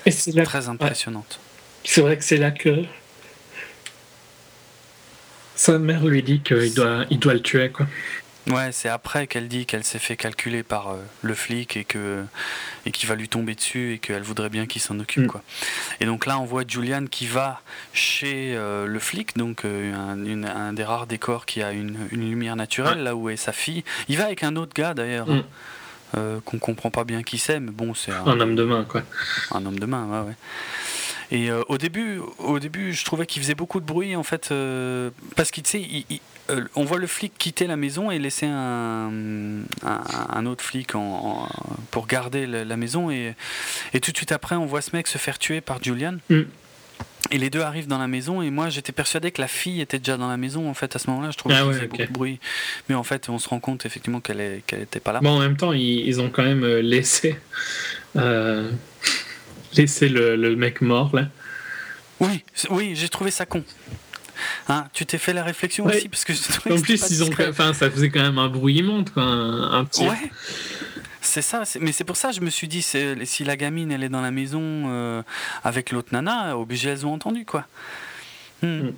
Et 0.06 0.10
c'est 0.10 0.32
Très 0.44 0.68
impressionnante. 0.68 1.38
C'est 1.84 2.00
vrai 2.00 2.16
que 2.16 2.24
c'est 2.24 2.36
là 2.36 2.50
que 2.50 2.84
sa 5.60 5.78
mère 5.78 6.06
lui 6.06 6.22
dit 6.22 6.40
qu'il 6.40 6.72
doit, 6.72 7.04
il 7.10 7.18
doit 7.18 7.34
le 7.34 7.42
tuer. 7.42 7.68
Quoi. 7.68 7.86
Ouais, 8.50 8.72
c'est 8.72 8.88
après 8.88 9.26
qu'elle 9.26 9.46
dit 9.46 9.66
qu'elle 9.66 9.84
s'est 9.84 9.98
fait 9.98 10.16
calculer 10.16 10.62
par 10.62 10.88
euh, 10.88 10.96
le 11.20 11.34
flic 11.34 11.76
et 11.76 11.84
que 11.84 12.24
et 12.86 12.90
qu'il 12.90 13.06
va 13.06 13.14
lui 13.14 13.28
tomber 13.28 13.54
dessus 13.54 13.92
et 13.92 13.98
qu'elle 13.98 14.22
voudrait 14.22 14.48
bien 14.48 14.64
qu'il 14.64 14.80
s'en 14.80 14.98
occupe. 14.98 15.24
Mm. 15.24 15.26
Quoi. 15.26 15.42
Et 16.00 16.06
donc 16.06 16.24
là, 16.24 16.40
on 16.40 16.46
voit 16.46 16.62
Julian 16.66 17.04
qui 17.04 17.26
va 17.26 17.60
chez 17.92 18.56
euh, 18.56 18.86
le 18.86 18.98
flic, 18.98 19.36
donc 19.36 19.66
euh, 19.66 19.92
un, 19.94 20.44
un, 20.44 20.72
des 20.72 20.84
rares 20.84 21.06
décors 21.06 21.44
qui 21.44 21.62
a 21.62 21.72
une, 21.72 22.08
une 22.10 22.30
lumière 22.30 22.56
naturelle, 22.56 23.02
là 23.02 23.14
où 23.14 23.28
est 23.28 23.36
sa 23.36 23.52
fille. 23.52 23.84
Il 24.08 24.16
va 24.16 24.24
avec 24.24 24.42
un 24.42 24.56
autre 24.56 24.72
gars 24.74 24.94
d'ailleurs. 24.94 25.28
Mm. 25.28 25.42
Euh, 26.16 26.40
qu'on 26.44 26.58
comprend 26.58 26.90
pas 26.90 27.04
bien 27.04 27.22
qui 27.22 27.38
c'est, 27.38 27.60
mais 27.60 27.70
bon, 27.70 27.94
c'est 27.94 28.10
un, 28.10 28.40
homme 28.40 28.56
de 28.56 28.64
main, 28.64 28.84
quoi. 28.84 29.02
Un 29.52 29.64
homme 29.64 29.78
de 29.78 29.86
main, 29.86 30.06
ouais, 30.06 30.28
ouais. 30.28 30.34
Et 31.32 31.50
euh, 31.50 31.62
au 31.68 31.78
début, 31.78 32.20
au 32.38 32.58
début, 32.58 32.92
je 32.92 33.04
trouvais 33.04 33.26
qu'il 33.26 33.40
faisait 33.42 33.54
beaucoup 33.54 33.80
de 33.80 33.86
bruit 33.86 34.16
en 34.16 34.22
fait, 34.22 34.48
euh, 34.50 35.10
parce 35.36 35.50
qu'il, 35.50 35.66
sait, 35.66 35.86
on 36.74 36.84
voit 36.84 36.98
le 36.98 37.06
flic 37.06 37.32
quitter 37.38 37.66
la 37.66 37.76
maison 37.76 38.10
et 38.10 38.18
laisser 38.18 38.46
un, 38.46 39.10
un, 39.82 40.46
autre 40.46 40.64
flic 40.64 40.94
en, 40.94 41.48
pour 41.92 42.08
garder 42.08 42.46
la, 42.46 42.76
maison, 42.76 43.10
et, 43.10 43.34
et, 43.94 44.00
tout 44.00 44.10
de 44.10 44.16
suite 44.16 44.32
après, 44.32 44.56
on 44.56 44.66
voit 44.66 44.80
ce 44.80 44.90
mec 44.94 45.06
se 45.06 45.18
faire 45.18 45.38
tuer 45.38 45.60
par 45.60 45.82
Julian. 45.82 46.16
Mm. 46.28 46.42
Et 47.30 47.38
les 47.38 47.50
deux 47.50 47.60
arrivent 47.60 47.86
dans 47.86 47.98
la 47.98 48.08
maison 48.08 48.42
et 48.42 48.50
moi 48.50 48.70
j'étais 48.70 48.92
persuadé 48.92 49.30
que 49.30 49.40
la 49.40 49.46
fille 49.46 49.80
était 49.80 49.98
déjà 49.98 50.16
dans 50.16 50.28
la 50.28 50.36
maison 50.36 50.68
en 50.68 50.74
fait 50.74 50.96
à 50.96 50.98
ce 50.98 51.08
moment-là. 51.10 51.30
Je 51.30 51.36
trouvais 51.36 51.54
ah 51.56 51.62
qu'il 51.62 51.74
faisait 51.74 51.86
beaucoup 51.86 52.02
de 52.02 52.12
bruit, 52.12 52.40
mais 52.88 52.94
en 52.94 53.04
fait 53.04 53.28
on 53.28 53.38
se 53.38 53.48
rend 53.48 53.60
compte 53.60 53.86
effectivement 53.86 54.20
qu'elle 54.20 54.40
est, 54.40 54.62
qu'elle 54.66 54.80
était 54.80 55.00
pas 55.00 55.12
là. 55.12 55.20
Bon 55.20 55.30
en 55.30 55.38
même 55.38 55.56
temps 55.56 55.72
ils, 55.72 56.20
ont 56.20 56.30
quand 56.30 56.42
même 56.42 56.64
euh, 56.64 56.80
laissé 56.80 57.38
laissé 59.74 60.08
le, 60.08 60.36
le, 60.36 60.56
mec 60.56 60.80
mort 60.80 61.14
là. 61.14 61.28
Oui 62.20 62.44
oui 62.70 62.92
j'ai 62.94 63.08
trouvé 63.08 63.30
ça 63.30 63.46
con. 63.46 63.64
Hein, 64.68 64.86
tu 64.92 65.04
t'es 65.04 65.18
fait 65.18 65.32
la 65.32 65.44
réflexion 65.44 65.86
aussi 65.86 66.08
parce 66.08 66.24
que 66.24 66.32
en 66.72 66.80
plus 66.80 67.10
ils 67.10 67.24
ont 67.24 67.30
enfin 67.48 67.74
ça 67.74 67.90
faisait 67.90 68.10
quand 68.10 68.22
même 68.22 68.38
un 68.38 68.48
bruit 68.48 68.76
immonde 68.76 69.10
quoi 69.10 69.22
un, 69.22 69.84
petit. 69.84 70.06
Ouais. 70.06 70.30
C'est 71.22 71.42
ça, 71.42 71.64
mais 71.80 71.92
c'est 71.92 72.04
pour 72.04 72.16
ça 72.16 72.30
que 72.30 72.36
je 72.36 72.40
me 72.40 72.48
suis 72.48 72.66
dit, 72.66 72.82
si 72.82 73.44
la 73.44 73.56
gamine 73.56 73.92
elle 73.92 74.02
est 74.02 74.08
dans 74.08 74.22
la 74.22 74.30
maison 74.30 74.62
euh, 74.62 75.22
avec 75.62 75.92
l'autre 75.92 76.08
nana, 76.12 76.56
obligé 76.56 76.88
elles 76.88 77.04
ont 77.04 77.12
entendu 77.12 77.44
quoi. 77.44 77.66
Hmm. 78.62 78.66
Hmm. 78.66 78.92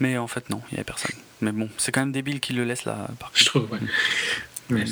Mais 0.00 0.16
en 0.16 0.26
fait 0.26 0.48
non, 0.50 0.62
il 0.70 0.74
n'y 0.74 0.78
avait 0.78 0.84
personne. 0.84 1.14
Mais 1.42 1.52
bon, 1.52 1.68
c'est 1.76 1.92
quand 1.92 2.00
même 2.00 2.12
débile 2.12 2.40
qu'ils 2.40 2.56
le 2.56 2.64
laissent 2.64 2.86
là. 2.86 3.08
Par 3.18 3.30
je 3.34 3.44
trouve, 3.44 3.70
ouais. 3.70 3.78
Mais 4.70 4.84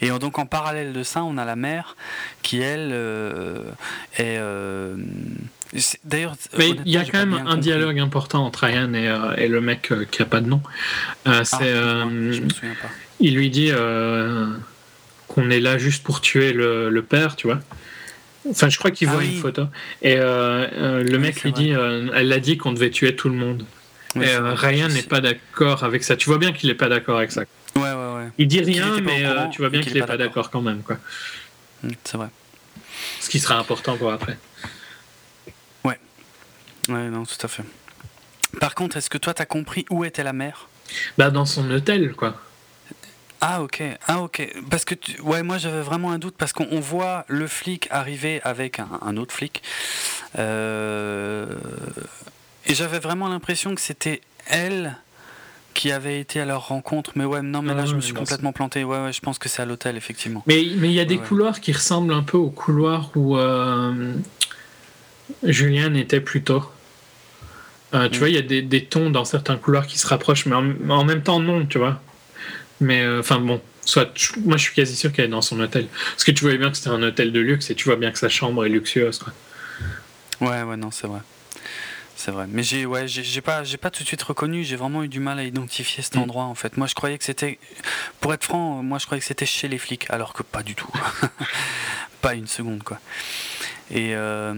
Et 0.00 0.10
donc 0.10 0.38
en 0.38 0.46
parallèle 0.46 0.92
de 0.92 1.02
ça, 1.02 1.24
on 1.24 1.36
a 1.38 1.44
la 1.44 1.56
mère 1.56 1.96
qui 2.42 2.60
elle 2.60 2.90
euh, 2.92 3.58
est. 4.16 4.38
Euh, 4.38 4.96
d'ailleurs, 6.04 6.36
il 6.58 6.80
y 6.84 6.96
a 6.96 7.04
quand 7.04 7.18
même 7.18 7.46
un 7.46 7.56
dialogue 7.56 7.98
important 7.98 8.44
entre 8.46 8.66
Ryan 8.66 8.92
et, 8.94 9.48
le 9.48 9.60
mec 9.60 9.92
qui 10.10 10.22
a 10.22 10.26
pas 10.26 10.40
de 10.40 10.48
nom. 10.48 10.62
Ah, 11.24 11.44
c'est. 11.44 11.72
je 11.72 12.40
me 12.40 12.48
souviens 12.48 12.74
pas. 12.80 12.88
Il 13.20 13.36
lui 13.36 13.50
dit 13.50 13.70
qu'on 15.28 15.50
est 15.50 15.60
là 15.60 15.78
juste 15.78 16.02
pour 16.02 16.20
tuer 16.20 16.52
le, 16.52 17.02
père, 17.02 17.36
tu 17.36 17.46
vois. 17.46 17.60
Enfin, 18.48 18.68
je 18.68 18.78
crois 18.78 18.90
qu'il 18.90 19.08
voit 19.08 19.20
ah 19.22 19.24
une 19.24 19.40
photo. 19.40 19.62
Et 20.02 20.16
euh, 20.16 20.66
euh, 20.72 21.02
le 21.02 21.18
mec 21.18 21.42
lui 21.42 21.52
dit, 21.52 21.72
euh, 21.72 22.08
elle 22.14 22.32
a 22.32 22.38
dit 22.38 22.58
qu'on 22.58 22.72
devait 22.72 22.90
tuer 22.90 23.16
tout 23.16 23.28
le 23.28 23.34
monde. 23.34 23.64
et 24.16 24.36
Ryan 24.36 24.88
n'est 24.88 25.02
pas 25.02 25.20
d'accord 25.20 25.82
avec 25.82 26.04
ça. 26.04 26.16
Tu 26.16 26.28
vois 26.28 26.38
bien 26.38 26.52
qu'il 26.52 26.68
n'est 26.68 26.74
pas 26.74 26.88
d'accord 26.88 27.18
avec 27.18 27.32
ça. 27.32 27.42
Ouais, 27.76 27.82
ouais, 27.82 28.14
ouais. 28.16 28.28
Il 28.38 28.48
dit 28.48 28.60
rien, 28.60 29.00
mais 29.00 29.24
tu 29.50 29.60
vois 29.60 29.70
bien 29.70 29.80
qu'il 29.82 29.94
n'est 29.94 30.06
pas 30.06 30.16
d'accord 30.16 30.50
quand 30.50 30.62
même, 30.62 30.82
quoi. 30.82 30.98
Mm, 31.82 31.90
c'est 32.04 32.16
vrai. 32.16 32.28
Ce 33.20 33.28
qui 33.28 33.40
sera 33.40 33.58
important 33.58 33.96
pour 33.96 34.12
après. 34.12 34.38
Ouais. 35.84 35.98
Ouais, 36.88 37.08
non, 37.08 37.24
tout 37.24 37.44
à 37.44 37.48
fait. 37.48 37.64
Par 38.60 38.74
contre, 38.74 38.96
est-ce 38.96 39.10
que 39.10 39.18
toi, 39.18 39.34
t'as 39.34 39.46
compris 39.46 39.84
où 39.90 40.04
était 40.04 40.22
la 40.22 40.32
mère 40.32 40.68
Bah, 41.18 41.30
dans 41.30 41.44
son 41.44 41.68
hôtel, 41.70 42.14
quoi. 42.14 42.40
Ah 43.46 43.62
ok, 43.62 43.82
ah 44.06 44.20
ok. 44.20 44.54
Parce 44.70 44.86
que 44.86 44.94
ouais, 45.20 45.42
moi 45.42 45.58
j'avais 45.58 45.82
vraiment 45.82 46.12
un 46.12 46.18
doute 46.18 46.34
parce 46.38 46.54
qu'on 46.54 46.80
voit 46.80 47.26
le 47.28 47.46
flic 47.46 47.88
arriver 47.90 48.40
avec 48.42 48.78
un, 48.78 49.16
autre 49.18 49.34
flic, 49.34 49.62
euh, 50.38 51.46
et 52.64 52.74
j'avais 52.74 53.00
vraiment 53.00 53.28
l'impression 53.28 53.74
que 53.74 53.82
c'était 53.82 54.22
elle 54.46 54.96
qui 55.74 55.90
avait 55.90 56.20
été 56.20 56.40
à 56.40 56.44
leur 56.44 56.68
rencontre. 56.68 57.12
Mais 57.16 57.24
ouais, 57.24 57.42
non, 57.42 57.62
mais 57.62 57.74
là 57.74 57.84
je 57.84 57.94
me 57.94 58.00
suis 58.00 58.14
complètement 58.14 58.52
planté. 58.52 58.84
Ouais, 58.84 59.02
ouais, 59.04 59.12
je 59.12 59.20
pense 59.20 59.38
que 59.38 59.48
c'est 59.48 59.62
à 59.62 59.66
l'hôtel 59.66 59.96
effectivement. 59.96 60.42
Mais 60.46 60.64
mais 60.76 60.88
il 60.88 60.94
y 60.94 61.00
a 61.00 61.04
des 61.04 61.18
couloirs 61.18 61.60
qui 61.60 61.72
ressemblent 61.72 62.14
un 62.14 62.22
peu 62.22 62.38
aux 62.38 62.50
couloirs 62.50 63.10
où 63.14 63.36
euh, 63.36 64.14
Julien 65.42 65.94
était 65.94 66.20
plus 66.20 66.42
tôt. 66.42 66.64
Euh, 67.94 68.08
tu 68.08 68.16
mm. 68.16 68.18
vois, 68.18 68.28
il 68.28 68.34
y 68.34 68.38
a 68.38 68.42
des, 68.42 68.62
des, 68.62 68.84
tons 68.84 69.10
dans 69.10 69.24
certains 69.24 69.56
couloirs 69.56 69.86
qui 69.86 69.98
se 69.98 70.06
rapprochent, 70.06 70.46
mais 70.46 70.56
en 70.56 71.04
même 71.04 71.22
temps 71.22 71.40
non, 71.40 71.66
tu 71.66 71.78
vois. 71.78 72.00
Mais 72.80 73.02
euh, 73.02 73.20
enfin 73.20 73.38
bon, 73.38 73.60
soit 73.84 74.12
moi 74.44 74.56
je 74.56 74.62
suis 74.62 74.74
quasi 74.74 74.96
sûr 74.96 75.12
qu'elle 75.12 75.26
est 75.26 75.28
dans 75.28 75.42
son 75.42 75.60
hôtel. 75.60 75.86
Parce 76.12 76.24
que 76.24 76.32
tu 76.32 76.42
voyais 76.42 76.58
bien 76.58 76.70
que 76.70 76.76
c'était 76.76 76.90
un 76.90 77.02
hôtel 77.02 77.32
de 77.32 77.40
luxe 77.40 77.70
et 77.70 77.74
tu 77.74 77.84
vois 77.84 77.96
bien 77.96 78.10
que 78.10 78.18
sa 78.18 78.28
chambre 78.28 78.64
est 78.64 78.68
luxueuse. 78.68 79.18
Quoi. 79.18 79.32
Ouais, 80.40 80.62
ouais, 80.62 80.76
non, 80.76 80.90
c'est 80.90 81.06
vrai. 81.06 81.20
C'est 82.16 82.30
vrai. 82.30 82.46
Mais 82.48 82.62
j'ai 82.62 82.86
ouais, 82.86 83.06
j'ai 83.08 83.40
pas, 83.40 83.64
j'ai 83.64 83.76
pas 83.76 83.90
tout 83.90 84.02
de 84.02 84.08
suite 84.08 84.22
reconnu. 84.22 84.64
J'ai 84.64 84.76
vraiment 84.76 85.02
eu 85.02 85.08
du 85.08 85.20
mal 85.20 85.38
à 85.38 85.44
identifier 85.44 86.02
cet 86.02 86.16
mm. 86.16 86.20
endroit 86.20 86.44
en 86.44 86.54
fait. 86.54 86.76
Moi, 86.76 86.86
je 86.86 86.94
croyais 86.94 87.18
que 87.18 87.24
c'était, 87.24 87.58
pour 88.20 88.32
être 88.32 88.44
franc, 88.44 88.82
moi 88.82 88.98
je 88.98 89.06
croyais 89.06 89.20
que 89.20 89.26
c'était 89.26 89.46
chez 89.46 89.68
les 89.68 89.78
flics, 89.78 90.06
alors 90.10 90.32
que 90.32 90.42
pas 90.42 90.62
du 90.62 90.74
tout. 90.74 90.90
pas 92.22 92.34
une 92.34 92.46
seconde 92.46 92.82
quoi. 92.82 92.98
Et 93.90 94.14
euh, 94.14 94.52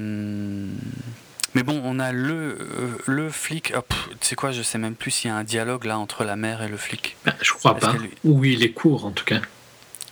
mais 1.56 1.62
bon, 1.62 1.80
on 1.84 1.98
a 1.98 2.12
le, 2.12 2.58
euh, 2.60 2.98
le 3.06 3.30
flic. 3.30 3.72
Oh, 3.74 3.80
tu 4.20 4.26
sais 4.26 4.36
quoi, 4.36 4.52
je 4.52 4.62
sais 4.62 4.76
même 4.76 4.94
plus 4.94 5.10
s'il 5.10 5.30
y 5.30 5.32
a 5.32 5.36
un 5.36 5.42
dialogue 5.42 5.84
là 5.84 5.98
entre 5.98 6.22
la 6.22 6.36
mère 6.36 6.62
et 6.62 6.68
le 6.68 6.76
flic. 6.76 7.16
Bah, 7.24 7.32
je 7.40 7.50
crois 7.52 7.76
pas. 7.76 7.94
Oui, 8.24 8.52
il 8.52 8.62
est 8.62 8.72
court 8.72 9.06
en 9.06 9.10
tout 9.10 9.24
cas. 9.24 9.40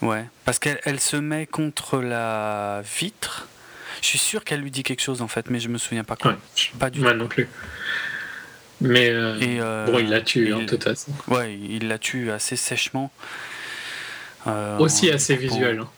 Ouais, 0.01 0.25
parce 0.47 0.59
qu'elle 0.59 0.81
elle 0.85 1.01
se 1.01 1.17
met 1.17 1.47
contre 1.47 1.99
la 1.99 2.83
vitre. 2.99 3.47
Je 4.05 4.11
suis 4.11 4.19
sûr 4.19 4.45
qu'elle 4.45 4.61
lui 4.61 4.71
dit 4.71 4.83
quelque 4.83 5.01
chose 5.01 5.23
en 5.23 5.29
fait, 5.29 5.49
mais 5.49 5.61
je 5.61 5.71
me 5.71 5.79
souviens 5.79 6.05
pas 6.05 6.15
quoi. 6.15 6.37
Pas 6.79 6.91
du 6.91 7.01
Moi 7.01 7.15
non 7.15 7.27
plus. 7.27 7.49
Mais 8.83 9.09
euh, 9.09 9.39
euh, 9.41 9.87
bon, 9.87 9.99
il 9.99 10.11
la 10.11 10.21
tue 10.21 10.53
en 10.53 10.67
tout 10.67 10.77
cas. 10.77 10.93
Ouais, 11.29 11.59
il 11.59 11.89
la 11.89 11.97
tue 11.97 12.31
assez 12.31 12.57
sèchement. 12.57 13.11
Aussi 14.79 15.11
assez 15.11 15.37
visuel. 15.37 15.79
Hein. 15.79 15.89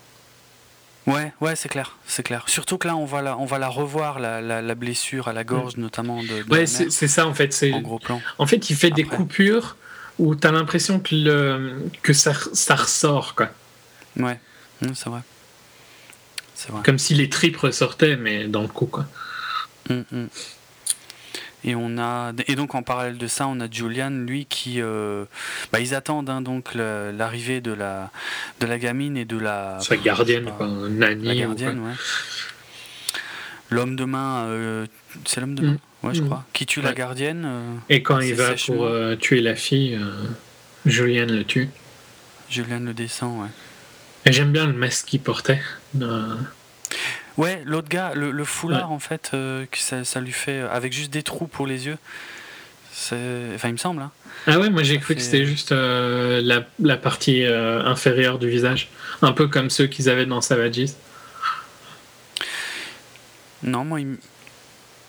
Ouais, 1.13 1.33
ouais, 1.41 1.57
c'est 1.57 1.69
clair, 1.69 1.97
c'est 2.07 2.23
clair. 2.23 2.45
Surtout 2.47 2.79
que 2.79 2.87
là, 2.87 2.95
on 2.95 3.07
va 3.07 3.23
la, 3.23 3.37
on 3.39 3.45
va 3.45 3.59
la 3.59 3.69
revoir, 3.69 4.21
la, 4.21 4.41
la, 4.41 4.75
blessure 4.77 5.27
à 5.27 5.33
la 5.33 5.43
gorge, 5.43 5.77
mm. 5.77 5.81
notamment. 5.81 6.23
De, 6.23 6.49
ouais, 6.49 6.67
c'est 6.67 7.09
ça 7.09 7.27
en 7.27 7.35
fait. 7.35 7.53
C'est 7.53 7.73
en 7.73 7.81
gros 7.81 7.99
plan. 7.99 8.23
En 8.39 8.47
fait, 8.47 8.71
il 8.71 8.77
fait 8.77 8.91
des 8.91 9.03
coupures 9.05 9.77
où 10.21 10.37
tu 10.37 10.47
as 10.47 10.53
l'impression 10.53 11.01
que, 11.01 11.13
le, 11.13 11.89
que 12.03 12.13
ça, 12.13 12.35
ça 12.53 12.77
ressort, 12.77 13.35
quoi. 13.35 13.51
Ouais, 14.17 14.39
c'est 14.95 15.09
vrai. 15.09 15.23
Vrai. 16.71 16.83
Comme 16.85 16.99
si 16.99 17.15
les 17.15 17.29
tripes 17.29 17.57
ressortaient, 17.59 18.17
mais 18.17 18.47
dans 18.49 18.63
le 18.63 18.69
coup, 18.69 18.87
quoi. 18.87 19.07
Mm, 19.91 20.03
mm. 20.11 20.27
Et 21.65 21.75
on 21.75 21.99
a 21.99 22.33
et 22.47 22.55
donc 22.55 22.75
en 22.77 22.83
parallèle 22.83 23.19
de 23.19 23.27
ça, 23.27 23.49
on 23.49 23.59
a 23.59 23.69
Julian, 23.69 24.11
lui 24.11 24.47
qui, 24.47 24.81
euh, 24.81 25.25
bah, 25.73 25.81
ils 25.81 25.95
attendent 25.95 26.31
hein, 26.31 26.41
donc 26.41 26.75
l'arrivée 26.75 27.61
de 27.61 27.73
la 27.73 28.11
de 28.61 28.67
la 28.67 28.79
gamine 28.79 29.17
et 29.17 29.25
de 29.25 29.37
la 29.37 29.79
sa 29.81 29.97
gardienne, 29.97 30.51
quoi, 30.57 30.69
Nani. 30.69 31.27
La 31.27 31.35
gardienne, 31.35 31.81
ouais. 31.81 31.95
L'homme 33.71 33.97
de 33.97 34.05
main, 34.05 34.45
euh, 34.47 34.87
c'est 35.25 35.41
l'homme 35.41 35.57
de 35.57 35.67
main, 35.67 35.73
mm. 35.73 36.07
ouais, 36.07 36.15
je 36.15 36.23
crois, 36.23 36.45
qui 36.53 36.67
tue 36.67 36.83
la 36.83 36.93
gardienne. 36.93 37.43
Euh, 37.45 37.75
et 37.89 38.01
quand 38.01 38.21
il 38.21 38.35
va 38.35 38.55
pour 38.55 38.89
tuer 39.19 39.41
la 39.41 39.57
fille, 39.57 39.99
Julian 40.85 41.27
le 41.27 41.43
tue. 41.43 41.69
Julian 42.49 42.79
le 42.79 42.95
descend, 42.95 43.43
ouais. 43.43 43.49
Et 44.27 44.33
j'aime 44.33 44.51
bien 44.51 44.67
le 44.67 44.73
masque 44.73 45.07
qu'il 45.07 45.21
portait. 45.21 45.63
Ouais, 47.37 47.63
l'autre 47.65 47.89
gars, 47.89 48.13
le, 48.15 48.45
foulard, 48.45 48.91
en 48.91 48.99
fait, 48.99 49.31
euh, 49.35 49.67
que 49.71 49.79
ça, 49.79 50.21
lui 50.21 50.33
fait. 50.33 50.61
Euh, 50.61 50.71
avec 50.71 50.93
juste 50.93 51.13
des 51.13 51.23
trous 51.23 51.47
pour 51.47 51.67
les 51.67 51.87
yeux. 51.87 51.99
Enfin, 53.13 53.69
il 53.69 53.73
me 53.73 53.77
semble. 53.77 54.03
Hein. 54.03 54.11
Ah 54.47 54.59
ouais, 54.59 54.71
moi 54.71 54.83
j'ai 54.83 54.99
cru 54.99 55.15
que 55.15 55.21
c'était 55.21 55.45
juste 55.45 55.73
euh, 55.73 56.41
la, 56.43 56.65
la, 56.81 56.97
partie 56.97 57.45
inférieure 57.45 58.39
du 58.39 58.49
visage. 58.49 58.89
Un 59.23 59.33
peu 59.33 59.49
comme 59.49 59.71
ceux 59.71 59.87
qu'ils 59.87 60.09
avaient 60.09 60.27
dans 60.27 60.41
Savages. 60.41 60.95
Non, 63.63 63.85
moi, 63.85 64.01
il... 64.01 64.17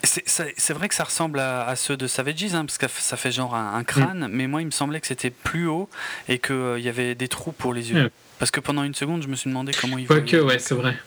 c'est 0.04 0.74
vrai 0.74 0.90
que 0.90 0.96
ça 0.96 1.06
ressemble 1.06 1.40
à, 1.40 1.76
ceux 1.76 1.98
de 1.98 2.08
Savages, 2.08 2.54
hein, 2.54 2.66
parce 2.66 2.78
que 2.78 2.88
ça 2.88 3.18
fait 3.18 3.32
genre 3.32 3.56
un, 3.56 3.84
crâne, 3.84 4.28
mm. 4.28 4.32
mais 4.32 4.48
moi 4.48 4.62
il 4.62 4.66
me 4.66 4.72
semblait 4.72 5.00
que 5.00 5.08
c'était 5.08 5.30
plus 5.30 5.68
haut 5.68 5.90
et 6.28 6.40
qu'il 6.40 6.80
y 6.80 6.90
avait 6.90 7.16
des 7.16 7.30
trous 7.30 7.54
pour 7.54 7.74
les 7.74 7.92
yeux. 7.92 8.12
Parce 8.40 8.52
que 8.52 8.60
pendant 8.60 8.84
une 8.84 8.94
seconde, 8.94 9.24
je 9.24 9.28
me 9.28 9.36
suis 9.36 9.50
demandé 9.50 9.72
comment 9.80 9.98
il 9.98 10.08
que, 10.08 10.38
ouais, 10.38 10.60
c'est 10.60 10.76
vrai. 10.76 10.98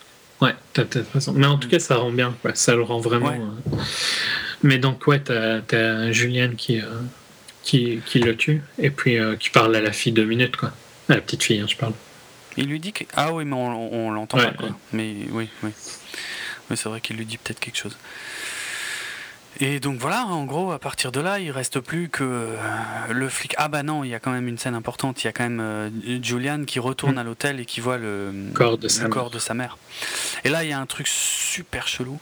Ouais, 0.41 0.55
t'as 0.73 0.85
peut-être 0.85 1.11
raison. 1.13 1.33
Mais 1.33 1.45
en 1.45 1.57
tout 1.57 1.69
cas, 1.69 1.79
ça 1.79 1.97
rend 1.97 2.11
bien, 2.11 2.35
quoi. 2.41 2.55
ça 2.55 2.75
le 2.75 2.81
rend 2.81 2.99
vraiment. 2.99 3.31
Euh, 3.31 3.77
mais 4.63 4.79
donc, 4.79 5.05
ouais, 5.07 5.19
t'as 5.19 5.61
as 5.71 6.11
Juliane 6.11 6.55
qui, 6.55 6.79
euh, 6.79 6.85
qui, 7.63 8.01
qui, 8.05 8.19
le 8.19 8.35
tue 8.35 8.63
et 8.79 8.89
puis 8.89 9.17
euh, 9.17 9.35
qui 9.35 9.51
parle 9.51 9.75
à 9.75 9.81
la 9.81 9.91
fille 9.91 10.11
deux 10.11 10.25
minutes, 10.25 10.57
quoi. 10.57 10.71
À 11.09 11.15
la 11.15 11.21
petite 11.21 11.43
fille, 11.43 11.59
hein, 11.59 11.67
je 11.67 11.75
parle. 11.75 11.93
Il 12.57 12.65
lui 12.65 12.79
dit 12.79 12.91
que. 12.91 13.03
Ah 13.13 13.31
oui, 13.33 13.45
mais 13.45 13.55
on, 13.55 14.07
on 14.07 14.11
l'entend 14.11 14.37
pas, 14.37 14.51
quoi. 14.51 14.69
Mais 14.93 15.15
oui, 15.31 15.47
oui. 15.63 15.71
Mais 16.69 16.75
c'est 16.75 16.89
vrai 16.89 17.01
qu'il 17.01 17.17
lui 17.17 17.25
dit 17.25 17.37
peut-être 17.37 17.59
quelque 17.59 17.77
chose. 17.77 17.95
Et 19.59 19.79
donc 19.79 19.99
voilà, 19.99 20.25
en 20.25 20.45
gros, 20.45 20.71
à 20.71 20.79
partir 20.79 21.11
de 21.11 21.19
là, 21.19 21.39
il 21.39 21.51
reste 21.51 21.79
plus 21.81 22.09
que 22.09 22.23
euh, 22.23 22.55
le 23.09 23.27
flic. 23.27 23.53
Ah 23.57 23.67
bah 23.67 23.83
non, 23.83 24.03
il 24.03 24.09
y 24.09 24.15
a 24.15 24.19
quand 24.19 24.31
même 24.31 24.47
une 24.47 24.57
scène 24.57 24.75
importante. 24.75 25.23
Il 25.23 25.27
y 25.27 25.27
a 25.27 25.33
quand 25.33 25.43
même 25.43 25.59
euh, 25.59 25.89
Julian 26.21 26.63
qui 26.65 26.79
retourne 26.79 27.17
à 27.17 27.23
l'hôtel 27.23 27.59
et 27.59 27.65
qui 27.65 27.81
voit 27.81 27.97
le 27.97 28.31
corps 28.53 28.77
de, 28.77 28.87
sa, 28.87 29.07
corps 29.07 29.29
de 29.29 29.39
sa 29.39 29.53
mère. 29.53 29.77
Et 30.45 30.49
là, 30.49 30.63
il 30.63 30.69
y 30.69 30.73
a 30.73 30.79
un 30.79 30.85
truc 30.85 31.07
super 31.07 31.87
chelou. 31.87 32.19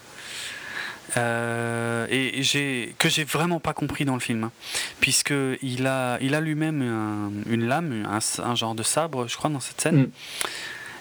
Euh, 1.18 2.06
et 2.10 2.44
j'ai 2.44 2.94
que 3.00 3.10
j'ai 3.10 3.24
vraiment 3.24 3.60
pas 3.60 3.74
compris 3.74 4.06
dans 4.06 4.14
le 4.14 4.20
film, 4.20 4.44
hein. 4.44 4.52
puisque 5.00 5.34
il 5.64 5.88
a 5.88 6.20
il 6.22 6.36
a 6.36 6.42
lui-même 6.42 7.42
une 7.50 7.68
lame, 7.68 8.08
un, 8.08 8.56
genre 8.56 8.76
de 8.76 8.84
sabre, 8.84 9.28
je 9.28 9.36
crois, 9.36 9.50
dans 9.50 9.60
cette 9.60 9.82
scène, 9.82 10.02
mm. 10.02 10.12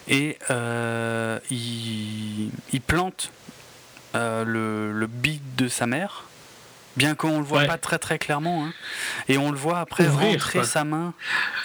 et 0.07 0.39
il, 1.51 2.49
il, 2.73 2.81
plante 2.81 3.31
le, 4.13 4.91
le 4.91 5.07
bide 5.07 5.41
de 5.57 5.67
sa 5.67 5.87
mère 5.87 6.23
bien 6.99 7.15
qu'on 7.15 7.39
le 7.39 7.45
voit 7.45 7.63
pas 7.63 7.77
très 7.77 7.97
très 7.97 8.19
clairement. 8.19 8.65
Hein. 8.65 8.73
Et 9.27 9.37
on 9.37 9.51
le 9.51 9.57
voit 9.57 9.79
après 9.79 10.07
rentrer 10.07 10.63
sa 10.63 10.83
main. 10.83 11.13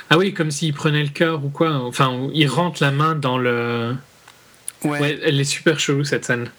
Ah 0.08 0.16
oui, 0.16 0.32
comme 0.32 0.50
s'il 0.50 0.72
prenait 0.72 1.02
le 1.02 1.08
cœur 1.08 1.44
ou 1.44 1.50
quoi. 1.50 1.72
Enfin, 1.72 2.28
il 2.32 2.46
rentre 2.48 2.82
la 2.82 2.90
main 2.90 3.14
dans 3.14 3.36
le. 3.36 3.96
Ouais. 4.82 5.18
elle 5.22 5.40
est 5.40 5.44
super 5.44 5.80
chelou 5.80 6.04
cette 6.04 6.24
scène. 6.24 6.50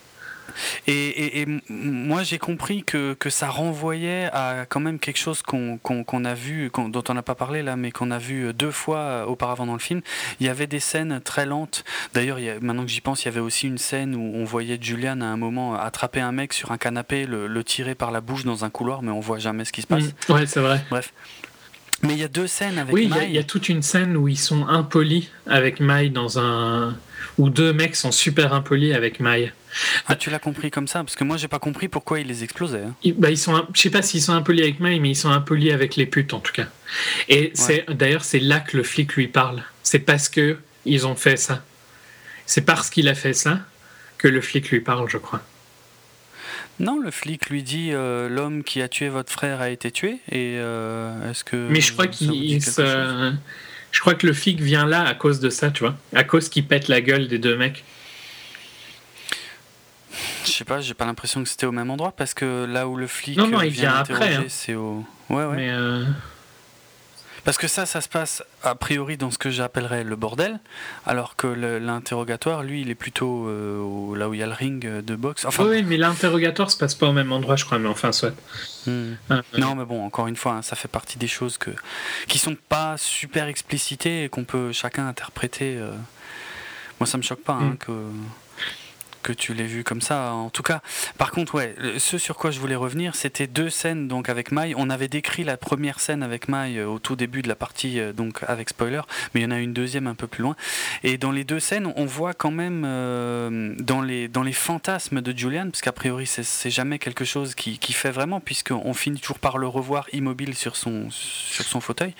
Et, 0.87 1.45
moi, 1.69 2.23
j'ai 2.23 2.37
compris 2.37 2.83
que, 2.83 3.13
que, 3.13 3.29
ça 3.29 3.49
renvoyait 3.49 4.29
à 4.33 4.65
quand 4.67 4.79
même 4.79 4.99
quelque 4.99 5.17
chose 5.17 5.41
qu'on 5.41 6.25
a 6.25 6.33
vu, 6.33 6.71
dont 6.75 7.03
on 7.07 7.13
n'a 7.13 7.21
pas 7.21 7.35
parlé 7.35 7.63
là, 7.63 7.75
mais 7.75 7.91
qu'on 7.91 8.11
a 8.11 8.17
vu 8.17 8.53
deux 8.53 8.71
fois 8.71 9.27
auparavant 9.27 9.65
dans 9.65 9.73
le 9.73 9.79
film. 9.79 10.01
Il 10.39 10.45
y 10.45 10.49
avait 10.49 10.67
des 10.67 10.79
scènes 10.79 11.21
très 11.21 11.45
lentes. 11.45 11.83
D'ailleurs, 12.13 12.39
maintenant 12.61 12.83
que 12.83 12.91
j'y 12.91 13.01
pense, 13.01 13.23
il 13.23 13.25
y 13.25 13.29
avait 13.29 13.39
aussi 13.39 13.67
une 13.67 13.77
scène 13.77 14.15
où 14.15 14.35
on 14.35 14.43
voyait 14.43 14.77
Julian 14.79 15.21
à 15.21 15.25
un 15.25 15.37
moment 15.37 15.75
attraper 15.75 16.21
un 16.21 16.31
mec 16.31 16.53
sur 16.53 16.71
un 16.71 16.77
canapé, 16.77 17.25
le, 17.25 17.63
tirer 17.63 17.95
par 17.95 18.11
la 18.11 18.21
bouche 18.21 18.43
dans 18.43 18.63
un 18.63 18.69
couloir, 18.69 19.01
mais 19.01 19.11
on 19.11 19.19
voit 19.19 19.39
jamais 19.39 19.65
ce 19.65 19.71
qui 19.71 19.81
se 19.81 19.87
passe. 19.87 20.03
Mmh. 20.29 20.33
ouais, 20.33 20.45
c'est 20.45 20.59
vrai. 20.59 20.83
Bref. 20.89 21.11
Mais 22.07 22.13
il 22.13 22.19
y 22.19 22.23
a 22.23 22.27
deux 22.27 22.47
scènes 22.47 22.77
avec 22.77 22.93
Oui, 22.93 23.09
il 23.27 23.31
y, 23.31 23.37
a 23.37 23.43
toute 23.43 23.69
une 23.69 23.81
scène 23.81 24.15
où 24.17 24.27
ils 24.27 24.37
sont 24.37 24.67
impolis 24.67 25.29
avec 25.47 25.79
Mai 25.79 26.09
dans 26.09 26.39
un. 26.39 26.95
où 27.37 27.49
deux 27.49 27.73
mecs 27.73 27.95
sont 27.95 28.11
super 28.11 28.53
impolis 28.53 28.93
avec 28.93 29.19
Mai. 29.19 29.51
Ah, 30.07 30.15
tu 30.15 30.29
l'as 30.29 30.39
compris 30.39 30.71
comme 30.71 30.87
ça 30.87 31.03
Parce 31.03 31.15
que 31.15 31.23
moi, 31.23 31.37
j'ai 31.37 31.47
pas 31.47 31.59
compris 31.59 31.87
pourquoi 31.87 32.19
ils 32.19 32.27
les 32.27 32.43
explosaient. 32.43 32.83
Hein. 32.83 32.95
Ils, 33.03 33.13
bah, 33.13 33.29
ils 33.29 33.37
sont, 33.37 33.65
je 33.73 33.81
sais 33.81 33.89
pas 33.89 34.01
s'ils 34.01 34.21
sont 34.21 34.33
impolis 34.33 34.61
avec 34.61 34.79
Mai, 34.79 34.99
mais 34.99 35.09
ils 35.09 35.15
sont 35.15 35.31
impolis 35.31 35.71
avec 35.71 35.95
les 35.95 36.05
putes 36.05 36.33
en 36.33 36.39
tout 36.39 36.53
cas. 36.53 36.67
Et 37.27 37.51
c'est 37.53 37.85
d'ailleurs 37.89 38.23
c'est 38.23 38.39
là 38.39 38.59
que 38.59 38.77
le 38.77 38.83
flic 38.83 39.15
lui 39.15 39.27
parle. 39.27 39.63
C'est 39.83 39.99
parce 39.99 40.29
que 40.29 40.57
ils 40.85 41.05
ont 41.07 41.15
fait 41.15 41.37
ça. 41.37 41.63
C'est 42.45 42.61
parce 42.61 42.89
qu'il 42.89 43.07
a 43.09 43.15
fait 43.15 43.33
ça 43.33 43.59
que 44.17 44.27
le 44.27 44.41
flic 44.41 44.69
lui 44.69 44.79
parle, 44.79 45.09
je 45.09 45.17
crois. 45.17 45.41
Non, 46.79 46.99
le 46.99 47.11
flic 47.11 47.49
lui 47.49 47.63
dit 47.63 47.91
euh, 47.91 48.27
l'homme 48.27 48.63
qui 48.63 48.81
a 48.81 48.89
tué 48.89 49.07
votre 49.09 49.31
frère 49.31 49.61
a 49.61 49.69
été 49.69 49.91
tué. 49.91 50.19
Et 50.29 50.57
euh, 50.57 51.31
est-ce 51.31 51.43
que 51.43 51.69
Mais 51.69 51.81
je 51.81 51.93
crois 51.93 52.07
qu'il 52.07 52.59
je 53.91 54.01
crois 54.01 54.15
que 54.15 54.27
le 54.27 54.33
flic 54.33 54.59
vient 54.59 54.85
là 54.85 55.07
à 55.07 55.13
cause 55.13 55.39
de 55.39 55.49
ça, 55.49 55.71
tu 55.71 55.79
vois, 55.79 55.95
à 56.13 56.25
cause 56.25 56.49
qu'il 56.49 56.67
pète 56.67 56.89
la 56.89 56.99
gueule 56.99 57.29
des 57.29 57.39
deux 57.39 57.55
mecs. 57.55 57.85
Je 60.43 60.51
sais 60.51 60.65
pas, 60.65 60.81
j'ai 60.81 60.93
pas 60.93 61.05
l'impression 61.05 61.41
que 61.41 61.47
c'était 61.47 61.65
au 61.65 61.71
même 61.71 61.89
endroit 61.89 62.11
parce 62.11 62.33
que 62.33 62.65
là 62.65 62.89
où 62.89 62.97
le 62.97 63.07
flic 63.07 63.37
non, 63.37 63.47
non, 63.47 63.61
il 63.61 63.69
vient, 63.69 63.93
après, 63.93 64.35
hein. 64.35 64.45
c'est 64.49 64.75
au. 64.75 65.05
Ouais, 65.29 65.45
ouais. 65.45 65.55
Mais 65.55 65.69
euh, 65.69 66.03
Parce 67.45 67.57
que 67.57 67.67
ça, 67.67 67.85
ça 67.85 68.01
se 68.01 68.09
passe 68.09 68.43
a 68.63 68.73
priori 68.75 69.17
dans 69.17 69.29
ce 69.29 69.37
que 69.37 69.51
j'appellerais 69.51 70.03
le 70.03 70.15
bordel, 70.15 70.59
alors 71.05 71.35
que 71.35 71.47
l'interrogatoire, 71.47 72.63
lui, 72.63 72.81
il 72.81 72.89
est 72.89 72.95
plutôt 72.95 73.47
euh, 73.47 74.17
là 74.17 74.27
où 74.27 74.33
il 74.33 74.39
y 74.39 74.43
a 74.43 74.47
le 74.47 74.53
ring 74.53 74.83
de 74.83 75.15
boxe. 75.15 75.45
Enfin... 75.45 75.63
Oui, 75.65 75.83
mais 75.83 75.97
l'interrogatoire 75.97 76.71
se 76.71 76.77
passe 76.77 76.95
pas 76.95 77.07
au 77.07 77.13
même 77.13 77.31
endroit, 77.31 77.55
je 77.55 77.63
crois, 77.63 77.77
mais 77.77 77.87
enfin, 77.87 78.11
soit. 78.11 78.33
Hmm. 78.87 79.13
Euh, 79.31 79.41
non, 79.57 79.75
mais 79.75 79.85
bon, 79.85 80.03
encore 80.03 80.27
une 80.27 80.35
fois, 80.35 80.53
hein, 80.53 80.61
ça 80.63 80.75
fait 80.75 80.87
partie 80.87 81.19
des 81.19 81.27
choses 81.27 81.57
que, 81.59 81.69
qui 82.27 82.39
sont 82.39 82.57
pas 82.67 82.97
super 82.97 83.47
explicitées 83.47 84.23
et 84.23 84.29
qu'on 84.29 84.43
peut 84.43 84.71
chacun 84.71 85.07
interpréter. 85.07 85.79
Moi, 86.99 87.05
ça 87.05 87.17
me 87.17 87.23
choque 87.23 87.43
pas 87.43 87.53
hein, 87.53 87.71
hmm. 87.71 87.77
que 87.77 87.91
que 89.25 89.33
tu 89.33 89.55
l'aies 89.55 89.63
vu 89.65 89.83
comme 89.83 90.01
ça. 90.01 90.33
En 90.33 90.51
tout 90.51 90.61
cas, 90.61 90.81
par 91.17 91.31
contre, 91.31 91.55
ouais, 91.55 91.75
ce 91.97 92.19
sur 92.19 92.35
quoi 92.35 92.51
je 92.51 92.59
voulais 92.59 92.75
revenir, 92.75 93.15
c'était 93.15 93.47
deux 93.47 93.71
scènes 93.71 94.07
donc 94.07 94.29
avec 94.29 94.51
Mai. 94.51 94.73
On 94.77 94.91
avait 94.91 95.07
décrit 95.07 95.43
la 95.43 95.57
première 95.57 95.99
scène 95.99 96.21
avec 96.21 96.47
Mai 96.47 96.77
euh, 96.77 96.85
au 96.85 96.99
tout 96.99 97.15
début 97.15 97.41
de 97.41 97.47
la 97.47 97.55
partie, 97.55 97.99
euh, 97.99 98.13
donc 98.13 98.43
avec 98.47 98.69
spoiler, 98.69 99.01
mais 99.33 99.41
il 99.41 99.43
y 99.43 99.47
en 99.47 99.51
a 99.51 99.57
une 99.57 99.73
deuxième 99.73 100.05
un 100.05 100.13
peu 100.13 100.27
plus 100.27 100.43
loin. 100.43 100.55
Et 101.03 101.17
dans 101.17 101.31
les 101.31 101.43
deux 101.43 101.59
scènes, 101.59 101.91
on 101.95 102.05
voit 102.05 102.35
quand 102.35 102.51
même 102.51 102.83
euh, 102.85 103.73
dans, 103.79 104.03
les, 104.03 104.27
dans 104.27 104.43
les 104.43 104.53
fantasmes 104.53 105.21
de 105.21 105.35
Julian, 105.35 105.71
parce 105.71 105.81
qu'a 105.81 105.91
priori 105.91 106.27
c'est 106.27 106.69
jamais 106.69 106.99
quelque 106.99 107.25
chose 107.25 107.55
qui, 107.55 107.79
qui 107.79 107.93
fait 107.93 108.11
vraiment, 108.11 108.39
puisqu'on 108.39 108.93
finit 108.93 109.19
toujours 109.19 109.39
par 109.39 109.57
le 109.57 109.67
revoir 109.67 110.05
immobile 110.13 110.53
sur 110.53 110.75
son, 110.75 111.09
sur 111.09 111.65
son 111.65 111.81
fauteuil. 111.81 112.13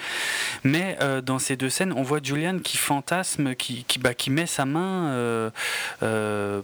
Mais 0.63 0.97
dans 1.23 1.37
ces 1.37 1.55
deux 1.55 1.69
scènes, 1.69 1.93
on 1.93 2.01
voit 2.01 2.19
Julian 2.23 2.57
qui 2.59 2.77
fantasme, 2.77 3.53
qui, 3.53 3.83
qui, 3.83 3.99
bah, 3.99 4.15
qui 4.15 4.31
met 4.31 4.47
sa 4.47 4.65
main 4.65 5.51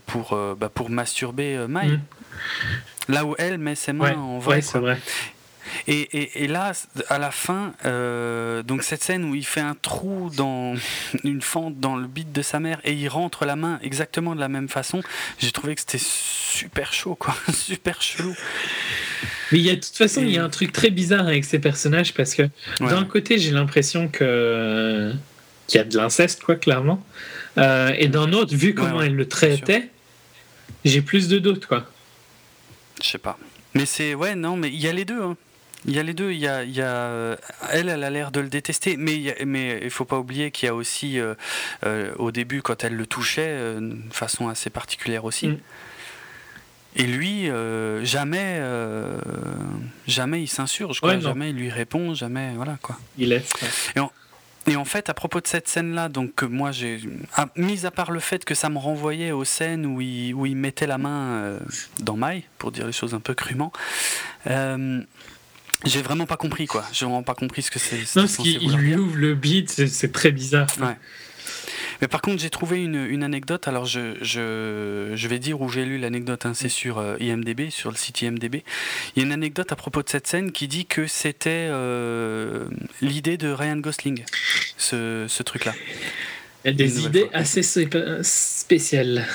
pour 0.07 0.30
euh, 0.33 0.55
bah, 0.55 0.69
pour 0.73 0.89
masturber 0.89 1.55
euh, 1.55 1.67
Mai. 1.67 1.87
Mm. 1.87 2.01
Là 3.09 3.25
où 3.25 3.35
elle 3.37 3.57
met 3.57 3.75
ses 3.75 3.93
mains 3.93 4.15
en 4.15 4.39
vrai. 4.39 4.61
c'est 4.61 4.79
vrai. 4.79 4.97
Et, 5.87 6.43
et, 6.43 6.47
là, 6.47 6.73
à 7.09 7.17
la 7.17 7.31
fin, 7.31 7.73
euh, 7.85 8.61
donc 8.63 8.83
cette 8.83 9.03
scène 9.03 9.25
où 9.25 9.35
il 9.35 9.45
fait 9.45 9.61
un 9.61 9.75
trou 9.75 10.29
dans 10.35 10.75
une 11.23 11.41
fente 11.41 11.79
dans 11.79 11.95
le 11.95 12.07
bit 12.07 12.31
de 12.31 12.41
sa 12.41 12.59
mère 12.59 12.79
et 12.83 12.93
il 12.93 13.07
rentre 13.07 13.45
la 13.45 13.55
main 13.55 13.79
exactement 13.81 14.35
de 14.35 14.39
la 14.39 14.49
même 14.49 14.69
façon, 14.69 15.01
j'ai 15.39 15.51
trouvé 15.51 15.75
que 15.75 15.81
c'était 15.81 16.03
super 16.03 16.93
chaud, 16.93 17.15
quoi, 17.15 17.35
super 17.53 18.01
chelou. 18.01 18.35
Mais 19.51 19.59
il 19.59 19.65
y 19.65 19.69
a, 19.69 19.75
de 19.75 19.81
toute 19.81 19.95
façon, 19.95 20.21
il 20.21 20.31
y 20.31 20.37
a 20.37 20.43
un 20.43 20.49
truc 20.49 20.71
très 20.71 20.89
bizarre 20.89 21.27
avec 21.27 21.45
ces 21.45 21.59
personnages 21.59 22.13
parce 22.13 22.35
que 22.35 22.43
d'un 22.79 23.03
côté, 23.05 23.37
j'ai 23.37 23.51
l'impression 23.51 24.07
que 24.07 25.13
qu'il 25.67 25.77
y 25.77 25.81
a 25.81 25.85
de 25.85 25.95
l'inceste, 25.95 26.43
quoi, 26.43 26.55
clairement, 26.55 27.01
et 27.57 28.07
d'un 28.07 28.33
autre, 28.33 28.55
vu 28.55 28.73
comment 28.73 29.01
elle 29.01 29.15
le 29.15 29.27
traitait 29.27 29.89
j'ai 30.85 31.01
plus 31.01 31.27
de 31.27 31.39
doutes, 31.39 31.65
quoi. 31.65 31.85
Je 33.01 33.07
sais 33.07 33.17
pas. 33.17 33.37
Mais 33.73 33.85
c'est. 33.85 34.15
Ouais, 34.15 34.35
non, 34.35 34.55
mais 34.55 34.69
il 34.69 34.79
y 34.79 34.87
a 34.87 34.93
les 34.93 35.05
deux. 35.05 35.21
Hein. 35.21 35.37
Il 35.85 35.95
y 35.95 35.99
a 35.99 36.03
les 36.03 36.13
deux. 36.13 36.31
Il 36.31 36.39
y 36.39 36.47
a, 36.47 36.63
il 36.63 36.71
y 36.71 36.81
a 36.81 37.37
elle, 37.71 37.89
elle 37.89 38.03
a 38.03 38.09
l'air 38.09 38.31
de 38.31 38.39
le 38.39 38.49
détester, 38.49 38.97
mais 38.97 39.13
il, 39.13 39.21
y 39.27 39.45
mais 39.45 39.79
il 39.83 39.89
faut 39.89 40.05
pas 40.05 40.19
oublier 40.19 40.51
qu'il 40.51 40.67
y 40.67 40.69
a 40.69 40.75
aussi, 40.75 41.19
au 42.17 42.31
début, 42.31 42.61
quand 42.61 42.83
elle 42.83 42.95
le 42.95 43.05
touchait, 43.05 43.75
de 43.79 43.97
façon 44.11 44.49
assez 44.49 44.69
particulière 44.69 45.25
aussi. 45.25 45.47
Mm. 45.47 45.57
Et 46.97 47.03
lui, 47.03 47.49
jamais, 48.03 48.61
jamais 50.07 50.43
il 50.43 50.47
s'insurge, 50.47 51.01
jamais 51.19 51.49
il 51.49 51.55
lui 51.55 51.69
répond, 51.69 52.13
jamais, 52.13 52.53
voilà 52.55 52.77
quoi. 52.81 52.97
Il 53.17 53.29
laisse. 53.29 53.53
Et 53.95 53.99
en 54.75 54.85
fait, 54.85 55.09
à 55.09 55.13
propos 55.13 55.41
de 55.41 55.47
cette 55.47 55.67
scène-là, 55.67 56.09
donc 56.09 56.43
moi 56.43 56.71
j'ai, 56.71 56.99
mis 57.55 57.85
à 57.85 57.91
part 57.91 58.11
le 58.11 58.19
fait 58.19 58.45
que 58.45 58.55
ça 58.55 58.69
me 58.69 58.77
renvoyait 58.77 59.31
aux 59.31 59.43
scènes 59.43 59.85
où 59.85 60.01
il, 60.01 60.33
où 60.33 60.45
il 60.45 60.55
mettait 60.55 60.87
la 60.87 60.97
main 60.97 61.31
euh, 61.31 61.59
dans 61.99 62.15
Maille, 62.15 62.43
pour 62.57 62.71
dire 62.71 62.85
les 62.85 62.91
choses 62.91 63.13
un 63.13 63.19
peu 63.19 63.33
crûment, 63.33 63.71
euh, 64.47 65.01
j'ai 65.85 66.01
vraiment 66.01 66.25
pas 66.25 66.37
compris 66.37 66.67
quoi. 66.67 66.85
J'ai 66.93 67.05
vraiment 67.05 67.23
pas 67.23 67.33
compris 67.33 67.63
ce 67.63 67.71
que 67.71 67.79
c'est. 67.79 67.97
Non, 68.15 68.23
parce 68.23 68.37
qu'il 68.37 68.75
lui 68.77 68.95
ouvre 68.95 69.17
le 69.17 69.33
beat, 69.33 69.69
c'est 69.69 70.11
très 70.11 70.31
bizarre. 70.31 70.67
Ouais. 70.79 70.95
Mais 72.01 72.07
par 72.07 72.21
contre, 72.21 72.41
j'ai 72.41 72.49
trouvé 72.49 72.83
une, 72.83 73.05
une, 73.05 73.23
anecdote. 73.23 73.67
Alors, 73.67 73.85
je, 73.85 74.15
je, 74.21 75.11
je 75.15 75.27
vais 75.27 75.39
dire 75.39 75.61
où 75.61 75.69
j'ai 75.69 75.85
lu 75.85 75.99
l'anecdote. 75.99 76.45
Hein, 76.45 76.53
c'est 76.53 76.69
sur 76.69 76.97
euh, 76.97 77.15
IMDb, 77.19 77.69
sur 77.69 77.91
le 77.91 77.97
site 77.97 78.21
IMDb. 78.21 78.63
Il 79.15 79.19
y 79.19 79.23
a 79.23 79.25
une 79.25 79.31
anecdote 79.31 79.71
à 79.71 79.75
propos 79.75 80.01
de 80.01 80.09
cette 80.09 80.27
scène 80.27 80.51
qui 80.51 80.67
dit 80.67 80.85
que 80.85 81.05
c'était 81.05 81.67
euh, 81.69 82.65
l'idée 83.01 83.37
de 83.37 83.49
Ryan 83.49 83.77
Gosling, 83.77 84.23
ce, 84.77 85.25
ce 85.27 85.43
truc-là. 85.43 85.73
Il 86.65 86.67
y 86.67 86.71
a 86.71 86.73
des 86.73 87.05
idées 87.05 87.29
assez 87.33 87.63
spéciales. 87.63 89.25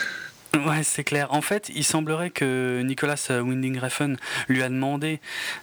Ouais, 0.66 0.82
c'est 0.82 1.04
clair. 1.04 1.32
En 1.32 1.42
fait, 1.42 1.70
il 1.74 1.84
semblerait 1.84 2.30
que 2.30 2.82
Nicolas 2.82 3.16
Winding 3.28 3.78
Refn 3.78 4.16
lui 4.48 4.62
a 4.62 4.68
demandé, 4.68 5.20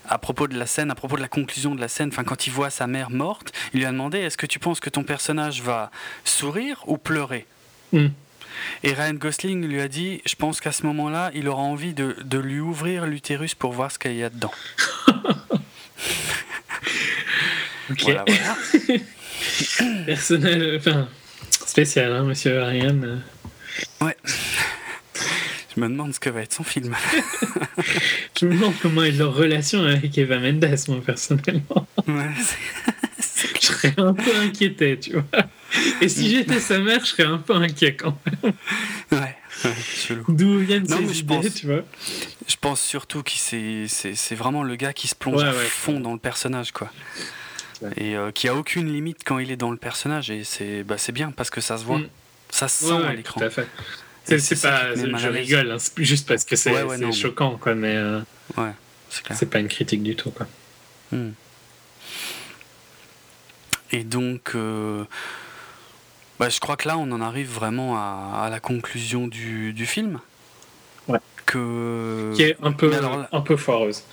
à 0.08 0.18
propos 0.18 0.48
de 0.48 0.58
la 0.58 0.66
scène, 0.66 0.92
à 0.92 0.96
propos 0.96 1.16
de 1.18 1.22
la 1.22 1.28
conclusion 1.28 1.76
de 1.76 1.82
la 1.82 1.88
scène, 1.88 2.10
enfin, 2.10 2.24
quand 2.24 2.48
il 2.48 2.52
voit 2.52 2.70
sa 2.70 2.88
mère 2.88 3.10
morte, 3.10 3.52
il 3.74 3.80
lui 3.80 3.86
a 3.86 3.92
demandé 3.92 4.20
est-ce 4.20 4.38
que 4.38 4.46
tu 4.46 4.60
penses 4.60 4.80
que 4.80 4.90
ton 4.90 5.04
personnage 5.04 5.62
va 5.62 5.92
sourire 6.26 6.84
ou 6.88 6.98
pleurer 6.98 7.46
hmm. 7.92 8.08
Et 8.84 8.94
Ryan 8.94 9.16
Gosling 9.16 9.66
lui 9.68 9.82
a 9.82 9.88
dit 9.88 10.22
je 10.26 10.36
pense 10.36 10.62
qu'à 10.62 10.72
ce 10.72 10.86
moment-là, 10.86 11.32
il 11.34 11.48
aura 11.48 11.64
envie 11.64 11.94
de, 11.94 12.16
de 12.24 12.38
lui 12.38 12.60
ouvrir 12.60 13.08
l'utérus 13.08 13.56
pour 13.56 13.74
voir 13.74 13.92
ce 13.92 13.98
qu'il 14.00 14.16
y 14.16 14.24
a 14.24 14.30
dedans. 14.30 14.52
ok. 17.90 18.04
Voilà, 18.04 18.26
Personnel, 20.06 20.76
enfin, 20.78 21.08
spécial, 21.66 22.14
hein, 22.14 22.24
monsieur 22.24 22.62
Ryan. 22.62 23.20
Ouais. 24.02 24.16
Je 25.76 25.82
me 25.82 25.88
demande 25.88 26.14
ce 26.14 26.20
que 26.20 26.30
va 26.30 26.42
être 26.42 26.54
son 26.54 26.64
film. 26.64 26.96
je 28.40 28.46
me 28.46 28.54
demande 28.54 28.74
comment 28.82 29.04
est 29.04 29.12
leur 29.12 29.34
relation 29.34 29.84
avec 29.84 30.18
Eva 30.18 30.40
Mendes, 30.40 30.76
moi, 30.88 31.02
personnellement. 31.06 31.88
Ouais, 32.08 32.30
je 33.60 33.66
serais 33.66 33.94
un 33.98 34.14
peu 34.14 34.36
inquiété, 34.38 35.00
tu 35.00 35.14
vois. 35.14 35.26
Et 36.02 36.10
si 36.10 36.30
j'étais 36.30 36.60
sa 36.60 36.80
mère, 36.80 37.00
je 37.00 37.06
serais 37.12 37.24
un 37.24 37.40
peu 37.40 37.56
inquiet 37.56 37.96
quand 37.96 38.18
même. 38.44 38.54
Ouais, 39.12 39.36
D'où 40.28 40.60
viennent 40.60 40.88
ces 40.88 41.20
idées, 41.20 41.36
pense, 41.36 41.54
tu 41.54 41.68
vois 41.68 41.84
Je 42.48 42.56
pense 42.60 42.82
surtout 42.82 43.24
que 43.24 43.32
c'est 43.36 44.36
vraiment 44.36 44.64
le 44.64 44.76
gars 44.76 44.94
qui 44.94 45.08
se 45.08 45.16
plonge 45.16 45.44
à 45.44 45.54
fond 45.54 46.00
dans 46.00 46.14
le 46.14 46.20
personnage, 46.20 46.72
quoi. 46.72 46.92
Et 47.98 48.16
euh, 48.16 48.32
qui 48.32 48.48
a 48.48 48.56
aucune 48.56 48.88
limite 48.88 49.24
quand 49.26 49.40
il 49.40 49.52
est 49.52 49.58
dans 49.58 49.72
le 49.72 49.78
personnage. 49.78 50.30
Et 50.30 50.44
c'est 50.46 50.84
bah, 50.84 50.96
bien 51.14 51.32
parce 51.32 51.50
que 51.50 51.60
ça 51.60 51.78
se 51.78 51.84
voit. 51.84 52.00
Mm. 52.00 52.08
Ça 52.50 52.68
se 52.68 52.86
sent 52.86 52.94
à 52.94 53.14
l'écran. 53.14 53.42
Tout 53.42 53.48
à 53.48 53.50
fait. 53.50 53.68
C'est 54.26 54.62
pas, 54.62 54.96
je 54.96 55.28
rigole, 55.28 55.72
hein, 55.72 55.78
juste 55.98 56.28
parce 56.28 56.46
que 56.46 56.56
c'est 56.56 57.12
choquant, 57.12 57.58
quoi, 57.58 57.76
mais 57.76 57.96
euh, 57.96 58.20
ouais, 58.58 58.72
c'est 59.10 59.50
pas 59.50 59.60
une 59.60 59.68
critique 59.68 60.04
du 60.04 60.16
tout, 60.16 60.32
quoi. 60.32 60.48
Hmm. 61.12 61.32
Et 63.92 64.04
donc, 64.04 64.52
euh, 64.56 65.04
bah, 66.40 66.50
je 66.50 66.60
crois 66.60 66.78
que 66.78 66.88
là, 66.88 66.98
on 66.98 67.12
en 67.12 67.22
arrive 67.22 67.52
vraiment 67.52 67.96
à, 67.96 68.48
la 68.50 68.60
conclusion 68.60 69.28
du, 69.28 69.74
du, 69.74 69.86
film. 69.86 70.20
Ouais. 71.08 71.20
Que... 71.46 72.32
Qui 72.36 72.44
est 72.44 72.58
un 72.64 72.72
peu, 72.72 72.92
un 73.32 73.42
peu 73.42 73.58
foireuse. 73.58 74.04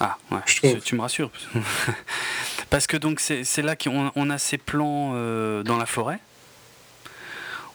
Ah, 0.00 0.16
ouais, 0.30 0.38
je 0.46 0.78
tu 0.78 0.94
me 0.94 1.00
rassures. 1.00 1.30
Parce 2.70 2.86
que 2.86 2.96
donc 2.96 3.20
c'est 3.20 3.62
là 3.62 3.76
qu'on 3.76 4.10
on 4.14 4.30
a 4.30 4.38
ces 4.38 4.58
plans 4.58 5.12
euh, 5.14 5.62
dans 5.62 5.78
la 5.78 5.86
forêt 5.86 6.18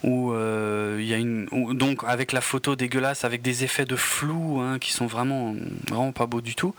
où 0.04 0.32
euh, 0.32 0.98
il 1.00 1.06
y 1.06 1.14
a 1.14 1.18
une 1.18 1.46
donc 1.74 2.04
avec 2.08 2.32
la 2.32 2.42
photo 2.42 2.76
dégueulasse 2.76 3.24
avec 3.24 3.42
des 3.42 3.64
effets 3.64 3.86
de 3.86 3.96
flou 3.96 4.60
hein, 4.60 4.80
qui 4.80 4.92
sont 4.92 5.06
vraiment 5.06 5.56
vraiment 5.90 6.12
pas 6.12 6.26
beaux 6.26 6.42
du 6.42 6.56
tout. 6.56 6.74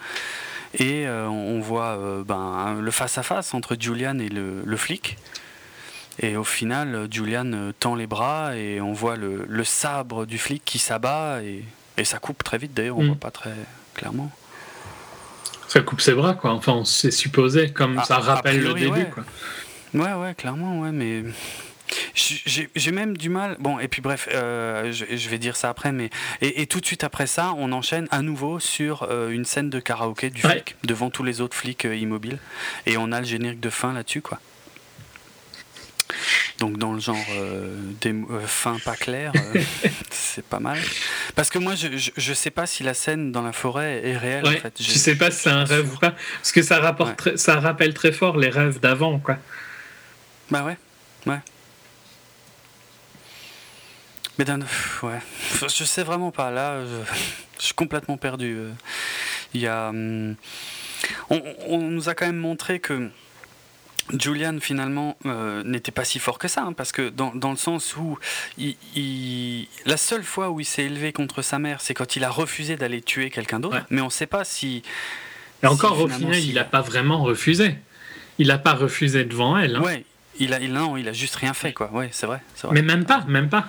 Et 0.75 1.07
euh, 1.07 1.29
on 1.29 1.61
voit 1.61 1.99
euh, 1.99 2.25
ben, 2.25 2.79
le 2.81 2.91
face 2.91 3.19
à 3.19 3.23
face 3.23 3.53
entre 3.53 3.77
Julian 3.79 4.19
et 4.19 4.29
le, 4.29 4.77
flic. 4.77 5.19
Et 6.19 6.37
au 6.37 6.45
final 6.45 7.09
Julian 7.11 7.73
tend 7.79 7.95
les 7.95 8.07
bras 8.07 8.57
et 8.57 8.81
on 8.81 8.93
voit 8.93 9.17
le, 9.17 9.65
sabre 9.65 10.27
du 10.27 10.39
flic 10.39 10.63
qui 10.65 10.79
s'abat 10.79 11.43
et, 11.43 11.65
ça 12.05 12.19
coupe 12.19 12.43
très 12.43 12.59
vite 12.59 12.75
d'ailleurs 12.75 12.99
on 12.99 13.05
mm. 13.05 13.07
voit 13.09 13.17
pas 13.17 13.31
très 13.31 13.55
clairement. 13.95 14.31
Ça 15.69 15.81
coupe 15.81 16.01
ses 16.01 16.15
bras 16.15 16.35
quoi. 16.35 16.53
Enfin 16.53 16.83
c'est 16.85 17.13
supposé 17.13 17.71
comme 17.71 17.99
ah, 17.99 18.05
ça 18.05 18.19
rappelle 18.19 18.61
le 18.61 18.75
début 18.75 19.07
quoi. 19.07 19.25
Ouais 19.95 20.13
ouais 20.15 20.35
clairement 20.35 20.81
ouais 20.81 20.91
mais 20.91 21.23
j'ai 22.15 22.93
même 22.93 23.17
du 23.17 23.29
mal. 23.29 23.57
Bon, 23.59 23.79
et 23.79 23.89
puis 23.89 24.01
bref, 24.01 24.29
euh, 24.33 24.93
je, 24.93 25.29
vais 25.29 25.39
dire 25.39 25.57
ça 25.57 25.69
après, 25.69 25.93
mais. 25.93 26.11
Et, 26.41 26.67
tout 26.67 26.81
de 26.81 26.87
suite 26.87 27.05
après 27.05 27.27
ça, 27.27 27.55
on 27.57 27.73
enchaîne 27.73 28.09
à 28.11 28.23
nouveau 28.23 28.61
sur 28.61 29.07
euh, 29.11 29.31
une 29.31 29.45
scène 29.45 29.71
de 29.71 29.81
karaoké 29.81 30.31
du 30.31 30.43
flic, 30.43 30.77
devant 30.85 31.11
tous 31.11 31.23
les 31.23 31.41
autres 31.41 31.57
flics 31.57 31.85
euh, 31.85 31.97
immobiles. 31.97 32.39
Et 32.87 32.97
on 32.97 33.13
a 33.13 33.21
le 33.21 33.27
générique 33.27 33.61
de 33.61 33.71
fin 33.71 33.93
là-dessus, 33.93 34.23
quoi. 34.23 34.41
Donc, 36.59 36.77
dans 36.77 36.93
le 36.93 37.01
genre 37.01 37.17
des 38.01 38.15
fin 38.47 38.79
pas 38.85 38.95
clair, 38.95 39.33
c'est 40.11 40.45
pas 40.45 40.61
mal. 40.61 40.79
Parce 41.35 41.51
que 41.51 41.59
moi, 41.59 41.75
je, 41.75 41.89
je, 41.97 42.35
sais 42.35 42.51
pas 42.51 42.67
si 42.67 42.85
la 42.85 42.95
scène 42.95 43.33
dans 43.33 43.43
la 43.43 43.53
forêt 43.53 44.03
est 44.05 44.17
réelle, 44.17 44.47
en 44.47 44.53
fait. 44.53 44.75
Je 44.81 44.91
sais 44.91 45.17
pas 45.17 45.31
si 45.31 45.41
c'est 45.41 45.51
un 45.51 45.65
rêve 45.65 45.93
ou 45.93 45.99
pas. 45.99 46.15
Parce 46.37 46.53
que 46.53 46.63
ça, 46.63 46.79
rapporte 46.79 47.37
ça 47.37 47.59
rappelle 47.59 47.95
très 47.95 48.13
fort 48.13 48.37
les 48.37 48.51
rêves 48.51 48.79
d'avant, 48.79 49.19
quoi. 49.19 49.39
Bah 50.51 50.65
ouais, 50.65 50.77
ouais. 51.27 51.41
Mais 54.39 54.45
d'un. 54.45 54.61
Ouais. 55.03 55.19
Je 55.61 55.85
sais 55.85 56.03
vraiment 56.03 56.31
pas. 56.31 56.51
Là, 56.51 56.83
je, 56.85 57.65
suis 57.65 57.75
complètement 57.75 58.17
perdu. 58.17 58.57
Il 59.55 59.61
y 59.61 59.67
a. 59.67 59.89
Hum, 59.89 60.37
on, 61.31 61.79
nous 61.79 62.09
a 62.09 62.15
quand 62.15 62.27
même 62.27 62.37
montré 62.37 62.81
que. 62.81 63.11
Julian 64.19 64.59
finalement 64.61 65.17
euh, 65.27 65.63
n'était 65.63 65.93
pas 65.93 66.05
si 66.05 66.19
fort 66.19 66.39
que 66.39 66.49
ça, 66.49 66.63
hein, 66.63 66.73
parce 66.73 66.91
que 66.91 67.09
dans, 67.09 67.33
dans, 67.35 67.53
le 67.53 67.57
sens 67.57 67.97
où 67.97 68.19
il, 68.59 69.69
la 69.87 69.97
seule 69.97 70.25
fois 70.25 70.51
où 70.51 70.59
il 70.59 70.65
s'est 70.65 70.85
élevé 70.85 71.13
contre 71.13 71.41
sa 71.41 71.61
mère, 71.61 71.81
c'est 71.81 71.95
quand 71.95 72.17
il 72.17 72.25
a 72.25 72.29
refusé 72.29 72.77
d'aller 72.77 73.01
tuer 73.01 73.31
quelqu'un 73.31 73.61
d'autre, 73.61 73.87
mais 73.91 74.01
on 74.01 74.07
ne 74.07 74.11
sait 74.11 74.27
pas 74.27 74.45
si... 74.45 74.83
Et 75.63 75.67
encore 75.69 75.99
au 76.01 76.09
final, 76.09 76.35
il 76.35 76.55
n'a 76.55 76.65
pas 76.65 76.81
vraiment 76.81 77.23
refusé. 77.23 77.77
Il 78.39 78.49
n'a 78.49 78.59
pas 78.59 78.75
refusé 78.75 79.25
devant 79.25 79.57
elle. 79.57 79.77
Hein. 79.77 79.83
Ouais, 79.83 80.05
il 80.41 80.53
a, 80.53 80.61
il, 80.61 80.73
non, 80.73 80.97
il 80.97 81.09
a 81.09 81.13
juste 81.13 81.37
rien 81.37 81.55
fait, 81.55 81.73
quoi. 81.73 81.91
Ouais, 81.93 82.09
c'est 82.11 82.27
vrai, 82.27 82.41
vrai, 82.63 82.75
Mais 82.75 82.83
même 82.83 83.05
pas, 83.05 83.25
même 83.29 83.49
pas. 83.49 83.69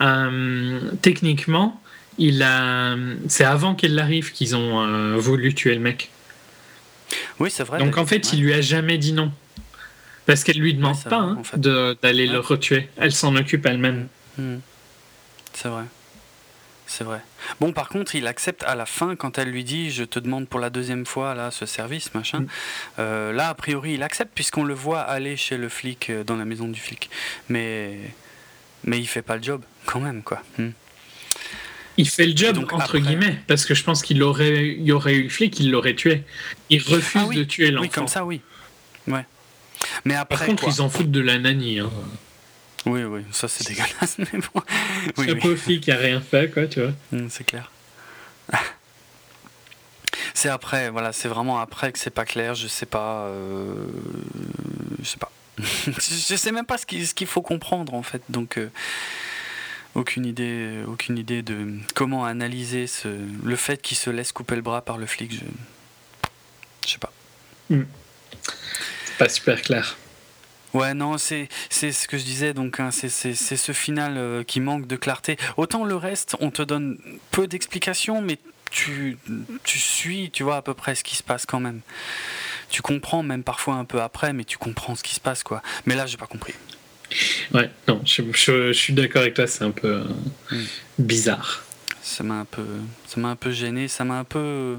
Euh, 0.00 0.80
techniquement, 1.02 1.80
il 2.18 2.42
a... 2.42 2.96
c'est 3.28 3.44
avant 3.44 3.74
qu'il 3.74 3.98
arrive 3.98 4.32
qu'ils 4.32 4.56
ont 4.56 4.80
euh, 4.80 5.16
voulu 5.16 5.54
tuer 5.54 5.74
le 5.74 5.80
mec. 5.80 6.10
Oui, 7.38 7.50
c'est 7.50 7.64
vrai. 7.64 7.78
Donc 7.78 7.98
en 7.98 8.06
fait, 8.06 8.32
il 8.32 8.42
lui 8.42 8.52
a 8.52 8.60
jamais 8.60 8.98
dit 8.98 9.12
non. 9.12 9.32
Parce 10.26 10.44
qu'elle 10.44 10.58
lui 10.58 10.74
demande 10.74 11.02
pas 11.04 11.16
hein, 11.16 11.42
d'aller 12.02 12.26
le 12.26 12.38
retuer. 12.38 12.88
Elle 12.96 13.12
s'en 13.12 13.34
occupe 13.36 13.66
elle-même. 13.66 14.06
Hmm. 14.38 14.58
C'est 15.52 15.68
vrai. 15.68 15.84
C'est 16.86 17.04
vrai. 17.04 17.20
Bon, 17.60 17.72
par 17.72 17.88
contre, 17.88 18.14
il 18.14 18.26
accepte 18.26 18.62
à 18.64 18.74
la 18.74 18.86
fin 18.86 19.16
quand 19.16 19.38
elle 19.38 19.48
lui 19.48 19.64
dit 19.64 19.90
Je 19.90 20.04
te 20.04 20.18
demande 20.18 20.46
pour 20.48 20.60
la 20.60 20.70
deuxième 20.70 21.06
fois 21.06 21.34
là 21.34 21.50
ce 21.50 21.66
service, 21.66 22.14
machin. 22.14 22.40
Hmm. 22.40 22.46
Euh, 22.98 23.32
là, 23.32 23.48
a 23.48 23.54
priori, 23.54 23.94
il 23.94 24.02
accepte 24.02 24.32
puisqu'on 24.34 24.64
le 24.64 24.74
voit 24.74 25.00
aller 25.00 25.36
chez 25.36 25.56
le 25.56 25.68
flic 25.68 26.12
dans 26.26 26.36
la 26.36 26.44
maison 26.44 26.68
du 26.68 26.80
flic. 26.80 27.10
Mais 27.48 27.98
mais 28.84 28.98
il 28.98 29.06
fait 29.06 29.22
pas 29.22 29.36
le 29.36 29.42
job 29.42 29.62
quand 29.86 30.00
même 30.00 30.22
quoi. 30.22 30.42
Hmm. 30.58 30.70
Il 31.96 32.08
fait 32.08 32.26
le 32.26 32.36
job 32.36 32.66
entre 32.72 32.98
guillemets 32.98 33.40
parce 33.46 33.64
que 33.64 33.74
je 33.74 33.82
pense 33.84 34.02
qu'il 34.02 34.22
aurait, 34.22 34.68
il 34.68 34.82
y 34.84 34.92
aurait 34.92 35.14
eu 35.14 35.24
le 35.24 35.28
flic, 35.28 35.58
il 35.60 35.70
l'aurait 35.70 35.94
tué. 35.94 36.22
Il 36.70 36.82
refuse 36.82 37.28
ah 37.30 37.34
de 37.34 37.44
tuer 37.44 37.70
l'enfant. 37.70 37.82
Oui, 37.82 37.90
comme 37.90 38.08
ça, 38.08 38.24
oui. 38.24 38.40
Ouais. 39.06 39.26
Mais 40.04 40.14
après, 40.14 40.38
Par 40.38 40.46
contre, 40.46 40.68
ils 40.68 40.80
en 40.80 40.88
foutent 40.88 41.10
de 41.10 41.20
la 41.20 41.38
nanny. 41.38 41.80
Hein. 41.80 41.90
Oui, 42.86 43.02
oui, 43.02 43.22
ça 43.32 43.48
c'est 43.48 43.66
dégueulasse, 43.66 44.16
mais 44.18 44.26
bon. 44.32 44.62
Oui, 45.18 45.26
le 45.26 45.36
pauvre 45.36 45.56
flic 45.56 45.82
qui 45.82 45.90
a 45.90 45.96
rien 45.96 46.20
fait, 46.20 46.50
quoi, 46.50 46.66
tu 46.66 46.80
vois. 46.80 46.92
Hmm, 47.12 47.28
c'est 47.28 47.44
clair. 47.44 47.70
c'est 50.34 50.48
après, 50.48 50.90
voilà, 50.90 51.12
c'est 51.12 51.28
vraiment 51.28 51.60
après 51.60 51.92
que 51.92 51.98
c'est 51.98 52.10
pas 52.10 52.24
clair. 52.24 52.54
Je 52.54 52.68
sais 52.68 52.86
pas, 52.86 53.26
euh... 53.26 53.74
je 55.02 55.08
sais 55.08 55.18
pas. 55.18 55.30
je 55.58 56.36
sais 56.36 56.52
même 56.52 56.64
pas 56.64 56.78
ce 56.78 56.86
qu'il 56.86 57.26
faut 57.26 57.42
comprendre 57.42 57.92
en 57.92 58.02
fait. 58.02 58.22
Donc 58.30 58.56
euh, 58.56 58.70
aucune 59.94 60.24
idée, 60.24 60.82
aucune 60.86 61.18
idée 61.18 61.42
de 61.42 61.74
comment 61.94 62.24
analyser 62.24 62.86
ce, 62.86 63.08
le 63.44 63.56
fait 63.56 63.82
qu'il 63.82 63.96
se 63.96 64.10
laisse 64.10 64.32
couper 64.32 64.56
le 64.56 64.62
bras 64.62 64.82
par 64.82 64.98
le 64.98 65.06
flic. 65.06 65.42
Hmm. 67.68 67.82
Pas 69.18 69.28
super 69.28 69.60
clair. 69.62 69.96
Ouais, 70.72 70.94
non, 70.94 71.18
c'est 71.18 71.48
ce 71.70 72.06
que 72.06 72.16
je 72.16 72.24
disais, 72.24 72.54
donc 72.54 72.78
hein, 72.78 72.90
c'est 72.92 73.08
ce 73.10 73.72
final 73.72 74.16
euh, 74.16 74.44
qui 74.44 74.60
manque 74.60 74.86
de 74.86 74.96
clarté. 74.96 75.36
Autant 75.56 75.84
le 75.84 75.96
reste, 75.96 76.36
on 76.40 76.50
te 76.50 76.62
donne 76.62 76.98
peu 77.32 77.48
d'explications, 77.48 78.22
mais 78.22 78.38
tu, 78.70 79.18
tu 79.64 79.78
suis, 79.80 80.30
tu 80.30 80.44
vois 80.44 80.56
à 80.56 80.62
peu 80.62 80.74
près 80.74 80.94
ce 80.94 81.02
qui 81.02 81.16
se 81.16 81.24
passe 81.24 81.44
quand 81.44 81.58
même. 81.58 81.80
Tu 82.68 82.82
comprends, 82.82 83.24
même 83.24 83.42
parfois 83.42 83.74
un 83.74 83.84
peu 83.84 84.00
après, 84.00 84.32
mais 84.32 84.44
tu 84.44 84.58
comprends 84.58 84.94
ce 84.94 85.02
qui 85.02 85.14
se 85.14 85.20
passe, 85.20 85.42
quoi. 85.42 85.60
Mais 85.86 85.96
là, 85.96 86.06
j'ai 86.06 86.16
pas 86.16 86.28
compris. 86.28 86.54
Ouais, 87.54 87.70
non, 87.88 88.00
je, 88.04 88.22
je, 88.32 88.72
suis 88.72 88.92
d'accord 88.92 89.22
avec 89.22 89.34
toi, 89.34 89.46
c'est 89.46 89.64
un 89.64 89.70
peu 89.70 89.88
euh, 89.88 90.04
hmm. 90.52 90.64
bizarre. 90.98 91.64
Ça 92.02 92.24
m'a 92.24 92.40
un 92.40 92.44
peu, 92.44 92.64
ça 93.06 93.20
m'a 93.20 93.28
un 93.28 93.36
peu 93.36 93.50
gêné, 93.50 93.88
ça 93.88 94.04
m'a 94.04 94.18
un 94.18 94.24
peu. 94.24 94.78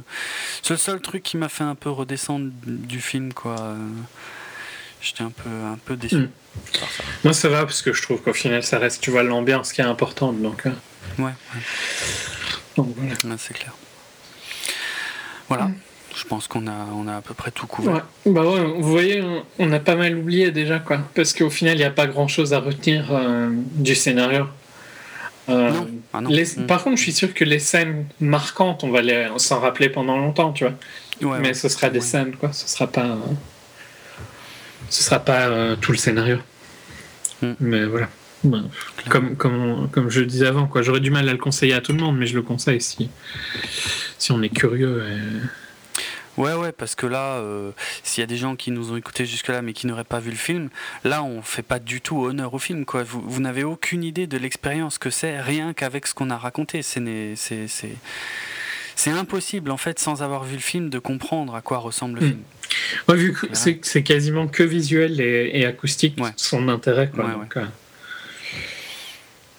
C'est 0.64 0.74
le 0.74 0.78
seul 0.78 1.02
truc 1.02 1.24
qui 1.24 1.38
m'a 1.38 1.50
fait 1.50 1.64
un 1.64 1.76
peu 1.76 1.90
redescendre 1.90 2.52
du 2.66 3.00
film, 3.00 3.34
quoi. 3.34 3.76
J'étais 5.02 5.24
un 5.24 5.32
peu, 5.32 5.50
un 5.50 5.78
peu 5.84 5.96
déçu. 5.96 6.16
Hmm. 6.18 6.30
Moi, 7.24 7.34
ça 7.34 7.50
va 7.50 7.62
parce 7.62 7.82
que 7.82 7.94
je 7.94 8.02
trouve 8.02 8.22
qu'au 8.22 8.34
final, 8.34 8.64
ça 8.64 8.78
reste, 8.80 9.02
tu 9.02 9.12
vois, 9.12 9.24
l'ambiance 9.24 9.74
qui 9.74 9.82
est 9.82 9.86
importante. 9.86 10.42
Donc, 10.42 10.66
euh. 10.66 10.72
ouais. 11.20 11.32
Donc 12.76 12.96
voilà. 12.96 13.38
c'est 13.38 13.54
clair. 13.54 13.74
Voilà. 15.48 15.66
Hmm. 15.66 15.76
Je 16.16 16.26
pense 16.26 16.48
qu'on 16.48 16.68
a, 16.68 16.88
on 16.96 17.08
a 17.08 17.16
à 17.18 17.22
peu 17.22 17.34
près 17.34 17.52
tout 17.52 17.68
couvert. 17.68 18.06
Bah 18.26 18.44
ouais, 18.44 18.64
vous 18.64 18.92
voyez, 18.92 19.24
on 19.60 19.72
a 19.72 19.80
pas 19.80 19.96
mal 19.96 20.18
oublié 20.18 20.52
déjà, 20.52 20.80
quoi. 20.80 21.00
Parce 21.16 21.34
qu'au 21.34 21.50
final, 21.50 21.76
il 21.76 21.80
n'y 21.80 21.86
a 21.86 21.92
pas 21.92 22.08
grand 22.08 22.28
chose 22.28 22.54
à 22.54 22.60
retenir 22.60 23.08
euh, 23.12 23.50
du 23.52 23.96
scénario. 23.96 24.48
Euh, 25.50 25.72
non. 25.72 25.88
Ah 26.14 26.22
non. 26.22 26.30
Hmm. 26.30 26.66
Par 26.68 26.84
contre, 26.84 26.98
je 26.98 27.04
suis 27.04 27.14
sûr 27.14 27.34
que 27.34 27.46
les 27.46 27.60
scènes 27.60 28.06
marquantes, 28.20 28.84
on 28.84 28.92
va 28.92 29.02
s'en 29.38 29.60
rappeler 29.60 29.90
pendant 29.90 30.18
longtemps, 30.18 30.52
tu 30.52 30.66
vois. 30.66 31.38
Mais 31.40 31.54
ce 31.54 31.70
sera 31.70 31.90
des 31.90 32.02
scènes, 32.02 32.36
quoi. 32.36 32.52
Ce 32.52 32.68
sera 32.68 32.88
pas 32.88 33.18
ce 34.90 35.04
sera 35.04 35.20
pas 35.20 35.48
euh, 35.48 35.76
tout 35.78 35.94
le 35.94 35.98
scénario. 35.98 36.38
Hmm. 37.42 37.54
Mais 37.62 37.86
voilà. 37.86 38.10
comme, 39.10 39.38
comme, 39.38 39.88
comme 39.92 40.10
je 40.10 40.20
le 40.20 40.26
disais 40.26 40.48
avant, 40.48 40.68
quoi. 40.68 40.82
J'aurais 40.82 41.00
du 41.00 41.12
mal 41.12 41.30
à 41.30 41.32
le 41.32 41.38
conseiller 41.38 41.74
à 41.74 41.80
tout 41.80 41.94
le 41.94 42.00
monde, 42.00 42.18
mais 42.18 42.28
je 42.28 42.36
le 42.36 42.42
conseille 42.42 42.82
si, 42.82 43.10
si 44.18 44.32
on 44.34 44.42
est 44.42 44.50
curieux. 44.50 45.04
Ouais, 46.38 46.54
ouais, 46.54 46.72
parce 46.72 46.96
que 46.96 47.06
là, 47.06 47.38
euh, 47.38 47.72
s'il 48.04 48.22
y 48.22 48.24
a 48.24 48.28
des 48.28 48.38
gens 48.38 48.56
qui 48.56 48.72
nous 48.72 48.94
ont 48.94 48.98
écoutés 48.98 49.26
jusque-là 49.26 49.62
mais 49.62 49.74
qui 49.74 49.88
n'auraient 49.88 50.04
pas 50.04 50.20
vu 50.20 50.32
le 50.32 50.38
film, 50.38 50.70
là, 51.04 51.24
on 51.24 51.42
fait 51.42 51.62
pas 51.62 51.80
du 51.80 52.02
tout 52.02 52.24
honneur 52.24 52.54
au 52.54 52.60
film, 52.60 52.86
quoi. 52.86 53.04
Vous, 53.04 53.22
vous 53.22 53.42
n'avez 53.42 53.64
aucune 53.64 54.04
idée 54.04 54.28
de 54.28 54.38
l'expérience 54.38 54.98
que 54.98 55.10
c'est, 55.10 55.42
rien 55.42 55.74
qu'avec 55.74 56.08
ce 56.08 56.14
qu'on 56.14 56.30
a 56.30 56.38
raconté. 56.38 56.82
C'est 56.84 57.02
impossible 59.08 59.72
en 59.72 59.78
fait 59.78 60.00
sans 60.00 60.24
avoir 60.24 60.44
vu 60.44 60.56
le 60.56 60.62
film 60.62 60.90
de 60.90 61.00
comprendre 61.00 61.56
à 61.56 61.62
quoi 61.62 61.80
ressemble 61.80 62.20
le 62.20 62.26
hmm. 62.26 62.30
film. 62.30 62.42
Ouais, 63.10 63.16
vu 63.16 63.34
que 63.34 63.48
c'est 63.54 64.04
quasiment 64.04 64.48
que 64.48 64.64
visuel 64.64 65.20
et, 65.20 65.66
acoustique, 65.66 66.18
son 66.38 66.70
intérêt. 66.70 67.10
Quoi, 67.10 67.32
donc, 67.32 67.58
euh. 67.58 67.66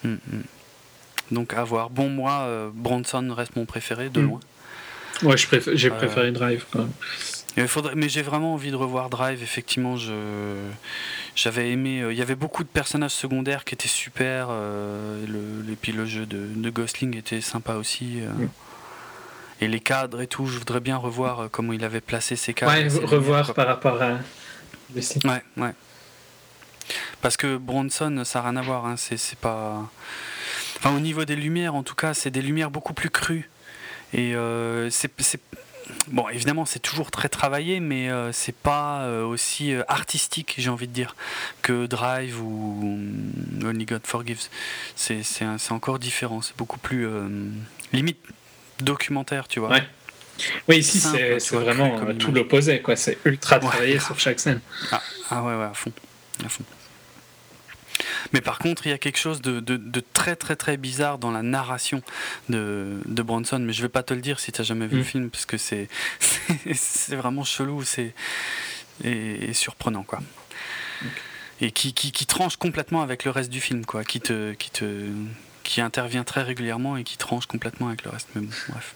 hmm, 0.05 0.15
hmm. 0.15 0.43
donc, 1.33 1.53
à 1.53 1.65
voir. 1.65 1.91
Bon, 1.91 2.09
moi, 2.09 2.45
euh, 2.47 2.71
Bronson 2.73 3.35
reste 3.37 3.57
mon 3.57 3.67
préféré 3.67 4.09
de 4.09 4.21
loin. 4.21 4.41
Ouais, 5.23 5.37
j'ai 5.37 5.47
préféré, 5.47 5.91
préféré 5.91 6.33
Drive. 6.33 6.67
Il 7.57 7.69
faudrait, 7.69 7.95
mais 7.95 8.09
j'ai 8.09 8.23
vraiment 8.23 8.55
envie 8.55 8.71
de 8.71 8.77
revoir 8.77 9.11
Drive. 9.11 9.43
Effectivement, 9.43 9.97
je 9.97 10.13
j'avais 11.37 11.71
aimé. 11.71 12.01
Euh, 12.01 12.13
il 12.13 12.19
y 12.19 12.23
avait 12.23 12.35
beaucoup 12.35 12.65
de 12.65 12.69
personnages 12.69 13.13
secondaires 13.13 13.65
qui 13.65 13.75
étaient 13.75 13.89
super. 13.89 14.49
le, 14.49 15.71
et 15.71 15.77
puis 15.77 15.93
le 15.93 16.07
jeu 16.07 16.27
de, 16.27 16.47
de 16.55 16.71
Gosling 16.71 17.17
était 17.17 17.41
sympa 17.41 17.75
aussi 17.75 18.23
et 19.63 19.69
les 19.69 19.81
cadres 19.81 20.21
et 20.21 20.27
tout. 20.27 20.47
Je 20.47 20.59
voudrais 20.59 20.81
bien 20.81 20.97
revoir 20.97 21.41
euh, 21.41 21.49
comment 21.51 21.73
il 21.73 21.85
avait 21.85 22.01
placé 22.01 22.37
ses 22.37 22.53
cadres. 22.53 22.73
Ouais, 22.73 23.07
revoir 23.07 23.55
par 23.55 23.67
rapport 23.67 24.03
à 24.03 24.19
Ouais, 24.95 25.43
ouais. 25.57 25.73
Parce 27.23 27.37
que 27.37 27.57
Bronson, 27.57 28.23
ça 28.25 28.41
n'a 28.41 28.51
rien 28.51 28.57
à 28.57 28.63
voir. 28.63 28.85
Hein. 28.85 28.97
C'est 28.97 29.39
pas. 29.39 29.89
Enfin, 30.79 30.95
au 30.95 31.01
niveau 31.01 31.25
des 31.25 31.37
lumières, 31.37 31.75
en 31.75 31.83
tout 31.83 31.95
cas, 31.95 32.13
c'est 32.13 32.31
des 32.31 32.43
lumières 32.43 32.71
beaucoup 32.71 32.93
plus 32.93 33.09
crues. 33.09 33.49
Et 34.13 34.35
euh, 34.35 34.91
c'est. 34.91 35.11
Bon, 36.09 36.29
évidemment, 36.29 36.65
c'est 36.65 36.79
toujours 36.79 37.11
très 37.11 37.29
travaillé, 37.29 37.81
mais 37.81 38.09
euh, 38.09 38.33
c'est 38.33 38.55
pas 38.55 39.07
aussi 39.23 39.75
artistique, 39.89 40.55
j'ai 40.59 40.71
envie 40.71 40.89
de 40.89 40.93
dire, 40.93 41.17
que 41.61 41.87
Drive 41.87 42.41
ou 42.41 42.99
Only 43.63 43.85
God 43.85 44.03
Forgives. 44.05 44.49
C'est 44.97 45.25
encore 45.71 45.99
différent. 45.99 46.41
C'est 46.41 46.57
beaucoup 46.57 46.79
plus. 46.79 47.07
limite 47.93 48.19
documentaire, 48.81 49.49
tu 49.49 49.61
vois. 49.61 49.77
Oui, 50.69 50.79
ici, 50.79 50.99
c'est 50.99 51.39
vraiment 51.53 52.01
euh, 52.01 52.15
tout 52.15 52.33
l'opposé, 52.33 52.81
quoi. 52.81 52.97
C'est 52.97 53.19
ultra 53.25 53.59
travaillé 53.59 53.99
sur 53.99 54.19
chaque 54.19 54.41
scène. 54.41 54.61
Ah, 54.91 55.03
ah, 55.31 55.43
ouais, 55.43 55.55
ouais, 55.55 55.65
à 55.65 55.75
fond. 55.75 55.93
à 56.45 56.49
fond. 56.49 56.65
Mais 58.33 58.41
par 58.41 58.59
contre, 58.59 58.87
il 58.87 58.91
y 58.91 58.93
a 58.93 58.99
quelque 58.99 59.19
chose 59.19 59.43
de, 59.43 59.61
de, 59.61 60.03
très 60.13 60.37
très 60.37 60.57
très 60.57 60.77
bizarre 60.77 61.19
dans 61.19 61.31
la 61.31 61.43
narration 61.43 62.03
de, 62.49 62.99
de 63.07 63.23
Bronson. 63.23 63.59
Mais 63.59 63.73
je 63.73 63.83
vais 63.83 63.89
pas 63.89 64.03
te 64.03 64.15
le 64.15 64.21
dire 64.21 64.41
si 64.41 64.53
tu 64.53 64.61
n'as 64.61 64.65
jamais 64.65 64.87
vu 64.87 64.97
le 64.97 65.03
mm. 65.03 65.07
film, 65.07 65.31
parce 65.31 65.47
que 65.47 65.57
c'est 65.57 65.89
c'est 66.75 67.17
vraiment 67.17 67.45
chelou 67.45 67.83
c'est 67.85 68.15
et, 69.05 69.53
surprenant, 69.53 70.03
quoi. 70.03 70.21
Et 71.61 71.71
qui, 71.71 71.93
qui, 71.93 72.13
qui, 72.13 72.27
tranche 72.27 72.57
complètement 72.57 73.03
avec 73.03 73.25
le 73.25 73.31
reste 73.31 73.51
du 73.51 73.61
film, 73.61 73.85
quoi. 73.85 74.05
Qui 74.05 74.21
te, 74.21 74.53
qui 74.53 74.71
te, 74.71 75.09
qui 75.63 75.81
intervient 75.81 76.25
très 76.25 76.43
régulièrement 76.43 76.97
et 76.97 77.05
qui 77.05 77.17
tranche 77.17 77.47
complètement 77.47 77.89
avec 77.89 78.05
le 78.05 78.11
reste. 78.11 78.29
Mais 78.35 78.43
bon, 78.43 78.53
bref. 78.69 78.95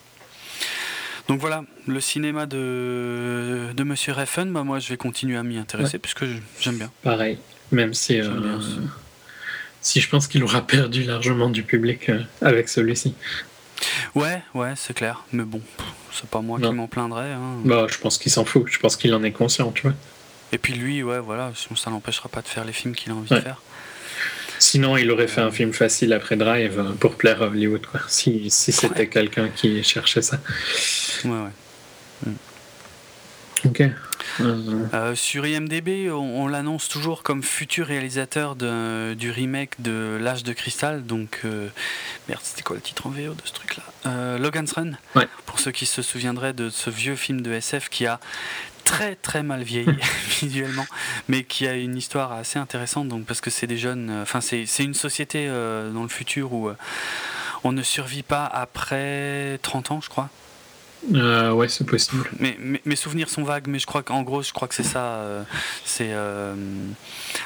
Donc 1.29 1.41
voilà, 1.41 1.65
le 1.87 2.01
cinéma 2.01 2.47
de, 2.47 3.73
de 3.75 3.83
Monsieur 3.83 4.13
Reffen, 4.13 4.53
bah 4.53 4.63
moi 4.63 4.79
je 4.79 4.89
vais 4.89 4.97
continuer 4.97 5.37
à 5.37 5.43
m'y 5.43 5.59
intéresser 5.59 5.99
puisque 5.99 6.25
j'aime 6.61 6.79
bien. 6.79 6.91
Pareil, 7.03 7.39
même 7.73 7.95
si, 7.95 8.21
euh, 8.21 8.61
si 9.87 10.01
je 10.01 10.09
pense 10.09 10.27
qu'il 10.27 10.43
aura 10.43 10.67
perdu 10.67 11.05
largement 11.05 11.49
du 11.49 11.63
public 11.63 12.09
euh, 12.09 12.21
avec 12.41 12.69
celui-ci. 12.69 13.15
Ouais, 14.17 14.43
ouais, 14.53 14.73
c'est 14.75 14.95
clair. 14.95 15.23
Mais 15.33 15.45
bon, 15.45 15.61
c'est 16.13 16.29
pas 16.29 16.41
moi 16.41 16.59
qui 16.59 16.69
m'en 16.73 16.89
plaindrais. 16.89 17.31
Hein. 17.31 17.61
Bah, 17.65 17.87
je 17.89 17.97
pense 17.99 18.19
qu'il 18.19 18.33
s'en 18.33 18.45
fout. 18.45 18.65
Je 18.67 18.81
pense 18.81 18.97
qu'il 18.97 19.15
en 19.15 19.23
est 19.23 19.31
conscient, 19.31 19.71
tu 19.71 19.83
vois. 19.83 19.93
Et 20.51 20.59
puis 20.59 20.75
lui, 20.75 21.05
ouais, 21.05 21.21
voilà, 21.21 21.53
ça 21.77 21.91
l'empêchera 21.91 22.29
pas 22.29 22.43
de 22.43 22.49
faire 22.49 22.65
les 22.65 22.73
films 22.73 22.97
qu'il 22.97 23.13
a 23.13 23.15
envie 23.15 23.31
de 23.31 23.41
faire. 23.41 23.63
Sinon, 24.59 24.97
il 24.97 25.09
aurait 25.13 25.29
fait 25.29 25.43
un 25.43 25.53
film 25.53 25.73
facile 25.73 26.13
après 26.13 26.35
Drive 26.35 26.81
euh, 26.81 26.93
pour 26.93 27.15
plaire 27.15 27.43
à 27.43 27.47
Hollywood, 27.47 27.87
quoi. 27.87 28.01
Si, 28.09 28.51
si 28.51 28.73
c'était 28.73 29.07
quelqu'un 29.07 29.51
qui 29.51 29.85
cherchait 29.85 30.23
ça. 30.23 30.41
Ouais, 31.25 31.31
ouais. 31.31 32.27
Mm. 32.27 32.35
Ok. 33.65 33.83
Euh, 34.41 35.15
sur 35.15 35.47
IMDB, 35.47 36.11
on, 36.11 36.47
l'annonce 36.47 36.89
toujours 36.89 37.23
comme 37.23 37.43
futur 37.43 37.87
réalisateur 37.87 38.55
de, 38.55 39.15
du 39.15 39.31
remake 39.31 39.81
de 39.81 40.19
L'âge 40.21 40.45
de 40.45 40.53
cristal. 40.53 41.07
Donc, 41.07 41.41
euh, 41.45 41.69
merde, 42.29 42.41
c'était 42.43 42.63
quoi 42.63 42.77
le 42.77 42.83
titre 42.83 43.07
en 43.07 43.11
VO 43.11 43.35
de 43.35 43.43
ce 43.45 43.53
truc-là? 43.53 44.37
Logan's 44.39 44.73
Run. 44.73 44.93
Ouais. 45.15 45.27
Pour 45.47 45.59
ceux 45.59 45.73
qui 45.73 45.87
se 45.87 46.03
souviendraient 46.03 46.53
de 46.53 46.71
ce 46.71 46.91
vieux 46.91 47.17
film 47.17 47.41
de 47.41 47.53
SF 47.53 47.89
qui 47.89 48.07
a 48.07 48.21
très 48.87 49.17
très 49.17 49.43
mal 49.43 49.63
vieilli 49.63 49.99
visuellement, 50.41 50.87
mais 51.29 51.45
qui 51.45 51.67
a 51.67 51.75
une 51.75 51.97
histoire 51.97 52.33
assez 52.33 52.59
intéressante. 52.59 53.09
Donc 53.09 53.27
parce 53.27 53.43
que 53.43 53.51
c'est 53.51 53.67
des 53.67 53.77
jeunes, 53.77 54.09
euh, 54.09 54.23
enfin 54.23 54.41
c'est 54.41 54.65
une 54.79 54.95
société 54.95 55.47
euh, 55.49 55.91
dans 55.91 56.03
le 56.03 56.09
futur 56.09 56.55
où 56.55 56.69
euh, 56.69 56.77
on 57.65 57.73
ne 57.73 57.83
survit 57.83 58.23
pas 58.23 58.47
après 58.47 59.59
30 59.63 59.91
ans, 59.91 60.01
je 60.01 60.09
crois. 60.09 60.31
Euh, 61.15 61.53
ouais, 61.53 61.69
c'est 61.69 61.85
possible. 61.85 62.29
Mais, 62.39 62.59
mes 62.85 62.97
souvenirs 62.97 63.29
sont 63.29 63.45
vagues, 63.45 63.67
mais 63.69 63.79
je 63.79 63.87
crois 63.87 64.03
qu'en 64.03 64.23
gros, 64.23 64.43
je 64.43 64.53
crois 64.53 64.69
que 64.69 64.75
c'est 64.75 64.83
ça. 64.83 65.23
c'est 65.85 66.13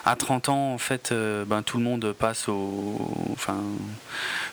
à 0.04 0.16
30 0.16 0.48
ans, 0.48 0.72
en 0.72 0.78
fait, 0.78 1.12
ben, 1.46 1.62
tout 1.62 1.78
le 1.78 1.84
monde 1.84 2.14
passe 2.18 2.48
au. 2.48 2.96
Enfin, 3.32 3.58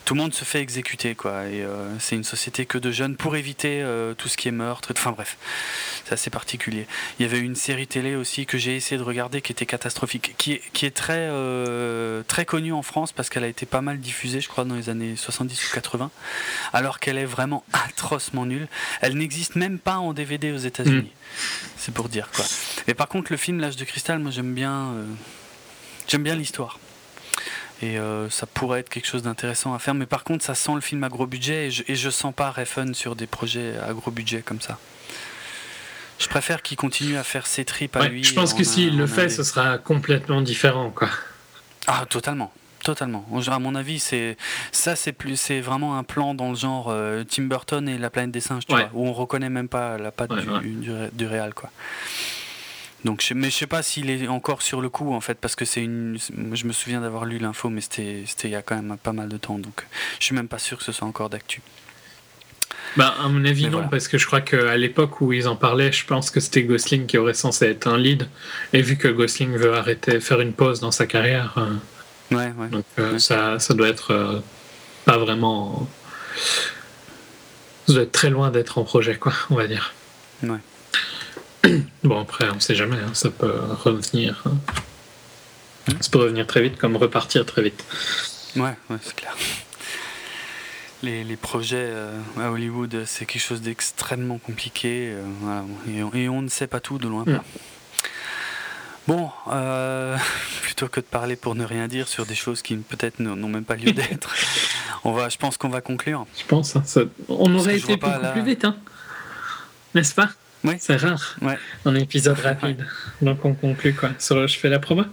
tout 0.07 0.13
le 0.13 0.21
monde 0.21 0.33
se 0.33 0.45
fait 0.45 0.61
exécuter, 0.61 1.15
quoi. 1.15 1.47
Et 1.47 1.65
c'est 1.99 2.15
une 2.15 2.23
société 2.23 2.65
que 2.65 2.77
de 2.77 2.91
jeunes 2.91 3.17
pour 3.17 3.35
éviter 3.35 3.85
tout 4.17 4.29
ce 4.29 4.37
qui 4.37 4.47
est 4.47 4.51
meurtre. 4.51 4.93
Enfin, 4.95 5.11
bref 5.11 5.37
c'est 6.07 6.13
assez 6.13 6.29
particulier. 6.29 6.87
Il 7.19 7.23
y 7.23 7.25
avait 7.25 7.39
une 7.39 7.55
série 7.55 7.85
télé 7.85 8.15
aussi 8.15 8.45
que 8.45 8.57
j'ai 8.57 8.77
essayé 8.77 8.97
de 8.97 9.03
regarder 9.03 9.41
qui 9.41 9.51
était 9.51 9.65
catastrophique, 9.65 10.35
qui 10.37 10.53
est, 10.53 10.61
qui 10.71 10.85
est 10.85 10.95
très, 10.95 11.27
euh, 11.29 12.23
très 12.27 12.45
connue 12.45 12.71
en 12.71 12.81
France 12.81 13.11
parce 13.11 13.29
qu'elle 13.29 13.43
a 13.43 13.47
été 13.47 13.65
pas 13.65 13.81
mal 13.81 13.99
diffusée, 13.99 14.39
je 14.39 14.47
crois, 14.47 14.63
dans 14.63 14.75
les 14.75 14.89
années 14.89 15.17
70 15.17 15.67
ou 15.67 15.73
80, 15.73 16.09
alors 16.71 16.99
qu'elle 16.99 17.17
est 17.17 17.25
vraiment 17.25 17.65
atrocement 17.73 18.45
nulle. 18.45 18.69
Elle 19.01 19.17
n'existe 19.17 19.55
même 19.55 19.79
pas 19.79 19.97
en 19.97 20.13
DVD 20.13 20.53
aux 20.53 20.57
États-Unis. 20.57 21.11
Mm. 21.11 21.39
C'est 21.75 21.93
pour 21.93 22.07
dire 22.07 22.29
quoi. 22.33 22.45
Mais 22.87 22.93
par 22.93 23.09
contre, 23.09 23.31
le 23.31 23.37
film 23.37 23.59
L'âge 23.59 23.75
de 23.75 23.83
cristal, 23.83 24.19
moi 24.19 24.31
j'aime 24.31 24.53
bien, 24.53 24.91
euh, 24.93 25.05
j'aime 26.07 26.23
bien 26.23 26.35
l'histoire. 26.35 26.79
Et 27.81 27.99
euh, 27.99 28.29
ça 28.29 28.47
pourrait 28.47 28.79
être 28.79 28.89
quelque 28.89 29.07
chose 29.07 29.23
d'intéressant 29.23 29.73
à 29.73 29.79
faire. 29.79 29.93
Mais 29.93 30.05
par 30.05 30.23
contre, 30.23 30.43
ça 30.43 30.55
sent 30.55 30.73
le 30.75 30.81
film 30.81 31.03
à 31.03 31.09
gros 31.09 31.27
budget 31.27 31.67
et 31.67 31.71
je, 31.71 31.83
et 31.87 31.95
je 31.95 32.09
sens 32.09 32.33
pas 32.33 32.51
Refn 32.51 32.93
sur 32.93 33.15
des 33.15 33.27
projets 33.27 33.73
à 33.77 33.93
gros 33.93 34.11
budget 34.11 34.41
comme 34.41 34.61
ça. 34.61 34.77
Je 36.19 36.27
préfère 36.27 36.63
qu'il 36.63 36.77
continue 36.77 37.17
à 37.17 37.23
faire 37.23 37.45
ses 37.45 37.63
tripes 37.63 37.95
à 37.95 38.07
lui. 38.07 38.23
Je 38.23 38.33
pense 38.33 38.53
que 38.53 38.63
s'il 38.63 38.97
le 38.97 39.05
fait, 39.05 39.29
ce 39.29 39.43
sera 39.43 39.77
complètement 39.77 40.41
différent, 40.41 40.89
quoi. 40.89 41.09
Ah, 41.85 42.05
totalement. 42.09 42.51
Totalement. 42.83 43.27
À 43.47 43.59
mon 43.59 43.75
avis, 43.75 43.99
c'est 43.99 44.37
ça, 44.71 44.95
c'est 44.95 45.11
plus, 45.11 45.35
c'est 45.35 45.61
vraiment 45.61 45.97
un 45.97 46.03
plan 46.03 46.33
dans 46.33 46.49
le 46.49 46.55
genre 46.55 46.87
euh, 46.89 47.23
Tim 47.23 47.43
Burton 47.43 47.87
et 47.89 47.97
la 47.97 48.09
planète 48.09 48.31
des 48.31 48.39
singes, 48.39 48.65
tu 48.65 48.73
vois, 48.73 48.89
où 48.93 49.05
on 49.05 49.13
reconnaît 49.13 49.49
même 49.49 49.67
pas 49.67 49.97
la 49.97 50.11
patte 50.11 50.31
du, 50.33 51.09
du, 51.11 51.25
réal, 51.25 51.53
quoi. 51.53 51.69
Donc, 53.05 53.23
je, 53.23 53.33
mais 53.33 53.49
je 53.49 53.55
sais 53.55 53.67
pas 53.67 53.83
s'il 53.83 54.09
est 54.09 54.27
encore 54.27 54.61
sur 54.61 54.81
le 54.81 54.89
coup 54.89 55.13
en 55.13 55.21
fait, 55.21 55.35
parce 55.35 55.55
que 55.55 55.65
c'est 55.65 55.83
une. 55.83 56.17
Je 56.53 56.65
me 56.65 56.73
souviens 56.73 57.01
d'avoir 57.01 57.25
lu 57.25 57.37
l'info, 57.37 57.69
mais 57.69 57.81
c'était 57.81 58.23
il 58.43 58.49
y 58.49 58.55
a 58.55 58.61
quand 58.61 58.75
même 58.75 58.97
pas 58.97 59.13
mal 59.13 59.29
de 59.29 59.37
temps, 59.37 59.59
donc 59.59 59.85
je 60.19 60.25
suis 60.25 60.35
même 60.35 60.47
pas 60.47 60.59
sûr 60.59 60.77
que 60.77 60.83
ce 60.83 60.91
soit 60.91 61.07
encore 61.07 61.29
d'actu. 61.29 61.61
Bah, 62.95 63.13
à 63.23 63.27
mon 63.27 63.45
avis, 63.45 63.69
non, 63.69 63.87
parce 63.87 64.07
que 64.07 64.17
je 64.17 64.25
crois 64.25 64.41
qu'à 64.41 64.75
l'époque 64.77 65.21
où 65.21 65.33
ils 65.33 65.47
en 65.47 65.55
parlaient, 65.55 65.91
je 65.91 66.05
pense 66.05 66.31
que 66.31 66.39
c'était 66.39 66.63
Gosling 66.63 67.05
qui 67.05 67.17
aurait 67.17 67.33
censé 67.33 67.65
être 67.65 67.87
un 67.87 67.97
lead. 67.97 68.27
Et 68.73 68.81
vu 68.81 68.97
que 68.97 69.07
Gosling 69.07 69.51
veut 69.55 69.73
arrêter, 69.73 70.19
faire 70.19 70.41
une 70.41 70.53
pause 70.53 70.79
dans 70.79 70.91
sa 70.91 71.05
carrière, 71.05 71.53
euh, 71.57 72.35
ouais, 72.35 72.51
ouais, 72.57 72.67
donc, 72.69 72.85
euh, 72.97 73.19
Ça, 73.19 73.59
ça 73.59 73.73
doit 73.73 73.89
être 73.89 74.11
euh, 74.11 74.39
pas 75.05 75.17
vraiment. 75.17 75.87
Ça 77.87 77.93
doit 77.93 78.03
être 78.03 78.11
très 78.11 78.29
loin 78.29 78.49
d'être 78.49 78.79
en 78.79 78.83
projet, 78.83 79.17
quoi, 79.17 79.33
on 79.49 79.55
va 79.55 79.67
dire. 79.67 79.93
Ouais. 80.41 80.57
Bon, 82.03 82.21
après, 82.21 82.49
on 82.49 82.59
sait 82.59 82.75
jamais, 82.75 82.97
hein, 82.97 83.13
ça 83.13 83.29
peut 83.29 83.53
revenir. 83.83 84.43
Hein. 84.45 84.57
Hmm. 85.87 86.01
Ça 86.01 86.09
peut 86.09 86.19
revenir 86.19 86.47
très 86.47 86.61
vite, 86.61 86.77
comme 86.77 86.95
repartir 86.95 87.45
très 87.45 87.63
vite. 87.63 87.83
Ouais, 88.55 88.75
ouais 88.89 88.97
c'est 89.01 89.15
clair. 89.15 89.35
Les, 91.03 91.23
les 91.23 91.37
projets 91.37 91.89
euh, 91.89 92.19
à 92.39 92.49
Hollywood, 92.51 93.03
c'est 93.05 93.25
quelque 93.25 93.41
chose 93.41 93.61
d'extrêmement 93.61 94.39
compliqué. 94.39 95.11
Euh, 95.11 95.23
voilà, 95.41 95.63
et, 96.13 96.27
on 96.27 96.41
ne 96.41 96.49
sait 96.49 96.67
pas 96.67 96.79
tout 96.79 96.97
de 96.97 97.07
loin. 97.07 97.23
Hmm. 97.25 97.39
Bon, 99.07 99.29
euh, 99.51 100.17
plutôt 100.61 100.87
que 100.87 100.99
de 100.99 101.05
parler 101.05 101.35
pour 101.35 101.55
ne 101.55 101.63
rien 101.63 101.87
dire 101.87 102.07
sur 102.07 102.25
des 102.25 102.35
choses 102.35 102.61
qui 102.61 102.75
peut-être 102.75 103.19
n'ont 103.19 103.47
même 103.47 103.63
pas 103.63 103.75
lieu 103.75 103.91
d'être, 103.91 104.33
on 105.03 105.11
va, 105.13 105.29
je 105.29 105.37
pense 105.37 105.57
qu'on 105.57 105.69
va 105.69 105.81
conclure. 105.81 106.25
Je 106.37 106.45
pense. 106.45 106.75
Hein, 106.75 106.83
ça, 106.85 107.01
on 107.29 107.53
aurait 107.55 107.77
été 107.77 107.95
beaucoup 107.95 108.31
plus 108.33 108.43
vite, 108.43 108.65
hein, 108.65 108.75
n'est-ce 109.93 110.15
pas? 110.15 110.29
Oui. 110.63 110.75
C'est 110.79 110.97
rare. 110.97 111.35
Ouais. 111.41 111.57
Un 111.85 111.95
épisode 111.95 112.39
rapide. 112.39 112.85
Donc 113.21 113.43
on 113.45 113.53
conclut 113.53 113.93
quoi? 113.93 114.09
Sur, 114.19 114.47
je 114.47 114.57
fais 114.57 114.69
la 114.69 114.79
promo? 114.79 115.03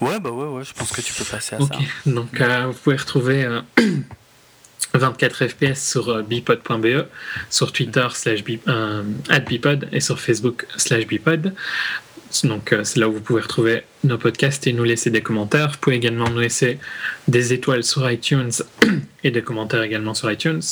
Ouais, 0.00 0.18
bah 0.18 0.30
ouais, 0.30 0.46
ouais, 0.46 0.64
je 0.64 0.72
pense 0.72 0.92
que 0.92 1.00
tu 1.00 1.12
peux 1.12 1.24
passer 1.24 1.56
à 1.56 1.58
ça. 1.58 1.78
Donc 2.06 2.40
euh, 2.40 2.66
vous 2.66 2.72
pouvez 2.72 2.96
retrouver 2.96 3.46
24 4.94 5.42
euh, 5.42 5.48
FPS 5.74 5.90
sur 5.90 6.08
euh, 6.08 6.22
bipod.be, 6.22 7.06
sur 7.50 7.72
Twitter 7.72 8.06
slash 8.12 8.42
bipod 8.44 9.88
et 9.92 10.00
sur 10.00 10.20
Facebook 10.20 10.66
slash 10.76 11.06
bipod. 11.06 11.54
Donc 12.42 12.74
c'est 12.82 12.98
là 12.98 13.08
où 13.08 13.12
vous 13.12 13.20
pouvez 13.20 13.42
retrouver 13.42 13.84
nos 14.02 14.18
podcasts 14.18 14.66
et 14.66 14.72
nous 14.72 14.82
laisser 14.82 15.10
des 15.10 15.20
commentaires. 15.20 15.70
Vous 15.70 15.78
pouvez 15.78 15.96
également 15.96 16.28
nous 16.28 16.40
laisser 16.40 16.80
des 17.28 17.52
étoiles 17.52 17.84
sur 17.84 18.10
iTunes 18.10 18.50
et 19.22 19.30
des 19.30 19.42
commentaires 19.42 19.82
également 19.82 20.14
sur 20.14 20.32
iTunes. 20.32 20.62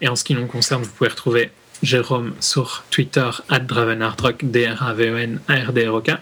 Et 0.00 0.08
en 0.08 0.14
ce 0.14 0.22
qui 0.22 0.34
nous 0.34 0.46
concerne, 0.46 0.82
vous 0.82 0.90
pouvez 0.90 1.10
retrouver 1.10 1.50
Jérôme 1.82 2.34
sur 2.40 2.84
Twitter, 2.90 3.28
Dravenardrock, 3.48 4.44
D-R-A-V-E-N-A-R-D-R-O-K. 4.44 6.12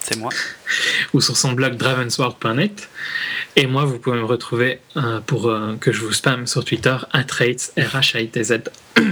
C'est 0.00 0.16
moi. 0.16 0.30
Ou 1.14 1.20
sur 1.20 1.36
son 1.36 1.52
blog 1.52 1.76
dravensword.net. 1.76 2.88
Et 3.54 3.66
moi, 3.66 3.84
vous 3.84 3.98
pouvez 3.98 4.18
me 4.18 4.24
retrouver 4.24 4.80
euh, 4.96 5.20
pour 5.20 5.48
euh, 5.48 5.76
que 5.76 5.92
je 5.92 6.00
vous 6.00 6.12
spam 6.12 6.46
sur 6.46 6.64
Twitter, 6.64 6.96
at 7.12 7.26
Rates, 7.30 7.72
R-H-A-I-T-Z. 7.76 8.62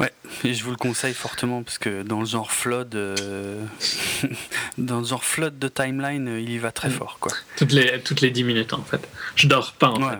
Ouais, 0.00 0.14
et 0.44 0.54
je 0.54 0.64
vous 0.64 0.70
le 0.70 0.78
conseille 0.78 1.12
fortement 1.12 1.62
parce 1.62 1.76
que 1.76 2.02
dans 2.02 2.20
le 2.20 2.26
genre 2.26 2.50
flood, 2.50 2.94
euh, 2.94 3.62
dans 4.78 5.00
le 5.00 5.04
genre 5.04 5.22
flood 5.22 5.58
de 5.58 5.68
timeline, 5.68 6.38
il 6.40 6.48
y 6.48 6.56
va 6.56 6.72
très 6.72 6.88
mm. 6.88 6.92
fort, 6.92 7.18
quoi. 7.20 7.32
Toutes 7.58 7.72
les, 7.72 8.00
toutes 8.00 8.22
les 8.22 8.30
10 8.30 8.44
minutes, 8.44 8.72
en 8.72 8.82
fait. 8.82 9.06
Je 9.36 9.46
dors 9.46 9.74
pas, 9.74 9.90
en 9.90 10.08
fait. 10.08 10.18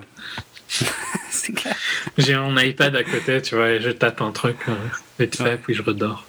c'est 1.30 1.52
clair. 1.52 1.76
J'ai 2.18 2.36
mon 2.36 2.56
iPad 2.56 2.94
à 2.94 3.04
côté, 3.04 3.42
tu 3.42 3.54
vois, 3.56 3.70
et 3.70 3.80
je 3.80 3.90
tape 3.90 4.20
un 4.20 4.32
truc 4.32 4.56
euh, 4.68 4.74
vite 5.18 5.36
fait, 5.36 5.56
puis 5.56 5.74
je 5.74 5.82
redors. 5.82 6.24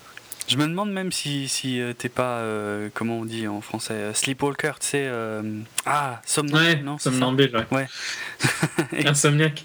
Je 0.47 0.57
me 0.57 0.67
demande 0.67 0.91
même 0.91 1.11
si, 1.11 1.47
si 1.47 1.79
euh, 1.79 1.93
t'es 1.93 2.09
pas, 2.09 2.39
euh, 2.39 2.89
comment 2.93 3.19
on 3.19 3.25
dit 3.25 3.47
en 3.47 3.61
français, 3.61 4.13
sleepwalker, 4.13 4.73
tu 4.79 4.87
sais. 4.87 5.11
ah, 5.85 6.21
somnambule, 6.25 6.83
non 6.83 6.97
Somnambule, 6.97 7.55
ouais. 7.71 7.77
ouais. 7.77 9.05
Insomniaque. 9.05 9.63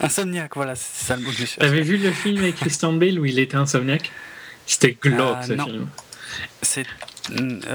Insomniaque, 0.00 0.54
voilà, 0.54 0.74
c'est 0.76 1.06
ça 1.06 1.16
le 1.16 1.22
mot 1.22 1.30
que 1.30 1.36
je 1.36 1.56
T'avais 1.56 1.82
vu 1.82 1.98
le 1.98 2.12
film 2.12 2.38
avec 2.38 2.56
Christian 2.56 2.92
Bale 2.92 3.18
où 3.18 3.26
il 3.26 3.38
était 3.38 3.56
insomniaque? 3.56 4.10
C'était 4.66 4.92
glauque 4.92 5.44
ce 5.44 5.54
film. 5.54 5.88
C'est 6.62 6.86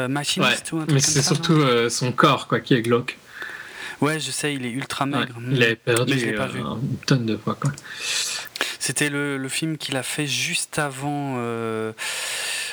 machiniste 0.09 0.71
ou 0.71 0.77
un 0.77 0.85
truc 0.85 0.93
Mais 0.93 1.01
c'est 1.01 1.21
surtout 1.21 1.61
son 1.89 2.11
corps 2.11 2.47
quoi 2.47 2.59
qui 2.61 2.73
est 2.73 2.81
glauque. 2.81 3.17
Ouais, 4.01 4.19
je 4.19 4.31
sais, 4.31 4.53
il 4.53 4.65
est 4.65 4.71
ultra 4.71 5.05
maigre. 5.05 5.35
il 5.51 5.63
a 5.63 5.75
perdu 5.75 6.33
pas 6.35 6.47
vu. 6.47 6.59
une 6.59 6.97
tonne 7.05 7.25
de 7.25 7.35
poids. 7.35 7.57
C'était 8.79 9.09
le, 9.09 9.37
le, 9.37 9.47
film 9.47 9.77
qu'il 9.77 9.95
a 9.95 10.03
fait 10.03 10.27
juste 10.27 10.77
avant 10.77 11.35
euh, 11.37 11.93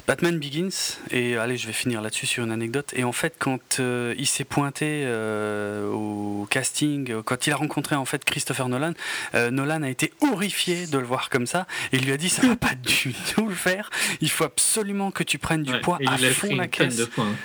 Batman 0.08 0.40
Begins. 0.40 0.96
Et 1.12 1.36
allez, 1.36 1.56
je 1.56 1.68
vais 1.68 1.72
finir 1.72 2.02
là-dessus 2.02 2.26
sur 2.26 2.42
une 2.42 2.50
anecdote. 2.50 2.92
Et 2.96 3.04
en 3.04 3.12
fait, 3.12 3.34
quand 3.38 3.78
euh, 3.78 4.12
il 4.18 4.26
s'est 4.26 4.42
pointé 4.42 5.02
euh, 5.04 5.88
au 5.88 6.48
casting, 6.50 7.22
quand 7.22 7.46
il 7.46 7.52
a 7.52 7.56
rencontré 7.56 7.94
en 7.94 8.04
fait 8.04 8.24
Christopher 8.24 8.68
Nolan, 8.68 8.94
Nolan 9.34 9.84
a 9.84 9.88
été 9.88 10.12
horrifié 10.20 10.88
de 10.88 10.98
le 10.98 11.04
voir 11.04 11.30
comme 11.30 11.46
ça. 11.46 11.68
Et 11.92 11.98
il 11.98 12.06
lui 12.06 12.12
a 12.12 12.16
dit 12.16 12.28
ça 12.28 12.44
va 12.44 12.56
pas 12.56 12.74
du 12.74 13.14
tout 13.32 13.46
le 13.46 13.54
faire. 13.54 13.88
Il 14.20 14.30
faut 14.30 14.42
absolument 14.42 15.12
que 15.12 15.22
tu 15.22 15.38
prennes 15.38 15.62
du 15.62 15.78
poids 15.78 16.00
à 16.04 16.18
fond 16.18 16.56
la 16.56 16.66
caisse. 16.66 16.96
De 16.96 17.04
poids, 17.04 17.26
hein. 17.26 17.36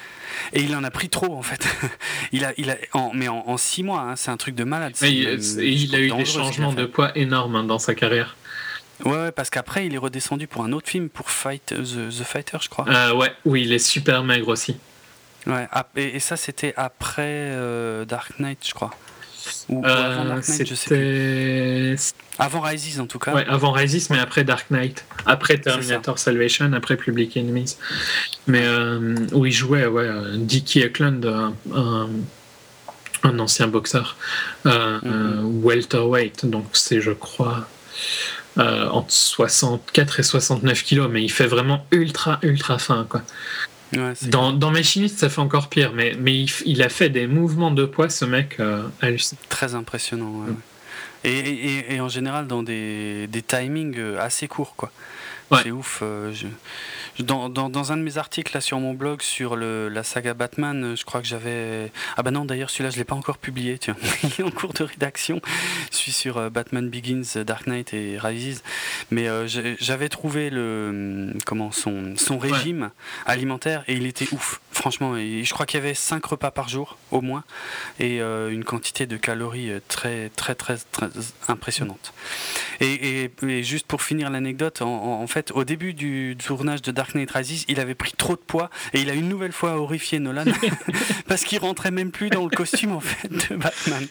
Et 0.53 0.61
il 0.61 0.75
en 0.75 0.83
a 0.83 0.91
pris 0.91 1.09
trop 1.09 1.33
en 1.35 1.41
fait. 1.41 1.67
il 2.31 2.45
a, 2.45 2.53
il 2.57 2.69
a, 2.69 2.77
en, 2.93 3.11
mais 3.13 3.27
en, 3.27 3.57
six 3.57 3.83
mois, 3.83 4.01
hein, 4.01 4.15
c'est 4.15 4.31
un 4.31 4.37
truc 4.37 4.55
de 4.55 4.63
malade. 4.63 4.93
il, 5.01 5.27
a 5.95 5.99
eu 5.99 6.11
des 6.11 6.25
changements 6.25 6.73
de 6.73 6.85
poids 6.85 7.17
énormes 7.17 7.55
hein, 7.55 7.63
dans 7.63 7.79
sa 7.79 7.95
carrière. 7.95 8.35
Ouais, 9.03 9.31
parce 9.31 9.49
qu'après 9.49 9.85
il 9.85 9.93
est 9.93 9.97
redescendu 9.97 10.47
pour 10.47 10.63
un 10.63 10.71
autre 10.71 10.87
film, 10.87 11.09
pour 11.09 11.29
Fight 11.29 11.65
The, 11.65 12.23
Fighter, 12.23 12.57
je 12.61 12.69
crois. 12.69 12.85
Euh, 12.87 13.13
ouais, 13.13 13.31
oui, 13.43 13.63
il 13.63 13.73
est 13.73 13.79
super 13.79 14.23
maigre 14.23 14.47
aussi. 14.47 14.77
Ouais, 15.47 15.67
et, 15.95 16.19
ça 16.19 16.37
c'était 16.37 16.73
après 16.77 17.23
euh, 17.27 18.05
Dark 18.05 18.39
Knight, 18.39 18.59
je 18.65 18.73
crois. 18.73 18.91
Ou, 19.69 19.85
avant 19.85 20.25
Dark 20.25 20.47
Knight, 20.47 20.67
je 20.67 20.75
sais 20.75 20.87
plus. 20.87 22.13
Avant 22.37 22.61
Rises 22.61 22.99
en 22.99 23.07
tout 23.07 23.19
cas. 23.19 23.33
Ouais, 23.33 23.45
avant 23.47 23.71
Rises, 23.71 24.09
mais 24.09 24.19
après 24.19 24.43
Dark 24.43 24.69
Knight. 24.69 25.05
Après 25.25 25.57
Terminator 25.57 26.19
Salvation, 26.19 26.71
après 26.73 26.97
Public 26.97 27.37
Enemies. 27.37 27.77
Mais 28.47 28.63
euh, 28.63 29.15
où 29.31 29.45
il 29.45 29.51
jouait, 29.51 29.85
ouais, 29.85 30.03
euh, 30.03 30.35
Dickie 30.37 30.81
Eklund, 30.81 31.25
un, 31.25 32.09
un, 33.23 33.39
ancien 33.39 33.67
boxeur, 33.67 34.17
euh, 34.65 34.99
mm-hmm. 34.99 35.63
welterweight, 35.63 36.45
donc 36.45 36.65
c'est, 36.73 37.01
je 37.01 37.11
crois, 37.11 37.67
entre 38.57 39.11
64 39.11 40.19
et 40.19 40.23
69 40.23 40.83
kilos, 40.83 41.09
mais 41.09 41.23
il 41.23 41.31
fait 41.31 41.47
vraiment 41.47 41.85
ultra, 41.91 42.39
ultra 42.41 42.79
fin, 42.79 43.05
quoi. 43.09 43.21
dans, 44.23 44.51
dans 44.51 44.71
Machinist, 44.71 45.19
ça 45.19 45.29
fait 45.29 45.41
encore 45.41 45.69
pire, 45.69 45.91
mais, 45.93 46.15
mais 46.19 46.45
il, 46.65 46.81
a 46.81 46.89
fait 46.89 47.09
des 47.09 47.27
mouvements 47.27 47.71
de 47.71 47.85
poids, 47.85 48.09
ce 48.09 48.25
mec, 48.25 48.57
hallucinant. 49.01 49.39
Très 49.49 49.73
impressionnant, 49.75 50.31
ouais. 50.31 50.51
Mm. 50.51 50.57
Et, 51.25 51.99
en 51.99 52.09
général 52.09 52.47
dans 52.47 52.63
des, 52.63 53.27
des 53.27 53.41
timings 53.41 53.97
euh, 53.97 54.19
assez 54.19 54.47
courts, 54.47 54.75
quoi. 54.75 54.91
C'est 55.51 55.71
ouf. 55.71 55.99
Euh, 56.01 56.33
dans, 57.19 57.49
dans, 57.49 57.91
un 57.91 57.97
de 57.97 58.01
mes 58.01 58.17
articles 58.17 58.53
là, 58.53 58.61
sur 58.61 58.79
mon 58.79 58.93
blog 58.93 59.21
sur 59.21 59.55
le, 59.55 59.89
la 59.89 60.03
saga 60.03 60.33
Batman, 60.33 60.83
euh, 60.83 60.95
je 60.95 61.05
crois 61.05 61.21
que 61.21 61.27
j'avais. 61.27 61.91
Ah 62.17 62.23
bah 62.23 62.31
non, 62.31 62.45
d'ailleurs, 62.45 62.69
celui-là, 62.69 62.89
je 62.89 62.95
ne 62.95 62.99
l'ai 62.99 63.05
pas 63.05 63.15
encore 63.15 63.37
publié. 63.37 63.77
Tiens. 63.77 63.95
Il 64.23 64.41
est 64.41 64.43
en 64.43 64.51
cours 64.51 64.73
de 64.73 64.83
rédaction. 64.83 65.41
Je 65.91 65.97
suis 65.97 66.11
sur 66.11 66.37
euh, 66.37 66.49
Batman 66.49 66.89
Begins, 66.89 67.43
Dark 67.45 67.67
Knight 67.67 67.93
et 67.93 68.17
Rises. 68.17 68.63
Mais 69.11 69.27
j'avais 69.47 70.09
trouvé 70.09 70.49
le, 70.49 70.87
hum, 71.33 71.41
comment, 71.45 71.71
son, 71.71 72.15
son 72.17 72.37
régime 72.37 72.91
alimentaire 73.25 73.83
et 73.87 73.93
il 73.93 74.05
était 74.05 74.27
ouf. 74.33 74.59
Franchement, 74.75 75.15
je 75.15 75.53
crois 75.53 75.65
qu'il 75.65 75.79
y 75.79 75.83
avait 75.83 75.93
5 75.93 76.23
repas 76.25 76.51
par 76.51 76.69
jour, 76.69 76.97
au 77.11 77.21
moins, 77.21 77.43
et 77.99 78.19
une 78.19 78.63
quantité 78.63 79.07
de 79.07 79.17
calories 79.17 79.71
très, 79.87 80.29
très, 80.29 80.53
très, 80.53 80.77
très 80.91 81.07
impressionnante. 81.47 82.13
Et, 82.81 83.31
et, 83.41 83.63
juste 83.63 83.87
pour 83.87 84.01
finir 84.01 84.29
l'anecdote, 84.29 84.81
en, 84.81 85.21
en, 85.21 85.27
fait, 85.27 85.51
au 85.51 85.63
début 85.63 85.93
du 85.93 86.35
tournage 86.43 86.81
de 86.81 86.91
Dark 86.91 87.15
Knight 87.15 87.31
Rises, 87.31 87.65
il 87.67 87.79
avait 87.79 87.95
pris 87.95 88.11
trop 88.11 88.33
de 88.33 88.41
poids 88.41 88.69
et 88.93 89.01
il 89.01 89.09
a 89.09 89.13
une 89.13 89.29
nouvelle 89.29 89.51
fois 89.51 89.77
horrifié 89.77 90.19
Nolan 90.19 90.45
parce 91.27 91.43
qu'il 91.43 91.59
rentrait 91.59 91.91
même 91.91 92.11
plus 92.11 92.29
dans 92.29 92.43
le 92.43 92.49
costume 92.49 92.91
en 92.91 92.99
fait 92.99 93.29
de 93.29 93.55
Batman. 93.55 94.05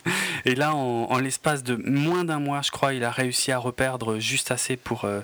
Et 0.45 0.55
là, 0.55 0.75
en, 0.75 1.19
l'espace 1.19 1.63
de 1.63 1.77
moins 1.77 2.25
d'un 2.25 2.39
mois, 2.39 2.61
je 2.63 2.71
crois, 2.71 2.95
il 2.95 3.05
a 3.05 3.11
réussi 3.11 3.53
à 3.53 3.59
reperdre 3.59 4.19
juste 4.19 4.51
assez 4.51 4.77
pour, 4.77 5.05
euh, 5.05 5.21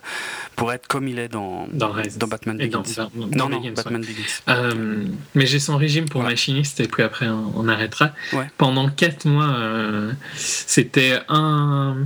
pour 0.57 0.73
être 0.73 0.87
comme 0.87 1.09
il 1.09 1.19
est 1.19 1.29
dans, 1.29 1.67
dans, 1.73 1.93
Batman 2.27 2.57
Begins. 2.57 2.83
non, 3.15 3.49
non, 3.49 3.61
Batman 3.75 4.01
Begins. 4.01 4.43
Euh, 4.49 5.05
mais 5.35 5.47
j'ai 5.47 5.61
son 5.61 5.77
régime 5.77 6.09
pour 6.09 6.23
machiniste 6.23 6.81
et 6.81 6.89
puis 6.89 7.03
après 7.03 7.29
on, 7.29 7.69
arrêtera. 7.69 8.11
Pendant 8.59 8.89
4 8.89 9.27
mois, 9.27 9.55
euh, 9.57 10.13
c'était 10.35 11.21
un 11.29 11.97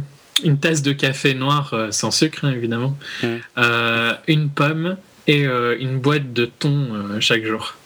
une 0.42 0.58
tasse 0.58 0.82
de 0.82 0.92
café 0.92 1.32
noir 1.32 1.72
euh, 1.72 1.90
sans 1.92 2.10
sucre, 2.10 2.44
hein, 2.44 2.52
évidemment, 2.52 2.98
mm. 3.22 3.26
euh, 3.56 4.14
une 4.26 4.50
pomme 4.50 4.96
et 5.26 5.44
une 5.44 6.00
boîte 6.00 6.34
de 6.34 6.44
thon 6.44 7.18
chaque 7.18 7.46
jour. 7.46 7.76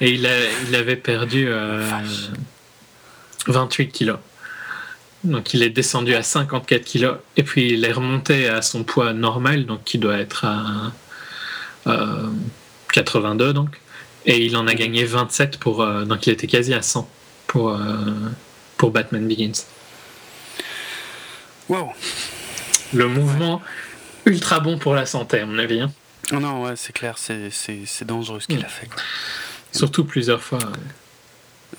et 0.00 0.12
il, 0.12 0.30
il 0.68 0.76
avait 0.76 0.94
perdu 0.94 1.48
28 3.48 3.88
kilos. 3.88 4.18
Donc 5.24 5.52
il 5.52 5.64
est 5.64 5.70
descendu 5.70 6.14
à 6.14 6.22
54 6.22 6.84
kilos 6.84 7.16
et 7.36 7.42
puis 7.42 7.72
il 7.72 7.84
est 7.84 7.90
remonté 7.90 8.46
à 8.46 8.62
son 8.62 8.84
poids 8.84 9.12
normal, 9.14 9.66
donc 9.66 9.82
qui 9.82 9.98
doit 9.98 10.18
être 10.18 10.44
à 10.44 10.92
82 12.94 13.52
donc. 13.52 13.80
Et 14.26 14.44
il 14.44 14.56
en 14.56 14.66
a 14.66 14.74
gagné 14.74 15.04
27 15.04 15.58
pour. 15.58 15.86
donc 16.06 16.26
il 16.26 16.32
était 16.32 16.46
quasi 16.46 16.72
à 16.72 16.80
100 16.80 17.08
pour, 17.46 17.78
pour 18.78 18.90
Batman 18.90 19.28
Begins. 19.28 19.52
Wow! 21.68 21.92
Le 22.94 23.08
mouvement 23.08 23.60
ultra 24.24 24.60
bon 24.60 24.78
pour 24.78 24.94
la 24.94 25.04
santé, 25.04 25.40
à 25.40 25.46
mon 25.46 25.58
avis. 25.58 25.80
Hein. 25.80 25.92
Oh 26.32 26.36
non, 26.36 26.62
ouais, 26.62 26.76
c'est 26.76 26.92
clair, 26.92 27.18
c'est 27.18 28.04
dangereux 28.04 28.40
ce 28.40 28.46
qu'il 28.46 28.60
mm. 28.60 28.64
a 28.64 28.68
fait. 28.68 28.88
Surtout 29.72 30.04
plusieurs 30.04 30.42
fois. 30.42 30.60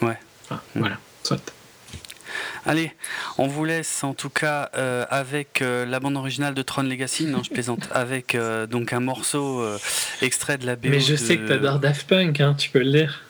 Ouais. 0.02 0.20
Voilà, 0.76 0.98
soit. 1.24 1.55
Allez, 2.68 2.92
on 3.38 3.46
vous 3.48 3.64
laisse 3.64 4.04
en 4.04 4.16
tout 4.16 4.30
cas 4.30 4.72
euh, 4.76 5.06
avec 5.12 5.62
euh, 5.62 5.86
la 5.86 6.00
bande 6.00 6.18
originale 6.18 6.56
de 6.56 6.62
Tron 6.64 6.82
Legacy. 6.82 7.26
Non, 7.26 7.44
je 7.44 7.52
plaisante. 7.52 7.88
Avec 7.92 8.34
euh, 8.34 8.66
donc 8.66 8.92
un 8.92 9.00
morceau 9.00 9.64
extrait 10.22 10.58
de 10.58 10.66
la 10.66 10.76
BO. 10.76 10.90
Mais 10.90 11.00
je 11.00 11.16
sais 11.16 11.38
que 11.38 11.48
t'adores 11.48 11.80
Daft 11.80 12.08
Punk, 12.08 12.42
hein, 12.42 12.56
tu 12.58 12.70
peux 12.72 12.80
le 12.80 12.90
lire. 12.90 13.22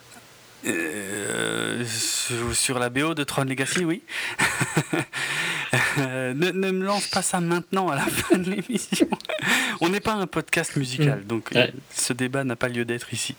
sur 2.53 2.79
la 2.79 2.89
BO 2.89 3.13
de 3.13 3.23
Tron 3.23 3.43
Legacy, 3.43 3.83
oui. 3.83 4.01
ne, 5.97 6.33
ne, 6.33 6.71
me 6.71 6.85
lance 6.85 7.07
pas 7.07 7.21
ça 7.21 7.41
maintenant 7.41 7.89
à 7.89 7.95
la 7.95 8.05
fin 8.05 8.37
de 8.37 8.49
l'émission. 8.49 9.09
On 9.81 9.89
n'est 9.89 9.99
pas 9.99 10.13
un 10.13 10.27
podcast 10.27 10.77
musical, 10.77 11.19
mm. 11.19 11.27
donc 11.27 11.49
ce 11.93 12.13
débat 12.13 12.45
n'a 12.45 12.55
pas 12.55 12.69
lieu 12.69 12.85
d'être 12.85 13.13
ici. 13.13 13.35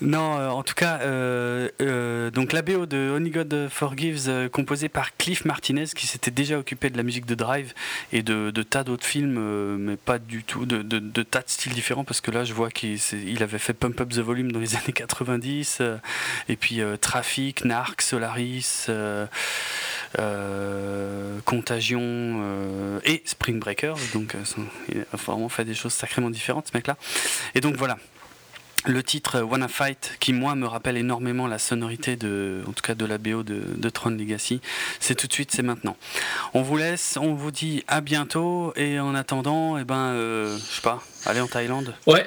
Non, 0.00 0.38
euh, 0.38 0.48
en 0.48 0.64
tout 0.64 0.74
cas, 0.74 0.98
euh, 1.02 1.68
euh, 1.80 2.30
donc 2.30 2.52
la 2.52 2.62
BO 2.62 2.84
de 2.84 3.12
Only 3.14 3.30
God 3.30 3.68
Forgives, 3.70 4.48
composée 4.50 4.88
par 4.88 5.16
Cliff 5.16 5.44
Martinez, 5.44 5.86
qui 5.94 6.08
s'était 6.08 6.32
déjà 6.32 6.58
occupé 6.58 6.90
de 6.90 6.96
la 6.96 7.04
musique 7.04 7.26
de 7.26 7.36
Drive 7.36 7.74
et 8.12 8.22
de, 8.22 8.50
tas 8.62 8.82
d'autres 8.82 9.06
films, 9.06 9.38
mais 9.78 9.96
pas 9.96 10.18
du 10.18 10.42
tout, 10.42 10.66
de, 10.66 10.82
tas 11.22 11.42
de 11.42 11.48
styles 11.48 11.72
différents, 11.74 12.04
parce 12.04 12.20
que 12.20 12.32
là, 12.32 12.44
je 12.44 12.52
vois 12.52 12.70
qu'il 12.70 13.42
avait 13.42 13.58
fait 13.58 13.72
Pump 13.72 14.00
Up 14.00 14.08
the 14.08 14.18
Volume 14.18 14.50
dans 14.50 14.58
les 14.60 14.74
années 14.76 14.92
90, 14.92 15.80
et 16.48 16.56
puis 16.56 16.80
Traffic, 17.00 17.64
Narc, 17.64 18.02
Solaris. 18.02 18.88
Contagion 21.44 23.00
et 23.04 23.22
Spring 23.24 23.58
Breakers, 23.58 23.98
donc 24.12 24.36
il 24.88 25.00
a 25.12 25.16
vraiment 25.16 25.48
fait 25.48 25.64
des 25.64 25.74
choses 25.74 25.92
sacrément 25.92 26.30
différentes 26.30 26.68
ce 26.68 26.76
mec-là. 26.76 26.96
Et 27.54 27.60
donc 27.60 27.76
voilà, 27.76 27.98
le 28.86 29.02
titre 29.02 29.40
Wanna 29.40 29.68
Fight, 29.68 30.16
qui 30.20 30.32
moi 30.32 30.54
me 30.54 30.66
rappelle 30.66 30.96
énormément 30.96 31.46
la 31.46 31.58
sonorité 31.58 32.16
de, 32.16 32.62
en 32.66 32.72
tout 32.72 32.82
cas 32.82 32.94
de 32.94 33.04
la 33.04 33.18
BO 33.18 33.42
de, 33.42 33.88
Tron 33.90 34.10
Legacy, 34.10 34.60
c'est 35.00 35.14
tout 35.14 35.26
de 35.26 35.32
suite, 35.32 35.50
c'est 35.52 35.62
maintenant. 35.62 35.96
On 36.52 36.62
vous 36.62 36.76
laisse, 36.76 37.16
on 37.20 37.34
vous 37.34 37.50
dit 37.50 37.84
à 37.88 38.00
bientôt 38.00 38.72
et 38.76 39.00
en 39.00 39.14
attendant, 39.14 39.78
eh 39.78 39.84
ben, 39.84 39.94
euh, 39.96 40.56
je 40.56 40.62
sais 40.62 40.82
pas, 40.82 41.02
allez 41.26 41.40
en 41.40 41.46
Thaïlande. 41.46 41.94
Ouais. 42.06 42.26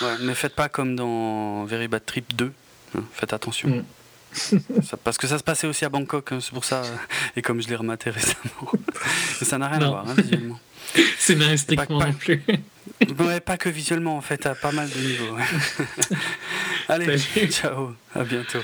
ouais. 0.00 0.14
Mais 0.20 0.34
faites 0.34 0.54
pas 0.54 0.68
comme 0.68 0.96
dans 0.96 1.64
Very 1.64 1.88
Bad 1.88 2.04
Trip 2.06 2.34
2. 2.36 2.52
Hein, 2.96 3.04
faites 3.12 3.32
attention. 3.32 3.68
Mm. 3.68 4.58
parce 5.04 5.18
que 5.18 5.26
ça 5.26 5.38
se 5.38 5.42
passait 5.42 5.66
aussi 5.66 5.84
à 5.84 5.88
Bangkok, 5.88 6.32
hein, 6.32 6.38
c'est 6.40 6.52
pour 6.52 6.64
ça. 6.64 6.82
Et 7.36 7.42
comme 7.42 7.60
je 7.60 7.68
l'ai 7.68 7.76
rematé 7.76 8.10
récemment, 8.10 8.72
ça 9.42 9.58
n'a 9.58 9.68
rien 9.68 9.82
à 9.82 9.88
voir 9.88 10.08
hein, 10.08 10.14
visuellement. 10.16 10.60
Scénaristiquement 11.18 12.00
non 12.06 12.12
plus. 12.12 12.42
ouais, 13.18 13.40
pas 13.40 13.56
que 13.56 13.68
visuellement 13.68 14.16
en 14.16 14.20
fait, 14.20 14.46
à 14.46 14.54
pas 14.54 14.72
mal 14.72 14.88
de 14.88 14.98
niveaux. 14.98 15.36
Allez, 16.88 17.18
ciao, 17.50 17.94
à 18.14 18.24
bientôt. 18.24 18.62